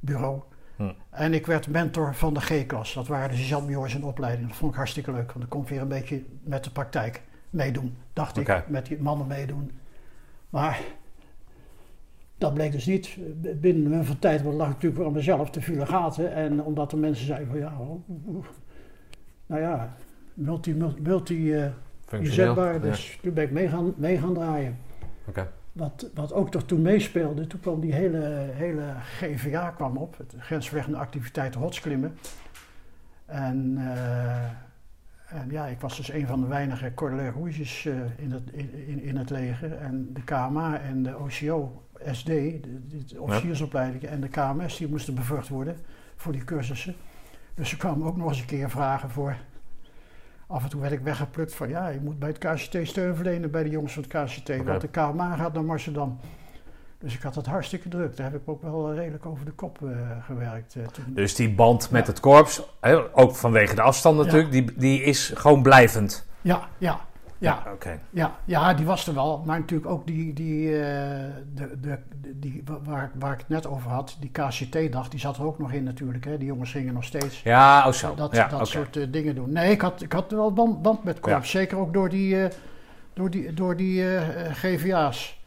bureau. 0.00 0.40
Hm. 0.76 0.92
En 1.10 1.34
ik 1.34 1.46
werd 1.46 1.68
mentor 1.68 2.14
van 2.14 2.34
de 2.34 2.40
G-klas. 2.40 2.94
Dat 2.94 3.06
waren 3.06 3.30
de 3.30 3.36
sergeant 3.36 3.94
in 3.94 4.04
opleiding. 4.04 4.48
Dat 4.48 4.56
vond 4.56 4.70
ik 4.70 4.76
hartstikke 4.76 5.12
leuk, 5.12 5.26
want 5.26 5.38
dan 5.38 5.48
kon 5.48 5.64
weer 5.66 5.80
een 5.80 5.88
beetje 5.88 6.24
met 6.42 6.64
de 6.64 6.70
praktijk 6.70 7.22
meedoen. 7.50 7.96
Dacht 8.12 8.36
ik, 8.36 8.68
met 8.68 8.86
die 8.86 9.00
mannen 9.00 9.26
meedoen. 9.26 9.70
Maar 10.50 10.80
Dat 12.40 12.54
bleek 12.54 12.72
dus 12.72 12.86
niet. 12.86 13.16
Binnen 13.60 13.92
een 13.92 14.04
van 14.04 14.18
tijd, 14.18 14.44
lag 14.44 14.68
natuurlijk 14.68 14.96
voor 14.96 15.06
aan 15.06 15.12
mezelf 15.12 15.50
te 15.50 15.60
vielen 15.60 15.86
gaten. 15.86 16.32
En 16.34 16.62
omdat 16.62 16.90
de 16.90 16.96
mensen 16.96 17.26
zeiden 17.26 17.48
van 17.48 17.58
ja, 17.58 17.72
nou 19.46 19.60
ja, 19.60 19.96
multi, 20.34 20.74
multi, 20.74 21.00
multi 21.02 21.54
eh. 21.54 21.70
Ja. 22.18 22.78
Dus 22.78 23.18
toen 23.22 23.34
ben 23.34 23.44
ik 23.44 23.50
mee 23.50 23.68
gaan, 23.68 23.94
mee 23.96 24.18
gaan 24.18 24.34
draaien. 24.34 24.78
Wat, 25.72 26.10
wat 26.14 26.32
ook 26.32 26.50
toch 26.50 26.64
toen 26.64 26.82
meespeelde, 26.82 27.46
toen 27.46 27.60
kwam 27.60 27.80
die 27.80 27.94
hele, 27.94 28.50
hele 28.52 28.94
GVA 28.98 29.70
kwam 29.70 29.96
op, 29.96 30.18
het 30.18 30.34
grensverleggende 30.38 30.98
activiteiten 30.98 31.60
hotsklimmen. 31.60 32.16
En, 33.26 33.74
eh, 33.76 34.44
en 35.40 35.50
ja, 35.50 35.66
ik 35.66 35.80
was 35.80 35.96
dus 35.96 36.12
een 36.12 36.26
van 36.26 36.40
de 36.40 36.46
weinige 36.46 36.94
Cordelier 36.94 37.32
Rouges 37.32 37.86
eh, 37.86 37.94
in, 38.16 38.32
het, 38.32 38.50
in, 38.52 39.02
in 39.02 39.16
het 39.16 39.30
leger. 39.30 39.72
En 39.72 40.08
de 40.12 40.22
KMA 40.24 40.80
en 40.80 41.02
de 41.02 41.18
OCO, 41.18 41.82
SD, 42.12 42.24
de, 42.26 42.60
de 43.06 43.20
officiersopleidingen 43.20 44.08
en 44.08 44.20
de 44.20 44.28
KMS, 44.28 44.76
die 44.76 44.88
moesten 44.88 45.14
bevrucht 45.14 45.48
worden 45.48 45.76
voor 46.16 46.32
die 46.32 46.44
cursussen. 46.44 46.94
Dus 47.54 47.68
ze 47.68 47.76
kwamen 47.76 48.06
ook 48.06 48.16
nog 48.16 48.28
eens 48.28 48.40
een 48.40 48.46
keer 48.46 48.70
vragen 48.70 49.10
voor. 49.10 49.36
Af 50.46 50.62
en 50.62 50.68
toe 50.68 50.80
werd 50.80 50.92
ik 50.92 51.00
weggeplukt 51.00 51.54
van 51.54 51.68
ja, 51.68 51.88
je 51.88 52.00
moet 52.00 52.18
bij 52.18 52.28
het 52.28 52.38
KCT 52.38 52.76
steun 52.88 53.14
verlenen 53.14 53.50
bij 53.50 53.62
de 53.62 53.70
jongens 53.70 53.92
van 53.92 54.02
het 54.08 54.12
KCT. 54.24 54.50
Oké. 54.50 54.62
Want 54.64 54.80
de 54.80 54.88
KMA 54.88 55.36
gaat 55.36 55.52
naar 55.52 55.68
Amsterdam. 55.70 56.18
Dus 56.98 57.14
ik 57.14 57.22
had 57.22 57.34
het 57.34 57.46
hartstikke 57.46 57.88
druk. 57.88 58.16
Daar 58.16 58.30
heb 58.32 58.40
ik 58.40 58.48
ook 58.48 58.62
wel 58.62 58.94
redelijk 58.94 59.26
over 59.26 59.44
de 59.44 59.50
kop 59.50 59.78
eh, 59.82 59.90
gewerkt. 60.24 60.74
eh, 60.76 60.86
toen. 60.86 61.04
Dus 61.08 61.34
die 61.34 61.54
band 61.54 61.90
met 61.90 62.06
Ja. 62.06 62.10
het 62.12 62.20
korps, 62.20 62.62
ook 63.12 63.36
vanwege 63.36 63.74
de 63.74 63.82
afstand 63.82 64.16
natuurlijk, 64.16 64.52
die, 64.52 64.72
die 64.76 65.02
is 65.02 65.32
gewoon 65.34 65.62
blijvend. 65.62 66.26
Ja, 66.40 66.68
ja, 66.78 67.00
ja, 67.40 67.62
Oké. 67.72 68.00
ja, 68.10 68.38
ja, 68.44 68.74
die 68.74 68.86
was 68.86 69.06
er 69.06 69.14
wel. 69.14 69.42
Maar 69.46 69.58
natuurlijk 69.58 69.90
ook 69.90 70.06
die, 70.06 70.32
die, 70.32 70.66
eh, 70.82 71.34
de, 71.54 71.78
de, 71.80 71.98
die 72.34 72.62
wa- 72.64 72.80
waar, 72.82 73.10
waar 73.14 73.32
ik 73.32 73.38
het 73.38 73.48
net 73.48 73.66
over 73.66 73.90
had, 73.90 74.16
die 74.20 74.30
KCT-dag, 74.30 75.08
die 75.08 75.20
zat 75.20 75.36
er 75.36 75.44
ook 75.44 75.58
nog 75.58 75.72
in 75.72 75.84
natuurlijk. 75.84 76.24
Hè. 76.24 76.38
Die 76.38 76.46
jongens 76.46 76.70
gingen 76.70 76.94
nog 76.94 77.04
steeds 77.04 77.42
Ja, 77.42 77.86
oh 77.86 77.92
zo. 77.92 78.14
dat, 78.14 78.34
ja, 78.34 78.48
dat 78.48 78.68
soort 78.68 78.96
eh, 78.96 79.06
dingen 79.10 79.34
doen. 79.34 79.52
Nee, 79.52 79.70
ik 79.70 79.80
had, 79.80 80.02
ik 80.02 80.12
had 80.12 80.30
wel 80.30 80.52
band, 80.52 80.82
band 80.82 81.04
met 81.04 81.20
korps. 81.20 81.50
Zeker 81.50 81.78
ook 81.78 81.92
door 81.92 82.08
die, 82.08 82.42
eh, 82.44 82.50
door 83.12 83.30
die, 83.30 83.54
door 83.54 83.76
die 83.76 84.04
GVA's. 84.52 85.38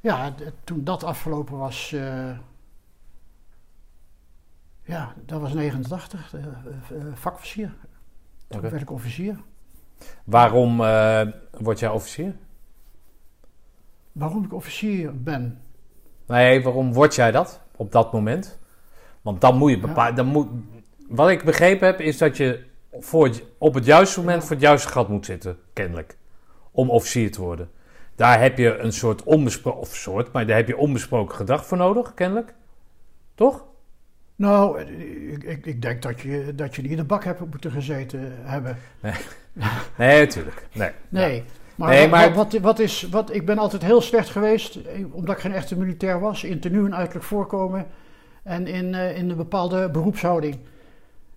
Ja, 0.00 0.34
toen 0.64 0.84
dat 0.84 1.04
afgelopen 1.04 1.58
was... 1.58 1.94
ja, 4.82 5.12
dat 5.26 5.40
was 5.40 5.52
89, 5.54 6.34
eh, 6.34 6.44
eh, 6.44 6.50
eh, 6.96 7.14
vakofficier. 7.14 7.72
Toen 8.48 8.58
Oké. 8.58 8.70
werd 8.70 8.82
ik 8.82 8.90
officier. 8.90 9.38
Waarom 10.24 10.80
eh, 10.80 11.20
word 11.58 11.78
jij 11.78 11.88
officier? 11.90 12.34
Waarom 14.12 14.44
ik 14.44 14.52
officier 14.54 15.22
ben? 15.22 15.60
Nee, 16.26 16.62
waarom 16.62 16.92
word 16.92 17.14
jij 17.14 17.30
dat 17.30 17.60
op 17.76 17.92
dat 17.92 18.12
moment? 18.12 18.58
Want 19.22 19.40
dan 19.40 19.56
moet 19.56 19.70
je 19.70 19.78
bepalen. 19.78 20.14
Dan 20.14 20.26
moet, 20.26 20.48
wat 21.08 21.28
ik 21.28 21.44
begrepen 21.44 21.86
heb, 21.86 22.00
is 22.00 22.18
dat 22.18 22.36
je 22.36 22.64
voor 23.00 23.24
het- 23.24 23.42
op 23.58 23.74
het 23.74 23.84
juiste 23.84 24.20
moment 24.20 24.42
voor 24.42 24.50
het 24.52 24.60
juiste 24.60 24.88
gat 24.88 25.08
moet 25.08 25.26
zitten, 25.26 25.58
kennelijk. 25.72 26.16
Om 26.70 26.90
officier 26.90 27.32
te 27.32 27.40
worden. 27.40 27.70
Daar 28.14 28.40
heb 28.40 28.58
je 28.58 28.78
een 28.78 28.92
soort 28.92 29.22
onbesproken, 29.22 29.80
of 29.80 29.94
soort, 29.94 30.32
maar 30.32 30.46
daar 30.46 30.56
heb 30.56 30.68
je 30.68 30.76
onbesproken 30.76 31.34
gedrag 31.36 31.66
voor 31.66 31.76
nodig, 31.78 32.14
kennelijk. 32.14 32.54
Toch? 33.34 33.64
Nou, 34.40 34.80
ik, 35.32 35.44
ik, 35.44 35.66
ik 35.66 35.82
denk 35.82 36.02
dat 36.02 36.20
je, 36.20 36.52
dat 36.54 36.74
je 36.76 36.82
niet 36.82 36.90
in 36.90 36.96
de 36.96 37.04
bak 37.04 37.24
hebt 37.24 37.40
moeten 37.40 37.70
gezeten 37.70 38.32
hebben. 38.42 38.76
Nee, 39.96 40.20
natuurlijk. 40.26 40.66
Nee. 40.72 40.90
Nee. 41.08 41.44
Maar, 41.74 41.88
Nee, 41.88 42.08
maar- 42.08 42.34
Wat, 42.34 42.52
wat 42.52 42.78
is, 42.78 43.08
wat, 43.10 43.34
ik 43.34 43.46
ben 43.46 43.58
altijd 43.58 43.82
heel 43.82 44.00
slecht 44.00 44.30
geweest, 44.30 44.76
eh, 44.76 45.04
omdat 45.14 45.34
ik 45.34 45.40
geen 45.40 45.52
echte 45.52 45.78
militair 45.78 46.20
was, 46.20 46.44
in 46.44 46.60
tenue 46.60 46.84
en 46.86 46.94
uiterlijk 46.94 47.26
voorkomen 47.26 47.86
en 48.42 48.66
in, 48.66 48.94
eh, 48.94 49.16
in 49.16 49.30
een 49.30 49.36
bepaalde 49.36 49.90
beroepshouding. 49.90 50.58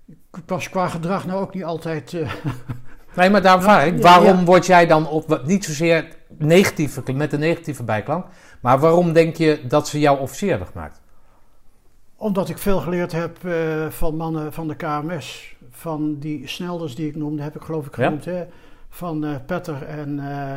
Ik 0.07 0.43
was 0.45 0.69
qua 0.69 0.87
gedrag 0.87 1.25
nou 1.25 1.41
ook 1.41 1.53
niet 1.53 1.63
altijd. 1.63 2.13
eh, 2.13 2.31
Nee, 3.15 3.29
maar 3.29 3.41
daarom 3.41 3.61
vraag 3.61 3.85
ik, 3.85 4.01
waarom 4.01 4.37
ja. 4.37 4.43
word 4.43 4.65
jij 4.65 4.85
dan 4.87 5.07
op, 5.07 5.41
niet 5.45 5.65
zozeer 5.65 6.07
negatieve, 6.37 7.13
met 7.13 7.33
een 7.33 7.39
negatieve 7.39 7.83
bijklank, 7.83 8.25
maar 8.61 8.79
waarom 8.79 9.13
denk 9.13 9.35
je 9.35 9.59
dat 9.67 9.87
ze 9.87 9.99
jou 9.99 10.19
officier 10.19 10.49
hebben 10.49 10.67
gemaakt? 10.67 11.01
Omdat 12.23 12.49
ik 12.49 12.57
veel 12.57 12.79
geleerd 12.79 13.11
heb 13.11 13.45
eh, 13.45 13.53
van 13.89 14.15
mannen 14.15 14.53
van 14.53 14.67
de 14.67 14.75
KMS. 14.75 15.55
Van 15.69 16.19
die 16.19 16.47
snelders 16.47 16.95
die 16.95 17.07
ik 17.07 17.15
noemde, 17.15 17.41
heb 17.43 17.55
ik 17.55 17.61
geloof 17.61 17.85
ik 17.85 17.97
Ja? 17.97 18.03
genoemd. 18.03 18.25
Hè? 18.25 18.43
Van 18.89 19.25
eh, 19.25 19.35
Petter 19.45 19.83
en, 19.83 20.19
eh, 20.19 20.53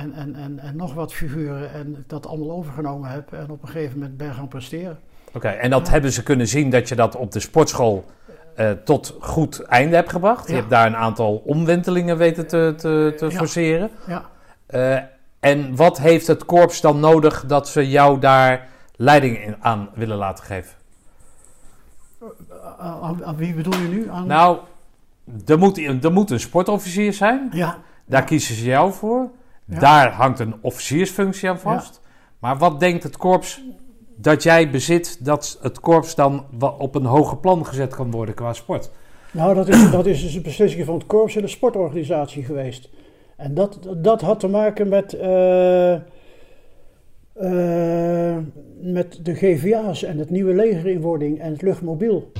en, 0.00 0.12
en, 0.12 0.34
en, 0.34 0.58
en 0.58 0.76
nog 0.76 0.94
wat 0.94 1.12
figuren. 1.12 1.72
En 1.72 2.04
dat 2.06 2.26
allemaal 2.26 2.50
overgenomen 2.56 3.10
heb. 3.10 3.32
En 3.32 3.50
op 3.50 3.62
een 3.62 3.68
gegeven 3.68 3.98
moment 3.98 4.16
ben 4.16 4.34
gaan 4.34 4.48
presteren. 4.48 4.98
Oké, 5.32 5.48
en 5.48 5.70
dat 5.70 5.88
hebben 5.88 6.12
ze 6.12 6.22
kunnen 6.22 6.48
zien 6.48 6.70
dat 6.70 6.88
je 6.88 6.94
dat 6.94 7.16
op 7.16 7.32
de 7.32 7.40
sportschool 7.40 8.04
tot 8.84 9.16
goed 9.20 9.60
einde 9.62 9.96
hebt 9.96 10.10
gebracht. 10.10 10.48
Je 10.48 10.54
hebt 10.54 10.70
daar 10.70 10.86
een 10.86 10.96
aantal 10.96 11.42
omwentelingen 11.44 12.16
weten 12.16 12.46
te, 12.46 12.74
te, 12.76 13.14
te 13.16 13.24
Ja. 13.26 13.30
forceren. 13.30 13.90
Ja. 14.06 15.10
En 15.40 15.76
wat 15.76 15.98
heeft 15.98 16.26
het 16.26 16.44
korps 16.44 16.80
dan 16.80 17.00
nodig 17.00 17.44
dat 17.46 17.68
ze 17.68 17.88
jou 17.88 18.18
daar 18.20 18.68
leiding 18.96 19.38
in, 19.38 19.56
aan 19.60 19.88
willen 19.94 20.16
laten 20.16 20.44
geven? 20.44 20.75
Aan, 22.78 23.00
aan- 23.02 23.24
aan 23.24 23.36
wie 23.36 23.54
bedoel 23.54 23.76
je 23.80 23.88
nu? 23.88 24.10
Aan, 24.10 24.26
Nou, 24.26 24.58
er 25.46 25.58
moet, 25.58 25.78
er 26.04 26.12
moet 26.12 26.30
een 26.30 26.40
sportofficier 26.40 27.12
zijn. 27.12 27.48
ja, 27.52 27.78
Daar 28.06 28.24
kiezen 28.24 28.54
ze 28.54 28.64
jou 28.64 28.92
voor. 28.92 29.30
Ja. 29.64 29.78
Daar 29.78 30.12
hangt 30.12 30.38
een 30.38 30.54
officiersfunctie 30.60 31.48
aan 31.48 31.58
vast. 31.58 32.00
Maar 32.38 32.56
wat 32.58 32.80
denkt 32.80 33.02
het 33.02 33.16
korps 33.16 33.62
dat 34.16 34.42
jij 34.42 34.70
bezit 34.70 35.24
dat 35.24 35.58
het 35.62 35.80
korps 35.80 36.14
dan 36.14 36.44
op 36.78 36.94
een 36.94 37.04
hoger 37.04 37.36
plan 37.36 37.66
gezet 37.66 37.94
kan 37.94 38.10
worden 38.10 38.34
qua 38.34 38.52
sport? 38.52 38.90
nou 39.30 39.54
dat 39.54 39.68
is, 39.68 39.90
dat 39.90 40.06
is 40.06 40.22
dus 40.22 40.34
een 40.34 40.42
beslissing 40.42 40.84
van 40.86 40.94
het 40.94 41.06
korps 41.06 41.36
en 41.36 41.42
de 41.42 41.48
sportorganisatie 41.48 42.44
geweest. 42.44 42.88
En 43.36 43.54
dat, 43.54 43.78
dat 43.96 44.20
had 44.20 44.40
te 44.40 44.48
maken 44.48 44.88
met, 44.88 45.12
eh, 45.12 45.92
eh, 47.34 48.36
met 48.80 49.18
de 49.22 49.34
GVA's 49.34 50.02
en 50.02 50.18
het 50.18 50.30
nieuwe 50.30 50.54
legerinwording 50.54 51.40
en 51.40 51.52
het 51.52 51.62
luchtmobiel. 51.62 52.32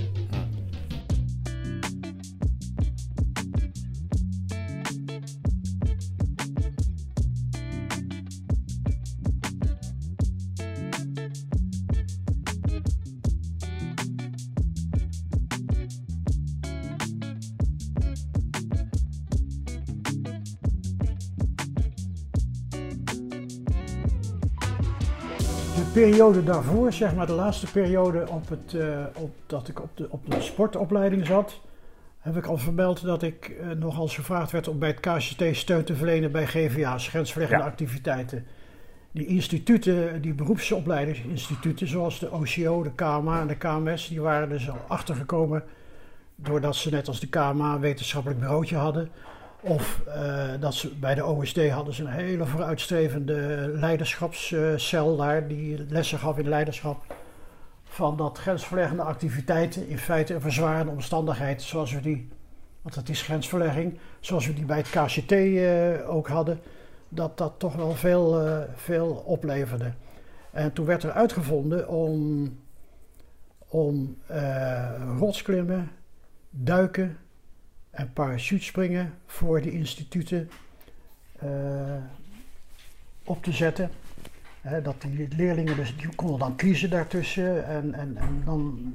Periode 26.01 26.45
daarvoor, 26.45 26.93
zeg 26.93 27.15
maar 27.15 27.27
de 27.27 27.33
laatste 27.33 27.71
periode 27.71 28.29
op 28.29 28.49
het, 28.49 28.75
eh, 28.75 29.05
op, 29.15 29.35
dat 29.47 29.69
ik 29.69 29.83
op 29.83 29.91
de, 29.95 30.07
op 30.11 30.31
de 30.31 30.41
sportopleiding 30.41 31.27
zat, 31.27 31.61
heb 32.19 32.37
ik 32.37 32.47
al 32.47 32.59
vermeld 32.59 33.03
dat 33.05 33.23
ik 33.23 33.49
eh, 33.49 33.71
nogal 33.71 34.09
gevraagd 34.09 34.51
werd 34.51 34.69
om 34.69 34.79
bij 34.79 34.89
het 34.89 35.01
KCT 35.01 35.57
steun 35.57 35.85
te 35.85 35.95
verlenen 35.95 36.33
bij 36.33 36.47
GVA's, 36.47 37.09
grensverleggende 37.09 37.63
Ja. 37.65 37.71
activiteiten. 37.71 38.47
Die 39.13 39.27
instituten, 39.27 40.23
die 40.23 40.35
beroepsopleidingsinstituten, 40.35 41.89
zoals 41.89 42.19
de 42.19 42.31
OCO, 42.33 42.83
de 42.83 42.93
KMA 42.95 43.41
en 43.41 43.47
de 43.47 43.57
KMS, 43.57 44.09
die 44.09 44.21
waren 44.21 44.49
dus 44.49 44.71
al 44.71 44.79
achtergekomen 44.89 45.65
doordat 46.35 46.77
ze 46.77 46.91
net 46.91 47.09
als 47.09 47.21
de 47.21 47.29
KMA 47.29 47.75
een 47.75 47.81
wetenschappelijk 47.81 48.41
bureautje 48.41 48.77
hadden. 48.77 49.09
Of 49.67 50.03
eh, 50.07 50.49
dat 50.61 50.75
ze 50.75 50.95
bij 50.95 51.15
de 51.15 51.25
OSD 51.25 51.69
hadden 51.69 51.95
ze 51.95 52.03
een 52.03 52.09
hele 52.09 52.47
vooruitstrevende 52.47 53.71
leiderschapscel 53.75 55.17
daar, 55.17 55.49
die 55.49 55.85
lessen 55.89 56.19
gaf 56.19 56.39
in 56.39 56.49
leiderschap. 56.49 57.15
Van 57.85 58.17
dat 58.17 58.39
grensverleggende 58.39 59.03
activiteiten, 59.03 59.89
in 59.89 59.99
feite 59.99 60.35
een 60.35 60.41
verzwarende 60.41 60.93
omstandigheid, 60.93 61.63
zoals 61.63 61.93
we 61.93 62.01
die, 62.01 62.29
want 62.83 62.95
het 62.95 63.09
is 63.09 63.23
grensverlegging, 63.23 63.99
zoals 64.21 64.47
we 64.47 64.55
die 64.55 64.65
bij 64.65 64.77
het 64.77 64.91
KCT 64.91 65.33
eh, 65.33 66.11
ook 66.15 66.29
hadden, 66.29 66.61
dat 67.09 67.39
dat 67.39 67.53
toch 67.59 67.75
wel 67.75 67.93
veel, 67.93 68.47
eh, 68.47 68.61
veel 68.75 69.23
opleverde. 69.27 69.93
En 70.51 70.73
toen 70.73 70.87
werd 70.87 71.03
er 71.03 71.13
uitgevonden 71.13 71.89
om, 71.89 72.59
om 73.69 74.17
rotsklimmen, 75.19 75.91
duiken 76.51 77.17
en 77.97 78.13
parachutespringen 78.13 79.15
voor 79.27 79.61
die 79.61 79.73
instituten 79.73 80.51
eh, 81.39 81.49
op 83.25 83.43
te 83.43 83.53
zetten. 83.53 83.91
Dat 84.83 84.95
die 85.03 85.29
leerlingen 85.37 85.77
dus, 85.77 85.95
konden 86.15 86.39
dan 86.39 86.57
kiezen 86.57 86.91
daartussen 86.91 87.67
en, 87.67 87.95
en, 87.95 88.17
en 88.17 88.43
dan, 88.45 88.95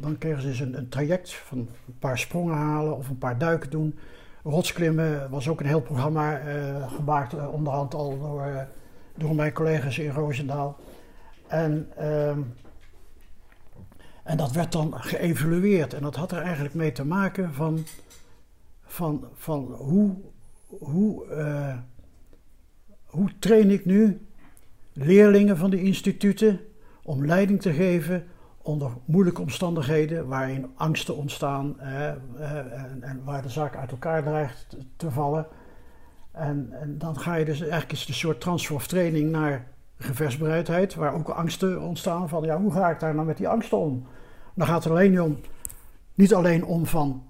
dan, 0.00 0.18
kregen 0.18 0.40
ze 0.40 0.48
dus 0.48 0.60
een, 0.60 0.76
een 0.76 0.88
traject 0.88 1.34
van 1.34 1.58
een 1.58 1.98
paar 1.98 2.18
sprongen 2.18 2.54
halen 2.54 2.96
of 2.96 3.08
een 3.08 3.18
paar 3.18 3.38
duiken 3.38 3.70
doen. 3.70 3.98
Rotsklimmen 4.42 5.30
was 5.30 5.48
ook 5.48 5.60
een 5.60 5.66
heel 5.66 5.80
programma 5.80 6.38
eh, 6.38 6.92
gemaakt, 6.92 7.32
eh, 7.32 7.52
onderhand 7.52 7.94
al 7.94 8.18
door, 8.18 8.66
door 9.14 9.34
mijn 9.34 9.52
collega's 9.52 9.98
in 9.98 10.10
Roosendaal. 10.10 10.76
En, 11.46 11.88
ehm, 11.96 12.40
en 14.22 14.36
dat 14.36 14.52
werd 14.52 14.72
dan 14.72 14.94
geëvalueerd. 14.94 15.94
En 15.94 16.02
dat 16.02 16.16
had 16.16 16.32
er 16.32 16.42
eigenlijk 16.42 16.74
mee 16.74 16.92
te 16.92 17.04
maken 17.04 17.54
van, 17.54 17.84
van, 18.86 19.24
van 19.34 19.72
hoe, 19.72 20.14
hoe, 20.66 21.26
eh, 21.26 21.78
hoe 23.04 23.30
train 23.38 23.70
ik 23.70 23.84
nu 23.84 24.26
leerlingen 24.92 25.56
van 25.56 25.70
de 25.70 25.82
instituten 25.82 26.60
om 27.02 27.26
leiding 27.26 27.60
te 27.60 27.72
geven 27.72 28.24
onder 28.62 28.90
moeilijke 29.04 29.40
omstandigheden 29.40 30.26
waarin 30.26 30.70
angsten 30.74 31.16
ontstaan 31.16 31.80
eh, 31.80 32.08
en, 32.08 32.98
en, 33.00 33.24
waar 33.24 33.42
de 33.42 33.48
zaak 33.48 33.76
uit 33.76 33.90
elkaar 33.90 34.22
dreigt 34.22 34.76
te 34.96 35.10
vallen. 35.10 35.46
En, 36.32 36.68
en, 36.72 36.98
dan 36.98 37.18
ga 37.18 37.34
je 37.34 37.44
dus 37.44 37.60
eigenlijk 37.60 37.92
is 37.92 38.08
een 38.08 38.14
soort 38.14 38.40
transfer 38.40 38.74
of 38.74 38.86
training 38.86 39.30
naar 39.30 39.66
gevechtsbereidheid, 39.98 40.94
waar 40.94 41.14
ook 41.14 41.28
angsten 41.28 41.80
ontstaan 41.80 42.28
van 42.28 42.42
ja, 42.42 42.60
hoe 42.60 42.72
ga 42.72 42.90
ik 42.90 43.00
daar 43.00 43.14
nou 43.14 43.26
met 43.26 43.36
die 43.36 43.48
angsten 43.48 43.78
om? 43.78 44.06
Dan 44.54 44.66
gaat 44.66 44.84
het 44.84 44.92
alleen 44.92 45.22
om, 45.22 45.38
niet 46.14 46.34
alleen 46.34 46.64
om 46.64 46.86
van 46.86 47.25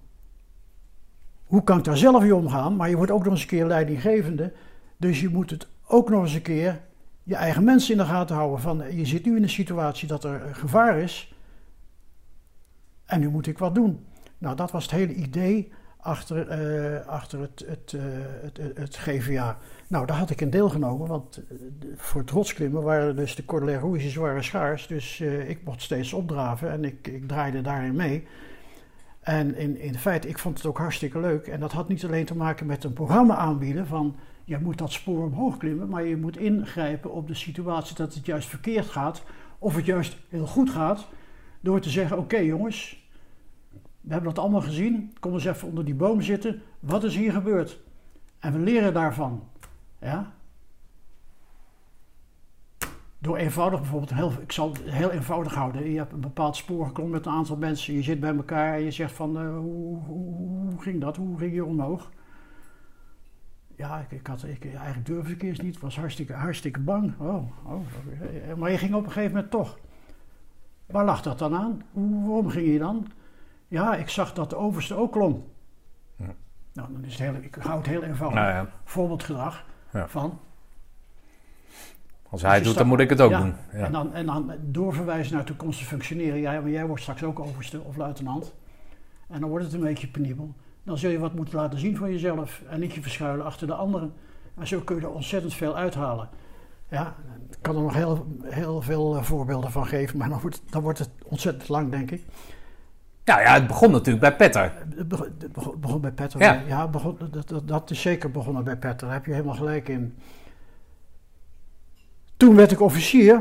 hoe 1.46 1.64
kan 1.64 1.78
ik 1.78 1.84
daar 1.84 1.96
zelf 1.96 2.22
mee 2.22 2.34
omgaan, 2.34 2.76
maar 2.76 2.88
je 2.88 2.96
wordt 2.96 3.12
ook 3.12 3.24
nog 3.24 3.32
eens 3.32 3.42
een 3.42 3.48
keer 3.48 3.66
leidinggevende. 3.66 4.52
Dus 4.96 5.20
je 5.20 5.28
moet 5.28 5.50
het 5.50 5.68
ook 5.86 6.10
nog 6.10 6.22
eens 6.22 6.34
een 6.34 6.42
keer 6.42 6.80
je 7.22 7.34
eigen 7.34 7.64
mensen 7.64 7.92
in 7.92 7.98
de 7.98 8.04
gaten 8.04 8.36
houden. 8.36 8.60
Van 8.60 8.96
je 8.96 9.06
zit 9.06 9.24
nu 9.24 9.36
in 9.36 9.42
een 9.42 9.48
situatie 9.48 10.08
dat 10.08 10.24
er 10.24 10.54
gevaar 10.54 10.98
is. 10.98 11.34
En 13.04 13.20
nu 13.20 13.28
moet 13.28 13.46
ik 13.46 13.58
wat 13.58 13.74
doen. 13.74 14.06
Nou, 14.38 14.56
dat 14.56 14.70
was 14.70 14.82
het 14.82 14.92
hele 14.92 15.14
idee 15.14 15.72
achter, 15.96 16.60
uh, 16.60 17.06
achter 17.06 17.40
het, 17.40 17.64
het, 17.66 17.94
het, 18.42 18.76
het, 18.78 18.96
GVA. 18.96 19.58
Nou, 19.88 20.06
daar 20.06 20.16
had 20.16 20.30
ik 20.30 20.40
een 20.40 20.50
deelgenomen, 20.50 21.08
want 21.08 21.38
uh, 21.38 21.58
voor 21.96 22.20
het 22.20 22.30
rotsklimmen 22.30 22.82
waren 22.82 23.16
dus 23.16 23.34
de 23.34 23.44
Cordillère 23.44 23.80
Rouges 23.80 24.46
schaars. 24.46 24.86
Dus 24.86 25.20
ik 25.20 25.64
mocht 25.64 25.82
steeds 25.82 26.12
opdraven 26.12 26.70
en 26.70 26.84
ik, 26.84 27.06
ik 27.06 27.28
draaide 27.28 27.60
daarin 27.60 27.96
mee. 27.96 28.26
En 29.26 29.56
in, 29.56 29.78
in 29.78 29.98
feite, 29.98 30.28
ik 30.28 30.38
vond 30.38 30.56
het 30.56 30.66
ook 30.66 30.78
hartstikke 30.78 31.20
leuk. 31.20 31.46
En 31.46 31.60
dat 31.60 31.72
had 31.72 31.88
niet 31.88 32.04
alleen 32.04 32.24
te 32.24 32.36
maken 32.36 32.66
met 32.66 32.84
een 32.84 32.92
programma 32.92 33.36
aanbieden 33.36 33.86
van 33.86 34.16
je 34.44 34.58
moet 34.58 34.78
dat 34.78 34.92
spoor 34.92 35.24
omhoog 35.24 35.56
klimmen, 35.56 35.88
maar 35.88 36.04
je 36.04 36.16
moet 36.16 36.36
ingrijpen 36.36 37.12
op 37.12 37.26
de 37.26 37.34
situatie 37.34 37.96
dat 37.96 38.14
het 38.14 38.26
juist 38.26 38.48
verkeerd 38.48 38.86
gaat 38.86 39.22
of 39.58 39.76
het 39.76 39.84
juist 39.84 40.16
heel 40.28 40.46
goed 40.46 40.70
gaat. 40.70 41.06
Door 41.60 41.80
te 41.80 41.90
zeggen: 41.90 42.18
Oké 42.18 42.36
jongens, 42.36 43.08
we 44.00 44.12
hebben 44.12 44.34
dat 44.34 44.44
allemaal 44.44 44.60
gezien. 44.60 45.12
Kom 45.20 45.32
eens 45.32 45.44
even 45.44 45.68
onder 45.68 45.84
die 45.84 45.94
boom 45.94 46.22
zitten. 46.22 46.62
Wat 46.80 47.04
is 47.04 47.16
hier 47.16 47.32
gebeurd? 47.32 47.80
En 48.38 48.52
we 48.52 48.58
leren 48.58 48.94
daarvan. 48.94 49.48
Ja? 50.00 50.34
Door 53.26 53.36
eenvoudig 53.36 53.80
bijvoorbeeld, 53.80 54.14
heel, 54.14 54.32
ik 54.40 54.52
zal 54.52 54.72
het 54.72 54.82
heel 54.82 55.10
eenvoudig 55.10 55.54
houden. 55.54 55.90
Je 55.90 55.98
hebt 55.98 56.12
een 56.12 56.20
bepaald 56.20 56.56
spoor 56.56 56.86
geklommen 56.86 57.14
met 57.14 57.26
een 57.26 57.32
aantal 57.32 57.56
mensen. 57.56 57.94
Je 57.94 58.02
zit 58.02 58.20
bij 58.20 58.36
elkaar 58.36 58.74
en 58.74 58.82
je 58.82 58.90
zegt 58.90 59.12
van, 59.12 59.42
uh, 59.42 59.56
hoe, 59.56 59.98
hoe, 59.98 60.60
hoe, 60.70 60.80
ging 60.80 61.00
dat? 61.00 61.16
Hoe 61.16 61.38
ging 61.38 61.54
je 61.54 61.64
omhoog? 61.64 62.10
Ja, 63.76 63.98
ik, 63.98 64.10
ik, 64.10 64.26
had, 64.26 64.44
ik, 64.44 64.64
eigenlijk 64.64 65.06
durfde 65.06 65.32
ik 65.32 65.42
eerst 65.42 65.62
niet. 65.62 65.74
Ik 65.74 65.80
was 65.80 65.98
hartstikke, 65.98 66.32
hartstikke 66.32 66.80
bang. 66.80 67.14
Oh, 67.18 67.48
oh, 67.64 67.80
maar 68.56 68.70
je 68.70 68.78
ging 68.78 68.94
op 68.94 69.04
een 69.04 69.12
gegeven 69.12 69.34
moment 69.34 69.50
toch. 69.50 69.78
Waar 70.86 71.04
lag 71.04 71.22
dat 71.22 71.38
dan 71.38 71.54
aan? 71.54 71.82
Hoe, 71.92 72.26
waarom 72.26 72.48
ging 72.48 72.66
je 72.66 72.78
dan? 72.78 73.06
Ja, 73.68 73.94
ik 73.94 74.08
zag 74.08 74.32
dat 74.32 74.50
de 74.50 74.56
overste 74.56 74.94
ook 74.94 75.12
klom. 75.12 75.44
Ja. 76.16 76.34
Nou, 76.72 76.92
dan 76.92 77.04
is 77.04 77.18
het 77.18 77.30
heel, 77.30 77.42
ik 77.42 77.54
hou 77.54 77.78
het 77.78 77.86
heel 77.86 78.02
eenvoudig. 78.02 78.38
Nou 78.38 78.52
ja. 78.52 78.68
Voorbeeldgedrag 78.84 79.64
ja. 79.92 80.08
van... 80.08 80.38
Als 82.30 82.42
hij 82.42 82.54
het 82.54 82.64
doet, 82.64 82.78
dan 82.78 82.86
moet 82.86 83.00
ik 83.00 83.10
het 83.10 83.20
ook 83.20 83.32
doen. 83.32 83.54
En, 83.70 83.92
dan, 83.92 84.14
en 84.14 84.26
dan 84.26 84.52
doorverwijzen 84.60 85.34
naar 85.34 85.44
toekomstige 85.44 85.88
functioneren. 85.88 86.40
Ja, 86.40 86.60
maar 86.60 86.70
jij 86.70 86.86
wordt 86.86 87.02
straks 87.02 87.22
ook 87.22 87.40
overste 87.40 87.80
of 87.80 87.96
luitenant. 87.96 88.54
En 89.28 89.40
dan 89.40 89.48
wordt 89.48 89.64
het 89.64 89.74
een 89.74 89.80
beetje 89.80 90.06
penibel. 90.06 90.54
Dan 90.82 90.98
zul 90.98 91.10
je 91.10 91.18
wat 91.18 91.34
moeten 91.34 91.56
laten 91.56 91.78
zien 91.78 91.96
van 91.96 92.10
jezelf. 92.10 92.62
En 92.68 92.80
niet 92.80 92.92
je 92.92 93.02
verschuilen 93.02 93.44
achter 93.44 93.66
de 93.66 93.74
anderen. 93.74 94.12
En 94.58 94.66
zo 94.66 94.80
kun 94.80 94.96
je 94.96 95.02
er 95.02 95.10
ontzettend 95.10 95.54
veel 95.54 95.76
uithalen. 95.76 96.28
Ja, 96.90 97.14
ik 97.50 97.58
kan 97.60 97.76
er 97.76 97.82
nog 97.82 97.94
heel, 97.94 98.26
heel 98.42 98.82
veel 98.82 99.16
eh, 99.16 99.22
voorbeelden 99.22 99.70
van 99.70 99.86
geven. 99.86 100.18
Maar 100.18 100.28
dan 100.28 100.40
wordt, 100.40 100.62
dan 100.70 100.82
wordt 100.82 100.98
het 100.98 101.10
ontzettend 101.24 101.68
lang, 101.68 101.90
denk 101.90 102.10
ik. 102.10 102.24
Nou 103.24 103.40
ja, 103.40 103.54
het 103.54 103.66
begon 103.66 103.90
natuurlijk 103.90 104.20
bij 104.20 104.36
Petter. 104.36 104.72
Het 104.96 105.08
begon, 105.08 105.26
het 105.38 105.80
begon, 105.80 106.00
bij 106.00 106.12
Petter. 106.12 106.40
Ja, 106.40 106.62
ja 106.66 106.88
begon, 106.88 107.18
dat, 107.30 107.62
dat, 107.64 107.90
is 107.90 108.00
zeker 108.00 108.30
begonnen 108.30 108.64
bij 108.64 108.76
Petter. 108.76 109.06
Daar 109.06 109.16
heb 109.16 109.26
je 109.26 109.32
helemaal 109.32 109.54
gelijk 109.54 109.88
in. 109.88 110.18
Toen 112.36 112.56
werd 112.56 112.72
ik 112.72 112.80
officier. 112.80 113.34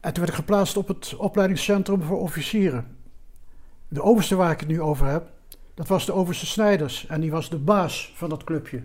En 0.00 0.12
toen 0.12 0.24
werd 0.24 0.28
ik 0.28 0.44
geplaatst 0.44 0.76
op 0.76 0.88
het 0.88 1.16
opleidingscentrum 1.16 2.02
voor 2.02 2.18
officieren. 2.18 2.96
De 3.88 4.02
overste 4.02 4.36
waar 4.36 4.50
ik 4.50 4.60
het 4.60 4.68
nu 4.68 4.80
over 4.80 5.06
heb, 5.06 5.30
dat 5.74 5.88
was 5.88 6.06
de 6.06 6.12
overste 6.12 6.46
Snijders. 6.46 7.06
En 7.06 7.20
die 7.20 7.30
was 7.30 7.50
de 7.50 7.58
baas 7.58 8.12
van 8.14 8.28
dat 8.28 8.44
clubje. 8.44 8.82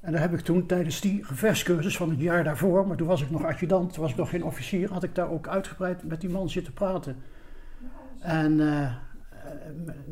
En 0.00 0.12
daar 0.12 0.20
heb 0.20 0.32
ik 0.32 0.40
toen 0.40 0.66
tijdens 0.66 1.00
die 1.00 1.24
gevechtscursus 1.24 1.96
van 1.96 2.10
het 2.10 2.20
jaar 2.20 2.44
daarvoor, 2.44 2.86
maar 2.86 2.96
toen 2.96 3.06
was 3.06 3.22
ik 3.22 3.30
nog 3.30 3.44
adjudant, 3.44 3.96
was 3.96 4.10
ik 4.10 4.16
nog 4.16 4.30
geen 4.30 4.44
officier, 4.44 4.92
had 4.92 5.02
ik 5.02 5.14
daar 5.14 5.30
ook 5.30 5.48
uitgebreid 5.48 6.04
met 6.04 6.20
die 6.20 6.30
man 6.30 6.50
zitten 6.50 6.72
praten. 6.72 7.16
En 8.18 8.58
uh, 8.58 8.94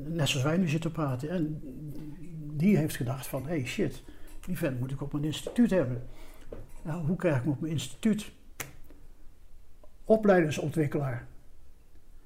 net 0.05 0.29
zoals 0.29 0.47
wij 0.47 0.57
nu 0.57 0.69
zitten 0.69 0.93
praten. 0.93 1.31
En 1.31 1.61
die 2.53 2.77
heeft 2.77 2.97
gedacht 2.97 3.27
van, 3.27 3.47
hey 3.47 3.67
shit, 3.67 4.03
die 4.47 4.59
vent 4.59 4.81
moet 4.81 4.91
ik 4.91 5.03
op 5.03 5.13
mijn 5.13 5.25
instituut 5.25 5.71
hebben. 5.71 6.03
Nou, 6.83 7.07
hoe 7.07 7.17
krijg 7.17 7.37
ik 7.37 7.43
hem 7.43 7.53
op 7.53 7.61
mijn 7.61 7.73
instituut? 7.73 8.33
Opleidingsontwikkelaar. 10.05 11.27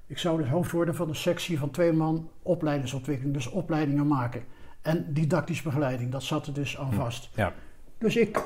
Ik 0.07 0.17
zou 0.17 0.37
dus 0.37 0.49
hoofd 0.49 0.71
worden 0.71 0.95
van 0.95 1.09
een 1.09 1.15
sectie 1.15 1.59
van 1.59 1.71
twee 1.71 1.91
man 1.91 2.29
opleidingsontwikkeling, 2.41 3.33
dus 3.33 3.47
opleidingen 3.49 4.07
maken. 4.07 4.43
En 4.81 5.13
didactische 5.13 5.63
begeleiding, 5.63 6.11
dat 6.11 6.23
zat 6.23 6.47
er 6.47 6.53
dus 6.53 6.77
aan 6.77 6.89
hm, 6.89 6.95
vast. 6.95 7.29
Ja. 7.35 7.53
Dus 7.97 8.15
ik, 8.15 8.43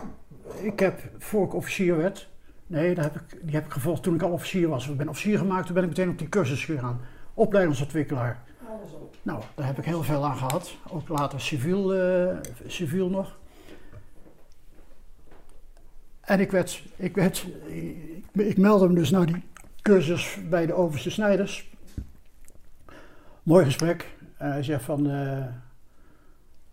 ik 0.62 0.80
heb, 0.80 1.00
voor 1.18 1.46
ik 1.46 1.54
officier 1.54 1.98
werd, 1.98 2.30
nee, 2.68 3.00
heb 3.00 3.16
ik, 3.16 3.40
die 3.42 3.56
heb 3.56 3.66
ik 3.66 3.72
gevolgd 3.72 4.04
toen 4.04 4.16
ik 4.16 4.22
al 4.22 4.32
officier 4.32 4.68
was. 4.68 4.88
Ik 4.88 4.98
ben 4.98 5.10
officier 5.10 5.38
gemaakt, 5.38 5.66
toen 5.66 5.76
ben 5.76 5.84
ik 5.84 5.90
meteen 5.90 6.10
op 6.10 6.18
die 6.18 6.30
cursus 6.30 6.66
gegaan. 6.66 7.02
Opleidingsontwikkelaar. 7.34 8.44
Nou, 9.22 9.42
daar 9.56 9.66
heb 9.66 9.78
ik 9.78 9.86
heel 9.86 10.04
veel 10.04 10.26
aan 10.26 10.38
gehad. 10.38 10.78
Ook 10.90 11.08
later 11.08 11.42
civiel, 11.42 11.96
uh, 11.96 12.38
civiel 12.68 13.10
nog. 13.10 13.38
En 16.26 16.40
ik 16.40 16.52
werd, 16.52 16.84
ik 16.96 17.16
werd, 17.16 17.46
ik, 18.32 18.58
meldde 18.58 18.88
me 18.88 18.96
dus 18.96 19.10
naar 19.10 19.26
die 19.26 19.44
cursus 19.82 20.38
bij 20.50 20.66
de 20.66 20.74
overste 20.74 21.10
snijders. 21.10 21.70
Mooi 23.44 23.66
gesprek. 23.66 24.16
hij 24.38 24.64
zegt 24.64 24.84
van, 24.84 25.08
uh, 25.08 25.46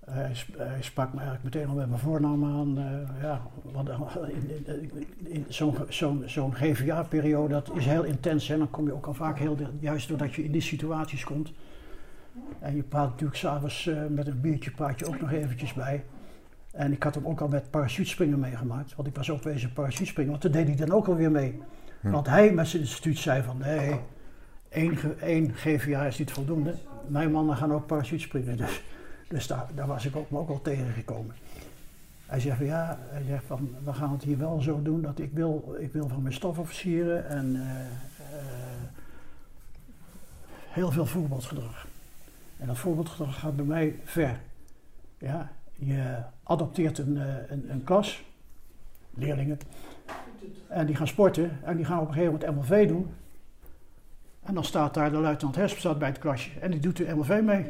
hij, 0.05 0.33
hij, 0.57 0.83
sprak 0.83 1.13
me 1.13 1.21
eigenlijk 1.21 1.55
meteen 1.55 1.69
al 1.69 1.75
met 1.75 1.89
mijn 1.89 2.01
voornaam 2.01 2.45
aan. 2.45 2.79
Uh, 2.79 3.23
ja, 3.23 3.41
want 3.63 3.89
in, 3.89 4.67
in, 4.67 5.07
in 5.25 5.45
zo'n 5.49 5.77
zo 5.89 6.23
zo 6.27 6.51
GVA-periode, 6.51 7.53
dat 7.55 7.71
is 7.75 7.87
heel 7.87 8.05
intens. 8.05 8.49
En 8.49 8.59
dan 8.59 8.71
kom 8.71 8.87
je 8.87 8.95
ook 8.95 9.07
al 9.07 9.15
vaak 9.15 9.39
heel, 9.39 9.57
juist 9.81 10.09
doordat 10.09 10.35
je 10.35 10.45
in 10.45 10.53
die 10.53 10.61
situaties 10.61 11.25
komt. 11.25 11.53
En 12.59 12.77
je 12.77 12.83
praat 12.83 13.09
natuurlijk 13.09 13.39
s'avonds 13.39 13.91
met 14.09 14.27
een 14.27 14.41
biertje, 14.41 14.71
praat 14.71 14.99
je 14.99 15.07
ook 15.07 15.21
nog 15.21 15.33
eventjes 15.33 15.73
bij. 15.73 16.05
En 16.73 16.93
ik 16.93 17.03
had 17.03 17.15
hem 17.15 17.27
ook 17.27 17.41
al 17.41 17.49
met 17.49 17.71
parachutespringen 17.71 18.39
meegemaakt. 18.39 18.95
Want 18.95 19.09
ik 19.09 19.17
was 19.17 19.31
ook 19.31 19.43
wezen 19.43 19.73
parachutespringen, 19.73 20.31
want 20.31 20.43
daar 20.43 20.53
deed 20.53 20.67
hij 20.67 20.87
dan 20.87 20.97
ook 20.97 21.09
alweer 21.09 21.31
mee. 21.31 21.63
Hm. 22.01 22.11
Want 22.11 22.27
hij 22.27 22.53
met 22.53 22.69
zijn 22.69 22.83
instituut 22.83 23.19
zei 23.19 23.43
van 23.43 23.59
nee, 23.59 24.01
één, 24.69 24.99
één 25.21 25.55
GVA 25.55 26.07
is 26.07 26.19
niet 26.19 26.33
voldoende. 26.33 26.75
Mijn 27.07 27.31
mannen 27.31 27.57
gaan 27.57 27.73
ook 27.73 27.87
parachutespringen. 27.87 28.57
Dus 28.57 28.83
dus 29.33 29.47
daar, 29.47 29.67
daar 29.75 29.87
was 29.87 30.07
ik 30.07 30.17
ook, 30.17 30.27
ook 30.31 30.49
wel 30.49 30.63
tegengekomen. 30.63 31.35
Hij 32.27 32.41
zegt 32.41 32.57
van 32.57 32.67
ja, 32.67 32.99
hij 33.01 33.23
zegt 33.23 33.45
van, 33.47 33.77
we 33.85 33.93
gaan 33.93 34.13
het 34.13 34.23
hier 34.23 34.39
wel 34.39 34.61
zo 34.61 34.83
doen 34.83 35.03
dat 35.03 35.19
ik 35.19 35.33
wil, 35.33 35.77
ik 35.79 35.93
wil 35.93 36.09
van 36.09 36.23
mijn 36.23 36.35
stofofficieren 36.35 37.29
en 37.29 37.57
uh, 37.57 37.63
uh, 37.63 37.87
heel 40.69 40.91
veel 40.91 41.07
voorbeeldgedrag. 41.07 41.87
En 42.59 42.67
dat 42.67 42.79
voorbeeldgedrag 42.79 43.39
gaat 43.39 43.57
bij 43.57 43.65
mij 43.65 44.01
ver. 44.05 44.41
Ja, 45.19 45.53
je 45.87 46.17
adopteert 46.43 46.99
een, 46.99 47.17
uh, 47.17 47.23
een, 47.49 47.71
een, 47.71 47.85
klas, 47.85 48.25
leerlingen, 49.15 49.59
en 50.69 50.87
die 50.87 50.97
gaan 50.97 51.07
sporten 51.07 51.59
en 51.65 51.77
die 51.77 51.85
gaan 51.85 52.01
op 52.01 52.09
een 52.09 52.15
gegeven 52.15 52.33
moment 52.33 52.57
MLV 52.57 52.89
doen. 52.89 53.11
En 54.43 54.55
dan 54.55 54.65
staat 54.65 54.95
daar 54.95 55.11
de 55.11 55.17
luitenant 55.17 55.57
Hesp 55.57 55.99
bij 55.99 56.09
het 56.09 56.19
klasje 56.19 56.51
en 56.61 56.71
die 56.71 56.81
doet 56.81 56.97
de 56.97 57.15
MLV 57.15 57.41
mee 57.45 57.67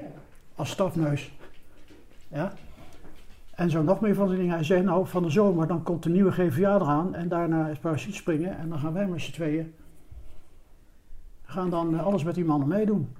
als 0.54 0.70
stafneus. 0.70 1.32
Ja? 2.28 2.52
En 3.54 3.70
zo 3.70 3.82
nog 3.82 4.00
meer 4.00 4.14
van 4.14 4.28
die 4.28 4.36
dingen. 4.36 4.54
Hij 4.54 4.64
zei, 4.64 4.82
nou, 4.82 5.06
van 5.06 5.22
de 5.22 5.30
zomer 5.30 5.66
dan 5.66 5.82
komt 5.82 6.02
de 6.02 6.10
nieuwe 6.10 6.32
GVA 6.32 6.74
eraan 6.74 7.14
en 7.14 7.28
daarna 7.28 7.68
is 7.68 7.78
parachute 7.78 8.16
springen 8.16 8.58
en 8.58 8.68
dan 8.68 8.78
gaan 8.78 8.92
wij 8.92 9.06
met 9.06 9.20
z'n 9.20 9.32
tweeën 9.32 9.74
gaan 11.52 11.70
dan 11.70 11.98
eh, 11.98 12.04
alles 12.04 12.24
met 12.24 12.34
die 12.34 12.44
mannen 12.44 12.68
meedoen. 12.68 13.14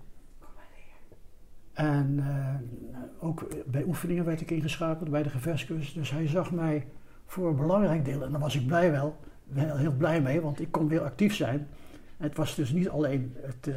En 1.73 2.13
uh, 2.19 2.92
ook 3.23 3.47
bij 3.67 3.85
oefeningen 3.85 4.25
werd 4.25 4.41
ik 4.41 4.51
ingeschakeld, 4.51 5.11
bij 5.11 5.23
de 5.23 5.31
gevechtscursus. 5.31 5.93
Dus 5.93 6.11
hij 6.11 6.27
zag 6.27 6.51
mij 6.51 6.87
voor 7.27 7.49
een 7.49 7.57
belangrijk 7.57 8.05
deel, 8.05 8.23
en 8.23 8.33
dan 8.33 8.41
was 8.41 8.57
ik 8.57 8.67
blij 8.67 8.91
wel, 8.91 9.17
wel 9.45 9.77
heel 9.77 9.93
blij 9.93 10.21
mee, 10.21 10.41
want 10.41 10.61
ik 10.61 10.73
kon 10.73 10.89
weer 10.89 11.01
actief 11.01 11.35
zijn. 11.35 11.69
En 12.17 12.29
het 12.29 12.37
was 12.37 12.55
dus 12.55 12.73
niet 12.73 12.89
alleen, 12.89 13.35
het, 13.37 13.67
eh, 13.67 13.75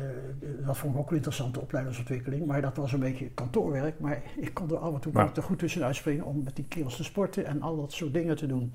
dat 0.66 0.78
vond 0.78 0.94
ik 0.94 1.00
ook 1.00 1.10
een 1.10 1.16
interessante 1.16 1.60
opleidingsontwikkeling, 1.60 2.46
maar 2.46 2.62
dat 2.62 2.78
was 2.78 2.94
een 2.94 3.00
beetje 3.00 3.30
kantoorwerk. 3.30 4.00
Maar 4.00 4.22
ik 4.38 4.54
kon 4.54 4.70
er 4.70 4.78
af 4.78 4.94
en 4.94 5.00
toe 5.00 5.22
ook 5.22 5.36
er 5.36 5.44
goed 5.44 5.60
tussenuit 5.60 5.96
springen 5.96 6.26
om 6.26 6.44
met 6.44 6.56
die 6.56 6.66
kerels 6.66 6.96
te 6.96 7.04
sporten 7.04 7.46
en 7.46 7.62
al 7.62 7.76
dat 7.76 7.92
soort 7.92 8.14
dingen 8.14 8.36
te 8.36 8.48
doen. 8.48 8.74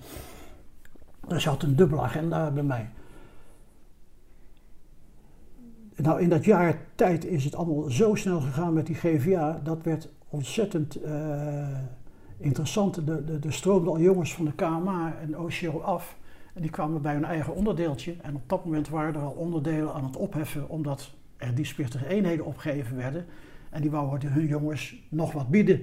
Dus 1.29 1.43
je 1.43 1.49
had 1.49 1.63
een 1.63 1.77
dubbele 1.77 2.01
agenda 2.01 2.51
bij 2.51 2.63
mij. 2.63 2.91
Nou, 5.97 6.21
in 6.21 6.29
dat 6.29 6.45
jaar 6.45 6.79
tijd 6.95 7.25
is 7.25 7.45
het 7.45 7.55
allemaal 7.55 7.91
zo 7.91 8.15
snel 8.15 8.41
gegaan 8.41 8.73
met 8.73 8.87
die 8.87 8.97
GVA. 8.97 9.61
Dat 9.63 9.83
werd 9.83 10.09
ontzettend 10.31 11.03
eh, 11.03 11.79
interessant. 12.37 12.95
De, 13.07 13.25
de, 13.25 13.39
er 13.47 13.53
stroomden 13.53 13.93
al 13.93 14.01
jongens 14.01 14.35
van 14.35 14.45
de 14.45 14.53
KMA 14.53 15.15
en 15.21 15.39
OCO 15.39 15.81
af. 15.81 16.19
En 16.55 16.63
die 16.63 16.71
kwamen 16.71 17.03
bij 17.03 17.15
hun 17.15 17.25
eigen 17.25 17.55
onderdeeltje. 17.55 18.15
En 18.23 18.35
op 18.35 18.43
dat 18.47 18.65
moment 18.65 18.89
waren 18.89 19.15
er 19.15 19.21
al 19.21 19.31
onderdelen 19.31 19.95
aan 19.95 20.05
het 20.05 20.17
opheffen, 20.17 20.69
omdat 20.69 21.15
er 21.37 21.55
die 21.55 21.65
splichtige 21.65 22.07
eenheden 22.07 22.45
opgegeven 22.45 22.97
werden. 22.97 23.27
En 23.71 23.81
die 23.81 23.91
wouden 23.91 24.33
hun 24.33 24.47
jongens 24.47 25.03
nog 25.09 25.33
wat 25.33 25.49
bieden. 25.49 25.81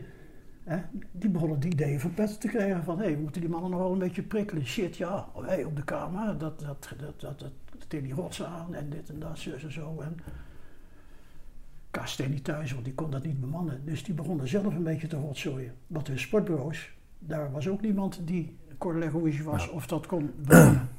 Die 1.12 1.30
begonnen 1.30 1.60
die 1.60 1.72
ideeën 1.72 2.00
van 2.00 2.14
petten 2.14 2.40
te 2.40 2.48
krijgen 2.48 2.84
van, 2.84 2.98
hé, 2.98 3.04
hey, 3.04 3.16
we 3.16 3.22
moeten 3.22 3.42
die 3.42 3.50
mannen 3.50 3.70
nog 3.70 3.80
wel 3.80 3.92
een 3.92 4.00
beetje 4.00 4.24
prikkelen. 4.24 4.66
Shit, 4.66 4.98
ja, 4.98 5.28
hey, 5.42 5.64
op 5.64 5.76
de 5.76 5.84
KMA, 5.84 6.34
dat, 6.34 6.60
dat, 6.60 6.96
dat, 7.00 7.20
dat, 7.20 7.40
dat, 7.40 7.52
dat 7.78 7.90
die 7.90 8.14
rotsen 8.14 8.48
aan 8.48 8.76
en 8.76 8.90
dit 8.90 9.10
en 9.10 9.20
dat, 9.20 9.40
zus 9.40 9.64
en 9.64 9.72
zo. 9.72 10.00
En 10.02 10.18
Kast 11.98 12.28
niet 12.28 12.44
thuis, 12.44 12.72
want 12.72 12.86
die 12.86 12.94
kon 12.94 13.12
dat 13.12 13.24
niet 13.26 13.40
bemannen. 13.40 13.82
Dus 13.86 14.04
die 14.04 14.14
begonnen 14.14 14.48
zelf 14.48 14.76
een 14.76 14.84
beetje 14.84 15.08
te 15.08 15.16
rotzooien. 15.16 15.74
Want 15.88 16.08
hun 16.08 16.20
sportbureaus, 16.20 16.90
daar 17.20 17.52
was 17.52 17.68
ook 17.68 17.82
niemand 17.82 18.22
die 18.24 18.58
Cordelier 18.78 19.12
Rouge 19.12 19.44
was 19.44 19.66
Ja. 19.66 19.72
of 19.72 19.88
dat 19.88 20.06
kon 20.06 20.32
bemannen. 20.38 20.90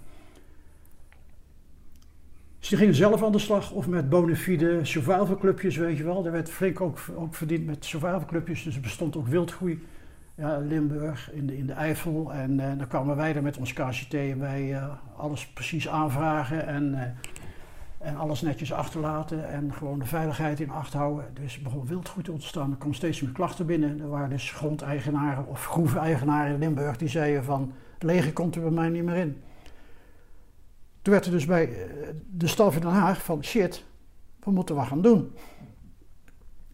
Dus 2.59 2.69
die 2.69 2.79
gingen 2.79 2.95
zelf 2.95 3.23
aan 3.23 3.33
de 3.33 3.39
slag 3.39 3.73
of 3.73 3.89
met 3.89 4.09
bona 4.09 4.35
fide 4.35 4.85
survivalclubjes, 4.85 5.77
weet 5.77 5.97
je 5.97 6.05
wel. 6.05 6.27
Er 6.27 6.33
werd 6.33 6.51
flink 6.51 6.81
ook, 6.81 6.99
ook 7.17 7.35
verdiend 7.35 7.67
met 7.67 7.85
survivalclubjes, 7.85 8.63
dus 8.63 8.75
er 8.75 8.81
bestond 8.81 9.17
ook 9.17 9.27
wildgroei. 9.27 9.83
Ja, 10.35 10.59
Limburg, 10.59 11.33
in 11.33 11.47
de, 11.47 11.57
in 11.57 11.67
de 11.67 11.73
Eifel. 11.73 12.33
En 12.33 12.61
eh, 12.61 12.79
dan 12.79 12.87
kwamen 12.87 13.17
wij 13.17 13.35
er 13.35 13.43
met 13.43 13.59
ons 13.59 13.73
KCT 13.73 14.15
en 14.15 14.39
wij 14.39 14.75
eh, 14.75 14.89
alles 15.17 15.47
precies 15.47 15.89
aanvragen 15.89 16.67
en, 16.67 16.95
eh, 16.95 17.09
en 17.99 18.17
alles 18.17 18.41
netjes 18.41 18.73
achterlaten 18.73 19.49
en 19.49 19.73
gewoon 19.75 19.99
de 19.99 20.05
veiligheid 20.07 20.61
in 20.61 20.71
acht 20.71 20.93
houden. 20.93 21.35
Dus 21.35 21.63
begon 21.63 21.87
wildgroei 21.87 22.25
te 22.25 22.33
ontstaan. 22.33 22.71
Er 22.71 22.77
kwamen 22.77 22.97
steeds 22.97 23.21
meer 23.23 23.33
klachten 23.33 23.67
binnen. 23.67 24.01
Er 24.01 24.09
waren 24.09 24.31
dus 24.31 24.51
grondeigenaren 24.53 25.47
of 25.47 25.67
groeveneigenaren 25.67 26.53
in 26.53 26.59
Limburg 26.59 26.97
die 26.97 27.09
zeiden 27.09 27.45
van, 27.45 27.73
leger 27.99 28.33
komt 28.33 28.55
er 28.55 28.61
bij 28.63 28.71
mij 28.71 28.89
niet 28.89 29.05
meer 29.05 29.17
in. 29.17 29.43
Toen 31.03 31.13
werd 31.13 31.27
er 31.27 31.33
dus 31.33 31.47
bij 31.47 31.65
eh, 31.87 32.09
de 32.31 32.47
staf 32.47 32.75
in 32.75 32.81
Den 32.81 32.91
Haag 32.91 33.23
van 33.23 33.45
shit, 33.45 33.85
we 34.45 34.51
moeten 34.51 34.75
wat 34.75 34.87
gaan 34.87 35.03
doen. 35.03 35.33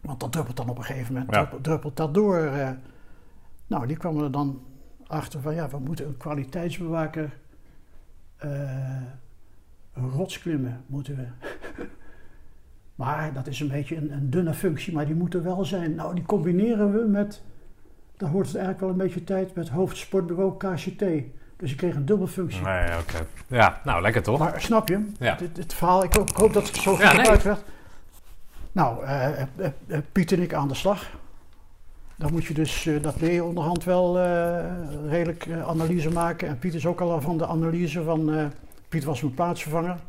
Want 0.01 0.19
dat 0.19 0.31
druppelt 0.31 0.57
dan 0.57 0.69
op 0.69 0.77
een 0.77 0.83
gegeven 0.83 1.13
moment, 1.13 1.31
Ja. 1.31 1.37
druppelt, 1.37 1.63
druppelt 1.63 1.97
dat 1.97 2.13
door. 2.13 2.37
eh. 2.37 2.69
nou, 3.67 3.87
die 3.87 3.97
kwamen 3.97 4.23
er 4.23 4.31
dan 4.31 4.61
achter 5.07 5.41
van 5.41 5.55
ja, 5.55 5.69
we 5.69 5.79
moeten 5.79 6.05
een 6.07 6.17
kwaliteitsbewaker 6.17 7.37
eh, 8.35 9.01
een 9.95 10.09
rots 10.09 10.39
klimmen, 10.39 10.83
moeten 10.85 11.15
we. 11.15 11.47
maar 13.03 13.33
dat 13.33 13.47
is 13.47 13.59
een 13.59 13.67
beetje 13.67 13.95
een, 13.95 14.11
een 14.11 14.29
dunne 14.29 14.53
functie, 14.53 14.93
maar 14.93 15.05
die 15.05 15.15
moet 15.15 15.33
er 15.33 15.43
wel 15.43 15.65
zijn. 15.65 15.95
Nou, 15.95 16.15
die 16.15 16.25
combineren 16.25 16.91
we 16.91 17.07
met, 17.07 17.41
daar 18.17 18.29
hoort 18.29 18.47
het 18.47 18.55
eigenlijk 18.55 18.85
wel 18.85 18.93
een 18.93 19.05
beetje 19.05 19.23
tijd, 19.23 19.55
met 19.55 19.69
hoofdsportbureau 19.69 20.57
KCT. 20.57 21.03
Dus 21.57 21.71
ik 21.71 21.77
kreeg 21.77 21.95
een 21.95 22.05
dubbelfunctie. 22.05 22.61
Nee, 22.61 22.97
oké. 22.99 23.25
Ja, 23.47 23.81
nou, 23.83 24.01
lekker 24.01 24.23
toch? 24.23 24.39
Maar 24.39 24.61
snap 24.61 24.87
je? 24.87 25.11
Ja. 25.19 25.35
Dit, 25.35 25.55
dit 25.55 25.73
verhaal, 25.73 26.03
ik 26.03 26.13
hoop, 26.13 26.29
ik 26.29 26.35
hoop 26.35 26.53
dat 26.53 26.67
het 26.67 26.75
zo 26.75 26.91
goed 26.91 27.01
Ja, 27.01 27.07
heb 27.07 27.17
nee. 27.17 27.29
uitgelegd. 27.29 27.63
Nou, 28.75 29.05
eh, 29.05 29.41
eh, 29.41 29.47
eh, 29.87 29.99
Piet 30.11 30.31
en 30.31 30.41
ik 30.41 30.53
aan 30.53 30.67
de 30.67 30.73
slag. 30.73 31.09
Dan 32.15 32.31
moet 32.31 32.45
je 32.45 32.53
dus, 32.53 32.89
dat 33.01 33.21
leer 33.21 33.31
je 33.31 33.43
onderhand 33.43 33.83
wel 33.83 34.19
redelijk 35.07 35.47
analyse 35.67 36.09
maken. 36.09 36.47
En 36.47 36.59
Piet 36.59 36.73
is 36.73 36.85
ook 36.85 37.01
al 37.01 37.21
van 37.21 37.37
de 37.37 37.47
analyse 37.47 38.03
van, 38.03 38.51
Piet 38.95 39.03
was 39.03 39.21
mijn 39.21 39.33
plaatsvervanger. 39.33 39.99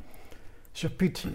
Zeg, 0.73 0.97
Piet, 0.97 1.27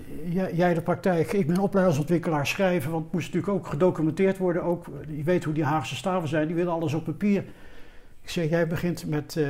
jij, 0.53 0.73
de 0.73 0.81
praktijk, 0.81 1.33
ik 1.33 1.47
ben 1.47 1.57
opleidingsontwikkelaar 1.57 2.47
schrijven, 2.47 2.91
want 2.91 3.03
het 3.03 3.13
moest 3.13 3.33
natuurlijk 3.33 3.53
ook 3.53 3.67
gedocumenteerd 3.67 4.37
worden. 4.37 4.63
Ook, 4.63 4.85
je 5.07 5.23
weet 5.23 5.43
hoe 5.43 5.53
die 5.53 5.63
Haagse 5.63 5.95
staven 5.95 6.27
zijn, 6.27 6.47
die 6.47 6.55
willen 6.55 6.73
alles 6.73 6.93
op 6.93 7.03
papier. 7.03 7.43
Ik 8.21 8.29
zeg, 8.29 8.49
jij 8.49 8.67
begint 8.67 9.07
met, 9.07 9.37
eh, 9.37 9.49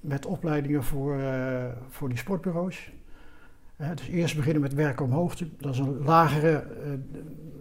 met 0.00 0.26
opleidingen 0.26 0.84
voor, 0.84 1.20
eh, 1.20 1.64
voor 1.88 2.08
die 2.08 2.18
sportbureaus. 2.18 2.92
Eh, 3.76 3.88
dus 3.94 4.08
eerst 4.08 4.36
beginnen 4.36 4.62
met 4.62 4.74
werken 4.74 5.04
om 5.04 5.12
hoogte. 5.12 5.48
Dat 5.58 5.72
is 5.72 5.78
een 5.78 5.98
lagere 6.04 6.64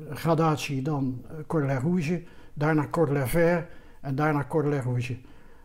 gradatie 0.09 0.81
dan 0.81 1.25
Cordelier 1.47 1.81
Rouge. 1.81 2.23
Daarna 2.53 2.87
Cordelier 2.87 3.27
Vert 3.27 3.69
en 4.01 4.15
daarna 4.15 4.45
Cordelier 4.47 4.83
Rouge. 4.83 5.17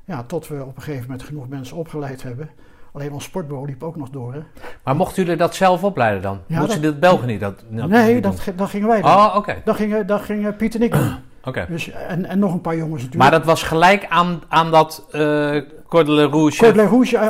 Ja, 0.05 0.23
tot 0.23 0.48
we 0.48 0.64
op 0.64 0.77
een 0.77 0.82
gegeven 0.82 1.06
moment 1.06 1.23
genoeg 1.23 1.48
mensen 1.48 1.77
opgeleid 1.77 2.23
hebben. 2.23 2.51
Alleen 2.93 3.12
ons 3.12 3.24
sportbureau 3.24 3.66
liep 3.66 3.82
ook 3.82 3.97
nog 3.97 4.10
door. 4.10 4.32
Hè? 4.35 4.40
Maar 4.85 4.97
mochten 4.97 5.23
jullie 5.23 5.39
dat 5.39 5.55
zelf 5.55 5.85
opleiden 5.85 6.23
dan? 6.23 6.39
Ja, 6.47 6.59
Moesten 6.59 6.82
dat- 6.82 6.90
dit 6.90 7.01
Belgen 7.01 7.27
niet 7.27 7.40
dat? 7.40 7.64
dat 7.69 7.89
nee, 7.89 8.20
dat, 8.20 8.40
gingen 8.40 8.89
wij 8.89 9.01
doen. 9.01 9.10
Oh, 9.10 9.35
oké. 9.36 9.62
Dat, 9.64 9.77
gingen, 9.77 10.06
dat 10.06 10.20
gingen 10.20 10.56
Piet 10.56 10.74
en 10.74 10.82
ik 10.82 10.93
doen. 10.93 11.10
oké. 11.44 11.66
Dus, 11.69 11.90
en, 11.90 12.24
en 12.24 12.39
nog 12.39 12.52
een 12.52 12.60
paar 12.60 12.77
jongens 12.77 13.02
natuurlijk. 13.02 13.31
Maar 13.31 13.39
dat 13.39 13.44
was 13.44 13.62
gelijk 13.62 14.06
aan, 14.09 14.43
aan 14.48 14.70
dat 14.70 15.06
eh 15.10 15.56
Cordelier 15.89 16.28
Rouge. 16.31 16.56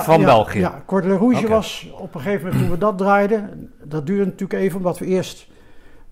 Van 0.01 0.19
ja, 0.21 0.25
België. 0.25 0.59
Ja, 0.59 0.83
Cordelier 0.87 1.19
Rouge 1.19 1.49
was 1.49 1.91
op 1.99 2.15
een 2.15 2.21
gegeven 2.21 2.45
moment 2.45 2.63
toen 2.63 2.71
we 2.71 2.79
dat 2.79 2.99
draaiden. 2.99 3.71
Dat 3.85 4.07
duurde 4.07 4.25
natuurlijk 4.25 4.61
even 4.61 4.77
omdat 4.79 4.99
we 4.99 5.07
eerst 5.07 5.47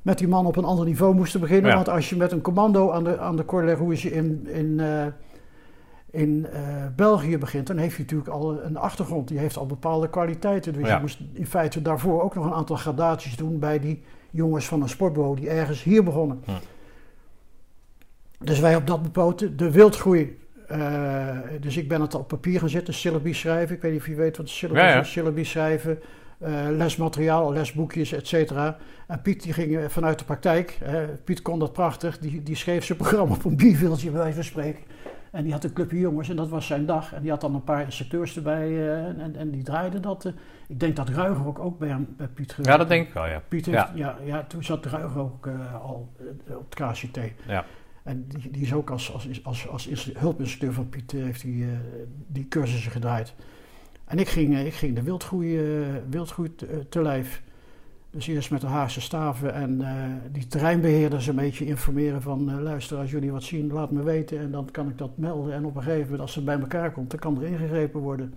met 0.02 0.18
die 0.18 0.28
man 0.28 0.46
op 0.46 0.56
een 0.56 0.64
ander 0.64 0.84
niveau 0.84 1.14
moesten 1.14 1.40
beginnen. 1.40 1.70
Ja. 1.70 1.76
Want 1.76 1.88
als 1.88 2.08
je 2.08 2.16
met 2.16 2.32
een 2.32 2.40
commando 2.40 2.90
aan 2.90 3.04
de, 3.04 3.18
aan 3.18 3.36
de 3.36 3.44
Cordelier 3.44 3.76
Rouge 3.76 4.12
in, 4.12 4.46
in, 4.52 4.80
eh, 4.80 5.06
in 6.10 6.46
eh, 6.52 6.62
België 6.96 7.38
begint, 7.38 7.66
dan 7.66 7.76
heeft 7.76 7.96
hij 7.96 8.04
natuurlijk 8.04 8.30
al 8.30 8.62
een 8.62 8.76
achtergrond. 8.76 9.28
Die 9.28 9.38
heeft 9.38 9.56
al 9.56 9.66
bepaalde 9.66 10.08
kwaliteiten. 10.10 10.72
Dus 10.72 10.86
Ja. 10.88 10.94
je 10.94 11.00
moest 11.00 11.18
in 11.32 11.46
feite 11.46 11.82
daarvoor 11.82 12.22
ook 12.22 12.34
nog 12.34 12.44
een 12.44 12.52
aantal 12.52 12.76
gradaties 12.76 13.36
doen 13.36 13.58
bij 13.58 13.78
die 13.80 14.02
jongens 14.30 14.66
van 14.66 14.82
een 14.82 14.88
sportbureau 14.88 15.36
die 15.36 15.48
ergens 15.48 15.82
hier 15.82 16.04
begonnen. 16.04 16.40
Hm. 16.44 16.50
Dus 18.38 18.60
wij 18.60 18.76
op 18.76 18.86
dat 18.86 19.02
bepoten. 19.02 19.56
De 19.56 19.70
wildgroei. 19.70 20.38
eh, 20.68 21.28
dus 21.60 21.76
ik 21.76 21.88
ben 21.88 22.00
het 22.00 22.14
op 22.14 22.28
papier 22.28 22.58
gaan 22.60 22.68
zetten, 22.68 22.94
syllabi 22.94 23.34
schrijven. 23.34 23.76
Ik 23.76 23.82
weet 23.82 23.92
niet 23.92 24.00
of 24.00 24.06
je 24.06 24.14
weet 24.14 24.36
wat 24.36 24.48
syllabi 24.48 24.78
Ja, 24.80 24.88
ja. 24.88 25.00
is. 25.00 25.10
Syllabi 25.12 25.44
schrijven, 25.44 25.98
eh, 26.38 26.52
lesmateriaal, 26.70 27.52
lesboekjes, 27.52 28.12
et 28.12 28.26
cetera. 28.26 28.76
En 29.06 29.22
Piet 29.22 29.42
die 29.42 29.52
ging 29.52 29.92
vanuit 29.92 30.18
de 30.18 30.24
praktijk. 30.24 30.78
hè, 30.84 31.06
Piet 31.06 31.42
kon 31.42 31.58
dat 31.58 31.72
prachtig. 31.72 32.18
Die, 32.18 32.42
die 32.42 32.56
schreef 32.56 32.84
zijn 32.84 32.98
programma 32.98 33.34
op 33.34 33.44
een 33.44 33.56
bierveeltje, 33.56 34.10
bij 34.10 34.18
wijze 34.20 34.34
van 34.34 34.44
spreken. 34.44 34.82
En 35.30 35.42
die 35.44 35.52
had 35.52 35.64
een 35.64 35.72
clubje 35.72 35.98
jongens 35.98 36.28
en 36.28 36.36
dat 36.36 36.48
was 36.48 36.66
zijn 36.66 36.86
dag. 36.86 37.12
En 37.14 37.22
die 37.22 37.30
had 37.30 37.40
dan 37.40 37.54
een 37.54 37.64
paar 37.64 37.82
instructeurs 37.82 38.36
erbij 38.36 38.68
eh, 38.68 39.04
en, 39.06 39.36
en 39.36 39.50
die 39.50 39.62
draaiden 39.62 40.02
dat. 40.02 40.24
eh. 40.24 40.32
ik 40.68 40.80
denk 40.80 40.96
dat 40.96 41.08
Ruiger 41.08 41.60
ook, 41.60 41.78
bij, 41.78 41.88
hem, 41.88 42.08
bij 42.16 42.26
Piet 42.28 42.56
Ja, 42.62 42.76
dat 42.76 42.88
denk 42.88 43.06
ik 43.08 43.14
wel, 43.14 43.26
ja. 43.26 43.42
Piet 43.48 43.66
heeft, 43.66 43.78
Ja. 43.78 43.90
ja. 43.94 44.16
Ja, 44.24 44.44
toen 44.44 44.64
zat 44.64 44.86
Ruiger 44.86 45.20
ook 45.20 45.46
eh, 45.46 45.74
al 45.82 46.12
op 46.48 46.74
het 46.78 46.92
KCT. 47.00 47.18
Ja. 47.46 47.64
En 48.02 48.24
die, 48.28 48.50
die 48.50 48.62
is 48.62 48.72
ook 48.72 48.90
als, 48.90 49.12
als, 49.12 49.44
als, 49.44 49.68
als 49.68 49.86
instru- 49.86 50.18
hulpinstructeur 50.18 50.72
van 50.72 50.88
Piet 50.88 51.10
heeft 51.12 51.44
eh, 51.44 51.50
die 52.26 52.48
cursussen 52.48 52.92
gedraaid. 52.92 53.34
En 54.04 54.18
ik 54.18 54.28
ging, 54.28 54.58
ik 54.58 54.74
ging 54.74 54.94
de 54.94 55.02
wildgroei, 55.02 55.60
wildgroei 56.10 56.54
te, 56.54 56.86
te 56.88 57.02
lijf. 57.02 57.42
Dus 58.12 58.26
eerst 58.26 58.50
met 58.50 58.60
de 58.60 58.66
Haagse 58.66 59.00
staven 59.00 59.54
en 59.54 59.82
eh, 59.82 59.92
die 60.32 60.46
terreinbeheerders 60.46 61.26
een 61.26 61.34
beetje 61.36 61.66
informeren 61.66 62.22
van... 62.22 62.50
eh, 62.50 62.58
luister, 62.60 62.98
als 62.98 63.10
jullie 63.10 63.32
wat 63.32 63.42
zien, 63.42 63.72
laat 63.72 63.90
me 63.90 64.02
weten 64.02 64.38
en 64.38 64.50
dan 64.50 64.68
kan 64.70 64.88
ik 64.88 64.98
dat 64.98 65.10
melden. 65.16 65.54
En 65.54 65.64
op 65.64 65.76
een 65.76 65.82
gegeven 65.82 66.02
moment, 66.02 66.20
als 66.20 66.34
het 66.34 66.44
bij 66.44 66.58
elkaar 66.60 66.92
komt, 66.92 67.10
dan 67.10 67.18
kan 67.20 67.36
er 67.42 67.46
ingegrepen 67.48 68.00
worden. 68.00 68.34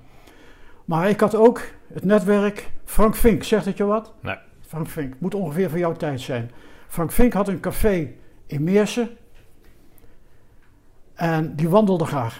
Maar 0.86 1.10
ik 1.10 1.20
had 1.20 1.36
ook 1.36 1.62
het 1.94 2.04
netwerk 2.06 2.72
Frank 2.86 3.16
Vink. 3.16 3.44
Zegt 3.44 3.66
het 3.66 3.78
je 3.78 3.84
wat? 3.84 4.14
Nee. 4.22 4.36
Frank 4.68 4.88
Vink. 4.88 5.14
Moet 5.20 5.36
ongeveer 5.36 5.70
van 5.70 5.80
jouw 5.80 5.94
tijd 5.94 6.22
zijn. 6.22 6.52
Frank 6.88 7.12
Vink 7.12 7.34
had 7.34 7.48
een 7.48 7.60
café 7.60 8.08
in 8.48 8.64
Meersen. 8.64 9.10
En 11.16 11.56
die 11.56 11.70
wandelde 11.70 12.06
graag. 12.06 12.34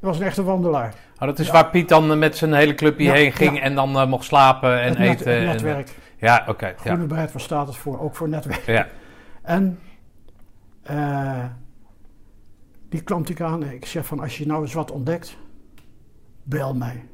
Hij 0.00 0.08
was 0.08 0.18
een 0.18 0.26
echte 0.26 0.42
wandelaar. 0.42 0.94
Oh, 1.18 1.20
dat 1.28 1.38
is 1.38 1.46
Ja. 1.46 1.52
waar 1.52 1.70
Piet 1.70 1.88
dan 1.88 2.18
met 2.18 2.36
zijn 2.36 2.52
hele 2.52 2.74
clubje 2.74 3.04
Ja, 3.04 3.12
heen 3.12 3.32
ging 3.32 3.56
ja. 3.56 3.60
en 3.62 3.74
dan 3.74 3.96
eh, 3.98 4.06
mocht 4.06 4.24
slapen 4.24 4.80
en 4.80 4.88
het, 4.88 4.98
net- 4.98 5.20
eten. 5.20 5.32
het 5.32 5.40
en- 5.40 5.46
netwerk. 5.46 5.88
Ja, 6.24 6.44
oké. 6.48 6.66
ja. 6.66 6.74
Groene 6.76 7.06
Beret, 7.06 7.32
waar 7.32 7.42
staat 7.42 7.66
het 7.66 7.76
voor? 7.76 8.00
Ook 8.00 8.16
voor 8.16 8.28
netwerk. 8.28 8.66
Ja. 8.66 8.88
En 9.42 9.78
eh, 10.82 11.44
die 12.88 13.02
klampt 13.02 13.28
ik 13.28 13.40
aan. 13.40 13.64
Ik 13.64 13.86
zeg 13.86 14.06
van, 14.06 14.20
als 14.20 14.38
je 14.38 14.46
nou 14.46 14.62
eens 14.62 14.72
wat 14.72 14.90
ontdekt, 14.90 15.36
bel 16.42 16.74
mij. 16.74 17.04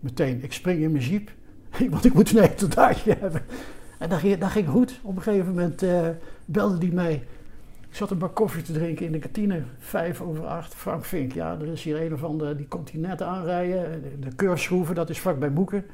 Meteen. 0.00 0.42
Ik 0.42 0.52
spring 0.52 0.80
in 0.80 0.92
mijn 0.92 1.04
jeep, 1.04 1.30
want 1.90 2.04
ik 2.04 2.14
moet 2.14 2.36
een 2.36 2.42
etaage 2.42 3.16
hebben. 3.20 3.42
En 3.98 4.08
dat 4.08 4.18
ging, 4.18 4.38
dat 4.38 4.50
ging 4.50 4.68
goed. 4.68 5.00
Op 5.02 5.16
een 5.16 5.22
gegeven 5.22 5.48
moment 5.48 5.82
eh, 5.82 6.08
belde 6.44 6.86
hij 6.86 6.94
mij. 6.94 7.26
Ik 7.88 7.94
zat 7.94 8.10
een 8.10 8.18
bak 8.18 8.34
koffie 8.34 8.62
te 8.62 8.72
drinken 8.72 9.06
in 9.06 9.12
de 9.12 9.18
kantine, 9.18 9.62
vijf 9.78 10.20
over 10.20 10.46
acht. 10.46 10.74
Frank 10.74 11.04
Vink, 11.04 11.32
ja, 11.32 11.56
er 11.60 11.66
is 11.66 11.82
hier 11.82 12.02
een 12.02 12.18
van 12.18 12.38
de 12.38 12.56
die 12.56 12.68
continenten 12.68 13.26
aanrijden. 13.26 14.02
De, 14.02 14.18
de 14.18 14.34
keurschroeven, 14.34 14.94
dat 14.94 15.10
is 15.10 15.20
vlak 15.20 15.38
bij 15.38 15.50
Moeken. 15.50 15.84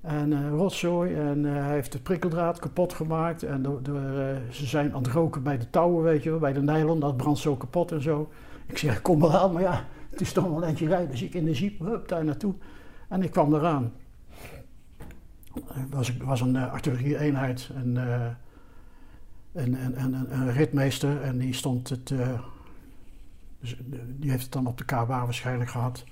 En 0.00 0.32
eh, 0.32 0.48
rotzooi. 0.48 1.14
En 1.14 1.46
eh, 1.46 1.52
hij 1.52 1.74
heeft 1.74 1.92
de 1.92 2.00
prikkeldraad 2.00 2.58
kapot 2.58 2.92
gemaakt. 2.92 3.42
En 3.42 3.62
door, 3.62 3.80
eh, 3.84 4.36
ze 4.50 4.66
zijn 4.66 4.94
aan 4.94 5.02
het 5.02 5.12
roken 5.12 5.42
bij 5.42 5.58
de 5.58 5.70
touwen, 5.70 6.02
weet 6.02 6.22
je 6.22 6.30
wel, 6.30 6.38
bij 6.38 6.52
de 6.52 6.62
nylon. 6.62 7.00
Dat 7.00 7.16
brandt 7.16 7.38
zo 7.38 7.56
kapot 7.56 7.92
en 7.92 8.02
zo. 8.02 8.30
Ik 8.66 8.78
zeg, 8.78 9.02
kom 9.02 9.18
maar 9.18 9.36
aan. 9.36 9.52
Maar 9.52 9.62
ja, 9.62 9.84
het 10.10 10.20
is 10.20 10.32
toch 10.32 10.44
wel 10.44 10.56
een 10.56 10.62
eindje 10.62 10.88
rijden. 10.88 11.10
Dus 11.10 11.22
ik 11.22 11.34
in 11.34 11.44
de 11.44 11.52
jeep, 11.52 11.78
hup, 11.78 12.08
daar 12.08 12.24
naartoe. 12.24 12.54
En 13.08 13.22
ik 13.22 13.30
kwam 13.30 13.54
eraan. 13.54 13.92
Het 15.66 15.94
was, 15.94 16.16
was 16.16 16.40
een 16.40 16.54
uh, 16.54 16.72
artillerie-eenheid. 16.72 17.70
En, 17.74 17.94
uh, 17.94 18.26
een, 19.52 20.02
een, 20.02 20.32
een, 20.32 20.52
ritmeester. 20.52 21.22
En 21.22 21.38
die 21.38 21.54
stond 21.54 21.88
het... 21.88 22.10
Uh, 22.10 22.40
die 24.06 24.30
heeft 24.30 24.42
het 24.42 24.52
dan 24.52 24.66
op 24.66 24.78
de 24.78 24.84
KWA 24.84 25.06
waarschijnlijk 25.06 25.70
gehad. 25.70 26.04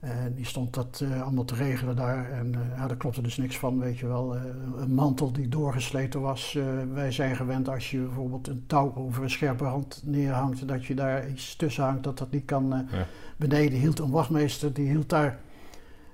En 0.00 0.34
die 0.34 0.46
stond 0.46 0.74
dat 0.74 1.00
uh, 1.02 1.22
allemaal 1.22 1.44
te 1.44 1.54
regelen 1.54 1.96
daar. 1.96 2.30
En 2.30 2.46
uh, 2.46 2.76
ja, 2.76 2.86
daar 2.86 2.96
klopte 2.96 3.22
dus 3.22 3.36
niks 3.36 3.58
van, 3.58 3.78
weet 3.78 3.98
je 3.98 4.06
wel. 4.06 4.36
Uh, 4.36 4.42
een 4.76 4.94
mantel 4.94 5.32
die 5.32 5.48
doorgesleten 5.48 6.20
was. 6.20 6.58
wij 6.92 7.12
zijn 7.12 7.36
gewend 7.36 7.68
als 7.68 7.90
je 7.90 7.98
bijvoorbeeld 7.98 8.48
een 8.48 8.64
touw 8.66 8.94
over 8.96 9.22
een 9.22 9.30
scherpe 9.30 9.64
rand 9.64 10.02
neerhangt, 10.04 10.68
dat 10.68 10.84
je 10.84 10.94
daar 10.94 11.28
iets 11.28 11.56
tussen 11.56 11.84
hangt, 11.84 12.04
dat 12.04 12.18
dat 12.18 12.30
niet 12.30 12.44
kan. 12.44 12.86
Ja. 12.90 13.06
Beneden 13.36 13.78
hield 13.78 13.98
een 13.98 14.10
wachtmeester, 14.10 14.72
die 14.72 14.88
hield 14.88 15.08
daar 15.08 15.38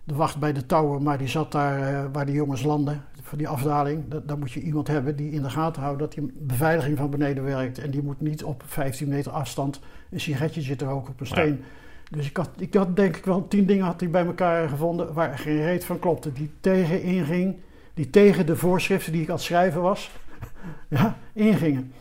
de 0.04 0.14
wacht 0.14 0.38
bij 0.38 0.52
de 0.52 0.66
touwen, 0.66 1.02
maar 1.02 1.18
die 1.18 1.28
zat 1.28 1.52
daar 1.52 2.12
waar 2.12 2.26
die 2.26 2.34
jongens 2.34 2.62
landen, 2.62 3.04
voor 3.22 3.38
die 3.38 3.48
afdaling. 3.48 4.08
Dat, 4.08 4.28
daar 4.28 4.38
moet 4.38 4.52
je 4.52 4.60
iemand 4.60 4.88
hebben 4.88 5.16
die 5.16 5.30
in 5.30 5.42
de 5.42 5.50
gaten 5.50 5.82
houdt 5.82 5.98
dat 5.98 6.12
die 6.12 6.32
beveiliging 6.38 6.96
van 6.96 7.10
beneden 7.10 7.44
werkt. 7.44 7.78
En 7.78 7.90
die 7.90 8.02
moet 8.02 8.20
niet 8.20 8.44
op 8.44 8.62
15 8.66 9.08
meter 9.08 9.32
afstand 9.32 9.80
een 10.10 10.20
sigaretje 10.20 10.60
zitten 10.60 10.88
roken 10.88 11.12
op 11.12 11.20
een 11.20 11.26
steen. 11.26 11.56
Ja. 11.56 11.64
Dus 12.10 12.28
ik 12.28 12.36
had, 12.36 12.50
ik 12.58 12.74
had 12.74 12.96
denk 12.96 13.16
ik 13.16 13.24
wel 13.24 13.48
tien 13.48 13.66
dingen 13.66 13.84
had 13.84 14.00
hij 14.00 14.10
bij 14.10 14.26
elkaar 14.26 14.68
gevonden 14.68 15.12
waar 15.12 15.38
geen 15.38 15.62
reet 15.62 15.84
van 15.84 15.98
klopte. 15.98 16.32
Die 16.32 16.50
tegen 16.60 17.02
inging, 17.02 17.56
die 17.94 18.10
tegen 18.10 18.46
de 18.46 18.56
voorschriften 18.56 19.12
die 19.12 19.22
ik 19.22 19.28
aan 19.28 19.34
het 19.34 19.44
schrijven 19.44 19.80
was, 19.80 20.10
ja, 20.88 21.18
ingingen. 21.32 21.92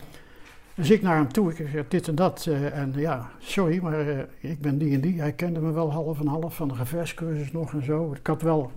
Dus 0.74 0.90
ik 0.90 1.02
naar 1.02 1.16
hem 1.16 1.32
toe, 1.32 1.50
ik 1.50 1.68
zeg 1.72 1.88
dit 1.88 2.08
en 2.08 2.14
dat. 2.14 2.46
Uh, 2.48 2.78
en 2.78 2.92
ja, 2.96 3.30
sorry, 3.38 3.82
maar 3.82 4.08
uh, 4.08 4.18
ik 4.38 4.60
ben 4.60 4.78
die 4.78 4.94
en 4.94 5.00
die. 5.00 5.20
Hij 5.20 5.32
kende 5.32 5.60
me 5.60 5.72
wel 5.72 5.92
half 5.92 6.20
en 6.20 6.26
half 6.26 6.56
van 6.56 6.68
de 6.68 6.74
gevechtscursus 6.74 7.52
nog 7.52 7.72
en 7.72 7.84
zo. 7.84 8.12
Ik 8.12 8.26
had 8.26 8.42
wel, 8.42 8.72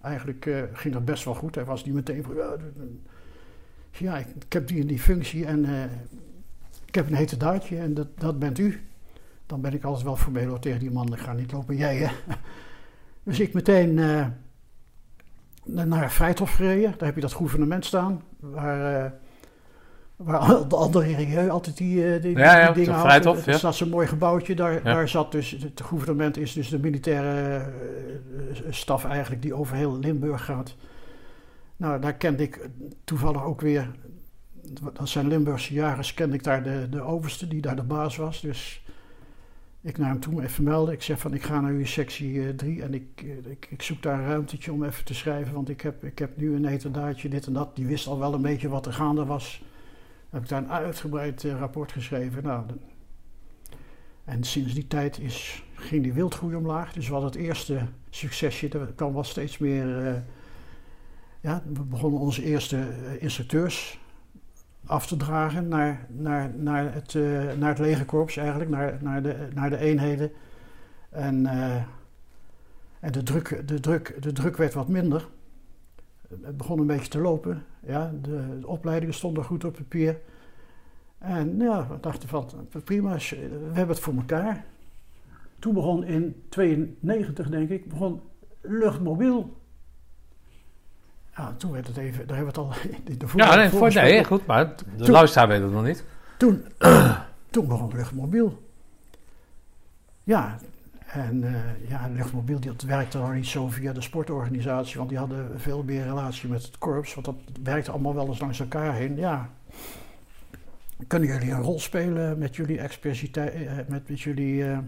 eigenlijk 0.00 0.46
uh, 0.46 0.62
ging 0.72 0.94
dat 0.94 1.04
best 1.04 1.24
wel 1.24 1.34
goed. 1.34 1.54
Hij 1.54 1.64
was 1.64 1.84
niet 1.84 1.94
meteen 1.94 2.22
van, 2.22 2.34
ja, 3.92 4.18
ik, 4.18 4.26
ik, 4.26 4.52
heb 4.52 4.66
die 4.68 4.80
en 4.80 4.86
die 4.86 5.00
functie 5.00 5.46
en 5.46 5.90
ik 6.86 6.94
heb 6.94 7.08
een 7.08 7.14
hete 7.14 7.36
daadje 7.36 7.78
en 7.78 7.94
dat, 7.94 8.08
dat 8.18 8.38
bent 8.38 8.58
u 8.58 8.80
dan 9.46 9.60
ben 9.60 9.74
ik 9.74 9.84
altijd 9.84 10.04
wel 10.04 10.16
formeel 10.16 10.58
tegen 10.58 10.80
die 10.80 10.90
man, 10.90 11.12
ik 11.12 11.18
ga 11.18 11.32
niet 11.32 11.52
lopen 11.52 11.76
jij. 11.76 11.96
Hè? 11.96 12.10
Dus 13.22 13.40
ik 13.40 13.52
meteen 13.52 13.96
uh, 13.96 14.26
naar 15.64 16.12
Vrijthof 16.12 16.54
gereden, 16.54 16.90
daar 16.90 17.06
heb 17.06 17.14
je 17.14 17.20
dat 17.20 17.32
gouvernement 17.32 17.84
staan, 17.84 18.22
waar, 18.40 19.04
uh, 19.04 19.10
waar 20.16 20.68
de 20.68 20.76
andere 20.76 21.14
Rieu 21.14 21.50
altijd 21.50 21.76
die, 21.76 22.14
uh, 22.14 22.22
die, 22.22 22.36
ja, 22.36 22.58
ja, 22.58 22.72
die 22.72 22.84
dingen 22.84 23.00
Vrijthof, 23.00 23.36
had. 23.36 23.46
Er 23.46 23.54
staat 23.54 23.74
zo'n 23.74 23.88
mooi 23.88 24.06
gebouwtje, 24.06 24.54
daar, 24.54 24.82
daar 24.82 25.08
zat 25.08 25.32
dus, 25.32 25.50
het 25.50 25.80
gouvernement 25.80 26.36
is 26.36 26.52
dus 26.52 26.68
de 26.68 26.78
militaire 26.78 27.62
staf 28.70 29.04
eigenlijk 29.04 29.42
die 29.42 29.54
over 29.54 29.76
heel 29.76 29.98
Limburg 29.98 30.44
gaat. 30.44 30.76
Nou, 31.76 32.00
daar 32.00 32.14
kende 32.14 32.42
ik 32.42 32.68
toevallig 33.04 33.44
ook 33.44 33.60
weer, 33.60 33.90
dat 34.92 35.08
zijn 35.08 35.28
Limburgse 35.28 35.74
jagers, 35.74 36.14
kende 36.14 36.34
ik 36.34 36.44
daar 36.44 36.62
de, 36.62 36.86
de 36.90 37.00
overste 37.00 37.48
die 37.48 37.60
daar 37.60 37.76
de 37.76 37.82
baas 37.82 38.16
was, 38.16 38.40
dus 38.40 38.84
ik 39.86 39.98
naar 39.98 40.08
hem 40.08 40.20
toe 40.20 40.42
even 40.42 40.64
melden. 40.64 40.94
Ik 40.94 41.02
zeg 41.02 41.18
van 41.18 41.34
ik 41.34 41.42
ga 41.42 41.60
naar 41.60 41.72
uw 41.72 41.84
sectie 41.84 42.54
3 42.54 42.76
uh, 42.76 42.84
en 42.84 42.94
ik, 42.94 43.22
uh, 43.24 43.50
ik, 43.50 43.66
ik, 43.70 43.82
zoek 43.82 44.02
daar 44.02 44.18
een 44.18 44.26
ruimtetje 44.26 44.72
om 44.72 44.84
even 44.84 45.04
te 45.04 45.14
schrijven. 45.14 45.54
Want 45.54 45.68
ik 45.68 45.80
heb, 45.80 46.04
ik 46.04 46.18
heb 46.18 46.36
nu 46.36 46.54
een 46.54 46.66
heterdaadje, 46.66 47.28
dit 47.28 47.46
en 47.46 47.52
dat. 47.52 47.76
Die 47.76 47.86
wist 47.86 48.06
al 48.06 48.18
wel 48.18 48.34
een 48.34 48.42
beetje 48.42 48.68
wat 48.68 48.86
er 48.86 48.92
gaande 48.92 49.24
was. 49.24 49.62
Heb 50.30 50.42
ik 50.42 50.48
daar 50.48 50.62
een 50.62 50.70
uitgebreid 50.70 51.42
uh, 51.42 51.58
rapport 51.58 51.92
geschreven. 51.92 52.42
Nou, 52.42 52.64
en 54.24 54.44
sinds 54.44 54.74
die 54.74 54.86
tijd 54.86 55.20
is, 55.20 55.64
ging 55.74 56.02
die 56.02 56.12
wildgroei 56.12 56.54
omlaag. 56.54 56.92
Dus 56.92 57.08
hadden 57.08 57.30
het 57.30 57.38
eerste 57.38 57.86
succesje. 58.10 58.68
Er 58.68 58.92
kwam 58.94 59.12
wel 59.12 59.24
steeds 59.24 59.58
meer... 59.58 60.24
ja, 61.40 61.62
we 61.72 61.82
begonnen 61.82 62.20
onze 62.20 62.44
eerste 62.44 62.88
instructeurs 63.20 63.98
af 64.86 65.06
te 65.06 65.16
dragen 65.16 65.68
naar, 65.68 66.06
naar, 66.08 66.50
naar, 66.56 66.94
het, 66.94 67.14
uh, 67.14 67.52
naar 67.52 67.68
het 67.68 67.78
legerkorps 67.78 68.36
eigenlijk, 68.36 68.70
naar, 68.70 68.98
naar, 69.00 69.22
de, 69.22 69.48
naar 69.54 69.70
de 69.70 69.78
eenheden. 69.78 70.30
En, 71.08 71.44
uh, 71.44 71.74
en 73.00 73.12
de, 73.12 73.22
druk, 73.22 73.68
de, 73.68 73.80
druk, 73.80 74.22
de 74.22 74.32
druk 74.32 74.56
werd 74.56 74.74
wat 74.74 74.88
minder. 74.88 75.28
Het 76.42 76.56
begon 76.56 76.78
een 76.78 76.86
beetje 76.86 77.08
te 77.08 77.18
lopen. 77.18 77.64
Ja, 77.80 78.12
de, 78.22 78.58
de 78.60 78.66
opleidingen 78.66 79.14
stonden 79.14 79.44
goed 79.44 79.64
op 79.64 79.74
papier. 79.76 80.18
En 81.18 81.58
ja, 81.58 81.86
we 81.88 82.00
dachten 82.00 82.28
van 82.28 82.48
prima, 82.84 83.14
we 83.14 83.70
hebben 83.72 83.94
het 83.94 84.04
voor 84.04 84.14
elkaar. 84.14 84.64
Toen 85.58 85.74
begon 85.74 86.04
in 86.04 86.42
92 86.48 87.48
denk 87.48 87.70
ik, 87.70 87.88
begon 87.88 88.20
luchtmobiel 88.60 89.56
ja, 91.36 91.54
toen 91.56 91.72
werd 91.72 91.86
het 91.86 91.96
even, 91.96 92.26
daar 92.26 92.36
hebben 92.36 92.54
we 92.54 92.60
het 92.60 92.70
al 92.70 92.90
in 93.04 93.18
de 93.18 93.26
Ja, 93.36 93.54
nee, 93.54 93.68
voor, 93.68 93.92
nee, 93.92 94.24
goed, 94.24 94.46
maar 94.46 94.76
de 94.76 95.04
toen, 95.04 95.10
luisteraar 95.10 95.48
weet 95.48 95.60
het 95.60 95.72
nog 95.72 95.84
niet. 95.84 96.04
Toen, 96.36 96.64
toen 97.50 97.66
begon 97.66 97.92
luchtmobiel. 97.94 98.62
Ja, 100.22 100.58
en 101.06 101.42
uh, 101.42 101.88
ja, 101.88 102.08
luchtmobiel 102.12 102.60
dat 102.60 102.82
werkte 102.82 103.18
nog 103.18 103.34
niet 103.34 103.46
zo 103.46 103.68
via 103.68 103.92
de 103.92 104.00
sportorganisatie, 104.00 104.96
want 104.96 105.08
die 105.08 105.18
hadden 105.18 105.60
veel 105.60 105.82
meer 105.82 106.04
relatie 106.04 106.48
met 106.48 106.62
het 106.62 106.78
korps, 106.78 107.14
want 107.14 107.26
dat 107.26 107.36
werkte 107.62 107.90
allemaal 107.90 108.14
wel 108.14 108.26
eens 108.26 108.40
langs 108.40 108.60
elkaar 108.60 108.94
heen. 108.94 109.16
Ja, 109.16 109.50
kunnen 111.06 111.28
jullie 111.28 111.50
een 111.50 111.62
rol 111.62 111.80
spelen 111.80 112.38
met 112.38 112.56
jullie 112.56 112.78
expertiteit, 112.78 113.88
met, 113.88 114.08
met 114.08 114.20
jullie... 114.20 114.54
Uh, 114.54 114.78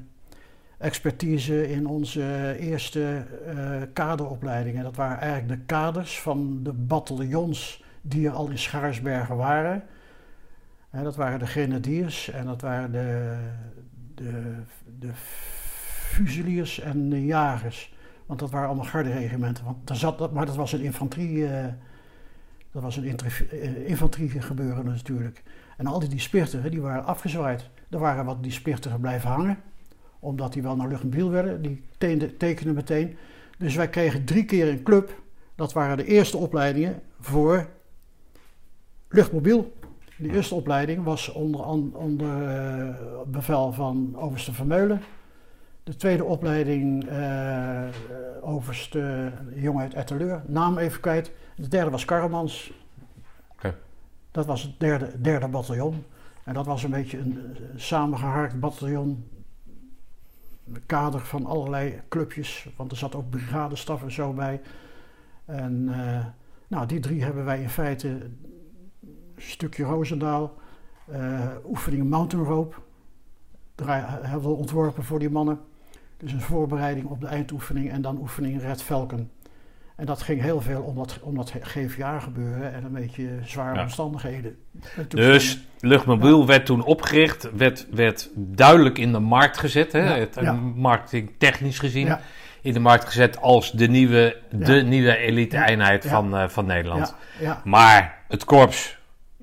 expertise 0.78 1.68
in 1.68 1.86
onze 1.86 2.56
eerste 2.58 3.24
uh, 3.46 3.82
kaderopleidingen. 3.92 4.82
Dat 4.82 4.96
waren 4.96 5.18
eigenlijk 5.18 5.60
de 5.60 5.66
kaders 5.66 6.20
van 6.20 6.62
de 6.62 6.72
bataljons 6.72 7.84
die 8.00 8.26
er 8.26 8.32
al 8.32 8.48
in 8.48 8.58
Schaarsbergen 8.58 9.36
waren. 9.36 9.82
En 10.90 11.04
dat 11.04 11.16
waren 11.16 11.38
de 11.38 11.46
grenadiers 11.46 12.30
en 12.30 12.46
dat 12.46 12.60
waren 12.60 12.92
de, 12.92 13.36
de, 14.14 14.54
de 14.98 15.10
fusiliers 15.14 16.80
en 16.80 17.08
de 17.08 17.24
jagers. 17.24 17.96
Want 18.26 18.40
dat 18.40 18.50
waren 18.50 18.68
allemaal 18.68 18.86
garderegimenten. 18.86 19.64
Want 19.64 19.86
daar 19.86 19.96
zat, 19.96 20.18
dat, 20.18 20.32
maar 20.32 20.46
dat 20.46 20.56
was 20.56 20.72
een 20.72 20.80
infanterie, 20.80 21.36
uh, 21.36 21.66
dat 22.72 22.82
was 22.82 22.96
een 22.96 23.18
uh, 23.52 23.88
infanterie 23.88 24.40
gebeuren 24.40 24.84
natuurlijk. 24.84 25.42
En 25.76 25.86
al 25.86 25.98
die, 25.98 26.08
die 26.08 26.20
die 26.70 26.80
waren 26.80 27.04
afgezwaaid. 27.04 27.70
Er 27.90 27.98
waren 27.98 28.24
wat 28.24 28.42
die 28.42 28.52
spirteren 28.52 29.00
blijven 29.00 29.30
hangen 29.30 29.58
omdat 30.18 30.52
die 30.52 30.62
wel 30.62 30.76
naar 30.76 30.88
luchtmobiel 30.88 31.30
werden. 31.30 31.62
Die 31.62 31.82
tekenden 32.36 32.74
meteen. 32.74 33.16
Dus 33.58 33.74
wij 33.74 33.88
kregen 33.88 34.24
drie 34.24 34.44
keer 34.44 34.68
een 34.68 34.82
club. 34.82 35.20
Dat 35.54 35.72
waren 35.72 35.96
de 35.96 36.04
eerste 36.04 36.36
opleidingen 36.36 37.02
voor 37.20 37.68
luchtmobiel. 39.08 39.72
De 40.16 40.32
eerste 40.32 40.54
opleiding 40.54 41.04
was 41.04 41.32
onder, 41.32 41.64
onder 41.94 42.42
uh, 42.42 42.94
bevel 43.26 43.72
van 43.72 44.16
overste 44.16 44.54
Vermeulen. 44.54 45.00
De 45.82 45.96
tweede 45.96 46.24
opleiding 46.24 47.10
uh, 47.10 47.84
overste 48.40 49.32
jongen 49.54 49.82
uit 49.82 49.94
Etteleur, 49.94 50.42
naam 50.46 50.78
even 50.78 51.00
kwijt. 51.00 51.32
De 51.56 51.68
derde 51.68 51.90
was 51.90 52.04
Karremans. 52.04 52.72
Okay. 53.52 53.74
Dat 54.30 54.46
was 54.46 54.62
het 54.62 54.80
derde, 54.80 55.20
derde 55.20 55.48
bataljon. 55.48 56.04
En 56.44 56.54
dat 56.54 56.66
was 56.66 56.82
een 56.82 56.90
beetje 56.90 57.18
een 57.18 57.56
samengehaakt 57.76 58.60
bataljon 58.60 59.24
kader 60.86 61.20
van 61.20 61.46
allerlei 61.46 62.00
clubjes, 62.08 62.68
want 62.76 62.90
er 62.90 62.96
zat 62.96 63.14
ook 63.14 63.30
brigadestaf 63.30 64.02
en 64.02 64.12
zo 64.12 64.32
bij. 64.32 64.60
En 65.44 65.86
uh, 65.88 66.24
nou, 66.68 66.86
die 66.86 67.00
drie 67.00 67.22
hebben 67.22 67.44
wij 67.44 67.62
in 67.62 67.70
feite 67.70 68.08
een 68.08 68.38
stukje 69.36 69.84
Roosendaal, 69.84 70.54
uh, 71.10 71.50
oefeningen 71.66 72.08
mountain 72.08 72.46
rope, 72.46 72.76
hebben 73.84 74.50
we 74.50 74.56
ontworpen 74.56 75.04
voor 75.04 75.18
die 75.18 75.30
mannen. 75.30 75.60
Dus 76.16 76.32
een 76.32 76.40
voorbereiding 76.40 77.06
op 77.06 77.20
de 77.20 77.26
eindoefening 77.26 77.90
en 77.90 78.02
dan 78.02 78.18
oefening 78.18 78.60
Red 78.60 78.82
Velken. 78.82 79.30
En 79.98 80.06
dat 80.06 80.22
ging 80.22 80.40
heel 80.40 80.60
veel 80.60 80.82
om 80.82 80.94
dat, 80.94 81.18
om 81.22 81.36
dat 81.36 81.52
GVA 81.60 82.18
gebeuren 82.18 82.74
en 82.74 82.84
een 82.84 82.92
beetje 82.92 83.28
zware 83.44 83.74
ja. 83.74 83.82
omstandigheden. 83.82 84.56
Dus 85.08 85.58
luchtmobiel 85.80 86.40
ja. 86.40 86.46
werd 86.46 86.66
toen 86.66 86.84
opgericht, 86.84 87.50
werd, 87.56 87.86
werd 87.90 88.30
duidelijk 88.34 88.98
in 88.98 89.12
de 89.12 89.18
markt 89.18 89.58
gezet, 89.58 89.92
hè? 89.92 90.00
Het, 90.00 90.38
ja. 90.40 90.52
marketing 90.74 91.30
technisch 91.38 91.78
gezien. 91.78 92.16
In 92.62 92.72
de 92.72 92.80
markt 92.80 93.04
gezet 93.04 93.40
als 93.40 93.72
de 93.72 93.88
nieuwe, 93.88 94.36
de 94.50 94.82
nieuwe 94.82 95.16
elite-eenheid 95.16 96.06
van, 96.06 96.34
uh, 96.34 96.48
van 96.48 96.66
Nederland. 96.66 97.14
Maar 97.64 98.18
het 98.28 98.44
korps 98.44 98.98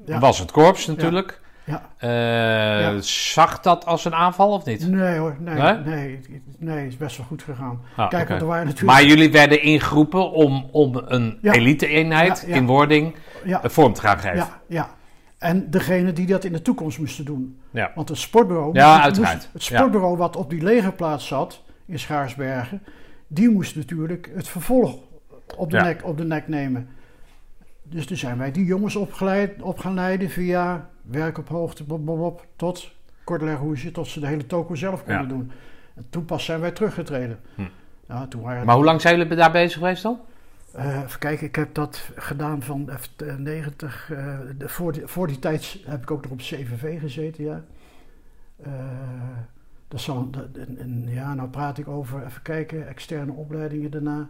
was 0.06 0.40
het 0.40 0.52
korps 0.52 0.86
natuurlijk. 0.86 1.42
Ja. 1.66 1.90
Eh, 1.98 2.98
Zag 3.02 3.60
dat 3.60 3.86
als 3.86 4.06
een 4.06 4.14
aanval 4.16 4.52
of 4.52 4.66
niet? 4.66 4.88
Nee 4.88 5.18
hoor, 5.18 5.36
nee, 5.40 5.56
Nee? 5.86 6.20
nee, 6.58 6.88
is 6.88 6.98
best 6.98 7.18
wel 7.18 7.26
goed 7.26 7.44
gegaan. 7.44 7.82
Ah, 7.96 8.10
Kijk, 8.10 8.30
er 8.30 8.46
waren 8.46 8.66
natuurlijk... 8.66 8.98
Maar 8.98 9.04
jullie 9.06 9.32
werden 9.32 9.62
ingeroepen 9.62 10.32
om, 10.32 10.70
om 10.72 11.02
een 11.06 11.38
Ja. 11.42 11.54
elite-eenheid 11.54 12.42
Ja, 12.42 12.48
ja. 12.48 12.56
in 12.56 12.66
wording 12.66 13.16
ja, 13.44 13.64
eh, 13.64 13.70
vorm 13.70 13.94
te 13.94 14.02
gaan 14.02 14.18
geven. 14.20 14.38
ja, 14.38 14.62
ja. 14.68 14.90
En 15.38 15.70
degene 15.72 16.14
die 16.14 16.26
dat 16.26 16.44
in 16.44 16.52
de 16.54 16.62
toekomst 16.62 17.00
moesten 17.00 17.26
doen. 17.26 17.60
Ja. 17.72 17.92
Want 17.96 18.10
het 18.10 18.18
sportbureau, 18.18 18.74
Ja, 18.74 18.92
moest- 18.92 19.04
uiteraard. 19.04 19.34
moest- 19.36 19.50
het 19.54 19.66
Ja. 19.66 19.78
sportbureau 19.78 20.18
wat 20.18 20.36
op 20.36 20.50
die 20.50 20.64
legerplaats 20.64 21.28
zat 21.28 21.62
in 21.86 22.00
Schaarsbergen, 22.00 22.84
die 23.28 23.50
moest 23.50 23.76
natuurlijk 23.76 24.32
het 24.36 24.48
vervolg 24.48 24.96
op 25.58 25.72
de, 25.72 25.78
Ja. 25.78 25.84
nek, 25.84 26.06
op 26.06 26.18
de 26.18 26.24
nek 26.26 26.48
nemen. 26.48 26.88
Dus 27.84 28.06
toen 28.06 28.18
zijn 28.18 28.38
wij 28.38 28.52
die 28.52 28.66
jongens 28.66 28.96
opgeleid, 28.96 29.62
op 29.62 29.80
gaan 29.80 29.94
leiden 29.94 30.30
via 30.30 30.90
werk 31.08 31.38
op 31.38 31.48
hoogte, 31.50 31.84
bop, 31.84 32.06
bop, 32.06 32.18
bop, 32.18 32.46
tot 32.56 32.92
kortleghoesje, 33.24 33.92
tot 33.92 34.08
ze 34.08 34.20
de 34.20 34.28
hele 34.28 34.46
toko 34.46 34.76
zelf 34.76 35.00
konden 35.04 35.22
Ja. 35.22 35.28
doen. 35.28 35.52
En 35.96 36.06
toen 36.10 36.26
pas 36.26 36.46
zijn 36.46 36.60
wij 36.60 36.72
teruggetreden. 36.72 37.40
Hm. 37.56 37.62
Ja, 38.08 38.28
toen 38.28 38.42
waren 38.42 38.66
Maar 38.66 38.76
hoe 38.76 38.84
lang 38.84 39.02
zijn 39.02 39.18
jullie 39.18 39.36
daar 39.36 39.52
bezig 39.52 39.74
geweest 39.78 40.04
dan? 40.04 40.20
eh, 40.74 41.02
even 41.04 41.20
kijken, 41.20 41.48
ik 41.48 41.56
heb 41.56 41.74
dat 41.74 42.10
gedaan 42.16 42.62
van 42.62 42.90
F- 43.00 43.10
eh, 43.18 43.36
90. 43.36 44.10
eh, 44.12 44.40
de, 44.58 44.70
voor, 44.70 44.92
die, 44.92 45.08
voor 45.08 45.28
die 45.28 45.40
tijd 45.40 45.78
heb 45.86 46.02
ik 46.02 46.12
ook 46.12 46.22
nog 46.24 46.32
op 46.32 46.38
CVV 46.38 47.00
gezeten, 47.00 47.44
ja. 47.44 47.64
Eh, 48.64 48.72
dat 49.88 50.00
zal, 50.02 50.30
dat- 50.30 50.48
ja, 51.06 51.34
nou 51.34 51.50
praat 51.50 51.78
ik 51.78 51.88
over, 51.88 52.26
even 52.26 52.42
kijken, 52.42 52.88
externe 52.88 53.32
opleidingen 53.32 53.92
daarna. 53.92 54.28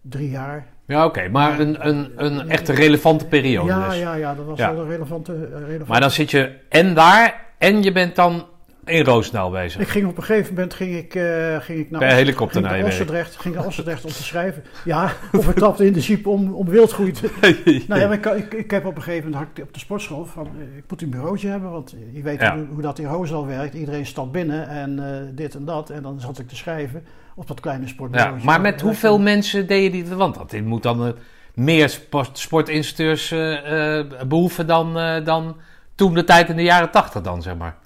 Drie 0.00 0.30
jaar. 0.30 0.66
Ja, 0.88 1.04
oké. 1.04 1.28
Maar 1.28 1.60
een, 1.60 1.88
een, 1.88 2.12
een 2.16 2.48
echt 2.50 2.68
relevante 2.68 3.26
periode 3.26 3.68
ja, 3.68 3.88
dus. 3.88 3.98
ja, 3.98 4.14
ja, 4.14 4.34
dat 4.34 4.44
was 4.46 4.58
Ja. 4.58 4.74
wel 4.74 4.82
een 4.82 4.88
relevante... 4.90 5.32
eh, 5.32 5.38
relevante 5.60 5.84
Maar 5.90 6.00
dan 6.00 6.10
zit 6.10 6.30
je 6.30 6.52
en 6.68 6.94
daar 6.94 7.46
en 7.58 7.82
je 7.82 7.92
bent 7.92 8.16
dan 8.16 8.46
in 8.88 9.04
Roosendaal 9.04 9.50
bezig. 9.50 9.80
Ik 9.80 9.88
ging 9.88 10.06
op 10.06 10.16
een 10.16 10.22
gegeven 10.22 10.54
moment 10.54 10.74
ging 10.74 10.96
ik, 10.96 11.14
eh, 11.14 11.56
ging 11.60 11.78
ik 11.78 11.90
naar, 11.90 12.00
Per 12.00 12.08
Os- 12.08 12.14
helikopter 12.14 12.50
ging 12.60 12.62
naar 12.64 12.72
naar 12.72 12.80
werk. 12.82 12.92
Ossendrecht, 12.92 13.36
ging 13.36 13.54
naar 13.54 13.64
om 14.04 14.10
te 14.10 14.22
schrijven. 14.22 14.62
Ja, 14.84 15.12
of 15.32 15.48
ik 15.48 15.56
trapte 15.56 15.86
in 15.86 15.92
de 15.92 16.00
jeep 16.00 16.26
om, 16.26 16.54
om 16.54 16.66
wildgroei 16.68 17.12
te, 17.12 17.30
Nou 17.88 18.00
ja, 18.00 18.06
maar 18.08 18.36
ik, 18.36 18.52
ik, 18.54 18.70
heb 18.70 18.84
op 18.86 18.96
een 18.96 19.02
gegeven 19.02 19.30
moment 19.30 19.48
had 19.48 19.58
ik 19.58 19.64
op 19.64 19.72
de 19.74 19.78
sportschool 19.80 20.24
van 20.24 20.46
eh, 20.46 20.76
ik 20.76 20.84
moet 20.88 21.02
een 21.02 21.10
bureautje 21.10 21.48
hebben, 21.48 21.70
want 21.70 21.94
je 22.12 22.22
weet 22.22 22.40
Ja. 22.40 22.56
hoe, 22.56 22.66
hoe 22.72 22.82
dat 22.82 22.98
in 22.98 23.06
Roosendaal 23.06 23.46
werkt. 23.46 23.74
Iedereen 23.74 24.06
stapt 24.06 24.32
binnen 24.32 24.68
en 24.68 24.98
eh, 24.98 25.20
dit 25.34 25.54
en 25.54 25.64
dat. 25.64 25.90
En 25.90 26.02
dan 26.02 26.20
zat 26.20 26.38
ik 26.38 26.48
te 26.48 26.56
schrijven 26.56 27.04
op 27.34 27.46
dat 27.48 27.60
kleine 27.60 27.84
Ja, 27.84 27.88
sportbureautje. 27.90 28.46
maar 28.46 28.60
met 28.60 28.74
Eh, 28.74 28.80
hoeveel 28.82 29.18
mensen 29.18 29.66
deed 29.66 29.82
je 29.82 29.90
die? 29.90 30.06
Want 30.06 30.34
dat 30.34 30.50
dit 30.50 30.64
moet 30.64 30.82
dan 30.82 31.06
eh, 31.06 31.12
meer 31.54 31.88
sport, 31.88 32.38
sportinstructeurs 32.38 33.30
eh, 33.30 33.98
eh, 33.98 34.06
behoeven 34.28 34.66
dan, 34.66 34.98
eh, 34.98 35.24
dan 35.24 35.56
toen 35.94 36.14
de 36.14 36.24
tijd 36.24 36.48
in 36.48 36.56
de 36.56 36.62
jaren 36.62 36.90
tachtig 36.90 37.22
dan, 37.22 37.42
zeg 37.42 37.56
maar. 37.56 37.76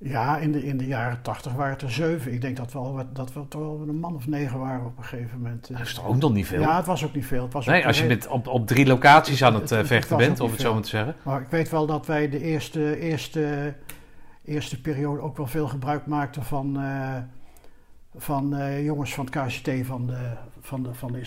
Ja, 0.00 0.36
in 0.38 0.52
de, 0.52 0.64
in 0.64 0.76
de 0.76 0.86
jaren 0.86 1.22
tachtig 1.22 1.52
waren 1.52 1.72
het 1.72 1.82
er 1.82 1.90
zeven. 1.92 2.32
Ik 2.32 2.40
denk 2.40 2.56
dat 2.56 2.72
we, 2.72 2.78
al, 2.78 3.00
dat 3.12 3.32
we 3.32 3.48
toch 3.48 3.60
wel 3.60 3.84
een 3.88 3.98
man 3.98 4.14
of 4.14 4.26
negen 4.26 4.58
waren 4.58 4.86
op 4.86 4.98
een 4.98 5.04
gegeven 5.04 5.40
moment. 5.40 5.68
Dat 5.72 5.80
is 5.80 5.94
toch 5.94 6.06
ook 6.06 6.16
nog 6.16 6.32
niet 6.32 6.46
veel? 6.46 6.60
Ja, 6.60 6.76
het 6.76 6.86
was 6.86 7.04
ook 7.04 7.14
niet 7.14 7.26
veel. 7.26 7.42
Het 7.42 7.52
was 7.52 7.66
nee, 7.66 7.86
als 7.86 7.98
je 7.98 8.06
met, 8.06 8.26
op, 8.26 8.46
op 8.46 8.66
drie 8.66 8.86
locaties 8.86 9.44
aan 9.44 9.54
het 9.54 9.70
Het- 9.70 9.80
eh, 9.80 9.84
vechten 9.86 10.16
het 10.16 10.26
bent, 10.26 10.40
om 10.40 10.50
het 10.50 10.60
zo 10.60 10.72
maar 10.72 10.82
te 10.82 10.88
zeggen. 10.88 11.14
Maar 11.22 11.40
ik 11.40 11.48
weet 11.48 11.70
wel 11.70 11.86
dat 11.86 12.06
wij 12.06 12.28
de 12.28 12.40
eerste, 12.42 12.98
eerste, 12.98 13.74
eerste 14.44 14.80
periode 14.80 15.20
ook 15.20 15.36
wel 15.36 15.46
veel 15.46 15.68
gebruik 15.68 16.06
maakten 16.06 16.42
van, 16.44 16.80
eh, 16.80 17.16
van 18.16 18.56
eh, 18.56 18.84
jongens 18.84 19.14
van 19.14 19.24
het 19.24 19.34
KCT, 19.34 19.86
van 19.86 20.06
de, 20.06 20.32
van 20.60 20.82
de, 20.82 20.94
van 20.94 21.12
de 21.12 21.18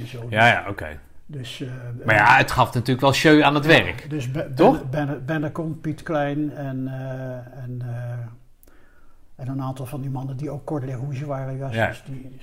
en 0.00 0.06
zo. 0.06 0.26
Ja, 0.28 0.46
ja, 0.46 0.64
oké. 0.68 0.98
Dus, 1.26 1.60
eh, 1.60 1.68
Maar 2.04 2.14
ja, 2.14 2.36
het 2.36 2.50
gaf 2.50 2.74
natuurlijk 2.74 3.00
wel 3.00 3.12
show 3.12 3.42
aan 3.42 3.54
het 3.54 3.66
werk. 3.66 4.10
Dus 4.10 4.30
Be- 4.30 4.52
Toch? 4.54 4.90
Ben, 4.90 5.06
ben, 5.06 5.24
Bennekom, 5.24 5.80
Piet 5.80 6.02
Klein 6.02 6.52
en, 6.52 6.88
eh, 6.88 7.62
en, 7.62 7.82
eh, 7.82 8.18
en 9.36 9.48
een 9.48 9.62
aantal 9.62 9.86
van 9.86 10.00
die 10.00 10.10
mannen 10.10 10.36
die 10.36 10.50
ook 10.50 10.64
Cordelier 10.64 10.96
Rouge 10.96 11.26
waren. 11.26 11.56
Ja, 11.72 11.86
dus 11.88 12.02
die, 12.06 12.38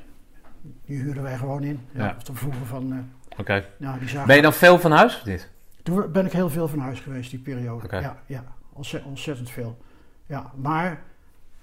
die 0.85 0.98
huurden 1.01 1.24
wij 1.24 1.38
gewoon 1.38 1.64
in. 1.64 1.80
Ja, 1.92 2.03
Ja. 2.06 2.14
Of 2.18 2.24
te 2.24 2.34
vroegen 2.34 2.66
van, 2.66 3.10
Oké. 3.38 3.66
nou, 3.77 4.00
Ben 4.26 4.35
je 4.35 4.42
dan 4.42 4.53
veel 4.53 4.80
van 4.80 4.92
huis 4.92 5.16
of 5.19 5.26
niet? 5.26 5.50
Toen 5.84 6.11
ben 6.11 6.26
ik 6.26 6.32
heel 6.32 6.50
veel 6.50 6.68
van 6.68 6.80
huis 6.80 7.00
geweest, 7.00 7.30
die 7.30 7.40
periode. 7.40 7.88
Ja, 8.01 8.18
ja 8.26 8.43
ontzettend, 9.03 9.50
veel. 9.50 9.77
Ja, 10.26 10.51
maar 10.56 11.01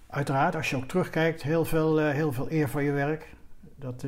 uiteraard, 0.06 0.54
als 0.56 0.70
je 0.70 0.76
ook 0.76 0.88
terugkijkt, 0.88 1.42
heel 1.42 1.64
veel, 1.64 1.98
heel 1.98 2.32
veel 2.32 2.46
eer 2.50 2.68
voor 2.68 2.82
je 2.82 2.92
werk. 2.92 3.34
Dat 3.76 4.04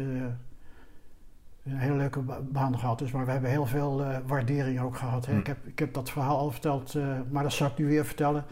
een 1.65 1.79
hele 1.79 1.97
leuke 1.97 2.21
ba- 2.21 2.41
baan 2.41 2.79
gehad 2.79 3.01
is, 3.01 3.11
maar 3.11 3.25
we 3.25 3.31
hebben 3.33 3.51
heel 3.51 3.67
veel 3.67 4.05
eh, 4.05 4.19
waardering 4.27 4.81
ook 4.81 4.97
gehad. 4.97 5.27
Hè. 5.27 5.33
Hm. 5.33 5.39
Ik, 5.39 5.47
heb, 5.47 5.67
ik 5.67 5.79
heb 5.79 5.95
dat 5.95 6.11
verhaal 6.11 6.39
al 6.39 6.51
verteld, 6.51 6.95
eh, 6.95 7.19
maar 7.31 7.43
dat 7.43 7.53
zal 7.53 7.67
ik 7.67 7.79
nu 7.79 7.87
weer 7.87 8.07
vertellen. 8.07 8.45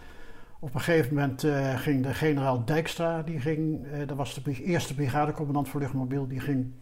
Op 0.58 0.74
een 0.74 0.80
gegeven 0.80 1.14
moment 1.14 1.44
eh, 1.44 1.74
ging 1.78 2.02
de 2.02 2.14
generaal 2.14 2.64
Dijkstra, 2.64 3.22
die 3.22 3.40
ging, 3.40 3.86
dat 4.06 4.16
was 4.16 4.34
de 4.34 4.40
brig- 4.40 4.62
eerste 4.62 4.94
brigadecommandant 4.94 5.68
voor 5.68 5.80
luchtmobiel, 5.80 6.26
die 6.28 6.40
ging 6.40 6.72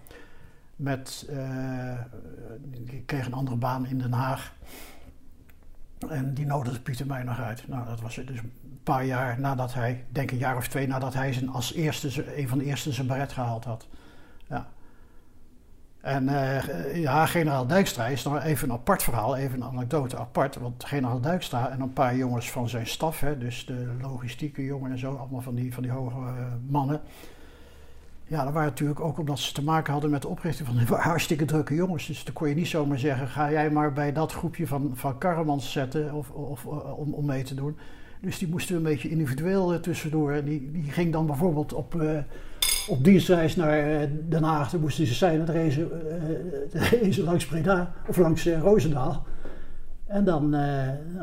met, 0.77 1.31
die 2.69 3.03
kreeg 3.07 3.27
een 3.27 3.33
andere 3.33 3.57
baan 3.57 3.87
in 3.87 3.99
Den 3.99 4.13
Haag. 4.13 4.53
En 6.09 6.35
die 6.35 6.47
nodigde 6.47 6.81
Pieter 6.81 7.07
mij 7.07 7.23
nog 7.23 7.41
uit. 7.41 7.69
Nou, 7.69 7.87
dat 7.87 8.01
was 8.01 8.15
dus 8.15 8.39
een 8.39 8.53
paar 8.83 9.05
jaar 9.05 9.41
nadat 9.41 9.75
hij, 9.75 10.05
denk 10.09 10.31
een 10.31 10.39
jaar 10.39 10.57
of 10.57 10.69
twee 10.69 10.87
nadat 10.87 11.15
hij 11.15 11.33
zijn, 11.33 11.49
als 11.49 11.73
eerste, 11.73 12.39
een 12.39 12.49
van 12.49 12.59
de 12.59 12.65
eerste 12.65 12.93
zijn 12.93 13.07
baret 13.07 13.33
gehaald 13.33 13.65
had. 13.65 13.87
Ja. 14.47 14.67
En 16.07 16.29
eh, 16.29 16.97
ja, 16.97 17.27
generaal 17.27 17.67
Dijkstra 17.67 18.07
is 18.07 18.23
nog 18.23 18.43
even 18.43 18.69
een 18.69 18.75
apart 18.75 19.03
verhaal, 19.03 19.37
even 19.37 19.61
een 19.61 19.69
anekdote 19.69 20.19
apart. 20.19 20.57
Want 20.57 20.85
generaal 20.85 21.21
Dijkstra 21.21 21.71
en 21.71 21.81
een 21.81 21.93
paar 21.93 22.17
jongens 22.17 22.51
van 22.51 22.69
zijn 22.69 22.87
staf, 22.87 23.21
hè, 23.21 23.39
dus 23.39 23.67
de 23.67 23.87
logistieke 24.01 24.65
jongen 24.65 24.91
en 24.91 24.99
zo, 24.99 25.15
allemaal 25.15 25.41
van 25.41 25.55
die, 25.55 25.75
van 25.75 25.83
die 25.83 25.93
hoge 25.93 26.17
eh, 26.17 26.33
mannen. 26.69 27.01
Ja, 28.25 28.45
dat 28.45 28.53
waren 28.53 28.69
natuurlijk 28.69 29.01
ook 29.01 29.19
omdat 29.19 29.39
ze 29.39 29.53
te 29.53 29.63
maken 29.63 29.93
hadden 29.93 30.11
met 30.11 30.23
de 30.23 30.29
oprichting 30.29 30.69
van 30.69 30.99
hartstikke 31.11 31.45
drukke 31.45 31.75
jongens. 31.75 32.07
Dus 32.07 32.25
dan 32.25 32.35
kon 32.35 32.49
je 32.49 32.55
niet 32.55 32.69
zomaar 32.69 32.99
zeggen, 32.99 33.29
ga 33.29 33.51
jij 33.51 33.71
maar 33.71 33.93
bij 33.93 34.13
dat 34.13 34.33
groepje 34.33 34.67
van, 34.67 34.91
van 34.95 35.19
karremans 35.19 35.73
zetten 35.73 36.13
of, 36.13 36.31
of, 36.31 36.65
eh, 36.65 36.99
om, 36.99 37.15
om 37.15 37.25
mee 37.25 37.43
te 37.43 37.55
doen. 37.55 37.77
Dus 38.21 38.39
die 38.39 38.49
moesten 38.49 38.77
een 38.77 38.83
beetje 38.83 39.11
individueel 39.11 39.81
tussendoor. 39.81 40.33
En 40.33 40.45
die, 40.45 40.71
die 40.71 40.91
ging 40.91 41.13
dan 41.13 41.27
bijvoorbeeld 41.27 41.73
op, 41.73 41.95
op 42.89 43.05
dienstreis 43.05 43.57
naar 43.57 43.79
eh, 43.79 44.09
Den 44.29 44.43
Haag. 44.43 44.71
Dan 44.71 44.81
moesten 44.81 45.07
ze 45.07 45.15
zijn, 45.15 45.47
reden 45.47 45.73
ze, 45.73 45.87
eh, 47.19 47.25
langs 47.31 47.47
Breda 47.47 47.91
of 48.07 48.17
langs 48.17 48.47
eh, 48.47 48.61
Roosendaal. 48.61 49.27
En 50.07 50.25
dan, 50.25 50.51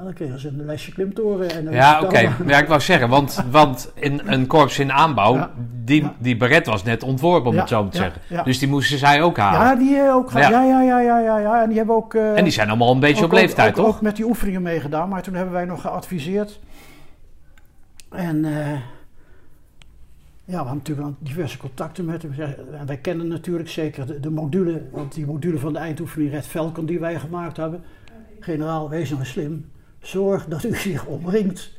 dan 0.03 0.13
kregen 0.13 0.39
ze 0.39 0.47
een 0.47 0.65
lesje 0.65 0.91
klimtoren. 0.91 1.49
En 1.51 1.71
Ja, 1.71 2.01
oké. 2.01 2.19
Ja, 2.47 2.57
ik 2.59 2.67
wou 2.67 2.81
zeggen, 2.81 3.09
want, 3.09 3.43
want 3.51 3.91
in 3.95 4.21
een 4.25 4.47
korps 4.47 4.79
in 4.79 4.91
aanbouw, 4.91 5.35
Ja. 5.35 5.51
die, 5.83 6.01
Ja. 6.01 6.13
die 6.17 6.37
beret 6.37 6.65
was 6.65 6.83
net 6.83 7.03
ontworpen, 7.03 7.49
om 7.49 7.53
Ja, 7.55 7.59
het 7.59 7.69
zo 7.69 7.81
maar 7.83 7.91
te 7.91 7.97
zeggen. 7.97 8.43
Dus 8.43 8.59
die 8.59 8.67
moesten 8.67 8.97
zij 8.97 9.21
ook 9.21 9.37
halen. 9.37 9.59
Ja, 9.61 9.75
die 9.75 10.11
ook. 10.11 10.31
Ja. 10.31 10.39
Ja. 10.39 10.49
Ja, 10.63 10.81
ja, 10.81 10.99
ja, 11.19 11.39
ja, 11.39 11.61
En 11.61 11.67
die 11.67 11.77
hebben 11.77 11.95
ook. 11.95 12.13
en 12.13 12.43
die 12.43 12.53
zijn 12.53 12.67
allemaal 12.67 12.91
een 12.91 12.99
beetje 12.99 13.23
ook- 13.25 13.31
op 13.31 13.37
leeftijd, 13.37 13.69
ook, 13.79 13.85
toch? 13.85 13.95
Ook 13.95 14.01
met 14.01 14.15
die 14.15 14.25
oefeningen 14.25 14.61
meegedaan, 14.61 15.09
maar 15.09 15.21
toen 15.21 15.33
hebben 15.33 15.53
wij 15.53 15.65
nog 15.65 15.81
geadviseerd. 15.81 16.59
En 18.11 18.45
ja, 20.45 20.51
we 20.51 20.55
hadden 20.55 20.77
natuurlijk 20.77 21.15
diverse 21.19 21.57
contacten 21.57 22.05
met 22.05 22.21
hem. 22.21 22.31
En 22.71 22.85
wij 22.85 22.97
kennen 22.97 23.27
natuurlijk 23.27 23.69
zeker 23.69 24.21
de, 24.21 24.29
module, 24.29 24.83
want 24.91 25.13
die 25.13 25.25
module 25.25 25.59
van 25.59 25.73
de 25.73 25.79
eindoefening 25.79 26.31
Red 26.31 26.47
Falcon 26.47 26.85
die 26.85 26.99
wij 26.99 27.19
gemaakt 27.19 27.57
hebben. 27.57 27.83
Generaal, 28.39 28.89
wees 28.89 29.11
eens 29.11 29.29
slim. 29.29 29.71
Zorg 29.99 30.45
dat 30.45 30.63
u 30.63 30.75
zich 30.89 31.05
omringt 31.05 31.71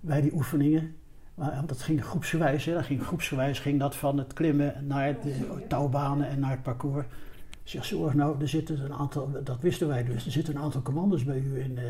bij 0.00 0.20
die 0.20 0.34
oefeningen. 0.34 0.94
Want 1.34 1.68
dat 1.68 1.82
ging 1.82 2.04
groepsgewijs, 2.04 2.64
hè. 2.64 2.74
Dat 2.74 2.84
ging 2.84 3.02
groepsgewijs 3.02 3.58
ging 3.58 3.80
dat 3.80 3.96
van 3.96 4.18
het 4.18 4.32
klimmen 4.32 4.74
naar 4.86 5.16
de 5.22 5.64
touwbanen 5.68 6.28
en 6.28 6.40
naar 6.40 6.50
het 6.50 6.62
parcours. 6.62 7.06
Zeg, 7.62 7.84
zorg 7.84 8.14
nou, 8.14 8.40
er 8.40 8.48
zitten 8.48 8.84
een 8.84 8.92
aantal, 8.92 9.30
dat 9.44 9.60
wisten 9.60 9.88
wij 9.88 10.04
dus, 10.04 10.26
er 10.26 10.32
zitten 10.32 10.56
een 10.56 10.62
aantal 10.62 10.82
commando's 10.82 11.24
bij 11.24 11.38
u 11.38 11.60
in, 11.60 11.78
eh 11.78 11.84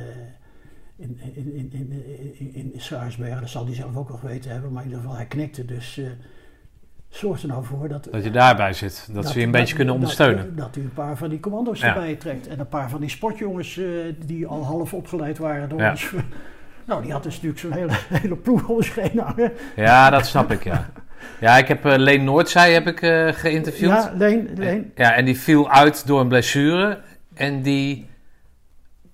in, 0.97 1.21
in, 1.35 1.73
in, 2.39 2.55
in, 2.55 2.73
Schaarsbergen. 2.77 3.41
Dat 3.41 3.51
zal 3.51 3.65
hij 3.67 3.75
zelf 3.75 3.97
ook 3.97 4.09
wel 4.09 4.19
geweten 4.19 4.51
hebben, 4.51 4.73
maar 4.73 4.83
in 4.83 4.89
ieder 4.89 5.03
geval 5.03 5.17
hij 5.17 5.27
knikte. 5.27 5.65
Dus 5.65 5.99
eh 5.99 6.07
zorg 7.17 7.43
er 7.43 7.49
nou 7.49 7.65
voor 7.65 7.89
dat... 7.89 8.09
Dat 8.11 8.25
je 8.25 8.31
daarbij 8.31 8.73
zit. 8.73 9.09
Dat, 9.13 9.29
ze 9.29 9.39
je 9.39 9.45
een 9.45 9.51
beetje 9.51 9.75
kunnen 9.75 9.95
ondersteunen. 9.95 10.57
Dat, 10.57 10.57
dat 10.57 10.77
u 10.77 10.81
een 10.81 10.93
paar 10.93 11.17
van 11.17 11.29
die 11.29 11.41
commando's 11.41 11.81
Ja. 11.81 11.87
erbij 11.87 12.15
trekt. 12.15 12.49
En 12.49 12.59
een 12.61 12.69
paar 12.69 12.91
van 12.91 13.01
die 13.01 13.09
sportjongens 13.11 13.79
eh, 13.79 13.85
die 14.27 14.47
al 14.47 14.65
half 14.65 14.95
opgeleid 14.95 15.39
waren 15.39 15.69
door 15.69 15.81
Ja. 15.81 15.91
ons. 15.91 16.13
Nou, 16.87 17.03
die 17.03 17.13
had 17.13 17.23
dus 17.23 17.33
natuurlijk 17.35 17.61
zo'n 17.61 17.73
hele, 17.73 17.93
hele 18.21 18.37
ploeg 18.37 18.69
om 18.69 18.83
zich 18.83 18.95
heen 18.95 19.19
hangen. 19.19 19.53
Ja, 19.77 20.11
dat 20.11 20.27
snap 20.27 20.51
ik, 20.51 20.65
ja. 20.65 20.91
Ja, 21.41 21.57
ik 21.59 21.69
heb 21.69 21.85
eh, 21.85 21.97
Leen 21.97 22.25
Noordzij 22.25 22.73
heb 22.73 22.87
ik, 22.87 22.99
geïnterviewd. 23.37 23.91
Ja, 23.91 24.13
Leen, 24.17 24.49
Leen. 24.55 24.93
Ja, 24.95 25.15
en 25.15 25.25
die 25.25 25.39
viel 25.39 25.71
uit 25.71 26.07
door 26.07 26.21
een 26.21 26.29
blessure. 26.29 27.01
En 27.35 27.63
die 27.63 28.07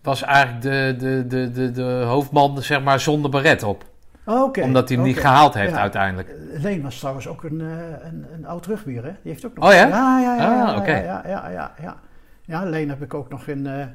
was 0.03 0.23
eigenlijk 0.23 0.63
de, 0.63 0.95
de, 0.99 1.27
de, 1.27 1.51
de, 1.51 1.71
de 1.71 1.83
hoofdman, 2.07 2.63
zeg 2.63 2.83
maar, 2.83 3.01
zonder 3.01 3.31
beret 3.31 3.63
op. 3.63 3.85
Oh, 4.25 4.43
oké. 4.43 4.63
Omdat 4.63 4.89
hij 4.89 4.97
hem 4.97 5.07
niet 5.07 5.19
gehaald 5.19 5.55
heeft 5.55 5.73
Ja. 5.73 5.79
uiteindelijk. 5.81 6.35
Leen 6.53 6.83
was 6.83 6.99
trouwens 6.99 7.27
ook 7.29 7.45
een, 7.45 7.61
eh, 7.61 7.69
een, 8.11 8.27
een 8.33 8.47
oud 8.47 8.67
rugbier, 8.67 9.05
hè? 9.05 9.11
Die 9.11 9.33
heeft 9.33 9.47
ook 9.47 9.55
nog... 9.55 9.65
Oh 9.69 9.73
ja? 9.73 9.87
Ja, 9.87 10.21
ja, 10.21 10.35
ja. 10.37 10.65
Ah, 10.65 10.87
ja, 10.87 10.97
ja, 10.97 11.23
ja, 11.27 11.49
ja, 11.51 11.75
ja, 11.83 11.97
ja. 12.45 12.65
Leen 12.65 12.89
heb 12.89 13.03
ik 13.03 13.15
ook 13.15 13.29
nog 13.29 13.47
in, 13.47 13.67
eh, 13.67 13.87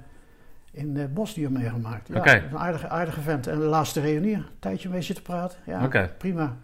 in 0.71 0.97
eh, 0.97 1.05
Bosnië 1.13 1.49
meegemaakt. 1.49 2.07
Ja, 2.07 2.17
Oké. 2.17 2.43
Een 2.51 2.57
aardige, 2.57 2.89
aardige 2.89 3.21
vent. 3.21 3.47
En 3.47 3.59
de 3.59 3.65
laatste 3.65 4.01
reunie, 4.01 4.35
een 4.35 4.45
tijdje 4.59 4.89
mee 4.89 5.01
zitten 5.01 5.23
praten. 5.23 5.57
Ja, 5.65 5.83
Oké. 5.83 6.11
prima. 6.17 6.55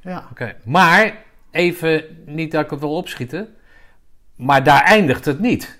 Ja, 0.00 0.24
Oké. 0.30 0.54
Maar, 0.64 1.14
even, 1.50 2.04
niet 2.26 2.52
dat 2.52 2.64
ik 2.64 2.70
het 2.70 2.80
wil 2.80 2.96
opschieten, 2.96 3.48
maar 4.36 4.62
daar 4.64 4.82
eindigt 4.82 5.24
het 5.24 5.40
niet. 5.40 5.79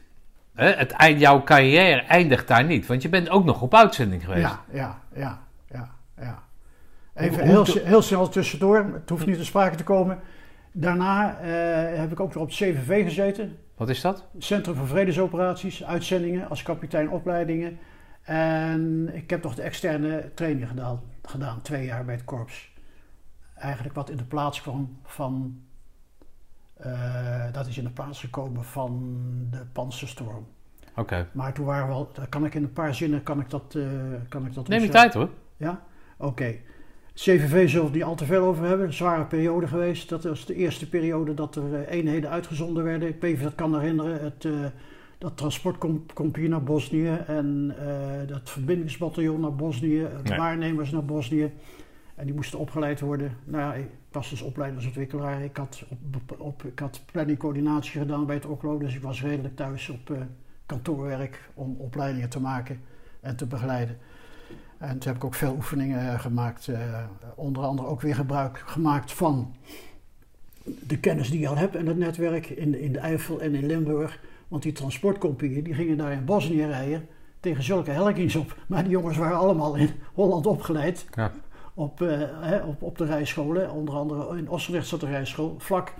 Hè, 0.60 0.70
Het, 0.70 0.90
eind- 0.90 1.20
jouw 1.20 1.42
carrière 1.42 2.00
eindigt 2.00 2.48
daar 2.48 2.64
niet, 2.64 2.86
want 2.86 3.02
je 3.02 3.08
bent 3.08 3.28
ook 3.30 3.44
nog 3.44 3.62
op 3.62 3.74
uitzending 3.74 4.24
geweest. 4.24 4.42
ja, 4.42 4.60
ja, 4.72 4.98
ja, 5.14 5.38
ja, 5.70 5.90
ja. 6.16 6.42
Even 7.14 7.44
heel, 7.46 7.64
heel 7.64 8.02
snel 8.02 8.28
tussendoor, 8.28 8.90
het 8.92 9.08
hoeft 9.08 9.26
niet 9.26 9.36
te 9.36 9.44
sprake 9.44 9.76
te 9.76 9.84
komen. 9.84 10.18
Daarna 10.72 11.38
eh, 11.38 11.98
heb 11.98 12.12
ik 12.12 12.20
ook 12.20 12.34
nog 12.34 12.42
op 12.42 12.48
het 12.48 12.56
CVV 12.56 13.04
gezeten. 13.04 13.56
Wat 13.76 13.88
is 13.88 14.00
dat? 14.00 14.24
Centrum 14.38 14.74
voor 14.74 14.86
Vredesoperaties, 14.86 15.84
uitzendingen 15.84 16.48
als 16.48 16.62
kapitein 16.62 17.10
opleidingen. 17.10 17.78
En 18.22 19.10
ik 19.14 19.30
heb 19.30 19.42
nog 19.42 19.54
de 19.54 19.62
externe 19.62 20.30
training 20.34 20.68
gedaan, 20.68 21.00
gedaan, 21.22 21.62
twee 21.62 21.84
jaar 21.84 22.04
bij 22.04 22.14
het 22.14 22.24
korps. 22.24 22.72
Eigenlijk 23.54 23.94
wat 23.94 24.10
in 24.10 24.16
de 24.16 24.24
plaats 24.24 24.62
kwam 24.62 24.98
van, 25.04 25.60
dat 27.52 27.66
is 27.66 27.78
in 27.78 27.84
de 27.84 27.90
plaats 27.90 28.20
gekomen 28.20 28.64
van 28.64 29.16
de 29.50 29.62
Panzerstorm. 29.72 30.46
Oké. 30.96 31.26
Maar 31.32 31.52
toen 31.52 31.64
waren 31.64 31.86
we 31.88 31.92
al, 31.92 32.10
daar 32.12 32.28
kan 32.28 32.44
ik 32.44 32.54
in 32.54 32.62
een 32.62 32.72
paar 32.72 32.94
zinnen, 32.94 33.22
kan 33.22 33.40
ik 33.40 33.50
dat, 33.50 33.74
eh 33.74 33.82
kan 34.28 34.46
ik 34.46 34.54
dat 34.54 34.68
Neem 34.68 34.80
je 34.80 34.86
opzeggen? 34.86 35.10
tijd 35.10 35.14
hoor. 35.14 35.28
Ja? 35.56 35.82
Oké. 36.16 36.54
CVV 37.14 37.68
zullen 37.68 37.86
we 37.90 37.94
niet 37.94 38.04
al 38.04 38.14
te 38.14 38.24
veel 38.24 38.44
over 38.44 38.64
hebben. 38.64 38.86
Een 38.86 38.92
zware 38.92 39.24
periode 39.24 39.66
geweest. 39.66 40.08
Dat 40.08 40.24
was 40.24 40.46
de 40.46 40.54
eerste 40.54 40.88
periode 40.88 41.34
dat 41.34 41.56
er 41.56 41.74
eh, 41.74 41.96
eenheden 41.96 42.30
uitgezonden 42.30 42.84
werden. 42.84 43.08
Ik 43.08 43.20
weet 43.20 43.22
niet 43.22 43.32
of 43.32 43.38
je 43.38 43.44
dat 43.44 43.54
kan 43.54 43.80
herinneren. 43.80 44.22
Het, 44.22 44.44
eh, 44.44 44.52
dat 45.18 45.36
transportcompagnie 45.36 46.48
naar 46.48 46.62
Bosnië 46.62 47.18
en 47.26 47.74
eh, 47.78 48.28
dat 48.28 48.50
verbindingsbataljon 48.50 49.40
naar 49.40 49.54
Bosnië. 49.54 50.06
Nee. 50.24 50.38
Waarnemers 50.38 50.90
naar 50.90 51.04
Bosnië. 51.04 51.52
En 52.20 52.26
die 52.26 52.34
moesten 52.34 52.58
opgeleid 52.58 53.00
worden. 53.00 53.36
Nou 53.44 53.78
ik 53.78 53.86
was 54.12 54.30
dus 54.30 54.42
opleidersontwikkelaar. 54.42 55.42
Ik 55.42 55.56
had, 55.56 55.84
op, 55.88 56.40
op, 56.40 56.64
ik 56.64 56.78
had 56.78 57.00
planning 57.12 57.38
coördinatie 57.38 58.00
gedaan 58.00 58.26
bij 58.26 58.34
het 58.34 58.46
OCLO. 58.46 58.78
Dus 58.78 58.94
ik 58.94 59.02
was 59.02 59.22
redelijk 59.22 59.56
thuis 59.56 59.88
op 59.88 60.10
eh, 60.10 60.20
kantoorwerk 60.66 61.50
om 61.54 61.76
opleidingen 61.78 62.28
te 62.28 62.40
maken 62.40 62.80
en 63.20 63.36
te 63.36 63.46
begeleiden. 63.46 63.98
En 64.78 64.98
toen 64.98 65.08
heb 65.08 65.16
ik 65.16 65.24
ook 65.24 65.34
veel 65.34 65.54
oefeningen 65.54 66.12
eh, 66.12 66.20
gemaakt. 66.20 66.68
eh, 66.68 67.04
onder 67.34 67.62
andere 67.62 67.88
ook 67.88 68.00
weer 68.00 68.14
gebruik 68.14 68.62
gemaakt 68.66 69.12
van 69.12 69.54
de 70.64 70.98
kennis 70.98 71.30
die 71.30 71.40
je 71.40 71.48
al 71.48 71.56
hebt 71.56 71.76
en 71.76 71.86
het 71.86 71.98
netwerk 71.98 72.48
in, 72.48 72.80
in 72.80 72.92
de 72.92 72.98
Eifel 72.98 73.40
en 73.40 73.54
in 73.54 73.66
Limburg. 73.66 74.20
Want 74.48 74.62
die 74.62 74.72
transportcompagnieën 74.72 75.64
die 75.64 75.74
gingen 75.74 75.96
daar 75.96 76.12
in 76.12 76.24
Bosnië 76.24 76.64
rijden 76.66 77.08
tegen 77.40 77.62
zulke 77.62 77.90
helkings 77.90 78.36
op. 78.36 78.56
Maar 78.66 78.82
die 78.82 78.92
jongens 78.92 79.16
waren 79.16 79.38
allemaal 79.38 79.74
in 79.74 79.90
Holland 80.14 80.46
opgeleid. 80.46 81.06
Ja. 81.14 81.32
Op, 81.80 82.02
eh, 82.02 82.18
hè, 82.40 82.62
op, 82.62 82.82
op 82.82 82.98
de 82.98 83.04
rijscholen. 83.04 83.70
Onder 83.70 83.94
andere 83.94 84.38
in 84.38 84.48
Ossenrecht 84.48 84.86
zat 84.86 85.00
de 85.00 85.06
rijschool, 85.06 85.54
vlak. 85.58 85.94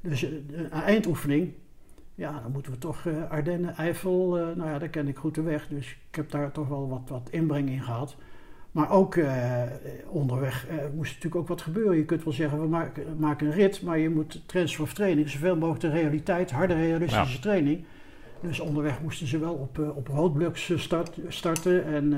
Dus 0.00 0.22
eh, 0.22 0.30
een 0.52 0.70
eindoefening. 0.70 1.52
Ja, 2.14 2.40
dan 2.42 2.52
moeten 2.52 2.72
we 2.72 2.78
toch 2.78 3.06
eh, 3.06 3.30
Ardennen, 3.30 3.76
Eifel, 3.76 4.28
nou 4.30 4.70
ja, 4.70 4.78
daar 4.78 4.88
ken 4.88 5.08
ik 5.08 5.16
goed 5.16 5.34
de 5.34 5.42
weg. 5.42 5.68
Dus 5.68 5.96
ik 6.08 6.14
heb 6.14 6.30
daar 6.30 6.52
toch 6.52 6.68
wel 6.68 6.88
wat, 6.88 7.02
wat 7.08 7.28
inbreng 7.30 7.68
in 7.68 7.82
gehad. 7.82 8.16
Maar 8.70 8.90
ook 8.90 9.18
onderweg 10.08 10.66
moest 10.94 11.14
natuurlijk 11.14 11.36
ook 11.42 11.48
wat 11.48 11.62
gebeuren. 11.62 11.96
Je 11.96 12.04
kunt 12.04 12.24
wel 12.24 12.32
zeggen, 12.32 12.60
we 12.60 12.68
maken, 12.68 13.16
maken 13.18 13.46
een 13.46 13.52
rit, 13.52 13.82
maar 13.82 13.98
je 13.98 14.10
moet 14.10 14.42
transfer 14.46 14.82
of 14.82 14.94
training, 14.94 15.28
zoveel 15.28 15.56
mogelijk 15.56 15.80
de 15.80 16.00
realiteit, 16.00 16.50
harde 16.50 16.74
realistische 16.74 17.38
training. 17.38 17.84
Dus 18.40 18.60
onderweg 18.60 19.02
moesten 19.02 19.26
ze 19.26 19.38
wel 19.38 19.54
op, 19.54 19.78
op 19.96 20.08
roodbloks 20.08 20.72
start, 20.76 21.18
starten 21.28 21.84
en 21.84 22.12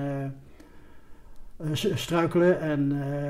struikelen 1.94 2.60
en, 2.60 2.92
eh, 2.92 3.26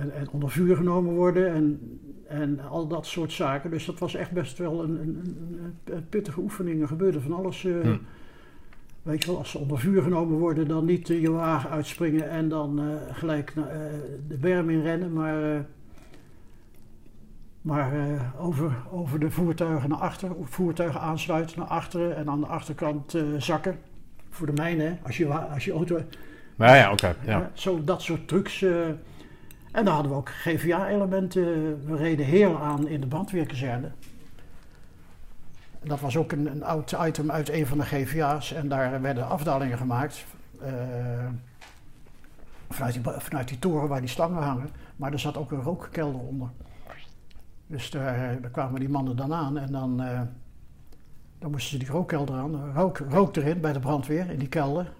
en, 0.00 0.14
en 0.14 0.30
onder 0.30 0.50
vuur 0.50 0.76
genomen 0.76 1.14
worden 1.14 1.52
en, 1.54 1.80
en 2.28 2.60
al 2.60 2.86
dat 2.86 3.06
soort 3.06 3.32
zaken. 3.32 3.70
Dus 3.70 3.84
dat 3.84 3.98
was 3.98 4.14
echt 4.14 4.30
best 4.30 4.58
wel 4.58 4.82
een, 4.82 5.00
een, 5.00 5.36
een, 5.84 6.08
pittige 6.08 6.40
oefening. 6.40 6.80
Er 6.80 6.88
gebeurde 6.88 7.20
van 7.20 7.32
alles. 7.32 7.64
eh, 7.64 7.80
Hm. 7.80 7.96
Weet 9.02 9.22
je 9.24 9.30
wel, 9.30 9.38
als 9.38 9.50
ze 9.50 9.58
onder 9.58 9.78
vuur 9.78 10.02
genomen 10.02 10.38
worden, 10.38 10.68
dan 10.68 10.84
niet 10.84 11.10
eh, 11.10 11.20
je 11.20 11.30
wagen 11.30 11.70
uitspringen 11.70 12.30
en 12.30 12.48
dan 12.48 12.80
eh, 12.80 12.86
gelijk 13.10 13.54
naar, 13.54 13.68
eh, 13.68 13.80
de 14.28 14.36
berm 14.36 14.70
in 14.70 14.82
rennen, 14.82 15.12
maar, 15.12 15.54
eh, 15.54 15.60
maar 17.60 17.92
eh, 17.92 18.20
over, 18.46 18.72
over 18.90 19.20
de 19.20 19.30
voertuigen 19.30 19.88
naar 19.88 19.98
achter, 19.98 20.30
voertuigen 20.42 21.00
aansluiten 21.00 21.58
naar 21.58 21.68
achteren 21.68 22.16
en 22.16 22.28
aan 22.28 22.40
de 22.40 22.46
achterkant 22.46 23.14
eh, 23.14 23.22
zakken. 23.38 23.78
Voor 24.30 24.46
de 24.46 24.52
mijnen, 24.52 24.86
hè, 24.86 24.96
als 25.06 25.16
je, 25.16 25.26
als 25.28 25.64
je 25.64 25.72
auto. 25.72 26.00
Maar 26.60 26.76
ja, 26.76 26.92
oké. 26.92 27.06
ja. 27.06 27.14
Ja, 27.38 27.50
zo, 27.54 27.84
dat 27.84 28.02
soort 28.02 28.28
trucs. 28.28 28.62
eh. 28.62 28.86
en 29.72 29.84
dan 29.84 29.86
hadden 29.86 30.12
we 30.12 30.18
ook 30.18 30.28
GVA-elementen. 30.30 31.44
We 31.86 31.96
reden 31.96 32.26
heel 32.26 32.58
aan 32.58 32.88
in 32.88 33.00
de 33.00 33.06
brandweerkazerne. 33.06 33.90
Dat 35.82 36.00
was 36.00 36.16
ook 36.16 36.32
een, 36.32 36.46
een 36.46 36.62
oud 36.64 36.96
item 37.06 37.30
uit 37.30 37.48
een 37.48 37.66
van 37.66 37.78
de 37.78 37.84
GVA's. 37.84 38.52
En 38.52 38.68
daar 38.68 39.00
werden 39.00 39.28
afdalingen 39.28 39.78
gemaakt. 39.78 40.24
eh, 40.62 40.72
vanuit, 42.70 42.92
die, 42.94 43.02
vanuit 43.18 43.48
die 43.48 43.58
toren 43.58 43.88
waar 43.88 44.00
die 44.00 44.08
stangen 44.08 44.42
hangen. 44.42 44.68
Maar 44.96 45.12
er 45.12 45.18
zat 45.18 45.36
ook 45.36 45.50
een 45.50 45.62
rookkelder 45.62 46.20
onder. 46.20 46.48
Dus 47.66 47.90
daar, 47.90 48.40
daar 48.40 48.50
kwamen 48.50 48.80
die 48.80 48.88
mannen 48.88 49.16
dan 49.16 49.32
aan. 49.34 49.58
En 49.58 49.72
dan, 49.72 50.02
eh, 50.02 50.20
dan 51.38 51.50
moesten 51.50 51.70
ze 51.70 51.78
die 51.78 51.88
rookkelder 51.94 52.34
aan. 52.36 52.72
Rook, 52.74 52.98
rook 53.08 53.36
erin 53.36 53.60
bij 53.60 53.72
de 53.72 53.80
brandweer 53.80 54.30
in 54.30 54.38
die 54.38 54.48
kelder. 54.48 54.92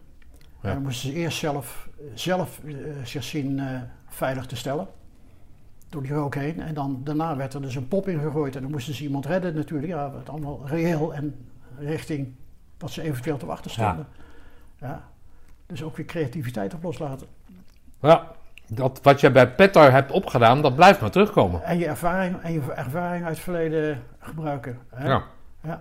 Ja. 0.62 0.72
Dan 0.72 0.82
moesten 0.82 1.10
ze 1.10 1.14
eerst 1.14 1.38
zelf, 1.38 1.88
zelf 2.14 2.60
eh, 2.64 2.74
zich 3.04 3.24
zien 3.24 3.58
eh, 3.58 3.80
veilig 4.08 4.46
te 4.46 4.56
stellen. 4.56 4.86
Door 5.88 6.02
die 6.02 6.12
rook 6.12 6.34
heen. 6.34 6.60
En 6.60 6.74
dan, 6.74 7.00
daarna 7.04 7.36
werd 7.36 7.54
er 7.54 7.62
dus 7.62 7.74
een 7.74 7.88
pop 7.88 8.08
ingegooid. 8.08 8.56
En 8.56 8.62
dan 8.62 8.70
moesten 8.70 8.94
ze 8.94 9.02
iemand 9.02 9.26
redden 9.26 9.54
natuurlijk. 9.54 9.92
Ja, 9.92 10.12
het 10.14 10.28
allemaal 10.28 10.60
reëel 10.66 11.14
en 11.14 11.46
richting 11.78 12.34
wat 12.78 12.90
ze 12.90 13.02
eventueel 13.02 13.36
te 13.36 13.46
wachten 13.46 13.70
stonden. 13.70 14.06
Ja. 14.80 15.08
Dus 15.66 15.82
ook 15.82 15.96
weer 15.96 16.06
creativiteit 16.06 16.74
op 16.74 16.82
loslaten. 16.82 17.26
Ja, 18.00 18.32
dat, 18.66 19.00
wat 19.02 19.20
je 19.20 19.30
bij 19.30 19.54
Petar 19.54 19.92
hebt 19.92 20.10
opgedaan, 20.10 20.62
dat 20.62 20.74
blijft 20.74 21.00
maar 21.00 21.10
terugkomen. 21.10 21.62
En 21.64 21.78
je 21.78 21.86
ervaring, 21.86 22.40
en 22.42 22.52
je 22.52 22.72
ervaring 22.72 23.24
uit 23.24 23.34
het 23.34 23.44
verleden 23.44 24.02
gebruiken. 24.18 24.78
Hè? 24.90 25.08
Ja. 25.08 25.22
Ja. 25.62 25.78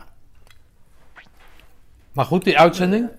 Maar 2.12 2.26
goed, 2.26 2.44
die 2.44 2.60
uitzending? 2.60 3.10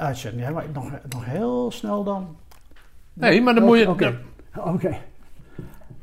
Uitzending. 0.00 0.42
Ja, 0.46 0.50
maar 0.50 0.64
nog, 0.72 0.90
nog 1.08 1.24
heel 1.24 1.70
snel 1.70 2.04
dan. 2.04 2.36
Nee, 3.12 3.42
maar 3.42 3.54
dan 3.54 3.64
moet 3.64 3.78
je... 3.78 4.16
Oké. 4.64 4.96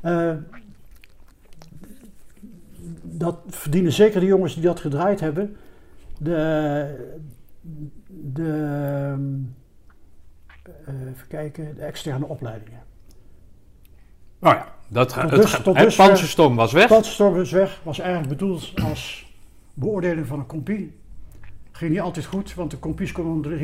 Eh, 0.01 0.33
dat 3.01 3.37
verdienen 3.47 3.91
zeker 3.91 4.19
de 4.19 4.25
jongens 4.25 4.53
die 4.53 4.63
dat 4.63 4.79
gedraaid 4.79 5.19
hebben. 5.19 5.57
De, 6.19 7.15
de 8.07 8.51
eh, 10.85 11.07
even 11.09 11.27
kijken, 11.27 11.75
de 11.75 11.81
externe 11.81 12.25
opleidingen. 12.25 12.81
Nou 14.39 14.55
ja, 14.55 14.67
dat, 14.87 15.15
het, 15.15 15.29
dus- 15.29 15.63
dusver- 15.63 16.05
panzerstorm 16.05 16.55
was 16.55 16.71
weg. 16.71 16.87
Paddstorm 16.87 17.39
is 17.39 17.51
weg, 17.51 17.79
was 17.83 17.99
eigenlijk 17.99 18.29
bedoeld 18.29 18.73
als 18.83 19.33
beoordeling 19.73 20.27
van 20.27 20.39
een 20.39 20.45
compie. 20.45 20.99
Ging 21.77 21.91
niet 21.91 22.01
altijd 22.01 22.25
goed, 22.25 22.53
want 22.53 22.71
de 22.71 23.55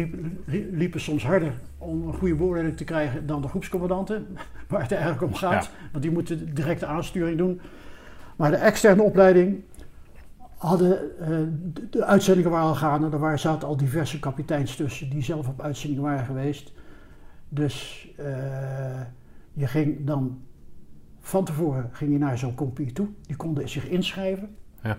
rie- 0.46 0.70
liepen 0.72 1.02
soms 1.02 1.24
harder 1.26 1.54
om 1.78 2.08
een 2.08 2.14
goede 2.14 2.36
beoordeling 2.36 2.78
te 2.78 2.84
krijgen 2.84 3.26
dan 3.26 3.42
de 3.42 3.48
groepscommandanten, 3.48 4.28
waar 4.70 4.82
het 4.82 4.92
eigenlijk 4.92 5.24
om 5.24 5.34
gaat. 5.34 5.70
Want 5.92 6.04
die 6.04 6.12
moeten 6.12 6.54
directe 6.54 6.86
aansturing 6.86 7.38
doen. 7.38 7.62
Maar 8.36 8.52
de 8.52 8.58
externe 8.58 9.02
opleiding 9.02 9.64
hadden, 10.58 11.20
eh, 11.20 11.28
de, 11.74 11.90
de 11.90 12.06
uitzendingen 12.06 12.52
waren 12.52 12.68
al 12.68 12.76
gaande, 12.76 13.10
er 13.10 13.20
waren, 13.20 13.40
zaten 13.40 13.68
al 13.68 13.78
diverse 13.78 14.20
kapiteins 14.20 14.76
tussen 14.76 15.10
die 15.10 15.24
zelf 15.24 15.48
op 15.48 15.62
uitzendingen 15.62 16.04
waren 16.04 16.26
geweest. 16.26 16.72
Dus 17.50 18.08
eh, 18.18 19.02
je 19.54 19.68
ging 19.68 20.06
dan 20.06 20.42
van 21.20 21.46
tevoren 21.46 21.90
ging 21.92 22.12
je 22.12 22.18
naar 22.18 22.38
zo'n 22.38 22.56
compie 22.56 22.92
toe. 22.92 23.08
Die 23.22 23.36
konden 23.36 23.70
zich 23.70 23.88
inschrijven. 23.88 24.56
Ja. 24.84 24.98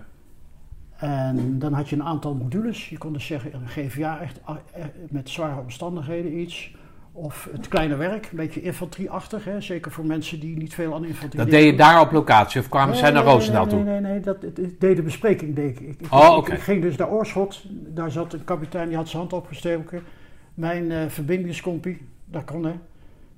En 0.97 1.59
dan 1.59 1.73
had 1.73 1.89
je 1.89 1.95
een 1.95 2.03
aantal 2.03 2.33
modules. 2.35 2.89
Je 2.89 2.97
kon 2.97 3.13
dus 3.13 3.25
zeggen, 3.25 3.53
een 3.53 3.67
GVA 3.67 4.19
echt 4.21 4.39
ah, 4.43 4.55
eh, 4.73 4.85
met 5.09 5.29
zware 5.29 5.59
omstandigheden 5.61 6.37
iets. 6.39 6.73
Of 7.11 7.49
het 7.51 7.67
kleine 7.67 7.95
werk, 7.95 8.25
een 8.31 8.37
beetje 8.37 8.61
infanterieachtig. 8.61 9.45
Hè? 9.45 9.61
Zeker 9.61 9.91
voor 9.91 10.05
mensen 10.05 10.39
die 10.39 10.57
niet 10.57 10.73
veel 10.73 10.93
aan 10.93 11.05
infanterie 11.05 11.45
Dat 11.45 11.49
deed 11.59 11.65
je 11.65 11.75
daar 11.77 12.01
op 12.01 12.11
locatie 12.11 12.61
of 12.61 12.69
kwamen 12.69 12.95
zij 12.95 13.11
naar 13.11 13.23
nee, 13.23 13.33
Roosendaal 13.33 13.65
nee, 13.65 13.73
toe? 13.75 13.83
Nee, 13.83 13.99
nee, 13.99 14.11
nee, 14.11 14.19
dat, 14.19 14.41
het- 14.41 14.79
deed 14.79 14.95
de 14.95 15.01
bespreking. 15.01 15.55
Deed 15.55 15.79
ik. 15.79 15.79
Ik, 15.79 16.01
ik- 16.01 16.13
Oh, 16.13 16.47
ik 16.47 16.59
ging 16.59 16.81
dus 16.81 16.95
naar 16.95 17.09
Oorschot. 17.09 17.63
Daar 17.69 18.11
zat 18.11 18.33
een 18.33 18.43
kapitein, 18.43 18.87
die 18.87 18.97
had 18.97 19.07
zijn 19.07 19.21
hand 19.21 19.33
opgestoken. 19.33 20.01
Mijn 20.53 20.91
eh 20.91 21.05
verbindingskompie, 21.07 22.01
dat 22.25 22.45
kon 22.45 22.65
hè. 22.65 22.73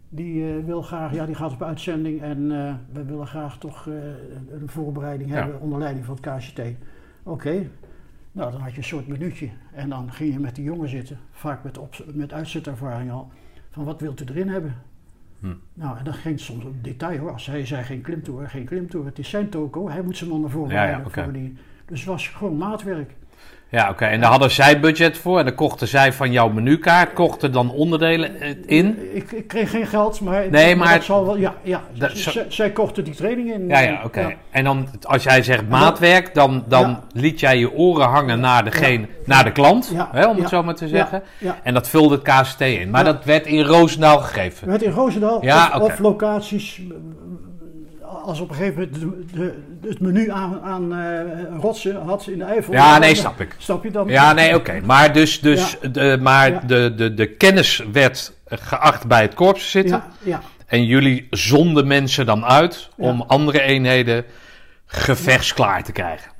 Die 0.09 0.43
eh, 0.49 0.65
wil 0.65 0.81
graag, 0.81 1.13
ja, 1.13 1.25
die 1.25 1.35
gaat 1.35 1.51
op 1.51 1.63
uitzending 1.63 2.21
en 2.21 2.51
eh, 2.51 2.73
we 2.93 3.03
willen 3.05 3.27
graag 3.27 3.57
toch 3.57 3.85
een- 3.85 4.61
een 4.61 4.69
voorbereiding 4.69 5.29
Ja. 5.29 5.35
hebben 5.35 5.59
onder 5.61 5.79
leiding 5.79 6.05
van 6.05 6.17
het 6.21 6.25
KCT. 6.35 6.61
Oké, 7.27 7.69
Nou, 8.31 8.51
dan 8.51 8.61
had 8.61 8.71
je 8.71 8.77
een 8.77 8.83
soort 8.83 9.07
minuutje. 9.07 9.49
En 9.73 9.89
dan 9.89 10.11
ging 10.11 10.33
je 10.33 10.39
met 10.39 10.55
die 10.55 10.63
jongen 10.63 10.89
zitten, 10.89 11.19
vaak 11.31 11.63
met, 11.63 11.77
op, 11.77 11.95
met 12.13 12.33
uitzetervaring 12.33 13.11
al. 13.11 13.31
Van 13.69 13.85
wat 13.85 14.01
wilt 14.01 14.21
u 14.21 14.25
erin 14.25 14.49
hebben? 14.49 14.75
Hm. 15.39 15.53
Nou, 15.73 15.97
en 15.97 16.03
dat 16.03 16.15
ging 16.15 16.39
soms 16.39 16.65
op 16.65 16.83
detail 16.83 17.19
hoor. 17.19 17.31
Als 17.31 17.45
hij 17.45 17.65
zei 17.65 17.83
geen 17.83 18.01
klimtoer, 18.01 18.49
geen 18.49 18.65
klimtoer. 18.65 19.05
Het 19.05 19.19
is 19.19 19.29
zijn 19.29 19.49
toko, 19.49 19.89
hij 19.89 20.01
moet 20.01 20.17
zijn 20.17 20.29
man 20.29 20.43
ervoor 20.43 20.71
Ja, 20.71 20.83
ja. 20.83 21.31
Dus 21.85 21.99
het 21.99 22.09
was 22.09 22.27
gewoon 22.27 22.57
maatwerk. 22.57 23.15
Ja, 23.69 23.89
oké. 23.89 24.05
En 24.05 24.21
daar 24.21 24.29
hadden 24.29 24.51
zij 24.51 24.79
budget 24.79 25.17
voor. 25.17 25.39
En 25.39 25.45
dan 25.45 25.55
kochten 25.55 25.87
zij 25.87 26.13
van 26.13 26.31
jouw 26.31 26.49
menukaart, 26.49 27.13
kochten 27.13 27.51
dan 27.51 27.71
onderdelen 27.71 28.39
eh, 28.41 28.49
in. 28.65 29.15
Ik, 29.15 29.31
ik 29.31 29.47
kreeg 29.47 29.69
geen 29.69 29.87
geld, 29.87 30.21
maar, 30.21 30.49
Nee, 30.49 30.75
maar- 30.75 30.93
dat 30.93 31.03
zal 31.03 31.25
wel. 31.25 31.37
Ja, 31.37 31.53
ja. 31.63 31.81
Dat- 31.93 32.17
zo- 32.17 32.41
zij 32.47 32.71
kochten 32.71 33.03
die 33.03 33.15
training 33.15 33.53
in. 33.53 33.67
Ja, 33.67 33.79
ja, 33.79 34.01
oké. 34.03 34.19
Ja. 34.19 34.31
En 34.51 34.63
dan, 34.63 34.87
als 35.01 35.23
jij 35.23 35.43
zegt 35.43 35.69
maatwerk, 35.69 36.33
dan, 36.33 36.63
dan 36.67 36.89
Ja. 36.89 37.03
liet 37.13 37.39
jij 37.39 37.57
je 37.59 37.71
oren 37.73 38.07
hangen 38.07 38.39
naar, 38.39 38.63
degene, 38.63 38.99
Ja. 38.99 39.13
naar 39.25 39.43
de 39.43 39.51
klant, 39.51 39.93
hè, 40.11 40.25
om 40.27 40.37
het 40.37 40.49
zo 40.49 40.63
maar 40.63 40.75
te 40.75 40.87
zeggen. 40.87 41.23
En 41.63 41.73
dat 41.73 41.89
vulde 41.89 42.15
het 42.15 42.23
KCT 42.23 42.61
in. 42.61 42.89
Maar 42.89 43.03
dat 43.03 43.25
werd 43.25 43.45
in 43.45 43.61
Roosendaal 43.63 44.19
gegeven. 44.19 44.67
Met 44.69 44.81
in 44.81 44.91
Roosendaal 44.91 45.43
Ja, 45.45 45.79
of 45.79 45.99
locaties. 45.99 46.81
Als 48.27 48.39
op 48.39 48.49
een 48.49 48.55
gegeven 48.55 48.89
moment 48.93 49.33
de, 49.33 49.53
de, 49.81 49.87
het 49.89 49.99
menu 49.99 50.31
aan, 50.31 50.61
aan 50.61 50.93
eh, 50.95 51.19
rotsen 51.59 51.95
had 52.01 52.27
in 52.27 52.37
de 52.37 52.43
Eifel. 52.43 52.73
Ja, 52.73 52.97
nee, 52.97 53.15
snap 53.15 53.39
ik. 53.41 53.55
Snap 53.57 53.83
je 53.83 53.91
dan? 53.91 54.07
Ja, 54.07 54.33
nee, 54.33 54.55
oké. 54.55 54.81
Maar, 54.85 55.13
dus, 55.13 55.39
dus, 55.39 55.77
de, 55.91 56.17
maar 56.21 56.51
Ja. 56.51 56.59
de, 56.59 56.93
de, 56.95 57.13
de 57.13 57.27
kennis 57.35 57.83
werd 57.91 58.33
geacht 58.45 59.07
bij 59.07 59.21
het 59.21 59.33
korps 59.33 59.61
te 59.63 59.67
zitten. 59.69 59.95
Ja, 59.97 60.29
ja. 60.29 60.41
En 60.65 60.85
jullie 60.85 61.27
zonden 61.29 61.87
mensen 61.87 62.25
dan 62.25 62.45
uit 62.45 62.89
om 62.97 63.21
andere 63.27 63.61
eenheden 63.61 64.23
gevechtsklaar 64.85 65.83
te 65.83 65.91
krijgen. 65.91 66.31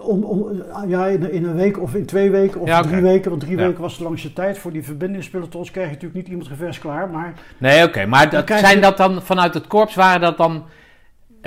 Om, 0.00 0.24
om, 0.24 0.62
ja 0.88 1.06
in, 1.06 1.32
in 1.32 1.44
een 1.44 1.56
week 1.56 1.80
of 1.82 1.94
in 1.94 2.06
twee 2.06 2.30
weken 2.30 2.60
of 2.60 2.68
Ja, 2.68 2.82
drie 2.82 3.00
weken. 3.02 3.30
Want 3.30 3.42
drie 3.42 3.56
Ja. 3.58 3.66
weken 3.66 3.80
was 3.80 3.96
de 3.98 4.02
langste 4.02 4.32
tijd. 4.32 4.58
Voor 4.58 4.72
die 4.72 4.82
verbindingspelotons 4.84 5.70
krijg 5.70 5.86
je 5.86 5.92
natuurlijk 5.94 6.20
niet 6.20 6.28
iemand 6.28 6.48
geversklaar. 6.48 7.08
Maar 7.10 7.32
Nee, 7.58 7.84
oké. 7.84 8.06
maar 8.06 8.30
dat, 8.30 8.48
zijn 8.48 8.74
je- 8.74 8.80
dat 8.82 8.96
dan 8.96 9.22
vanuit 9.22 9.54
het 9.54 9.66
korps, 9.66 9.94
waren 9.94 10.20
dat 10.20 10.36
dan 10.36 10.64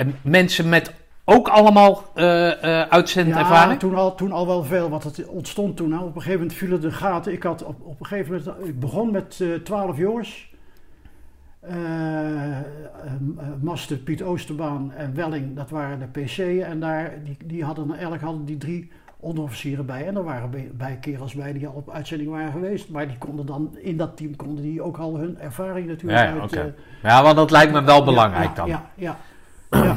eh, 0.06 0.12
mensen 0.22 0.68
met 0.68 0.94
ook 1.24 1.48
allemaal 1.48 2.04
eh 2.14 2.52
eh 2.52 2.60
ja, 2.62 2.88
uitzendervaring? 2.88 3.78
toen 3.78 3.94
al, 3.94 4.14
toen 4.14 4.32
al 4.32 4.46
wel 4.46 4.64
veel. 4.64 4.88
Want 4.90 5.04
het 5.04 5.26
ontstond 5.26 5.76
toen 5.76 5.92
al. 5.92 6.00
Op 6.06 6.06
een 6.16 6.22
gegeven 6.22 6.40
moment 6.40 6.58
vielen 6.58 6.80
de 6.80 6.90
gaten. 6.90 7.32
Ik, 7.32 7.42
had 7.42 7.62
op, 7.62 7.76
op 7.82 8.00
een 8.00 8.06
gegeven 8.06 8.42
moment, 8.44 8.68
ik 8.68 8.80
begon 8.80 9.10
met 9.10 9.38
eh, 9.40 9.48
twaalf 9.54 9.96
jongens. 9.96 10.48
Eh, 11.60 11.74
eh, 11.74 12.58
eh, 12.58 12.62
Master, 13.60 13.96
Piet 13.96 14.22
Oosterbaan 14.22 14.92
en 14.92 15.14
Welling, 15.14 15.56
dat 15.56 15.70
waren 15.70 15.98
de 15.98 16.20
PC'en. 16.20 16.66
En 16.66 16.80
daar, 16.80 17.12
die, 17.24 17.36
die 17.44 17.64
hadden, 17.64 17.98
elk 17.98 18.20
hadden 18.20 18.44
die 18.44 18.56
drie 18.56 18.90
onderofficieren 19.16 19.86
bij. 19.86 20.06
En 20.06 20.16
er 20.16 20.24
waren 20.24 20.50
bij, 20.50 20.70
bij 20.74 20.98
kerels 21.00 21.34
bij 21.34 21.52
die 21.52 21.66
al 21.66 21.72
op 21.72 21.90
uitzending 21.90 22.30
waren 22.30 22.52
geweest. 22.52 22.88
Maar 22.88 23.08
die 23.08 23.18
konden 23.18 23.46
dan, 23.46 23.76
in 23.78 23.96
dat 23.96 24.16
team 24.16 24.36
konden 24.36 24.64
die 24.64 24.82
ook 24.82 24.96
al 24.96 25.16
hun 25.16 25.38
ervaring 25.38 25.86
natuurlijk 25.86 26.20
Ja, 26.20 26.34
ja, 26.34 26.40
uit... 26.40 26.52
eh, 26.52 26.64
Ja, 27.02 27.22
want 27.22 27.36
dat 27.36 27.50
lijkt 27.50 27.72
me 27.72 27.82
wel 27.82 27.98
ja, 27.98 28.04
belangrijk 28.04 28.48
ja, 28.48 28.54
dan. 28.54 28.68
Ja, 28.68 28.90
ja. 28.94 29.16
Ja. 29.70 29.96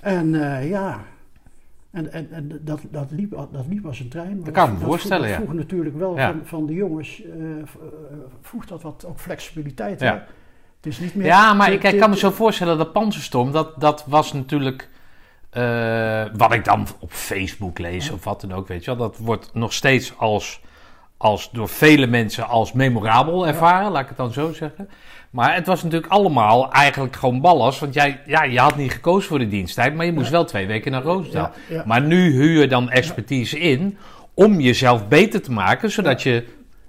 En 0.00 0.34
eh, 0.58 0.68
ja, 0.68 1.00
en, 1.90 2.12
en, 2.12 2.28
en 2.30 2.60
dat, 2.62 2.80
dat, 2.90 3.10
liep, 3.10 3.30
dat 3.52 3.64
liep 3.68 3.86
als 3.86 4.00
een 4.00 4.08
trein. 4.08 4.44
Dat 4.44 4.54
kan 4.54 4.64
ik 4.66 4.70
me 4.72 4.76
vroeg- 4.78 4.88
voorstellen, 4.90 5.28
dat 5.28 5.38
ja. 5.38 5.42
vroeg 5.44 5.54
natuurlijk 5.54 5.96
wel 5.96 6.16
Ja. 6.16 6.30
van, 6.30 6.40
van 6.44 6.66
de 6.66 6.74
jongens, 6.74 7.22
vroeg 8.42 8.66
dat 8.66 8.82
wat 8.82 9.04
ook 9.08 9.18
flexibiliteit. 9.18 10.00
Ja. 10.00 10.26
Het 10.76 10.86
is 10.86 10.98
niet 10.98 11.14
meer... 11.14 11.26
Ja, 11.26 11.54
maar 11.54 11.72
ik, 11.72 11.98
kan 11.98 12.10
me 12.10 12.16
zo 12.16 12.30
voorstellen 12.30 12.78
dat 12.78 12.92
Panzerstorm, 12.92 13.52
dat, 13.52 13.80
dat 13.80 14.04
was 14.06 14.32
natuurlijk. 14.32 14.88
wat 16.36 16.52
ik 16.52 16.64
dan 16.64 16.86
op 16.98 17.12
Facebook 17.12 17.78
lees 17.78 18.10
of 18.10 18.24
wat 18.24 18.40
dan 18.40 18.52
ook, 18.52 18.68
weet 18.68 18.84
je 18.84 18.96
wel. 18.96 19.08
Dat 19.08 19.18
wordt 19.18 19.54
nog 19.54 19.72
steeds 19.72 20.18
als, 20.18 20.60
als 21.16 21.50
door 21.50 21.68
vele 21.68 22.06
mensen 22.06 22.48
als 22.48 22.72
memorabel 22.72 23.46
ervaren, 23.46 23.90
laat 23.92 24.02
ik 24.02 24.08
het 24.08 24.16
dan 24.16 24.32
zo 24.32 24.52
zeggen. 24.52 24.88
Maar 25.30 25.54
het 25.54 25.66
was 25.66 25.82
natuurlijk 25.82 26.12
allemaal 26.12 26.72
eigenlijk 26.72 27.16
gewoon 27.16 27.40
ballast. 27.40 27.80
Want 27.80 27.94
jij, 27.94 28.20
ja, 28.26 28.42
je 28.44 28.58
had 28.58 28.76
niet 28.76 28.92
gekozen 28.92 29.28
voor 29.28 29.38
de 29.38 29.48
diensttijd, 29.48 29.94
maar 29.94 30.06
je 30.06 30.12
moest 30.12 30.26
Ja. 30.26 30.32
wel 30.32 30.44
twee 30.44 30.66
weken 30.66 30.92
naar 30.92 31.02
Roosendaal. 31.02 31.50
Ja. 31.68 31.82
Maar 31.86 32.00
nu 32.02 32.30
huur 32.32 32.60
je 32.60 32.66
dan 32.68 32.90
expertise 32.90 33.58
in 33.58 33.96
om 34.34 34.60
jezelf 34.60 35.08
beter 35.08 35.42
te 35.42 35.52
maken, 35.52 35.90
zodat 35.90 36.22
je 36.22 36.30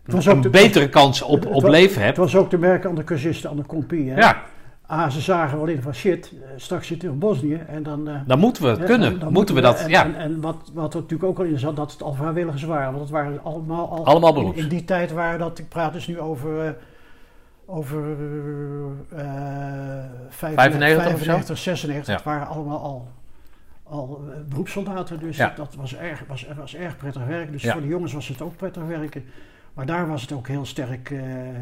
Het 0.03 0.15
was 0.15 0.27
ook 0.27 0.35
een 0.35 0.41
de- 0.41 0.49
betere 0.49 0.89
kans 0.89 1.21
op, 1.21 1.39
het 1.43 1.49
op 1.53 1.61
was- 1.61 1.71
leven 1.71 1.95
Het 1.95 2.03
hebt. 2.03 2.17
was 2.17 2.35
ook 2.35 2.49
te 2.49 2.57
merken 2.57 2.89
aan 2.89 2.95
de 2.95 3.03
cursisten, 3.03 3.49
aan 3.49 3.55
de 3.57 3.65
compie. 3.65 4.09
Hè? 4.09 4.17
Ja, 4.19 4.41
Ah, 4.89 5.09
ze 5.09 5.21
zagen 5.21 5.57
wel 5.57 5.67
in 5.67 5.81
van 5.81 5.93
shit, 5.93 6.31
eh, 6.43 6.49
straks 6.57 6.87
zitten 6.87 7.07
we 7.07 7.13
in 7.13 7.19
Bosnië 7.19 7.61
en 7.67 7.83
dan... 7.83 8.07
eh, 8.09 8.15
dan 8.27 8.39
moeten 8.39 8.63
we 8.63 8.69
het 8.69 8.83
kunnen. 8.83 9.09
dan- 9.09 9.19
dan 9.19 9.33
moeten 9.33 9.55
we 9.55 9.61
dat, 9.61 9.79
en, 9.79 9.89
ja. 9.89 10.03
En, 10.05 10.15
en 10.15 10.41
wat, 10.41 10.71
wat 10.73 10.93
er 10.93 10.99
natuurlijk 11.01 11.29
ook 11.29 11.39
al 11.39 11.45
in 11.45 11.59
zat, 11.59 11.75
dat 11.75 11.91
het 11.91 12.03
al 12.03 12.13
vrijwilligers 12.13 12.63
waren. 12.63 12.89
Want 12.89 12.99
het 13.01 13.09
waren 13.09 13.39
allemaal 13.43 13.89
al... 13.89 14.05
Allemaal 14.05 14.35
in, 14.37 14.55
in 14.55 14.67
die 14.67 14.83
tijd 14.83 15.11
waren 15.11 15.39
dat, 15.39 15.59
ik 15.59 15.69
praat 15.69 15.93
dus 15.93 16.07
nu 16.07 16.19
over... 16.19 16.75
over 17.69 18.11
eh 19.09 20.03
95 20.29 20.97
of 21.13 21.19
zo? 21.19 21.25
95, 21.25 21.57
96, 21.57 22.07
Ja. 22.07 22.13
het 22.13 22.23
waren 22.23 22.47
allemaal 22.47 22.79
al, 22.79 23.07
al 23.83 24.21
eh, 24.31 24.39
beroepssoldaten. 24.49 25.19
Dus 25.19 25.37
Ja. 25.37 25.53
dat, 25.55 25.75
was, 25.75 25.95
erg, 25.95 26.23
was, 26.27 26.47
was 26.57 26.75
erg 26.75 26.97
prettig 26.97 27.25
werk. 27.25 27.51
Dus 27.51 27.61
Ja. 27.63 27.71
voor 27.71 27.81
de 27.81 27.87
jongens 27.87 28.13
was 28.13 28.27
het 28.27 28.41
ook 28.41 28.55
prettig 28.55 28.83
werken. 28.83 29.23
Maar 29.73 29.85
daar 29.85 30.07
was 30.07 30.21
het 30.21 30.31
ook 30.31 30.47
heel 30.47 30.65
sterk... 30.65 31.09
eh, 31.11 31.47
eh, 31.47 31.55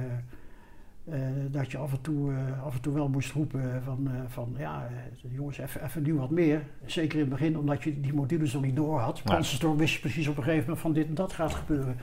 dat 1.52 1.72
je 1.72 1.78
af 1.78 1.92
en, 1.92 2.02
toe, 2.02 2.34
af 2.66 2.74
en 2.76 2.82
toe 2.82 2.94
wel 2.94 3.08
moest 3.10 3.32
roepen 3.32 3.82
van, 3.86 4.10
van 4.28 4.56
ja, 4.58 4.88
jongens, 5.30 5.58
even, 5.58 5.84
even 5.84 6.04
nu 6.04 6.14
wat 6.16 6.30
meer. 6.30 6.62
Zeker 6.86 7.14
in 7.14 7.20
het 7.20 7.30
begin, 7.30 7.58
omdat 7.58 7.84
je 7.84 8.02
die 8.02 8.14
modules 8.14 8.54
nog 8.54 8.62
niet 8.62 8.76
door 8.76 9.00
had. 9.00 9.18
Ja. 9.18 9.34
Panzerstorm 9.34 9.78
wist 9.78 9.94
je 9.94 10.00
precies 10.00 10.28
op 10.28 10.38
een 10.38 10.44
gegeven 10.44 10.64
moment 10.64 10.82
van 10.82 10.94
dit 10.94 11.08
en 11.08 11.14
dat 11.14 11.34
gaat 11.34 11.54
gebeuren. 11.54 11.96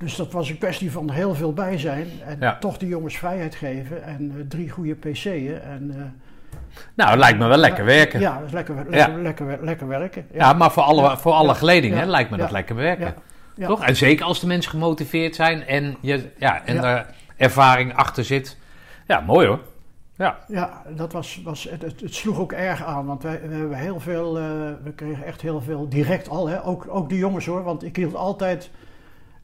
Dus 0.00 0.16
dat 0.16 0.32
was 0.32 0.48
een 0.48 0.58
kwestie 0.58 0.92
van 0.92 1.10
heel 1.10 1.34
veel 1.34 1.52
bij 1.52 1.78
zijn 1.78 2.06
en 2.24 2.36
Ja. 2.40 2.56
toch 2.58 2.76
de 2.78 2.86
jongens 2.86 3.16
vrijheid 3.18 3.54
geven 3.54 4.02
en 4.04 4.32
eh, 4.36 4.44
drie 4.48 4.70
goede 4.70 4.94
PC'en. 4.94 5.62
En, 5.62 5.90
eh, 5.96 6.02
Nou, 6.94 7.10
het 7.10 7.18
lijkt 7.18 7.38
me 7.38 7.46
wel 7.46 7.56
lekker 7.56 7.84
werken. 7.84 8.20
Ja, 8.20 8.38
Ja, 8.38 8.44
is 8.46 8.52
lekker, 8.52 8.74
lekker, 8.74 9.22
lekker, 9.22 9.58
lekker 9.64 9.86
werken. 9.88 10.26
maar 10.56 10.70
voor 10.72 10.82
alle, 10.82 11.02
Ja. 11.02 11.16
voor 11.18 11.32
alle 11.32 11.48
Ja. 11.48 11.54
geledingen 11.54 11.96
Ja. 11.98 12.02
hè, 12.04 12.08
lijkt 12.10 12.30
me 12.30 12.36
dat 12.36 12.46
Ja. 12.46 12.52
lekker 12.52 12.74
werken. 12.76 13.06
Ja. 13.06 13.14
Ja. 13.54 13.66
Toch? 13.66 13.84
En 13.84 13.96
zeker 13.96 14.24
als 14.24 14.40
de 14.40 14.46
mensen 14.46 14.70
gemotiveerd 14.70 15.34
zijn 15.34 15.66
en, 15.66 15.96
je, 16.00 16.30
ja, 16.36 16.64
en 16.64 16.74
Ja. 16.74 16.82
er 16.96 17.06
ervaring 17.36 17.94
achter 17.94 18.24
zit. 18.24 18.56
Ja, 19.06 19.20
mooi 19.20 19.46
hoor. 19.46 19.60
Ja, 20.16 20.38
Ja, 20.48 20.82
dat 20.96 21.12
was, 21.12 21.40
was, 21.44 21.64
het, 21.70 21.82
het, 21.82 22.00
het 22.00 22.14
sloeg 22.14 22.38
ook 22.38 22.52
erg 22.52 22.84
aan, 22.84 23.06
want 23.06 23.22
wij, 23.22 23.40
we 23.48 23.54
hebben 23.54 23.78
heel 23.78 24.00
veel, 24.00 24.38
eh, 24.38 24.44
we 24.84 24.92
kregen 24.94 25.24
echt 25.24 25.40
heel 25.40 25.60
veel 25.60 25.88
direct 25.88 26.28
al, 26.28 26.48
hè? 26.48 26.64
Ook, 26.64 26.86
ook 26.88 27.08
de 27.08 27.16
jongens 27.16 27.46
hoor, 27.46 27.62
want 27.62 27.82
ik 27.84 27.96
hield 27.96 28.14
altijd, 28.14 28.70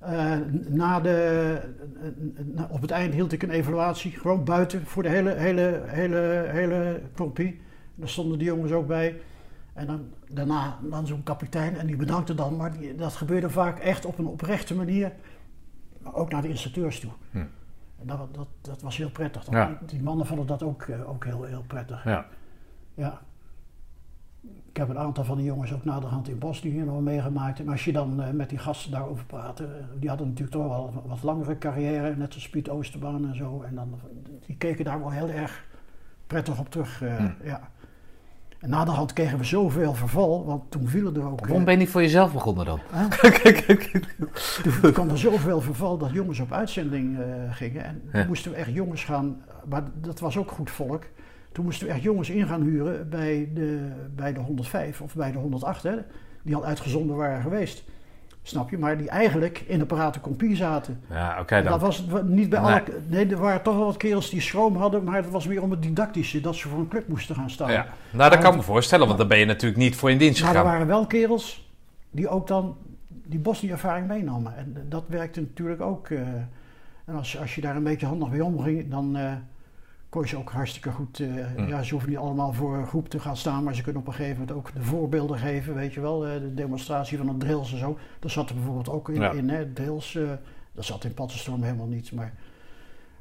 eh, 0.06 0.36
na 0.68 1.00
de, 1.00 1.58
eh, 2.00 2.44
na- 2.44 2.68
op 2.70 2.80
het 2.80 2.90
eind 2.90 3.14
hield 3.14 3.32
ik 3.32 3.42
een 3.42 3.50
evaluatie, 3.50 4.10
gewoon 4.10 4.44
buiten, 4.44 4.86
voor 4.86 5.02
de 5.02 5.08
hele, 5.08 5.30
hele, 5.30 5.82
hele, 5.86 6.44
hele 6.48 7.00
compie. 7.14 7.60
Daar 7.94 8.08
stonden 8.08 8.38
de 8.38 8.44
jongens 8.44 8.72
ook 8.72 8.86
bij. 8.86 9.20
En 9.72 9.86
dan, 9.86 10.08
daarna 10.28 10.78
dan 10.90 11.06
zo'n 11.06 11.22
kapitein 11.22 11.76
en 11.76 11.86
die 11.86 11.96
bedankte 11.96 12.34
dan, 12.34 12.56
maar 12.56 12.78
die, 12.78 12.94
dat 12.94 13.12
gebeurde 13.14 13.50
vaak 13.50 13.78
echt 13.78 14.04
op 14.04 14.18
een 14.18 14.26
oprechte 14.26 14.74
manier, 14.74 15.12
maar 15.98 16.14
ook 16.14 16.30
naar 16.30 16.42
de 16.42 16.48
instructeurs 16.48 17.00
toe. 17.00 17.10
Hm. 17.30 17.38
En 17.98 18.06
dat, 18.06 18.34
dat, 18.34 18.48
dat 18.60 18.82
was 18.82 18.96
heel 18.96 19.10
prettig. 19.10 19.50
Ja. 19.50 19.66
Die, 19.66 19.76
die 19.86 20.02
mannen 20.02 20.26
vonden 20.26 20.46
dat 20.46 20.62
ook, 20.62 20.82
eh, 20.82 21.08
ook 21.10 21.24
heel, 21.24 21.42
heel 21.44 21.64
prettig. 21.66 22.04
ja. 22.04 22.26
Ja. 22.94 23.20
Ik 24.76 24.82
heb 24.82 24.90
een 24.90 25.02
aantal 25.02 25.24
van 25.24 25.36
die 25.36 25.46
jongens 25.46 25.72
ook 25.72 25.84
naderhand 25.84 26.28
in 26.28 26.38
Bosnië 26.38 26.82
nog 26.82 27.00
meegemaakt. 27.00 27.60
En 27.60 27.68
als 27.68 27.84
je 27.84 27.92
dan 27.92 28.22
eh, 28.22 28.30
met 28.30 28.48
die 28.48 28.58
gasten 28.58 28.90
daarover 28.90 29.24
praatte, 29.24 29.64
eh, 29.64 29.70
die 29.98 30.08
hadden 30.08 30.26
natuurlijk 30.26 30.56
toch 30.56 30.68
wel 30.68 30.92
een 30.94 31.08
wat 31.08 31.22
langere 31.22 31.58
carrière, 31.58 32.16
net 32.16 32.34
als 32.34 32.48
Piet 32.48 32.68
Oosterbaan 32.68 33.28
en 33.28 33.36
zo. 33.36 33.62
En 33.62 33.74
dan, 33.74 34.00
die 34.46 34.56
keken 34.56 34.84
daar 34.84 34.98
wel 34.98 35.10
heel 35.10 35.28
erg 35.28 35.64
prettig 36.26 36.58
op 36.58 36.70
terug. 36.70 36.98
Hm. 36.98 37.28
ja. 37.44 37.70
En 38.58 38.70
naderhand 38.70 39.12
kregen 39.12 39.38
we 39.38 39.44
zoveel 39.44 39.94
verval, 39.94 40.44
want 40.44 40.70
toen 40.70 40.88
vielen 40.88 41.16
er 41.16 41.30
ook... 41.30 41.40
Waarom 41.40 41.64
ben 41.64 41.72
je 41.72 41.78
niet 41.78 41.90
voor 41.90 42.02
jezelf 42.02 42.32
begonnen 42.32 42.64
dan? 42.64 42.80
toen 44.82 44.92
kwam 44.92 45.08
er 45.08 45.18
zoveel 45.18 45.60
verval 45.60 45.98
dat 45.98 46.10
jongens 46.10 46.40
op 46.40 46.52
uitzending 46.52 47.18
gingen. 47.50 47.84
En 47.84 48.02
toen 48.10 48.20
Ja. 48.20 48.26
moesten 48.26 48.50
we 48.50 48.56
echt 48.56 48.72
jongens 48.72 49.04
gaan, 49.04 49.42
maar 49.68 49.82
dat 50.00 50.20
was 50.20 50.36
ook 50.36 50.50
goed 50.50 50.70
volk. 50.70 51.04
Toen 51.56 51.64
moesten 51.64 51.86
we 51.86 51.92
echt 51.92 52.02
jongens 52.02 52.30
in 52.30 52.46
gaan 52.46 52.62
huren 52.62 53.08
bij 53.08 53.48
de, 53.54 53.88
bij 54.16 54.32
de 54.32 54.40
105 54.40 55.00
of 55.00 55.14
bij 55.14 55.32
de 55.32 55.38
108, 55.38 55.82
hè, 55.82 55.94
die 56.42 56.54
al 56.56 56.64
uitgezonden 56.64 57.16
waren 57.16 57.42
geweest. 57.42 57.84
Snap 58.42 58.70
je? 58.70 58.78
Maar 58.78 58.98
die 58.98 59.08
eigenlijk 59.08 59.64
in 59.66 59.78
de 59.78 59.86
parate 59.86 60.20
compie 60.20 60.56
zaten. 60.56 61.00
Ja, 61.10 61.40
oké 61.40 61.62
dan. 61.62 61.70
dat 61.72 61.80
was 61.80 62.04
niet 62.24 62.48
bij 62.48 62.60
Nee. 62.60 62.70
alle. 62.70 62.82
Nee, 63.06 63.26
er 63.26 63.36
waren 63.38 63.62
toch 63.62 63.74
wel 63.76 63.84
wat 63.84 63.96
kerels 63.96 64.30
die 64.30 64.40
schroom 64.40 64.76
hadden, 64.76 65.04
maar 65.04 65.16
het 65.16 65.30
was 65.30 65.46
meer 65.46 65.62
om 65.62 65.70
het 65.70 65.82
didactische, 65.82 66.40
dat 66.40 66.54
ze 66.56 66.68
voor 66.68 66.78
een 66.78 66.88
club 66.88 67.08
moesten 67.08 67.34
gaan 67.34 67.50
staan. 67.50 67.70
Ja. 67.72 67.86
Nou, 68.10 68.30
dat 68.30 68.38
kan 68.38 68.50
ik 68.50 68.56
me 68.56 68.62
voorstellen, 68.62 69.06
want 69.06 69.18
dan 69.18 69.28
ben 69.28 69.38
je 69.38 69.44
natuurlijk 69.44 69.80
niet 69.80 69.96
voor 69.96 70.10
in 70.10 70.18
dienst 70.18 70.40
Maar 70.42 70.50
er 70.50 70.56
gegaan. 70.56 70.72
waren 70.72 70.86
wel 70.86 71.06
kerels 71.06 71.70
die 72.10 72.28
ook 72.28 72.46
dan 72.46 72.76
die 73.24 73.38
Bosnië-ervaring 73.38 74.06
meenamen. 74.08 74.56
En 74.56 74.76
dat 74.88 75.04
werkte 75.06 75.40
natuurlijk 75.40 75.80
ook. 75.80 76.08
eh, 76.08 76.18
en 77.04 77.14
als, 77.14 77.38
als 77.38 77.54
je 77.54 77.60
daar 77.60 77.76
een 77.76 77.82
beetje 77.82 78.06
handig 78.06 78.30
mee 78.30 78.44
omging, 78.44 78.90
dan 78.90 79.16
eh, 79.16 79.32
kon 80.16 80.24
je 80.24 80.30
ze 80.30 80.38
ook 80.38 80.50
hartstikke 80.50 80.90
goed. 80.90 81.20
eh, 81.20 81.26
Mm. 81.56 81.68
Ja, 81.68 81.82
ze 81.82 81.90
hoeven 81.92 82.10
niet 82.10 82.18
allemaal 82.18 82.52
voor 82.52 82.76
een 82.76 82.86
groep 82.86 83.08
te 83.08 83.18
gaan 83.20 83.36
staan, 83.36 83.64
maar 83.64 83.74
ze 83.74 83.82
kunnen 83.82 84.00
op 84.02 84.06
een 84.08 84.14
gegeven 84.14 84.38
moment 84.38 84.56
ook 84.56 84.74
de 84.74 84.82
voorbeelden 84.82 85.38
geven, 85.38 85.74
weet 85.74 85.94
je 85.94 86.00
wel. 86.00 86.26
eh, 86.26 86.32
de 86.40 86.54
demonstratie 86.54 87.18
van 87.18 87.26
de 87.26 87.36
drills 87.36 87.72
en 87.72 87.78
zo. 87.78 87.98
Dat 88.20 88.30
zat 88.30 88.48
er 88.48 88.54
bijvoorbeeld 88.54 88.88
ook 88.90 89.08
in, 89.08 89.20
Ja. 89.20 89.30
in 89.32 89.48
hè, 89.48 89.72
drills. 89.72 90.14
eh, 90.14 90.22
dat 90.74 90.84
zat 90.84 91.04
in 91.04 91.14
Pattenstorm 91.14 91.62
helemaal 91.62 91.86
niet, 91.86 92.12
maar 92.12 92.32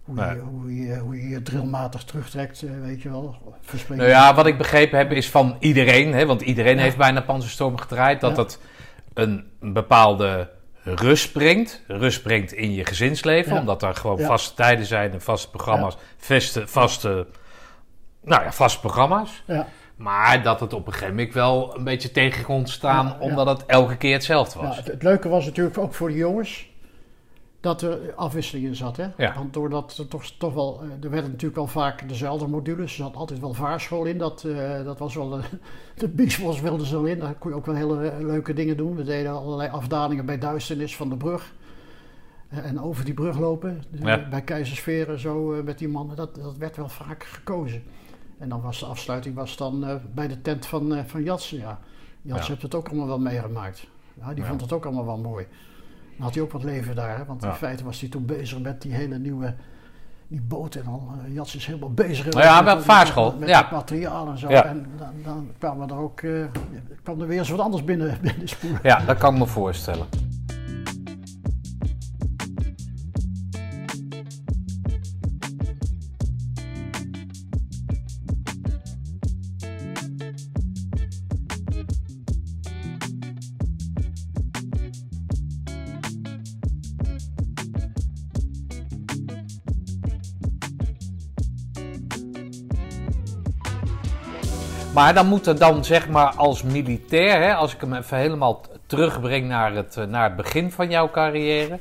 hoe, 0.04 0.16
Nee. 0.16 0.36
je, 0.36 0.40
hoe, 0.42 0.76
je, 0.76 0.98
hoe 0.98 1.22
je 1.22 1.28
je 1.30 1.42
drillmatig 1.42 2.04
terugtrekt, 2.04 2.62
weet 2.82 3.02
je 3.02 3.10
wel. 3.10 3.36
Verspreking. 3.62 4.08
Nou 4.10 4.22
ja, 4.22 4.36
wat 4.36 4.46
ik 4.48 4.58
begrepen 4.58 4.98
heb 4.98 5.12
is 5.12 5.30
van 5.30 5.56
iedereen, 5.60 6.14
hè, 6.14 6.26
want 6.26 6.42
iedereen 6.42 6.76
Ja. 6.76 6.82
heeft 6.82 6.98
bijna 6.98 7.22
Panzerstorm 7.22 7.78
gedraaid, 7.78 8.22
dat 8.22 8.30
Ja. 8.30 8.36
dat 8.36 8.60
een 9.14 9.46
bepaalde 9.60 10.50
rust 10.86 11.32
brengt. 11.32 11.82
Rust 11.88 12.24
brengt 12.24 12.54
in 12.54 12.74
je 12.74 12.86
gezinsleven, 12.86 13.54
Ja. 13.54 13.60
omdat 13.60 13.84
er 13.84 13.96
gewoon 13.96 14.18
Ja. 14.20 14.26
vaste 14.28 14.54
tijden 14.54 14.86
zijn 14.86 15.12
en 15.12 15.22
vaste 15.22 15.50
programma's, 15.50 15.98
vaste, 16.18 16.68
vaste, 16.68 17.28
nou 18.24 18.44
ja, 18.44 18.52
vaste 18.52 18.80
programma's. 18.80 19.44
Ja, 19.48 19.68
Maar 19.96 20.44
dat 20.44 20.60
het 20.60 20.74
op 20.74 20.88
een 20.88 20.94
gegeven 20.94 21.16
moment 21.16 21.34
wel 21.34 21.78
een 21.78 21.84
beetje 21.84 22.12
tegen 22.12 22.44
kon 22.44 22.68
staan, 22.68 23.06
Ja, 23.06 23.12
ja. 23.20 23.26
omdat 23.26 23.48
het 23.48 23.66
elke 23.66 23.96
keer 23.98 24.14
hetzelfde 24.14 24.60
ja, 24.60 24.66
was. 24.68 24.78
het, 24.78 24.88
het 24.88 25.04
leuke 25.04 25.30
was 25.30 25.46
natuurlijk 25.46 25.78
ook 25.78 25.94
voor 25.94 26.10
de 26.10 26.16
jongens 26.16 26.68
dat 27.66 27.82
er 27.82 28.14
afwisseling 28.16 28.66
in 28.66 28.76
zat. 28.76 28.98
Hè? 28.98 29.08
Ja. 29.18 29.34
Want 29.34 29.54
doordat 29.54 29.98
er 29.98 30.08
toch, 30.08 30.24
toch 30.26 30.54
wel, 30.54 30.82
eh, 30.82 31.04
er 31.04 31.10
werden 31.10 31.30
natuurlijk 31.30 31.56
wel 31.56 31.68
vaak 31.68 32.08
dezelfde 32.10 32.48
modules. 32.48 32.92
Er 32.92 33.04
zat 33.04 33.16
altijd 33.16 33.40
wel 33.40 33.54
vaarschool 33.54 34.06
in. 34.06 34.18
Dat, 34.18 34.44
eh, 34.44 34.84
dat 34.84 35.00
was 35.00 35.16
wel, 35.16 35.30
de, 35.30 35.42
de 35.98 36.08
Beach 36.08 36.40
Boys 36.42 36.62
wilden 36.62 36.86
zo 36.88 37.04
in. 37.04 37.20
Daar 37.20 37.34
kon 37.34 37.52
je 37.52 37.58
ook 37.58 37.66
wel 37.66 37.76
hele 37.76 38.08
eh, 38.10 38.20
leuke 38.20 38.54
dingen 38.54 38.78
doen. 38.78 38.96
We 38.96 39.04
deden 39.04 39.32
allerlei 39.32 39.70
afdalingen 39.70 40.26
bij 40.26 40.38
duisternis 40.40 40.96
van 40.96 41.10
de 41.10 41.18
brug. 41.18 41.54
Eh, 42.50 42.66
En 42.66 42.82
over 42.82 43.06
die 43.06 43.14
brug 43.14 43.38
lopen, 43.40 43.84
Dus 43.90 44.00
Ja. 44.02 44.28
bij 44.30 44.42
Keizersfeer 44.42 45.18
zo 45.18 45.54
eh, 45.54 45.64
met 45.64 45.78
die 45.78 45.88
mannen, 45.90 46.16
dat, 46.16 46.36
dat 46.36 46.58
werd 46.58 46.76
wel 46.76 46.90
vaak 46.90 47.24
gekozen. 47.24 47.84
En 48.38 48.50
dan 48.50 48.62
was 48.62 48.80
de 48.80 48.86
afsluiting 48.86 49.36
was 49.36 49.58
dan 49.58 49.86
eh, 49.86 49.96
bij 50.14 50.28
de 50.28 50.42
tent 50.42 50.66
van, 50.66 50.96
eh 50.96 51.04
van 51.06 51.24
Jatsen. 51.24 51.58
Ja. 51.58 51.80
Jatsen 52.22 52.44
Ja. 52.44 52.50
heeft 52.50 52.62
het 52.62 52.76
ook 52.76 52.88
allemaal 52.88 53.08
wel 53.08 53.20
meegemaakt. 53.20 53.88
Ja, 54.20 54.34
die 54.34 54.44
vond 54.44 54.62
het 54.62 54.74
ook 54.74 54.86
allemaal 54.86 55.06
wel 55.06 55.18
mooi. 55.18 55.46
Dan 56.16 56.26
had 56.26 56.34
hij 56.34 56.44
ook 56.44 56.52
wat 56.52 56.64
leven 56.64 56.96
daar, 56.96 57.18
hè? 57.18 57.26
want 57.26 57.42
Ja. 57.44 57.50
in 57.50 57.56
feite 57.56 57.84
was 57.84 58.00
hij 58.00 58.10
toen 58.10 58.26
bezig 58.26 58.60
met 58.60 58.82
die 58.82 58.94
hele 58.94 59.18
nieuwe 59.18 59.54
die 60.28 60.42
boot 60.42 60.76
en 60.76 60.86
al. 60.88 61.10
Eh, 61.26 61.34
Jats 61.34 61.56
is 61.56 61.66
helemaal 61.66 61.92
bezig. 61.94 62.26
Nou 62.30 62.46
ja, 62.46 62.62
met, 62.62 62.84
vaarschool, 62.84 63.30
Met, 63.32 63.40
met 63.40 63.50
ja. 63.50 63.68
materiaal 63.72 64.28
en 64.28 64.38
zo. 64.38 64.50
Ja. 64.50 64.66
En 64.66 64.86
dan, 64.98 65.10
dan 65.24 65.50
kwamen 65.58 65.90
er 65.90 65.98
ook, 65.98 66.22
eh, 66.22 66.32
kwam 67.04 67.22
er 67.22 67.28
weer 67.28 67.38
eens 67.40 67.50
wat 67.50 67.60
anders 67.60 67.84
binnen, 67.84 68.18
binnen 68.22 68.48
spoelen. 68.48 68.80
Ja, 68.84 69.00
dat 69.06 69.18
kan 69.18 69.34
ik 69.34 69.40
me 69.40 69.46
voorstellen. 69.48 70.06
Maar 94.96 95.14
dan 95.14 95.28
moet 95.28 95.48
er 95.48 95.58
dan 95.60 95.86
zeg 95.86 96.10
maar 96.10 96.34
als 96.36 96.64
militair, 96.64 97.42
hè, 97.42 97.54
als 97.56 97.74
ik 97.74 97.82
hem 97.82 97.94
even 97.94 98.18
helemaal 98.18 98.62
terugbreng 98.86 99.48
naar 99.48 99.74
het, 99.74 99.98
eh, 99.98 100.06
naar 100.06 100.24
het 100.24 100.36
begin 100.36 100.72
van 100.72 100.90
jouw 100.90 101.10
carrière. 101.12 101.80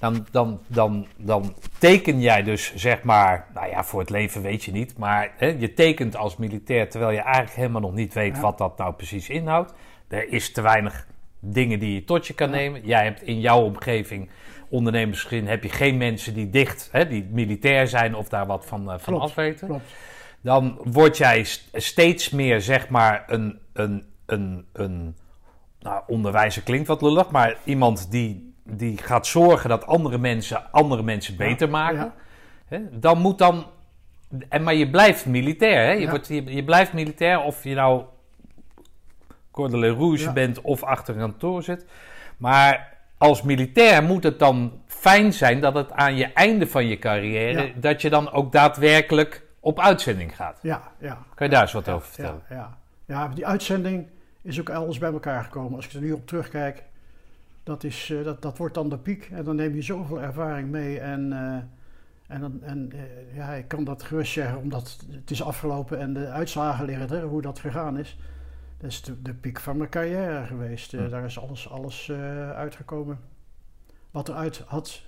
Dan, 0.00 0.26
dan, 0.30 0.60
dan, 0.66 1.06
dan 1.16 1.54
teken 1.78 2.20
jij 2.20 2.42
dus 2.42 2.72
zeg 2.74 3.02
maar, 3.02 3.46
nou 3.54 3.68
ja, 3.68 3.84
voor 3.84 4.00
het 4.00 4.10
leven 4.10 4.42
weet 4.42 4.64
je 4.64 4.72
niet. 4.72 4.98
Maar 4.98 5.30
hè, 5.36 5.46
je 5.58 5.74
tekent 5.74 6.16
als 6.16 6.36
militair 6.36 6.90
terwijl 6.90 7.12
je 7.12 7.20
eigenlijk 7.20 7.56
helemaal 7.56 7.80
nog 7.80 7.94
niet 7.94 8.14
weet 8.14 8.34
Ja. 8.36 8.40
wat 8.42 8.58
dat 8.58 8.78
nou 8.78 8.92
precies 8.94 9.28
inhoudt. 9.28 9.72
Er 10.08 10.32
is 10.32 10.52
te 10.52 10.60
weinig 10.60 11.06
dingen 11.40 11.78
die 11.78 11.94
je 11.94 12.04
tot 12.04 12.26
je 12.26 12.34
kan 12.34 12.48
Ja. 12.48 12.54
nemen. 12.54 12.80
Jij 12.84 13.04
hebt 13.04 13.22
in 13.22 13.40
jouw 13.40 13.60
omgeving, 13.62 14.28
ondernemersgezin, 14.68 15.46
heb 15.46 15.62
je 15.62 15.68
geen 15.68 15.96
mensen 15.96 16.34
die 16.34 16.50
dicht, 16.50 16.88
hè, 16.92 17.08
die 17.08 17.28
militair 17.30 17.88
zijn 17.88 18.14
of 18.14 18.28
daar 18.28 18.46
wat 18.46 18.66
van, 18.66 18.90
eh, 18.90 18.98
van 18.98 19.20
afweten 19.20 19.66
Klopt. 19.66 19.92
Dan 20.46 20.78
word 20.84 21.16
jij 21.16 21.44
st- 21.44 21.68
steeds 21.72 22.30
meer, 22.30 22.60
zeg 22.60 22.88
maar, 22.88 23.24
een, 23.26 23.58
een, 23.72 24.04
een, 24.26 24.66
een 24.72 25.16
nou, 25.80 26.02
onderwijzer 26.06 26.62
klinkt 26.62 26.88
wat 26.88 27.02
lullig, 27.02 27.30
maar 27.30 27.56
iemand 27.64 28.10
die, 28.10 28.54
die 28.62 28.98
gaat 28.98 29.26
zorgen 29.26 29.68
dat 29.68 29.86
andere 29.86 30.18
mensen 30.18 30.72
andere 30.72 31.02
mensen 31.02 31.36
beter 31.36 31.68
maken. 31.68 31.98
Ja. 31.98 32.14
Hè? 32.66 32.78
Dan 32.92 33.18
moet 33.18 33.38
dan, 33.38 33.66
en, 34.48 34.62
maar 34.62 34.74
je 34.74 34.90
blijft 34.90 35.26
militair, 35.26 35.86
hè? 35.86 35.92
Je, 35.92 36.00
Ja. 36.00 36.10
wordt, 36.10 36.28
je, 36.28 36.54
je 36.54 36.64
blijft 36.64 36.92
militair 36.92 37.40
of 37.40 37.64
je 37.64 37.74
nou 37.74 38.02
Cordelier 39.50 39.94
Rouge 39.94 40.32
bent 40.32 40.60
of 40.60 40.82
achter 40.82 41.14
een 41.14 41.20
kantoor 41.20 41.62
zit. 41.62 41.84
Maar 42.36 42.94
als 43.18 43.42
militair 43.42 44.02
moet 44.02 44.22
het 44.22 44.38
dan 44.38 44.80
fijn 44.86 45.32
zijn 45.32 45.60
dat 45.60 45.74
het 45.74 45.92
aan 45.92 46.16
je 46.16 46.32
einde 46.32 46.66
van 46.66 46.86
je 46.86 46.98
carrière, 46.98 47.72
dat 47.76 48.02
je 48.02 48.10
dan 48.10 48.32
ook 48.32 48.52
daadwerkelijk 48.52 49.45
op 49.66 49.80
uitzending 49.80 50.36
gaat. 50.36 50.58
Ja, 50.62 50.92
ja. 50.98 51.18
Kan 51.34 51.46
je 51.46 51.52
daar 51.52 51.62
eens 51.62 51.72
wat 51.72 51.88
over 51.88 52.08
vertellen? 52.08 52.42
Ja, 52.48 52.56
ja. 52.56 52.78
ja, 53.04 53.28
die 53.28 53.46
uitzending 53.46 54.06
is 54.42 54.60
ook 54.60 54.70
alles 54.70 54.98
bij 54.98 55.12
elkaar 55.12 55.44
gekomen. 55.44 55.76
Als 55.76 55.86
ik 55.86 55.92
er 55.92 56.00
nu 56.00 56.12
op 56.12 56.26
terugkijk, 56.26 56.84
dat, 57.62 57.84
is, 57.84 58.10
eh, 58.10 58.24
dat, 58.24 58.42
dat 58.42 58.58
wordt 58.58 58.74
dan 58.74 58.88
de 58.88 58.98
piek. 58.98 59.28
En 59.32 59.44
dan 59.44 59.56
neem 59.56 59.74
je 59.74 59.82
zoveel 59.82 60.20
ervaring 60.22 60.70
mee. 60.70 61.00
En, 61.00 61.32
eh, 61.32 62.34
en, 62.34 62.40
dan- 62.40 62.62
en 62.62 62.92
eh, 62.92 63.36
ja, 63.36 63.52
ik 63.52 63.68
kan 63.68 63.84
dat 63.84 64.02
gerust 64.02 64.32
zeggen, 64.32 64.58
omdat 64.58 64.98
het 65.10 65.30
is 65.30 65.42
afgelopen 65.42 65.98
en 65.98 66.12
de 66.12 66.28
uitslagen 66.28 66.84
liggen 66.84 67.10
er, 67.10 67.22
hoe 67.22 67.42
dat 67.42 67.58
gegaan 67.58 67.98
is. 67.98 68.18
Dat 68.78 68.90
is 68.90 69.02
de, 69.02 69.22
de 69.22 69.34
piek 69.34 69.60
van 69.60 69.76
mijn 69.76 69.90
carrière 69.90 70.46
geweest. 70.46 70.92
Hm. 70.92 71.08
Daar 71.08 71.24
is 71.24 71.38
alles, 71.38 71.70
alles 71.70 72.10
uitgekomen 72.54 73.18
wat 74.10 74.28
eruit 74.28 74.62
had 74.66 75.02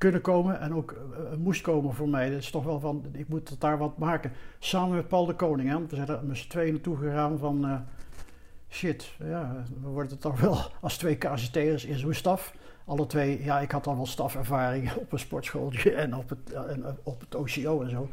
kunnen 0.00 0.20
komen 0.20 0.60
en 0.60 0.74
ook 0.74 0.92
eh, 0.92 1.36
moest 1.38 1.60
komen 1.62 1.94
voor 1.94 2.08
mij. 2.08 2.30
Dat 2.30 2.38
is 2.38 2.50
toch 2.50 2.64
wel 2.64 2.80
van, 2.80 3.04
ik 3.12 3.28
moet 3.28 3.48
het 3.48 3.60
daar 3.60 3.78
wat 3.78 3.98
maken. 3.98 4.32
Samen 4.58 4.96
met 4.96 5.08
Paul 5.08 5.26
de 5.26 5.34
Koning. 5.34 5.68
Hè? 5.68 5.74
Want 5.74 5.90
we 5.90 5.96
zijn 5.96 6.08
er 6.08 6.20
met 6.24 6.36
z'n 6.36 6.48
tweeën 6.48 6.72
naartoe 6.72 6.96
gegaan 6.96 7.38
van... 7.38 7.64
eh, 7.66 7.74
shit, 8.68 9.12
ja, 9.18 9.64
we 9.82 9.88
worden 9.88 10.10
het 10.12 10.20
toch 10.20 10.40
wel 10.40 10.58
als 10.80 10.96
twee 10.96 11.16
KCT'ers 11.16 11.84
in 11.84 11.98
zo'n 11.98 12.12
staf. 12.14 12.54
Alle 12.84 13.06
twee, 13.06 13.44
ja, 13.44 13.60
ik 13.60 13.70
had 13.70 13.86
al 13.86 13.96
wel 13.96 14.06
stafervaring 14.06 14.92
op 15.02 15.12
een 15.12 15.18
sportschooltje 15.18 15.92
en 15.92 16.14
op 16.16 16.28
het, 16.28 16.52
eh, 16.52 16.70
en 16.70 16.84
op 17.02 17.20
het 17.20 17.34
OCO 17.34 17.82
en 17.82 17.90
zo. 17.90 18.08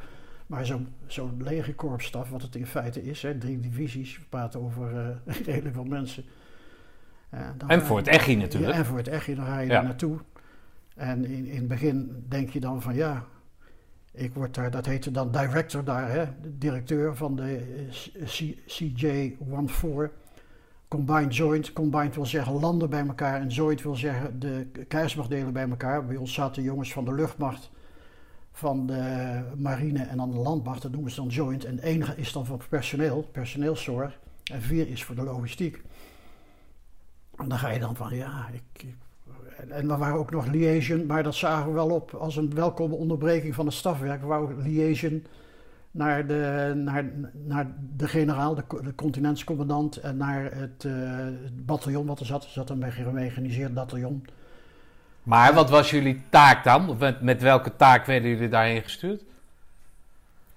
Maar 0.47 0.65
zo'n 0.65 0.87
zo'n 1.05 1.41
legerkorpsstaf, 1.43 2.29
wat 2.29 2.41
het 2.41 2.55
in 2.55 2.67
feite 2.67 3.03
is, 3.03 3.21
hè, 3.21 3.37
drie 3.37 3.59
divisies, 3.59 4.17
we 4.17 4.23
praten 4.29 4.61
over 4.61 4.97
eh 5.25 5.35
redelijk 5.45 5.75
veel 5.75 5.83
mensen. 5.83 6.23
Eh, 7.29 7.39
dan 7.57 7.69
En 7.69 7.81
voor 7.81 7.97
het 7.97 8.07
EGI 8.07 8.35
natuurlijk. 8.35 8.71
Ja, 8.73 8.79
en 8.79 8.85
voor 8.85 8.97
het 8.97 9.07
EGI, 9.07 9.35
dan 9.35 9.45
ga 9.45 9.59
je 9.59 9.67
Ja. 9.67 9.73
daar 9.73 9.83
naartoe. 9.83 10.17
En 10.97 11.25
in, 11.25 11.45
in 11.45 11.57
het 11.57 11.67
begin 11.67 12.25
denk 12.27 12.49
je 12.49 12.59
dan 12.59 12.81
van 12.81 12.95
ja, 12.95 13.25
ik 14.11 14.33
word 14.33 14.53
daar, 14.55 14.71
dat 14.71 14.85
heette 14.85 15.11
dan 15.11 15.31
director 15.31 15.83
daar, 15.83 16.09
hè, 16.11 16.25
de 16.41 16.57
directeur 16.57 17.15
van 17.15 17.35
de 17.35 17.57
eh, 18.19 18.25
C- 18.25 18.55
CJ14. 18.67 20.11
Combined 20.87 21.35
joint, 21.35 21.73
combined 21.73 22.15
wil 22.15 22.25
zeggen 22.25 22.59
landen 22.59 22.89
bij 22.89 23.07
elkaar 23.07 23.41
en 23.41 23.47
joint 23.47 23.81
wil 23.81 23.95
zeggen 23.95 24.39
de 24.39 24.67
krijgsmachtdelen 24.87 25.53
bij 25.53 25.69
elkaar. 25.69 26.05
Bij 26.05 26.15
ons 26.15 26.33
zaten 26.33 26.63
jongens 26.63 26.93
van 26.93 27.05
de 27.05 27.13
luchtmacht, 27.13 27.71
van 28.51 28.85
de 28.87 29.41
marine 29.57 30.03
en 30.03 30.17
dan 30.17 30.31
de 30.31 30.37
landmacht, 30.37 30.81
dat 30.81 30.91
noemen 30.91 31.11
ze 31.11 31.21
dan 31.21 31.29
joint. 31.29 31.65
En 31.65 31.79
één 31.79 32.17
is 32.17 32.31
dan 32.31 32.45
voor 32.45 32.65
personeel, 32.69 33.21
personeelszorg 33.31 34.19
en 34.51 34.61
vier 34.61 34.87
is 34.87 35.03
voor 35.03 35.15
de 35.15 35.23
logistiek. 35.23 35.81
En 37.35 37.47
dan 37.49 37.57
ga 37.59 37.69
je 37.69 37.79
dan 37.79 37.95
van 37.95 38.15
ja, 38.15 38.47
ik- 38.53 38.85
en, 39.69 39.87
we 39.87 39.97
waren 39.97 40.19
ook 40.19 40.31
nog 40.31 40.45
liaison, 40.45 41.05
maar 41.05 41.23
dat 41.23 41.35
zagen 41.35 41.67
we 41.67 41.73
wel 41.73 41.89
op 41.89 42.13
als 42.13 42.35
een 42.35 42.53
welkome 42.55 42.95
onderbreking 42.95 43.55
van 43.55 43.65
het 43.65 43.75
stafwerk. 43.75 44.21
We 44.21 44.27
waren 44.27 44.61
liaison 44.61 45.25
naar 45.91 46.27
de, 46.27 46.73
naar, 46.75 47.05
naar 47.45 47.67
de 47.97 48.07
generaal, 48.07 48.55
de, 48.55 48.63
de 48.83 48.95
continentscommandant 48.95 49.97
en 49.97 50.17
naar 50.17 50.43
het, 50.43 50.83
het 50.83 51.65
bataljon 51.65 52.05
wat 52.05 52.19
er 52.19 52.25
zat. 52.25 52.43
Er 52.43 52.49
zat 52.49 52.69
een 52.69 52.91
gemechaniseerd 52.91 53.73
bataljon. 53.73 54.25
Maar 55.23 55.53
wat 55.53 55.69
was 55.69 55.89
jullie 55.89 56.21
taak 56.29 56.63
dan? 56.63 56.89
Of 56.89 56.97
Met, 56.97 57.21
met 57.21 57.41
welke 57.41 57.75
taak 57.75 58.05
werden 58.05 58.29
jullie 58.29 58.49
daarheen 58.49 58.81
gestuurd? 58.81 59.23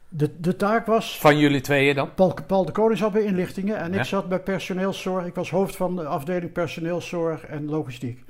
De, 0.08 0.30
de 0.40 0.56
taak 0.56 0.86
was, 0.86 1.18
Van 1.18 1.38
jullie 1.38 1.60
tweeën 1.60 1.94
dan? 1.94 2.14
Paul, 2.14 2.36
Paul 2.46 2.64
de 2.64 2.72
Koning 2.72 2.98
zat 2.98 3.12
bij 3.12 3.22
inlichtingen 3.22 3.76
en 3.76 3.92
Ja. 3.92 3.98
ik 3.98 4.04
zat 4.04 4.28
bij 4.28 4.40
personeelszorg. 4.40 5.26
Ik 5.26 5.34
was 5.34 5.50
hoofd 5.50 5.76
van 5.76 5.96
de 5.96 6.04
afdeling 6.04 6.52
personeelszorg 6.52 7.46
en 7.46 7.64
logistiek. 7.64 8.24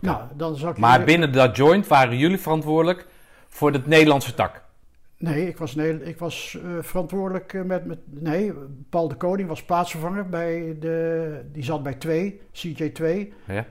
Nou, 0.00 0.20
dan 0.36 0.56
maar 0.76 0.98
je- 0.98 1.04
binnen 1.04 1.32
dat 1.32 1.56
joint 1.56 1.86
waren 1.86 2.18
jullie 2.18 2.38
verantwoordelijk 2.38 3.06
voor 3.48 3.72
de 3.72 3.80
Nederlandse 3.84 4.34
tak. 4.34 4.62
Nee, 5.18 5.48
ik 5.48 5.56
was, 5.56 5.74
nee, 5.74 6.04
ik 6.04 6.18
was 6.18 6.58
eh, 6.64 6.70
verantwoordelijk 6.80 7.52
eh, 7.54 7.62
met, 7.62 7.84
met. 7.86 7.98
Nee, 8.04 8.52
Paul 8.90 9.08
de 9.08 9.14
Koning 9.14 9.48
was 9.48 9.62
plaatsvervanger 9.62 10.28
bij 10.28 10.76
de. 10.80 11.40
Die 11.52 11.64
zat 11.64 11.82
bij 11.82 11.94
2, 11.94 12.40
CJ2. 12.52 13.32
Ja? 13.46 13.64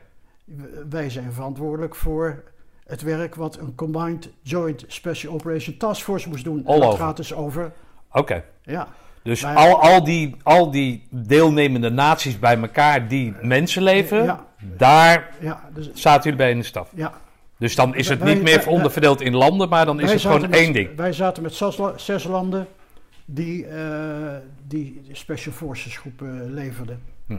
Wij 0.90 1.10
zijn 1.10 1.32
verantwoordelijk 1.34 1.96
voor 1.96 2.44
het 2.86 3.02
werk 3.02 3.36
wat 3.36 3.58
een 3.60 3.76
Combined 3.76 4.30
Joint 4.42 4.84
Special 4.88 5.34
Operation 5.34 5.78
Task 5.78 6.02
Force 6.04 6.30
moest 6.30 6.44
doen. 6.44 6.66
All 6.66 6.74
en 6.74 6.80
dat 6.80 6.90
over. 6.90 7.00
gaat 7.06 7.18
dus 7.18 7.34
over, 7.34 7.72
Oké. 8.12 8.44
ja, 8.62 8.88
Dus 9.24 9.42
Maar- 9.44 9.56
al, 9.56 9.82
al, 9.82 10.04
die, 10.04 10.36
al 10.44 10.72
die 10.72 11.08
deelnemende 11.10 11.90
naties 11.90 12.40
bij 12.40 12.58
elkaar 12.62 13.08
die 13.08 13.34
mensenleven, 13.42 14.24
Ja. 14.24 14.46
Daar 14.78 15.30
ja, 15.40 15.70
dus, 15.74 15.94
zaten 15.94 16.24
jullie 16.24 16.38
bij 16.38 16.52
in 16.52 16.58
de 16.58 16.64
staf. 16.66 16.92
ja. 16.96 17.14
Dus 17.58 17.76
dan 17.76 17.96
is 17.96 18.10
het 18.10 18.24
niet 18.24 18.42
meer 18.42 18.68
onderverdeeld 18.68 19.22
in 19.22 19.36
landen, 19.36 19.70
maar 19.70 19.86
dan 19.86 20.00
is 20.00 20.12
het 20.12 20.22
gewoon 20.22 20.42
met- 20.42 20.52
één 20.52 20.74
ding. 20.74 20.96
Wij 20.96 21.14
zaten 21.14 21.44
met 21.44 21.54
zes, 21.54 21.78
la- 21.78 21.98
zes 21.98 22.24
landen 22.24 22.68
die, 23.26 23.66
eh, 23.66 24.36
die 24.68 25.02
Special 25.12 25.54
Forces 25.54 25.98
groepen 25.98 26.54
leverden. 26.54 27.02
Hm. 27.28 27.38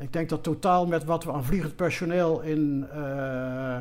Ik 0.00 0.12
denk 0.12 0.28
dat 0.28 0.42
totaal 0.42 0.86
met 0.86 1.04
wat 1.04 1.24
we 1.24 1.32
aan 1.32 1.44
vliegend 1.44 1.76
personeel 1.76 2.40
in, 2.40 2.86
eh, 2.92 3.76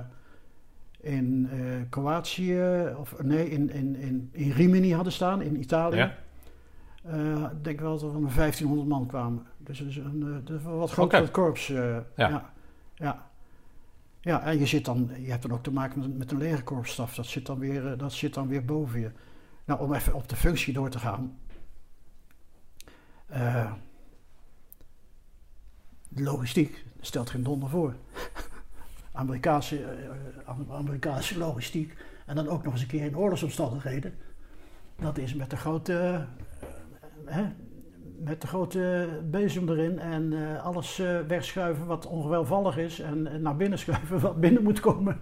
in 1.01 1.49
eh, 1.51 1.57
Kroatië, 1.89 2.61
of 2.97 3.13
nee, 3.21 3.49
in, 3.49 3.71
in, 3.73 3.95
in, 3.95 4.29
in 4.31 4.51
Rimini 4.51 4.93
hadden 4.93 5.13
staan, 5.13 5.41
in 5.41 5.59
Italië. 5.59 5.97
Ja. 5.97 6.15
Eh, 7.03 7.41
ik 7.51 7.63
denk 7.63 7.79
wel 7.79 7.91
dat 7.91 8.01
er 8.03 8.11
van 8.11 8.29
1500 8.35 8.87
man 8.89 9.05
kwamen. 9.07 9.45
Dus 9.57 9.81
is 9.81 9.97
een, 9.97 10.43
eh, 10.47 10.77
wat 10.77 10.91
groter 10.91 11.29
korps. 11.29 11.69
eh, 11.69 11.77
Ja. 11.93 12.03
ja. 12.15 12.49
Ja. 12.97 13.29
Ja, 14.21 14.43
en 14.43 14.59
je, 14.59 14.65
zit 14.65 14.85
dan, 14.85 15.11
je 15.19 15.29
hebt 15.29 15.41
dan 15.41 15.51
ook 15.51 15.63
te 15.63 15.71
maken 15.71 15.99
met, 15.99 16.17
met 16.17 16.31
een 16.31 16.37
legerkorpsstaf. 16.37 17.15
Dat 17.15 17.25
zit, 17.25 17.45
dan 17.45 17.59
weer, 17.59 17.91
eh, 17.91 17.99
dat 17.99 18.13
zit 18.13 18.33
dan 18.33 18.47
weer 18.47 18.65
boven 18.65 18.99
je. 18.99 19.11
Nou, 19.65 19.81
om 19.81 19.93
even 19.93 20.13
op 20.13 20.29
de 20.29 20.35
functie 20.35 20.73
door 20.73 20.89
te 20.89 20.99
gaan. 20.99 21.39
Eh, 23.25 23.73
logistiek 26.09 26.85
stelt 26.99 27.29
geen 27.29 27.43
donder 27.43 27.69
voor. 27.69 27.95
Amerikaanse, 29.11 29.83
eh, 29.83 30.09
Am- 30.45 30.71
Amerikaanse 30.71 31.37
logistiek. 31.37 31.97
En 32.25 32.35
dan 32.35 32.47
ook 32.47 32.63
nog 32.63 32.73
eens 32.73 32.81
een 32.81 32.87
keer 32.87 33.05
in 33.05 33.17
oorlogsomstandigheden. 33.17 34.17
Dat 34.95 35.17
is 35.17 35.33
met 35.33 35.49
de 35.49 35.57
grote, 35.57 36.25
hè, 37.25 37.45
met 38.23 38.41
de 38.41 38.47
grote 38.47 39.09
bezem 39.23 39.69
erin 39.69 39.99
en 39.99 40.33
eh, 40.33 40.65
alles 40.65 40.99
eh, 40.99 41.19
wegschuiven 41.27 41.85
wat 41.85 42.05
onwelvallig 42.05 42.77
is. 42.77 42.99
En, 42.99 43.27
en 43.27 43.41
naar 43.41 43.55
binnen 43.55 43.79
schuiven 43.83 44.19
wat 44.19 44.39
binnen 44.39 44.63
moet 44.63 44.79
komen. 44.79 45.19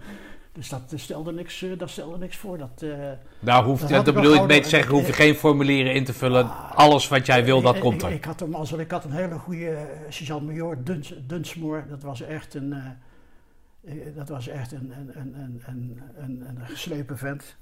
Dus 0.56 0.68
dat 0.68 0.92
eh, 0.92 0.98
stelde 0.98 1.32
niks, 1.32 1.62
eh, 1.62 1.78
dat 1.78 1.90
stelde 1.90 2.18
niks 2.18 2.36
voor. 2.36 2.58
Dat, 2.58 2.82
eh, 2.82 3.10
Daar 3.40 3.64
hoeft, 3.64 3.88
Dat 3.88 4.04
dat, 4.04 4.14
bedoel 4.14 4.34
ik 4.34 4.46
mee 4.46 4.60
te 4.60 4.68
zeggen, 4.68 4.92
hoef 4.94 5.06
je 5.06 5.12
geen 5.12 5.34
formulieren 5.34 5.94
in 5.94 6.04
te 6.04 6.12
vullen. 6.12 6.50
Alles 6.74 7.08
wat 7.08 7.26
jij 7.26 7.44
wil, 7.44 7.62
dat 7.62 7.74
ik, 7.74 7.80
komt 7.80 8.02
er. 8.02 8.10
ik 8.12 8.24
had 8.24 8.40
hem 8.40 8.54
als 8.54 8.72
ik 8.72 8.90
had 8.90 9.04
een 9.04 9.10
hele 9.12 9.38
goede 9.38 9.70
eh, 9.70 9.82
sergeant-major 10.08 10.84
Duns, 10.84 11.14
Dunsmoor. 11.26 11.84
Dat 11.88 12.02
was 12.02 12.20
echt 12.20 12.54
een, 12.54 12.72
eh, 12.72 13.92
eh, 13.92 14.16
dat 14.16 14.28
was 14.28 14.48
echt 14.48 14.72
een, 14.72 14.92
een, 14.98 15.10
een, 15.20 15.34
een, 15.34 15.62
een, 15.66 16.00
een, 16.16 16.46
een 16.48 16.66
geslepen 16.66 17.18
vent. 17.18 17.56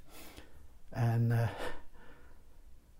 En 0.90 1.26
eh, 1.30 1.48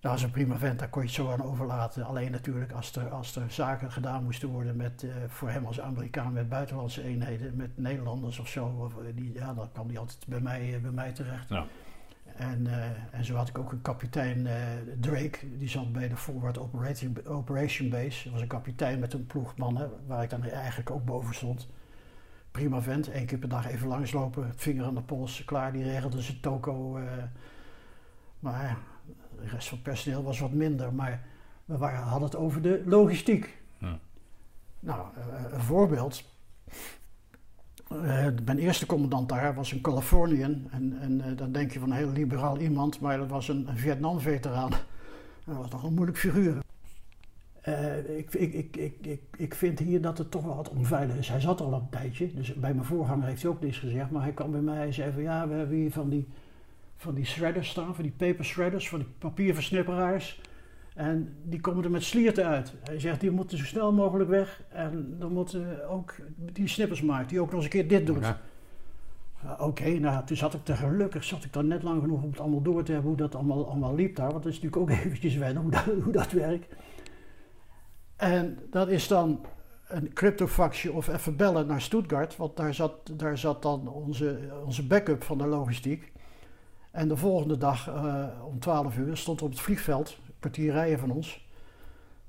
dat 0.05 0.13
was 0.13 0.23
een 0.23 0.31
prima 0.31 0.57
vent, 0.57 0.79
daar 0.79 0.89
kon 0.89 1.03
je 1.03 1.07
het 1.07 1.17
zo 1.17 1.31
aan 1.31 1.43
overlaten. 1.43 2.05
Alleen 2.05 2.31
natuurlijk 2.31 2.73
als 2.73 2.97
er, 2.97 3.09
als 3.09 3.37
er 3.37 3.51
zaken 3.51 3.93
gedaan 3.93 4.25
moesten 4.25 4.49
worden 4.49 4.77
met, 4.77 5.03
eh, 5.03 5.11
voor 5.27 5.51
hem 5.51 5.67
als 5.67 5.81
Amerikaan 5.81 6.33
met 6.33 6.49
buitenlandse 6.49 7.03
eenheden, 7.03 7.57
met 7.57 7.79
Nederlanders 7.79 8.39
of 8.39 8.49
zo. 8.49 8.67
Of, 8.67 8.97
eh, 8.97 9.05
die, 9.15 9.33
ja, 9.33 9.55
dan 9.55 9.73
kwam 9.73 9.89
hij 9.89 9.99
altijd 9.99 10.27
bij 10.27 10.41
mij, 10.41 10.75
eh, 10.75 10.81
bij 10.81 10.91
mij 10.91 11.13
terecht. 11.13 11.49
Ja. 11.49 11.67
En, 12.37 12.67
en 13.11 13.25
zo 13.25 13.35
had 13.35 13.49
ik 13.49 13.59
ook 13.59 13.73
een 13.73 13.83
kapitein, 13.83 14.49
Drake, 15.01 15.57
die 15.59 15.69
zat 15.69 15.93
bij 15.93 16.09
de 16.09 16.17
Forward 16.17 16.59
Operating, 16.59 17.27
Operation 17.27 17.89
Base. 17.89 18.23
Dat 18.25 18.33
was 18.33 18.41
een 18.41 18.49
kapitein 18.49 18.99
met 18.99 19.13
een 19.13 19.27
ploeg 19.27 19.57
mannen, 19.57 19.91
waar 20.07 20.23
ik 20.23 20.31
dan 20.31 20.45
eigenlijk 20.45 20.91
ook 20.91 21.05
boven 21.05 21.35
stond. 21.35 21.69
Prima 22.51 22.81
vent, 22.81 23.11
één 23.11 23.27
keer 23.27 23.39
per 23.39 23.49
dag 23.49 23.69
even 23.69 23.89
langslopen, 23.89 24.53
vinger 24.57 24.85
aan 24.85 24.95
de 24.95 25.03
pols, 25.03 25.45
klaar, 25.45 25.73
die 25.73 25.83
regelde 25.83 26.23
zijn 26.23 26.41
toko. 26.41 26.99
maar 28.39 28.77
de 29.43 29.49
rest 29.49 29.69
van 29.69 29.79
het 29.79 29.87
personeel 29.87 30.23
was 30.23 30.39
wat 30.39 30.53
minder, 30.53 30.95
maar 30.95 31.23
we 31.65 31.77
waren, 31.77 32.03
hadden 32.03 32.29
het 32.29 32.39
over 32.39 32.63
de 32.63 32.83
logistiek. 32.87 33.63
Nou, 34.85 35.07
eh, 35.17 35.53
een 35.53 35.61
voorbeeld. 35.61 36.25
Eh, 37.89 38.27
mijn 38.45 38.59
eerste 38.59 38.87
commandant 38.87 39.29
daar 39.29 39.55
was 39.55 39.73
een 39.73 39.81
Californian. 39.81 40.67
En, 40.71 40.99
en 41.01 41.21
eh, 41.21 41.37
dan 41.37 41.53
denk 41.53 41.73
je 41.73 41.79
van 41.79 41.91
een 41.91 41.97
heel 41.97 42.13
liberaal 42.13 42.59
iemand, 42.59 43.01
maar 43.01 43.19
dat 43.19 43.29
was 43.29 43.49
een, 43.49 43.69
een 43.69 43.77
Vietnam-veteraan. 43.77 44.71
Dat 45.45 45.57
was 45.57 45.69
toch 45.69 45.83
een 45.83 45.95
moeilijk 45.95 46.19
figuur. 46.19 46.63
Ik, 48.17 48.35
ik, 48.35 48.53
ik, 48.53 48.77
ik, 48.77 49.07
ik, 49.07 49.23
ik 49.37 49.55
vind 49.55 49.79
hier 49.79 50.01
dat 50.01 50.19
het 50.19 50.31
toch 50.31 50.45
wel 50.45 50.57
wat 50.57 50.69
onveilig 50.69 51.17
is. 51.17 51.29
Hij 51.29 51.41
zat 51.41 51.61
al 51.61 51.73
een 51.73 51.89
tijdje, 51.91 52.35
dus 52.35 52.55
bij 52.55 52.75
mijn 52.75 52.87
voorganger 52.87 53.27
heeft 53.27 53.43
hij 53.43 53.51
ook 53.51 53.61
niks 53.61 53.79
gezegd. 53.79 54.11
Maar 54.11 54.23
hij 54.23 54.33
kwam 54.33 54.51
bij 54.51 54.61
mij 54.61 54.87
en 54.87 54.93
zei 54.93 55.13
van 55.13 55.23
ja, 55.23 55.49
we 55.49 55.55
hebben 55.55 55.77
hier 55.77 55.93
van 55.93 56.09
die, 56.09 56.29
van 57.05 57.15
die 57.15 57.25
shredders 57.25 57.69
staan, 57.69 57.95
van 57.95 58.03
die 58.03 58.15
paper 58.17 58.45
shredders, 58.45 58.89
van 58.89 58.99
die 58.99 59.09
papierversnipperaars. 59.19 60.41
En 60.95 61.37
die 61.43 61.61
komen 61.61 61.85
er 61.85 61.91
met 61.91 62.03
slierten 62.03 62.47
uit. 62.47 62.73
Hij 62.83 63.01
zegt, 63.01 63.21
die 63.21 63.31
moeten 63.31 63.59
zo 63.59 63.65
snel 63.65 63.93
mogelijk 63.93 64.31
weg. 64.31 64.63
En 64.69 65.17
dan 65.19 65.33
moeten 65.33 65.89
ook 65.89 66.15
die 66.37 66.69
snippers 66.69 67.03
maken, 67.03 67.29
die 67.29 67.41
ook 67.41 67.47
nog 67.47 67.55
eens 67.55 67.65
een 67.65 67.71
keer 67.71 67.89
dit 67.89 68.07
doet. 68.07 68.25
Ja. 68.25 68.41
Oké, 69.59 69.89
nou, 69.89 70.25
toen 70.25 70.37
zat 70.37 70.55
ik 70.55 70.69
er 70.69 70.77
gelukkig, 70.77 71.25
zat 71.25 71.45
ik 71.45 71.53
dan 71.53 71.67
net 71.67 71.83
lang 71.83 72.01
genoeg 72.01 72.23
om 72.23 72.31
het 72.31 72.41
allemaal 72.41 72.63
door 72.63 72.83
te 72.83 72.93
hebben 72.93 73.11
hoe 73.11 73.19
dat 73.19 73.35
allemaal, 73.35 73.69
allemaal 73.69 73.95
liep 73.95 74.17
daar. 74.17 74.31
Want 74.31 74.43
dat 74.43 74.53
is 74.53 74.61
natuurlijk 74.61 74.91
ook 74.91 74.99
eventjes 75.05 75.37
wennen 75.37 75.63
hoe 75.63 75.71
dat, 75.71 75.85
hoe 76.03 76.13
dat 76.13 76.33
werkt. 76.33 76.75
En 78.17 78.59
dat 78.71 78.89
is 78.89 79.09
dan 79.09 79.41
een 79.89 80.13
cryptofactje 80.13 80.93
of 80.93 81.09
even 81.09 81.37
bellen 81.37 81.67
naar 81.67 81.81
Stuttgart, 81.81 82.37
want 82.37 82.57
daar 82.57 82.75
zat, 82.75 83.11
daar 83.13 83.39
zat 83.39 83.63
dan 83.63 83.89
onze, 83.89 84.39
onze 84.65 84.87
backup 84.87 85.23
van 85.23 85.39
de 85.39 85.47
logistiek. 85.47 86.13
En 86.95 87.09
de 87.09 87.17
volgende 87.17 87.59
dag 87.59 87.89
eh, 87.89 88.15
om 88.47 88.59
12 88.59 88.97
uur 88.97 89.17
stond 89.17 89.43
op 89.43 89.51
het 89.51 89.61
vliegveld, 89.61 90.17
een 90.27 90.33
kwartier 90.41 90.73
rijden 90.73 90.99
van 90.99 91.11
ons, 91.11 91.43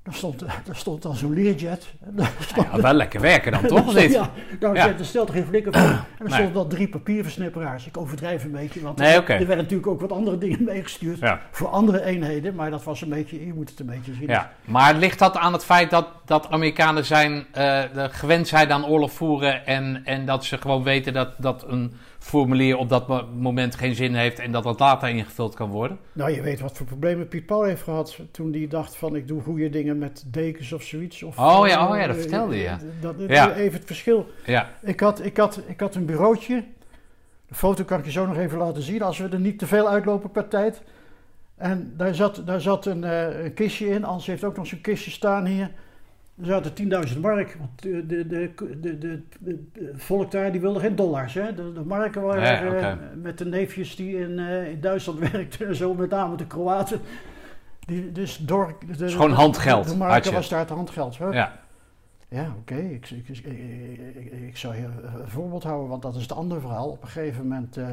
daar 0.02 0.14
stond, 0.14 0.38
daar 0.40 0.62
stond 0.76 1.02
dan 1.02 1.14
zo'n 1.14 1.34
Learjet. 1.34 1.94
Stond- 2.40 2.66
Ja, 2.72 2.80
wel 2.80 2.92
lekker 2.92 3.20
werken 3.20 3.52
dan, 3.52 3.66
toch? 3.66 3.94
Niet? 3.94 4.12
ja, 4.12 4.30
nou, 4.60 4.74
Ja. 4.74 4.88
er 4.98 5.04
stelt 5.04 5.28
er 5.28 5.34
geen 5.34 5.44
flikker 5.46 5.72
van. 5.72 5.82
En 5.82 5.88
er 6.18 6.24
Nee. 6.24 6.32
stonden 6.32 6.52
dan 6.54 6.68
drie 6.68 6.88
papierversnipperaars. 6.88 7.86
Ik 7.86 7.96
overdrijf 7.96 8.44
een 8.44 8.50
beetje, 8.50 8.80
want 8.80 8.98
Nee, 8.98 9.12
er, 9.12 9.30
er 9.30 9.38
werden 9.38 9.56
natuurlijk 9.56 9.86
ook 9.86 10.00
wat 10.00 10.12
andere 10.12 10.38
dingen 10.38 10.64
meegestuurd. 10.64 11.18
Ja. 11.18 11.40
Voor 11.50 11.68
andere 11.68 12.02
eenheden, 12.04 12.54
maar 12.54 12.70
dat 12.70 12.84
was 12.84 13.00
een 13.00 13.08
beetje, 13.08 13.46
je 13.46 13.54
moet 13.54 13.70
het 13.70 13.80
een 13.80 13.86
beetje 13.86 14.14
zien. 14.14 14.28
Ja, 14.28 14.52
maar 14.64 14.94
ligt 14.94 15.18
dat 15.18 15.36
aan 15.36 15.52
het 15.52 15.64
feit 15.64 15.90
dat, 15.90 16.06
dat 16.24 16.50
Amerikanen 16.50 17.04
zijn, 17.04 17.46
eh, 17.52 17.82
de- 17.94 18.08
gewend 18.10 18.48
zijn 18.48 18.72
aan 18.72 18.86
oorlog 18.86 19.12
voeren 19.12 19.66
en, 19.66 20.00
en 20.04 20.26
dat 20.26 20.44
ze 20.44 20.58
gewoon 20.58 20.82
weten 20.82 21.12
dat, 21.12 21.28
dat 21.38 21.64
een 21.68 21.94
formulier 22.26 22.76
op 22.76 22.88
dat 22.88 23.08
mo- 23.08 23.28
moment 23.34 23.74
geen 23.74 23.94
zin 23.94 24.14
heeft 24.14 24.38
en 24.38 24.52
dat 24.52 24.62
dat 24.62 24.80
later 24.80 25.08
ingevuld 25.08 25.54
kan 25.54 25.70
worden? 25.70 25.98
Nou, 26.12 26.30
je 26.30 26.42
weet 26.42 26.60
wat 26.60 26.76
voor 26.76 26.86
problemen 26.86 27.28
Piet 27.28 27.46
Paul 27.46 27.62
heeft 27.62 27.82
gehad 27.82 28.18
toen 28.30 28.52
hij 28.52 28.66
dacht 28.68 28.96
van 28.96 29.16
ik 29.16 29.28
doe 29.28 29.42
goede 29.42 29.70
dingen 29.70 29.98
met 29.98 30.24
dekens 30.26 30.72
of 30.72 30.82
zoiets. 30.82 31.22
Of, 31.22 31.38
Oh 31.38 31.66
ja, 31.66 31.78
eh, 31.84 31.90
oh 31.90 31.96
ja, 31.96 32.06
dat 32.06 32.14
eh, 32.16 32.20
vertelde 32.22 32.56
je, 32.56 32.62
ja. 32.62 32.78
Dat, 33.00 33.18
dat- 33.18 33.28
Ja. 33.28 33.54
Even 33.54 33.78
het 33.78 33.86
verschil. 33.86 34.26
Ja, 34.44 34.70
Ik 34.82 35.00
had, 35.00 35.24
ik, 35.24 35.36
had, 35.36 35.60
ik 35.66 35.80
had 35.80 35.94
een 35.94 36.04
bureautje. 36.06 36.64
De 37.48 37.54
foto 37.54 37.84
kan 37.84 37.98
ik 37.98 38.04
je 38.04 38.10
zo 38.10 38.26
nog 38.26 38.36
even 38.36 38.58
laten 38.58 38.82
zien 38.82 39.02
als 39.02 39.18
we 39.18 39.28
er 39.28 39.40
niet 39.40 39.58
te 39.58 39.66
veel 39.66 39.88
uitlopen 39.88 40.30
per 40.30 40.48
tijd. 40.48 40.82
En 41.56 41.94
daar 41.96 42.14
zat, 42.14 42.42
daar 42.46 42.60
zat 42.60 42.86
een, 42.86 43.04
eh, 43.04 43.44
een 43.44 43.54
kistje 43.54 43.88
in. 43.88 44.04
Ans 44.04 44.26
heeft 44.26 44.44
ook 44.44 44.56
nog 44.56 44.66
zo'n 44.66 44.80
kistje 44.80 45.10
staan 45.10 45.46
hier. 45.46 45.70
Er 46.40 46.46
zaten 46.46 46.72
10.000 47.08 47.20
mark. 47.20 47.56
Want 47.58 47.82
de, 47.82 48.06
de, 48.06 48.26
de, 48.26 49.22
de, 49.40 49.92
volk 49.94 50.30
daar 50.30 50.52
die 50.52 50.60
wilde 50.60 50.80
geen 50.80 50.96
dollars. 50.96 51.34
Hè? 51.34 51.54
De, 51.54 51.82
marken 51.84 52.22
waren 52.22 52.80
eh, 52.80 52.94
met 53.14 53.38
de 53.38 53.46
neefjes 53.46 53.96
die 53.96 54.18
in, 54.18 54.38
eh, 54.38 54.70
in 54.70 54.80
Duitsland 54.80 55.18
werkten. 55.32 55.66
en 55.66 55.76
Zo 55.76 55.94
met 55.94 56.10
name 56.10 56.36
de 56.36 56.46
Kroaten. 56.46 57.00
Die, 57.86 58.12
dus 58.12 58.36
door, 58.36 58.76
de, 58.96 59.04
is 59.04 59.12
gewoon 59.12 59.32
handgeld, 59.32 59.88
De 59.88 59.96
marken 59.96 60.32
was 60.32 60.48
daar 60.48 60.58
het 60.58 60.68
handgeld. 60.68 61.18
Hè? 61.18 61.26
ja. 61.26 61.64
Ja, 62.28 62.54
oké. 62.58 62.74
Ik, 62.74 63.10
ik, 63.10 63.28
ik, 63.28 63.46
ik, 64.16 64.32
ik 64.32 64.56
zou 64.56 64.74
hier 64.76 64.90
een 65.04 65.28
voorbeeld 65.28 65.62
houden, 65.62 65.88
want 65.88 66.02
dat 66.02 66.14
is 66.14 66.22
het 66.22 66.32
andere 66.32 66.60
verhaal. 66.60 66.88
Op 66.88 67.02
een 67.02 67.08
gegeven 67.08 67.42
moment, 67.42 67.76
eh, 67.76 67.86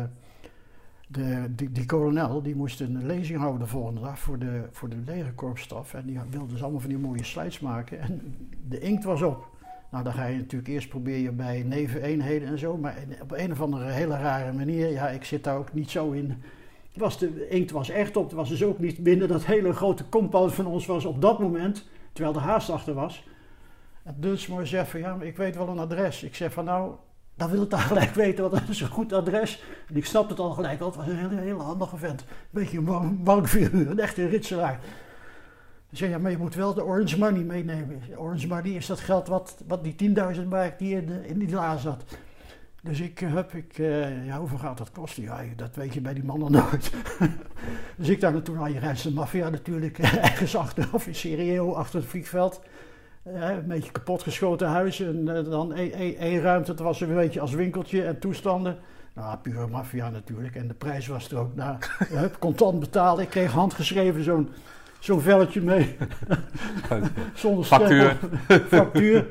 de, 1.08 1.56
die, 1.56 1.72
die 1.72 1.86
kolonel, 1.86 2.42
die 2.42 2.56
moest 2.56 2.80
een 2.80 3.06
lezing 3.06 3.40
houden 3.40 3.60
de 3.60 3.68
volgende 3.68 4.02
dag 4.02 4.20
voor 4.20 4.40
de, 4.40 4.68
voor 4.72 4.90
de 4.90 5.02
legerkorpsstaf. 5.06 5.94
En 5.94 6.06
die 6.06 6.20
wilde 6.30 6.52
dus 6.52 6.62
allemaal 6.62 6.80
van 6.80 6.90
die 6.90 6.98
mooie 6.98 7.24
slides 7.24 7.60
maken. 7.60 8.00
En 8.00 8.36
de 8.68 8.80
inkt 8.80 9.04
was 9.04 9.22
op. 9.22 9.52
Nou, 9.92 10.04
dan 10.04 10.14
ga 10.14 10.26
je 10.26 10.38
natuurlijk 10.38 10.70
eerst 10.70 10.90
proberen 10.90 11.36
bij 11.36 11.64
neveneenheden 11.64 12.48
en 12.48 12.60
zo. 12.60 12.78
Maar 12.78 12.98
op 13.22 13.32
een 13.32 13.52
of 13.52 13.62
andere 13.62 13.92
hele 13.92 14.18
rare 14.18 14.54
manier, 14.54 14.92
ja, 14.92 15.10
ik 15.10 15.24
zit 15.24 15.44
daar 15.44 15.58
ook 15.58 15.74
niet 15.74 15.90
zo 15.90 16.12
in. 16.12 16.44
Was 16.94 17.20
de 17.20 17.50
inkt 17.50 17.72
was 17.72 17.90
echt 17.90 18.18
op. 18.18 18.24
Het 18.24 18.34
was 18.34 18.50
dus 18.50 18.64
ook 18.64 18.80
niet 18.80 19.04
binnen 19.04 19.28
dat 19.28 19.46
hele 19.46 19.74
grote 19.74 20.10
compound 20.10 20.54
van 20.54 20.66
ons 20.66 20.86
was 20.86 21.06
op 21.06 21.22
dat 21.22 21.40
moment, 21.40 21.88
terwijl 22.14 22.34
de 22.36 22.42
haast 22.42 22.70
achter 22.70 22.94
was. 22.94 23.28
En 24.04 24.16
Dunsmoor 24.18 24.68
zegt 24.68 24.90
van 24.90 25.00
ja, 25.00 25.16
maar 25.16 25.26
ik 25.26 25.38
weet 25.38 25.56
wel 25.56 25.68
een 25.68 25.80
adres. 25.80 26.24
Ik 26.24 26.36
zeg 26.36 26.54
van 26.54 26.66
nou, 26.66 26.94
dan 27.36 27.50
wil 27.50 27.62
ik 27.62 27.70
dan 27.70 27.80
gelijk 27.80 28.14
weten, 28.14 28.50
want 28.50 28.60
dat 28.60 28.70
is 28.70 28.82
een 28.82 28.88
goed 28.88 29.14
adres. 29.14 29.64
En 29.88 29.96
ik 29.96 30.06
snapte 30.06 30.34
het 30.34 30.42
al 30.42 30.52
gelijk, 30.52 30.80
het 30.80 30.96
was 30.96 31.08
een 31.08 31.18
hele, 31.18 31.42
hele 31.42 31.62
handige 31.62 31.98
vent. 31.98 32.22
Een 32.22 32.28
beetje 32.50 32.78
een 32.78 32.86
bank- 32.86 33.24
bankfiguur, 33.24 33.90
een 33.90 34.00
echte 34.00 34.28
ritselaar. 34.28 34.80
Ik 35.90 35.98
zeg 35.98 36.10
ja, 36.10 36.18
maar 36.18 36.32
je 36.32 36.38
moet 36.38 36.56
wel 36.56 36.74
de 36.74 36.86
orange 36.86 37.18
money 37.18 37.44
meenemen. 37.44 38.02
Orange 38.18 38.48
money 38.48 38.72
is 38.72 38.86
dat 38.86 39.00
geld 39.00 39.28
wat, 39.28 39.64
wat 39.68 39.84
die 39.84 40.16
10.000 40.36 40.48
mark 40.50 40.80
die 40.80 41.04
in, 41.26 41.40
die 41.40 41.50
la 41.50 41.78
zat. 41.78 42.04
Dus 42.82 43.00
ik 43.00 43.22
eh, 43.22 43.34
heb, 43.34 43.54
ik, 43.54 43.78
eh, 43.78 44.26
ja, 44.26 44.40
hoeveel 44.40 44.58
gaat 44.58 44.78
dat 44.78 44.92
kosten? 44.92 45.24
Ja, 45.24 45.42
dat 45.56 45.76
weet 45.76 45.94
je 45.94 46.02
bij 46.02 46.14
die 46.14 46.24
mannen 46.24 46.52
nooit. 46.52 46.92
dus 47.98 48.08
ik 48.08 48.20
daar 48.20 48.32
naartoe, 48.32 48.56
nou, 48.56 48.74
je 48.74 48.80
reist 48.80 49.04
de 49.04 49.12
maffia 49.12 49.50
natuurlijk, 49.50 49.98
ergens 50.30 50.56
achter, 50.56 50.90
of 50.92 51.08
in 51.08 51.16
Serieel, 51.16 51.78
achter 51.78 52.00
het 52.00 52.10
vliegveld. 52.10 52.62
Eh, 53.24 53.50
een 53.50 53.68
beetje 53.68 53.92
kapotgeschoten 53.92 54.68
huis 54.68 55.00
en 55.00 55.36
eh, 55.38 55.44
dan 55.52 55.74
één- 55.74 56.42
ruimte, 56.42 56.74
dat 56.74 56.86
was 56.86 57.02
een 57.02 57.16
beetje 57.16 57.40
als 57.40 57.54
winkeltje 57.54 58.04
en 58.04 58.20
toestanden. 58.20 58.78
Nou, 59.14 59.38
pure 59.38 59.68
maffia 59.68 60.10
natuurlijk. 60.10 60.56
En 60.56 60.68
de 60.68 60.74
prijs 60.74 61.08
was 61.08 61.32
er 61.32 61.38
ook. 61.38 61.56
Nou, 61.56 61.76
hup, 62.10 62.40
contant 62.40 62.80
betalen. 62.80 63.24
Ik 63.24 63.30
kreeg 63.30 63.52
handgeschreven 63.52 64.24
zo'n 64.24 64.50
zo'n 65.00 65.22
velletje 65.22 65.62
mee. 65.62 65.98
Zonder 67.34 67.66
Factuur. 67.66 68.18
Factuur. 68.68 69.28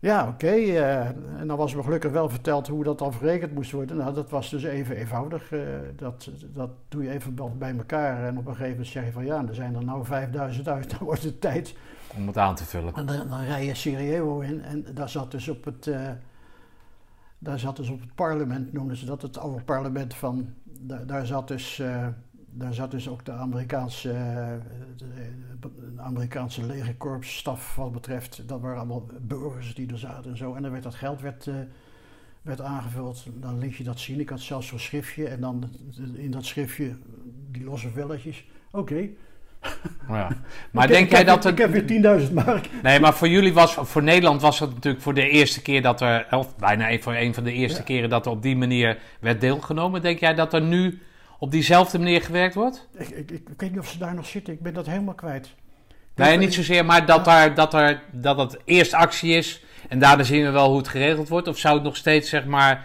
Ja, 0.00 0.28
oké. 0.28 0.46
eh, 0.46 1.06
en 1.40 1.46
dan 1.46 1.56
was 1.56 1.74
me 1.74 1.82
gelukkig 1.82 2.10
wel 2.12 2.28
verteld 2.28 2.68
hoe 2.68 2.84
dat 2.84 2.98
dan 2.98 3.12
verrekend 3.12 3.54
moest 3.54 3.72
worden. 3.72 3.96
Nou, 3.96 4.14
dat 4.14 4.30
was 4.30 4.50
dus 4.50 4.62
even 4.64 4.96
eenvoudig. 4.96 5.52
dat, 5.96 6.30
dat 6.54 6.70
doe 6.88 7.02
je 7.02 7.10
even 7.10 7.34
bij- 7.34 7.52
bij 7.58 7.74
elkaar. 7.78 8.24
En 8.24 8.38
op 8.38 8.46
een 8.46 8.52
gegeven 8.52 8.70
moment 8.70 8.86
zeg 8.88 9.04
je 9.04 9.12
van 9.12 9.24
ja, 9.24 9.44
er 9.48 9.54
zijn 9.54 9.74
er 9.74 9.84
nou 9.84 10.04
5000 10.04 10.68
uit. 10.68 10.90
Dan 10.90 10.98
wordt 11.02 11.22
het 11.22 11.40
tijd. 11.40 11.74
Om 12.16 12.26
het 12.26 12.38
aan 12.38 12.54
te 12.54 12.64
vullen. 12.64 12.94
En 12.94 13.06
dan, 13.06 13.40
rij 13.44 13.64
je 13.64 13.74
Sarajevo 13.74 14.40
in. 14.40 14.62
En 14.62 14.84
daar 14.94 15.08
zat 15.08 15.30
dus 15.30 15.48
op 15.48 15.64
het... 15.64 15.86
eh, 15.86 16.10
daar 17.38 17.58
zat 17.58 17.76
dus 17.76 17.88
op 17.88 18.00
het 18.00 18.14
parlement, 18.14 18.72
noemden 18.72 18.96
ze 18.96 19.04
dat, 19.04 19.22
het 19.22 19.38
oude 19.38 19.62
parlement 19.62 20.14
van... 20.14 20.54
Daar, 20.64 21.06
daar 21.06 21.26
zat 21.26 21.48
dus... 21.48 21.78
eh, 21.78 22.06
daar 22.50 22.74
zat 22.74 22.90
dus 22.90 23.08
ook 23.08 23.24
de 23.24 23.32
Amerikaanse, 23.32 24.10
eh, 24.10 24.52
de, 25.60 25.70
Amerikaanse 25.96 26.66
legerkorpsstaf 26.66 27.74
wat 27.74 27.92
betreft. 27.92 28.48
Dat 28.48 28.60
waren 28.60 28.76
allemaal 28.78 29.06
burgers 29.20 29.74
die 29.74 29.92
er 29.92 29.98
zaten 29.98 30.30
en 30.30 30.36
zo. 30.36 30.54
En 30.54 30.62
dan 30.62 30.70
werd 30.70 30.82
dat 30.82 30.94
geld 30.94 31.20
werd, 31.20 31.50
werd 32.42 32.60
aangevuld. 32.60 33.26
Dan 33.34 33.58
liet 33.58 33.76
je 33.76 33.84
dat 33.84 33.98
zien. 33.98 34.20
Ik 34.20 34.28
had 34.28 34.40
zelfs 34.40 34.66
zo'n 34.66 34.78
schriftje. 34.78 35.28
En 35.28 35.40
dan 35.40 35.70
in 36.14 36.30
dat 36.30 36.44
schriftje 36.44 36.96
die 37.50 37.64
losse 37.64 37.90
velletjes. 37.90 38.48
Oké. 38.70 39.08
Ja. 40.08 40.28
Maar 40.70 40.84
Ik- 40.84 40.90
denk 40.90 41.04
ik 41.04 41.10
jij 41.10 41.18
heb- 41.18 41.26
dat 41.26 41.44
Ik 41.46 41.58
heb 41.58 41.70
weer 41.70 41.86
10.000 41.86 42.32
mark. 42.32 42.68
Nee, 42.82 43.00
maar 43.00 43.14
voor 43.14 43.28
jullie 43.28 43.52
was, 43.52 43.74
voor 43.80 44.02
Nederland 44.02 44.40
was 44.42 44.58
het 44.60 44.74
natuurlijk 44.74 45.02
voor 45.02 45.14
de 45.14 45.28
eerste 45.28 45.62
keer 45.62 45.82
dat 45.82 46.00
er, 46.00 46.26
of 46.30 46.56
bijna 46.56 46.90
een- 46.90 47.02
voor 47.02 47.14
een 47.14 47.34
van 47.34 47.44
de 47.44 47.52
eerste 47.52 47.78
Ja. 47.78 47.84
keren 47.84 48.08
dat 48.10 48.26
er 48.26 48.32
op 48.32 48.42
die 48.42 48.56
manier 48.56 48.98
werd 49.20 49.40
deelgenomen. 49.40 50.02
Denk 50.02 50.18
jij 50.20 50.34
dat 50.34 50.54
er 50.54 50.62
nu 50.62 51.02
op 51.38 51.50
diezelfde 51.50 51.98
manier 51.98 52.22
gewerkt 52.22 52.54
wordt? 52.54 52.88
Ik, 52.98 53.08
ik, 53.08 53.30
ik 53.30 53.42
weet 53.56 53.70
niet 53.70 53.78
of 53.80 53.88
ze 53.88 53.98
daar 53.98 54.14
nog 54.14 54.26
zitten. 54.26 54.52
Ik 54.52 54.60
ben 54.62 54.74
dat 54.74 54.86
helemaal 54.86 55.14
kwijt. 55.14 55.54
Nee, 56.14 56.36
niet 56.36 56.54
zozeer, 56.54 56.84
maar 56.84 57.06
dat, 57.06 57.26
er, 57.26 57.54
dat, 57.54 57.74
er, 57.74 58.02
dat 58.12 58.38
het 58.38 58.58
eerst 58.64 58.92
actie 58.94 59.32
is 59.36 59.62
en 59.88 59.98
daarna 59.98 60.22
zien 60.22 60.44
we 60.44 60.50
wel 60.50 60.68
hoe 60.68 60.78
het 60.78 60.88
geregeld 60.88 61.28
wordt. 61.28 61.48
Of 61.48 61.58
zou 61.58 61.74
het 61.74 61.82
nog 61.84 61.96
steeds, 61.96 62.28
zeg 62.28 62.44
maar, 62.44 62.84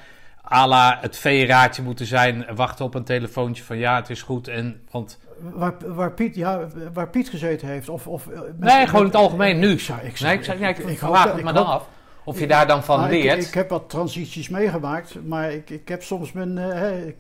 à 0.52 0.68
la 0.68 0.98
het 1.02 1.18
veeraadje 1.18 1.82
moeten 1.82 2.06
zijn, 2.06 2.46
wachten 2.56 2.86
op 2.86 2.96
een 2.96 3.04
telefoontje 3.04 3.64
van 3.64 3.78
ja, 3.78 3.96
het 3.96 4.10
is 4.10 4.22
goed. 4.22 4.48
En, 4.48 4.82
want, 4.92 5.20
Waar, 5.54 5.74
waar, 5.86 6.12
Piet, 6.14 6.36
ja, 6.36 6.68
waar 6.94 7.10
Piet 7.10 7.30
gezeten 7.30 7.68
heeft. 7.68 7.90
Of, 7.90 8.08
of, 8.08 8.28
eh, 8.28 8.40
met- 8.42 8.60
nee, 8.60 8.70
gewoon 8.70 8.86
in 8.86 8.92
met- 8.92 9.14
het 9.14 9.16
algemeen 9.16 9.60
nu. 9.60 9.70
Ik 9.72 9.80
zou, 9.80 10.00
ik 10.02 10.20
nee, 10.20 10.34
ik, 10.38 10.78
ik, 10.78 10.78
ik 10.78 10.98
vraag 10.98 11.34
het 11.34 11.44
me 11.44 11.54
dan 11.54 11.66
af. 11.66 11.88
Of 12.26 12.40
je 12.40 12.48
daar 12.48 12.68
dan 12.68 12.84
van 12.84 13.00
Nou, 13.00 13.12
leert. 13.12 13.48
Ik, 13.48 13.54
heb 13.54 13.70
wat 13.70 13.90
transities 13.90 14.50
meegemaakt, 14.50 15.26
maar 15.26 15.52
ik, 15.52 15.70
ik 15.70 15.88
heb 15.88 16.04
soms 16.04 16.32
mijn, 16.32 16.58
eh, 16.58 16.66
hè, 16.74 17.06
ik- 17.06 17.18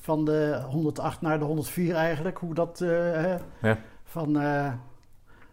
van 0.00 0.24
de 0.24 0.60
108 0.70 1.20
naar 1.20 1.38
de 1.38 1.44
104 1.44 1.94
eigenlijk, 1.94 2.38
hoe 2.38 2.54
dat, 2.54 2.80
eh, 2.80 2.88
hè, 2.88 3.36
Ja. 3.68 3.78
van, 4.04 4.40
eh, 4.40 4.72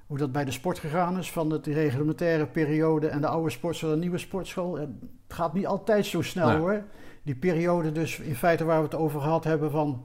hoe 0.08 0.17
dat 0.17 0.32
bij 0.32 0.45
de 0.45 0.51
sport 0.51 0.80
gegaan 0.80 1.17
is, 1.17 1.32
van 1.32 1.50
de 1.50 1.59
reglementaire 1.64 2.45
periode 2.45 3.08
en 3.08 3.22
de 3.22 3.27
oude 3.27 3.50
sportschool 3.50 3.90
en 3.90 3.95
de 3.95 4.01
nieuwe 4.01 4.17
sportschool. 4.17 4.77
Het 4.77 4.90
gaat 5.27 5.53
niet 5.53 5.67
altijd 5.67 6.06
zo 6.06 6.22
snel 6.22 6.48
Nee. 6.48 6.58
hoor. 6.58 6.82
Die 7.24 7.35
periode 7.35 7.91
dus 7.91 8.19
in 8.19 8.35
feite 8.35 8.64
waar 8.66 8.77
we 8.77 8.83
het 8.83 8.95
over 8.95 9.22
gehad 9.22 9.43
hebben 9.43 9.72
van 9.72 10.03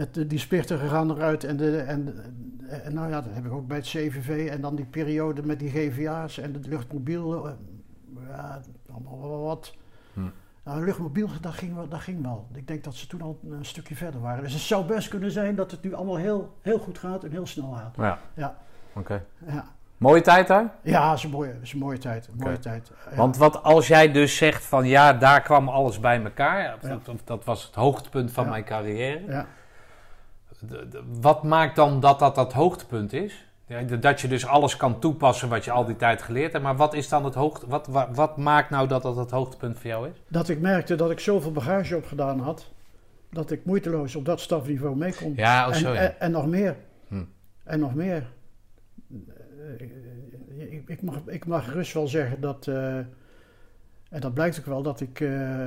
het, 0.00 0.30
die 0.30 0.38
splichten 0.38 0.78
gaan 0.78 1.10
eruit 1.10 1.44
en, 1.44 1.56
de, 1.56 1.76
en, 1.78 2.14
en 2.68 2.94
nou 2.94 3.08
ja, 3.10 3.20
dat 3.20 3.30
heb 3.34 3.44
ik 3.46 3.52
ook 3.52 3.66
bij 3.66 3.76
het 3.76 3.86
CVV 3.86 4.48
en 4.50 4.60
dan 4.60 4.74
die 4.76 4.84
periode 4.84 5.42
met 5.46 5.58
die 5.58 5.70
GVA's 5.70 6.38
en 6.38 6.52
het 6.54 6.66
luchtmobiel. 6.66 7.46
eh, 7.48 7.52
Ja, 8.28 8.60
allemaal 8.92 9.20
wel 9.28 9.42
wat. 9.42 9.74
Hm. 10.14 10.20
Nou, 10.64 10.84
luchtmobiel, 10.84 11.28
dat 11.40 11.52
ging, 11.52 11.74
wel, 11.74 11.88
dat 11.88 12.00
ging 12.00 12.22
wel. 12.22 12.46
Ik 12.54 12.68
denk 12.68 12.84
dat 12.84 12.94
ze 12.94 13.06
toen 13.06 13.22
al 13.22 13.38
een 13.50 13.64
stukje 13.64 13.94
verder 13.96 14.20
waren. 14.20 14.42
Dus 14.42 14.52
het 14.52 14.62
zou 14.62 14.84
best 14.84 15.08
kunnen 15.08 15.30
zijn 15.30 15.54
dat 15.54 15.70
het 15.70 15.82
nu 15.82 15.94
allemaal 15.94 16.16
heel, 16.16 16.54
heel 16.62 16.78
goed 16.78 16.98
gaat 16.98 17.24
en 17.24 17.30
heel 17.30 17.46
snel 17.46 17.72
gaat. 17.72 17.94
Ja. 17.96 18.18
Ja. 18.34 18.56
Oké. 18.92 19.24
Ja, 19.46 19.64
Mooie 19.96 20.20
tijd 20.20 20.46
daar? 20.46 20.74
ja 20.82 21.12
is 21.12 21.22
een 21.24 21.30
mooie, 21.30 21.54
is 21.62 21.72
een 21.72 21.78
mooie 21.78 21.98
tijd. 21.98 22.28
Een 22.28 22.36
mooie 22.44 22.58
tijd. 22.58 22.90
Ja. 23.10 23.16
Want 23.16 23.36
wat 23.36 23.62
als 23.62 23.86
jij 23.88 24.12
dus 24.12 24.36
zegt 24.36 24.64
van 24.64 24.86
ja, 24.86 25.12
daar 25.12 25.42
kwam 25.42 25.68
alles 25.68 26.00
bij 26.00 26.22
elkaar. 26.22 26.60
Ja. 26.82 26.98
dat, 27.04 27.20
dat 27.24 27.44
was 27.44 27.64
het 27.64 27.74
hoogtepunt 27.74 28.32
van 28.32 28.44
Ja. 28.44 28.50
mijn 28.50 28.64
carrière. 28.64 29.46
Wat 31.20 31.42
maakt 31.42 31.76
dan 31.76 32.00
dat 32.00 32.18
dat 32.18 32.34
dat 32.34 32.52
hoogtepunt 32.52 33.12
is? 33.12 33.48
Dat 34.00 34.20
je 34.20 34.28
dus 34.28 34.46
alles 34.46 34.76
kan 34.76 34.98
toepassen 34.98 35.48
wat 35.48 35.64
je 35.64 35.70
al 35.70 35.84
die 35.84 35.96
tijd 35.96 36.22
geleerd 36.22 36.52
hebt. 36.52 36.64
Maar 36.64 36.76
wat 36.76 36.94
is 36.94 37.08
dan 37.08 37.24
het 37.24 37.34
hoogte, 37.34 37.66
wat, 37.68 37.86
wat, 37.86 38.08
wat 38.12 38.36
maakt 38.36 38.70
nou 38.70 38.88
dat 38.88 39.02
dat 39.02 39.16
het 39.16 39.30
hoogtepunt 39.30 39.78
voor 39.78 39.90
jou 39.90 40.08
is? 40.08 40.22
Dat 40.28 40.48
ik 40.48 40.60
merkte 40.60 40.94
dat 40.94 41.10
ik 41.10 41.20
zoveel 41.20 41.52
bagage 41.52 41.96
opgedaan 41.96 42.40
had, 42.40 42.70
dat 43.30 43.50
ik 43.50 43.64
moeiteloos 43.64 44.16
op 44.16 44.24
dat 44.24 44.40
stafniveau 44.40 44.96
mee 44.96 45.14
kon. 45.14 45.32
Ja, 45.36 45.68
oh, 45.68 45.74
en, 45.74 45.80
zo 45.80 45.92
ja. 45.92 46.00
en, 46.00 46.20
en 46.20 46.30
nog 46.30 46.46
meer. 46.46 46.76
Hm. 47.08 47.24
En 47.64 47.78
nog 47.80 47.94
meer. 47.94 48.26
Eh, 49.78 50.72
Ik, 50.72 50.88
ik, 50.88 51.02
mag, 51.02 51.16
ik 51.26 51.46
mag 51.46 51.64
gerust 51.64 51.92
wel 51.92 52.08
zeggen 52.08 52.40
dat. 52.40 52.66
eh, 52.66 52.98
en 54.10 54.20
dat 54.20 54.34
blijkt 54.34 54.58
ook 54.58 54.66
wel 54.66 54.82
dat 54.82 55.00
ik, 55.00 55.20
eh, 55.20 55.58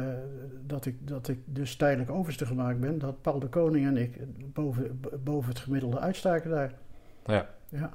dat, 0.66 0.86
ik, 0.86 1.08
dat 1.08 1.28
ik 1.28 1.40
dus 1.46 1.76
tijdelijk 1.76 2.12
overste 2.12 2.46
gemaakt 2.46 2.80
ben. 2.80 3.00
Dat 3.00 3.22
Paul 3.22 3.40
de 3.40 3.48
Koning 3.48 3.86
en 3.86 3.98
ik 3.98 4.18
boven, 4.54 5.02
boven 5.24 5.50
het 5.50 5.60
gemiddelde 5.60 6.00
uitstaken 6.00 6.50
daar. 6.50 6.74
Ja. 7.26 7.48
Ja. 7.70 7.90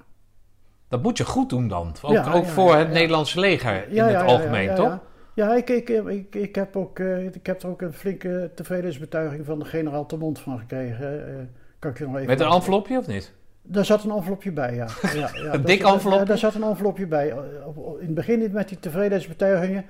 Dat 0.88 1.02
moet 1.02 1.16
je 1.18 1.24
goed 1.24 1.48
doen 1.50 1.68
dan. 1.68 1.94
Ook, 2.02 2.12
Ja, 2.12 2.32
ook 2.32 2.44
ja, 2.44 2.50
voor 2.50 2.74
het. 2.74 2.90
Nederlandse 2.90 3.40
leger 3.40 3.88
in 3.88 4.02
het 4.02 4.22
algemeen, 4.22 4.74
toch? 4.74 4.86
Ja, 4.86 5.02
Ja, 5.34 5.54
ik, 5.54 5.70
ik, 5.70 5.88
ik, 5.88 6.34
ik, 6.34 6.54
heb 6.54 6.76
ook, 6.76 6.98
eh, 6.98 7.24
ik 7.24 7.46
heb 7.46 7.62
er 7.62 7.68
ook 7.68 7.82
een 7.82 7.92
flinke 7.92 8.50
tevredensbetuiging 8.54 9.46
van 9.46 9.58
de 9.58 9.64
generaal 9.64 10.06
Termont 10.06 10.38
van 10.38 10.58
gekregen. 10.58 11.28
eh, 11.28 11.44
kan 11.78 11.90
ik 11.90 11.98
je 11.98 12.04
nog 12.04 12.14
even 12.14 12.26
Met 12.26 12.40
een 12.40 12.50
envelopje 12.50 12.98
of 12.98 13.06
niet? 13.06 13.32
Daar 13.62 13.84
zat 13.84 14.04
een 14.04 14.10
envelopje 14.10 14.52
bij, 14.52 14.74
ja. 14.74 14.86
ja, 15.02 15.10
ja 15.14 15.28
Een 15.36 15.50
Daar 15.50 15.64
dik 15.64 15.82
envelopje? 15.82 16.18
Ja, 16.18 16.24
daar 16.24 16.38
zat 16.38 16.54
een 16.54 16.62
envelopje 16.62 17.06
bij. 17.06 17.28
In 17.28 18.06
het 18.06 18.14
begin 18.14 18.50
met 18.52 18.68
die 18.68 18.80
tevredensbetuigingen. 18.80 19.84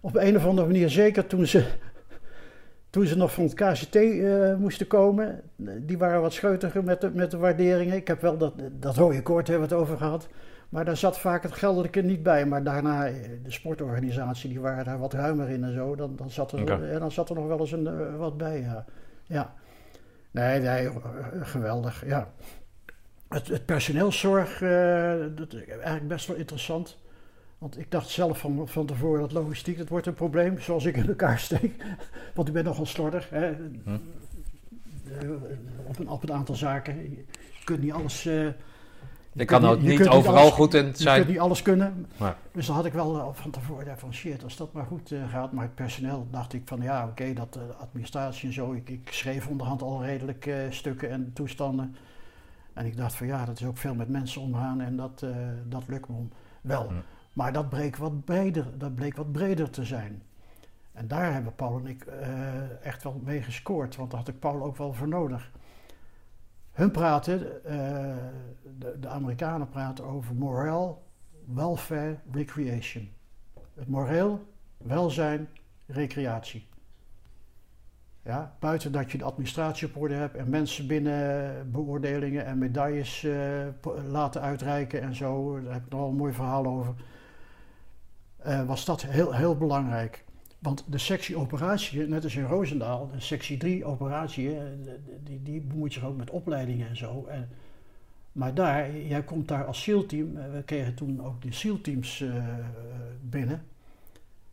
Op 0.00 0.16
een 0.16 0.36
of 0.36 0.46
andere 0.46 0.66
manier, 0.66 0.90
zeker 0.90 1.26
toen 1.26 1.46
ze, 1.46 1.64
toen 2.90 3.06
ze 3.06 3.16
nog 3.16 3.32
van 3.32 3.44
het 3.44 3.54
KCT 3.54 3.96
eh, 3.96 4.56
moesten 4.56 4.86
komen. 4.86 5.42
Die 5.56 5.98
waren 5.98 6.20
wat 6.20 6.32
scheutiger 6.32 6.84
met 6.84 7.00
de, 7.00 7.10
met 7.14 7.30
de 7.30 7.36
waarderingen. 7.36 7.96
Ik 7.96 8.08
heb 8.08 8.20
wel 8.20 8.36
dat, 8.36 8.54
dat 8.72 8.96
rode 8.96 9.22
koord 9.22 9.48
hebben 9.48 9.68
we 9.68 9.74
het 9.74 9.82
over 9.82 9.96
gehad. 9.96 10.28
Maar 10.68 10.84
daar 10.84 10.96
zat 10.96 11.18
vaak 11.18 11.42
het 11.42 11.52
geldelijke 11.52 12.00
niet 12.00 12.22
bij. 12.22 12.46
Maar 12.46 12.64
daarna, 12.64 13.06
eh, 13.06 13.14
de 13.42 13.50
sportorganisatie, 13.50 14.48
die 14.48 14.60
waren 14.60 14.84
daar 14.84 14.98
wat 14.98 15.12
ruimer 15.12 15.48
in 15.48 15.64
en 15.64 15.74
zo. 15.74 15.94
Dan, 15.94 16.16
dan, 16.16 16.30
zat, 16.30 16.52
er, 16.52 16.90
eh, 16.92 16.98
dan 16.98 17.12
zat 17.12 17.28
er 17.28 17.34
nog 17.34 17.46
wel 17.46 17.60
eens 17.60 17.72
een, 17.72 17.86
eh, 17.86 18.16
wat 18.16 18.36
bij, 18.36 18.60
ja. 18.60 18.84
ja. 19.24 19.54
Nee, 20.30 20.60
nee, 20.60 20.90
geweldig, 21.40 22.06
ja. 22.06 22.30
Het, 23.28 23.48
het 23.48 23.66
personeelszorg, 23.66 24.58
dat 25.34 25.52
is 25.52 25.66
eigenlijk 25.66 26.08
best 26.08 26.26
wel 26.26 26.36
interessant. 26.36 26.98
Want 27.58 27.78
ik 27.78 27.90
dacht 27.90 28.08
zelf 28.08 28.38
van, 28.38 28.68
van 28.68 28.86
tevoren 28.86 29.20
dat 29.20 29.32
logistiek, 29.32 29.78
dat 29.78 29.88
wordt 29.88 30.06
een 30.06 30.14
probleem, 30.14 30.60
zoals 30.60 30.84
ik 30.84 30.96
in 30.96 31.08
elkaar 31.08 31.38
steek. 31.38 31.84
Want 32.34 32.48
ik 32.48 32.54
ben 32.54 32.64
nogal 32.64 32.86
slordig. 32.86 33.30
Hè. 33.30 33.52
Hm. 33.84 33.90
Eh, 35.20 35.30
op, 35.86 35.98
een, 35.98 36.08
op 36.08 36.22
een 36.22 36.32
aantal 36.32 36.54
zaken. 36.54 37.02
Je 37.02 37.24
kunt 37.64 37.80
niet 37.82 37.92
alles... 37.92 38.26
eh, 38.26 38.46
Je 39.32 39.44
kan 39.44 39.64
ook 39.64 39.80
je 39.80 39.88
niet 39.88 40.08
overal 40.08 40.36
alles- 40.36 40.52
goed 40.52 40.74
in 40.74 40.86
Je 40.86 40.92
zijn. 40.96 41.16
kunt 41.16 41.28
niet 41.28 41.38
alles 41.40 41.62
kunnen. 41.62 42.06
Dus 42.52 42.66
dan 42.66 42.76
had 42.76 42.84
ik 42.84 42.92
wel 42.92 43.18
eh, 43.18 43.26
van 43.32 43.50
tevoren 43.50 43.84
daar 43.84 43.98
van 43.98 44.14
shit, 44.14 44.44
als 44.44 44.56
dat 44.56 44.72
maar 44.72 44.84
goed 44.86 45.12
gaat. 45.30 45.52
Maar 45.52 45.64
het 45.64 45.74
personeel 45.74 46.26
dacht 46.30 46.52
ik 46.52 46.62
van 46.64 46.80
ja, 46.80 47.06
oké, 47.06 47.32
dat 47.32 47.56
eh, 47.56 47.80
administratie 47.80 48.48
en 48.48 48.54
zo. 48.54 48.72
Ik, 48.72 48.88
ik 48.90 49.08
schreef 49.12 49.46
onderhand 49.48 49.82
al 49.82 50.04
redelijk 50.04 50.50
stukken 50.70 51.10
en 51.10 51.30
toestanden. 51.34 51.96
En 52.72 52.86
ik 52.86 52.96
dacht 52.96 53.14
van 53.14 53.26
ja, 53.26 53.44
dat 53.44 53.60
is 53.60 53.66
ook 53.66 53.76
veel 53.78 53.94
met 53.94 54.08
mensen 54.08 54.40
omgaan 54.40 54.80
en 54.80 54.96
dat, 54.96 55.24
dat 55.68 55.82
lukt 55.86 56.08
me 56.08 56.14
wel. 56.60 56.92
Maar 57.36 57.52
dat 57.52 57.68
bleek, 57.68 57.96
wat 57.96 58.24
breder, 58.24 58.78
dat 58.78 58.94
bleek 58.94 59.16
wat 59.16 59.32
breder 59.32 59.70
te 59.70 59.84
zijn. 59.84 60.22
En 60.92 61.08
daar 61.08 61.32
hebben 61.32 61.54
Paul 61.54 61.78
en 61.78 61.86
ik 61.86 62.04
eh, 62.04 62.84
echt 62.86 63.02
wel 63.02 63.20
mee 63.24 63.42
gescoord, 63.42 63.96
want 63.96 64.10
daar 64.10 64.18
had 64.18 64.28
ik 64.28 64.38
Paul 64.38 64.62
ook 64.62 64.76
wel 64.76 64.92
voor 64.92 65.08
nodig. 65.08 65.52
Hun 66.72 66.90
praten, 66.90 67.64
eh, 67.64 68.16
de, 68.78 68.96
de 69.00 69.08
Amerikanen 69.08 69.68
praten 69.68 70.04
over 70.04 70.34
morale, 70.34 70.94
welfare, 71.44 72.18
recreation. 72.32 73.08
Het 73.74 73.88
moreel, 73.88 74.46
welzijn, 74.76 75.48
recreatie. 75.86 76.66
Ja, 78.22 78.56
buiten 78.58 78.92
dat 78.92 79.12
je 79.12 79.18
de 79.18 79.24
administratie 79.24 79.88
op 79.88 79.96
orde 79.96 80.14
hebt 80.14 80.36
en 80.36 80.48
mensen 80.48 80.86
binnen 80.86 81.70
beoordelingen 81.70 82.44
en 82.44 82.58
medailles 82.58 83.24
eh, 83.24 83.66
laten 84.10 84.40
uitreiken 84.40 85.00
en 85.00 85.14
zo, 85.14 85.60
daar 85.60 85.72
heb 85.72 85.84
ik 85.84 85.90
nog 85.90 86.00
wel 86.00 86.08
een 86.08 86.16
mooi 86.16 86.32
verhaal 86.32 86.66
over. 86.66 86.94
Eh, 88.46 88.66
was 88.66 88.84
dat 88.84 89.02
heel, 89.02 89.34
heel 89.34 89.56
belangrijk. 89.56 90.24
Want 90.58 90.84
de 90.86 90.98
sectie 90.98 91.36
operatie, 91.36 92.06
net 92.06 92.24
als 92.24 92.36
in 92.36 92.44
Roosendaal, 92.44 93.10
de 93.12 93.20
sectie 93.20 93.56
3 93.56 93.84
operatie, 93.84 94.56
eh, 94.56 94.62
die, 95.24 95.42
die 95.42 95.60
bemoeit 95.60 95.92
zich 95.92 96.04
ook 96.04 96.16
met 96.16 96.30
opleidingen 96.30 96.88
en 96.88 96.96
zo. 96.96 97.26
En, 97.28 97.48
maar 98.32 98.54
daar, 98.54 98.96
jij 98.96 99.22
komt 99.22 99.48
daar 99.48 99.64
als 99.64 99.82
SEAL-team, 99.82 100.36
eh, 100.36 100.52
we 100.52 100.62
kregen 100.62 100.94
toen 100.94 101.24
ook 101.24 101.42
de 101.42 101.52
SEAL-teams 101.52 102.24
binnen. 103.20 103.62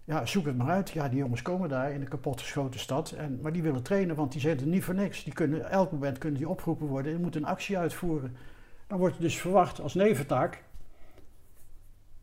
Ja, 0.05 0.25
zoek 0.25 0.45
het 0.45 0.57
maar 0.57 0.69
uit. 0.69 0.89
Ja, 0.89 1.09
die 1.09 1.17
jongens 1.17 1.41
komen 1.41 1.69
daar 1.69 1.91
in 1.91 2.01
een 2.01 2.07
kapotgeschoten 2.07 2.79
stad. 2.79 3.11
En, 3.11 3.39
maar 3.41 3.53
die 3.53 3.61
willen 3.61 3.83
trainen, 3.83 4.15
want 4.15 4.31
die 4.31 4.41
zitten 4.41 4.69
niet 4.69 4.83
voor 4.83 4.95
niks. 4.95 5.23
Die 5.23 5.33
kunnen, 5.33 5.69
elk 5.69 5.91
moment 5.91 6.17
kunnen 6.17 6.39
die 6.39 6.49
opgeroepen 6.49 6.87
worden 6.87 7.13
en 7.13 7.21
moeten 7.21 7.41
een 7.41 7.47
actie 7.47 7.77
uitvoeren. 7.77 8.35
Dan 8.87 8.97
wordt 8.97 9.21
dus 9.21 9.37
verwacht 9.37 9.81
als 9.81 9.93
neventaak 9.93 10.63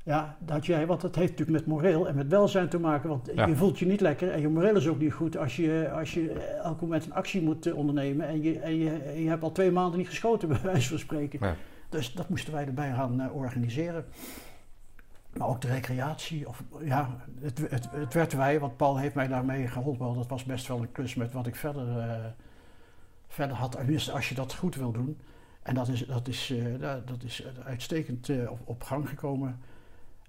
ja, 0.05 0.37
dat 0.39 0.67
jij, 0.67 0.87
want 0.87 1.01
dat 1.01 1.15
heeft 1.15 1.31
natuurlijk 1.31 1.59
met 1.59 1.67
moreel 1.67 2.09
en 2.09 2.15
met 2.15 2.29
welzijn 2.29 2.69
te 2.69 2.79
maken. 2.79 3.09
Want 3.09 3.31
Ja. 3.35 3.47
je 3.47 3.57
voelt 3.57 3.79
je 3.79 3.87
niet 3.87 4.01
lekker 4.01 4.31
en 4.31 4.41
je 4.41 4.49
moreel 4.49 4.77
is 4.77 4.89
ook 4.89 4.99
niet 4.99 5.13
goed 5.13 5.37
als 5.37 5.57
je, 5.57 5.91
als 5.95 6.15
je 6.15 6.33
elk 6.63 6.81
moment 6.81 7.05
een 7.05 7.13
actie 7.15 7.43
moet 7.43 7.67
eh, 7.67 7.77
ondernemen. 7.77 8.27
En 8.29 8.43
je, 8.43 8.59
en, 8.61 8.75
je, 8.77 8.91
en 8.91 9.23
je 9.23 9.29
hebt 9.29 9.43
al 9.43 9.53
twee 9.53 9.71
maanden 9.71 9.99
niet 9.99 10.09
geschoten, 10.09 10.49
bij 10.59 10.61
wijze 10.63 10.89
van 10.89 10.99
spreken. 10.99 11.39
Ja. 11.47 11.55
Dus 11.89 12.13
dat 12.13 12.29
moesten 12.29 12.53
wij 12.53 12.67
erbij 12.67 12.93
gaan 12.93 13.21
eh, 13.21 13.35
organiseren. 13.37 14.05
Maar 15.37 15.49
ook 15.49 15.61
de 15.61 15.69
recreatie. 15.69 16.49
Of, 16.49 16.63
ja, 16.85 17.17
het, 17.41 17.59
het, 17.71 17.89
het 17.91 18.15
werd 18.15 18.33
wij, 18.33 18.61
want 18.61 18.77
Paul 18.77 18.99
heeft 18.99 19.15
mij 19.15 19.29
daarmee 19.29 19.67
geholpen. 19.67 20.15
Dat 20.15 20.29
was 20.29 20.45
best 20.45 20.69
wel 20.69 20.81
een 20.81 20.93
klus 20.93 21.15
met 21.15 21.33
wat 21.33 21.47
ik 21.47 21.55
verder, 21.57 21.99
eh, 21.99 22.15
verder 23.29 23.57
had. 23.57 23.73
Tenminste, 23.73 24.13
als 24.13 24.29
je 24.29 24.35
dat 24.35 24.55
goed 24.55 24.75
wil 24.75 24.93
doen. 24.93 25.19
En 25.63 25.75
dat 25.75 25.89
is, 25.89 26.07
dat 26.07 26.29
is, 26.29 26.55
dat- 27.05 27.23
is 27.25 27.45
uitstekend 27.65 28.31
op, 28.49 28.59
op 28.65 28.83
gang 28.83 29.09
gekomen. 29.09 29.61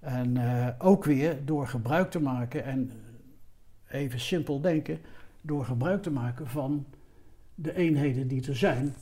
En 0.02 0.36
eh, 0.36 0.68
ook 0.78 1.04
weer 1.04 1.44
door 1.44 1.66
gebruik 1.66 2.10
te 2.10 2.20
maken, 2.20 2.64
en 2.64 2.90
even 3.88 4.20
simpel 4.20 4.60
denken, 4.60 4.98
door 5.40 5.64
gebruik 5.64 6.02
te 6.02 6.10
maken 6.10 6.48
van 6.48 6.86
de 7.54 7.76
eenheden 7.76 8.28
die 8.28 8.46
er 8.46 8.56
zijn. 8.56 8.94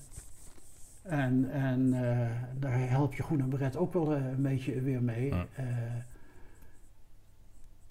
En, 1.03 1.51
en 1.51 1.93
eh, 1.95 2.31
daar 2.59 2.89
help 2.89 3.15
je 3.15 3.23
Groen 3.23 3.41
en 3.41 3.49
Beret 3.49 3.77
ook 3.77 3.93
wel 3.93 4.15
eh, 4.15 4.31
een 4.31 4.43
beetje 4.43 4.81
weer 4.81 5.03
mee. 5.03 5.27
Ja. 5.27 5.47
Eh, 5.55 5.67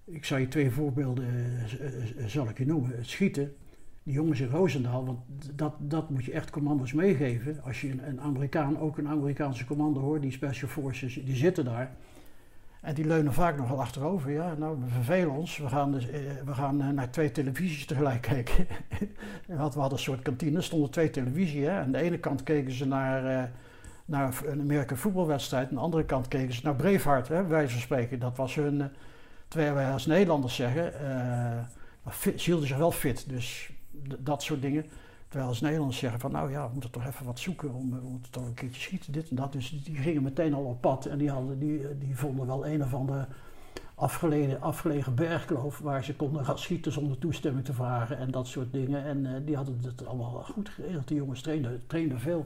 ik 0.03 0.25
zal 0.25 0.37
je 0.37 0.47
twee 0.47 0.71
voorbeelden 0.71 1.25
eh, 1.25 2.23
eh, 2.23 2.25
zal 2.25 2.49
ik 2.49 2.57
je 2.57 2.65
noemen. 2.65 2.97
Het 2.97 3.07
schieten, 3.07 3.55
die 4.03 4.13
jongens 4.13 4.39
in 4.39 4.49
Roosendaal, 4.49 5.05
want 5.05 5.19
dat, 5.55 5.73
dat 5.79 6.09
moet 6.09 6.25
je 6.25 6.31
echt 6.31 6.49
commando's 6.49 6.93
meegeven. 6.93 7.63
Als 7.63 7.81
je 7.81 7.91
een, 7.91 8.07
een 8.07 8.21
Amerikaan, 8.21 8.79
ook 8.79 8.97
een 8.97 9.07
Amerikaanse 9.07 9.65
commando 9.65 9.99
hoort, 9.99 10.21
die 10.21 10.31
Special 10.31 10.69
Forces, 10.69 11.13
die 11.13 11.35
zitten 11.35 11.65
daar. 11.65 11.95
En 12.81 12.93
die 12.93 13.05
leunen 13.05 13.33
vaak 13.33 13.57
nog 13.57 13.69
wel 13.69 13.81
achterover. 13.81 14.31
Ja, 14.31 14.53
nou, 14.57 14.77
we 14.79 14.89
vervelen 14.89 15.31
ons. 15.31 15.57
We 15.57 15.67
gaan, 15.67 15.91
dus, 15.91 16.09
eh, 16.09 16.19
we 16.45 16.53
gaan 16.53 16.81
eh, 16.81 16.89
naar 16.89 17.09
twee 17.09 17.31
televisies 17.31 17.85
tegelijk 17.85 18.21
kijken. 18.21 18.67
En 19.47 19.55
we 19.55 19.61
hadden 19.61 19.91
een 19.91 19.99
soort 19.99 20.21
kantine, 20.21 20.61
stonden 20.61 20.89
twee 20.89 21.09
televisie. 21.09 21.65
Hè? 21.65 21.79
Aan 21.79 21.91
de 21.91 21.97
ene 21.97 22.17
kant 22.17 22.43
keken 22.43 22.71
ze 22.71 22.87
naar, 22.87 23.25
eh, 23.25 23.49
naar 24.05 24.41
een 24.45 24.59
Amerikaanse 24.59 25.01
voetbalwedstrijd. 25.01 25.69
Aan 25.69 25.75
de 25.75 25.81
andere 25.81 26.05
kant 26.05 26.27
keken 26.27 26.53
ze 26.53 26.61
naar 26.63 26.75
Braveheart, 26.75 27.27
hè, 27.27 27.67
van 27.67 27.79
spreken. 27.79 28.19
Dat 28.19 28.37
was 28.37 28.55
hun, 28.55 28.89
terwijl 29.47 29.73
wij 29.73 29.91
als 29.91 30.05
Nederlanders 30.05 30.55
zeggen, 30.55 30.93
fit, 32.09 32.41
ze 32.41 32.49
hielden 32.49 32.67
zich 32.67 32.77
wel 32.77 32.91
fit. 32.91 33.29
Dus 33.29 33.71
dat 34.19 34.43
soort 34.43 34.61
dingen. 34.61 34.85
Terwijl 35.29 35.49
als 35.49 35.61
Nederlanders 35.61 35.99
zeggen 35.99 36.19
van 36.19 36.31
nou 36.31 36.51
ja, 36.51 36.65
we 36.67 36.71
moeten 36.71 36.91
toch 36.91 37.05
even 37.05 37.25
wat 37.25 37.39
zoeken 37.39 37.73
om, 37.73 37.93
eh, 37.93 37.99
we 37.99 38.07
moeten 38.07 38.31
toch 38.31 38.45
een 38.45 38.53
keertje 38.53 38.81
schieten, 38.81 39.11
dit 39.11 39.29
en 39.29 39.35
dat. 39.35 39.51
Dus 39.51 39.69
die 39.83 39.95
gingen 39.95 40.23
meteen 40.23 40.53
al 40.53 40.63
op 40.63 40.81
pad 40.81 41.05
en 41.05 41.17
die, 41.17 41.29
hadden, 41.29 41.59
die, 41.59 41.87
eh, 41.87 41.95
die 41.99 42.17
vonden 42.17 42.47
wel 42.47 42.67
een 42.67 42.83
of 42.83 42.93
andere 42.93 43.27
afgelegen, 43.95 44.61
afgelegen 44.61 45.15
bergkloof 45.15 45.79
waar 45.79 46.03
ze 46.03 46.15
konden 46.15 46.45
gaan 46.45 46.59
schieten 46.59 46.91
zonder 46.91 47.17
toestemming 47.17 47.65
te 47.65 47.73
vragen 47.73 48.17
en 48.17 48.31
dat 48.31 48.47
soort 48.47 48.73
dingen. 48.73 49.03
En 49.03 49.25
eh, 49.25 49.41
die 49.45 49.55
hadden 49.55 49.79
het 49.83 50.05
allemaal 50.05 50.31
goed 50.31 50.69
geregeld. 50.69 51.07
Die 51.07 51.17
jongens 51.17 51.41
trainden, 51.41 51.81
trainden 51.87 52.19
veel. 52.19 52.45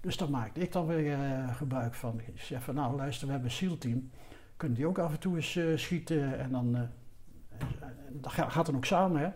Dus 0.00 0.16
daar 0.16 0.30
maakte 0.30 0.60
ik 0.60 0.72
dan 0.72 0.86
weer 0.86 1.12
eh, 1.12 1.56
gebruik 1.56 1.94
van. 1.94 2.20
Ik 2.26 2.40
zeg 2.40 2.62
van 2.62 2.74
nou 2.74 2.96
luister, 2.96 3.26
we 3.26 3.32
hebben 3.32 3.50
een 3.50 3.56
SEAL-team. 3.56 4.10
Kunnen 4.56 4.76
die 4.76 4.86
ook 4.86 4.98
af 4.98 5.12
en 5.12 5.18
toe 5.18 5.36
eens 5.36 5.56
eh, 5.56 5.76
schieten 5.76 6.38
en 6.38 6.50
dan 6.50 6.76
eh, 6.76 8.48
gaat 8.48 8.66
dan 8.66 8.76
ook 8.76 8.84
samen 8.84 9.20
hè. 9.20 9.28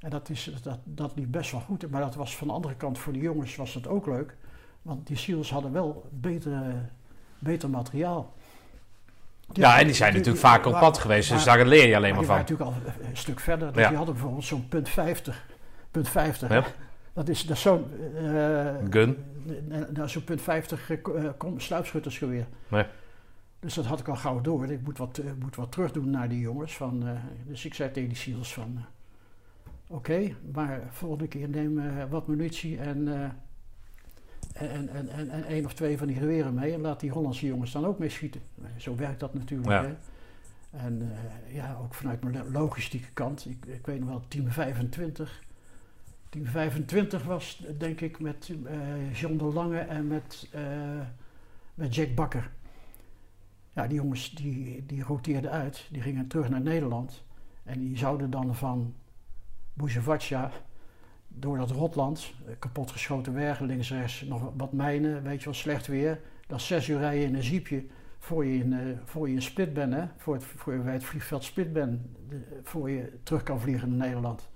En 0.00 0.10
dat, 0.10 0.28
is, 0.30 0.50
dat, 0.62 0.78
dat 0.84 1.12
liep 1.16 1.30
best 1.32 1.50
wel 1.52 1.60
goed. 1.60 1.90
Maar 1.90 2.00
dat 2.00 2.14
was 2.14 2.36
van 2.36 2.46
de 2.46 2.52
andere 2.52 2.74
kant 2.74 2.98
voor 2.98 3.12
de 3.12 3.18
jongens 3.18 3.56
was 3.56 3.74
het 3.74 3.88
ook 3.88 4.06
leuk. 4.06 4.36
Want 4.82 5.06
die 5.06 5.16
SEALs 5.16 5.50
hadden 5.50 5.72
wel 5.72 6.08
beter, 6.10 6.52
eh, 6.52 6.60
beter 7.38 7.70
materiaal. 7.70 8.34
Ja, 9.52 9.78
en 9.78 9.84
die 9.86 9.94
zijn 9.94 10.12
natuurlijk 10.12 10.38
vaak 10.38 10.66
op 10.66 10.72
pad 10.72 10.98
geweest, 10.98 11.30
dus 11.30 11.44
daar 11.44 11.66
leer 11.66 11.86
je 11.88 11.96
alleen 11.96 12.10
maar 12.10 12.18
die 12.18 12.26
van. 12.28 12.36
waren 12.36 12.56
natuurlijk 12.56 12.70
al 13.00 13.06
een 13.10 13.16
stuk 13.16 13.40
verder. 13.40 13.72
Dus 13.72 13.82
Ja. 13.82 13.88
Die 13.88 13.96
hadden 13.96 14.14
bijvoorbeeld 14.14 14.44
zo'n 14.44 14.68
punt 14.68 14.88
50. 14.88 15.46
Punt 15.90 16.08
50. 16.08 16.48
Ja. 16.48 16.64
Dat 17.12 17.28
is, 17.28 17.46
dat 17.46 17.56
is 17.56 17.62
zo'n... 17.62 17.84
eh, 18.16 18.74
Gun. 18.90 19.16
eh, 19.70 19.78
nou, 19.92 20.08
zo'n 20.08 20.24
punt 20.24 20.42
50 20.42 20.90
eh, 20.90 21.02
ko- 21.02 21.14
eh, 21.14 21.24
kom- 21.36 21.60
sluipschuttersgeweer. 21.60 22.46
Nee. 22.68 22.84
Dus 23.60 23.74
dat 23.74 23.86
had 23.86 24.00
ik 24.00 24.08
al 24.08 24.16
gauw 24.16 24.40
door. 24.40 24.66
Ik 24.70 24.82
moet 24.82 24.98
wat, 24.98 25.18
eh, 25.18 25.30
moet 25.40 25.56
wat 25.56 25.72
terug 25.72 25.92
doen 25.92 26.10
naar 26.10 26.28
die 26.28 26.40
jongens. 26.40 26.76
Van, 26.76 27.06
eh, 27.06 27.12
dus 27.46 27.64
ik 27.64 27.74
zei 27.74 27.90
tegen 27.90 28.08
die 28.08 28.18
SEALs 28.18 28.52
van... 28.54 28.84
Oké, 29.88 30.34
maar 30.52 30.80
volgende 30.90 31.28
keer 31.28 31.48
neem 31.48 31.78
eh, 31.78 32.04
wat 32.10 32.26
munitie 32.26 32.78
en, 32.78 33.08
eh, 33.08 34.72
en, 34.74 34.88
en, 34.88 35.08
en, 35.08 35.30
en 35.30 35.44
één 35.44 35.64
of 35.64 35.74
twee 35.74 35.98
van 35.98 36.06
die 36.06 36.16
geweren 36.16 36.54
mee. 36.54 36.72
En 36.72 36.80
laat 36.80 37.00
die 37.00 37.10
Hollandse 37.10 37.46
jongens 37.46 37.72
dan 37.72 37.84
ook 37.86 37.98
mee 37.98 38.08
schieten. 38.08 38.40
Eh, 38.62 38.68
Zo 38.76 38.96
werkt 38.96 39.20
dat 39.20 39.34
natuurlijk. 39.34 39.70
Ja. 39.70 39.82
Hè? 39.84 39.94
En 40.78 41.12
ja, 41.52 41.76
ook 41.82 41.94
vanuit 41.94 42.22
mijn 42.22 42.34
lo- 42.36 42.50
logistieke 42.60 43.10
kant. 43.12 43.46
Ik, 43.46 43.66
ik 43.66 43.86
weet 43.86 44.00
nog 44.00 44.08
wel, 44.08 44.22
team 44.28 44.48
25. 44.50 45.42
Team 46.28 46.46
25 46.46 47.24
was 47.24 47.64
denk 47.78 48.00
ik 48.00 48.20
met 48.20 48.52
John 49.12 49.36
de 49.36 49.44
Lange 49.44 49.78
en 49.78 50.06
met, 50.06 50.48
met 51.74 51.94
Jack 51.94 52.14
Bakker. 52.14 52.50
Ja, 53.72 53.86
die 53.86 53.96
jongens 53.96 54.34
die, 54.34 54.86
die 54.86 55.02
roteerden 55.02 55.50
uit. 55.50 55.88
Die 55.90 56.02
gingen 56.02 56.26
terug 56.26 56.48
naar 56.48 56.60
Nederland. 56.60 57.22
En 57.64 57.80
die 57.80 57.96
zouden 57.98 58.30
dan 58.30 58.54
van 58.54 58.94
Bujevaca 59.76 60.50
door 61.28 61.56
dat 61.56 61.70
rotland, 61.70 62.34
eh, 62.46 62.54
kapotgeschoten 62.58 63.32
bergen, 63.32 63.66
links 63.66 63.90
rechts 63.90 64.22
nog 64.22 64.52
wat 64.56 64.72
mijnen, 64.72 65.22
weet 65.22 65.38
je 65.38 65.44
wel, 65.44 65.54
slecht 65.54 65.86
weer. 65.86 66.20
Dat 66.46 66.58
is 66.58 66.66
zes 66.66 66.88
uur 66.88 66.98
rijden 66.98 67.26
in 67.26 67.34
een 67.34 67.40
jeepje 67.40 67.84
voor 68.18 68.44
je 68.44 68.58
in, 68.58 68.72
eh, 68.72 68.80
voor 69.04 69.28
je 69.28 69.34
in 69.34 69.42
Split 69.42 69.72
bent, 69.72 69.92
hè? 69.92 70.04
Voor, 70.16 70.34
het, 70.34 70.44
voor 70.44 70.72
je 70.72 70.78
bij 70.78 70.92
het 70.92 71.04
vliegveld 71.04 71.44
Split 71.44 71.72
bent, 71.72 72.00
voor 72.62 72.90
je 72.90 73.12
terug 73.22 73.42
kan 73.42 73.60
vliegen 73.60 73.88
naar 73.88 74.06
Nederland. 74.06 74.48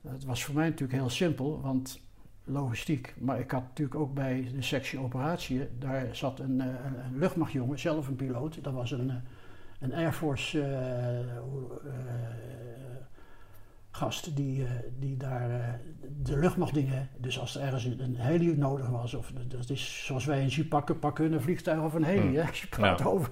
Dat 0.00 0.24
was 0.24 0.44
voor 0.44 0.54
mij 0.54 0.64
natuurlijk 0.68 0.98
heel 0.98 1.10
simpel, 1.10 1.60
want 1.60 2.00
logistiek. 2.44 3.14
Maar 3.18 3.38
ik 3.38 3.50
had 3.50 3.62
natuurlijk 3.62 4.00
ook 4.00 4.14
bij 4.14 4.48
de 4.54 4.62
sectie 4.62 4.98
operatie, 4.98 5.68
daar 5.78 6.16
zat 6.16 6.38
een, 6.38 6.60
eh, 6.60 6.66
een, 6.66 7.18
luchtmachtjongen, 7.18 7.78
zelf 7.78 8.08
een 8.08 8.16
piloot. 8.16 8.64
Dat 8.64 8.72
was 8.72 8.90
een, 8.90 9.12
een 9.80 9.94
Air 9.94 10.12
Force 10.12 10.58
gast 13.94 14.36
die, 14.36 14.64
eh, 14.64 14.70
die 14.98 15.16
daar 15.16 15.50
eh, 15.50 15.68
de 16.22 16.36
luchtmachtdingen, 16.38 17.08
dus 17.18 17.38
als 17.40 17.56
er 17.56 17.62
ergens 17.62 17.84
een, 17.84 18.16
heli 18.16 18.56
nodig 18.56 18.88
was, 18.88 19.14
of 19.14 19.32
dat 19.48 19.70
is 19.70 20.04
zoals 20.06 20.24
wij 20.24 20.42
een 20.42 20.48
jeep 20.48 20.68
pakken, 20.68 20.98
pakken 20.98 21.32
een 21.32 21.40
vliegtuig 21.40 21.82
of 21.82 21.94
een 21.94 22.04
heli. 22.04 22.36
Hè? 22.36 22.46
Als 22.48 22.60
je 22.60 22.66
praat 22.66 22.98
Ja. 22.98 23.04
over, 23.04 23.30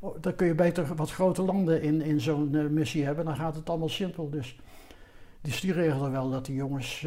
oh, 0.00 0.16
dan 0.20 0.34
kun 0.34 0.46
je 0.46 0.54
beter 0.54 0.94
wat 0.94 1.10
grote 1.10 1.42
landen 1.42 1.82
in, 1.82 2.02
in 2.02 2.20
zo'n 2.20 2.54
eh, 2.54 2.66
missie 2.66 3.04
hebben, 3.04 3.24
dan 3.24 3.36
gaat 3.36 3.54
het 3.54 3.68
allemaal 3.68 3.88
simpel. 3.88 4.30
Dus, 4.30 4.58
dus 5.40 5.60
die 5.60 5.72
regelde 5.72 6.10
wel 6.10 6.30
dat 6.30 6.46
die 6.46 6.54
jongens, 6.54 7.06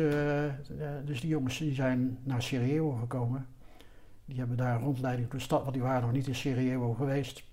dus 1.06 1.22
die 1.22 1.30
jongens 1.30 1.58
die 1.58 1.74
zijn 1.74 2.18
naar 2.24 2.42
Sarajevo 2.42 2.92
gekomen. 2.92 3.48
Die 4.26 4.38
hebben 4.40 4.58
daar 4.58 4.76
een 4.76 4.82
rondleiding 4.84 5.28
door 5.30 5.40
de 5.40 5.46
stad, 5.46 5.62
want 5.62 5.74
die 5.74 5.82
waren 5.84 6.02
nog 6.02 6.12
niet 6.12 6.28
in 6.28 6.36
Sarajevo 6.36 6.94
geweest. 6.94 7.44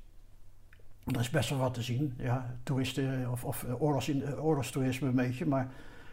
Er 1.04 1.20
is 1.20 1.30
best 1.30 1.50
wel 1.50 1.58
wat 1.58 1.74
te 1.74 1.82
zien. 1.82 2.14
Ja, 2.18 2.54
toeristen 2.62 3.28
of, 3.30 3.44
of 3.44 3.64
eh, 3.64 3.82
oorlogs, 3.82 4.08
eh, 4.08 4.44
oorlogstoerisme 4.44 5.08
een 5.08 5.14
beetje. 5.14 5.46
Maar 5.46 5.68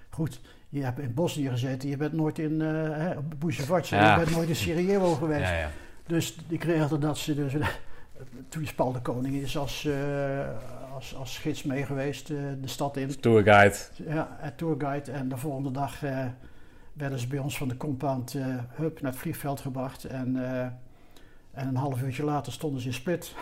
goed, 0.09 0.41
je 0.69 0.83
hebt 0.83 0.99
in 0.99 1.13
Bosnië 1.13 1.49
gezeten. 1.49 1.89
Je 1.89 1.97
bent 1.97 2.13
nooit 2.13 2.39
in 2.39 2.51
uh, 2.51 3.17
Bujevaca. 3.37 3.95
Ja. 3.95 4.13
Je 4.13 4.23
bent 4.23 4.35
nooit 4.35 4.49
in 4.49 4.55
Sarajevo 4.55 5.13
geweest. 5.23 5.49
Ja, 5.49 5.57
ja. 5.57 5.69
Dus 6.07 6.37
die 6.47 6.57
kregen 6.57 6.99
dat 6.99 7.17
ze 7.17 7.35
dus... 7.35 7.53
Toen 8.49 8.63
is 8.63 8.73
Paul 8.73 8.91
de 8.91 9.01
Koning 9.01 9.35
is 9.35 9.57
als, 9.57 9.83
uh, 9.83 9.95
als, 10.93 11.15
als 11.15 11.37
gids 11.37 11.63
mee 11.63 11.85
geweest 11.85 12.29
uh, 12.29 12.37
de 12.61 12.67
stad 12.67 12.97
in. 12.97 13.19
Tourguide. 13.19 13.75
Ja, 13.95 14.53
tourguide. 14.55 15.11
En 15.11 15.29
de 15.29 15.37
volgende 15.37 15.71
dag 15.71 16.03
uh, 16.03 16.25
werden 16.93 17.19
ze 17.19 17.27
bij 17.27 17.39
ons 17.39 17.57
van 17.57 17.67
de 17.67 17.77
compound 17.77 18.35
hup, 18.75 19.01
naar 19.01 19.11
het 19.11 19.19
vliegveld 19.19 19.59
gebracht. 19.59 20.03
En, 20.03 20.35
en 21.51 21.67
een 21.67 21.75
half 21.75 22.01
uurtje 22.01 22.23
later 22.23 22.53
stonden 22.53 22.81
ze 22.81 22.87
in 22.87 22.93
Split. 22.93 23.35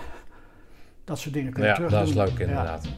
Dat 1.09 1.19
soort 1.19 1.33
dingen 1.33 1.53
kun 1.53 1.63
je 1.63 1.69
ja, 1.69 1.75
terug 1.75 1.91
dat 1.91 2.07
is 2.07 2.13
leuk 2.13 2.39
inderdaad. 2.39 2.85
Ja. 2.85 2.91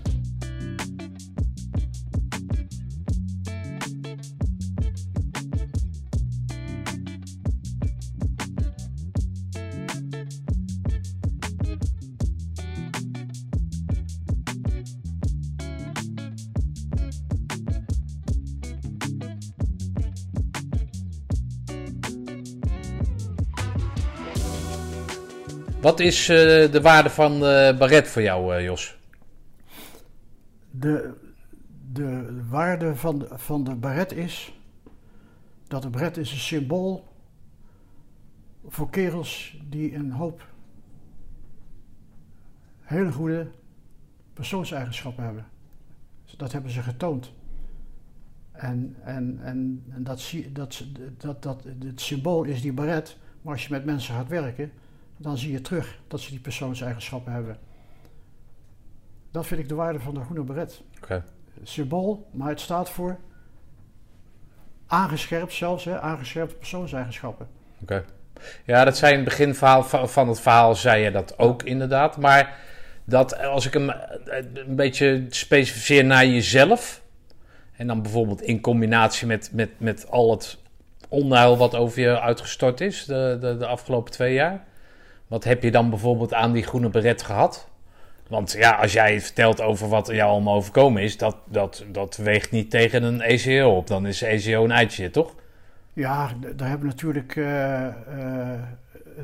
Wat 25.82 26.00
is 26.00 26.30
eh, 26.30 26.36
de 26.72 26.80
waarde 26.82 27.10
van 27.10 27.40
de 27.40 27.76
baret 27.80 28.08
voor 28.08 28.22
jou, 28.22 28.56
eh, 28.56 28.64
Jos? 28.64 28.98
De, 30.72 31.14
de 31.92 32.42
waarde 32.50 32.96
van 32.96 33.20
de, 33.20 33.28
van 33.32 33.64
de 33.64 33.76
baret 33.76 34.12
is 34.12 34.60
dat 35.68 35.82
de 35.82 35.90
baret 35.90 36.18
is 36.18 36.32
een 36.32 36.38
symbool 36.38 37.08
voor 38.68 38.90
kerels 38.90 39.58
die 39.70 39.96
een 39.96 40.12
hoop 40.12 40.48
hele 42.82 43.12
goede 43.12 43.48
persoonseigenschappen 44.34 45.24
hebben. 45.24 45.46
Dat 46.38 46.52
hebben 46.52 46.72
ze 46.72 46.82
getoond. 46.82 47.32
En, 48.52 48.96
en, 49.04 49.40
en, 49.44 49.84
en 49.90 50.04
dat, 50.04 50.34
dat, 50.54 50.84
dat, 51.18 51.44
dat, 51.44 51.64
het 51.86 52.02
symbool 52.02 52.44
is 52.44 52.62
die 52.62 52.74
baret, 52.74 53.18
maar 53.42 53.54
als 53.54 53.64
je 53.64 53.74
met 53.74 53.86
mensen 53.86 54.16
gaat 54.16 54.28
werken, 54.28 54.72
dan 55.22 55.38
zie 55.38 55.52
je 55.52 55.62
terug 55.62 56.00
dat 56.08 56.20
ze 56.20 56.30
die 56.30 56.40
persoonseigenschappen 56.40 57.34
hebben. 57.34 57.58
Dat 59.32 59.48
vind 59.48 59.60
ik 59.60 59.70
de 59.70 59.76
waarde 59.76 60.00
van 60.00 60.14
de 60.14 60.24
groene 60.24 60.44
beret. 60.44 60.82
Oké. 61.02 61.24
Symbool, 61.64 62.30
maar 62.32 62.50
het 62.50 62.60
staat 62.60 62.90
voor 62.90 63.18
aangescherpt 64.88 65.54
zelfs, 65.54 65.86
hè, 65.86 66.00
aangescherpte 66.00 66.56
persoonseigenschappen. 66.56 67.48
Oké. 67.82 68.06
Ja, 68.66 68.84
dat 68.84 68.98
zei 68.98 69.12
in 69.12 69.20
het 69.20 69.28
begin 69.30 69.56
van 69.56 70.28
het 70.28 70.40
verhaal, 70.40 70.76
zei 70.76 71.04
je 71.04 71.12
dat 71.12 71.38
ook 71.38 71.64
inderdaad. 71.64 72.18
Maar 72.18 72.60
dat 73.04 73.38
als 73.38 73.66
ik 73.66 73.74
hem 73.74 73.90
eh, 73.90 74.46
een 74.54 74.76
beetje 74.76 75.26
specificeer 75.30 76.06
naar 76.06 76.26
jezelf. 76.26 77.02
En 77.72 77.88
dan 77.88 78.02
bijvoorbeeld 78.02 78.42
in 78.42 78.62
combinatie 78.62 79.28
met, 79.28 79.50
met, 79.54 79.70
met 79.80 80.10
al 80.10 80.32
het 80.32 80.58
onheil 81.10 81.58
wat 81.58 81.76
over 81.76 82.02
je 82.02 82.20
uitgestort 82.20 82.82
is 82.82 83.06
de, 83.06 83.38
de, 83.42 83.58
de 83.58 83.66
afgelopen 83.66 84.12
twee 84.12 84.34
jaar. 84.34 84.66
Wat 85.32 85.44
heb 85.44 85.64
je 85.64 85.72
dan 85.72 85.90
bijvoorbeeld 85.90 86.34
aan 86.34 86.52
die 86.52 86.64
groene 86.64 86.90
beret 86.90 87.22
gehad? 87.22 87.68
Want 88.28 88.52
ja, 88.52 88.72
als 88.72 88.94
jij 88.94 89.22
vertelt 89.22 89.62
over 89.62 89.88
wat 89.88 90.10
er 90.10 90.16
jou 90.16 90.32
allemaal 90.32 90.56
overkomen 90.56 91.02
is, 91.02 91.18
dat, 91.18 91.36
dat, 91.46 91.86
dat 91.92 92.18
weegt 92.18 92.52
niet 92.52 92.70
tegen 92.70 93.04
een 93.04 93.22
ECO 93.22 93.78
op. 93.78 93.88
Dan 93.88 94.06
is 94.06 94.22
ECO 94.22 94.64
een 94.64 94.72
eitje, 94.72 95.10
toch? 95.10 95.36
Ja, 95.94 96.30
daar 96.56 96.70
hebben 96.70 96.88
we 96.88 96.94
natuurlijk 96.94 97.36
eh, 97.36 97.86
eh, 97.86 97.94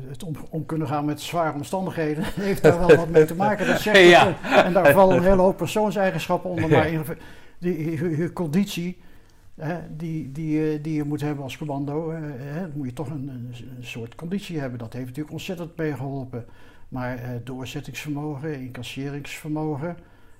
het 0.08 0.22
om, 0.22 0.36
om 0.50 0.66
kunnen 0.66 0.88
gaan 0.88 1.04
met 1.04 1.20
zware 1.20 1.52
omstandigheden. 1.52 2.24
heeft 2.40 2.62
daar 2.62 2.86
wel 2.86 2.96
wat 2.96 3.08
mee 3.08 3.24
te 3.24 3.34
maken. 3.34 3.66
Dat 3.66 3.80
zeg 3.80 3.94
ik 3.96 4.08
Ja. 4.16 4.34
En 4.64 4.72
daar 4.72 4.92
vallen 4.92 5.16
een 5.16 5.22
hele 5.22 5.42
hoop 5.42 5.56
persoonseigenschappen 5.56 6.50
onder. 6.50 6.70
Maar 6.70 6.88
in, 6.88 7.04
die, 7.58 8.32
conditie 8.32 8.98
die, 9.96 10.32
die, 10.32 10.72
eh, 10.72 10.82
die 10.82 10.94
je 10.94 11.04
moet 11.04 11.20
hebben 11.20 11.44
als 11.44 11.56
commando, 11.58 12.10
eh, 12.10 12.22
moet 12.74 12.86
je 12.86 12.92
toch 12.92 13.10
een, 13.10 13.28
een, 13.28 13.54
soort 13.84 14.14
conditie 14.14 14.58
hebben. 14.58 14.78
Dat 14.78 14.92
heeft 14.92 15.06
natuurlijk 15.06 15.32
ontzettend 15.32 15.76
meegeholpen. 15.76 16.44
Maar 16.88 17.16
eh, 17.18 17.30
doorzettingsvermogen, 17.44 18.60
incasseringsvermogen, 18.60 19.96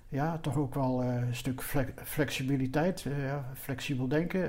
ja, 0.09 0.39
toch 0.39 0.57
ook 0.57 0.75
wel 0.75 1.03
een 1.05 1.35
stuk 1.35 1.63
fle- 1.63 1.93
flexibiliteit, 2.05 3.07
flexibel 3.55 4.09
denken. 4.09 4.49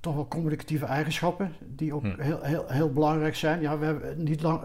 toch 0.00 0.14
wel 0.14 0.28
communicatieve 0.28 0.84
eigenschappen 0.84 1.52
die 1.74 1.94
ook 1.94 2.02
Hm. 2.02 2.20
heel, 2.20 2.42
heel, 2.42 2.64
heel 2.68 2.92
belangrijk 2.92 3.34
zijn. 3.34 3.60
Ja, 3.60 3.78
we 3.78 3.84
hebben 3.84 4.22
niet 4.22 4.42
lang, 4.42 4.60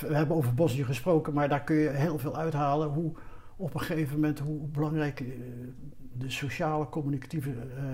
we 0.00 0.14
hebben 0.14 0.36
over 0.36 0.54
Bosnië 0.54 0.84
gesproken, 0.84 1.32
maar 1.32 1.48
daar 1.48 1.64
kun 1.64 1.76
je 1.76 1.88
heel 1.88 2.18
veel 2.18 2.36
uithalen. 2.36 2.88
Hoe 2.88 3.12
op 3.56 3.74
een 3.74 3.80
gegeven 3.80 4.14
moment 4.14 4.38
hoe 4.38 4.66
belangrijk 4.66 5.22
de 6.18 6.30
sociale 6.30 6.88
communicatieve 6.88 7.50
eh, 7.50 7.84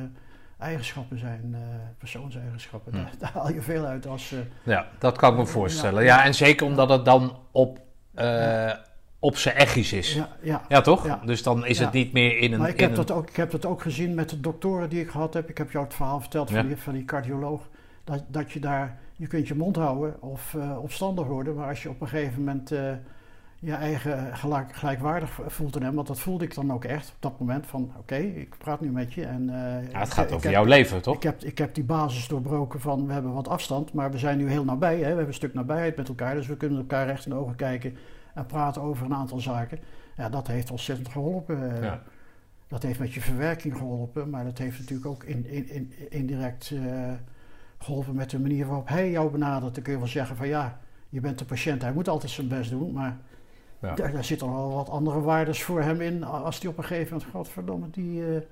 eigenschappen 0.58 1.18
zijn, 1.18 1.50
eh, 1.52 1.60
persoonseigenschappen. 1.98 2.92
Hm. 2.92 2.98
Daar, 2.98 3.12
daar 3.18 3.30
haal 3.32 3.52
je 3.52 3.62
veel 3.62 3.84
uit 3.84 4.06
als. 4.06 4.32
eh, 4.32 4.38
Ja, 4.62 4.86
dat 4.98 5.16
kan 5.18 5.32
ik 5.32 5.38
me 5.38 5.46
voorstellen. 5.46 6.04
Ja. 6.04 6.16
Ja, 6.16 6.24
en 6.24 6.34
zeker 6.34 6.66
omdat 6.66 6.88
het 6.88 7.04
dan 7.04 7.36
op, 7.52 7.80
eh, 8.14 8.72
op 9.18 9.36
zijn 9.36 9.54
echies 9.56 9.92
is. 9.92 10.14
Ja, 10.14 10.28
ja, 10.42 10.62
ja. 10.68 10.80
toch? 10.80 11.06
Ja. 11.06 11.20
Dus 11.24 11.42
dan 11.42 11.66
is 11.66 11.78
Ja. 11.78 11.84
het 11.84 11.92
niet 11.94 12.12
meer 12.12 12.38
in 12.38 12.52
een... 12.52 12.58
Maar 12.58 12.68
ik 12.68 12.74
in 12.76 12.80
heb, 12.80 12.90
een- 12.90 12.96
dat 13.06 13.10
ook, 13.10 13.28
ik 13.28 13.36
heb 13.36 13.50
dat 13.50 13.64
ook 13.66 13.82
gezien 13.82 14.14
met 14.14 14.28
de 14.28 14.40
doktoren 14.40 14.88
die 14.88 15.00
ik 15.00 15.10
gehad 15.10 15.34
heb. 15.34 15.48
Ik 15.48 15.58
heb 15.58 15.70
jou 15.70 15.84
het 15.84 15.94
verhaal 15.94 16.20
verteld 16.20 16.48
Ja. 16.50 16.56
van, 16.56 16.66
die, 16.66 16.76
van 16.76 16.92
die 16.92 17.04
cardioloog. 17.04 17.68
Dat, 18.04 18.24
dat 18.28 18.52
je 18.52 18.60
daar, 18.60 18.98
je 19.16 19.26
kunt 19.26 19.48
je 19.48 19.54
mond 19.54 19.76
houden 19.76 20.22
of 20.22 20.56
opstandig 20.80 21.26
worden. 21.26 21.54
Maar 21.54 21.68
als 21.68 21.82
je 21.82 21.88
op 21.88 22.00
een 22.00 22.08
gegeven 22.08 22.38
moment 22.44 22.72
je 23.58 23.72
eigen 23.72 24.36
gelijk, 24.36 24.74
gelijkwaardig 24.74 25.40
voelt 25.46 25.76
in 25.76 25.82
hem. 25.82 25.94
Want 25.94 26.06
dat 26.06 26.20
voelde 26.20 26.44
ik 26.44 26.54
dan 26.54 26.72
ook 26.72 26.84
echt 26.84 27.08
op 27.08 27.16
dat 27.22 27.40
moment. 27.40 27.66
Van 27.66 27.92
oké, 27.98 28.16
ik 28.16 28.54
praat 28.58 28.80
nu 28.80 28.90
met 28.90 29.12
je. 29.12 29.24
En, 29.24 29.48
eh, 29.48 29.90
ja, 29.90 29.98
het 29.98 30.12
gaat 30.12 30.28
ik 30.28 30.34
over 30.34 30.50
jouw 30.50 30.64
leven, 30.64 31.02
toch? 31.02 31.16
Ik 31.16 31.22
heb, 31.22 31.42
ik 31.42 31.58
heb 31.58 31.74
die 31.74 31.84
basis 31.84 32.28
doorbroken 32.28 32.80
van 32.80 33.06
we 33.06 33.12
hebben 33.12 33.32
wat 33.32 33.48
afstand, 33.48 33.92
maar 33.92 34.10
we 34.10 34.18
zijn 34.18 34.38
nu 34.38 34.50
heel 34.50 34.64
nabij. 34.64 34.94
Hè? 34.94 35.00
We 35.00 35.06
hebben 35.06 35.26
een 35.26 35.34
stuk 35.34 35.54
nabijheid 35.54 35.96
met 35.96 36.08
elkaar, 36.08 36.34
dus 36.34 36.46
we 36.46 36.56
kunnen 36.56 36.78
elkaar 36.78 37.06
recht 37.06 37.24
in 37.24 37.30
de 37.30 37.36
ogen 37.36 37.56
kijken 37.56 37.96
en 38.34 38.46
praten 38.46 38.82
over 38.82 39.04
een 39.04 39.14
aantal 39.14 39.40
zaken. 39.40 39.78
Ja, 40.16 40.28
dat 40.28 40.46
heeft 40.46 40.70
ontzettend 40.70 41.08
geholpen. 41.08 41.76
Eh, 41.76 41.82
Ja. 41.82 42.02
Dat 42.68 42.82
heeft 42.82 42.98
met 42.98 43.12
je 43.12 43.20
verwerking 43.20 43.76
geholpen, 43.76 44.30
maar 44.30 44.44
dat 44.44 44.58
heeft 44.58 44.78
natuurlijk 44.78 45.08
ook 45.08 45.24
in, 45.24 45.46
in, 45.46 45.70
in, 45.70 45.92
indirect 46.08 46.70
eh, 46.70 47.12
geholpen 47.78 48.14
met 48.14 48.30
de 48.30 48.40
manier 48.40 48.66
waarop 48.66 48.88
hij 48.88 49.10
jou 49.10 49.30
benadert. 49.30 49.74
Dan 49.74 49.82
kun 49.82 49.92
je 49.92 49.98
wel 49.98 50.08
zeggen 50.08 50.36
van 50.36 50.48
ja, 50.48 50.78
je 51.08 51.20
bent 51.20 51.38
de 51.38 51.44
patiënt, 51.44 51.82
hij 51.82 51.92
moet 51.92 52.08
altijd 52.08 52.32
zijn 52.32 52.48
best 52.48 52.70
doen, 52.70 52.92
maar 52.92 53.16
Ja. 53.80 53.94
daar, 53.94 54.12
daar 54.12 54.24
zitten 54.24 54.52
wel 54.52 54.72
wat 54.72 54.88
andere 54.88 55.20
waardes 55.20 55.62
voor 55.62 55.82
hem 55.82 56.00
in. 56.00 56.24
Als 56.24 56.60
die 56.60 56.68
op 56.70 56.78
een 56.78 56.84
gegeven 56.84 57.12
moment, 57.16 57.30
godverdomme, 57.32 57.90
die... 57.90 58.34
eh, 58.36 58.42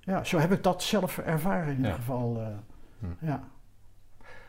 ja, 0.00 0.24
zo 0.24 0.38
heb 0.38 0.52
ik 0.52 0.62
dat 0.62 0.82
zelf 0.82 1.18
ervaren 1.18 1.68
in 1.70 1.76
ieder 1.76 1.92
geval. 1.92 2.40
eh, 2.40 2.46
Hm. 2.98 3.26
ja. 3.26 3.42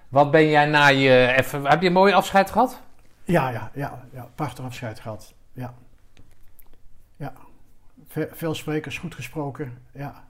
Wat 0.09 0.31
ben 0.31 0.47
jij 0.49 0.65
na 0.65 0.87
je... 0.87 1.33
Even, 1.37 1.65
heb 1.65 1.81
je 1.81 1.87
een 1.87 1.93
mooi 1.93 2.13
afscheid 2.13 2.49
gehad? 2.51 2.81
Ja, 3.23 3.49
ja, 3.49 3.71
ja, 3.73 4.05
ja, 4.11 4.27
prachtig 4.35 4.65
afscheid 4.65 4.99
gehad. 4.99 5.33
Ja. 5.53 5.73
Ja. 7.15 7.33
Ve- 8.07 8.29
veel 8.31 8.53
sprekers, 8.55 8.97
goed 8.97 9.15
gesproken. 9.15 9.77
Ja. 9.93 10.23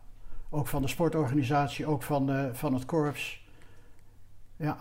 Ook 0.49 0.67
van 0.67 0.81
de 0.81 0.87
sportorganisatie, 0.87 1.85
ook 1.85 2.03
van, 2.03 2.25
de, 2.25 2.49
van 2.53 2.73
het 2.73 2.85
korps. 2.85 3.45
Ja. 4.55 4.77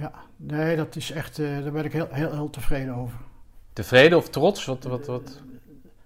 Ja, 0.00 0.12
nee, 0.36 0.76
dat 0.76 0.96
is 0.96 1.10
echt, 1.10 1.38
eh, 1.38 1.62
daar 1.62 1.72
ben 1.72 1.84
ik 1.84 1.92
heel, 1.92 2.08
heel, 2.10 2.32
heel 2.32 2.50
tevreden 2.50 2.94
over. 2.94 3.18
Tevreden 3.72 4.18
of 4.18 4.28
trots? 4.30 4.64
Wat, 4.64 4.84
wat, 4.84 5.06
wat? 5.06 5.40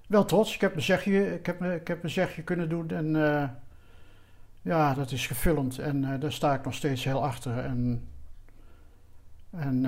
Wel 0.06 0.24
trots. 0.24 0.54
Ik 0.54 0.60
heb 0.60 0.70
mijn 0.72 0.84
zegje, 0.84 1.34
ik 1.34 1.46
heb, 1.46 1.58
mijn- 1.58 1.80
ik 1.80 1.88
heb 1.88 2.02
mijn 2.02 2.14
zegje 2.14 2.42
kunnen 2.42 2.68
doen 2.68 2.90
en 2.90 3.16
eh, 3.32 3.48
ja, 4.62 4.94
dat 4.94 5.10
is 5.10 5.26
gefilmd 5.26 5.78
en 5.78 6.04
eh, 6.12 6.20
daar 6.20 6.32
sta 6.32 6.54
ik 6.54 6.64
nog 6.64 6.74
steeds 6.74 7.04
heel 7.04 7.22
achter. 7.24 7.58
En, 7.58 8.08
en, 9.50 9.80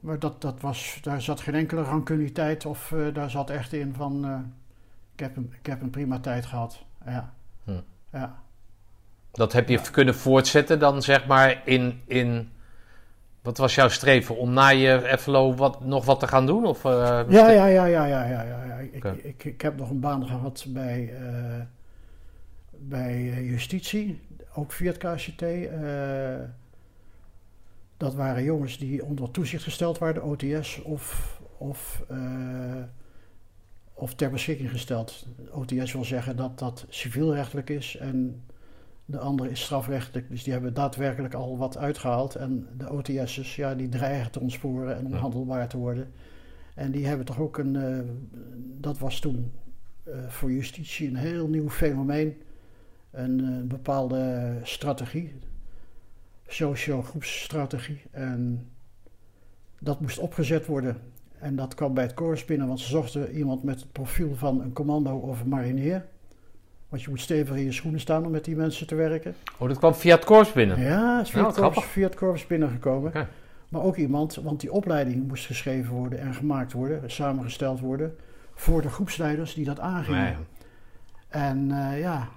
maar 0.00 0.18
dat, 0.18 0.42
dat 0.42 0.60
was, 0.60 0.98
daar 1.02 1.22
zat 1.22 1.40
geen 1.40 1.54
enkele 1.54 1.82
rancuniteit 1.82 2.66
of 2.66 2.94
daar 3.12 3.30
zat 3.30 3.50
echt 3.50 3.72
in 3.72 3.94
van 3.94 4.24
ik, 5.14 5.20
heb 5.20 5.36
een, 5.36 5.52
ik 5.60 5.66
heb 5.66 5.82
een 5.82 5.90
prima 5.90 6.18
tijd 6.20 6.46
gehad. 6.46 6.82
Ja. 7.04 7.32
Hm. 7.64 7.80
Ja. 8.12 8.38
Dat 9.32 9.52
heb 9.52 9.68
je 9.68 9.80
kunnen 9.90 10.14
voortzetten 10.14 10.78
dan 10.78 11.02
zeg 11.02 11.26
maar 11.26 11.62
in... 11.64 12.00
in 12.06 12.50
wat 13.42 13.58
was 13.58 13.74
jouw 13.74 13.88
streven? 13.88 14.36
Om 14.36 14.52
na 14.52 14.68
je 14.68 15.16
FLO 15.18 15.54
wat, 15.54 15.84
nog 15.84 16.04
wat 16.04 16.20
te 16.20 16.26
gaan 16.26 16.46
doen? 16.46 16.66
Of, 16.66 16.84
eh, 16.84 17.20
Ja, 17.28 17.50
ja, 17.50 17.66
ja, 17.66 17.84
ja, 17.84 18.04
ja, 18.04 18.24
ja, 18.24 18.42
ja, 18.42 18.64
ja. 18.64 18.74
Ik, 18.76 19.04
ik, 19.04 19.44
ik 19.44 19.60
heb 19.60 19.76
nog 19.76 19.90
een 19.90 20.00
baan 20.00 20.26
gehad 20.26 20.64
bij, 20.68 21.14
eh, 21.14 21.60
bij 22.70 23.12
eh, 23.12 23.50
justitie, 23.50 24.20
ook 24.54 24.72
via 24.72 24.92
het 24.92 24.98
KCT. 24.98 25.44
dat 27.96 28.14
waren 28.14 28.42
jongens 28.42 28.78
die 28.78 29.04
onder 29.04 29.30
toezicht 29.30 29.62
gesteld 29.62 29.98
waren, 29.98 30.22
OTS, 30.22 30.82
of, 30.82 31.38
of, 31.58 32.02
of 33.94 34.14
ter 34.14 34.30
beschikking 34.30 34.70
gesteld. 34.70 35.26
OTS 35.50 35.92
wil 35.92 36.04
zeggen 36.04 36.36
dat 36.36 36.58
dat 36.58 36.86
civielrechtelijk 36.88 37.70
is 37.70 37.96
en 37.96 38.42
de 39.10 39.18
andere 39.18 39.50
is 39.50 39.62
strafrechtelijk. 39.62 40.28
Dus 40.28 40.42
die 40.42 40.52
hebben 40.52 40.74
daadwerkelijk 40.74 41.34
al 41.34 41.58
wat 41.58 41.76
uitgehaald. 41.76 42.34
En 42.34 42.66
de 42.76 42.90
OTS'ers, 42.90 43.56
ja, 43.56 43.74
die 43.74 43.88
dreigen 43.88 44.30
te 44.30 44.40
ontsporen 44.40 44.96
en 44.96 45.06
onhandelbaar 45.06 45.68
te 45.68 45.76
worden. 45.76 46.12
En 46.74 46.90
die 46.90 47.06
hebben 47.06 47.26
toch 47.26 47.40
ook 47.40 47.58
een, 47.58 47.76
eh, 47.76 47.98
dat 48.80 48.98
was 48.98 49.20
toen 49.20 49.52
eh, 50.04 50.28
voor 50.28 50.52
justitie 50.52 51.08
een 51.08 51.16
heel 51.16 51.48
nieuw 51.48 51.70
fenomeen. 51.70 52.42
Een 53.10 53.40
eh, 53.40 53.68
bepaalde 53.68 54.52
strategie, 54.62 55.34
socio 56.46 57.02
groepsstrategie. 57.02 58.02
En 58.10 58.68
dat 59.78 60.00
moest 60.00 60.18
opgezet 60.18 60.66
worden. 60.66 60.96
En 61.38 61.56
dat 61.56 61.74
kwam 61.74 61.94
bij 61.94 62.04
het 62.04 62.14
korps 62.14 62.44
binnen, 62.44 62.66
want 62.66 62.80
ze 62.80 62.88
zochten 62.88 63.32
iemand 63.32 63.62
met 63.62 63.80
het 63.80 63.92
profiel 63.92 64.34
van 64.34 64.60
een 64.60 64.72
commando 64.72 65.16
of 65.16 65.40
een 65.40 65.48
marinier. 65.48 66.06
Want 66.90 67.02
je 67.02 67.08
moet 67.08 67.20
stevig 67.20 67.56
in 67.56 67.64
je 67.64 67.72
schoenen 67.72 68.00
staan 68.00 68.24
om 68.24 68.30
met 68.30 68.44
die 68.44 68.56
mensen 68.56 68.86
te 68.86 68.94
werken. 68.94 69.34
Oh, 69.58 69.68
dat 69.68 69.78
kwam 69.78 69.94
via 69.94 70.14
het 70.14 70.24
korps 70.24 70.52
binnen? 70.52 70.80
Ja, 70.80 71.20
is 71.20 71.30
via, 71.30 71.46
het, 71.46 71.56
korps, 71.60 71.84
via 71.84 72.04
het 72.06 72.16
korps 72.16 72.46
binnengekomen. 72.46 73.12
Maar 73.68 73.82
ook 73.82 73.96
iemand, 73.96 74.34
want 74.34 74.60
die 74.60 74.72
opleiding 74.72 75.28
moest 75.28 75.46
geschreven 75.46 75.92
worden 75.94 76.18
en 76.20 76.34
gemaakt 76.34 76.72
worden, 76.72 77.10
samengesteld 77.10 77.80
worden, 77.80 78.16
voor 78.54 78.82
de 78.82 78.88
groepsleiders 78.88 79.54
die 79.54 79.64
dat 79.64 79.80
aangingen. 79.80 80.22
Nee. 80.22 80.34
En 81.28 81.70
eh, 81.70 82.00
ja, 82.00 82.28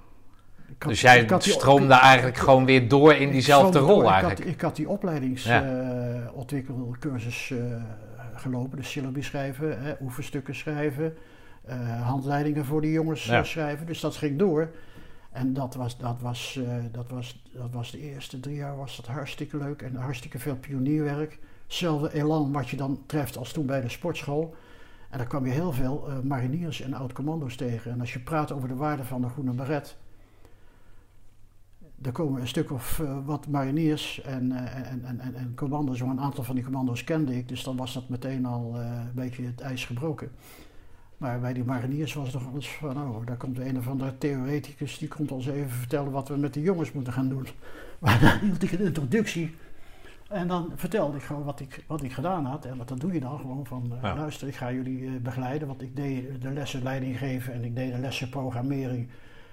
had- 0.80 0.90
Dus 0.90 1.02
jij 1.02 1.26
die- 1.26 1.40
stroomde 1.42 1.94
ik- 1.96 2.02
eigenlijk 2.02 2.38
gewoon 2.38 2.66
weer 2.66 2.88
door 2.88 3.14
in 3.14 3.32
diezelfde 3.32 3.80
rol 3.80 4.00
door. 4.00 4.10
eigenlijk. 4.12 4.40
Ik 4.40 4.46
had, 4.46 4.54
ik 4.54 4.62
had 4.62 4.76
die 4.76 4.90
opleidingsontwikkelcursus 4.90 7.52
eh 7.52 7.58
gelopen, 8.36 8.78
dus 8.78 8.92
syllabi 8.92 9.24
schrijven, 9.24 9.82
hè, 9.84 9.94
oefenstukken 10.02 10.56
schrijven, 10.56 11.06
eh, 11.06 11.12
handleidingen 12.02 12.66
voor 12.66 12.82
die 12.82 12.92
jongens 12.92 13.26
Ja. 13.26 13.38
eh, 13.38 13.44
schrijven. 13.44 13.86
Dus 13.86 14.00
dat 14.00 14.16
ging 14.16 14.40
door. 14.40 14.70
En 15.32 15.54
dat 15.54 15.76
was, 15.76 15.98
dat, 15.98 16.22
was, 16.22 16.60
eh, 16.66 16.74
dat, 16.92 17.10
was, 17.10 17.44
dat 17.54 17.72
was 17.72 17.92
de 17.92 18.00
eerste 18.00 18.40
drie 18.40 18.56
jaar 18.56 18.78
was 18.78 18.96
dat 18.96 19.08
hartstikke 19.08 19.58
leuk 19.58 19.82
en 19.82 19.96
hartstikke 19.96 20.40
veel 20.40 20.56
pionierwerk. 20.56 21.40
Hetzelfde 21.64 22.14
elan 22.14 22.52
wat 22.52 22.70
je 22.70 22.78
dan 22.78 23.04
treft 23.06 23.38
als 23.38 23.52
toen 23.52 23.66
bij 23.66 23.82
de 23.82 23.90
sportschool. 23.90 24.56
En 25.10 25.18
daar 25.18 25.28
kwam 25.28 25.46
je 25.46 25.52
heel 25.52 25.72
veel 25.72 26.08
eh, 26.08 26.20
mariniers 26.20 26.82
en 26.82 26.94
oud-commando's 26.94 27.56
tegen. 27.56 27.92
En 27.92 28.00
als 28.00 28.14
je 28.14 28.20
praat 28.20 28.52
over 28.52 28.68
de 28.68 28.76
waarde 28.76 29.04
van 29.04 29.22
de 29.22 29.30
groene 29.30 29.54
beret, 29.54 29.98
er 32.02 32.12
komen 32.12 32.42
een 32.42 32.48
stuk 32.48 32.72
of 32.72 33.00
eh, 33.00 33.18
wat 33.26 33.48
mariniers 33.48 34.22
en, 34.22 34.52
eh, 34.52 34.92
en, 34.92 35.04
en, 35.06 35.20
en, 35.20 35.36
en 35.36 35.52
commando's. 35.56 36.00
Een 36.00 36.20
aantal 36.20 36.44
van 36.44 36.56
die 36.56 36.64
commando's 36.64 37.04
kende 37.04 37.38
ik, 37.38 37.48
dus 37.48 37.64
dan 37.64 37.78
was 37.78 37.94
dat 37.94 38.10
meteen 38.10 38.46
al 38.46 38.74
eh, 38.76 38.86
een 38.86 39.12
beetje 39.16 39.46
het 39.46 39.62
ijs 39.62 39.86
gebroken. 39.86 40.32
Maar 41.24 41.40
bij 41.40 41.54
die 41.54 41.64
mariniers 41.64 42.14
was 42.14 42.34
het 42.34 42.42
nog 42.42 42.52
alles 42.52 42.70
van, 42.70 42.98
oh, 42.98 43.26
daar 43.26 43.38
komt 43.38 43.60
een 43.60 43.78
of 43.78 43.88
andere 43.88 44.18
theoreticus, 44.18 44.98
die 44.98 45.08
komt 45.08 45.32
ons 45.32 45.48
even 45.48 45.70
vertellen 45.70 46.12
wat 46.12 46.28
we 46.28 46.38
met 46.38 46.54
de 46.54 46.62
jongens 46.62 46.92
moeten 46.92 47.14
gaan 47.14 47.30
doen. 47.30 47.48
Maar 48.00 48.20
dan 48.20 48.40
hield 48.40 48.64
ik 48.64 48.72
een 48.72 48.80
introductie 48.86 49.56
en 50.30 50.48
dan 50.48 50.72
vertelde 50.76 51.18
ik 51.18 51.24
gewoon 51.24 51.44
wat 51.44 51.60
ik, 51.60 51.84
wat 51.88 52.04
ik 52.04 52.14
gedaan 52.14 52.46
had. 52.46 52.66
En 52.66 52.78
wat 52.78 52.88
dat 52.88 53.00
doe 53.00 53.14
je 53.14 53.20
dan 53.20 53.40
gewoon 53.40 53.66
van, 53.66 53.92
eh, 53.92 54.02
Ja. 54.02 54.16
luister, 54.16 54.48
ik 54.48 54.56
ga 54.56 54.72
jullie 54.72 55.06
eh, 55.06 55.12
begeleiden, 55.22 55.68
want 55.68 55.82
ik 55.82 55.96
deed 55.96 56.42
de 56.42 56.52
lessen 56.52 56.84
leiding 56.84 57.18
geven 57.18 57.54
en 57.54 57.64
ik 57.64 57.76
deed 57.76 57.92
de 57.94 58.00
lessen 58.00 58.30
programmering. 58.30 59.08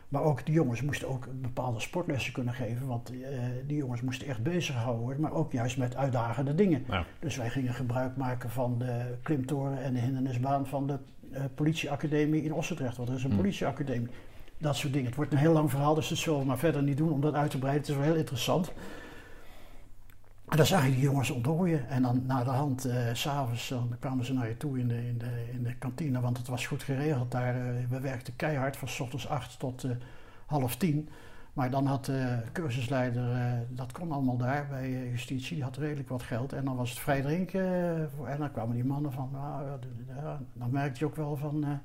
Maar 0.08 0.22
ook 0.22 0.46
die 0.46 0.54
jongens 0.54 0.82
moesten 0.82 1.08
ook 1.08 1.26
bepaalde 1.40 1.80
sportlessen 1.80 2.32
kunnen 2.32 2.54
geven, 2.54 2.86
want 2.86 3.10
eh, 3.10 3.18
die 3.66 3.76
jongens 3.76 4.00
moesten 4.00 4.26
echt 4.26 4.42
bezig 4.42 4.74
gehouden 4.74 5.02
worden, 5.02 5.22
maar 5.22 5.32
ook 5.32 5.52
juist 5.52 5.78
met 5.78 5.96
uitdagende 5.96 6.54
dingen. 6.54 6.84
Ja. 6.88 7.04
Dus 7.18 7.36
wij 7.36 7.50
gingen 7.50 7.74
gebruik 7.74 8.16
maken 8.16 8.50
van 8.50 8.78
de 8.78 9.18
klimtoren 9.22 9.82
en 9.82 9.92
de 9.94 10.00
hindernisbaan 10.00 10.66
van 10.66 10.86
de 10.86 10.98
politieacademie 11.54 12.42
in 12.42 12.52
Ossendrecht, 12.52 12.96
want 12.96 13.08
er 13.08 13.14
is 13.14 13.22
een 13.24 13.28
Hmm. 13.30 13.38
politieacademie. 13.38 14.08
Dat 14.58 14.76
soort 14.76 14.92
dingen. 14.92 15.06
Het 15.06 15.16
wordt 15.16 15.32
een 15.32 15.38
heel 15.38 15.52
lang 15.52 15.70
verhaal, 15.70 15.94
dus 15.94 16.08
dat 16.08 16.18
zullen 16.18 16.38
we 16.38 16.44
maar 16.44 16.58
verder 16.58 16.82
niet 16.82 16.96
doen 16.96 17.12
om 17.12 17.20
dat 17.20 17.34
uit 17.34 17.50
te 17.50 17.58
breiden. 17.58 17.82
Het 17.82 17.90
is 17.90 17.96
wel 17.96 18.06
heel 18.06 18.18
interessant. 18.20 18.72
En 20.48 20.56
dan 20.56 20.66
zag 20.66 20.84
je 20.84 20.90
die 20.90 21.00
jongens 21.00 21.30
ontdooien. 21.30 21.88
En 21.88 22.02
dan 22.02 22.22
na 22.26 22.44
de 22.44 22.50
hand, 22.50 22.84
eh, 22.84 22.96
s 23.12 23.20
s'avonds, 23.20 23.68
dan 23.68 23.96
kwamen 23.98 24.24
ze 24.24 24.32
naar 24.32 24.48
je 24.48 24.56
toe 24.56 24.78
in 24.78 24.88
de, 24.88 25.06
in, 25.06 25.18
de, 25.18 25.44
in 25.52 25.62
de 25.62 25.74
kantine, 25.74 26.20
want 26.20 26.36
het 26.38 26.48
was 26.48 26.66
goed 26.66 26.82
geregeld 26.82 27.30
daar. 27.30 27.54
eh, 27.54 27.72
we 27.88 28.00
werkten 28.00 28.36
keihard 28.36 28.76
van 28.76 28.88
s 28.88 29.00
ochtends 29.00 29.28
acht 29.28 29.58
tot 29.58 29.84
eh, 29.84 29.90
half 30.46 30.76
tien. 30.76 31.08
Maar 31.52 31.70
dan 31.70 31.86
had 31.86 32.04
de 32.04 32.38
cursusleider, 32.52 33.32
eh, 33.32 33.52
dat 33.68 33.92
kon 33.92 34.12
allemaal 34.12 34.36
daar 34.36 34.66
bij 34.70 34.84
eh, 34.84 35.10
justitie, 35.10 35.54
die 35.54 35.64
had 35.64 35.76
redelijk 35.76 36.08
wat 36.08 36.22
geld. 36.22 36.52
En 36.52 36.64
dan 36.64 36.76
was 36.76 36.90
het 36.90 36.98
vrij 36.98 37.20
drinken. 37.22 37.60
eh, 38.24 38.32
en 38.32 38.38
dan 38.38 38.52
kwamen 38.52 38.74
die 38.74 38.84
mannen 38.84 39.12
van, 39.12 39.28
nou, 39.32 39.64
dan 40.52 40.70
merkte 40.70 40.98
je 40.98 41.04
ook 41.06 41.16
wel 41.16 41.36
van, 41.36 41.80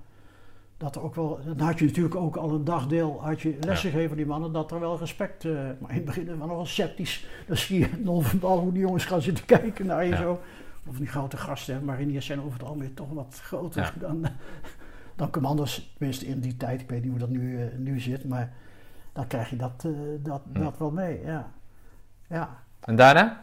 dat 0.77 0.95
er 0.95 1.01
ook 1.01 1.15
wel, 1.15 1.39
dan 1.55 1.67
had 1.67 1.79
je 1.79 1.85
natuurlijk 1.85 2.15
ook 2.15 2.35
al 2.35 2.51
een 2.53 2.63
dagdeel, 2.63 3.21
had 3.23 3.41
je 3.41 3.57
lessen 3.59 3.89
gegeven 3.91 4.11
aan 4.11 4.17
die 4.17 4.25
mannen, 4.25 4.51
dat 4.51 4.71
er 4.71 4.79
wel 4.79 4.97
respect, 4.97 5.43
maar 5.79 5.89
in 5.89 5.95
het 5.95 6.05
begin 6.05 6.25
waren 6.25 6.39
we 6.41 6.45
nog 6.47 6.55
wel 6.55 6.65
sceptisch. 6.65 7.25
Dan 7.47 7.57
zie 7.57 7.79
je 7.79 7.89
non-verbaal 8.03 8.59
hoe 8.59 8.71
die 8.71 8.81
jongens 8.81 9.05
gaan 9.05 9.21
zitten 9.21 9.45
kijken 9.45 9.85
naar 9.85 10.03
je 10.03 10.09
Ja. 10.09 10.17
zo. 10.17 10.39
Of 10.87 10.97
die 10.97 11.07
grote 11.07 11.37
gasten, 11.37 11.75
hè, 11.75 11.81
mariniers 11.81 12.25
zijn 12.25 12.39
over 12.41 12.53
het 12.53 12.63
algemeen 12.67 12.93
toch 12.93 13.09
wat 13.13 13.39
groter 13.43 13.81
Ja. 13.81 13.91
dan, 14.07 14.25
dan 15.15 15.29
commando's, 15.29 15.93
tenminste 15.97 16.25
in 16.27 16.39
die 16.39 16.57
tijd. 16.57 16.81
Ik 16.81 16.89
weet 16.89 17.01
niet 17.01 17.09
hoe 17.11 17.19
dat 17.19 17.29
nu, 17.29 17.69
nu 17.77 17.99
zit, 17.99 18.25
maar 18.27 18.53
dan 19.15 19.27
krijg 19.27 19.49
je 19.49 19.55
dat, 19.55 19.83
eh, 19.85 19.91
dat, 20.19 20.41
dat 20.47 20.77
wel 20.77 20.91
mee, 20.91 21.21
ja. 21.25 21.51
Ja. 22.27 22.63
En 22.81 22.95
daarna? 22.95 23.41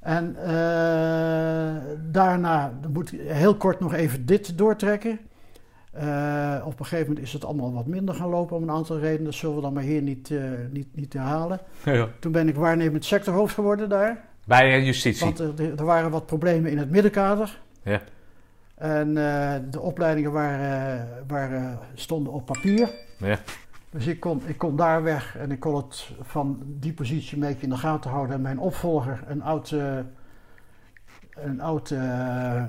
En 0.00 0.36
eh, 0.36 1.82
daarna 2.12 2.72
dan 2.80 2.92
moet 2.92 3.12
ik 3.12 3.20
heel 3.20 3.56
kort 3.56 3.80
nog 3.80 3.94
even 3.94 4.26
dit 4.26 4.58
doortrekken. 4.58 5.18
Eh, 5.92 6.62
op 6.64 6.80
een 6.80 6.86
gegeven 6.86 7.06
moment 7.06 7.26
is 7.26 7.32
het 7.32 7.44
allemaal 7.44 7.72
wat 7.72 7.86
minder 7.86 8.14
gaan 8.14 8.28
lopen 8.28 8.56
om 8.56 8.62
een 8.62 8.70
aantal 8.70 8.98
redenen. 8.98 9.24
Dat 9.24 9.34
zullen 9.34 9.56
we 9.56 9.62
dan 9.62 9.72
maar 9.72 9.82
hier 9.82 10.02
niet, 10.02 10.32
niet, 10.70 10.96
niet 10.96 11.12
herhalen. 11.12 11.60
Toen 12.18 12.32
ben 12.32 12.48
ik 12.48 12.54
waarnemend 12.54 13.04
sectorhoofd 13.04 13.54
geworden 13.54 13.88
daar. 13.88 14.24
Bij 14.46 14.82
justitie. 14.82 15.24
Want 15.24 15.38
er, 15.38 15.78
er 15.78 15.84
waren 15.84 16.10
wat 16.10 16.26
problemen 16.26 16.70
in 16.70 16.78
het 16.78 16.90
middenkader. 16.90 17.60
Ja. 17.82 18.00
En 18.74 19.14
de 19.70 19.80
opleidingen 19.80 20.32
waren, 20.32 21.08
waren, 21.26 21.78
stonden 21.94 22.32
op 22.32 22.46
papier. 22.46 22.90
Ja. 23.18 23.38
Dus 23.90 24.06
ik 24.06 24.20
kon, 24.20 24.42
ik 24.46 24.58
kon 24.58 24.76
daar 24.76 25.02
weg 25.02 25.36
en 25.36 25.50
ik 25.50 25.60
kon 25.60 25.76
het 25.76 26.10
van 26.20 26.62
die 26.66 26.92
positie 26.92 27.34
een 27.34 27.48
beetje 27.48 27.62
in 27.62 27.68
de 27.68 27.76
gaten 27.76 28.10
houden. 28.10 28.34
En 28.34 28.40
mijn 28.40 28.58
opvolger, 28.58 29.24
een 29.26 29.42
oud, 29.42 29.70
eh, 29.70 29.98
een 31.30 31.60
oud, 31.60 31.90
eh, 31.90 32.64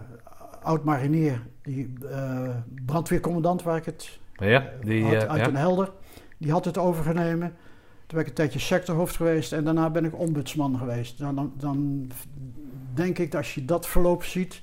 oud 0.62 0.84
marinier, 0.84 1.42
die 1.62 1.94
eh, 2.10 2.50
brandweercommandant 2.86 3.64
waar 3.64 3.78
ik 3.78 3.86
het 3.86 4.20
Ja, 4.34 4.70
die, 4.82 5.04
had, 5.04 5.28
uit 5.28 5.40
ja. 5.40 5.46
Den 5.46 5.56
Helder, 5.56 5.92
die 6.38 6.52
had 6.52 6.66
het 6.66 6.78
overgenomen. 6.78 7.56
Toen 8.06 8.20
ben 8.20 8.20
ik 8.20 8.28
een 8.28 8.34
tijdje 8.34 8.60
sectorhoofd 8.60 9.16
geweest 9.16 9.54
en 9.54 9.64
daarna 9.64 9.90
ben 9.90 10.06
ik 10.06 10.20
ombudsman 10.20 10.78
geweest. 10.78 11.20
Nou, 11.20 11.36
dan, 11.36 11.54
dan 11.58 12.10
denk 12.94 13.18
ik 13.18 13.32
dat 13.32 13.42
als 13.42 13.56
je 13.56 13.66
dat 13.66 13.88
verloop 13.88 14.24
ziet, 14.24 14.62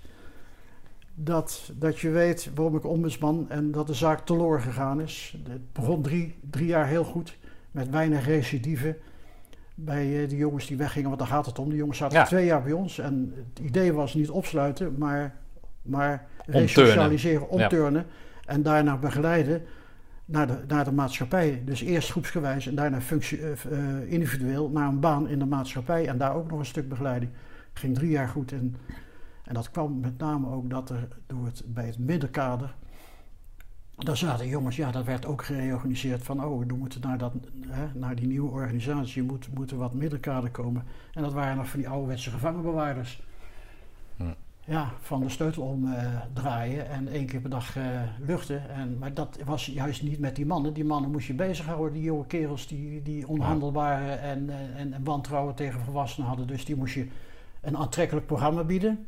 dat, 1.21 1.73
dat 1.75 1.99
je 1.99 2.11
weet 2.11 2.51
waarom 2.55 2.77
ik 2.77 2.85
ombudsman 2.85 3.47
en 3.49 3.71
dat 3.71 3.87
de 3.87 3.95
zaak 3.95 4.27
teloor 4.27 4.61
gegaan 4.61 5.01
is. 5.01 5.37
Het 5.49 5.73
begon 5.73 6.03
drie, 6.03 6.35
drie 6.51 6.67
jaar 6.67 6.87
heel 6.87 7.05
goed, 7.05 7.39
met 7.71 7.91
weinig 7.91 8.27
recidive 8.27 8.97
bij 9.75 10.23
eh, 10.23 10.29
de 10.29 10.37
jongens 10.37 10.67
die 10.67 10.77
weggingen, 10.77 11.09
want 11.09 11.21
daar 11.21 11.29
gaat 11.29 11.47
het 11.47 11.59
om. 11.59 11.69
De 11.69 11.77
jongens 11.77 11.99
zaten 11.99 12.19
Ja. 12.19 12.25
twee 12.25 12.47
jaar 12.47 12.63
bij 12.63 12.73
ons 12.73 12.99
en 12.99 13.33
het 13.35 13.65
idee 13.65 13.93
was 13.93 14.15
niet 14.15 14.31
opsluiten, 14.31 14.95
maar, 14.99 15.35
maar 15.83 16.27
resocialiseren, 16.47 17.49
omturnen 17.49 18.07
en 18.45 18.63
daarna 18.63 18.97
begeleiden 18.97 19.63
naar 20.25 20.47
de, 20.47 20.59
naar 20.67 20.85
de 20.85 20.93
maatschappij. 20.93 21.63
Dus 21.65 21.81
eerst 21.81 22.11
groepsgewijs 22.11 22.67
en 22.67 22.75
daarna 22.75 23.01
functie, 23.01 23.41
eh, 23.41 23.51
eh, 23.51 24.13
individueel 24.13 24.69
naar 24.69 24.89
een 24.89 25.01
baan 25.01 25.29
in 25.29 25.39
de 25.39 25.47
maatschappij 25.47 26.07
en 26.09 26.19
daar 26.19 26.35
ook 26.35 26.51
nog 26.51 26.59
een 26.59 26.67
stuk 26.67 26.89
begeleiding. 26.89 27.31
ging 27.73 27.95
drie 27.95 28.11
jaar 28.11 28.29
goed 28.29 28.53
en, 28.53 28.77
en 29.49 29.55
dat 29.55 29.71
kwam 29.71 30.01
met 30.01 30.19
name 30.19 30.51
ook 30.51 30.71
dat 30.71 30.91
er 30.91 31.09
door 31.27 31.45
het, 31.45 31.63
bij 31.67 31.87
het 31.87 31.99
middenkader, 31.99 32.75
daar 33.97 34.17
zaten 34.17 34.49
jongens, 34.49 34.77
ja 34.77 34.91
dat 34.91 35.05
werd 35.05 35.27
ook 35.27 35.45
gereorganiseerd 35.45 36.23
van 36.23 36.45
oh 36.45 36.67
we 36.67 36.75
moeten 36.75 37.01
naar, 37.01 37.19
dat, 37.19 37.33
hè, 37.67 37.87
naar 37.95 38.15
die 38.15 38.27
nieuwe 38.27 38.51
organisatie, 38.51 39.23
moet, 39.23 39.49
moet 39.55 39.71
er 39.71 39.77
wat 39.77 39.95
middenkader 39.95 40.51
komen. 40.51 40.85
En 41.13 41.23
dat 41.23 41.33
waren 41.33 41.57
nog 41.57 41.69
van 41.69 41.79
die 41.79 41.89
ouderwetse 41.89 42.31
gevangenbewaarders. 42.31 43.23
Hm. 44.17 44.25
Ja, 44.65 44.93
van 45.01 45.21
de 45.21 45.29
sleutel 45.29 45.63
omdraaien 45.63 46.89
en 46.89 47.09
één 47.09 47.27
keer 47.27 47.41
per 47.41 47.51
dag 47.51 47.77
eh, 47.77 47.85
luchten. 48.27 48.71
En, 48.71 48.99
maar 48.99 49.15
dat 49.15 49.39
was 49.45 49.67
juist 49.67 50.03
niet 50.03 50.19
met 50.19 50.37
die 50.37 50.47
mannen. 50.47 50.73
Die 50.73 50.85
mannen 50.85 51.11
moest 51.11 51.27
je 51.27 51.35
bezighouden, 51.35 51.93
die 51.93 52.03
jonge 52.03 52.27
kerels 52.27 52.67
die, 52.67 53.03
die 53.03 53.29
onhandelbare 53.29 54.13
en, 54.13 54.51
eh, 54.51 54.81
en, 54.81 54.93
en 54.93 55.05
wantrouwen 55.05 55.55
tegen 55.55 55.81
volwassenen 55.81 56.29
hadden. 56.29 56.47
Dus 56.47 56.65
die 56.65 56.77
moest 56.77 56.95
je 56.95 57.09
een 57.61 57.77
aantrekkelijk 57.77 58.27
programma 58.27 58.65
bieden. 58.65 59.07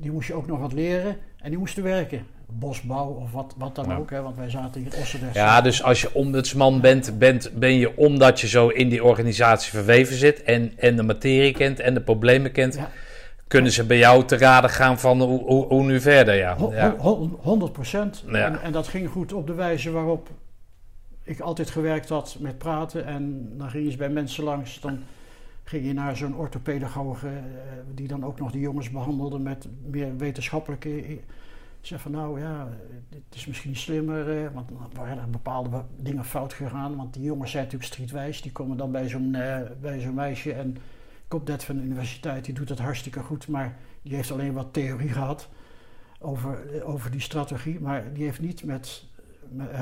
Die 0.00 0.10
moest 0.10 0.28
je 0.28 0.34
ook 0.34 0.46
nog 0.46 0.58
wat 0.58 0.72
leren 0.72 1.16
en 1.38 1.50
die 1.50 1.58
moesten 1.58 1.82
werken. 1.82 2.26
Bosbouw 2.52 3.06
of 3.08 3.32
wat, 3.32 3.54
wat 3.58 3.74
dan 3.74 3.88
Ja. 3.88 3.96
ook, 3.96 4.10
hè, 4.10 4.22
want 4.22 4.36
wij 4.36 4.50
zaten 4.50 4.80
hier 4.82 4.94
in 4.94 5.00
Ossendrecht. 5.00 5.34
Ja, 5.34 5.60
dus 5.60 5.82
als 5.82 6.00
je 6.00 6.14
ombudsman 6.14 6.80
bent, 6.80 7.18
bent, 7.18 7.50
ben 7.58 7.74
je 7.74 7.96
omdat 7.96 8.40
je 8.40 8.48
zo 8.48 8.68
in 8.68 8.88
die 8.88 9.04
organisatie 9.04 9.70
verweven 9.70 10.16
zit 10.16 10.42
en, 10.42 10.72
en 10.78 10.96
de 10.96 11.02
materie 11.02 11.52
kent 11.52 11.80
en 11.80 11.94
de 11.94 12.00
problemen 12.00 12.52
kent, 12.52 12.74
Ja. 12.74 12.88
kunnen 13.48 13.72
ze 13.72 13.84
bij 13.86 13.98
jou 13.98 14.24
te 14.24 14.36
raden 14.36 14.70
gaan 14.70 14.98
van 14.98 15.20
hoe, 15.22 15.40
hoe, 15.40 15.66
hoe 15.66 15.82
nu 15.84 16.00
verder. 16.00 16.34
Ja. 16.34 16.56
Ja. 16.70 16.94
ho- 16.98 17.16
ho- 17.16 17.38
100 17.42 17.72
procent. 17.72 18.24
En, 18.32 18.62
en 18.62 18.72
dat 18.72 18.88
ging 18.88 19.08
goed 19.08 19.32
op 19.32 19.46
de 19.46 19.54
wijze 19.54 19.90
waarop 19.90 20.28
ik 21.24 21.40
altijd 21.40 21.70
gewerkt 21.70 22.08
had 22.08 22.36
met 22.38 22.58
praten. 22.58 23.06
En 23.06 23.48
dan 23.58 23.70
ging 23.70 23.82
je 23.82 23.88
eens 23.88 23.98
bij 23.98 24.08
mensen 24.08 24.44
langs. 24.44 24.80
Dan 24.80 24.98
ging 25.70 25.86
je 25.86 25.92
naar 25.92 26.16
zo'n 26.16 26.36
orthopedagoge 26.36 27.26
eh, 27.28 27.42
die 27.94 28.08
dan 28.08 28.24
ook 28.24 28.38
nog 28.38 28.50
die 28.50 28.60
jongens 28.60 28.90
behandelde 28.90 29.38
met 29.38 29.68
meer 29.86 30.16
wetenschappelijke... 30.16 31.10
i- 31.10 31.20
Zeg 31.80 32.00
van 32.00 32.10
nou 32.10 32.40
ja, 32.40 32.68
het 33.10 33.34
is 33.34 33.46
misschien 33.46 33.76
slimmer, 33.76 34.44
eh, 34.44 34.50
want 34.54 34.68
dan 34.68 34.78
waren 34.94 35.18
er 35.18 35.30
bepaalde 35.30 35.68
be- 35.68 35.82
dingen 36.02 36.24
fout 36.24 36.52
gegaan. 36.52 36.96
Want 36.96 37.14
die 37.14 37.22
jongens 37.22 37.50
zijn 37.50 37.64
natuurlijk 37.64 37.92
streetwijs, 37.92 38.42
die 38.42 38.52
komen 38.52 38.76
dan 38.76 38.92
bij 38.92 39.08
zo'n 39.08 39.34
eh, 39.34 39.60
bij 39.80 40.00
zo'n 40.00 40.14
meisje 40.14 40.52
en 40.52 40.76
komt 41.28 41.46
net 41.48 41.64
van 41.64 41.76
de 41.76 41.82
universiteit, 41.82 42.44
die 42.44 42.54
doet 42.54 42.68
het 42.68 42.78
hartstikke 42.78 43.20
goed, 43.20 43.48
maar 43.48 43.76
die 44.02 44.14
heeft 44.14 44.30
alleen 44.32 44.52
wat 44.52 44.72
theorie 44.72 45.08
gehad 45.08 45.48
over, 46.18 46.82
over 46.84 47.10
die 47.10 47.20
strategie, 47.20 47.80
maar 47.80 48.12
die 48.12 48.24
heeft 48.24 48.40
niet 48.40 48.64
met, 48.64 49.04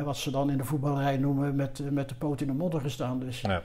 wat 0.05 0.17
ze 0.17 0.31
dan 0.31 0.51
in 0.51 0.57
de 0.59 0.65
voetballerij 0.65 1.17
noemen, 1.17 1.57
met, 1.57 1.81
eh, 1.81 1.89
met 1.91 2.09
de 2.09 2.15
poot 2.15 2.41
in 2.41 2.47
de 2.47 2.53
modder 2.53 2.81
gestaan. 2.81 3.19
Dus 3.19 3.41
Ja. 3.41 3.63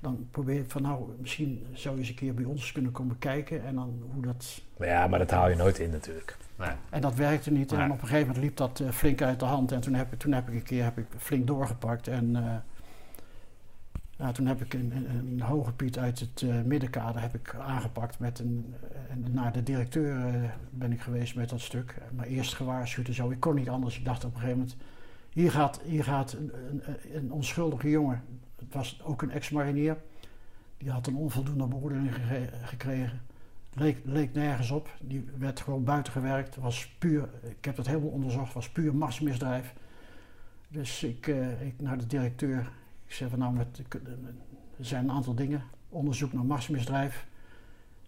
Dan 0.00 0.28
probeer 0.30 0.58
ik 0.60 0.70
van 0.70 0.82
nou, 0.82 1.04
misschien 1.18 1.66
zou 1.72 1.94
je 1.94 2.00
eens 2.00 2.08
een 2.10 2.14
keer 2.14 2.34
bij 2.34 2.44
ons 2.44 2.72
kunnen 2.72 2.92
komen 2.92 3.18
kijken 3.18 3.64
en 3.66 3.74
dan 3.74 4.02
hoe 4.12 4.22
dat. 4.22 4.62
ja, 4.78 5.06
maar 5.06 5.18
dat 5.18 5.30
haal 5.30 5.48
je 5.48 5.56
nooit 5.56 5.78
in 5.78 5.90
natuurlijk. 5.90 6.36
Nee. 6.58 6.70
En 6.90 7.00
dat 7.00 7.14
werkte 7.14 7.50
niet. 7.50 7.70
Nee. 7.70 7.80
En 7.80 7.90
op 7.90 8.00
een 8.02 8.06
gegeven 8.08 8.26
moment 8.26 8.44
liep 8.44 8.56
dat 8.56 8.80
eh, 8.80 8.88
flink 8.88 9.22
uit 9.22 9.38
de 9.40 9.44
hand. 9.44 9.72
En 9.72 9.80
toen 9.80 9.94
heb, 9.94 10.12
ik- 10.12 10.18
toen 10.18 10.32
heb 10.32 10.48
ik 10.48 10.54
een 10.54 10.62
keer 10.62 10.84
heb 10.84 10.98
ik 10.98 11.06
flink 11.18 11.46
doorgepakt. 11.46 12.08
En, 12.08 12.36
eh, 12.36 12.54
Nou, 14.16 14.32
toen 14.32 14.46
heb 14.46 14.60
ik 14.60 14.74
een, 14.74 14.92
een, 14.96 15.26
een 15.32 15.40
hoge 15.40 15.72
piet 15.72 15.98
uit 15.98 16.20
het 16.20 16.42
eh, 16.42 16.60
middenkader 16.64 17.20
heb 17.22 17.34
ik 17.34 17.54
aangepakt 17.54 18.18
met 18.18 18.38
een, 18.38 18.74
en 19.10 19.24
naar 19.32 19.52
de 19.52 19.62
directeur 19.62 20.24
ben 20.70 20.92
ik 20.92 21.00
geweest 21.00 21.34
met 21.34 21.48
dat 21.48 21.60
stuk. 21.60 21.94
Maar 22.16 22.26
eerst 22.26 22.54
gewaarschuwd 22.54 23.06
en 23.08 23.14
zo. 23.14 23.30
Ik 23.30 23.40
kon 23.40 23.54
niet 23.54 23.68
anders. 23.68 23.98
Ik 23.98 24.04
dacht 24.04 24.24
op 24.24 24.30
een 24.34 24.40
gegeven 24.40 24.58
moment, 24.58 24.76
hier 25.32 25.50
gaat, 25.50 25.80
hier 25.84 26.04
gaat 26.04 26.32
een, 26.32 26.52
een, 26.70 26.82
een 27.14 27.32
onschuldige 27.32 27.90
jongen. 27.90 28.22
Het 28.64 28.74
was 28.74 29.02
ook 29.04 29.22
een 29.22 29.30
ex-marinier. 29.30 29.96
Die 30.78 30.90
had 30.90 31.06
een 31.06 31.16
onvoldoende 31.16 31.66
beoordeling 31.66 32.14
gekregen. 32.62 33.20
Leek, 33.74 34.00
leek 34.04 34.34
nergens 34.34 34.70
op. 34.70 34.88
Die 35.00 35.24
werd 35.38 35.60
gewoon 35.60 35.84
buiten 35.84 36.12
gewerkt. 36.12 36.56
Was 36.56 36.88
puur, 36.98 37.28
ik 37.42 37.64
heb 37.64 37.76
dat 37.76 37.86
helemaal 37.86 38.08
onderzocht, 38.08 38.52
was 38.52 38.70
puur 38.70 38.94
machtsmisdrijf. 38.94 39.74
Dus 40.68 41.02
ik, 41.02 41.26
eh, 41.26 41.66
ik 41.66 41.74
naar 41.80 41.98
de 41.98 42.06
directeur. 42.06 42.70
Ik 43.06 43.12
zei 43.12 43.30
van 43.30 43.38
nou, 43.38 43.54
met, 43.54 43.78
ik- 43.78 43.94
er 44.78 44.84
zijn 44.84 45.04
een 45.04 45.10
aantal 45.14 45.34
dingen. 45.34 45.62
Onderzoek 45.88 46.32
naar 46.32 46.44
machtsmisdrijf. 46.44 47.26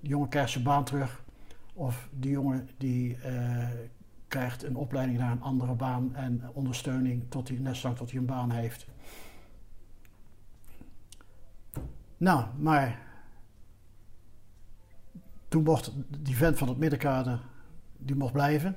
Die 0.00 0.10
jongen 0.10 0.28
krijgt 0.28 0.50
zijn 0.50 0.64
baan 0.64 0.84
terug. 0.84 1.22
Of 1.74 2.08
die 2.18 2.31
jongen 2.31 2.68
die 2.76 3.16
eh, 3.16 3.68
krijgt 4.28 4.62
een 4.62 4.76
opleiding 4.76 5.18
naar 5.18 5.31
een 5.32 5.42
andere 5.42 5.74
baan 5.74 6.14
en 6.14 6.42
ondersteuning 6.52 7.22
tot 7.28 7.48
hij, 7.48 7.58
net 7.58 7.76
zolang 7.76 7.98
tot 7.98 8.10
hij 8.10 8.20
een 8.20 8.26
baan 8.26 8.50
heeft. 8.50 8.86
Nou, 12.23 12.44
maar 12.57 12.99
toen 15.49 15.62
mocht 15.62 15.92
die 16.18 16.36
vent 16.36 16.59
van 16.59 16.68
het 16.68 16.78
middenkader, 16.78 17.41
die 17.99 18.17
mocht 18.17 18.33
blijven. 18.33 18.76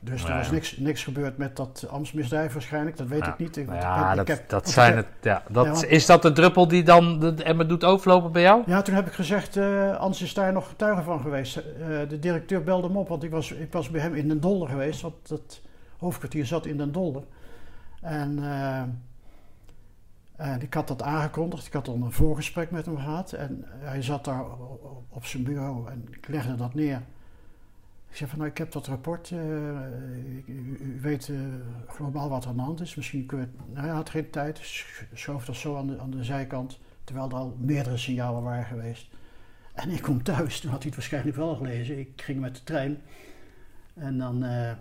Dus 0.00 0.22
er 0.24 0.28
Ja, 0.30 0.36
was 0.36 0.50
niks, 0.50 0.76
niks 0.76 1.04
gebeurd 1.04 1.38
met 1.38 1.56
dat 1.56 1.86
ambtsmisdrijf 1.90 2.52
waarschijnlijk, 2.52 2.96
dat 2.96 3.06
weet 3.06 3.26
ik 3.26 3.38
niet. 3.38 3.56
Ik, 3.56 3.66
Nou 3.66 3.76
ik 3.78 3.82
ja, 3.82 4.12
ik 4.20 4.26
heb- 4.28 4.48
dat 4.48 4.68
zijn 4.70 4.96
het. 4.96 5.06
Ja, 5.22 5.42
dat, 5.50 5.64
Ja, 5.64 5.70
want- 5.70 5.86
is 5.86 6.06
dat 6.06 6.22
de 6.22 6.32
druppel 6.32 6.68
die 6.68 6.82
dan 6.82 7.18
de 7.20 7.42
emmer 7.42 7.68
doet 7.68 7.84
overlopen 7.84 8.32
bij 8.32 8.42
jou? 8.42 8.62
Ja, 8.66 8.82
toen 8.82 8.94
heb 8.94 9.06
ik 9.06 9.12
gezegd, 9.12 9.56
eh 9.56 9.96
Ans 9.96 10.22
is 10.22 10.34
daar 10.34 10.52
nog 10.52 10.68
getuige 10.68 11.02
van 11.02 11.20
geweest. 11.20 11.56
Eh, 11.56 11.64
de 12.08 12.18
directeur 12.18 12.62
belde 12.64 12.86
hem 12.86 12.96
op, 12.96 13.08
want 13.08 13.22
ik 13.22 13.30
was, 13.30 13.52
ik 13.52 13.72
was 13.72 13.90
bij 13.90 14.00
hem 14.00 14.14
in 14.14 14.28
Den 14.28 14.40
Dolder 14.40 14.68
geweest. 14.68 15.00
Want 15.00 15.28
dat 15.28 15.60
hoofdkwartier 15.98 16.46
zat 16.46 16.66
in 16.66 16.76
Den 16.76 16.92
Dolder. 16.92 17.22
En, 18.00 18.38
eh, 18.38 18.82
en 20.38 20.62
ik 20.62 20.74
had 20.74 20.88
dat 20.88 21.02
aangekondigd. 21.02 21.66
Ik 21.66 21.72
had 21.72 21.84
dan 21.84 22.02
een 22.02 22.12
voorgesprek 22.12 22.70
met 22.70 22.86
hem 22.86 22.96
gehad. 22.96 23.32
En 23.32 23.64
hij 23.66 24.02
zat 24.02 24.24
daar 24.24 24.44
op 25.08 25.24
zijn 25.24 25.42
bureau 25.42 25.90
en 25.90 26.04
ik 26.10 26.28
legde 26.28 26.54
dat 26.56 26.74
neer. 26.74 27.02
Ik 28.10 28.16
zei 28.16 28.30
van, 28.30 28.38
nou, 28.38 28.50
ik 28.50 28.58
heb 28.58 28.72
dat 28.72 28.86
rapport. 28.86 29.30
eh, 29.30 29.38
u, 30.46 30.98
weet 31.00 31.28
eh, 31.28 31.36
globaal 31.88 32.28
wat 32.28 32.44
er 32.44 32.50
aan 32.50 32.56
de 32.56 32.62
hand 32.62 32.80
is. 32.80 32.94
Misschien 32.94 33.26
kun 33.26 33.38
je... 33.38 33.44
het- 33.44 33.72
Nou, 33.74 33.86
hij 33.86 33.94
had 33.94 34.10
geen 34.10 34.30
tijd. 34.30 34.58
sch- 34.58 35.02
Schoof 35.12 35.44
dat 35.44 35.56
zo 35.56 35.76
aan 35.76 35.86
de, 35.86 35.98
aan 35.98 36.10
de 36.10 36.24
zijkant. 36.24 36.78
Terwijl 37.04 37.28
er 37.28 37.34
al 37.34 37.56
meerdere 37.60 37.96
signalen 37.96 38.42
waren 38.42 38.64
geweest. 38.64 39.10
En 39.74 39.90
ik 39.90 40.02
kom 40.02 40.22
thuis, 40.22 40.60
toen 40.60 40.70
had 40.70 40.78
hij 40.78 40.86
het 40.88 40.98
waarschijnlijk 40.98 41.36
wel 41.36 41.56
gelezen. 41.56 41.98
Ik 41.98 42.22
ging 42.22 42.40
met 42.40 42.54
de 42.56 42.62
trein. 42.64 43.00
En 43.94 44.18
dan. 44.18 44.44
eh 44.44 44.72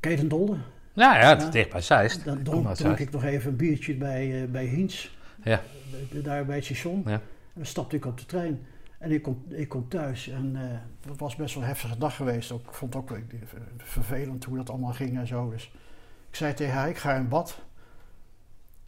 Ken 0.00 0.10
je 0.10 0.16
Den 0.16 0.28
Dolder? 0.28 0.58
Ja, 0.98 1.18
ja, 1.20 1.28
het 1.28 1.42
is 1.42 1.50
dicht 1.50 1.70
bij 1.70 1.80
Zeist. 1.80 2.24
Dan 2.24 2.42
dronk, 2.42 2.98
ik 2.98 3.10
nog 3.10 3.24
even 3.24 3.50
een 3.50 3.56
biertje 3.56 3.94
bij, 3.96 4.42
eh 4.42 4.48
bij 4.48 4.64
Hiens. 4.64 5.16
Ja. 5.42 5.62
Bij- 6.10 6.22
Daar 6.22 6.44
bij 6.46 6.56
het 6.56 6.64
station. 6.64 7.02
Ja. 7.06 7.12
En 7.12 7.20
dan 7.54 7.66
stapte 7.66 7.96
ik 7.96 8.04
op 8.06 8.18
de 8.18 8.26
trein. 8.26 8.66
En 8.98 9.10
ik 9.12 9.22
kom, 9.22 9.44
ik 9.48 9.68
kom 9.68 9.88
thuis. 9.88 10.28
En 10.28 10.56
eh 10.56 10.78
dat 11.06 11.18
was 11.18 11.36
best 11.36 11.54
wel 11.54 11.62
een 11.62 11.68
heftige 11.68 11.98
dag 11.98 12.16
geweest. 12.16 12.52
Ook, 12.52 12.60
ik 12.66 12.72
vond 12.72 12.94
het 12.94 13.02
ook 13.02 13.10
eh, 13.10 13.18
vervelend 13.76 14.44
hoe 14.44 14.56
dat 14.56 14.70
allemaal 14.70 14.92
ging 14.92 15.18
en 15.18 15.26
zo. 15.26 15.50
Dus 15.50 15.72
ik 16.30 16.36
zei 16.36 16.54
tegen 16.54 16.74
haar, 16.74 16.88
ik 16.88 16.96
ga 16.98 17.14
in 17.14 17.28
bad. 17.28 17.60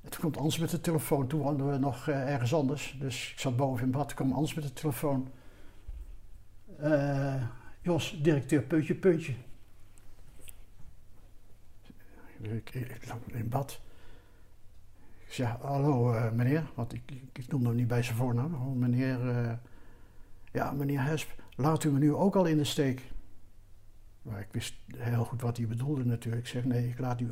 En 0.05 0.10
toen 0.10 0.20
komt 0.20 0.36
Ans 0.36 0.58
met 0.58 0.70
de 0.70 0.80
telefoon. 0.80 1.26
Toen 1.26 1.40
woonden 1.40 1.70
we 1.70 1.78
nog 1.78 2.08
eh, 2.08 2.32
ergens 2.32 2.55
anders. 2.55 2.97
Dus 3.00 3.30
ik 3.32 3.39
zat 3.40 3.56
boven 3.56 3.84
in 3.84 3.90
bad. 3.90 4.06
Toen 4.08 4.16
kwam 4.16 4.32
Ans 4.32 4.55
met 4.55 4.64
de 4.64 4.72
telefoon. 4.72 5.28
Eh, 6.80 7.34
Jos, 7.82 8.18
directeur, 8.22 8.62
puntje, 8.62 8.94
puntje. 8.94 9.32
Ik, 12.41 12.75
ik, 12.75 13.07
lag 13.07 13.19
in 13.27 13.49
bad. 13.49 13.81
Ik 15.27 15.33
zeg, 15.33 15.57
hallo 15.60 16.12
eh, 16.12 16.33
meneer, 16.33 16.70
want 16.75 16.93
ik, 16.93 17.02
ik, 17.33 17.49
noemde 17.49 17.67
hem 17.67 17.77
niet 17.77 17.89
bij 17.89 18.02
zijn 18.02 18.17
voornaam. 18.17 18.55
Oh, 18.55 18.77
meneer, 18.77 19.28
eh, 19.28 19.52
ja 20.52 20.73
meneer 20.73 21.02
Hesp, 21.02 21.43
laat 21.57 21.85
u 21.85 21.91
me 21.91 21.99
nu 21.99 22.15
ook 22.15 22.36
al 22.36 22.44
in 22.44 22.57
de 22.57 22.65
steek. 22.65 23.02
Maar 24.23 24.41
ik 24.41 24.49
wist 24.51 24.75
heel 24.97 25.25
goed 25.25 25.41
wat 25.41 25.57
hij 25.57 25.67
bedoelde 25.67 26.05
natuurlijk. 26.05 26.43
Ik 26.43 26.49
zeg, 26.49 26.65
nee, 26.65 26.89
ik 26.89 26.99
laat 26.99 27.20
u, 27.20 27.31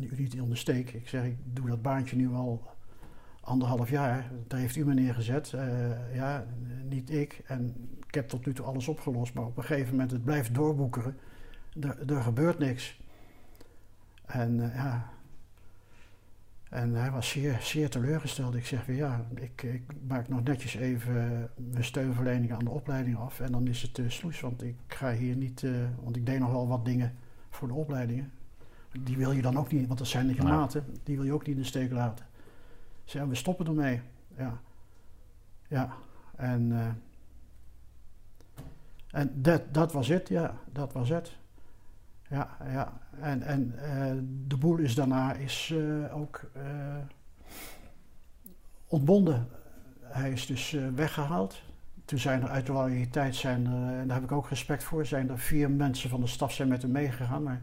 u 0.00 0.16
niet 0.16 0.34
in 0.34 0.48
de 0.48 0.56
steek. 0.56 0.92
Ik 0.92 1.08
zeg, 1.08 1.24
ik 1.24 1.36
doe 1.44 1.68
dat 1.68 1.82
baantje 1.82 2.16
nu 2.16 2.28
al 2.28 2.62
anderhalf 3.40 3.90
jaar. 3.90 4.30
Daar 4.46 4.60
heeft 4.60 4.76
u 4.76 4.84
me 4.84 4.94
neergezet. 4.94 5.52
Eh, 5.52 6.14
ja, 6.14 6.46
niet 6.88 7.10
ik. 7.10 7.42
En 7.46 7.74
ik 8.06 8.14
heb 8.14 8.28
tot 8.28 8.46
nu 8.46 8.52
toe 8.52 8.66
alles 8.66 8.88
opgelost. 8.88 9.34
Maar 9.34 9.44
op 9.44 9.56
een 9.56 9.64
gegeven 9.64 9.90
moment, 9.90 10.10
het 10.10 10.24
blijft 10.24 10.54
doorboekeren. 10.54 11.16
Er, 11.80 12.12
er 12.12 12.22
gebeurt 12.22 12.58
niks. 12.58 12.99
En 14.32 14.60
eh, 14.60 14.74
ja... 14.74 15.08
En 16.70 16.94
hij 16.94 17.10
was 17.10 17.28
zeer, 17.28 17.58
zeer 17.60 17.90
teleurgesteld. 17.90 18.54
Ik 18.54 18.66
zeg 18.66 18.86
weer 18.86 18.96
ja, 18.96 19.24
ik, 19.34 19.62
ik 19.62 19.82
maak 20.06 20.28
nog 20.28 20.42
netjes 20.42 20.74
even 20.74 21.50
mijn 21.56 21.84
steunverlening 21.84 22.52
aan 22.52 22.64
de 22.64 22.70
opleiding 22.70 23.16
af. 23.16 23.40
En 23.40 23.52
dan 23.52 23.66
is 23.66 23.82
het 23.82 23.98
uh, 23.98 24.10
sloes, 24.10 24.40
want 24.40 24.62
ik 24.62 24.76
ga 24.86 25.12
hier 25.12 25.36
niet, 25.36 25.62
uh, 25.62 25.86
want 26.02 26.16
ik 26.16 26.26
deed 26.26 26.38
nog 26.38 26.50
wel 26.50 26.68
wat 26.68 26.84
dingen 26.84 27.14
voor 27.50 27.68
de 27.68 27.74
opleidingen. 27.74 28.32
Die 29.00 29.16
wil 29.16 29.32
je 29.32 29.42
dan 29.42 29.58
ook 29.58 29.72
niet, 29.72 29.86
want 29.86 29.98
dat 29.98 30.08
zijn 30.08 30.28
je 30.28 30.34
Nee. 30.34 30.52
maten, 30.52 30.84
die 31.04 31.16
wil 31.16 31.24
je 31.24 31.32
ook 31.32 31.46
niet 31.46 31.56
in 31.56 31.62
de 31.62 31.68
steek 31.68 31.90
laten. 31.90 32.26
Ik 33.04 33.10
zei, 33.10 33.28
we 33.28 33.34
stoppen 33.34 33.66
ermee. 33.66 34.00
Ja, 34.36 34.60
ja. 35.68 35.94
En, 36.36 36.70
uh, 36.70 36.86
en 39.10 39.42
dat, 39.42 39.74
dat 39.74 39.92
was 39.92 40.08
het, 40.08 40.28
ja, 40.28 40.56
dat 40.72 40.92
was 40.92 41.08
het. 41.08 41.36
Ja, 42.28 42.56
ja. 42.64 43.00
En, 43.20 43.42
en 43.42 43.74
uh, 43.76 44.12
de 44.46 44.56
boel 44.56 44.76
is 44.76 44.94
daarna 44.94 45.32
is, 45.32 45.70
uh, 45.74 46.16
ook 46.16 46.40
uh, 46.56 46.62
ontbonden. 48.86 49.48
Hij 50.00 50.30
is 50.30 50.46
dus 50.46 50.76
weggehaald. 50.94 51.62
Toen 52.04 52.18
zijn 52.18 52.42
er 52.42 52.48
uit 52.48 52.66
de 52.66 52.72
loyaliteit, 52.72 53.34
zijn 53.36 53.66
er, 53.66 53.98
en 53.98 54.06
daar 54.06 54.16
heb 54.16 54.24
ik 54.24 54.32
ook 54.32 54.48
respect 54.48 54.84
voor, 54.84 55.06
zijn 55.06 55.30
er 55.30 55.38
vier 55.38 55.70
mensen 55.70 56.10
van 56.10 56.20
de 56.20 56.26
staf 56.26 56.52
zijn 56.52 56.68
met 56.68 56.82
hem 56.82 56.90
meegegaan. 56.90 57.42
Maar 57.42 57.62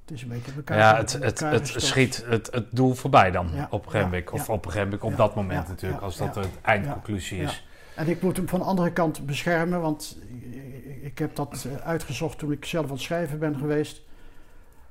het 0.00 0.10
is 0.10 0.22
een 0.22 0.28
beetje 0.28 0.52
elkaar. 0.56 0.78
Ja, 0.78 0.96
het, 0.96 1.12
het, 1.12 1.40
het 1.40 1.66
schiet 1.76 2.24
het, 2.26 2.48
het 2.52 2.66
doel 2.70 2.94
voorbij 2.94 3.30
dan 3.30 3.48
Ja, 3.54 3.66
op 3.70 3.84
een 3.84 3.90
gegeven 3.90 4.10
moment. 4.10 4.28
ja, 4.30 4.34
of 4.34 4.46
ja. 4.46 4.52
op 4.52 4.64
een 4.64 4.70
gegeven 4.70 4.92
moment, 4.92 5.12
op 5.12 5.16
dat 5.16 5.34
moment 5.34 5.68
natuurlijk, 5.68 6.02
als 6.02 6.16
dat 6.16 6.34
de 6.34 6.44
eindconclusie 6.62 7.40
is. 7.40 7.66
En 7.96 8.08
ik 8.08 8.22
moet 8.22 8.36
hem 8.36 8.48
van 8.48 8.58
de 8.58 8.64
andere 8.64 8.92
kant 8.92 9.26
beschermen, 9.26 9.80
want 9.80 10.18
ik- 11.02 11.18
heb 11.18 11.36
dat 11.36 11.66
eh, 11.66 11.86
uitgezocht 11.86 12.38
toen 12.38 12.52
ik 12.52 12.64
zelf 12.64 12.84
aan 12.84 12.90
het 12.92 13.00
schrijven 13.00 13.38
ben 13.38 13.56
geweest. 13.56 14.02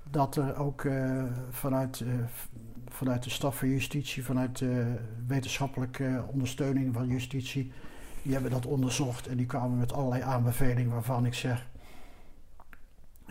Dat 0.09 0.35
er 0.35 0.55
ook 0.55 0.83
eh, 0.85 1.23
vanuit, 1.49 2.01
eh, 2.01 2.07
vanuit 2.87 3.23
de 3.23 3.29
staf 3.29 3.57
van 3.57 3.69
justitie, 3.69 4.23
vanuit 4.25 4.57
de 4.57 4.95
wetenschappelijke 5.27 6.23
ondersteuning 6.31 6.93
van 6.93 7.07
justitie, 7.07 7.71
die 8.21 8.33
hebben 8.33 8.51
dat 8.51 8.65
onderzocht 8.65 9.27
en 9.27 9.37
die 9.37 9.45
kwamen 9.45 9.77
met 9.77 9.93
allerlei 9.93 10.21
aanbevelingen 10.21 10.91
waarvan 10.91 11.25
ik 11.25 11.33
zeg: 11.33 11.67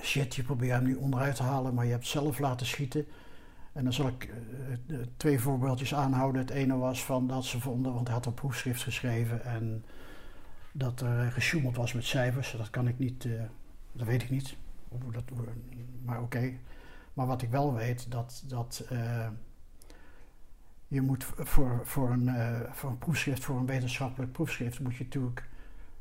shit, 0.01 0.35
je 0.35 0.43
probeert 0.43 0.73
hem 0.73 0.85
nu 0.85 0.95
onderuit 0.95 1.37
te 1.37 1.43
halen, 1.43 1.75
maar 1.75 1.85
je 1.85 1.91
hebt 1.91 2.07
zelf 2.07 2.39
laten 2.39 2.67
schieten. 2.67 3.07
En 3.73 3.85
dan 3.85 3.93
zal 3.93 4.09
ik 4.09 4.31
eh, 4.89 4.97
twee 5.17 5.41
voorbeeldjes 5.41 5.95
aanhouden. 5.95 6.41
Het 6.41 6.51
ene 6.51 6.77
was 6.77 7.05
van 7.05 7.27
dat 7.27 7.45
ze 7.45 7.61
vonden, 7.61 7.93
want 7.95 8.07
hij 8.07 8.17
had 8.17 8.27
een 8.27 8.35
proefschrift 8.35 8.83
geschreven 8.83 9.45
en 9.45 9.85
dat 10.73 11.01
er 11.01 11.33
gesjoemeld 11.33 11.77
was 11.77 11.93
met 11.93 12.05
cijfers. 12.05 12.55
Dat 12.59 12.71
kan 12.71 12.89
ik 12.89 12.99
niet, 12.99 13.29
dat 13.93 14.07
weet 14.07 14.23
ik 14.23 14.31
niet. 14.31 14.57
Dat, 15.13 15.23
maar 16.05 16.23
oké. 16.23 16.53
Maar 17.15 17.27
wat 17.27 17.43
ik 17.43 17.51
wel 17.51 17.75
weet, 17.75 18.11
dat, 18.11 18.43
dat 18.47 18.85
eh, 18.91 19.27
je 20.89 21.01
moet 21.01 21.25
voor, 21.39 21.81
voor, 21.85 22.11
een, 22.11 22.29
eh, 22.29 22.61
voor 22.73 22.91
een 22.91 22.99
proefschrift, 22.99 23.45
voor 23.45 23.57
een 23.59 23.67
wetenschappelijk 23.67 24.33
proefschrift, 24.33 24.81
moet 24.81 24.97
je 24.97 25.05
natuurlijk 25.05 25.49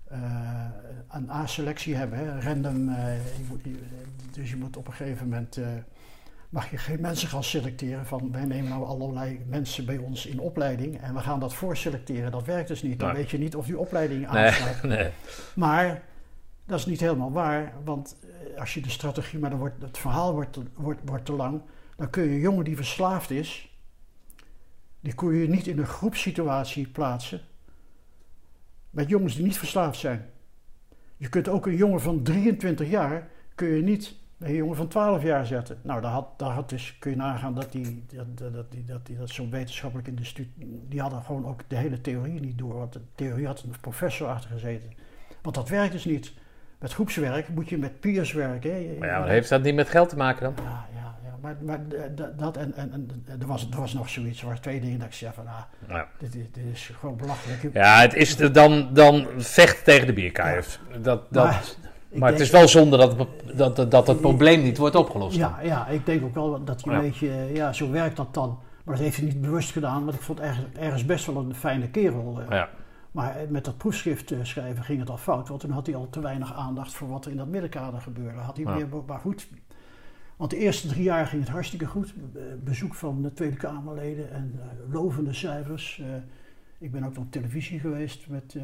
eh, 0.07 0.65
een 1.09 1.29
A-selectie 1.29 1.95
hebben. 1.95 2.19
Hè? 2.19 2.39
Random, 2.41 2.89
je 2.89 3.45
moet, 3.49 3.63
je- 3.63 3.83
dus 4.31 4.49
je 4.49 4.55
moet 4.57 4.77
op 4.77 4.87
een 4.87 4.93
gegeven 4.93 5.27
moment 5.29 5.59
mag 6.49 6.71
je 6.71 6.77
geen 6.77 7.01
mensen 7.01 7.27
gaan 7.27 7.43
selecteren 7.43 8.05
van 8.05 8.31
wij 8.31 8.45
nemen 8.45 8.69
nou 8.69 8.85
allerlei 8.85 9.41
mensen 9.47 9.85
bij 9.85 9.97
ons 9.97 10.25
in 10.25 10.39
opleiding 10.39 10.99
en 11.01 11.13
we 11.13 11.19
gaan 11.19 11.39
dat 11.39 11.53
voorselecteren. 11.53 12.31
Dat 12.31 12.45
werkt 12.45 12.67
dus 12.67 12.83
niet. 12.83 12.99
Dan 12.99 13.07
Nee. 13.13 13.17
weet 13.17 13.31
je 13.31 13.37
niet 13.37 13.55
of 13.55 13.65
die 13.65 13.77
opleiding 13.79 14.27
aansluit. 14.27 14.83
nee. 14.97 15.09
Maar 15.55 16.01
dat 16.65 16.79
is 16.79 16.85
niet 16.85 16.99
helemaal 16.99 17.31
waar, 17.31 17.73
want 17.83 18.15
als 18.57 18.73
je 18.73 18.81
de 18.81 18.89
strategie, 18.89 19.39
maar 19.39 19.49
dan 19.49 19.59
wordt, 19.59 19.81
het 19.81 19.97
verhaal 19.97 20.33
wordt, 20.33 20.59
wordt, 20.73 20.99
wordt 21.05 21.25
te 21.25 21.33
lang, 21.33 21.61
dan 21.95 22.09
kun 22.09 22.23
je 22.23 22.29
een 22.29 22.39
jongen 22.39 22.63
die 22.63 22.75
verslaafd 22.75 23.31
is, 23.31 23.77
die 24.99 25.13
kun 25.13 25.33
je 25.33 25.47
niet 25.47 25.67
in 25.67 25.79
een 25.79 25.85
groepssituatie 25.85 26.87
plaatsen 26.87 27.41
met 28.95 29.09
jongens 29.09 29.35
die 29.35 29.43
niet 29.43 29.57
verslaafd 29.57 29.99
zijn. 29.99 30.25
Je 31.17 31.29
kunt 31.29 31.47
ook 31.47 31.65
een 31.65 31.75
jongen 31.75 32.01
van 32.01 32.23
23 32.23 32.89
jaar, 32.89 33.29
kun 33.55 33.67
je 33.67 33.81
niet 33.81 34.15
bij 34.37 34.49
een 34.49 34.55
jongen 34.55 34.75
van 34.75 34.87
12 34.87 35.23
jaar 35.23 35.45
zetten. 35.45 35.79
Nou, 35.83 36.01
daar, 36.01 36.11
had, 36.11 36.39
daar 36.39 36.51
had 36.51 36.69
dus, 36.69 36.97
kun 36.99 37.11
je 37.11 37.17
nagaan 37.17 37.55
dat 37.55 37.71
die, 37.71 38.03
dat, 38.13 38.37
dat, 38.37 38.53
dat, 38.53 38.71
die, 38.71 38.83
dat, 38.83 39.05
die, 39.05 39.17
dat 39.17 39.29
zo'n 39.29 39.49
wetenschappelijk 39.49 40.07
instituut, 40.07 40.47
die 40.89 41.01
hadden 41.01 41.23
gewoon 41.23 41.45
ook 41.45 41.61
de 41.67 41.75
hele 41.75 42.01
theorie 42.01 42.39
niet 42.39 42.57
door. 42.57 42.73
Want 42.73 42.93
de 42.93 43.01
theorie 43.15 43.45
had 43.45 43.63
een 43.63 43.73
professor 43.81 44.27
achter 44.27 44.49
gezeten. 44.49 44.93
Want 45.41 45.55
dat 45.55 45.69
werkt 45.69 45.91
dus 45.91 46.05
niet. 46.05 46.33
Met 46.79 46.93
groepswerk 46.93 47.47
moet 47.49 47.69
je 47.69 47.77
met 47.77 47.99
peers 47.99 48.33
werken. 48.33 48.97
Maar 48.99 49.07
ja, 49.07 49.23
heeft 49.25 49.49
dat 49.49 49.63
niet 49.63 49.75
met 49.75 49.89
geld 49.89 50.09
te 50.09 50.15
maken 50.17 50.43
dan? 50.43 50.65
Ja, 50.65 50.85
ja, 50.93 51.15
ja. 51.23 51.35
Maar, 51.41 51.55
maar 51.61 51.79
d- 52.15 52.39
dat 52.39 52.57
en, 52.57 52.73
en, 52.75 52.91
en 52.93 53.25
er, 53.41 53.47
was, 53.47 53.67
er 53.71 53.79
was 53.79 53.93
nog 53.93 54.09
zoiets, 54.09 54.39
er 54.41 54.45
waren 54.47 54.61
twee 54.61 54.79
dingen 54.79 54.97
dat 54.99 55.07
ik 55.07 55.13
zei 55.13 55.31
van, 55.35 55.47
ah, 55.47 55.53
Ja. 55.89 56.07
dit, 56.19 56.35
is- 56.35 56.45
dit 56.51 56.63
is 56.73 56.91
gewoon 56.99 57.17
belachelijk. 57.17 57.73
Ja, 57.73 57.99
het 58.01 58.13
is 58.13 58.35
dan, 58.37 58.89
dan 58.93 59.27
vecht 59.37 59.83
tegen 59.83 60.07
de 60.07 60.13
bierkaaiers. 60.13 60.79
Dat, 61.01 61.21
dat, 61.31 61.43
Maar 61.45 61.63
maar 62.19 62.31
het 62.31 62.39
is 62.39 62.49
wel 62.49 62.67
zonde 62.67 62.97
dat, 62.97 63.17
het- 63.17 63.57
dat, 63.57 63.75
dat, 63.75 63.91
dat 63.91 64.07
het 64.07 64.21
probleem 64.21 64.61
niet 64.63 64.77
wordt 64.77 64.95
opgelost. 64.95 65.37
Ja, 65.37 65.59
ja, 65.63 65.87
ik 65.87 66.05
denk 66.05 66.23
ook 66.23 66.33
wel 66.33 66.63
dat 66.63 66.81
je 66.83 66.89
Ja. 66.89 66.95
een 66.95 67.01
beetje, 67.01 67.29
eh, 67.29 67.55
ja, 67.55 67.73
zo 67.73 67.91
werkt 67.91 68.15
dat 68.15 68.33
dan. 68.33 68.59
Maar 68.83 68.95
dat 68.95 69.03
heeft 69.03 69.17
hij 69.17 69.25
niet 69.25 69.41
bewust 69.41 69.71
gedaan, 69.71 70.03
want 70.05 70.15
ik 70.15 70.21
vond 70.21 70.39
ergens, 70.39 70.65
ergens 70.79 71.05
best 71.05 71.25
wel 71.25 71.35
een 71.37 71.55
fijne 71.55 71.87
kerel. 71.89 72.41
eh. 72.41 72.57
Ja. 72.57 72.69
Maar 73.15 73.35
met 73.49 73.65
dat 73.65 73.77
proefschrift 73.77 74.31
eh, 74.31 74.37
schrijven 74.43 74.83
ging 74.83 74.99
het 74.99 75.09
al 75.09 75.17
fout, 75.17 75.47
want 75.47 75.59
toen 75.61 75.71
had 75.71 75.85
hij 75.85 75.95
al 75.95 76.09
te 76.09 76.19
weinig 76.21 76.53
aandacht 76.53 76.93
voor 76.93 77.07
wat 77.07 77.25
er 77.25 77.31
in 77.31 77.37
dat 77.37 77.47
middenkader 77.47 78.01
gebeurde. 78.01 78.39
Had 78.39 78.55
hij 78.57 78.65
Ja. 78.65 78.75
meer, 78.75 78.87
maar 79.05 79.19
goed. 79.19 79.47
Want 80.35 80.49
de 80.51 80.57
eerste 80.57 80.87
drie 80.87 81.03
jaar 81.03 81.27
ging 81.27 81.41
het 81.41 81.51
hartstikke 81.51 81.85
goed. 81.85 82.13
Eh, 82.35 82.41
Bezoek 82.63 82.95
van 82.95 83.21
de 83.21 83.33
Tweede 83.33 83.55
Kamerleden 83.55 84.31
en 84.31 84.59
eh, 84.61 84.93
lovende 84.93 85.33
cijfers. 85.33 86.01
Ik 86.77 86.91
ben 86.91 87.03
ook 87.03 87.17
op 87.17 87.31
televisie 87.31 87.79
geweest 87.79 88.27
met, 88.27 88.55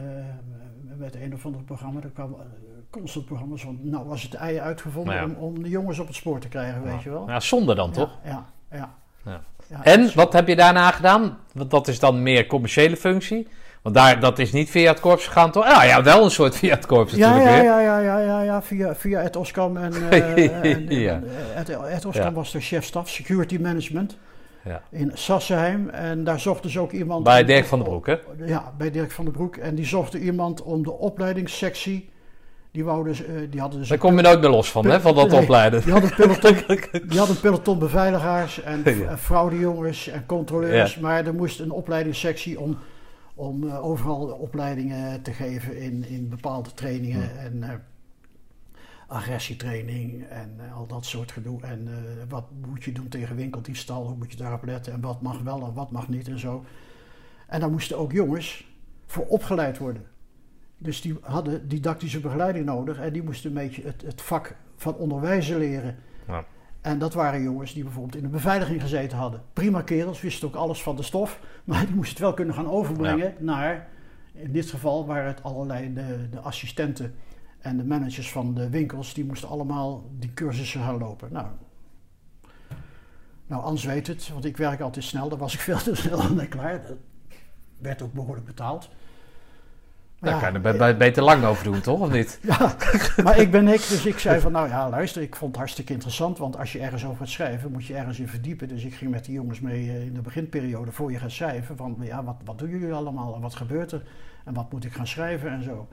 met 0.98 1.16
een 1.16 1.34
of 1.34 1.46
ander 1.46 1.64
programma. 1.64 2.02
Er 2.02 2.10
kwam 2.10 2.34
eh, 2.34 2.40
constant 2.90 3.26
programma's 3.26 3.62
van, 3.62 3.80
nou 3.82 4.08
was 4.08 4.24
het 4.24 4.34
ei 4.34 4.60
uitgevonden 4.60 5.14
Ja. 5.16 5.24
om, 5.24 5.34
om 5.34 5.64
de 5.64 5.70
jongens 5.70 6.00
op 6.00 6.08
het 6.08 6.16
spoor 6.16 6.40
te 6.40 6.48
krijgen, 6.48 6.84
weet 6.84 7.04
je 7.04 7.10
wel. 7.10 7.28
Ja, 7.28 7.40
zonde 7.40 7.76
dan 7.76 7.92
toch? 7.92 8.20
Ja, 8.24 8.46
ja. 8.72 8.94
Ja. 9.26 9.42
Ja, 9.70 9.84
En 9.84 10.02
dus- 10.02 10.14
wat 10.14 10.34
heb 10.34 10.48
je 10.48 10.56
daarna 10.56 10.92
gedaan? 10.92 11.38
Want 11.54 11.72
dat 11.72 11.88
is 11.88 12.00
dan 12.00 12.24
meer 12.24 12.46
commerciële 12.48 12.98
functie. 12.98 13.48
Want 13.82 13.96
daar, 13.96 14.20
dat 14.20 14.40
is 14.40 14.52
niet 14.52 14.70
via 14.70 14.92
het 14.92 15.00
korps 15.00 15.26
gegaan 15.28 15.52
toch? 15.52 15.66
Ja, 15.66 15.84
ja 15.84 16.04
wel 16.04 16.24
een 16.24 16.32
soort 16.32 16.56
via 16.56 16.76
het 16.76 16.86
korps 16.86 17.14
Ja, 17.14 17.30
natuurlijk 17.30 17.64
ja, 17.64 17.80
ja, 17.80 18.00
ja, 18.00 18.00
ja, 18.00 18.20
ja, 18.20 18.42
ja, 18.42 18.62
via, 18.62 18.96
via 18.96 19.22
Ed 19.22 19.36
Oskam. 19.36 19.78
En, 19.78 19.94
eh, 20.10 20.64
en, 20.64 20.90
Ja. 20.90 21.14
en, 21.14 21.26
Ed, 21.56 21.70
Ed 21.70 22.06
Oskam 22.06 22.24
Ja. 22.24 22.32
was 22.32 22.52
de 22.52 22.60
chef-staf 22.60 23.10
Security 23.10 23.58
Management 23.62 24.18
Ja. 24.64 24.82
in 24.90 25.12
Sassenheim. 25.14 25.90
En 25.90 26.24
daar 26.24 26.40
zochten 26.40 26.70
ze 26.70 26.80
ook 26.80 26.92
iemand... 26.92 27.24
Bij 27.24 27.44
Dirk 27.44 27.66
van 27.66 27.80
den 27.80 27.88
Broek, 27.88 28.06
hè? 28.06 28.18
Ja, 28.46 28.74
bij 28.78 28.92
Dirk 28.92 29.12
van 29.12 29.26
den 29.26 29.34
Broek. 29.34 29.56
En 29.58 29.76
die 29.76 29.86
zochten 29.86 30.20
iemand 30.20 30.62
om 30.64 30.84
de 30.84 30.92
opleidingssectie... 30.92 32.10
Die, 32.72 32.84
ze, 33.14 33.24
eh, 33.26 33.34
die 33.50 33.60
hadden 33.60 33.80
dus... 33.80 33.90
Daar 33.90 33.98
kom 33.98 34.16
je 34.16 34.22
nooit 34.22 34.42
meer 34.42 34.50
los 34.50 34.72
van, 34.72 34.86
hè? 34.86 35.02
Van 35.02 35.16
dat 35.16 35.30
Nee. 35.30 35.42
opleiden. 35.42 35.82
Die 35.84 35.92
hadden, 35.92 36.10
een 36.10 36.16
peloton, 36.40 36.80
die 37.10 37.18
hadden 37.20 37.40
peloton 37.40 37.80
beveiligers 37.80 38.62
en, 38.62 38.82
Ja. 38.86 39.10
en 39.10 39.18
fraudejongens 39.20 40.08
en 40.08 40.26
controleurs. 40.26 41.00
Maar 41.00 41.26
er 41.26 41.34
moest 41.34 41.60
een 41.60 41.72
opleidingssectie 41.72 42.60
om, 42.60 42.78
om 43.42 43.68
eh, 43.68 43.86
overal 43.86 44.28
opleidingen 44.28 45.22
te 45.22 45.34
geven 45.34 45.78
in, 45.78 46.06
in 46.06 46.30
bepaalde 46.30 46.74
trainingen. 46.74 47.40
En 47.40 47.64
eh, 47.64 47.70
agressietraining 49.08 50.28
en 50.28 50.56
eh, 50.58 50.78
al 50.78 50.88
dat 50.88 51.06
soort 51.06 51.32
gedoe. 51.32 51.62
En 51.62 51.90
wat 52.30 52.46
moet 52.68 52.84
je 52.84 52.92
doen 52.92 53.08
tegen 53.08 53.36
winkeldiefstal, 53.36 54.06
hoe 54.06 54.16
moet 54.16 54.32
je 54.32 54.38
daarop 54.38 54.66
letten 54.66 54.94
en 54.94 55.02
wat 55.02 55.22
mag 55.22 55.42
wel 55.42 55.66
en 55.66 55.74
wat 55.74 55.92
mag 55.92 56.08
niet 56.08 56.28
en 56.28 56.40
zo. 56.40 56.66
En 57.48 57.60
daar 57.60 57.72
moesten 57.72 57.98
ook 57.98 58.12
jongens 58.12 58.68
voor 59.06 59.26
opgeleid 59.26 59.78
worden. 59.78 60.06
Dus 60.78 61.02
die 61.02 61.18
hadden 61.22 61.68
didactische 61.68 62.20
begeleiding 62.20 62.66
nodig 62.66 63.00
en 63.00 63.14
die 63.14 63.24
moesten 63.24 63.50
een 63.50 63.64
beetje 63.64 63.84
het, 63.84 64.02
het 64.02 64.22
vak 64.22 64.56
van 64.76 64.96
onderwijzen 64.96 65.58
leren. 65.58 65.96
Ja. 66.28 66.46
En 66.82 67.00
dat 67.00 67.14
waren 67.14 67.42
jongens 67.42 67.74
die 67.74 67.84
bijvoorbeeld 67.84 68.16
in 68.16 68.22
de 68.22 68.28
beveiliging 68.28 68.82
gezeten 68.82 69.18
hadden. 69.18 69.42
Prima 69.54 69.82
kerels, 69.82 70.22
wisten 70.22 70.48
ook 70.48 70.56
alles 70.56 70.84
van 70.84 70.96
de 70.96 71.04
stof, 71.04 71.40
maar 71.64 71.86
die 71.86 71.96
moesten 71.96 72.14
het 72.16 72.24
wel 72.24 72.34
kunnen 72.34 72.56
gaan 72.56 72.70
overbrengen 72.70 73.34
naar, 73.40 73.88
in 74.34 74.52
dit 74.52 74.70
geval 74.70 75.06
waren 75.06 75.28
het 75.28 75.44
allerlei 75.44 75.94
de, 75.94 76.30
de 76.30 76.40
assistenten 76.40 77.16
en 77.60 77.78
de 77.78 77.84
managers 77.84 78.32
van 78.32 78.54
de 78.54 78.70
winkels, 78.70 79.14
die 79.14 79.26
moesten 79.26 79.50
allemaal 79.50 80.10
die 80.20 80.34
cursussen 80.34 80.82
gaan 80.82 80.98
lopen. 80.98 81.32
Nou, 81.32 81.48
nou 83.48 83.64
Ans 83.64 83.86
weet 83.86 84.08
het, 84.08 84.30
want 84.30 84.46
ik 84.46 84.58
werk 84.58 84.82
altijd 84.82 85.06
snel, 85.06 85.30
daar 85.30 85.40
was 85.40 85.54
ik 85.54 85.60
veel 85.70 85.78
te 85.78 85.96
snel 85.96 86.22
aan 86.22 86.48
klaar. 86.50 86.82
Dat 86.82 86.98
werd 87.78 88.02
ook 88.02 88.14
behoorlijk 88.14 88.46
betaald. 88.46 88.90
Daar 90.22 90.34
ja, 90.34 90.40
kan 90.40 90.50
je 90.50 90.56
er 90.56 90.62
be- 90.62 90.78
be- 90.78 90.96
beter 90.98 91.24
lang 91.24 91.44
over 91.44 91.64
doen, 91.64 91.82
toch? 91.82 92.00
Of 92.00 92.12
niet? 92.12 92.40
ja, 92.42 92.76
maar 93.24 93.38
ik 93.38 93.52
ben 93.52 93.68
ik, 93.68 93.88
dus 93.88 94.06
ik 94.06 94.20
zei 94.20 94.40
van 94.40 94.52
nou 94.52 94.68
ja, 94.68 94.90
luister, 94.90 95.22
ik 95.22 95.36
vond 95.36 95.52
het 95.52 95.60
hartstikke 95.60 95.94
interessant, 95.94 96.38
want 96.38 96.58
als 96.58 96.72
je 96.72 96.80
ergens 96.80 97.06
over 97.06 97.18
gaat 97.18 97.28
schrijven, 97.30 97.72
moet 97.72 97.86
je 97.86 97.96
ergens 97.96 98.20
in 98.20 98.28
verdiepen. 98.28 98.68
Dus 98.68 98.84
ik 98.84 98.94
ging 98.94 99.12
met 99.12 99.26
die 99.26 99.34
jongens 99.34 99.60
mee 99.60 99.90
eh, 99.90 100.06
in 100.06 100.14
de 100.14 100.22
beginperiode 100.22 100.92
voor 100.92 101.12
je 101.12 101.20
gaat 101.20 101.32
schrijven 101.32 101.78
van 101.78 101.98
ja, 102.00 102.24
wat, 102.24 102.36
wat 102.46 102.60
doen 102.60 102.70
jullie 102.70 102.94
allemaal 102.94 103.36
en 103.36 103.42
wat 103.42 103.56
gebeurt 103.56 103.92
er 103.92 104.04
en 104.46 104.54
wat 104.54 104.72
moet 104.72 104.86
ik 104.86 104.94
gaan 104.94 105.08
schrijven 105.08 105.50
en 105.50 105.64
zo. 105.64 105.88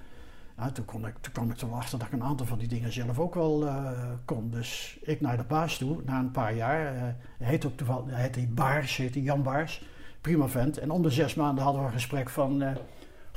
Nou, 0.56 0.72
toen, 0.72 0.84
kon 0.84 1.06
ik, 1.06 1.14
toen 1.20 1.32
kwam 1.32 1.50
ik 1.50 1.62
erachter 1.62 1.98
dat 1.98 2.06
ik 2.06 2.12
een 2.12 2.24
aantal 2.24 2.46
van 2.46 2.58
die 2.58 2.68
dingen 2.68 2.92
zelf 2.92 3.18
ook 3.18 3.34
wel 3.34 3.66
eh, 3.66 3.90
kon. 4.24 4.50
Dus 4.50 4.98
ik 5.02 5.20
naar 5.20 5.36
de 5.36 5.44
baas 5.48 5.78
toe, 5.78 5.96
na 6.04 6.18
een 6.18 6.30
paar 6.30 6.54
jaar. 6.54 6.94
hij 6.94 7.16
heet 7.38 7.66
ook 7.66 7.76
toevallig, 7.76 8.10
hij 8.10 8.22
heette 8.22 8.46
Baars, 8.46 8.96
heette 8.96 9.22
Jan 9.22 9.42
Baars. 9.42 9.84
Prima 10.20 10.48
vent. 10.48 10.78
En 10.78 10.90
om 10.90 11.02
de 11.02 11.10
zes 11.10 11.34
maanden 11.34 11.64
hadden 11.64 11.82
we 11.82 11.86
een 11.88 11.92
gesprek 11.92 12.30
van, 12.30 12.62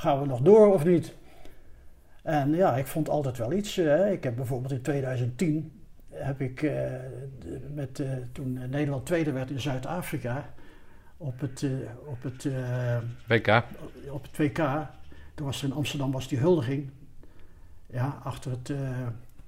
gaan 0.02 0.22
we 0.22 0.26
nog 0.26 0.42
door 0.42 0.74
of 0.74 0.86
niet? 0.86 1.14
En 2.22 2.56
ja, 2.56 2.76
ik 2.76 2.88
vond 2.88 3.10
altijd 3.10 3.38
wel 3.38 3.54
iets. 3.54 3.78
eh, 3.78 4.12
ik 4.12 4.24
heb 4.24 4.36
bijvoorbeeld 4.36 4.72
in 4.72 4.82
2010, 4.82 5.72
heb 6.10 6.42
ik, 6.42 6.62
eh, 6.64 6.92
met, 7.74 8.00
eh, 8.00 8.12
toen 8.32 8.70
Nederland 8.70 9.06
tweede 9.06 9.32
werd 9.32 9.50
in 9.50 9.60
Zuid-Afrika, 9.60 10.54
op 11.18 11.40
het, 11.40 11.66
op 12.06 12.24
het 12.24 12.48
WK. 13.28 13.64
op 14.12 14.24
het 14.24 14.38
WK. 14.38 14.88
Toen 15.36 15.46
was 15.46 15.62
er 15.62 15.68
in 15.70 15.76
Amsterdam 15.76 16.12
was 16.12 16.28
die 16.28 16.40
huldiging. 16.40 16.90
Ja, 17.88 18.20
achter 18.24 18.52
het, 18.52 18.74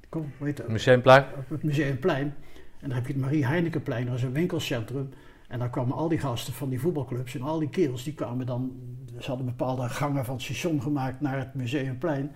kom, 0.09 0.32
heet 0.40 0.57
het? 0.57 0.67
Museumplein. 0.67 1.25
op 1.38 1.49
het 1.49 1.64
Museumplein. 1.64 2.35
En 2.80 2.90
dan 2.90 2.91
heb 2.91 3.07
je 3.07 3.14
het 3.14 3.22
Marie 3.22 3.45
Heinekenplein, 3.45 4.06
dat 4.06 4.15
is 4.15 4.23
een 4.23 4.32
winkelcentrum. 4.33 5.09
En 5.48 5.59
daar 5.59 5.69
kwamen 5.69 5.95
al 5.95 6.07
die 6.07 6.19
gasten 6.19 6.53
van 6.53 6.69
die 6.69 6.80
voetbalclubs 6.80 7.35
en 7.35 7.41
al 7.41 7.59
die 7.59 7.69
kerels, 7.69 8.03
die 8.03 8.14
kwamen 8.14 8.45
dan, 8.45 8.72
ze 9.19 9.27
hadden 9.27 9.45
bepaalde 9.45 9.90
gangen 9.90 10.25
van 10.25 10.33
het 10.35 10.43
station 10.43 10.82
gemaakt 10.82 11.22
naar 11.22 11.38
het 11.38 11.53
Museumplein. 11.53 12.32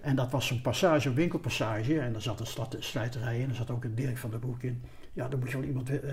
En 0.00 0.16
dat 0.16 0.30
was 0.30 0.46
zo'n 0.46 0.60
passage, 0.60 1.08
een 1.08 1.14
winkelpassage. 1.14 2.00
En 2.00 2.12
daar 2.12 2.22
zat 2.22 2.40
een 2.40 2.82
slijterij 2.82 3.40
in, 3.40 3.48
er 3.48 3.54
zat 3.54 3.70
ook 3.70 3.84
een 3.84 3.94
Dirk 3.94 4.18
van 4.18 4.30
der 4.30 4.38
Broek 4.38 4.62
in. 4.62 4.82
Ja, 5.12 5.28
dan 5.28 5.38
moet 5.38 5.50
je 5.50 5.56
wel 5.58 5.66
iemand 5.66 5.90
eh, 6.00 6.10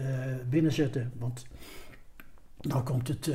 binnenzetten, 0.50 1.12
want 1.20 1.46
nou 2.62 2.84
komt 2.84 3.08
het, 3.08 3.32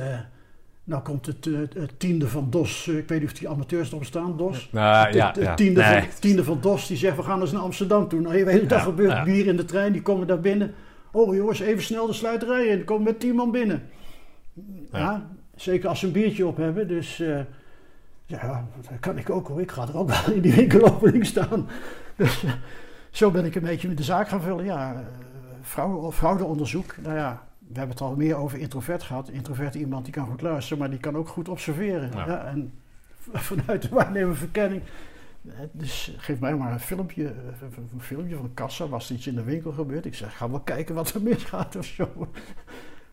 nou 0.83 1.01
komt 1.03 1.25
het, 1.25 1.47
eh, 1.47 1.59
het 1.73 1.99
tiende 1.99 2.27
van 2.27 2.49
DOS, 2.49 2.87
ik 2.87 3.07
weet 3.07 3.19
niet 3.19 3.31
of 3.31 3.37
die 3.37 3.49
amateurs 3.49 3.89
erop 3.91 4.05
staan, 4.05 4.37
DOS. 4.37 4.69
Nou, 4.71 5.05
Het- 5.05 5.15
ja, 5.15 5.27
het, 5.27 5.35
het 5.35 5.45
ja. 5.45 5.55
tiende, 5.55 5.81
Nee. 5.81 6.01
van, 6.01 6.19
tiende 6.19 6.43
van 6.43 6.61
DOS 6.61 6.87
die 6.87 6.97
zegt 6.97 7.15
we 7.15 7.23
gaan 7.23 7.41
eens 7.41 7.51
naar 7.51 7.61
Amsterdam 7.61 8.07
toe. 8.07 8.19
Nou, 8.21 8.37
je 8.37 8.45
weet 8.45 8.61
wat 8.61 8.69
Ja, 8.69 8.79
gebeurt. 8.79 9.23
Bier 9.23 9.47
in 9.47 9.57
de 9.57 9.65
trein, 9.65 9.91
die 9.91 10.01
komen 10.01 10.27
daar 10.27 10.39
binnen. 10.39 10.73
Oh 11.11 11.35
jongens, 11.35 11.59
even 11.59 11.83
snel 11.83 12.07
de 12.07 12.13
sluiterij 12.13 12.65
in. 12.65 12.83
Komen 12.83 13.03
met 13.03 13.19
tien 13.19 13.35
man 13.35 13.51
binnen. 13.51 13.83
Ja. 14.91 15.29
Zeker 15.61 15.89
als 15.89 15.99
ze 15.99 16.05
een 16.05 16.11
biertje 16.11 16.47
op 16.47 16.57
hebben. 16.57 16.87
Dus 16.87 17.19
eh, 17.19 17.39
ja, 18.25 18.67
dat 18.89 18.99
kan 18.99 19.17
ik 19.17 19.29
ook 19.29 19.47
hoor. 19.47 19.61
Ik 19.61 19.71
ga 19.71 19.87
er 19.87 19.97
ook 19.97 20.09
wel 20.09 20.33
in 20.35 20.41
die 20.41 20.53
winkelopening 20.55 21.25
staan. 21.25 21.67
Dus 22.15 22.43
eh, 22.43 22.51
zo 23.11 23.31
ben 23.31 23.45
ik 23.45 23.55
een 23.55 23.61
beetje 23.61 23.87
met 23.87 23.97
de 23.97 24.03
zaak 24.03 24.29
gaan 24.29 24.41
vullen. 24.41 24.65
Ja, 24.65 24.93
eh, 25.75 26.09
fraudeonderzoek. 26.11 26.95
Nou 26.97 27.15
ja, 27.15 27.43
we 27.59 27.77
hebben 27.77 27.95
het 27.95 28.01
al 28.01 28.15
meer 28.15 28.35
over 28.35 28.59
introvert 28.59 29.03
gehad. 29.03 29.29
Introvert 29.29 29.75
iemand 29.75 30.05
die 30.05 30.13
kan 30.13 30.25
goed 30.27 30.41
luisteren, 30.41 30.77
maar 30.77 30.89
die 30.89 30.99
kan 30.99 31.17
ook 31.17 31.27
goed 31.27 31.49
observeren. 31.49 32.11
Ja. 32.13 32.27
Ja. 32.27 32.45
en 32.45 32.73
vanuit 33.33 33.81
de 33.81 33.89
waarnemerverkenning. 33.89 34.81
Eh, 35.45 35.51
Dus 35.71 36.15
geef 36.17 36.39
mij 36.39 36.55
maar 36.55 36.71
een 36.71 36.79
filmpje, 36.79 37.33
een 37.93 38.01
filmpje 38.01 38.35
van 38.35 38.45
de 38.45 38.53
kassa, 38.53 38.87
was 38.87 39.09
er 39.09 39.15
iets 39.15 39.27
in 39.27 39.35
de 39.35 39.43
winkel 39.43 39.71
gebeurd. 39.71 40.05
Ik 40.05 40.15
zeg, 40.15 40.37
ga 40.37 40.49
wel 40.49 40.59
kijken 40.59 40.95
wat 40.95 41.13
er 41.13 41.21
misgaat 41.21 41.75
of 41.75 41.85
zo. 41.85 42.09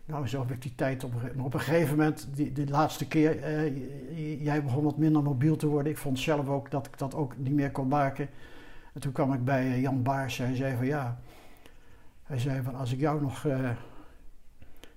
Nou, 0.07 0.27
zo 0.27 0.39
heb 0.39 0.51
ik 0.51 0.61
die 0.61 0.75
tijd 0.75 1.03
op 1.03 1.13
maar 1.35 1.45
op 1.45 1.53
een 1.53 1.59
gegeven 1.59 1.97
moment, 1.97 2.27
die, 2.33 2.51
de 2.51 2.67
laatste 2.67 3.07
keer, 3.07 3.43
eh, 3.43 4.43
jij 4.43 4.63
begon 4.63 4.83
wat 4.83 4.97
minder 4.97 5.23
mobiel 5.23 5.55
te 5.55 5.67
worden. 5.67 5.91
Ik 5.91 5.97
vond 5.97 6.19
zelf 6.19 6.47
ook 6.47 6.71
dat 6.71 6.87
ik 6.87 6.97
dat 6.97 7.15
ook 7.15 7.37
niet 7.37 7.53
meer 7.53 7.71
kon 7.71 7.87
maken. 7.87 8.29
En 8.93 9.01
toen 9.01 9.11
kwam 9.11 9.33
ik 9.33 9.43
bij 9.43 9.67
eh, 9.67 9.81
Jan 9.81 10.03
Baars. 10.03 10.37
Hij 10.37 10.55
zei 10.55 10.75
van 10.75 10.85
ja, 10.85 11.19
hij 12.23 12.39
zei 12.39 12.61
van 12.61 12.75
als 12.75 12.93
ik 12.93 12.99
jou 12.99 13.21
nog 13.21 13.45
eh, 13.45 13.69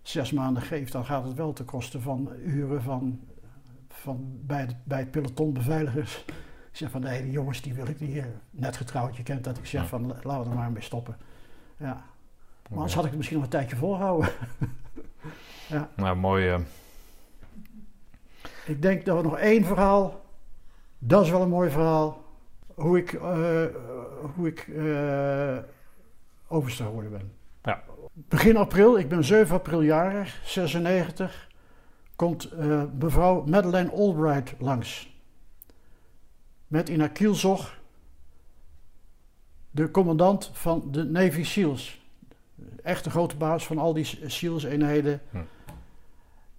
zes 0.03 0.33
maanden 0.33 0.63
geef, 0.63 0.91
dan 0.91 1.05
gaat 1.05 1.25
het 1.25 1.35
wel 1.35 1.53
ten 1.53 1.65
koste 1.65 2.01
van 2.01 2.31
uren 2.45 2.83
van, 2.83 3.21
van 3.89 4.39
bij, 4.41 4.61
het, 4.61 4.75
bij 4.85 4.99
het 4.99 5.11
peloton 5.11 5.53
beveiligers. 5.53 6.25
Ik 6.71 6.77
zeg 6.77 6.91
van 6.91 7.01
nee, 7.01 7.23
die 7.23 7.33
jongens 7.33 7.63
die 7.63 7.75
wil 7.75 7.87
ik 7.87 8.01
niet. 8.01 8.25
Net 8.51 8.77
getrouwd, 8.77 9.17
je 9.17 9.23
kent 9.23 9.45
dat. 9.45 9.59
Ik 9.59 9.67
zeg 9.67 9.89
van 9.89 10.07
laten 10.07 10.45
we 10.45 10.51
er 10.51 10.57
maar 10.57 10.73
mee 10.73 10.83
stoppen. 10.83 11.17
Ja. 11.77 12.05
Maar 12.69 12.79
anders 12.79 12.95
had 12.95 13.05
ik 13.05 13.09
het 13.09 13.19
misschien 13.19 13.39
nog 13.39 13.47
een 13.47 13.53
tijdje 13.53 13.77
volhouden. 13.77 14.31
Nou, 15.97 16.17
mooi. 16.17 16.49
eh, 16.49 16.59
Ik 18.67 18.83
denk 18.83 19.05
dat 19.05 19.17
we 19.17 19.23
nog 19.23 19.39
één 19.39 19.65
verhaal. 19.65 20.21
Dat 20.99 21.25
is 21.25 21.31
wel 21.31 21.43
een 21.43 21.49
mooi 21.49 21.71
verhaal. 21.71 22.25
Hoe 22.75 22.99
ik, 22.99 23.13
eh, 23.13 23.65
hoe 24.35 24.47
ik 24.47 24.69
eh, 24.69 25.59
overste 26.49 26.83
geworden 26.83 27.11
ben. 27.11 27.33
Ja. 27.63 27.83
Begin 28.13 28.57
april, 28.57 28.99
ik 28.99 29.09
ben 29.09 29.25
7 29.25 29.55
april 29.57 29.83
jarig, 29.83 30.41
96, 30.45 31.49
komt 32.17 32.45
eh, 32.51 32.83
mevrouw 32.99 33.45
Madeleine 33.47 33.91
Albright 33.91 34.55
langs. 34.59 35.19
Met 36.67 36.89
in 36.89 37.01
haar 37.01 37.11
kielzog 37.11 37.79
de 39.71 39.91
commandant 39.91 40.51
van 40.53 40.83
de 40.91 41.05
Navy 41.05 41.43
SEALs. 41.45 42.01
Echt 42.83 43.05
de 43.05 43.11
grote 43.11 43.37
baas 43.37 43.67
van 43.67 43.79
al 43.79 43.93
die 43.95 44.19
SEALs-eenheden. 44.27 45.21
Hm. 45.31 45.39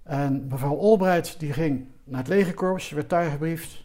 En 0.04 0.48
mevrouw 0.48 0.78
Albright 0.80 1.40
die 1.40 1.54
ging 1.54 1.86
naar 2.04 2.20
het 2.20 2.28
legerkorps, 2.28 2.90
werd 2.90 3.10
daar 3.10 3.32
gebriefd. 3.32 3.84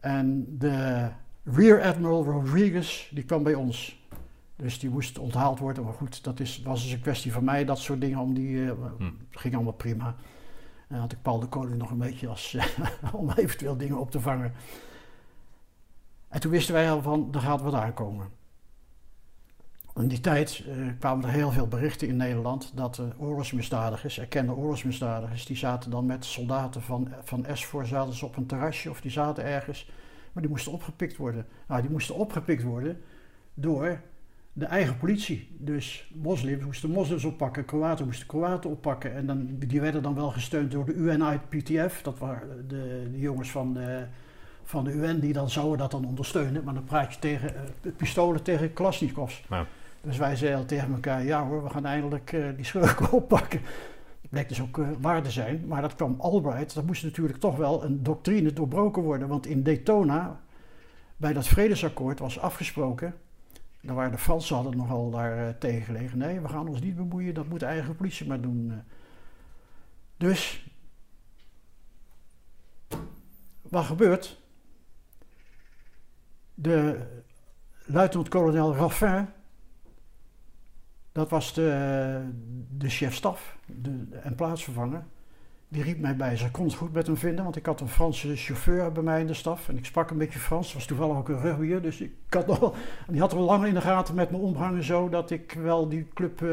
En 0.00 0.46
de 0.58 1.08
Rear 1.44 1.82
Admiral 1.82 2.24
Rodriguez 2.24 3.10
die 3.10 3.24
kwam 3.24 3.42
bij 3.42 3.54
ons. 3.54 4.00
Dus 4.56 4.78
die 4.78 4.90
moest 4.90 5.18
onthaald 5.18 5.58
worden. 5.58 5.84
Maar 5.84 5.92
goed, 5.92 6.24
dat 6.24 6.40
is, 6.40 6.62
was 6.64 6.82
dus 6.82 6.92
een 6.92 7.00
kwestie 7.00 7.32
van 7.32 7.44
mij, 7.44 7.64
dat 7.64 7.78
soort 7.78 8.00
dingen. 8.00 8.18
Om 8.18 8.34
die, 8.34 8.64
eh, 8.64 8.72
Hm. 8.98 9.10
ging 9.30 9.54
allemaal 9.54 9.72
prima. 9.72 10.06
En 10.06 10.88
dan 10.88 10.98
had 10.98 11.12
ik 11.12 11.22
Paul 11.22 11.40
de 11.40 11.46
Koning 11.46 11.78
nog 11.78 11.90
een 11.90 11.98
beetje 11.98 12.28
als, 12.28 12.56
om 13.12 13.30
eventueel 13.30 13.76
dingen 13.76 13.98
op 13.98 14.10
te 14.10 14.20
vangen. 14.20 14.52
En 16.28 16.40
toen 16.40 16.50
wisten 16.50 16.74
wij 16.74 16.90
al 16.90 17.02
van, 17.02 17.28
er 17.32 17.40
gaat 17.40 17.62
wat 17.62 17.74
aankomen. 17.74 18.28
In 20.00 20.08
die 20.08 20.20
tijd 20.20 20.64
eh, 20.68 20.74
kwamen 20.98 21.24
er 21.24 21.30
heel 21.30 21.50
veel 21.50 21.68
berichten 21.68 22.08
in 22.08 22.16
Nederland 22.16 22.72
dat 22.74 22.94
de 22.94 23.08
oorlogsmisdadigers, 23.18 24.18
erkende 24.18 24.52
oorlogsmisdadigers, 24.52 25.46
die 25.46 25.56
zaten 25.56 25.90
dan 25.90 26.06
met 26.06 26.24
soldaten 26.24 26.82
van, 26.82 27.08
van 27.22 27.46
SVOR, 27.52 27.86
zaten 27.86 28.14
ze 28.14 28.26
op 28.26 28.36
een 28.36 28.46
terrasje 28.46 28.90
of 28.90 29.00
die 29.00 29.10
zaten 29.10 29.44
ergens. 29.44 29.90
Maar 30.32 30.42
die 30.42 30.52
moesten 30.52 30.72
opgepikt 30.72 31.16
worden. 31.16 31.46
Nou, 31.68 31.80
die 31.80 31.90
moesten 31.90 32.14
opgepikt 32.14 32.62
worden 32.62 33.00
door 33.54 34.00
de 34.52 34.64
eigen 34.64 34.96
politie. 34.96 35.56
Dus 35.58 36.10
moslims 36.14 36.64
moesten 36.64 36.90
moslims 36.90 37.24
oppakken, 37.24 37.64
Kroaten 37.64 38.04
moesten 38.04 38.26
Kroaten 38.26 38.70
oppakken. 38.70 39.14
En 39.14 39.26
dan, 39.26 39.48
die 39.58 39.80
werden 39.80 40.02
dan 40.02 40.14
wel 40.14 40.30
gesteund 40.30 40.70
door 40.70 40.84
de 40.84 40.94
UNIPTF. 40.94 42.02
Dat 42.02 42.18
waren 42.18 42.68
de, 42.68 43.08
de 43.12 43.18
jongens 43.18 43.50
van 43.50 43.74
de, 43.74 44.06
van 44.64 44.84
de 44.84 44.92
UN 44.92 45.20
die 45.20 45.32
dan 45.32 45.50
zouden 45.50 45.78
dat 45.78 45.90
dan 45.90 46.06
ondersteunen. 46.06 46.64
Maar 46.64 46.74
dan 46.74 46.84
praat 46.84 47.12
je 47.12 47.18
tegen 47.18 47.54
eh, 47.54 47.92
pistolen 47.96 48.42
tegen 48.42 48.72
Klasnikovs. 48.72 49.44
Ja. 49.48 49.66
Dus 50.02 50.16
wij 50.16 50.36
zeiden 50.36 50.66
tegen 50.66 50.92
elkaar, 50.92 51.24
ja 51.24 51.46
hoor, 51.46 51.62
we 51.62 51.70
gaan 51.70 51.86
eindelijk 51.86 52.32
eh, 52.32 52.48
die 52.56 52.64
schurken 52.64 53.12
oppakken. 53.20 53.60
Dat 54.20 54.30
bleek 54.30 54.48
dus 54.48 54.60
ook 54.60 54.78
eh, 54.78 54.88
waar 55.00 55.22
te 55.22 55.30
zijn. 55.30 55.66
Maar 55.66 55.82
dat 55.82 55.94
kwam 55.94 56.14
Albright, 56.18 56.74
dat 56.74 56.86
moest 56.86 57.02
natuurlijk 57.02 57.38
toch 57.38 57.56
wel 57.56 57.84
een 57.84 58.02
doctrine 58.02 58.52
doorbroken 58.52 59.02
worden. 59.02 59.28
Want 59.28 59.46
in 59.46 59.62
Daytona, 59.62 60.40
bij 61.16 61.32
dat 61.32 61.48
vredesakkoord, 61.48 62.18
was 62.18 62.38
afgesproken... 62.38 63.14
Daar 63.84 63.94
waren 63.94 64.10
de 64.10 64.18
Fransen 64.18 64.54
hadden 64.54 64.76
nogal 64.76 65.10
daar 65.10 65.56
gelegen. 65.60 66.18
Nee, 66.18 66.40
we 66.40 66.48
gaan 66.48 66.68
ons 66.68 66.80
niet 66.80 66.96
bemoeien, 66.96 67.34
dat 67.34 67.48
moet 67.48 67.60
de 67.60 67.66
eigen 67.66 67.96
politie 67.96 68.26
maar 68.26 68.40
doen. 68.40 68.82
Dus, 70.16 70.66
wat 73.62 73.84
gebeurt? 73.84 74.40
De 76.54 77.06
luitenant-kolonel 77.86 78.74
Raffin, 78.74 79.28
dat 81.12 81.30
was 81.30 81.54
de, 81.54 82.20
de 82.76 82.88
chef-staf 82.88 83.58
en 84.22 84.34
plaatsvervanger. 84.34 85.04
Die 85.68 85.82
riep 85.82 85.98
mij 85.98 86.16
bij. 86.16 86.36
Ze 86.36 86.50
kon 86.50 86.64
het 86.64 86.74
goed 86.74 86.92
met 86.92 87.06
hem 87.06 87.16
vinden, 87.16 87.44
want 87.44 87.56
ik 87.56 87.66
had 87.66 87.80
een 87.80 87.88
Franse 87.88 88.36
chauffeur 88.36 88.92
bij 88.92 89.02
mij 89.02 89.20
in 89.20 89.26
de 89.26 89.34
staf. 89.34 89.68
En 89.68 89.76
ik 89.76 89.84
sprak 89.84 90.10
een 90.10 90.18
beetje 90.18 90.38
Frans. 90.38 90.74
was 90.74 90.86
toevallig 90.86 91.16
ook 91.16 91.28
een 91.28 91.40
rugbyer. 91.40 91.82
Dus 91.82 92.00
ik 92.00 92.12
had 92.28 92.62
en 93.06 93.12
die 93.12 93.20
had 93.20 93.32
al 93.32 93.40
lang 93.40 93.66
in 93.66 93.74
de 93.74 93.80
gaten 93.80 94.14
met 94.14 94.30
me 94.30 94.36
omhangen 94.36 94.82
zo. 94.82 95.08
Dat 95.08 95.30
ik 95.30 95.52
wel 95.52 95.88
die 95.88 96.08
club, 96.14 96.42
eh, 96.42 96.48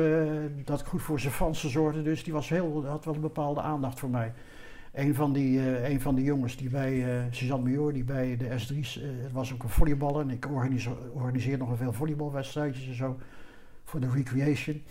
dat 0.66 0.80
ik 0.80 0.86
goed 0.86 1.02
voor 1.02 1.20
zijn 1.20 1.34
Fransen 1.34 1.70
zorgde. 1.70 2.02
Dus 2.02 2.24
die 2.24 2.34
was 2.34 2.50
heel, 2.50 2.86
had 2.86 3.06
wel 3.06 3.14
een 3.14 3.22
bepaalde 3.22 3.62
aandacht 3.62 4.00
voor 4.00 4.10
mij. 4.10 4.34
Een 4.94 5.16
van 5.16 5.34
die, 5.34 5.86
een 5.90 6.02
van 6.02 6.16
die 6.16 6.26
jongens 6.26 6.58
die 6.58 6.70
bij 6.70 7.04
eh 7.04 7.24
Suzanne 7.32 7.70
Major, 7.70 7.94
die 7.94 8.04
bij 8.04 8.38
de 8.38 8.46
S3's, 8.46 9.02
eh, 9.02 9.08
het 9.24 9.32
was 9.32 9.54
ook 9.54 9.64
een 9.64 9.70
volleyballer. 9.70 10.22
En 10.22 10.30
ik 10.30 10.48
organiseer, 11.14 11.58
nog 11.58 11.78
veel 11.78 11.94
volleybalwedstrijdjes 11.94 12.88
en 12.88 12.96
zo. 12.96 13.18
Voor 13.90 14.00
de 14.00 14.10
recreation. 14.10 14.84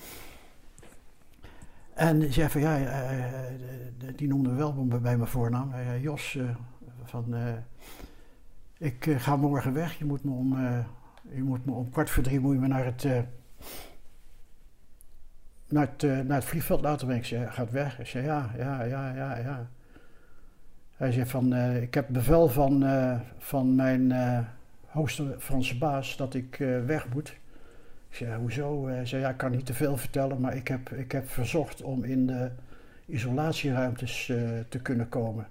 En 1.94 2.18
die 2.18 2.33
zei 2.33 2.49
van 2.49 2.60
ja, 2.60 2.78
eh, 2.78 4.09
die 4.17 4.28
noemde 4.28 4.55
wel 4.55 4.86
bij 4.86 5.17
mijn 5.17 5.27
voornaam. 5.27 5.73
Jos, 6.01 6.36
eh, 6.36 6.44
van, 7.05 7.35
eh, 7.35 7.52
ik 8.78 9.17
ga 9.18 9.36
morgen 9.36 9.73
weg. 9.73 9.99
Je 9.99 10.05
moet 10.05 10.25
me 10.25 10.31
om, 10.31 10.59
je 11.31 11.43
moet 11.43 11.65
me 11.65 11.73
om 11.73 11.91
kwart 11.91 12.10
voor 12.10 12.23
drie 12.23 12.41
moet 12.41 12.55
je 12.55 12.60
me 12.60 12.67
naar 12.67 12.85
het, 12.85 13.05
naar 15.68 15.89
het, 15.97 16.02
naar 16.02 16.36
het 16.36 16.44
vliegveld 16.44 16.81
laten 16.81 17.07
brengen. 17.07 17.23
Ik 17.23 17.28
zei, 17.28 17.51
gaat 17.51 17.70
weg. 17.70 17.99
Ik 17.99 18.07
zei 18.07 18.25
ja, 18.25 18.51
ja, 18.57 18.83
ja, 18.83 19.15
ja, 19.15 19.36
ja. 19.36 19.68
Hij 20.97 21.12
zei 21.12 21.27
van, 21.27 21.55
ik 21.57 21.94
heb 21.94 22.09
bevel 22.09 22.49
van, 22.49 22.85
van 23.39 23.75
mijn 23.75 24.15
hoogste 24.86 25.36
Franse 25.39 25.78
baas 25.78 26.17
dat 26.17 26.35
ik 26.35 26.57
weg 26.86 27.09
moet. 27.09 27.36
Ik 28.08 28.14
zei, 28.16 28.30
ja, 28.30 28.38
hoezo? 28.38 28.86
Hij 28.86 29.06
zei, 29.06 29.22
ja, 29.22 29.28
ik 29.28 29.36
kan 29.36 29.50
niet 29.50 29.66
te 29.66 29.74
veel 29.74 29.96
vertellen, 29.96 30.40
maar 30.40 30.56
ik 30.56 30.68
heb, 30.68 30.90
ik 30.90 31.12
heb 31.12 31.28
verzocht 31.28 31.82
om 31.82 32.04
in 32.04 32.26
de 32.26 32.50
isolatieruimtes 33.06 34.28
eh, 34.28 34.38
te 34.68 34.78
kunnen 34.78 35.08
komen. 35.08 35.48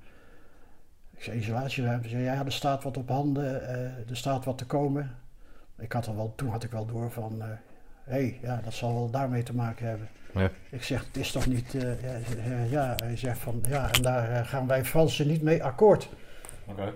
Ik 1.15 1.23
zei, 1.23 1.37
isolatieruimtes? 1.37 2.11
Zei, 2.11 2.23
ja, 2.23 2.45
er 2.45 2.51
staat 2.51 2.83
wat 2.83 2.97
op 2.97 3.09
handen, 3.09 3.67
eh, 3.67 4.09
er 4.09 4.17
staat 4.17 4.45
wat 4.45 4.57
te 4.57 4.65
komen. 4.65 5.15
Ik 5.77 5.91
had 5.91 6.05
er 6.05 6.15
wel, 6.15 6.33
toen 6.35 6.49
had 6.49 6.63
ik 6.63 6.71
wel 6.71 6.85
door 6.85 7.11
van, 7.11 7.41
hé, 7.41 7.57
hey, 8.03 8.39
ja, 8.41 8.61
dat 8.63 8.73
zal 8.73 8.93
wel 8.93 9.09
daarmee 9.09 9.43
te 9.43 9.55
maken 9.55 9.87
hebben. 9.87 10.07
Ja. 10.33 10.51
Ik 10.69 10.83
zeg, 10.83 11.05
het 11.05 11.17
is 11.17 11.31
toch 11.31 11.45
niet, 11.47 11.75
eh, 11.75 12.01
ja, 12.01 12.09
hij 12.09 12.23
zegt, 12.25 12.69
ja, 12.69 12.95
hij 12.95 13.17
zegt 13.17 13.39
van, 13.39 13.63
ja, 13.67 13.91
en 13.91 14.01
daar 14.01 14.31
eh, 14.31 14.47
gaan 14.47 14.67
wij 14.67 14.85
Fransen 14.85 15.27
niet 15.27 15.41
mee 15.41 15.63
akkoord. 15.63 16.09
Oké. 16.65 16.93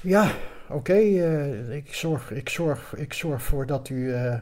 Ja, 0.00 0.30
oké, 0.72 0.92
eh, 0.92 1.76
ik, 1.76 1.94
zorg, 1.94 2.30
ik, 2.30 2.48
zorg, 2.48 2.94
ik 2.96 3.12
zorg 3.12 3.42
voor 3.42 3.66
dat 3.66 3.88
u. 3.88 4.14
eh 4.14 4.38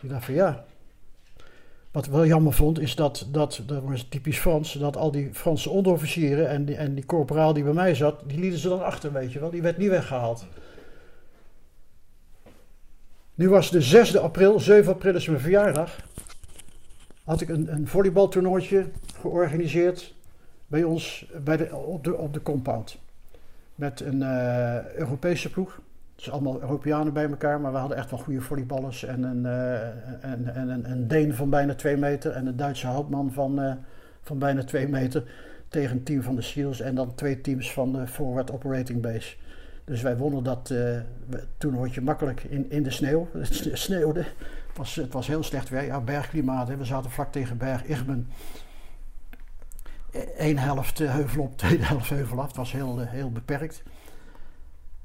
ik 0.00 0.12
dacht 0.12 0.24
van 0.24 0.34
ja. 0.34 0.64
Wat 1.90 2.06
ik 2.06 2.12
wel 2.12 2.26
jammer 2.26 2.52
vond, 2.52 2.80
is 2.80 2.94
dat, 2.94 3.26
dat, 3.30 3.62
dat 3.66 3.82
was 3.82 4.06
typisch 4.08 4.38
Frans, 4.38 4.72
dat 4.72 4.96
al 4.96 5.10
die 5.10 5.34
Franse 5.34 5.70
onderofficieren 5.70 6.48
en 6.48 6.64
die, 6.64 6.76
en 6.76 6.94
die 6.94 7.06
corporaal 7.06 7.52
die 7.52 7.64
bij 7.64 7.72
mij 7.72 7.94
zat, 7.94 8.22
die 8.26 8.38
lieten 8.38 8.58
ze 8.58 8.68
dan 8.68 8.84
achter, 8.84 9.12
weet 9.12 9.32
je 9.32 9.40
wel. 9.40 9.50
Die 9.50 9.62
werd 9.62 9.76
niet 9.76 9.88
weggehaald. 9.88 10.46
Nu 13.34 13.48
was 13.48 13.70
de 13.70 13.82
6 13.82 14.16
april, 14.16 14.60
7 14.60 14.92
april 14.92 15.14
is 15.14 15.26
mijn 15.26 15.40
verjaardag. 15.40 15.96
Had 17.24 17.40
ik 17.40 17.48
een, 17.48 17.72
een 17.72 17.88
volleybaltoernooitje 17.88 18.86
georganiseerd 19.20 20.14
bij 20.66 20.84
ons 20.84 21.26
bij 21.44 21.56
de, 21.56 21.74
op, 21.74 22.04
de, 22.04 22.16
op 22.16 22.32
de 22.32 22.42
compound 22.42 22.98
met 23.76 24.00
een 24.00 24.22
eh, 24.22 24.94
Europese 24.94 25.50
ploeg. 25.50 25.80
Dus 26.16 26.30
allemaal 26.30 26.60
Europeanen 26.60 27.12
bij 27.12 27.28
elkaar, 27.28 27.60
maar 27.60 27.72
we 27.72 27.78
hadden 27.78 27.96
echt 27.96 28.10
wel 28.10 28.18
goede 28.18 28.40
volleyballers. 28.40 29.04
En 29.04 29.22
een, 29.22 29.46
eh, 29.46 29.82
en, 30.30 30.54
en, 30.54 30.68
een, 30.68 30.90
een 30.90 31.08
Deen 31.08 31.34
van 31.34 31.50
bijna 31.50 31.74
twee 31.74 31.96
meter 31.96 32.32
en 32.32 32.46
een 32.46 32.56
Duitse 32.56 32.86
houtman 32.86 33.32
van, 33.32 33.62
eh, 33.62 33.72
van 34.22 34.38
bijna 34.38 34.64
twee 34.64 34.88
meter. 34.88 35.24
Tegen 35.68 35.96
een 35.96 36.02
team 36.02 36.22
van 36.22 36.36
de 36.36 36.42
SEALs 36.42 36.80
en 36.80 36.94
dan 36.94 37.14
twee 37.14 37.40
teams 37.40 37.72
van 37.72 37.92
de 37.92 38.06
Forward 38.06 38.52
Operating 38.52 39.00
Base. 39.02 39.36
Dus 39.84 40.02
wij 40.02 40.16
wonnen 40.16 40.42
dat 40.42 40.70
uh, 40.72 40.98
toernooitje 41.58 42.00
makkelijk 42.00 42.42
in, 42.42 42.70
in 42.70 42.82
de 42.82 42.90
sneeuw. 42.90 43.28
Het 43.38 43.70
sneeuwde. 43.72 44.20
Het 44.20 44.76
was, 44.76 44.94
het 44.94 45.12
was 45.12 45.26
heel 45.26 45.42
slecht 45.42 45.68
weer. 45.68 45.84
Ja, 45.84 46.00
bergklimaat. 46.00 46.68
Hè. 46.68 46.76
We 46.76 46.84
zaten 46.84 47.10
vlak 47.10 47.32
tegen 47.32 47.56
berg 47.56 47.84
Igmen. 47.84 48.28
Eén 50.36 50.58
helft 50.58 50.98
heuvel 50.98 51.42
op, 51.42 51.56
tweede 51.58 51.84
helft 51.84 52.08
heuvel 52.08 52.40
af. 52.40 52.46
Het 52.46 52.56
was 52.56 52.72
heel, 52.72 52.98
heel 52.98 53.32
beperkt. 53.32 53.82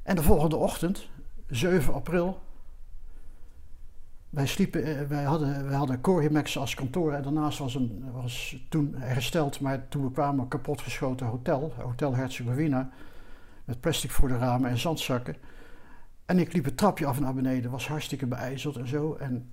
En 0.03 0.15
de 0.15 0.23
volgende 0.23 0.55
ochtend, 0.55 1.09
7 1.47 1.93
april. 1.93 2.41
Wij 4.29 4.47
sliepen, 4.47 5.07
wij 5.07 5.23
hadden, 5.23 5.67
wij 5.67 5.75
hadden 5.77 6.01
Corimex 6.01 6.57
als 6.57 6.73
kantoor 6.73 7.13
en 7.13 7.23
daarnaast 7.23 7.57
was, 7.57 7.75
een, 7.75 8.11
was 8.11 8.55
toen 8.69 8.95
hersteld, 8.95 9.59
maar 9.59 9.87
toen 9.87 10.03
we 10.03 10.11
kwamen 10.11 10.41
een 10.41 10.47
kapotgeschoten 10.47 11.27
hotel, 11.27 11.73
Hotel 11.77 12.15
Herzegovina, 12.15 12.89
met 13.65 13.81
plastic 13.81 14.11
voor 14.11 14.27
de 14.27 14.37
ramen 14.37 14.69
en 14.69 14.77
zandzakken. 14.77 15.35
En 16.25 16.39
ik 16.39 16.53
liep 16.53 16.65
het 16.65 16.77
trapje 16.77 17.05
af 17.05 17.19
naar 17.19 17.33
beneden, 17.33 17.71
was 17.71 17.87
hartstikke 17.87 18.25
beijzeld 18.25 18.75
en 18.75 18.87
zo. 18.87 19.15
En 19.15 19.51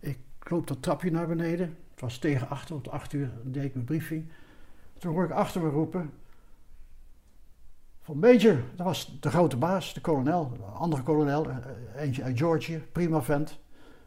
ik 0.00 0.18
loop 0.38 0.66
dat 0.66 0.82
trapje 0.82 1.10
naar 1.10 1.26
beneden, 1.26 1.76
het 1.90 2.00
was 2.00 2.18
tegen 2.18 2.48
acht, 2.48 2.68
want 2.68 2.88
acht 2.88 3.12
uur 3.12 3.30
deed 3.44 3.64
ik 3.64 3.74
mijn 3.74 3.86
briefing. 3.86 4.32
Toen 5.00 5.12
hoor 5.12 5.24
ik 5.24 5.30
achter 5.30 5.62
me 5.62 5.68
roepen, 5.68 6.10
van 8.02 8.18
Major, 8.18 8.62
dat 8.76 8.86
was 8.86 9.16
de 9.20 9.30
grote 9.30 9.56
baas, 9.56 9.94
de 9.94 10.00
kolonel, 10.00 10.52
de 10.56 10.62
andere 10.62 11.02
kolonel, 11.02 11.46
eentje 11.96 12.22
uit 12.22 12.38
Georgië, 12.38 12.82
prima 12.92 13.22
vent. 13.22 13.58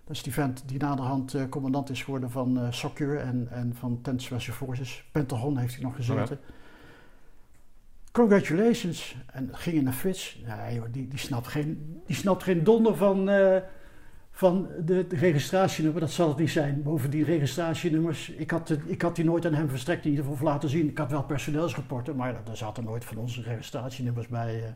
Dat 0.04 0.16
is 0.16 0.24
die 0.24 0.34
vent 0.34 0.64
die 0.66 0.80
naderhand 0.80 1.34
uh, 1.34 1.44
commandant 1.50 1.90
is 1.90 2.04
geworden 2.04 2.32
van 2.32 2.58
uh, 2.58 2.72
SOCUR 2.72 3.20
en, 3.20 3.48
en 3.52 3.76
van 3.76 4.02
10th 4.10 4.16
Special 4.16 4.56
Forces. 4.56 5.06
Pentagon 5.12 5.58
heeft 5.58 5.74
hij 5.74 5.84
nog 5.84 5.96
gezeten. 5.96 6.40
Congratulations. 8.12 9.16
En 9.32 9.50
ging 9.52 9.76
in 9.76 9.88
een 9.88 9.94
Frits. 9.94 10.42
Nee, 10.46 10.82
die, 10.92 11.08
die, 11.08 11.20
snapt 11.20 11.48
geen, 11.48 12.02
die 12.06 12.16
snapt 12.16 12.44
geen 12.44 12.64
donder 12.64 12.96
van, 12.96 13.30
van 14.36 14.68
de, 14.86 15.06
registratienummer, 15.10 16.02
dat 16.02 16.12
zal 16.12 16.28
het 16.28 16.38
niet 16.38 16.50
zijn. 16.50 16.84
Boven 16.84 17.10
die 17.10 17.24
registratienummers, 17.24 18.30
ik 18.30 18.52
had, 18.52 18.78
ik 18.86 19.02
had 19.02 19.16
die 19.16 19.26
nooit 19.26 19.46
aan 19.46 19.54
hem 19.54 19.70
verstrekt 19.70 20.06
in 20.06 20.10
ieder 20.10 20.26
geval 20.26 20.48
laten 20.48 20.70
zien. 20.70 20.90
Ik 20.90 20.98
had 20.98 21.12
wel 21.12 21.24
personeelsrapporten, 21.24 22.16
maar 22.16 22.44
daar 22.44 22.58
zaten 22.58 22.84
nooit 22.84 23.06
van 23.06 23.18
onze 23.18 23.42
registratienummers 23.42 24.28
bij. 24.28 24.64
eh. 24.64 24.70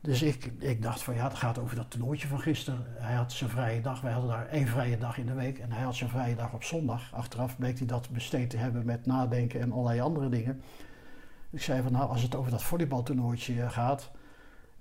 Dus 0.00 0.22
ik, 0.22 0.52
ik 0.58 0.82
dacht 0.82 1.02
van 1.02 1.14
ja, 1.14 1.24
het 1.24 1.34
gaat 1.36 1.58
over 1.58 1.76
dat 1.76 1.90
toernooitje 1.90 2.28
van 2.28 2.40
gisteren. 2.40 2.84
Hij 2.88 3.14
had 3.14 3.32
zijn 3.32 3.50
vrije 3.50 3.80
dag, 3.80 4.00
wij 4.00 4.12
hadden 4.12 4.30
daar 4.30 4.48
één 4.48 4.66
vrije 4.66 4.98
dag 4.98 5.18
in 5.18 5.26
de 5.26 5.34
week. 5.34 5.58
En 5.58 5.72
hij 5.72 5.82
had 5.82 5.94
zijn 5.94 6.10
vrije 6.10 6.34
dag 6.34 6.52
op 6.52 6.64
zondag. 6.64 7.12
Achteraf 7.12 7.58
bleek 7.58 7.78
hij 7.78 7.86
dat 7.86 8.10
besteed 8.10 8.50
te 8.50 8.56
hebben 8.56 8.84
met 8.84 9.06
nadenken 9.06 9.60
en 9.60 9.72
allerlei 9.72 10.00
andere 10.00 10.28
dingen. 10.28 10.62
Ik 11.50 11.62
zei 11.62 11.82
van 11.82 11.92
nou, 11.92 12.08
als 12.08 12.22
het 12.22 12.34
over 12.34 12.50
dat 12.50 12.62
volleybaltoernooitje 12.62 13.62
eh, 13.62 13.70
gaat... 13.70 14.10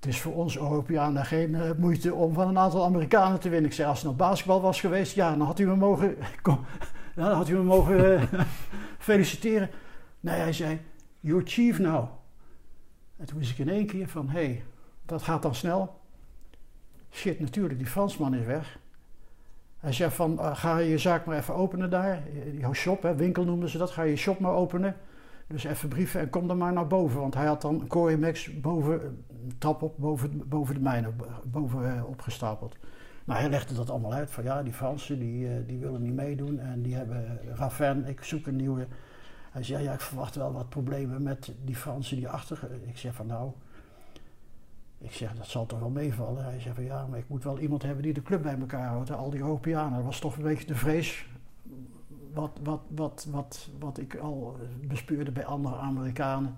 Het 0.01 0.09
is 0.09 0.21
voor 0.21 0.33
ons 0.33 0.57
Europeanen 0.57 1.25
geen 1.25 1.55
eh, 1.55 1.71
moeite 1.77 2.13
om 2.13 2.33
van 2.33 2.47
een 2.47 2.57
aantal 2.57 2.85
Amerikanen 2.85 3.39
te 3.39 3.49
winnen. 3.49 3.69
Ik 3.69 3.75
zei, 3.75 3.87
als 3.87 3.97
het 3.97 4.05
nou 4.05 4.17
basketbal 4.17 4.61
was 4.61 4.79
geweest, 4.79 5.15
ja, 5.15 5.29
dan 5.29 5.45
had 5.45 5.59
u 5.59 5.65
me 5.65 5.75
mogen, 5.75 6.15
dan 7.15 7.31
had 7.31 7.49
u 7.49 7.53
me 7.53 7.63
mogen 7.63 8.15
eh, 8.15 8.39
feliciteren. 8.97 9.69
Nee, 10.19 10.39
hij 10.39 10.53
zei, 10.53 10.81
you're 11.19 11.45
chief 11.45 11.79
now. 11.79 12.09
En 13.17 13.25
toen 13.25 13.37
wist 13.37 13.51
ik 13.51 13.57
in 13.57 13.69
één 13.69 13.85
keer 13.85 14.07
van, 14.07 14.29
hé, 14.29 14.43
hey, 14.45 14.63
dat 15.05 15.21
gaat 15.21 15.41
dan 15.41 15.55
snel. 15.55 15.99
Shit, 17.11 17.39
natuurlijk, 17.39 17.79
die 17.79 17.87
Fransman 17.87 18.33
is 18.33 18.45
weg. 18.45 18.79
Hij 19.77 19.93
zei 19.93 20.11
van, 20.11 20.39
eh, 20.39 20.55
ga 20.55 20.77
je 20.77 20.97
zaak 20.97 21.25
maar 21.25 21.37
even 21.37 21.55
openen 21.55 21.89
daar. 21.89 22.23
Jouw 22.53 22.73
shop, 22.73 23.01
hè, 23.01 23.15
winkel 23.15 23.43
noemden 23.43 23.69
ze 23.69 23.77
dat. 23.77 23.91
Ga 23.91 24.01
je 24.01 24.15
shop 24.15 24.39
maar 24.39 24.53
openen. 24.53 24.95
Dus 25.51 25.63
even 25.63 25.89
brieven 25.89 26.19
en 26.19 26.29
kom 26.29 26.47
dan 26.47 26.57
maar 26.57 26.73
naar 26.73 26.87
boven. 26.87 27.19
Want 27.19 27.33
hij 27.33 27.45
had 27.45 27.61
dan 27.61 27.87
Corey 27.87 28.17
Max 28.17 28.59
boven, 28.59 29.25
trap 29.57 29.81
op, 29.81 29.97
boven, 29.97 30.49
boven 30.49 30.73
de 30.73 30.81
mijnen, 30.81 31.15
boven 31.43 31.95
eh, 31.95 32.05
opgestapeld. 32.05 32.77
Nou, 33.25 33.39
hij 33.39 33.49
legde 33.49 33.73
dat 33.73 33.89
allemaal 33.89 34.13
uit. 34.13 34.31
Van 34.31 34.43
ja, 34.43 34.63
die 34.63 34.73
Fransen 34.73 35.19
die, 35.19 35.47
eh, 35.47 35.53
die 35.67 35.77
willen 35.77 36.01
niet 36.01 36.13
meedoen. 36.13 36.59
En 36.59 36.81
die 36.81 36.95
hebben 36.95 37.39
Raven, 37.55 38.07
ik 38.07 38.23
zoek 38.23 38.47
een 38.47 38.55
nieuwe. 38.55 38.87
Hij 39.51 39.63
zei, 39.63 39.83
ja, 39.83 39.93
ik 39.93 40.01
verwacht 40.01 40.35
wel 40.35 40.53
wat 40.53 40.69
problemen 40.69 41.23
met 41.23 41.53
die 41.63 41.75
Fransen 41.75 42.17
die 42.17 42.29
achter... 42.29 42.59
Ik 42.85 42.97
zeg 42.97 43.13
van 43.13 43.27
nou... 43.27 43.51
Ik 44.97 45.11
zeg, 45.11 45.35
dat 45.35 45.47
zal 45.47 45.65
toch 45.65 45.79
wel 45.79 45.89
meevallen. 45.89 46.43
Hij 46.43 46.59
zei 46.59 46.75
van 46.75 46.83
ja, 46.83 47.05
maar 47.07 47.19
ik 47.19 47.29
moet 47.29 47.43
wel 47.43 47.59
iemand 47.59 47.83
hebben 47.83 48.03
die 48.03 48.13
de 48.13 48.21
club 48.21 48.41
bij 48.41 48.57
elkaar 48.59 48.87
houdt. 48.87 49.11
Al 49.11 49.29
die 49.29 49.39
Europeanen. 49.39 49.95
Dat 49.95 50.05
was 50.05 50.19
toch 50.19 50.35
een 50.35 50.43
beetje 50.43 50.67
de 50.67 50.75
vrees 50.75 51.27
wat, 52.33 52.59
wat, 52.63 52.81
wat, 52.87 53.27
wat, 53.29 53.69
wat 53.79 53.97
ik 53.97 54.15
al 54.15 54.57
bespeurde 54.81 55.31
bij 55.31 55.45
andere 55.45 55.75
Amerikanen. 55.75 56.55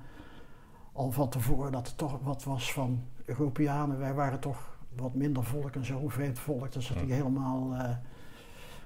Al 0.92 1.12
van 1.12 1.30
tevoren 1.30 1.72
dat 1.72 1.88
het 1.88 1.98
toch 1.98 2.20
wat 2.22 2.44
was 2.44 2.74
van 2.74 3.04
Europeanen. 3.26 3.98
Wij 4.00 4.14
waren 4.14 4.40
toch 4.40 4.78
wat 4.96 5.14
minder 5.14 5.44
volk 5.44 5.76
en 5.76 5.86
zo, 5.86 6.10
vreemd 6.10 6.40
volk. 6.40 6.72
Dus 6.72 6.88
dat 6.88 6.98
die 6.98 7.14
helemaal. 7.14 7.74
eh, 7.74 7.96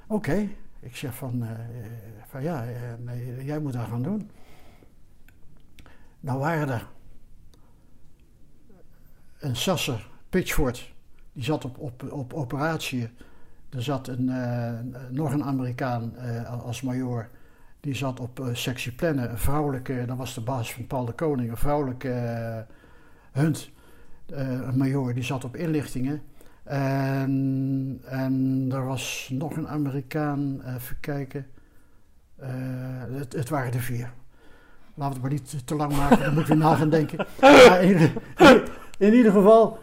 Oké, 0.07 0.49
ik 0.79 0.95
zeg 0.95 1.15
van, 1.15 1.43
eh, 1.43 1.51
van 2.27 2.43
ja, 2.43 2.65
eh, 2.65 2.73
nee, 2.99 3.45
jij 3.45 3.59
moet 3.59 3.73
dat 3.73 3.87
gaan 3.87 4.01
doen. 4.03 4.29
Nou 6.19 6.39
waren 6.39 6.69
er 6.69 6.87
een 9.39 9.55
Sasser, 9.55 10.09
Pitchford, 10.29 10.93
die 11.33 11.43
zat 11.43 11.65
op, 11.65 11.77
op, 11.77 12.11
op 12.11 12.33
operatie. 12.33 13.09
Er 13.69 13.83
zat 13.83 14.07
een, 14.07 14.29
eh, 14.29 14.71
nog 15.09 15.31
een 15.33 15.43
Amerikaan 15.43 16.15
eh, 16.17 16.63
als 16.65 16.81
major. 16.81 17.27
Die 17.79 17.95
zat 17.95 18.19
op 18.19 18.39
eh, 18.39 18.45
sectie 18.53 18.91
plannen. 18.91 19.29
Een 19.31 19.37
vrouwelijke, 19.37 20.03
dat 20.05 20.17
was 20.17 20.33
de 20.33 20.41
baas 20.41 20.73
van 20.73 20.87
Paul 20.87 21.05
de 21.05 21.11
Koning. 21.11 21.49
Een 21.49 21.57
vrouwelijke 21.57 22.65
Hunt, 23.31 23.69
een 24.25 24.77
major, 24.77 25.13
die 25.13 25.23
zat 25.23 25.43
op 25.43 25.55
inlichtingen. 25.55 26.21
En, 26.63 28.01
en 28.05 28.65
er 28.71 28.85
was 28.85 29.29
nog 29.33 29.55
een 29.57 29.67
Amerikaan, 29.67 30.61
even 30.75 30.99
kijken. 30.99 31.47
Het, 33.11 33.33
het 33.33 33.49
waren 33.49 33.73
er 33.73 33.79
vier. 33.79 34.11
Laten 34.93 34.95
we 34.95 35.03
het 35.03 35.21
maar 35.21 35.31
niet 35.31 35.67
te- 35.67 35.75
lang 35.75 35.95
maken, 35.97 36.19
dan 36.19 36.33
moeten 36.33 36.57
we 36.57 36.63
na 36.63 36.75
gaan 36.75 36.89
denken. 36.89 37.25
Maar 37.41 37.81
in, 37.83 37.87
ieder- 37.89 38.11
in 38.97 39.13
ieder 39.13 39.31
geval, 39.31 39.79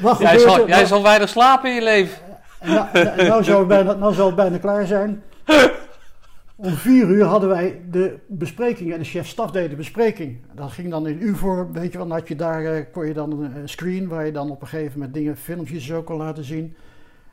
wat 0.00 0.18
Jij 0.18 0.38
zal, 0.38 0.68
jij 0.68 0.86
zal 0.86 1.02
weinig 1.02 1.28
slapen 1.28 1.68
in 1.68 1.74
je 1.74 1.82
leven. 1.82 2.18
Nou, 2.64 2.86
nou, 2.92 3.16
nou 3.16 3.44
zou 3.44 3.58
het 3.58 3.68
bijna, 3.68 3.92
nou 3.92 4.14
zou 4.14 4.58
klaar 4.58 4.86
zijn. 4.86 5.22
Om 6.56 6.72
vier 6.72 7.08
uur 7.08 7.24
hadden 7.24 7.48
wij 7.48 7.82
de 7.90 8.18
bespreking 8.28 8.92
en 8.92 8.98
de 8.98 9.04
chef-staf 9.04 9.50
deed 9.50 9.70
de 9.70 9.76
bespreking. 9.76 10.38
Dat 10.54 10.70
ging 10.70 10.90
dan 10.90 11.06
in 11.06 11.22
U-vorm, 11.22 11.72
weet 11.72 11.92
je 11.92 11.98
wel. 11.98 12.08
Dan 12.08 12.16
had 12.18 12.28
je 12.28 12.36
daar, 12.36 12.64
eh, 12.64 12.84
kon 12.92 13.06
je 13.06 13.14
dan 13.14 13.32
een, 13.32 13.56
een 13.56 13.68
screen 13.68 14.08
waar 14.08 14.26
je 14.26 14.32
dan 14.32 14.50
op 14.50 14.60
een 14.60 14.68
gegeven 14.68 14.92
moment 14.98 15.14
dingen, 15.14 15.36
filmpjes 15.36 15.86
zo 15.86 16.02
kon 16.02 16.16
laten 16.16 16.44
zien. 16.44 16.76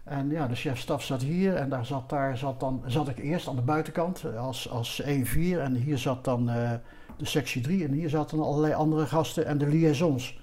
En 0.09 0.30
ja, 0.30 0.48
de 0.48 0.56
chef-staf 0.56 1.03
zat 1.03 1.22
hier 1.22 1.56
en 1.56 1.69
daar 1.69 1.85
zat, 1.85 2.09
daar 2.09 2.38
zat, 2.38 2.59
dan, 2.59 2.83
zat 2.85 3.08
ik 3.08 3.19
eerst 3.19 3.48
aan 3.48 3.56
de 3.56 3.61
buitenkant 3.61 4.24
eh, 4.24 4.45
als, 4.45 4.69
als 4.69 5.01
1-4. 5.01 5.06
En 5.35 5.75
hier 5.75 5.98
zat 5.98 6.24
dan 6.24 6.49
eh, 6.49 6.72
de 7.17 7.25
sectie 7.25 7.61
3 7.61 7.83
en 7.83 7.91
hier 7.91 8.09
zaten 8.09 8.40
allerlei 8.40 8.74
andere 8.74 9.06
gasten 9.06 9.45
en 9.45 9.58
de 9.58 9.67
liaisons. 9.67 10.40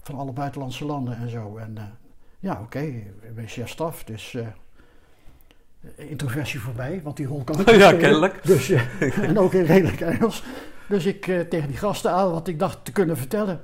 Van 0.00 0.18
alle 0.18 0.32
buitenlandse 0.32 0.84
landen 0.84 1.16
en 1.16 1.28
zo. 1.28 1.56
En 1.56 1.78
eh, 1.78 1.84
ja, 2.44 2.60
oké, 2.62 2.78
ik 2.78 3.34
ben 3.34 3.48
chef-staf, 3.48 4.04
dus 4.04 4.34
eh, 4.34 4.46
introversie 6.10 6.60
voorbij, 6.60 7.00
want 7.02 7.16
die 7.16 7.26
rol 7.26 7.44
kan 7.44 7.60
ik 7.60 7.70
Ja, 7.84 7.92
kennelijk. 7.92 8.46
Dus, 8.46 8.70
eh, 8.70 9.18
en 9.28 9.38
ook 9.38 9.52
in 9.52 9.64
redelijk 9.64 10.00
Engels. 10.00 10.42
Dus 10.88 11.06
ik 11.06 11.26
eh, 11.26 11.40
tegen 11.40 11.68
die 11.68 11.76
gasten 11.76 12.10
aan 12.10 12.30
wat 12.30 12.48
ik 12.48 12.58
dacht 12.58 12.84
te 12.84 12.92
kunnen 12.92 13.16
vertellen. 13.16 13.60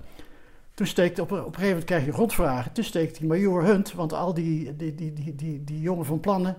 Toen 0.74 0.86
steekt 0.86 1.18
op, 1.18 1.32
op 1.32 1.38
een 1.38 1.44
gegeven 1.44 1.68
moment 1.68 1.84
krijg 1.84 2.04
je 2.04 2.10
rondvragen. 2.10 2.72
Toen 2.72 2.84
steekt 2.84 3.18
die 3.18 3.28
major 3.28 3.64
Hunt, 3.64 3.92
want 3.92 4.12
al 4.12 4.34
die, 4.34 4.76
die, 4.76 4.94
die, 4.94 5.12
die, 5.12 5.34
die, 5.34 5.64
die 5.64 5.80
jongen 5.80 6.04
van 6.04 6.20
plannen, 6.20 6.56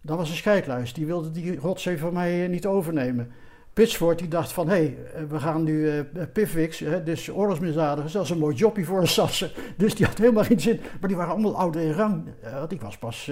dat 0.00 0.16
was 0.16 0.30
een 0.30 0.36
scheidluis. 0.36 0.92
Die 0.92 1.06
wilde 1.06 1.30
die 1.30 1.58
rotzee 1.58 1.98
van 1.98 2.12
mij 2.12 2.48
niet 2.48 2.66
overnemen. 2.66 3.32
Pitchford 3.74 4.18
die 4.18 4.28
dacht 4.28 4.52
van, 4.52 4.68
hé, 4.68 4.74
hey, 4.74 4.96
eh, 5.14 5.22
we 5.28 5.40
gaan 5.40 5.62
nu 5.62 5.88
eh 5.88 6.04
Pivwix, 6.32 6.84
dus 7.04 7.30
oorlogsmisdadigers, 7.30 8.12
dat 8.12 8.24
is 8.24 8.30
een 8.30 8.38
mooi 8.38 8.54
jobje 8.54 8.84
voor 8.84 9.00
een 9.00 9.08
sassen. 9.08 9.50
Dus 9.76 9.94
die 9.94 10.06
had 10.06 10.18
helemaal 10.18 10.44
geen 10.44 10.60
zin. 10.60 10.80
Maar 11.00 11.08
die 11.08 11.16
waren 11.16 11.32
allemaal 11.32 11.56
ouder 11.56 11.80
in 11.80 11.92
rang. 11.92 12.26
Eh, 12.42 12.58
want 12.58 12.72
ik 12.72 12.80
was 12.80 12.98
pas 12.98 13.30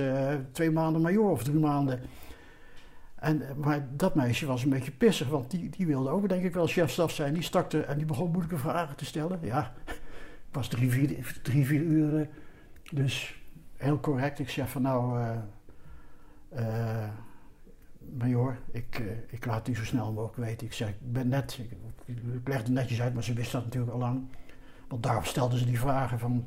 twee 0.53 0.71
maanden 0.71 1.03
major 1.03 1.31
of 1.31 1.43
drie 1.43 1.59
maanden. 1.59 2.01
En, 3.15 3.43
maar 3.57 3.89
dat 3.97 4.15
meisje 4.15 4.47
was 4.47 4.62
een 4.62 4.71
beetje 4.71 4.91
pissig, 4.91 5.29
want 5.29 5.51
die, 5.51 5.69
die 5.69 5.87
wilde 5.87 6.11
ook 6.11 6.29
denk 6.29 6.45
ik 6.45 6.55
wel 6.55 6.67
chefstaf 6.67 7.11
zijn. 7.11 7.35
Die 7.35 7.43
stak 7.43 7.73
er 7.73 7.85
en 7.85 7.97
die 7.97 8.07
begon 8.07 8.31
moeilijke 8.31 8.59
vragen 8.59 8.97
te 8.97 9.05
stellen. 9.05 9.39
Ja, 9.43 9.73
ik 10.49 10.53
was 10.53 10.69
drie, 10.69 10.91
vier, 10.91 11.39
drie, 11.43 11.67
vier 11.67 11.83
uur, 11.83 12.21
eh, 12.21 12.27
dus 12.91 13.43
heel 13.77 14.01
correct. 14.01 14.39
Ik 14.39 14.49
zeg 14.49 14.69
van 14.69 14.83
nou, 14.83 15.21
major, 18.19 18.59
ik, 18.71 18.99
eh, 18.99 19.35
ik 19.35 19.47
laat 19.47 19.69
u 19.69 19.77
zo 19.77 19.85
snel 19.85 20.13
mogelijk 20.13 20.37
weten. 20.49 20.67
Ik 20.67 20.73
zeg, 20.73 20.89
ik 20.89 21.13
ben 21.13 21.29
net, 21.29 21.59
ik, 22.05 22.17
ik 22.35 22.49
legde 22.49 22.63
het 22.63 22.69
netjes 22.69 23.01
uit, 23.01 23.15
maar 23.15 23.25
ze 23.25 23.33
wist 23.33 23.53
dat 23.53 23.65
natuurlijk 23.65 23.93
al 23.93 23.99
lang. 23.99 24.21
Want 24.89 25.03
daarop 25.03 25.25
stelden 25.25 25.59
ze 25.59 25.65
die 25.65 25.81
vragen 25.81 26.19
van, 26.19 26.45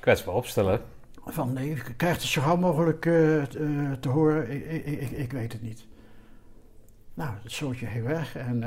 Kwetsbaar 0.00 0.34
opstellen. 0.34 0.80
van 1.24 1.52
nee, 1.52 1.70
ik 1.70 1.94
krijg 1.96 2.14
het 2.14 2.22
zo 2.22 2.42
gauw 2.42 2.56
mogelijk 2.56 3.06
eh, 3.06 3.42
eh, 3.42 3.92
te 4.00 4.08
horen, 4.08 4.50
ik, 4.50 4.86
ik, 4.86 5.10
ik, 5.10 5.32
weet 5.32 5.52
het 5.52 5.62
niet. 5.62 5.86
Nou, 7.14 7.34
het 7.42 7.52
zootje 7.52 7.86
ging 7.86 8.04
weg 8.04 8.36
en, 8.36 8.62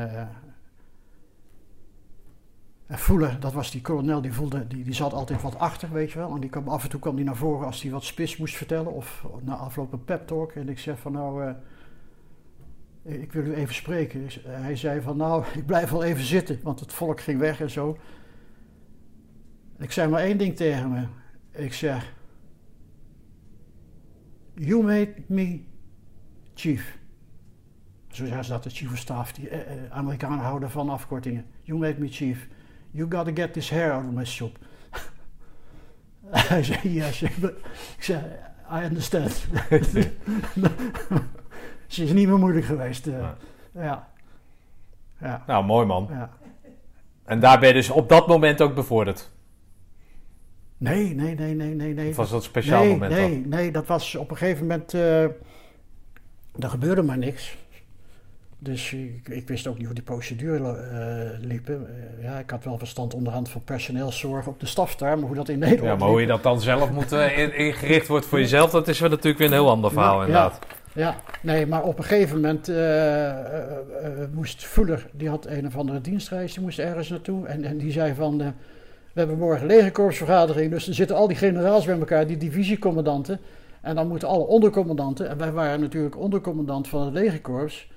en 2.85 2.99
voelen, 2.99 3.39
dat 3.39 3.53
was 3.53 3.71
die 3.71 3.81
kolonel, 3.81 4.21
die, 4.21 4.33
voelde, 4.33 4.67
die, 4.67 4.83
die 4.83 4.93
zat 4.93 5.13
altijd 5.13 5.41
wat 5.41 5.59
achter, 5.59 5.91
weet 5.91 6.11
je 6.11 6.19
wel. 6.19 6.33
En 6.33 6.39
die 6.39 6.49
kwam, 6.49 6.67
af 6.67 6.83
en 6.83 6.89
toe 6.89 6.99
kwam 6.99 7.15
die 7.15 7.25
naar 7.25 7.35
voren 7.35 7.65
als 7.65 7.81
hij 7.81 7.91
wat 7.91 8.03
spits 8.03 8.37
moest 8.37 8.55
vertellen 8.55 8.91
of 8.91 9.25
na 9.41 9.55
afloop 9.55 9.93
een 9.93 10.03
pep 10.03 10.27
talk. 10.27 10.51
En 10.51 10.69
ik 10.69 10.79
zeg 10.79 10.99
van 10.99 11.11
nou, 11.11 11.55
ik 13.07 13.31
wil 13.31 13.45
u 13.45 13.53
even 13.53 13.75
spreken. 13.75 14.25
Eh, 14.25 14.31
hij 14.43 14.75
zei 14.75 15.01
van 15.01 15.17
nou, 15.17 15.45
ik 15.59 15.65
blijf 15.65 15.89
wel 15.89 16.03
even 16.03 16.23
zitten, 16.23 16.59
want 16.63 16.79
het 16.79 16.93
volk 16.93 17.21
ging 17.21 17.39
weg 17.39 17.61
en 17.61 17.69
zo. 17.69 17.97
Ik 19.79 19.91
zei 19.91 20.09
maar 20.09 20.21
één 20.21 20.37
ding 20.37 20.55
tegen 20.55 20.91
me. 20.91 21.05
Ik 21.51 21.73
zeg, 21.73 22.15
You 24.59 24.83
made 24.83 25.13
me 25.27 25.59
chief. 26.53 26.97
Zo 28.07 28.25
zeggen 28.25 28.43
ze 28.43 28.51
dat, 28.51 28.63
de 28.63 28.69
chief 28.69 28.91
of 28.91 28.97
staff. 28.97 29.31
Die 29.31 29.49
eh, 29.49 29.59
eh, 29.59 29.91
Amerikanen 29.91 30.39
houden 30.39 30.71
van 30.71 30.89
afkortingen. 30.89 31.45
You 31.61 31.79
made 31.79 31.99
me 31.99 32.07
chief. 32.07 32.47
You 32.91 33.11
gotta 33.11 33.31
get 33.33 33.53
this 33.53 33.69
hair 33.69 33.91
out 33.91 34.05
of 34.05 34.11
my 34.11 34.25
shop. 34.25 34.57
Hij 36.49 36.63
zei, 36.63 36.93
yes. 36.93 37.21
Ik 37.97 38.03
zei, 38.03 38.23
I 38.71 38.83
understand. 38.83 39.47
Ze 41.87 42.03
is 42.03 42.13
niet 42.13 42.27
meer 42.27 42.37
moeilijk 42.37 42.65
geweest. 42.65 43.07
eh. 43.07 43.27
ja. 43.73 44.07
Ja. 45.21 45.43
Nou, 45.47 45.65
mooi 45.65 45.85
man. 45.85 46.07
ja. 46.11 46.29
En 47.25 47.39
daar 47.39 47.59
ben 47.59 47.67
je 47.67 47.73
dus 47.73 47.89
op 47.89 48.09
dat 48.09 48.27
moment 48.27 48.61
ook 48.61 48.75
bevorderd. 48.75 49.31
Nee, 50.77 51.15
nee, 51.15 51.35
nee, 51.35 51.53
nee, 51.55 51.73
nee, 51.75 51.93
nee. 51.93 52.09
Of 52.09 52.15
was 52.15 52.29
dat 52.29 52.39
een 52.39 52.45
speciaal 52.45 52.81
nee, 52.83 52.91
moment 52.91 53.11
nee, 53.11 53.45
nee, 53.45 53.71
dat 53.71 53.85
was 53.87 54.15
op 54.15 54.31
een 54.31 54.37
gegeven 54.37 54.61
moment. 54.67 54.93
eh 54.93 55.23
er 56.59 56.69
gebeurde 56.69 57.01
maar 57.01 57.17
niks. 57.17 57.57
Dus 58.59 58.93
ik, 58.93 59.27
ik 59.29 59.47
wist 59.47 59.67
ook 59.67 59.77
niet 59.77 59.85
hoe 59.85 59.95
die 59.95 60.03
procedure 60.03 60.71
eh 60.77 61.39
liepen. 61.47 61.87
Ja, 62.21 62.39
ik 62.39 62.49
had 62.49 62.63
wel 62.63 62.77
verstand 62.77 63.13
onderhand 63.13 63.49
van 63.49 63.63
personeelszorg 63.63 64.47
op 64.47 64.59
de 64.59 64.65
staf 64.65 64.95
daar, 64.95 65.17
maar 65.17 65.27
hoe 65.27 65.35
dat 65.35 65.49
in 65.49 65.59
Nederland 65.59 65.87
Ja, 65.87 65.95
maar 65.95 66.07
hoe 66.09 66.21
je 66.21 66.27
dat 66.27 66.43
dan 66.43 66.61
zelf 66.61 66.91
moet 66.91 67.11
in- 67.11 67.55
ingericht 67.57 68.07
wordt 68.07 68.25
voor 68.25 68.39
jezelf, 68.39 68.71
dat 68.71 68.87
is 68.87 68.99
wel 68.99 69.09
natuurlijk 69.09 69.37
weer 69.37 69.47
een 69.47 69.53
heel 69.53 69.69
ander 69.69 69.91
verhaal 69.91 70.19
Ja, 70.19 70.25
inderdaad. 70.25 70.59
Ja, 70.69 70.75
nee, 71.41 71.67
maar 71.67 71.83
op 71.83 71.97
een 71.97 72.03
gegeven 72.03 72.35
moment 72.35 72.69
eh, 72.69 73.29
eh, 73.29 73.71
eh, 74.03 74.29
moest 74.33 74.65
Fuller, 74.65 75.09
die 75.11 75.29
had 75.29 75.45
een 75.45 75.65
of 75.65 75.77
andere 75.77 76.01
dienstreis, 76.01 76.53
die 76.53 76.63
moest 76.63 76.79
ergens 76.79 77.09
naartoe. 77.09 77.47
En, 77.47 77.63
en 77.63 77.77
die 77.77 77.91
zei 77.91 78.13
van, 78.13 78.37
we 78.37 78.53
hebben 79.13 79.37
morgen 79.37 79.67
legerkorpsvergadering, 79.67 80.71
dus 80.71 80.87
er 80.87 80.93
zitten 80.93 81.15
al 81.15 81.27
die 81.27 81.37
generaals 81.37 81.85
bij 81.85 81.99
elkaar, 81.99 82.27
die 82.27 82.37
divisiecommandanten. 82.37 83.39
En 83.81 83.95
dan 83.95 84.07
moeten 84.07 84.27
alle 84.27 84.45
ondercommandanten, 84.45 85.29
en 85.29 85.37
wij 85.37 85.51
waren 85.51 85.79
natuurlijk 85.79 86.17
ondercommandant 86.17 86.87
van 86.87 87.05
het 87.05 87.13
legerkorps, 87.13 87.91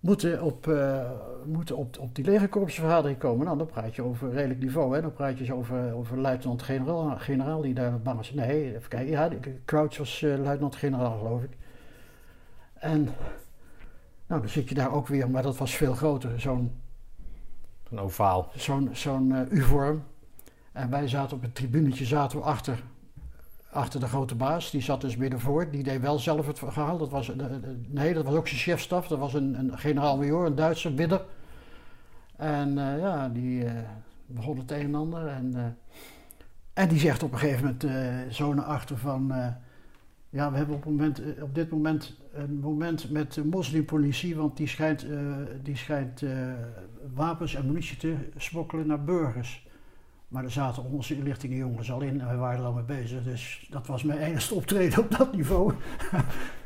moeten 0.00 0.42
op, 0.42 0.72
moeten 1.44 1.76
op, 1.76 1.98
op 1.98 2.14
die 2.14 2.24
legerkorpsvergadering 2.24 3.18
komen. 3.18 3.44
Nou, 3.44 3.58
dan 3.58 3.66
praat 3.66 3.94
je 3.94 4.02
over 4.02 4.32
redelijk 4.32 4.60
niveau, 4.60 4.94
hè. 4.94 5.00
Dan 5.00 5.12
praat 5.12 5.38
je 5.38 5.54
over, 5.54 5.94
over 5.94 6.18
luitenant-generaal 6.18 7.16
generaal 7.18 7.60
die 7.60 7.74
daar 7.74 8.00
bang 8.00 8.20
is. 8.20 8.32
Nee, 8.32 8.76
even 8.76 8.88
kijken. 8.88 9.10
Ja, 9.10 9.30
Crouch 9.64 9.98
was 9.98 10.20
luitenant-generaal, 10.20 11.18
geloof 11.18 11.42
ik. 11.42 11.50
En 12.84 13.04
nou, 14.26 14.40
dan 14.40 14.48
zit 14.48 14.68
je 14.68 14.74
daar 14.74 14.92
ook 14.92 15.06
weer, 15.06 15.30
maar 15.30 15.42
dat 15.42 15.56
was 15.56 15.76
veel 15.76 15.94
groter, 15.94 16.40
zo'n 16.40 16.72
Een 17.90 17.98
ovaal. 17.98 18.50
zo'n 18.56 18.88
zo'n 18.92 19.34
eh, 19.34 19.50
U-vorm. 19.50 20.02
En 20.72 20.90
wij 20.90 21.08
zaten 21.08 21.36
op 21.36 21.42
het 21.42 21.54
tribunetje 21.54 22.04
zaten 22.04 22.38
we 22.38 22.44
achter, 22.44 22.82
achter 23.70 24.00
de 24.00 24.06
grote 24.06 24.34
baas. 24.34 24.70
Die 24.70 24.80
zat 24.80 25.00
dus 25.00 25.16
midden 25.16 25.40
voor. 25.40 25.70
Die 25.70 25.82
deed 25.82 26.00
wel 26.00 26.18
zelf 26.18 26.46
het 26.46 26.58
verhaal. 26.58 26.98
Dat 26.98 27.10
was, 27.10 27.36
eh, 27.36 27.46
nee, 27.86 28.14
dat 28.14 28.24
was 28.24 28.34
ook 28.34 28.48
zijn 28.48 28.60
chefstaf. 28.60 29.08
Dat 29.08 29.18
was 29.18 29.34
een, 29.34 29.58
een 29.58 29.78
generaal-major, 29.78 30.46
een 30.46 30.54
Duitse 30.54 30.94
bidder. 30.94 31.24
En 32.36 32.78
eh, 32.78 32.98
ja, 32.98 33.28
die 33.28 33.66
begon 34.26 34.58
het 34.58 34.70
een 34.70 34.80
en 34.80 34.94
ander. 34.94 35.26
En, 35.26 35.78
en 36.72 36.88
die 36.88 36.98
zegt 36.98 37.22
op 37.22 37.32
een 37.32 37.38
gegeven 37.38 37.78
moment 37.80 38.34
zo 38.34 38.54
naar 38.54 38.64
achter 38.64 38.98
van... 38.98 39.32
ja, 40.30 40.50
we 40.50 40.56
hebben 40.56 40.76
op, 40.76 40.84
moment, 40.84 41.22
op 41.40 41.54
dit 41.54 41.70
moment 41.70 42.22
een 42.34 42.58
moment 42.58 43.10
met 43.10 43.32
de 43.34 43.44
moslimpolitie, 43.44 44.36
want 44.36 44.56
die 44.56 44.66
schijnt, 44.68 45.08
eh, 45.10 45.18
die 45.62 45.76
schijnt 45.76 46.22
eh, 46.22 46.52
wapens 47.14 47.54
en 47.54 47.66
munitie 47.66 47.96
te 47.96 48.14
smokkelen 48.36 48.86
naar 48.86 49.04
burgers. 49.04 49.66
Maar 50.28 50.44
er 50.44 50.50
zaten 50.50 50.84
onze 50.84 51.16
inlichtingenjongens 51.16 51.92
al 51.92 52.00
in 52.00 52.20
en 52.20 52.26
wij 52.26 52.36
waren 52.36 52.58
er 52.58 52.64
al 52.66 52.72
mee 52.72 52.84
bezig. 52.84 53.22
Dus 53.22 53.66
dat 53.70 53.86
was 53.86 54.02
mijn 54.02 54.18
enige 54.18 54.54
optreden 54.54 54.98
op 54.98 55.10
dat 55.16 55.32
niveau. 55.34 55.72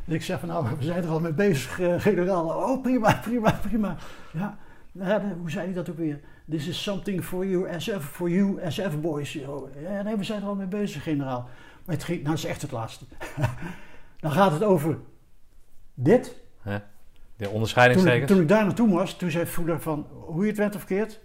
dus 0.05 0.15
ik 0.21 0.23
zeg 0.23 0.41
van 0.41 0.49
nou, 0.49 0.67
we 0.79 0.85
zijn 0.85 1.03
er 1.03 1.11
al 1.11 1.21
mee 1.21 1.33
bezig, 1.33 1.81
eh, 1.81 2.01
generaal. 2.01 2.47
Oh, 2.49 2.83
prima, 2.83 3.15
prima, 3.23 3.53
prima. 3.53 3.97
Ja, 4.33 4.59
de- 4.93 5.35
hoe 5.41 5.51
zei 5.51 5.65
hij 5.65 5.75
dat 5.75 5.91
ook 5.91 5.97
weer? 5.97 6.21
This 6.51 6.67
is 6.67 6.83
something 6.83 7.25
for 7.25 7.47
you, 7.47 7.81
SF, 7.81 8.05
for 8.05 8.31
you, 8.31 8.59
SF 8.69 9.01
boys. 9.01 9.33
Ja, 9.33 10.03
nee, 10.03 10.17
we 10.17 10.25
zijn 10.25 10.43
er 10.43 10.49
al 10.49 10.55
mee 10.55 10.67
bezig, 10.67 11.03
generaal. 11.03 11.49
Maar 11.85 11.95
het 11.95 12.05
ging, 12.05 12.23
nou 12.23 12.35
is 12.35 12.45
echt 12.45 12.63
het 12.63 12.71
laatste. 12.73 13.05
Dan 14.21 14.31
gaat 14.31 14.53
het 14.53 14.63
over 14.63 14.99
dit. 15.99 16.35
De 16.65 17.45
Toen, 17.45 17.53
onderscheidingstekens. 17.53 18.31
toen 18.31 18.41
ik 18.41 18.49
daar 18.49 18.65
naartoe 18.65 18.89
was, 18.89 19.15
toen 19.15 19.31
zei 19.31 19.47
Voeder 19.47 19.81
van 19.81 20.07
hoe 20.11 20.43
je 20.43 20.49
het 20.49 20.59
went 20.59 20.75
of 20.75 20.85
keert. 20.85 21.21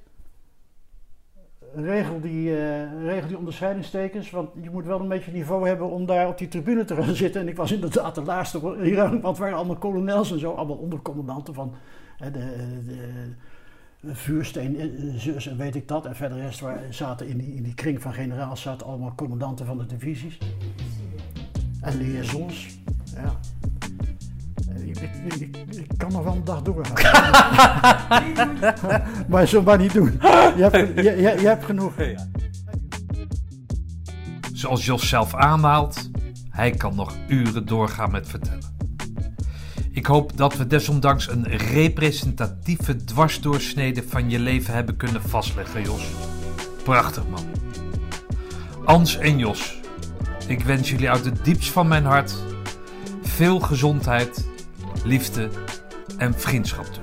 Regel 1.76 2.22
die, 2.22 2.58
eh, 2.58 3.04
regel 3.06 3.28
die 3.28 3.38
onderscheidingstekens, 3.38 4.30
want 4.30 4.50
je 4.62 4.70
moet 4.70 4.86
wel 4.86 5.00
een 5.00 5.08
beetje 5.08 5.32
niveau 5.32 5.68
hebben 5.68 5.90
om 5.90 6.06
daar 6.06 6.28
op 6.28 6.38
die 6.38 6.48
tribune 6.48 6.86
te 6.86 6.96
gaan 7.04 7.16
zitten. 7.16 7.42
En 7.42 7.48
ik 7.48 7.56
was 7.56 7.72
inderdaad 7.72 8.16
de 8.16 8.22
laatste 8.22 8.76
hier, 8.82 8.96
want 8.96 9.24
het 9.24 9.38
waren 9.38 9.58
allemaal 9.58 9.76
kolonels 9.76 10.32
en 10.32 10.40
zo, 10.40 10.52
allemaal 10.52 10.78
ondercommandanten 10.78 11.54
van 11.54 11.76
hè, 12.18 12.32
de, 12.32 12.56
de, 14.00 14.16
vuursteen, 14.16 14.80
eh, 14.80 14.88
zus 15.16 15.48
en 15.48 15.58
weet 15.58 15.76
ik 15.76 15.88
dat. 15.88 16.06
En 16.06 16.16
verder 16.16 16.38
de 16.38 16.44
rest 16.44 16.60
waren, 16.60 16.94
zaten 16.94 17.28
in 17.28 17.38
die, 17.38 17.56
in 17.56 17.64
die 17.64 17.74
kring 17.74 18.02
van 18.02 18.14
generaals 18.14 18.62
zaten 18.62 18.88
allemaal 18.88 19.16
commandanten 19.16 19.66
van 19.66 19.78
de 19.78 19.86
divisies. 19.86 20.38
En 21.82 21.98
liaisons, 21.98 22.80
ja. 23.16 23.40
Ik 25.02 25.98
kan 25.98 26.12
nog 26.12 26.24
wel 26.24 26.34
een 26.34 26.44
dag 26.44 26.62
doorgaan. 26.62 26.94
maar 29.30 29.48
zo 29.48 29.62
maar 29.62 29.78
niet 29.78 29.94
doen. 29.94 30.18
Je 30.56 30.68
hebt, 30.72 30.96
je, 30.96 31.04
je, 31.04 31.22
je 31.42 31.48
hebt 31.48 31.66
genoeg. 31.66 31.94
Zoals 34.54 34.86
Jos 34.86 35.10
zelf 35.10 35.36
aanhaalt, 35.36 36.10
hij 36.50 36.72
kan 36.72 36.96
nog 36.96 37.16
uren 37.28 37.66
doorgaan 37.66 38.12
met 38.12 38.30
vertellen. 38.30 38.76
Ik 39.92 40.06
hoop 40.06 40.38
dat 40.38 40.58
we 40.58 40.68
desondanks 40.68 41.30
een 41.30 41.48
representatieve 41.58 42.96
dwarsdoorsnede 42.96 44.04
van 44.08 44.30
je 44.30 44.40
leven 44.40 44.74
hebben 44.74 44.96
kunnen 44.96 45.22
vastleggen, 45.22 45.84
Jos. 45.84 46.08
Prachtig, 46.84 47.28
man. 47.28 47.46
Ans 48.86 49.18
en 49.18 49.38
Jos, 49.38 49.80
ik 50.48 50.64
wens 50.64 50.90
jullie 50.90 51.10
uit 51.10 51.26
het 51.26 51.46
diepst 51.46 51.70
van 51.70 51.88
mijn 51.88 52.06
hart 52.06 52.36
veel 53.34 53.60
gezondheid, 53.60 54.48
liefde 55.04 55.50
en 56.18 56.34
vriendschap. 56.34 57.03